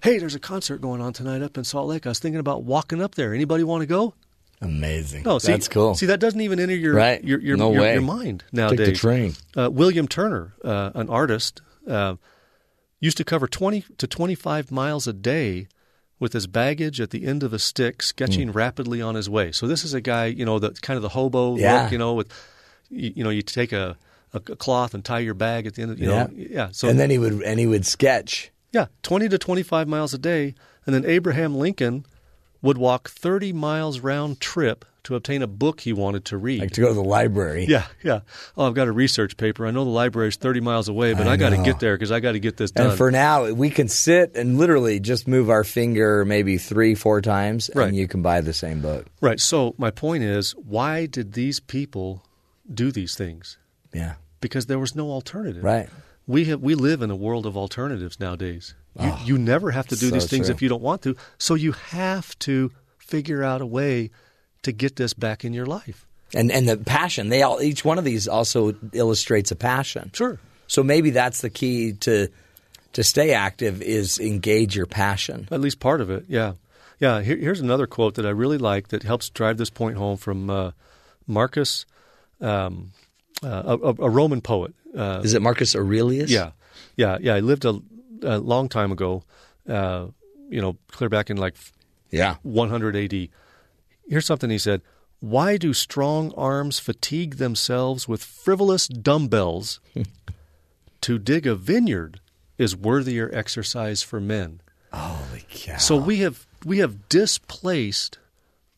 "Hey, 0.04 0.20
there's 0.20 0.36
a 0.36 0.40
concert 0.40 0.82
going 0.82 1.02
on 1.02 1.12
tonight 1.12 1.42
up 1.42 1.58
in 1.58 1.64
Salt 1.64 1.88
Lake. 1.88 2.06
I 2.06 2.10
was 2.10 2.20
thinking 2.20 2.40
about 2.40 2.64
walking 2.64 3.02
up 3.02 3.16
there. 3.16 3.34
Anybody 3.34 3.64
want 3.64 3.82
to 3.82 3.88
go?" 3.88 4.14
Amazing. 4.64 5.24
No, 5.24 5.40
see, 5.40 5.52
That's 5.52 5.68
cool. 5.68 5.96
See, 5.96 6.06
that 6.08 6.20
doesn't 6.20 6.42
even 6.42 6.60
enter 6.60 6.76
your 6.76 6.96
Right. 6.96 7.24
your 7.24 7.40
your, 7.40 7.58
No 7.58 7.72
your, 7.74 7.92
your 7.94 8.02
mind 8.02 8.44
Take 8.48 8.54
nowadays. 8.54 8.88
the 8.88 8.94
train. 8.96 9.34
Uh, 9.56 9.70
William 9.72 10.08
Turner, 10.08 10.54
uh, 10.64 10.92
an 10.96 11.10
artist, 11.10 11.62
uh, 11.88 12.16
used 13.00 13.18
to 13.18 13.24
cover 13.24 13.48
twenty 13.48 13.84
to 13.98 14.08
twenty 14.08 14.36
five 14.36 14.72
miles 14.72 15.08
a 15.08 15.14
day 15.14 15.68
with 16.20 16.34
his 16.34 16.48
baggage 16.48 17.02
at 17.02 17.10
the 17.10 17.26
end 17.26 17.44
of 17.44 17.52
a 17.54 17.60
stick, 17.60 18.02
sketching 18.02 18.50
Hmm. 18.50 18.58
rapidly 18.58 19.02
on 19.02 19.16
his 19.16 19.30
way. 19.30 19.52
So 19.52 19.68
this 19.68 19.84
is 19.84 19.94
a 19.94 20.00
guy, 20.02 20.28
you 20.28 20.46
know, 20.46 20.58
the 20.60 20.72
kind 20.72 20.96
of 20.96 21.02
the 21.02 21.10
hobo 21.10 21.58
Yeah. 21.58 21.84
look, 21.84 21.92
you 21.92 21.98
know, 21.98 22.14
with 22.14 22.30
you, 22.90 23.12
you 23.18 23.24
know, 23.24 23.30
you 23.30 23.42
take 23.42 23.74
a 23.74 23.98
a, 24.36 24.40
cloth 24.40 24.96
and 24.96 25.06
tie 25.06 25.20
your 25.20 25.36
bag 25.36 25.68
at 25.68 25.76
the 25.76 25.84
end 25.84 25.92
of 25.92 26.00
you 26.00 26.10
yeah, 26.10 26.24
know 26.24 26.30
yeah. 26.36 26.70
So 26.72 26.88
and 26.88 27.00
then 27.00 27.10
he 27.12 27.20
would 27.20 27.44
and 27.44 27.60
he 27.60 27.68
would 27.68 27.86
sketch. 27.86 28.52
yeah, 28.72 28.88
twenty 29.04 29.30
to 29.30 29.38
twenty 29.38 29.62
five 29.64 29.88
miles 29.88 30.14
a 30.14 30.18
day, 30.18 30.56
and 30.88 30.96
then 30.96 31.06
Abraham 31.06 31.54
Lincoln 31.56 32.06
would 32.64 32.80
walk 32.80 33.10
thirty 33.10 33.54
miles 33.54 34.00
round 34.00 34.40
trip 34.40 34.86
to 35.04 35.16
obtain 35.16 35.42
a 35.42 35.48
book 35.48 35.82
he 35.82 35.92
wanted 35.92 36.24
to 36.24 36.38
read. 36.38 36.62
Like 36.62 36.72
to 36.72 36.82
go 36.82 36.88
to 36.88 36.94
the 36.94 37.04
library. 37.04 37.66
Yeah, 37.70 37.86
yeah. 38.02 38.22
Oh, 38.56 38.66
I've 38.68 38.74
got 38.74 38.88
a 38.88 38.92
research 38.94 39.36
paper. 39.36 39.68
I 39.68 39.72
know 39.72 39.84
the 39.84 39.90
library 39.90 40.30
is 40.30 40.38
30 40.38 40.62
miles 40.62 40.88
away, 40.88 41.14
but 41.14 41.28
I 41.28 41.34
I, 41.34 41.36
got 41.36 41.50
to 41.50 41.58
get 41.62 41.82
there 41.82 41.96
because 41.96 42.10
I 42.10 42.22
got 42.22 42.32
to 42.32 42.40
get 42.40 42.56
this 42.56 42.72
done. 42.72 42.88
And 42.88 42.98
for 42.98 43.12
now, 43.12 43.52
we 43.52 43.70
can 43.70 43.90
sit 43.90 44.38
and 44.38 44.58
literally 44.58 45.02
just 45.02 45.28
move 45.28 45.50
our 45.50 45.66
finger 45.66 46.24
maybe 46.24 46.58
three, 46.58 46.96
four 46.96 47.20
times, 47.22 47.70
Right. 47.76 47.90
and 47.90 47.98
you 47.98 48.08
can 48.08 48.22
buy 48.22 48.40
the 48.40 48.54
same 48.54 48.80
book. 48.80 49.06
right. 49.20 49.42
So 49.42 49.76
my 49.78 49.92
point 49.92 50.24
is, 50.24 50.52
why 50.52 51.06
did 51.06 51.34
these 51.34 51.60
people 51.60 52.24
do 52.74 52.90
these 52.90 53.14
things? 53.16 53.58
Yeah. 53.94 54.14
Because 54.40 54.68
there 54.68 54.80
was 54.80 54.96
no 54.96 55.12
alternative. 55.12 55.66
Right. 55.66 55.90
We 56.28 56.46
have 56.46 56.62
we 56.62 56.76
live 56.76 57.02
in 57.02 57.12
a 57.12 57.16
world 57.18 57.46
of 57.46 57.58
alternatives 57.58 58.22
nowadays. 58.22 58.74
You, 59.00 59.14
you 59.26 59.38
never 59.38 59.72
have 59.72 59.88
to 59.88 59.96
do 59.96 60.08
Oh, 60.08 60.10
so 60.10 60.14
these 60.16 60.30
things 60.30 60.48
true. 60.48 60.56
if 60.56 60.62
you 60.62 60.70
don't 60.70 60.82
want 60.84 61.02
to. 61.04 61.16
So 61.38 61.56
you 61.56 61.72
have 61.72 62.38
to 62.40 62.72
figure 63.00 63.44
out 63.44 63.62
a 63.62 63.66
way 63.66 64.12
to 64.64 64.72
get 64.72 64.96
this 64.96 65.14
back 65.14 65.44
in 65.44 65.54
your 65.54 65.66
life. 65.66 66.06
And 66.36 66.52
and 66.52 66.68
the 66.68 66.78
passion. 66.78 67.30
They 67.30 67.42
all 67.44 67.62
each 67.62 67.84
one 67.86 67.98
of 68.00 68.04
these 68.06 68.28
also 68.28 68.76
illustrates 68.94 69.52
a 69.52 69.56
passion. 69.56 70.12
Sure. 70.14 70.40
So 70.68 70.84
maybe 70.84 71.10
that's 71.12 71.42
the 71.42 71.50
key 71.50 71.94
to 72.02 72.28
to 72.94 73.04
stay 73.04 73.34
active 73.34 73.82
is 73.82 74.20
engage 74.20 74.76
your 74.76 74.86
passion. 74.86 75.48
At 75.52 75.62
least 75.62 75.80
part 75.80 76.02
of 76.02 76.10
it, 76.10 76.26
yeah. 76.28 76.54
Yeah, 77.00 77.22
here, 77.22 77.36
here's 77.38 77.60
another 77.60 77.88
quote 77.88 78.16
that 78.16 78.26
I 78.26 78.30
really 78.30 78.58
like 78.60 78.90
that 78.90 79.04
helps 79.04 79.30
drive 79.30 79.58
this 79.58 79.70
point 79.72 79.98
home 79.98 80.16
from 80.18 80.50
uh, 80.50 80.72
Marcus, 81.28 81.86
um, 82.40 82.92
uh, 83.44 83.78
a, 83.84 83.90
a 84.04 84.10
Roman 84.10 84.42
poet. 84.42 84.74
Uh, 84.96 85.22
Is 85.24 85.34
it 85.34 85.42
Marcus 85.42 85.76
Aurelius? 85.76 86.30
Yeah, 86.32 86.52
yeah, 86.96 87.18
yeah. 87.20 87.36
He 87.36 87.42
lived 87.42 87.66
a, 87.66 87.80
a 88.24 88.40
long 88.40 88.70
time 88.70 88.92
ago, 88.92 89.24
uh, 89.68 90.08
you 90.50 90.62
know, 90.62 90.78
clear 90.92 91.10
back 91.10 91.30
in 91.30 91.38
like 91.38 91.56
Yeah. 92.10 92.36
100 92.44 92.96
AD. 92.96 93.30
Here's 94.08 94.26
something 94.26 94.50
he 94.50 94.58
said 94.58 94.82
Why 95.20 95.58
do 95.58 95.74
strong 95.74 96.34
arms 96.36 96.80
fatigue 96.80 97.36
themselves 97.36 98.08
with 98.08 98.24
frivolous 98.24 98.88
dumbbells? 98.88 99.80
to 101.02 101.20
dig 101.20 101.46
a 101.46 101.56
vineyard 101.56 102.20
is 102.58 102.76
worthier 102.76 103.30
exercise 103.34 104.02
for 104.04 104.20
men. 104.20 104.62
Holy 104.94 105.46
cow. 105.50 105.78
So 105.78 105.98
we 105.98 106.18
have 106.20 106.46
we 106.66 106.78
have 106.80 107.10
displaced 107.10 108.20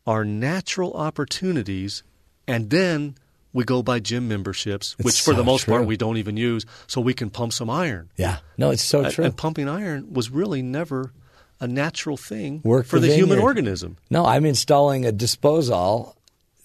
our 0.08 0.24
natural 0.24 0.94
opportunities, 0.94 2.04
and 2.48 2.70
then 2.70 3.16
we 3.56 3.64
go 3.64 3.82
buy 3.82 4.00
gym 4.02 4.28
memberships, 4.28 4.96
which 4.98 5.14
It's 5.16 5.22
for 5.22 5.34
the 5.34 5.44
most 5.44 5.64
true. 5.64 5.76
part 5.76 5.88
we 5.88 5.96
don't 5.96 6.18
even 6.18 6.36
use, 6.36 6.66
so 6.88 7.00
we 7.00 7.14
can 7.14 7.30
pump 7.30 7.54
some 7.54 7.70
iron. 7.70 8.12
Yeah. 8.18 8.40
No, 8.58 8.70
it's 8.72 8.84
so 8.84 9.10
true. 9.10 9.24
And 9.24 9.36
pumping 9.36 9.70
iron 9.70 10.12
was 10.14 10.30
really 10.30 10.62
never 10.62 11.14
a 11.62 11.68
natural 11.68 12.18
thing 12.18 12.60
Work 12.66 12.86
for 12.86 13.00
the 13.00 13.16
human 13.16 13.40
organism. 13.40 13.96
No, 14.10 14.26
I'm 14.26 14.46
installing 14.46 15.06
a 15.06 15.14
disposal 15.14 16.18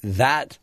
that 0.02 0.58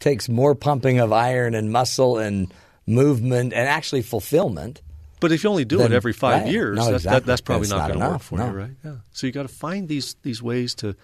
takes 0.00 0.28
more 0.28 0.54
pumping 0.54 0.98
of 0.98 1.14
iron 1.14 1.54
and 1.54 1.72
muscle 1.72 2.18
and 2.18 2.52
movement 2.86 3.54
and 3.54 3.66
actually 3.66 4.02
fulfillment. 4.02 4.82
But 5.18 5.32
if 5.32 5.44
you 5.44 5.48
only 5.48 5.64
do 5.64 5.80
it 5.80 5.92
every 5.92 6.12
five 6.12 6.42
right. 6.42 6.52
years, 6.52 6.76
No, 6.76 6.84
that, 6.84 6.94
exactly. 6.96 7.20
that, 7.20 7.26
that's 7.26 7.40
probably 7.40 7.68
That's 7.68 7.78
not, 7.78 7.88
not 7.88 7.94
going 7.94 8.04
to 8.04 8.12
work 8.12 8.22
for 8.22 8.38
no. 8.38 8.46
you, 8.48 8.52
right? 8.52 8.70
Yeah. 8.84 8.96
So 9.12 9.26
you 9.26 9.32
got 9.32 9.42
to 9.48 9.54
find 9.54 9.88
these 9.88 10.16
these 10.22 10.42
ways 10.42 10.74
to 10.76 10.94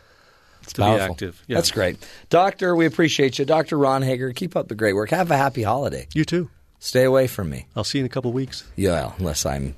to 0.69 0.75
be 0.75 0.83
Powerful. 0.83 1.13
active. 1.13 1.43
Yeah. 1.47 1.57
That's 1.57 1.71
great. 1.71 1.97
Doctor, 2.29 2.75
we 2.77 2.87
appreciate 2.87 3.39
you. 3.39 3.45
Dr. 3.45 3.79
Ron 3.79 4.03
Hager, 4.03 4.33
keep 4.33 4.57
up 4.57 4.69
the 4.69 4.75
great 4.75 4.95
work. 4.95 5.11
Have 5.11 5.31
a 5.31 5.37
happy 5.37 5.63
holiday. 5.63 6.07
You 6.15 6.25
too. 6.25 6.51
Stay 6.79 7.05
away 7.05 7.27
from 7.27 7.51
me. 7.51 7.67
I'll 7.77 7.85
see 7.85 7.99
you 7.99 8.05
in 8.05 8.07
a 8.07 8.11
couple 8.13 8.33
weeks. 8.33 8.65
Yeah, 8.77 9.13
unless 9.19 9.45
I'm 9.45 9.75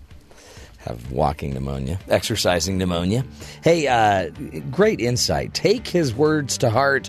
have 0.79 1.13
walking 1.13 1.55
pneumonia, 1.55 1.99
exercising 2.09 2.77
pneumonia. 2.79 3.25
Hey, 3.63 3.87
uh, 3.87 4.31
great 4.71 5.01
insight. 5.01 5.55
Take 5.55 5.87
his 5.87 6.13
words 6.15 6.59
to 6.59 6.71
heart. 6.71 7.09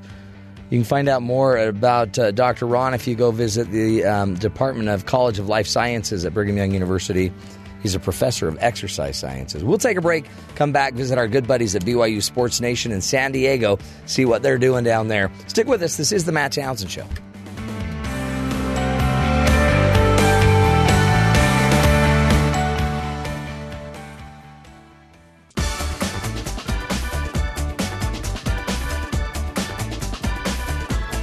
You 0.70 0.80
can 0.80 0.86
find 0.86 1.08
out 1.10 1.22
more 1.22 1.58
about 1.58 2.18
uh, 2.18 2.32
Dr. 2.32 2.66
Ron 2.66 2.94
if 2.94 3.08
you 3.08 3.16
go 3.16 3.32
visit 3.32 3.70
the 3.70 4.04
um, 4.06 4.36
Department 4.36 4.90
of 4.90 5.06
College 5.06 5.38
of 5.40 5.48
Life 5.50 5.68
Sciences 5.68 6.26
at 6.26 6.34
Brigham 6.34 6.58
Young 6.58 6.72
University. 6.72 7.32
He's 7.84 7.96
a 7.96 8.00
professor 8.00 8.48
of 8.48 8.58
exercise 8.62 9.18
sciences. 9.18 9.64
We'll 9.64 9.78
take 9.78 9.98
a 9.98 10.02
break, 10.02 10.26
come 10.56 10.72
back, 10.72 10.94
visit 10.94 11.18
our 11.18 11.28
good 11.28 11.46
buddies 11.46 11.76
at 11.76 11.84
BYU 11.84 12.24
Sports 12.24 12.62
Nation 12.62 12.94
in 12.94 13.02
San 13.02 13.34
Diego, 13.34 13.78
see 14.06 14.24
what 14.24 14.42
they're 14.42 14.58
doing 14.58 14.86
down 14.86 15.10
there. 15.10 15.30
Stick 15.48 15.68
with 15.68 15.84
us. 15.84 15.98
This 15.98 16.14
is 16.14 16.24
the 16.24 16.32
Matt 16.32 16.54
Townsend 16.54 16.90
Show. 16.90 17.06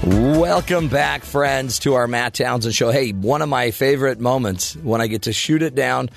Welcome 0.02 0.88
back, 0.88 1.24
friends, 1.24 1.78
to 1.80 1.94
our 1.94 2.06
Matt 2.06 2.34
Townsend 2.34 2.74
show. 2.74 2.90
Hey, 2.90 3.12
one 3.12 3.40
of 3.40 3.48
my 3.48 3.70
favorite 3.70 4.20
moments 4.20 4.76
when 4.76 5.00
I 5.00 5.06
get 5.06 5.22
to 5.22 5.32
shoot 5.32 5.62
it 5.62 5.74
down 5.74 6.10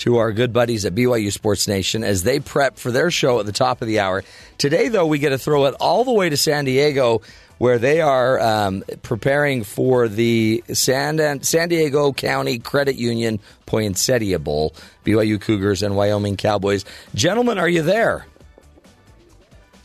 to 0.00 0.16
our 0.16 0.32
good 0.32 0.52
buddies 0.52 0.84
at 0.84 0.94
BYU 0.94 1.30
Sports 1.32 1.68
Nation 1.68 2.02
as 2.04 2.22
they 2.22 2.40
prep 2.40 2.78
for 2.78 2.90
their 2.90 3.10
show 3.10 3.38
at 3.38 3.46
the 3.46 3.52
top 3.52 3.82
of 3.82 3.88
the 3.88 4.00
hour. 4.00 4.24
Today, 4.58 4.88
though, 4.88 5.06
we 5.06 5.18
get 5.18 5.30
to 5.30 5.38
throw 5.38 5.66
it 5.66 5.74
all 5.78 6.04
the 6.04 6.12
way 6.12 6.28
to 6.30 6.36
San 6.36 6.64
Diego, 6.64 7.20
where 7.58 7.78
they 7.78 8.00
are 8.00 8.40
um, 8.40 8.82
preparing 9.02 9.62
for 9.62 10.08
the 10.08 10.64
San, 10.72 11.42
San 11.42 11.68
Diego 11.68 12.12
County 12.14 12.58
Credit 12.58 12.96
Union 12.96 13.40
Poinsettia 13.66 14.38
Bowl, 14.38 14.74
BYU 15.04 15.38
Cougars 15.40 15.82
and 15.82 15.94
Wyoming 15.94 16.36
Cowboys. 16.38 16.84
Gentlemen, 17.14 17.58
are 17.58 17.68
you 17.68 17.82
there? 17.82 18.26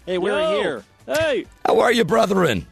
Hey, 0.06 0.18
we're 0.18 0.40
Yo. 0.40 0.62
here. 0.62 0.84
Hey. 1.08 1.46
How 1.66 1.82
are 1.82 1.92
you, 1.92 2.06
brethren? 2.06 2.66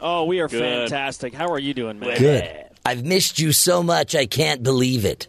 Oh, 0.00 0.24
we 0.24 0.40
are 0.40 0.48
Good. 0.48 0.60
fantastic. 0.60 1.34
How 1.34 1.48
are 1.48 1.58
you 1.58 1.74
doing, 1.74 1.98
man? 1.98 2.16
Good. 2.18 2.64
I've 2.86 3.04
missed 3.04 3.38
you 3.38 3.52
so 3.52 3.82
much, 3.82 4.14
I 4.14 4.24
can't 4.24 4.62
believe 4.62 5.04
it. 5.04 5.26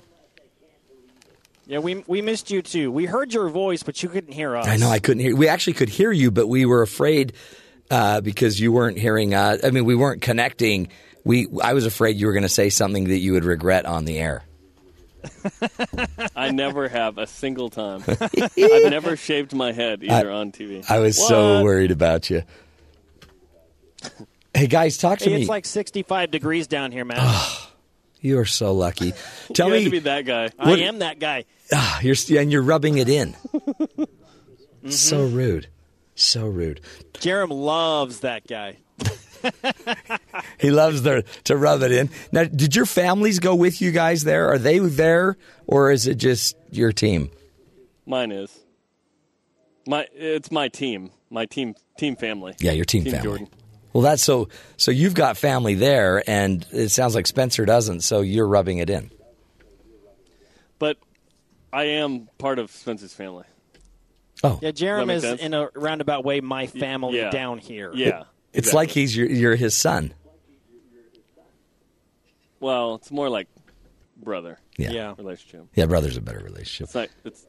Yeah, 1.69 1.77
we 1.77 2.03
we 2.07 2.23
missed 2.23 2.49
you 2.49 2.63
too. 2.63 2.91
We 2.91 3.05
heard 3.05 3.31
your 3.31 3.47
voice, 3.47 3.83
but 3.83 4.01
you 4.01 4.09
couldn't 4.09 4.33
hear 4.33 4.55
us. 4.55 4.67
I 4.67 4.77
know 4.77 4.89
I 4.89 4.97
couldn't 4.97 5.21
hear. 5.21 5.35
We 5.35 5.47
actually 5.47 5.73
could 5.73 5.89
hear 5.89 6.11
you, 6.11 6.31
but 6.31 6.47
we 6.47 6.65
were 6.65 6.81
afraid 6.81 7.33
uh, 7.91 8.21
because 8.21 8.59
you 8.59 8.71
weren't 8.71 8.97
hearing. 8.97 9.35
Uh, 9.35 9.57
I 9.63 9.69
mean, 9.69 9.85
we 9.85 9.93
weren't 9.93 10.23
connecting. 10.23 10.87
We 11.23 11.47
I 11.61 11.73
was 11.73 11.85
afraid 11.85 12.15
you 12.17 12.25
were 12.25 12.33
going 12.33 12.41
to 12.41 12.49
say 12.49 12.71
something 12.71 13.09
that 13.09 13.19
you 13.19 13.33
would 13.33 13.43
regret 13.45 13.85
on 13.85 14.05
the 14.05 14.17
air. 14.17 14.43
I 16.35 16.49
never 16.49 16.87
have 16.87 17.19
a 17.19 17.27
single 17.27 17.69
time. 17.69 18.03
I've 18.07 18.57
never 18.89 19.15
shaved 19.15 19.53
my 19.53 19.71
head 19.71 20.03
either 20.03 20.31
on 20.31 20.51
TV. 20.51 20.83
I 20.89 20.97
was 20.97 21.17
so 21.23 21.63
worried 21.63 21.91
about 21.91 22.31
you. 22.31 22.41
Hey 24.55 24.65
guys, 24.65 24.97
talk 24.97 25.19
to 25.19 25.25
Hey, 25.25 25.35
me. 25.35 25.41
it's 25.41 25.49
like 25.49 25.67
65 25.67 26.31
degrees 26.31 26.65
down 26.65 26.91
here, 26.91 27.05
man. 27.05 27.19
You 28.21 28.39
are 28.39 28.45
so 28.45 28.73
lucky. 28.73 29.13
Tell 29.53 29.67
you 29.69 29.73
me, 29.73 29.83
to 29.85 29.89
be 29.89 29.99
that 29.99 30.25
guy. 30.25 30.49
I 30.59 30.71
am 30.79 30.99
that 30.99 31.19
guy. 31.19 31.45
Ah, 31.71 31.99
you're 32.01 32.15
and 32.37 32.51
you're 32.51 32.61
rubbing 32.61 32.97
it 32.97 33.09
in. 33.09 33.35
Mm-hmm. 34.79 34.91
So 34.91 35.25
rude, 35.25 35.67
so 36.15 36.47
rude. 36.47 36.79
Jarom 37.15 37.49
loves 37.51 38.21
that 38.21 38.47
guy. 38.47 38.77
He 40.57 40.71
loves 40.71 41.01
the, 41.01 41.23
to 41.45 41.55
rub 41.55 41.81
it 41.81 41.91
in. 41.91 42.09
Now, 42.31 42.43
did 42.43 42.75
your 42.75 42.85
families 42.85 43.39
go 43.39 43.55
with 43.55 43.81
you 43.81 43.91
guys 43.91 44.23
there? 44.23 44.49
Are 44.49 44.57
they 44.57 44.79
there, 44.79 45.37
or 45.67 45.91
is 45.91 46.07
it 46.07 46.15
just 46.15 46.55
your 46.71 46.91
team? 46.91 47.29
Mine 48.05 48.31
is. 48.31 48.57
My 49.87 50.07
it's 50.13 50.51
my 50.51 50.67
team. 50.67 51.11
My 51.29 51.45
team 51.45 51.75
team 51.97 52.15
family. 52.15 52.55
Yeah, 52.59 52.71
your 52.71 52.85
team, 52.85 53.03
Team 53.03 53.13
family. 53.13 53.27
Jordan. 53.27 53.49
Well, 53.93 54.03
that's 54.03 54.21
so. 54.23 54.49
So 54.77 54.91
you've 54.91 55.13
got 55.15 55.35
family 55.37 55.73
there, 55.75 56.23
and 56.29 56.65
it 56.71 56.89
sounds 56.89 57.15
like 57.15 57.25
Spencer 57.27 57.65
doesn't. 57.65 58.01
So 58.01 58.21
you're 58.21 58.47
rubbing 58.47 58.77
it 58.77 58.89
in. 58.89 59.09
But 60.77 60.97
I 61.73 61.83
am 61.85 62.29
part 62.37 62.59
of 62.59 62.71
Spencer's 62.71 63.13
family. 63.13 63.45
Oh, 64.43 64.59
Yeah, 64.61 64.71
Does 64.71 64.79
that 64.79 64.85
Jarom 64.85 65.11
is 65.11 65.23
sense? 65.23 65.41
in 65.41 65.53
a 65.53 65.69
roundabout 65.75 66.23
way 66.23 66.39
my 66.39 66.67
family 66.67 67.17
yeah. 67.17 67.29
down 67.29 67.57
here. 67.57 67.91
Yeah. 67.93 68.23
it's 68.53 68.69
exactly. 68.69 68.77
like 68.77 68.89
he's 68.91 69.17
your, 69.17 69.27
you're 69.27 69.55
his 69.55 69.75
son. 69.75 70.13
Well, 72.59 72.95
it's 72.95 73.11
more 73.11 73.29
like 73.29 73.47
brother 74.17 74.59
Yeah. 74.77 74.91
Yeah. 74.91 75.13
relationship. 75.17 75.67
Yeah, 75.75 75.85
brother's 75.85 76.17
a 76.17 76.21
better 76.21 76.39
relationship. 76.39 76.85
It's 76.85 76.95
like 76.95 77.11
it's. 77.23 77.45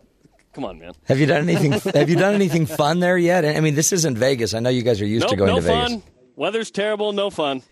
Come 0.52 0.64
on, 0.64 0.80
man. 0.80 0.92
Have 1.04 1.20
you 1.20 1.26
done 1.26 1.48
anything? 1.48 1.72
have 1.94 2.10
you 2.10 2.16
done 2.16 2.34
anything 2.34 2.66
fun 2.66 2.98
there 2.98 3.16
yet? 3.16 3.44
I 3.44 3.60
mean, 3.60 3.76
this 3.76 3.92
isn't 3.92 4.18
Vegas. 4.18 4.52
I 4.52 4.58
know 4.58 4.70
you 4.70 4.82
guys 4.82 5.00
are 5.00 5.06
used 5.06 5.22
Nope, 5.24 5.30
to 5.30 5.36
going 5.36 5.48
no 5.50 5.56
to 5.56 5.60
Vegas. 5.62 5.92
fun. 5.92 6.02
Weather's 6.36 6.70
terrible. 6.70 7.12
No 7.12 7.30
fun. 7.30 7.62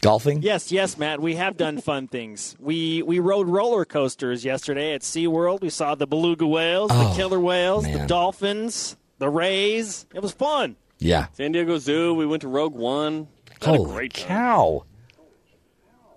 Golfing. 0.00 0.40
Yes, 0.40 0.72
yes, 0.72 0.96
Matt. 0.96 1.20
We 1.20 1.34
have 1.36 1.56
done 1.56 1.78
fun 1.82 2.08
things. 2.08 2.56
We 2.58 3.02
we 3.02 3.18
rode 3.18 3.48
roller 3.48 3.84
coasters 3.84 4.44
yesterday 4.44 4.94
at 4.94 5.02
SeaWorld. 5.02 5.60
We 5.60 5.68
saw 5.70 5.94
the 5.94 6.06
beluga 6.06 6.46
whales, 6.46 6.90
Oh, 6.92 7.08
the 7.10 7.14
killer 7.16 7.38
whales, 7.40 7.84
the 7.84 8.06
dolphins, 8.06 8.96
the 9.18 9.28
rays. 9.28 10.06
It 10.14 10.22
was 10.22 10.32
fun. 10.32 10.76
Yeah. 10.98 11.26
San 11.32 11.52
Diego 11.52 11.78
Zoo. 11.78 12.14
We 12.14 12.26
went 12.26 12.42
to 12.42 12.48
Rogue 12.48 12.74
One. 12.74 13.28
Had 13.60 13.76
Holy 13.76 13.90
a 13.90 13.94
great 13.94 14.14
time. 14.14 14.26
cow! 14.28 14.84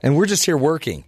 And 0.02 0.15
we're 0.15 0.26
just 0.28 0.45
here 0.45 0.57
working. 0.57 1.03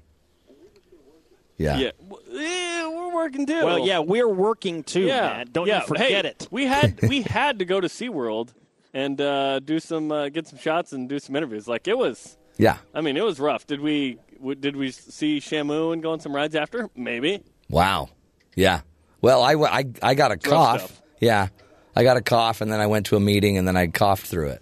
Yeah. 1.58 1.78
Yeah. 1.78 1.92
W- 2.10 2.38
eh, 2.38 2.88
we're 2.90 3.14
working 3.14 3.46
too. 3.46 3.64
Well, 3.64 3.80
yeah, 3.80 4.00
we're 4.00 4.28
working 4.28 4.84
too, 4.84 5.02
yeah. 5.04 5.22
Matt. 5.22 5.54
Don't 5.54 5.68
yeah. 5.68 5.82
you 5.82 5.88
forget 5.88 6.26
hey, 6.26 6.32
it. 6.32 6.48
We 6.52 6.66
had 6.66 7.00
we 7.08 7.22
had 7.22 7.60
to 7.60 7.66
go 7.66 7.80
to 7.80 7.88
SeaWorld 7.88 8.50
and 8.96 9.20
uh, 9.22 9.60
do 9.60 9.80
some 9.80 10.12
uh, 10.12 10.30
get 10.30 10.48
some 10.48 10.58
shots 10.58 10.94
and 10.94 11.08
do 11.08 11.20
some 11.20 11.36
interviews. 11.36 11.68
Like 11.68 11.88
it 11.88 11.98
was. 11.98 12.38
Yeah. 12.58 12.78
I 12.94 13.02
mean, 13.02 13.18
it 13.18 13.24
was 13.24 13.40
rough. 13.40 13.68
Did 13.68 13.82
we 13.82 14.18
w- 14.38 14.56
did 14.56 14.76
we 14.78 14.90
see 14.92 15.40
Shamu 15.40 15.92
and 15.94 16.02
go 16.02 16.14
on 16.14 16.22
some 16.22 16.34
rides 16.34 16.56
after? 16.56 16.90
Maybe. 16.96 17.44
Wow. 17.70 18.10
Yeah. 18.56 18.82
Well, 19.22 19.44
I, 19.44 19.52
w- 19.54 19.70
I, 19.70 19.86
I 20.02 20.14
got 20.14 20.32
a 20.32 20.38
cough. 20.38 21.02
Yeah. 21.20 21.50
I 21.96 22.04
got 22.04 22.16
a 22.16 22.22
cough, 22.22 22.62
and 22.62 22.72
then 22.72 22.80
I 22.80 22.88
went 22.88 23.08
to 23.08 23.18
a 23.18 23.20
meeting, 23.20 23.58
and 23.58 23.68
then 23.68 23.76
I 23.76 23.88
coughed 23.88 24.26
through 24.28 24.50
it. 24.50 24.62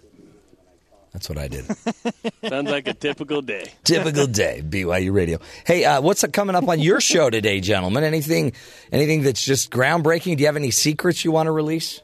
That's 1.12 1.28
what 1.28 1.38
I 1.38 1.46
did. 1.46 1.64
Sounds 2.48 2.68
like 2.70 2.88
a 2.88 2.94
typical 2.94 3.40
day. 3.42 3.70
Typical 3.84 4.26
day, 4.26 4.62
BYU 4.66 5.12
Radio. 5.14 5.38
Hey, 5.64 5.84
uh, 5.84 6.00
what's 6.00 6.24
coming 6.32 6.56
up 6.56 6.68
on 6.68 6.80
your 6.80 7.00
show 7.00 7.30
today, 7.30 7.60
gentlemen? 7.60 8.02
Anything, 8.02 8.52
anything 8.90 9.22
that's 9.22 9.44
just 9.44 9.70
groundbreaking? 9.70 10.36
Do 10.36 10.40
you 10.42 10.46
have 10.46 10.56
any 10.56 10.72
secrets 10.72 11.24
you 11.24 11.30
want 11.30 11.46
to 11.46 11.52
release? 11.52 12.00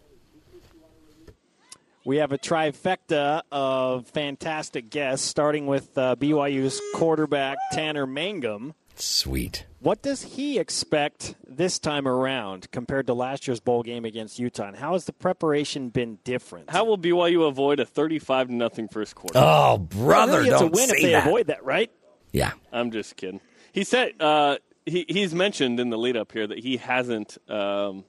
We 2.05 2.17
have 2.17 2.33
a 2.33 2.39
trifecta 2.39 3.43
of 3.53 4.07
fantastic 4.09 4.89
guests, 4.91 5.27
starting 5.27 5.67
with 5.67 5.97
uh, 5.99 6.17
BYU's 6.17 6.81
quarterback 6.95 7.59
Tanner 7.73 8.07
Mangum. 8.07 8.75
Sweet. 8.95 9.67
What 9.81 10.03
does 10.03 10.23
he 10.23 10.59
expect 10.59 11.35
this 11.47 11.79
time 11.79 12.07
around 12.07 12.71
compared 12.71 13.07
to 13.07 13.15
last 13.15 13.47
year's 13.49 13.61
bowl 13.61 13.83
game 13.83 14.05
against 14.05 14.39
Utah? 14.39 14.69
And 14.69 14.77
how 14.77 14.93
has 14.93 15.05
the 15.07 15.13
preparation 15.13 15.89
been 15.89 16.19
different? 16.25 16.71
How 16.71 16.85
will 16.85 16.99
BYU 16.99 17.49
avoid 17.49 17.81
a 17.81 17.87
thirty-five 17.87 18.49
to 18.49 18.55
nothing 18.55 18.89
first 18.89 19.15
quarter? 19.15 19.39
Oh, 19.39 19.79
brother, 19.79 20.39
really, 20.39 20.51
it's 20.51 20.61
don't 20.61 20.69
a 20.69 20.73
win 20.73 20.89
say 20.89 20.97
if 20.97 21.03
they 21.03 21.13
that. 21.13 21.27
avoid 21.27 21.47
that, 21.47 21.65
right? 21.65 21.91
Yeah. 22.33 22.53
I'm 22.73 22.91
just 22.91 23.17
kidding. 23.17 23.41
He 23.73 23.85
said 23.85 24.21
uh, 24.21 24.59
he 24.85 25.07
he's 25.09 25.35
mentioned 25.35 25.81
in 25.81 25.89
the 25.91 25.97
lead 25.99 26.17
up 26.17 26.33
here 26.33 26.47
that 26.47 26.59
he 26.59 26.77
hasn't 26.77 27.39
um, 27.49 28.05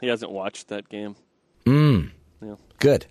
he 0.00 0.08
hasn't 0.08 0.32
watched 0.32 0.68
that 0.68 0.88
game. 0.88 1.14
Mm. 1.66 2.10
Yeah. 2.40 2.56
Good. 2.80 3.06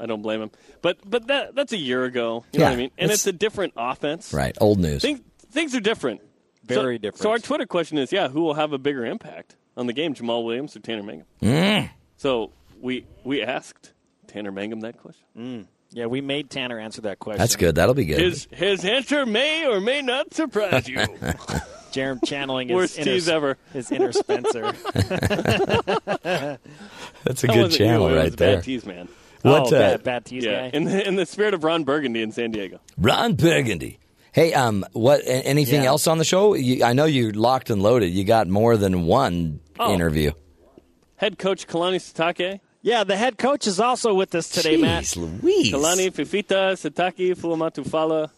I 0.00 0.06
don't 0.06 0.22
blame 0.22 0.42
him. 0.42 0.50
But 0.82 0.98
but 1.08 1.26
that 1.28 1.54
that's 1.54 1.72
a 1.72 1.76
year 1.78 2.04
ago. 2.04 2.44
You 2.52 2.58
know 2.60 2.64
Yeah, 2.64 2.70
what 2.70 2.74
I 2.74 2.76
mean? 2.76 2.90
And 2.98 3.04
it's- 3.06 3.20
it's 3.20 3.26
a 3.26 3.32
different 3.32 3.72
offense. 3.76 4.32
Right. 4.32 4.56
Old 4.60 4.78
news. 4.78 5.02
Things 5.02 5.20
things 5.50 5.74
are 5.74 5.80
different. 5.80 6.20
Very 6.64 6.96
So- 6.96 6.98
different. 7.02 7.22
So 7.22 7.30
our 7.30 7.38
Twitter 7.38 7.66
question 7.66 7.98
is, 7.98 8.10
yeah, 8.12 8.28
who 8.28 8.40
will 8.42 8.54
have 8.54 8.72
a 8.72 8.78
bigger 8.78 9.04
impact 9.06 9.56
on 9.76 9.86
the 9.86 9.92
game, 9.92 10.14
Jamaal 10.14 10.44
Williams 10.44 10.74
or 10.76 10.80
Tanner 10.80 11.02
Mangum? 11.02 11.26
Mm. 11.42 11.90
So 12.16 12.50
we 12.80 13.06
we 13.22 13.42
asked 13.42 13.92
Tanner 14.26 14.50
Mangum 14.52 14.80
that 14.80 14.98
question. 14.98 15.24
Mm. 15.38 15.66
Yeah, 15.92 16.06
we 16.06 16.20
made 16.20 16.50
Tanner 16.50 16.80
answer 16.80 17.02
that 17.02 17.20
question. 17.20 17.38
That's 17.38 17.54
good. 17.54 17.76
That'll 17.76 17.94
be 17.94 18.04
good. 18.06 18.18
His 18.20 18.48
his 18.50 18.84
answer 18.84 19.24
may 19.26 19.64
or 19.66 19.80
may 19.80 20.02
not 20.02 20.34
surprise 20.34 20.88
you. 20.88 20.96
Jarom 21.92 22.18
channeling 22.24 22.66
his 22.70 22.74
Worst 22.74 22.98
inner, 22.98 23.04
tease 23.12 23.28
ever. 23.28 23.56
his 23.72 23.92
inner 23.92 24.10
Spencer. 24.10 24.72
That's 26.24 26.24
a 26.24 26.58
That 27.46 27.54
good 27.54 27.70
channel 27.70 28.08
you, 28.10 28.14
it 28.14 28.18
right 28.18 28.24
was 28.24 28.34
a 28.34 28.36
there. 28.36 28.56
Bad 28.56 28.64
tease, 28.64 28.84
man. 28.84 29.08
What, 29.44 29.72
oh, 29.72 29.76
uh, 29.76 29.80
bad, 29.80 30.02
bad 30.02 30.24
tease 30.24 30.44
yeah, 30.44 30.70
guy. 30.70 30.76
in 30.76 30.84
the 30.84 31.06
in 31.06 31.16
the 31.16 31.26
spirit 31.26 31.52
of 31.54 31.64
Ron 31.64 31.84
Burgundy 31.84 32.22
in 32.22 32.32
San 32.32 32.50
Diego. 32.50 32.80
Ron 32.96 33.34
Burgundy. 33.34 33.98
Hey, 34.32 34.52
um, 34.54 34.84
what? 34.92 35.20
Anything 35.26 35.82
Yeah. 35.82 35.88
else 35.90 36.06
on 36.06 36.18
the 36.18 36.24
show? 36.24 36.54
You, 36.54 36.82
I 36.84 36.92
know 36.94 37.04
you 37.04 37.30
locked 37.30 37.68
and 37.70 37.82
loaded. 37.82 38.08
You 38.08 38.24
got 38.24 38.48
more 38.48 38.76
than 38.76 39.04
one 39.04 39.60
Oh. 39.78 39.92
interview. 39.94 40.32
Head 41.16 41.38
coach 41.38 41.66
Kalani 41.66 41.96
Sitake. 41.96 42.60
Yeah, 42.82 43.04
the 43.04 43.16
head 43.16 43.38
coach 43.38 43.66
is 43.66 43.78
also 43.80 44.12
with 44.14 44.34
us 44.34 44.48
today, 44.48 44.76
Matt. 44.76 45.04
Jeez 45.04 45.16
Louise. 45.42 45.72
Kalani 45.72 46.10
Fifita 46.10 46.72
Sitake 46.72 47.36
Fulamatufala. 47.36 48.30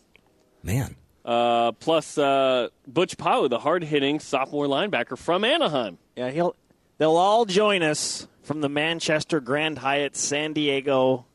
Man. 0.62 0.96
Uh, 1.24 1.72
plus 1.72 2.18
uh, 2.18 2.68
Butch 2.86 3.16
Pau'u, 3.16 3.48
the 3.48 3.58
hard 3.58 3.82
hitting 3.82 4.20
sophomore 4.20 4.66
linebacker 4.66 5.16
from 5.18 5.44
Anaheim. 5.44 5.98
Yeah, 6.16 6.30
he'll. 6.30 6.54
They'll 6.98 7.16
all 7.16 7.44
join 7.44 7.82
us 7.82 8.26
from 8.46 8.60
the 8.60 8.68
Manchester 8.68 9.40
Grand 9.40 9.78
Hyatt, 9.78 10.16
San 10.16 10.52
Diego, 10.52 11.26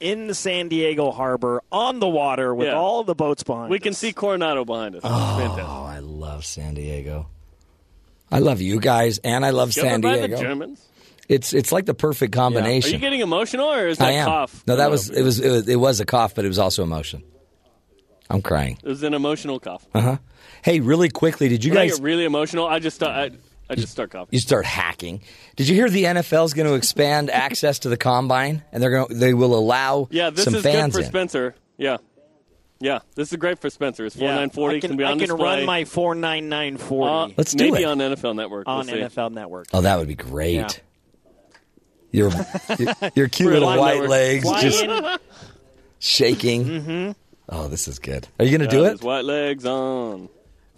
in 0.00 0.26
the 0.26 0.34
San 0.34 0.68
Diego 0.68 1.10
Harbor, 1.10 1.62
on 1.70 2.00
the 2.00 2.08
water 2.08 2.54
with 2.54 2.68
Yeah. 2.68 2.74
all 2.74 3.04
the 3.04 3.14
boats 3.14 3.42
behind. 3.42 3.70
We 3.70 3.76
us. 3.76 3.82
can 3.82 3.92
see 3.94 4.12
Coronado 4.12 4.64
behind 4.64 4.96
us. 4.96 5.02
It's 5.04 5.08
fantastic. 5.12 5.64
Oh, 5.66 5.84
I 5.84 5.98
love 6.00 6.44
San 6.44 6.74
Diego. 6.74 7.26
I 8.32 8.38
love 8.38 8.60
you 8.60 8.80
guys, 8.80 9.18
and 9.18 9.44
I 9.44 9.50
love 9.50 9.72
San 9.72 10.00
Discovered 10.00 10.20
by 10.20 10.26
Diego. 10.26 10.36
the 10.36 10.42
Germans. 10.42 10.88
It's 11.28 11.52
it's 11.54 11.70
like 11.72 11.86
the 11.86 11.94
perfect 11.94 12.32
combination. 12.32 12.90
Are 12.90 12.94
you 12.94 12.98
getting 12.98 13.20
emotional, 13.20 13.66
or 13.72 13.86
is 13.88 13.98
that 13.98 14.08
I 14.08 14.12
am. 14.12 14.26
cough? 14.26 14.62
No, 14.66 14.76
that 14.76 14.90
was 14.90 15.08
it 15.10 15.22
was 15.22 15.40
it 15.40 15.50
was 15.50 15.68
it 15.68 15.76
was 15.76 16.00
a 16.00 16.04
cough, 16.04 16.34
but 16.34 16.44
it 16.44 16.48
was 16.48 16.58
also 16.58 16.82
emotion. 16.82 17.22
I'm 18.28 18.42
crying. 18.42 18.78
It 18.82 18.88
was 18.88 19.02
an 19.02 19.14
emotional 19.14 19.60
cough. 19.60 19.86
Uh 19.94 20.00
huh. 20.00 20.16
Hey, 20.62 20.80
really 20.80 21.08
quickly, 21.10 21.48
did 21.48 21.62
you 21.64 21.72
when 21.72 21.78
I 21.78 21.86
guys 21.86 21.96
get 21.98 22.04
really 22.04 22.24
emotional, 22.24 22.66
I 22.66 22.78
just 22.78 22.96
start, 22.96 23.12
I, 23.32 23.36
I 23.70 23.74
just 23.76 23.92
start 23.92 24.10
coughing. 24.10 24.28
you 24.32 24.40
start 24.40 24.64
hacking? 24.66 25.22
Did 25.56 25.68
you 25.68 25.74
hear 25.74 25.88
the 25.88 26.04
NFL 26.04 26.44
is 26.44 26.54
going 26.54 26.68
to 26.68 26.74
expand 26.74 27.30
access 27.30 27.80
to 27.80 27.88
the 27.88 27.96
combine, 27.96 28.62
and 28.72 28.82
they're 28.82 28.90
going 28.90 29.08
to, 29.08 29.14
they 29.14 29.32
will 29.34 29.54
allow 29.54 30.08
Yeah, 30.10 30.30
this 30.30 30.44
some 30.44 30.54
is 30.56 30.62
good 30.62 30.92
for 30.92 31.00
in? 31.00 31.06
Spencer. 31.06 31.54
Yeah, 31.78 31.96
yeah, 32.80 32.98
this 33.14 33.32
is 33.32 33.38
great 33.38 33.58
for 33.58 33.70
Spencer. 33.70 34.04
It's 34.06 34.16
four 34.16 34.28
Yeah, 34.28 34.34
nine 34.36 34.50
forty 34.50 34.76
I 34.76 34.80
can, 34.80 34.90
can 34.90 34.96
be 34.98 35.04
on 35.04 35.10
I 35.10 35.12
can 35.14 35.20
display. 35.20 35.56
run 35.58 35.64
my 35.66 35.84
four 35.84 36.14
nine 36.14 36.48
nine 36.48 36.74
Uh, 36.74 36.78
forty 36.78 37.34
Let's 37.38 37.52
do 37.52 37.70
maybe 37.70 37.82
it. 37.84 37.86
on 37.86 37.98
NFL 37.98 38.36
Network. 38.36 38.68
on 38.68 38.86
we'll 38.86 38.94
see. 38.96 39.00
NFL 39.00 39.32
Network. 39.32 39.68
Oh, 39.72 39.80
that 39.80 39.98
would 39.98 40.08
be 40.08 40.14
great. 40.14 40.54
Yeah. 40.56 40.68
Your, 42.12 42.30
your 42.78 42.94
your 43.16 43.28
cute 43.28 43.52
little 43.52 43.68
white 43.76 43.94
network. 43.94 44.08
legs 44.10 44.44
Fly 44.44 44.60
just 44.60 44.84
shaking. 45.98 46.64
Mm-hmm. 46.64 47.12
Oh, 47.48 47.68
this 47.68 47.88
is 47.88 47.98
good. 47.98 48.28
Are 48.38 48.44
you 48.44 48.56
going 48.56 48.68
to 48.68 48.74
Got 48.76 48.82
do 48.82 48.90
his 48.90 49.00
it? 49.00 49.04
White 49.04 49.24
legs 49.24 49.66
on. 49.66 50.28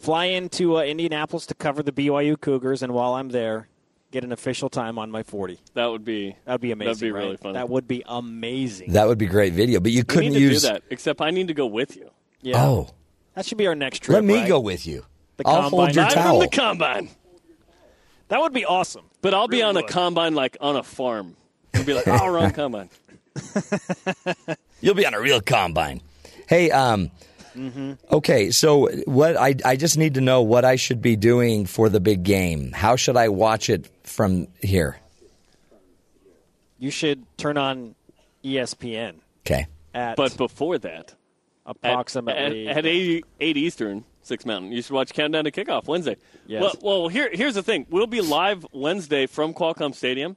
Fly 0.07 0.27
into 0.27 0.79
uh, 0.79 0.83
Indianapolis 0.85 1.47
to 1.47 1.55
cover 1.57 1.83
the 1.83 1.91
BYU 1.91 2.41
Cougars, 2.41 2.81
and 2.85 2.95
while 2.95 3.15
I'm 3.15 3.31
there, 3.31 3.67
get 4.13 4.23
an 4.23 4.31
official 4.31 4.69
time 4.71 5.01
on 5.01 5.11
my 5.11 5.25
forty. 5.25 5.59
That 5.75 5.87
would 5.87 6.05
be 6.05 6.37
That'd 6.45 6.61
be 6.61 6.71
amazing. 6.71 6.87
That'd 6.93 7.01
be 7.01 7.11
right? 7.11 7.25
really 7.25 7.37
fun. 7.39 7.55
That 7.55 7.69
would 7.69 7.89
be 7.89 8.05
amazing. 8.07 8.93
That 8.93 9.09
would 9.09 9.19
be 9.19 9.27
great 9.27 9.53
video, 9.53 9.81
but 9.81 9.91
you 9.91 10.05
couldn't 10.05 10.35
need 10.35 10.39
to 10.39 10.45
use. 10.45 10.63
do 10.63 10.69
that. 10.69 10.83
Except 10.91 11.21
I 11.21 11.31
need 11.33 11.49
to 11.49 11.55
go 11.55 11.67
with 11.67 11.97
you. 11.97 12.09
yeah. 12.41 12.63
Oh, 12.65 12.91
that 13.35 13.47
should 13.47 13.59
be 13.59 13.67
our 13.67 13.75
next 13.75 13.99
trip. 14.05 14.15
let 14.15 14.23
me 14.23 14.35
right? 14.39 14.47
go 14.49 14.61
with 14.61 14.87
you. 14.87 15.05
The 15.39 15.43
I'll 15.49 15.63
hold 15.63 15.73
combine. 15.89 15.95
your 15.95 16.05
Live 16.05 16.15
towel. 16.15 16.41
from 16.41 16.51
the 16.51 16.57
combine. 16.57 17.09
That 18.29 18.41
would 18.43 18.53
be 18.53 18.65
awesome. 18.65 19.07
But 19.23 19.35
I'll 19.35 19.49
be 19.49 19.57
Really 19.57 19.71
on 19.71 19.77
a 19.77 19.83
combine, 19.83 20.37
like 20.37 20.57
on 20.61 20.77
a 20.77 20.85
farm. 20.85 21.35
I'll 21.75 21.83
be 21.85 21.95
like, 21.95 22.07
oh, 22.07 22.29
wrong 22.29 22.51
combine. 22.53 22.91
You'll 24.81 24.95
be 24.95 25.05
on 25.05 25.15
a 25.15 25.21
real 25.21 25.41
combine. 25.41 26.01
Hey, 26.49 26.71
um, 26.71 27.11
Mm-hmm. 27.57 27.93
okay. 28.15 28.51
So 28.51 28.89
what? 29.07 29.37
I 29.37 29.55
I 29.65 29.77
just 29.77 29.97
need 29.99 30.15
to 30.15 30.21
know 30.21 30.43
what 30.43 30.65
I 30.65 30.77
should 30.77 31.01
be 31.03 31.17
doing 31.17 31.67
for 31.67 31.89
the 31.89 32.01
big 32.01 32.23
game. 32.23 32.73
How 32.73 32.97
should 32.97 33.17
I 33.17 33.29
watch 33.29 33.71
it 33.71 33.89
from 34.05 34.49
here? 34.63 34.99
You 36.79 36.91
should 36.91 37.25
turn 37.39 37.57
on 37.57 37.95
ESPN 38.45 39.15
Okay. 39.47 39.67
at 39.95 40.17
But 40.17 40.37
before 40.37 40.79
that, 40.79 41.15
at, 41.15 41.15
approximately 41.65 42.69
at, 42.69 42.79
at 42.79 42.87
8, 42.87 43.25
8 43.41 43.57
Eastern, 43.57 44.05
6 44.23 44.45
Mountain, 44.47 44.73
you 44.73 44.83
should 44.83 44.93
watch 44.93 45.13
Countdown 45.15 45.45
to 45.45 45.51
Kickoff 45.51 45.87
Wednesday. 45.87 46.17
Yes. 46.47 46.61
Well, 46.63 46.75
well 46.83 47.09
here, 47.09 47.31
here's 47.33 47.55
the 47.55 47.63
thing. 47.63 47.87
We'll 47.89 48.07
be 48.07 48.21
live 48.21 48.67
Wednesday 48.73 49.27
from 49.27 49.55
Qualcomm 49.55 49.95
Stadium 49.95 50.37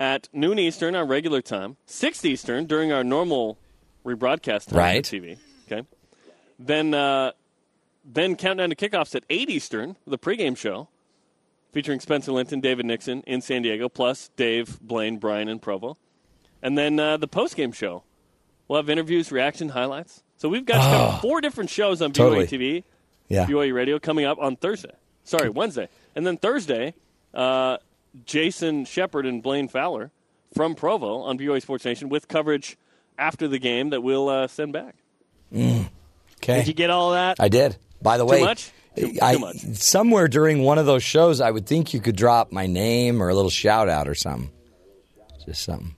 at 0.00 0.28
noon 0.32 0.58
Eastern, 0.58 0.94
our 0.94 1.04
regular 1.06 1.42
time, 1.42 1.76
6 1.86 2.24
Eastern 2.24 2.64
during 2.66 2.90
our 2.92 3.04
normal 3.04 3.58
rebroadcast 4.04 4.68
time 4.70 4.78
Right. 4.78 4.96
on 4.96 5.02
TV. 5.20 5.36
Okay. 5.70 5.86
Then, 6.58 6.94
uh, 6.94 7.32
then 8.04 8.36
Countdown 8.36 8.70
to 8.70 8.76
Kickoffs 8.76 9.14
at 9.14 9.24
8 9.28 9.50
Eastern, 9.50 9.96
the 10.06 10.18
pregame 10.18 10.56
show, 10.56 10.88
featuring 11.72 12.00
Spencer 12.00 12.32
Linton, 12.32 12.60
David 12.60 12.86
Nixon 12.86 13.22
in 13.26 13.40
San 13.40 13.62
Diego, 13.62 13.88
plus 13.88 14.30
Dave, 14.36 14.80
Blaine, 14.80 15.18
Brian, 15.18 15.48
and 15.48 15.60
Provo. 15.60 15.96
And 16.62 16.76
then 16.78 16.98
uh, 16.98 17.16
the 17.18 17.28
postgame 17.28 17.74
show. 17.74 18.02
We'll 18.68 18.78
have 18.80 18.88
interviews, 18.90 19.30
reaction, 19.30 19.68
highlights. 19.70 20.22
So 20.38 20.48
we've 20.48 20.64
got 20.64 20.80
of 21.14 21.20
four 21.20 21.40
different 21.40 21.70
shows 21.70 22.02
on 22.02 22.10
BYU 22.12 22.16
Totally. 22.16 22.46
TV, 22.46 22.84
Yeah. 23.28 23.46
BYU 23.46 23.72
Radio 23.74 23.98
coming 23.98 24.24
up 24.24 24.38
on 24.40 24.56
Thursday. 24.56 24.94
Sorry, 25.24 25.48
Wednesday. 25.50 25.88
And 26.14 26.26
then 26.26 26.36
Thursday, 26.36 26.94
uh, 27.34 27.76
Jason 28.24 28.84
Shepard 28.84 29.26
and 29.26 29.42
Blaine 29.42 29.68
Fowler 29.68 30.10
from 30.54 30.74
Provo 30.74 31.18
on 31.20 31.38
BYU 31.38 31.60
Sports 31.62 31.84
Nation 31.84 32.08
with 32.08 32.28
coverage 32.28 32.76
after 33.18 33.46
the 33.46 33.58
game 33.58 33.90
that 33.90 34.02
we'll 34.02 34.28
uh, 34.28 34.46
send 34.46 34.72
back. 34.72 34.96
Okay. 36.38 36.58
Did 36.58 36.68
you 36.68 36.74
get 36.74 36.90
all 36.90 37.12
that? 37.12 37.38
I 37.40 37.48
did. 37.48 37.76
By 38.02 38.18
the 38.18 38.24
way, 38.24 38.40
much? 38.40 38.70
Too- 38.96 39.12
too 39.12 39.18
I, 39.20 39.36
much. 39.36 39.58
somewhere 39.74 40.26
during 40.28 40.62
one 40.62 40.78
of 40.78 40.86
those 40.86 41.02
shows, 41.02 41.40
I 41.40 41.50
would 41.50 41.66
think 41.66 41.92
you 41.92 42.00
could 42.00 42.16
drop 42.16 42.50
my 42.52 42.66
name 42.66 43.22
or 43.22 43.28
a 43.28 43.34
little 43.34 43.50
shout 43.50 43.88
out 43.88 44.08
or 44.08 44.14
something. 44.14 44.50
Just 45.44 45.62
something. 45.62 45.94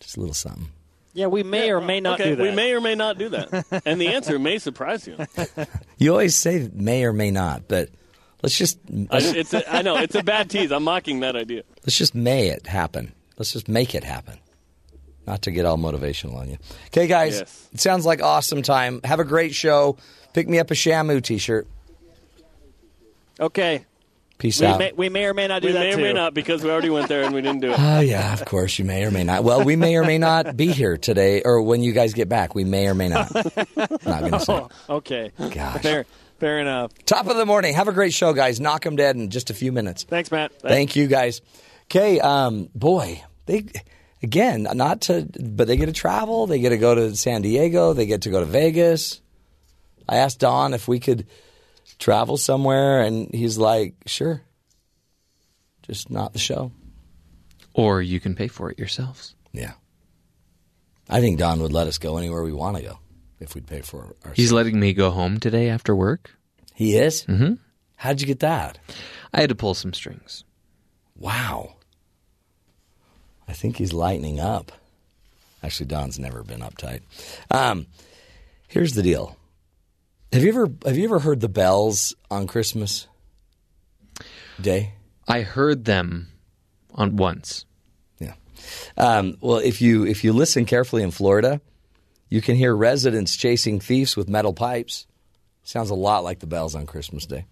Just 0.00 0.16
a 0.16 0.20
little 0.20 0.34
something. 0.34 0.68
Yeah, 1.14 1.26
we 1.26 1.42
may 1.42 1.70
or 1.70 1.80
may 1.80 2.00
not 2.00 2.20
okay, 2.20 2.30
do 2.30 2.36
that. 2.36 2.42
we 2.42 2.50
may 2.52 2.72
or 2.72 2.80
may 2.80 2.94
not 2.94 3.18
do 3.18 3.30
that. 3.30 3.82
and 3.86 4.00
the 4.00 4.08
answer 4.08 4.38
may 4.38 4.58
surprise 4.58 5.06
you. 5.06 5.16
You 5.98 6.12
always 6.12 6.36
say 6.36 6.70
may 6.72 7.04
or 7.04 7.12
may 7.12 7.32
not, 7.32 7.66
but 7.66 7.88
let's 8.40 8.56
just 8.56 8.78
I, 9.10 9.18
it's 9.20 9.52
a, 9.52 9.68
I 9.68 9.82
know, 9.82 9.96
it's 9.96 10.14
a 10.14 10.22
bad 10.22 10.48
tease. 10.48 10.70
I'm 10.70 10.84
mocking 10.84 11.20
that 11.20 11.34
idea. 11.34 11.64
let's 11.82 11.98
just 11.98 12.14
may 12.14 12.46
it 12.48 12.68
happen. 12.68 13.12
Let's 13.36 13.52
just 13.52 13.66
make 13.66 13.96
it 13.96 14.04
happen. 14.04 14.38
Not 15.28 15.42
to 15.42 15.50
get 15.50 15.66
all 15.66 15.76
motivational 15.76 16.36
on 16.36 16.48
you. 16.48 16.56
Okay, 16.86 17.06
guys. 17.06 17.40
Yes. 17.40 17.68
It 17.74 17.80
sounds 17.80 18.06
like 18.06 18.22
awesome 18.22 18.62
time. 18.62 19.02
Have 19.04 19.20
a 19.20 19.24
great 19.24 19.54
show. 19.54 19.98
Pick 20.32 20.48
me 20.48 20.58
up 20.58 20.70
a 20.70 20.74
Shamu 20.74 21.22
T-shirt. 21.22 21.66
Okay. 23.38 23.84
Peace 24.38 24.58
we 24.58 24.66
out. 24.66 24.78
May, 24.78 24.92
we 24.92 25.08
may 25.10 25.26
or 25.26 25.34
may 25.34 25.46
not 25.48 25.60
do 25.60 25.68
we 25.68 25.72
that 25.74 25.80
We 25.80 25.86
may 25.88 25.92
too. 25.96 26.00
or 26.00 26.02
may 26.04 26.12
not 26.14 26.32
because 26.32 26.62
we 26.62 26.70
already 26.70 26.88
went 26.88 27.08
there 27.08 27.24
and 27.24 27.34
we 27.34 27.42
didn't 27.42 27.60
do 27.60 27.72
it. 27.72 27.78
Oh 27.78 28.00
yeah, 28.00 28.32
of 28.32 28.42
course 28.46 28.78
you 28.78 28.86
may 28.86 29.04
or 29.04 29.10
may 29.10 29.22
not. 29.24 29.44
Well, 29.44 29.64
we 29.64 29.76
may 29.76 29.96
or 29.96 30.04
may 30.04 30.16
not 30.16 30.56
be 30.56 30.68
here 30.72 30.96
today, 30.96 31.42
or 31.42 31.60
when 31.60 31.82
you 31.82 31.92
guys 31.92 32.14
get 32.14 32.30
back, 32.30 32.54
we 32.54 32.64
may 32.64 32.86
or 32.88 32.94
may 32.94 33.08
not. 33.08 33.30
not 33.76 34.00
gonna 34.06 34.40
say. 34.40 34.52
Oh, 34.54 34.68
okay. 34.96 35.32
Gosh. 35.38 35.82
Fair, 35.82 36.06
fair 36.40 36.58
enough. 36.60 36.92
Top 37.04 37.26
of 37.26 37.36
the 37.36 37.44
morning. 37.44 37.74
Have 37.74 37.88
a 37.88 37.92
great 37.92 38.14
show, 38.14 38.32
guys. 38.32 38.60
Knock 38.60 38.82
them 38.84 38.96
dead 38.96 39.16
in 39.16 39.28
just 39.28 39.50
a 39.50 39.54
few 39.54 39.72
minutes. 39.72 40.04
Thanks, 40.04 40.30
Matt. 40.30 40.58
Thank 40.62 40.96
you, 40.96 41.06
guys. 41.06 41.42
Okay, 41.86 42.20
um, 42.20 42.70
boy, 42.74 43.22
they 43.46 43.64
again 44.22 44.66
not 44.74 45.02
to, 45.02 45.28
but 45.40 45.66
they 45.66 45.76
get 45.76 45.86
to 45.86 45.92
travel. 45.92 46.46
They 46.46 46.58
get 46.58 46.70
to 46.70 46.78
go 46.78 46.94
to 46.94 47.16
San 47.16 47.42
Diego. 47.42 47.92
They 47.92 48.06
get 48.06 48.22
to 48.22 48.30
go 48.30 48.40
to 48.40 48.46
Vegas. 48.46 49.20
I 50.08 50.16
asked 50.16 50.40
Don 50.40 50.74
if 50.74 50.88
we 50.88 51.00
could 51.00 51.26
travel 51.98 52.36
somewhere, 52.36 53.02
and 53.02 53.32
he's 53.34 53.58
like, 53.58 53.94
"Sure." 54.06 54.42
Just 55.82 56.10
not 56.10 56.32
the 56.32 56.38
show. 56.38 56.70
Or 57.72 58.02
you 58.02 58.20
can 58.20 58.34
pay 58.34 58.48
for 58.48 58.70
it 58.70 58.78
yourselves. 58.78 59.34
Yeah. 59.52 59.72
I 61.08 61.20
think 61.20 61.38
Don 61.38 61.62
would 61.62 61.72
let 61.72 61.86
us 61.86 61.96
go 61.96 62.18
anywhere 62.18 62.42
we 62.42 62.52
want 62.52 62.76
to 62.76 62.82
go 62.82 62.98
if 63.40 63.54
we'd 63.54 63.66
pay 63.66 63.80
for 63.80 64.10
it. 64.10 64.36
He's 64.36 64.52
letting 64.52 64.78
me 64.78 64.92
go 64.92 65.10
home 65.10 65.40
today 65.40 65.70
after 65.70 65.96
work. 65.96 66.30
He 66.74 66.96
is? 66.96 67.24
Mm-hmm. 67.24 67.54
How'd 67.96 68.20
you 68.20 68.26
get 68.26 68.40
that? 68.40 68.78
I 69.32 69.40
had 69.40 69.48
to 69.48 69.54
pull 69.54 69.74
some 69.74 69.94
strings. 69.94 70.44
Wow. 71.16 71.76
I 73.48 73.52
think 73.52 73.76
he's 73.76 73.92
lightening 73.92 74.38
up. 74.38 74.72
Actually, 75.62 75.86
Don's 75.86 76.18
never 76.18 76.44
been 76.44 76.60
uptight. 76.60 77.00
Um, 77.50 77.86
here's 78.68 78.94
the 78.94 79.02
deal. 79.02 79.36
Have 80.32 80.42
you 80.42 80.50
ever 80.50 80.70
have 80.84 80.96
you 80.96 81.04
ever 81.04 81.20
heard 81.20 81.40
the 81.40 81.48
bells 81.48 82.14
on 82.30 82.46
Christmas 82.46 83.08
Day? 84.60 84.92
I 85.26 85.40
heard 85.40 85.84
them 85.84 86.28
on 86.94 87.16
once. 87.16 87.64
Yeah. 88.18 88.34
Um, 88.96 89.38
well, 89.40 89.58
if 89.58 89.80
you 89.80 90.04
if 90.04 90.22
you 90.22 90.32
listen 90.32 90.66
carefully 90.66 91.02
in 91.02 91.10
Florida, 91.10 91.60
you 92.28 92.42
can 92.42 92.56
hear 92.56 92.76
residents 92.76 93.36
chasing 93.36 93.80
thieves 93.80 94.16
with 94.16 94.28
metal 94.28 94.52
pipes. 94.52 95.06
Sounds 95.62 95.90
a 95.90 95.94
lot 95.94 96.24
like 96.24 96.40
the 96.40 96.46
bells 96.46 96.74
on 96.74 96.86
Christmas 96.86 97.26
Day. 97.26 97.46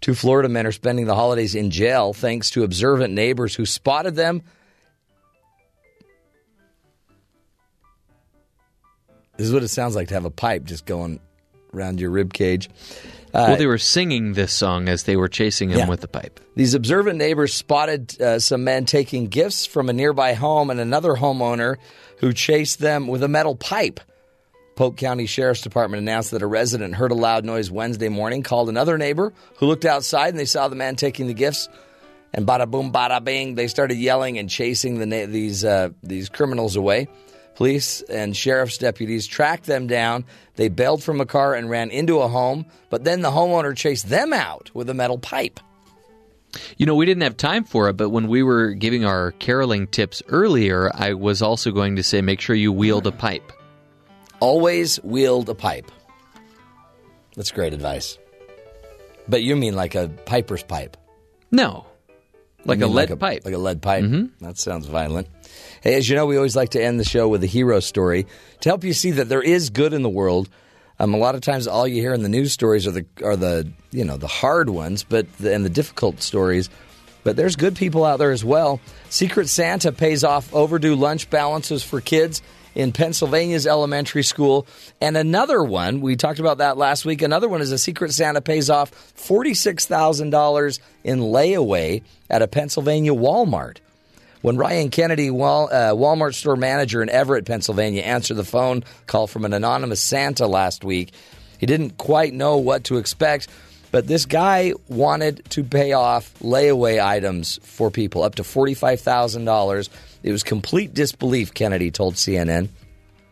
Two 0.00 0.14
Florida 0.14 0.50
men 0.50 0.66
are 0.66 0.72
spending 0.72 1.06
the 1.06 1.14
holidays 1.14 1.54
in 1.54 1.70
jail 1.70 2.12
thanks 2.12 2.50
to 2.50 2.62
observant 2.62 3.14
neighbors 3.14 3.54
who 3.54 3.64
spotted 3.64 4.16
them. 4.16 4.42
This 9.36 9.46
is 9.48 9.52
what 9.52 9.62
it 9.62 9.68
sounds 9.68 9.94
like 9.96 10.08
to 10.08 10.14
have 10.14 10.24
a 10.24 10.30
pipe 10.30 10.64
just 10.64 10.86
going 10.86 11.20
around 11.74 12.00
your 12.00 12.10
rib 12.10 12.32
cage. 12.32 12.68
Uh, 13.32 13.46
well, 13.48 13.56
they 13.56 13.66
were 13.66 13.78
singing 13.78 14.34
this 14.34 14.52
song 14.52 14.88
as 14.88 15.02
they 15.04 15.16
were 15.16 15.28
chasing 15.28 15.70
him 15.70 15.78
Yeah. 15.78 15.88
with 15.88 16.00
the 16.02 16.08
pipe. 16.08 16.38
These 16.54 16.74
observant 16.74 17.18
neighbors 17.18 17.52
spotted 17.52 18.20
uh, 18.22 18.38
some 18.38 18.62
men 18.62 18.84
taking 18.84 19.26
gifts 19.26 19.66
from 19.66 19.88
a 19.88 19.92
nearby 19.92 20.34
home 20.34 20.70
and 20.70 20.78
another 20.78 21.14
homeowner 21.14 21.76
who 22.20 22.32
chased 22.32 22.78
them 22.78 23.08
with 23.08 23.24
a 23.24 23.28
metal 23.28 23.56
pipe. 23.56 23.98
Polk 24.76 24.96
County 24.96 25.26
Sheriff's 25.26 25.60
Department 25.62 26.00
announced 26.00 26.30
that 26.30 26.42
a 26.42 26.46
resident 26.46 26.94
heard 26.94 27.10
a 27.10 27.16
loud 27.16 27.44
noise 27.44 27.70
Wednesday 27.72 28.08
morning, 28.08 28.42
called 28.44 28.68
another 28.68 28.96
neighbor 28.98 29.32
who 29.58 29.66
looked 29.66 29.84
outside 29.84 30.28
and 30.28 30.38
they 30.38 30.44
saw 30.44 30.68
the 30.68 30.76
man 30.76 30.94
taking 30.96 31.26
the 31.26 31.34
gifts. 31.34 31.68
And 32.32 32.46
bada 32.46 32.68
boom, 32.68 32.92
bada 32.92 33.22
bing, 33.22 33.54
they 33.54 33.68
started 33.68 33.96
yelling 33.98 34.38
and 34.38 34.50
chasing 34.50 34.98
the 34.98 35.06
na- 35.06 35.26
these 35.26 35.64
uh, 35.64 35.90
these 36.02 36.28
criminals 36.28 36.74
away. 36.74 37.06
Police 37.54 38.00
and 38.02 38.36
sheriff's 38.36 38.78
deputies 38.78 39.26
tracked 39.26 39.66
them 39.66 39.86
down. 39.86 40.24
They 40.56 40.68
bailed 40.68 41.02
from 41.02 41.20
a 41.20 41.26
car 41.26 41.54
and 41.54 41.70
ran 41.70 41.90
into 41.90 42.20
a 42.20 42.28
home, 42.28 42.66
but 42.90 43.04
then 43.04 43.22
the 43.22 43.30
homeowner 43.30 43.76
chased 43.76 44.08
them 44.08 44.32
out 44.32 44.70
with 44.74 44.90
a 44.90 44.94
metal 44.94 45.18
pipe. 45.18 45.60
You 46.76 46.86
know, 46.86 46.94
we 46.94 47.06
didn't 47.06 47.22
have 47.22 47.36
time 47.36 47.64
for 47.64 47.88
it, 47.88 47.96
but 47.96 48.10
when 48.10 48.28
we 48.28 48.42
were 48.42 48.72
giving 48.72 49.04
our 49.04 49.32
caroling 49.32 49.86
tips 49.86 50.22
earlier, 50.28 50.90
I 50.94 51.14
was 51.14 51.42
also 51.42 51.70
going 51.70 51.96
to 51.96 52.02
say 52.02 52.22
make 52.22 52.40
sure 52.40 52.56
you 52.56 52.72
wield 52.72 53.06
a 53.06 53.12
pipe. 53.12 53.52
Always 54.40 55.02
wield 55.02 55.48
a 55.48 55.54
pipe. 55.54 55.90
That's 57.36 57.50
great 57.50 57.72
advice. 57.72 58.18
But 59.28 59.42
you 59.42 59.56
mean 59.56 59.74
like 59.74 59.94
a 59.94 60.08
piper's 60.08 60.62
pipe? 60.62 60.96
No. 61.50 61.86
Like 62.64 62.80
a 62.80 62.86
lead 62.86 63.18
pipe. 63.18 63.44
Like 63.44 63.54
a 63.54 63.58
lead 63.58 63.82
pipe. 63.82 64.04
Mm-hmm. 64.04 64.44
That 64.44 64.58
sounds 64.58 64.86
violent. 64.86 65.28
Hey, 65.82 65.94
as 65.94 66.08
you 66.08 66.16
know, 66.16 66.26
we 66.26 66.36
always 66.36 66.56
like 66.56 66.70
to 66.70 66.82
end 66.82 66.98
the 66.98 67.04
show 67.04 67.28
with 67.28 67.42
a 67.44 67.48
hero 67.48 67.80
story 67.80 68.26
to 68.60 68.68
help 68.68 68.84
you 68.84 68.92
see 68.92 69.12
that 69.12 69.28
there 69.28 69.42
is 69.42 69.70
good 69.70 69.92
in 69.92 70.02
the 70.02 70.08
world. 70.08 70.48
Um, 70.98 71.12
a 71.12 71.18
lot 71.18 71.34
of 71.34 71.40
times, 71.40 71.66
all 71.66 71.88
you 71.88 72.00
hear 72.00 72.14
in 72.14 72.22
the 72.22 72.28
news 72.28 72.52
stories 72.52 72.86
are 72.86 72.92
the 72.92 73.06
are 73.22 73.36
the 73.36 73.68
you 73.90 74.04
know 74.04 74.16
the 74.16 74.28
hard 74.28 74.70
ones, 74.70 75.02
but 75.02 75.30
the, 75.38 75.52
and 75.52 75.64
the 75.64 75.70
difficult 75.70 76.22
stories. 76.22 76.70
But 77.24 77.36
there's 77.36 77.56
good 77.56 77.74
people 77.74 78.04
out 78.04 78.18
there 78.18 78.30
as 78.30 78.44
well. 78.44 78.80
Secret 79.08 79.48
Santa 79.48 79.92
pays 79.92 80.22
off 80.22 80.54
overdue 80.54 80.94
lunch 80.94 81.30
balances 81.30 81.82
for 81.82 82.00
kids 82.00 82.42
in 82.74 82.92
Pennsylvania's 82.92 83.66
elementary 83.66 84.22
school. 84.22 84.66
And 85.00 85.16
another 85.16 85.62
one, 85.62 86.00
we 86.00 86.16
talked 86.16 86.38
about 86.38 86.58
that 86.58 86.76
last 86.76 87.04
week. 87.04 87.22
Another 87.22 87.48
one 87.48 87.60
is 87.60 87.72
a 87.72 87.78
Secret 87.78 88.12
Santa 88.12 88.40
pays 88.40 88.68
off 88.68 88.92
$46,000 89.16 90.78
in 91.04 91.18
layaway 91.20 92.02
at 92.28 92.42
a 92.42 92.48
Pennsylvania 92.48 93.12
Walmart. 93.12 93.78
When 94.44 94.58
Ryan 94.58 94.90
Kennedy, 94.90 95.30
Wal, 95.30 95.70
uh, 95.72 95.94
Walmart 95.94 96.34
store 96.34 96.54
manager 96.54 97.02
in 97.02 97.08
Everett, 97.08 97.46
Pennsylvania, 97.46 98.02
answered 98.02 98.34
the 98.34 98.44
phone 98.44 98.84
call 99.06 99.26
from 99.26 99.46
an 99.46 99.54
anonymous 99.54 100.02
Santa 100.02 100.46
last 100.46 100.84
week, 100.84 101.12
he 101.56 101.64
didn't 101.64 101.96
quite 101.96 102.34
know 102.34 102.58
what 102.58 102.84
to 102.84 102.98
expect. 102.98 103.48
But 103.90 104.06
this 104.06 104.26
guy 104.26 104.74
wanted 104.86 105.48
to 105.52 105.64
pay 105.64 105.94
off 105.94 106.38
layaway 106.40 107.02
items 107.02 107.58
for 107.62 107.90
people 107.90 108.22
up 108.22 108.34
to 108.34 108.42
$45,000. 108.42 109.88
It 110.22 110.30
was 110.30 110.42
complete 110.42 110.92
disbelief, 110.92 111.54
Kennedy 111.54 111.90
told 111.90 112.16
CNN. 112.16 112.68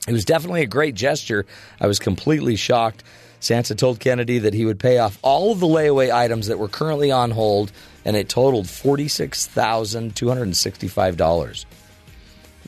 It 0.08 0.12
was 0.12 0.24
definitely 0.24 0.62
a 0.62 0.66
great 0.66 0.94
gesture. 0.94 1.44
I 1.78 1.88
was 1.88 1.98
completely 1.98 2.56
shocked. 2.56 3.04
Santa 3.38 3.74
told 3.74 4.00
Kennedy 4.00 4.38
that 4.38 4.54
he 4.54 4.64
would 4.64 4.78
pay 4.78 4.96
off 4.96 5.18
all 5.20 5.52
of 5.52 5.60
the 5.60 5.66
layaway 5.66 6.10
items 6.10 6.46
that 6.46 6.58
were 6.58 6.68
currently 6.68 7.10
on 7.10 7.32
hold, 7.32 7.70
and 8.04 8.16
it 8.16 8.28
totaled 8.28 8.66
$46,265 8.66 11.64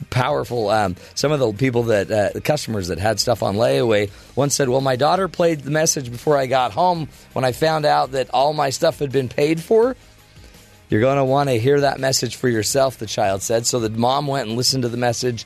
powerful. 0.09 0.69
Um, 0.69 0.95
some 1.13 1.31
of 1.31 1.39
the 1.39 1.51
people 1.53 1.83
that 1.83 2.11
uh, 2.11 2.29
the 2.33 2.41
customers 2.41 2.89
that 2.89 2.99
had 2.99 3.19
stuff 3.19 3.43
on 3.43 3.55
layaway 3.55 4.11
once 4.35 4.55
said, 4.55 4.69
"Well, 4.69 4.81
my 4.81 4.95
daughter 4.95 5.27
played 5.27 5.61
the 5.61 5.71
message 5.71 6.11
before 6.11 6.37
I 6.37 6.47
got 6.47 6.71
home. 6.71 7.09
When 7.33 7.45
I 7.45 7.51
found 7.51 7.85
out 7.85 8.11
that 8.11 8.29
all 8.31 8.53
my 8.53 8.69
stuff 8.69 8.99
had 8.99 9.11
been 9.11 9.29
paid 9.29 9.61
for." 9.61 9.95
You're 10.87 11.01
going 11.01 11.17
to 11.17 11.25
want 11.25 11.49
to 11.49 11.57
hear 11.57 11.81
that 11.81 11.99
message 11.99 12.35
for 12.35 12.47
yourself, 12.47 12.99
the 12.99 13.07
child 13.07 13.41
said. 13.41 13.65
So 13.65 13.79
the 13.79 13.89
mom 13.89 14.27
went 14.27 14.47
and 14.47 14.55
listened 14.55 14.83
to 14.83 14.89
the 14.89 14.97
message 14.97 15.43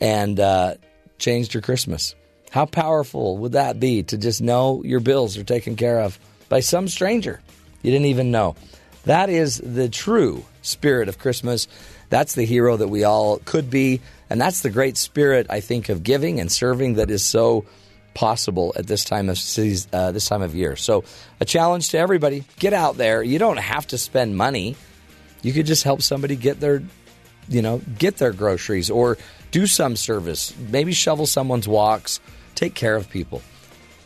and 0.00 0.38
uh, 0.38 0.74
changed 1.18 1.54
her 1.54 1.60
Christmas. 1.60 2.14
How 2.50 2.66
powerful 2.66 3.36
would 3.38 3.52
that 3.52 3.80
be 3.80 4.04
to 4.04 4.16
just 4.16 4.40
know 4.40 4.84
your 4.84 5.00
bills 5.00 5.36
are 5.38 5.44
taken 5.44 5.74
care 5.74 6.00
of 6.00 6.20
by 6.48 6.60
some 6.60 6.86
stranger 6.86 7.40
you 7.82 7.90
didn't 7.90 8.06
even 8.06 8.30
know? 8.30 8.54
That 9.06 9.30
is 9.30 9.58
the 9.58 9.88
true 9.88 10.44
spirit 10.62 11.08
of 11.08 11.18
Christmas. 11.18 11.68
That's 12.10 12.34
the 12.34 12.44
hero 12.44 12.76
that 12.76 12.88
we 12.88 13.04
all 13.04 13.38
could 13.38 13.70
be. 13.70 14.00
And 14.28 14.40
that's 14.40 14.60
the 14.60 14.70
great 14.70 14.96
spirit, 14.96 15.46
I 15.48 15.60
think, 15.60 15.88
of 15.88 16.02
giving 16.02 16.40
and 16.40 16.50
serving 16.50 16.94
that 16.94 17.10
is 17.10 17.24
so 17.24 17.64
possible 18.14 18.72
at 18.76 18.86
this 18.86 19.04
time 19.04 19.28
of 19.28 19.38
uh, 19.92 20.10
this 20.10 20.26
time 20.26 20.42
of 20.42 20.54
year. 20.54 20.74
So, 20.74 21.04
a 21.40 21.44
challenge 21.44 21.90
to 21.90 21.98
everybody: 21.98 22.44
get 22.58 22.72
out 22.72 22.96
there. 22.96 23.22
You 23.22 23.38
don't 23.38 23.58
have 23.58 23.86
to 23.88 23.98
spend 23.98 24.36
money. 24.36 24.74
You 25.42 25.52
could 25.52 25.66
just 25.66 25.84
help 25.84 26.02
somebody 26.02 26.34
get 26.34 26.58
their, 26.58 26.82
you 27.48 27.62
know, 27.62 27.80
get 27.98 28.16
their 28.16 28.32
groceries 28.32 28.90
or 28.90 29.18
do 29.52 29.66
some 29.66 29.94
service. 29.94 30.52
Maybe 30.58 30.92
shovel 30.92 31.26
someone's 31.26 31.68
walks. 31.68 32.18
Take 32.56 32.74
care 32.74 32.96
of 32.96 33.08
people. 33.08 33.42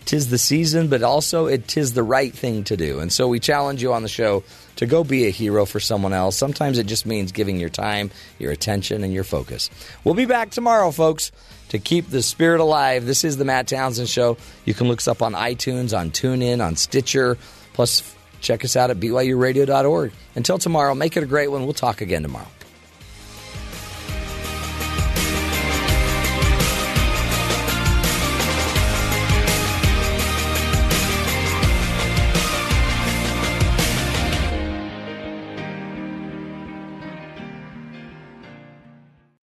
Tis 0.05 0.29
the 0.29 0.39
season, 0.39 0.89
but 0.89 1.03
also 1.03 1.47
it 1.47 1.69
tis 1.69 1.95
the 1.95 2.03
right 2.03 2.35
thing 2.35 2.65
to 2.65 2.77
do. 2.77 2.99
And 2.99 3.13
so 3.13 3.29
we 3.29 3.39
challenge 3.39 3.81
you 3.81 3.93
on 3.93 4.03
the 4.03 4.09
show 4.09 4.43
to 4.81 4.87
go 4.87 5.05
be 5.05 5.27
a 5.27 5.31
hero 5.31 5.67
for 5.67 5.79
someone 5.79 6.15
else. 6.15 6.39
Sometimes 6.39 6.79
it 6.79 6.87
just 6.87 7.05
means 7.05 7.33
giving 7.33 7.61
your 7.61 7.69
time, 7.69 8.11
your 8.39 8.51
attention, 8.51 9.05
and 9.05 9.13
your 9.13 9.25
focus. 9.25 9.69
We'll 10.05 10.15
be 10.15 10.25
back 10.25 10.49
tomorrow, 10.49 10.91
folks, 10.91 11.33
to 11.69 11.79
keep 11.79 12.09
the 12.09 12.23
spirit 12.23 12.63
alive. 12.63 13.05
This 13.05 13.23
is 13.23 13.37
the 13.37 13.45
Matt 13.45 13.69
Townsend 13.69 14.09
Show. 14.09 14.39
You 14.65 14.73
can 14.73 14.89
look 14.89 15.01
us 15.01 15.07
up 15.07 15.21
on 15.21 15.35
iTunes, 15.35 15.95
on 15.97 16.11
TuneIn, 16.11 16.65
on 16.65 16.77
Stitcher. 16.77 17.37
Plus, 17.75 18.17
check 18.41 18.65
us 18.65 18.75
out 18.75 18.89
at 18.89 18.99
BYURadio.org. 18.99 20.13
Until 20.35 20.57
tomorrow, 20.57 20.95
make 20.95 21.15
it 21.15 21.23
a 21.23 21.27
great 21.27 21.49
one. 21.49 21.65
We'll 21.65 21.75
talk 21.75 22.01
again 22.01 22.23
tomorrow. 22.23 22.49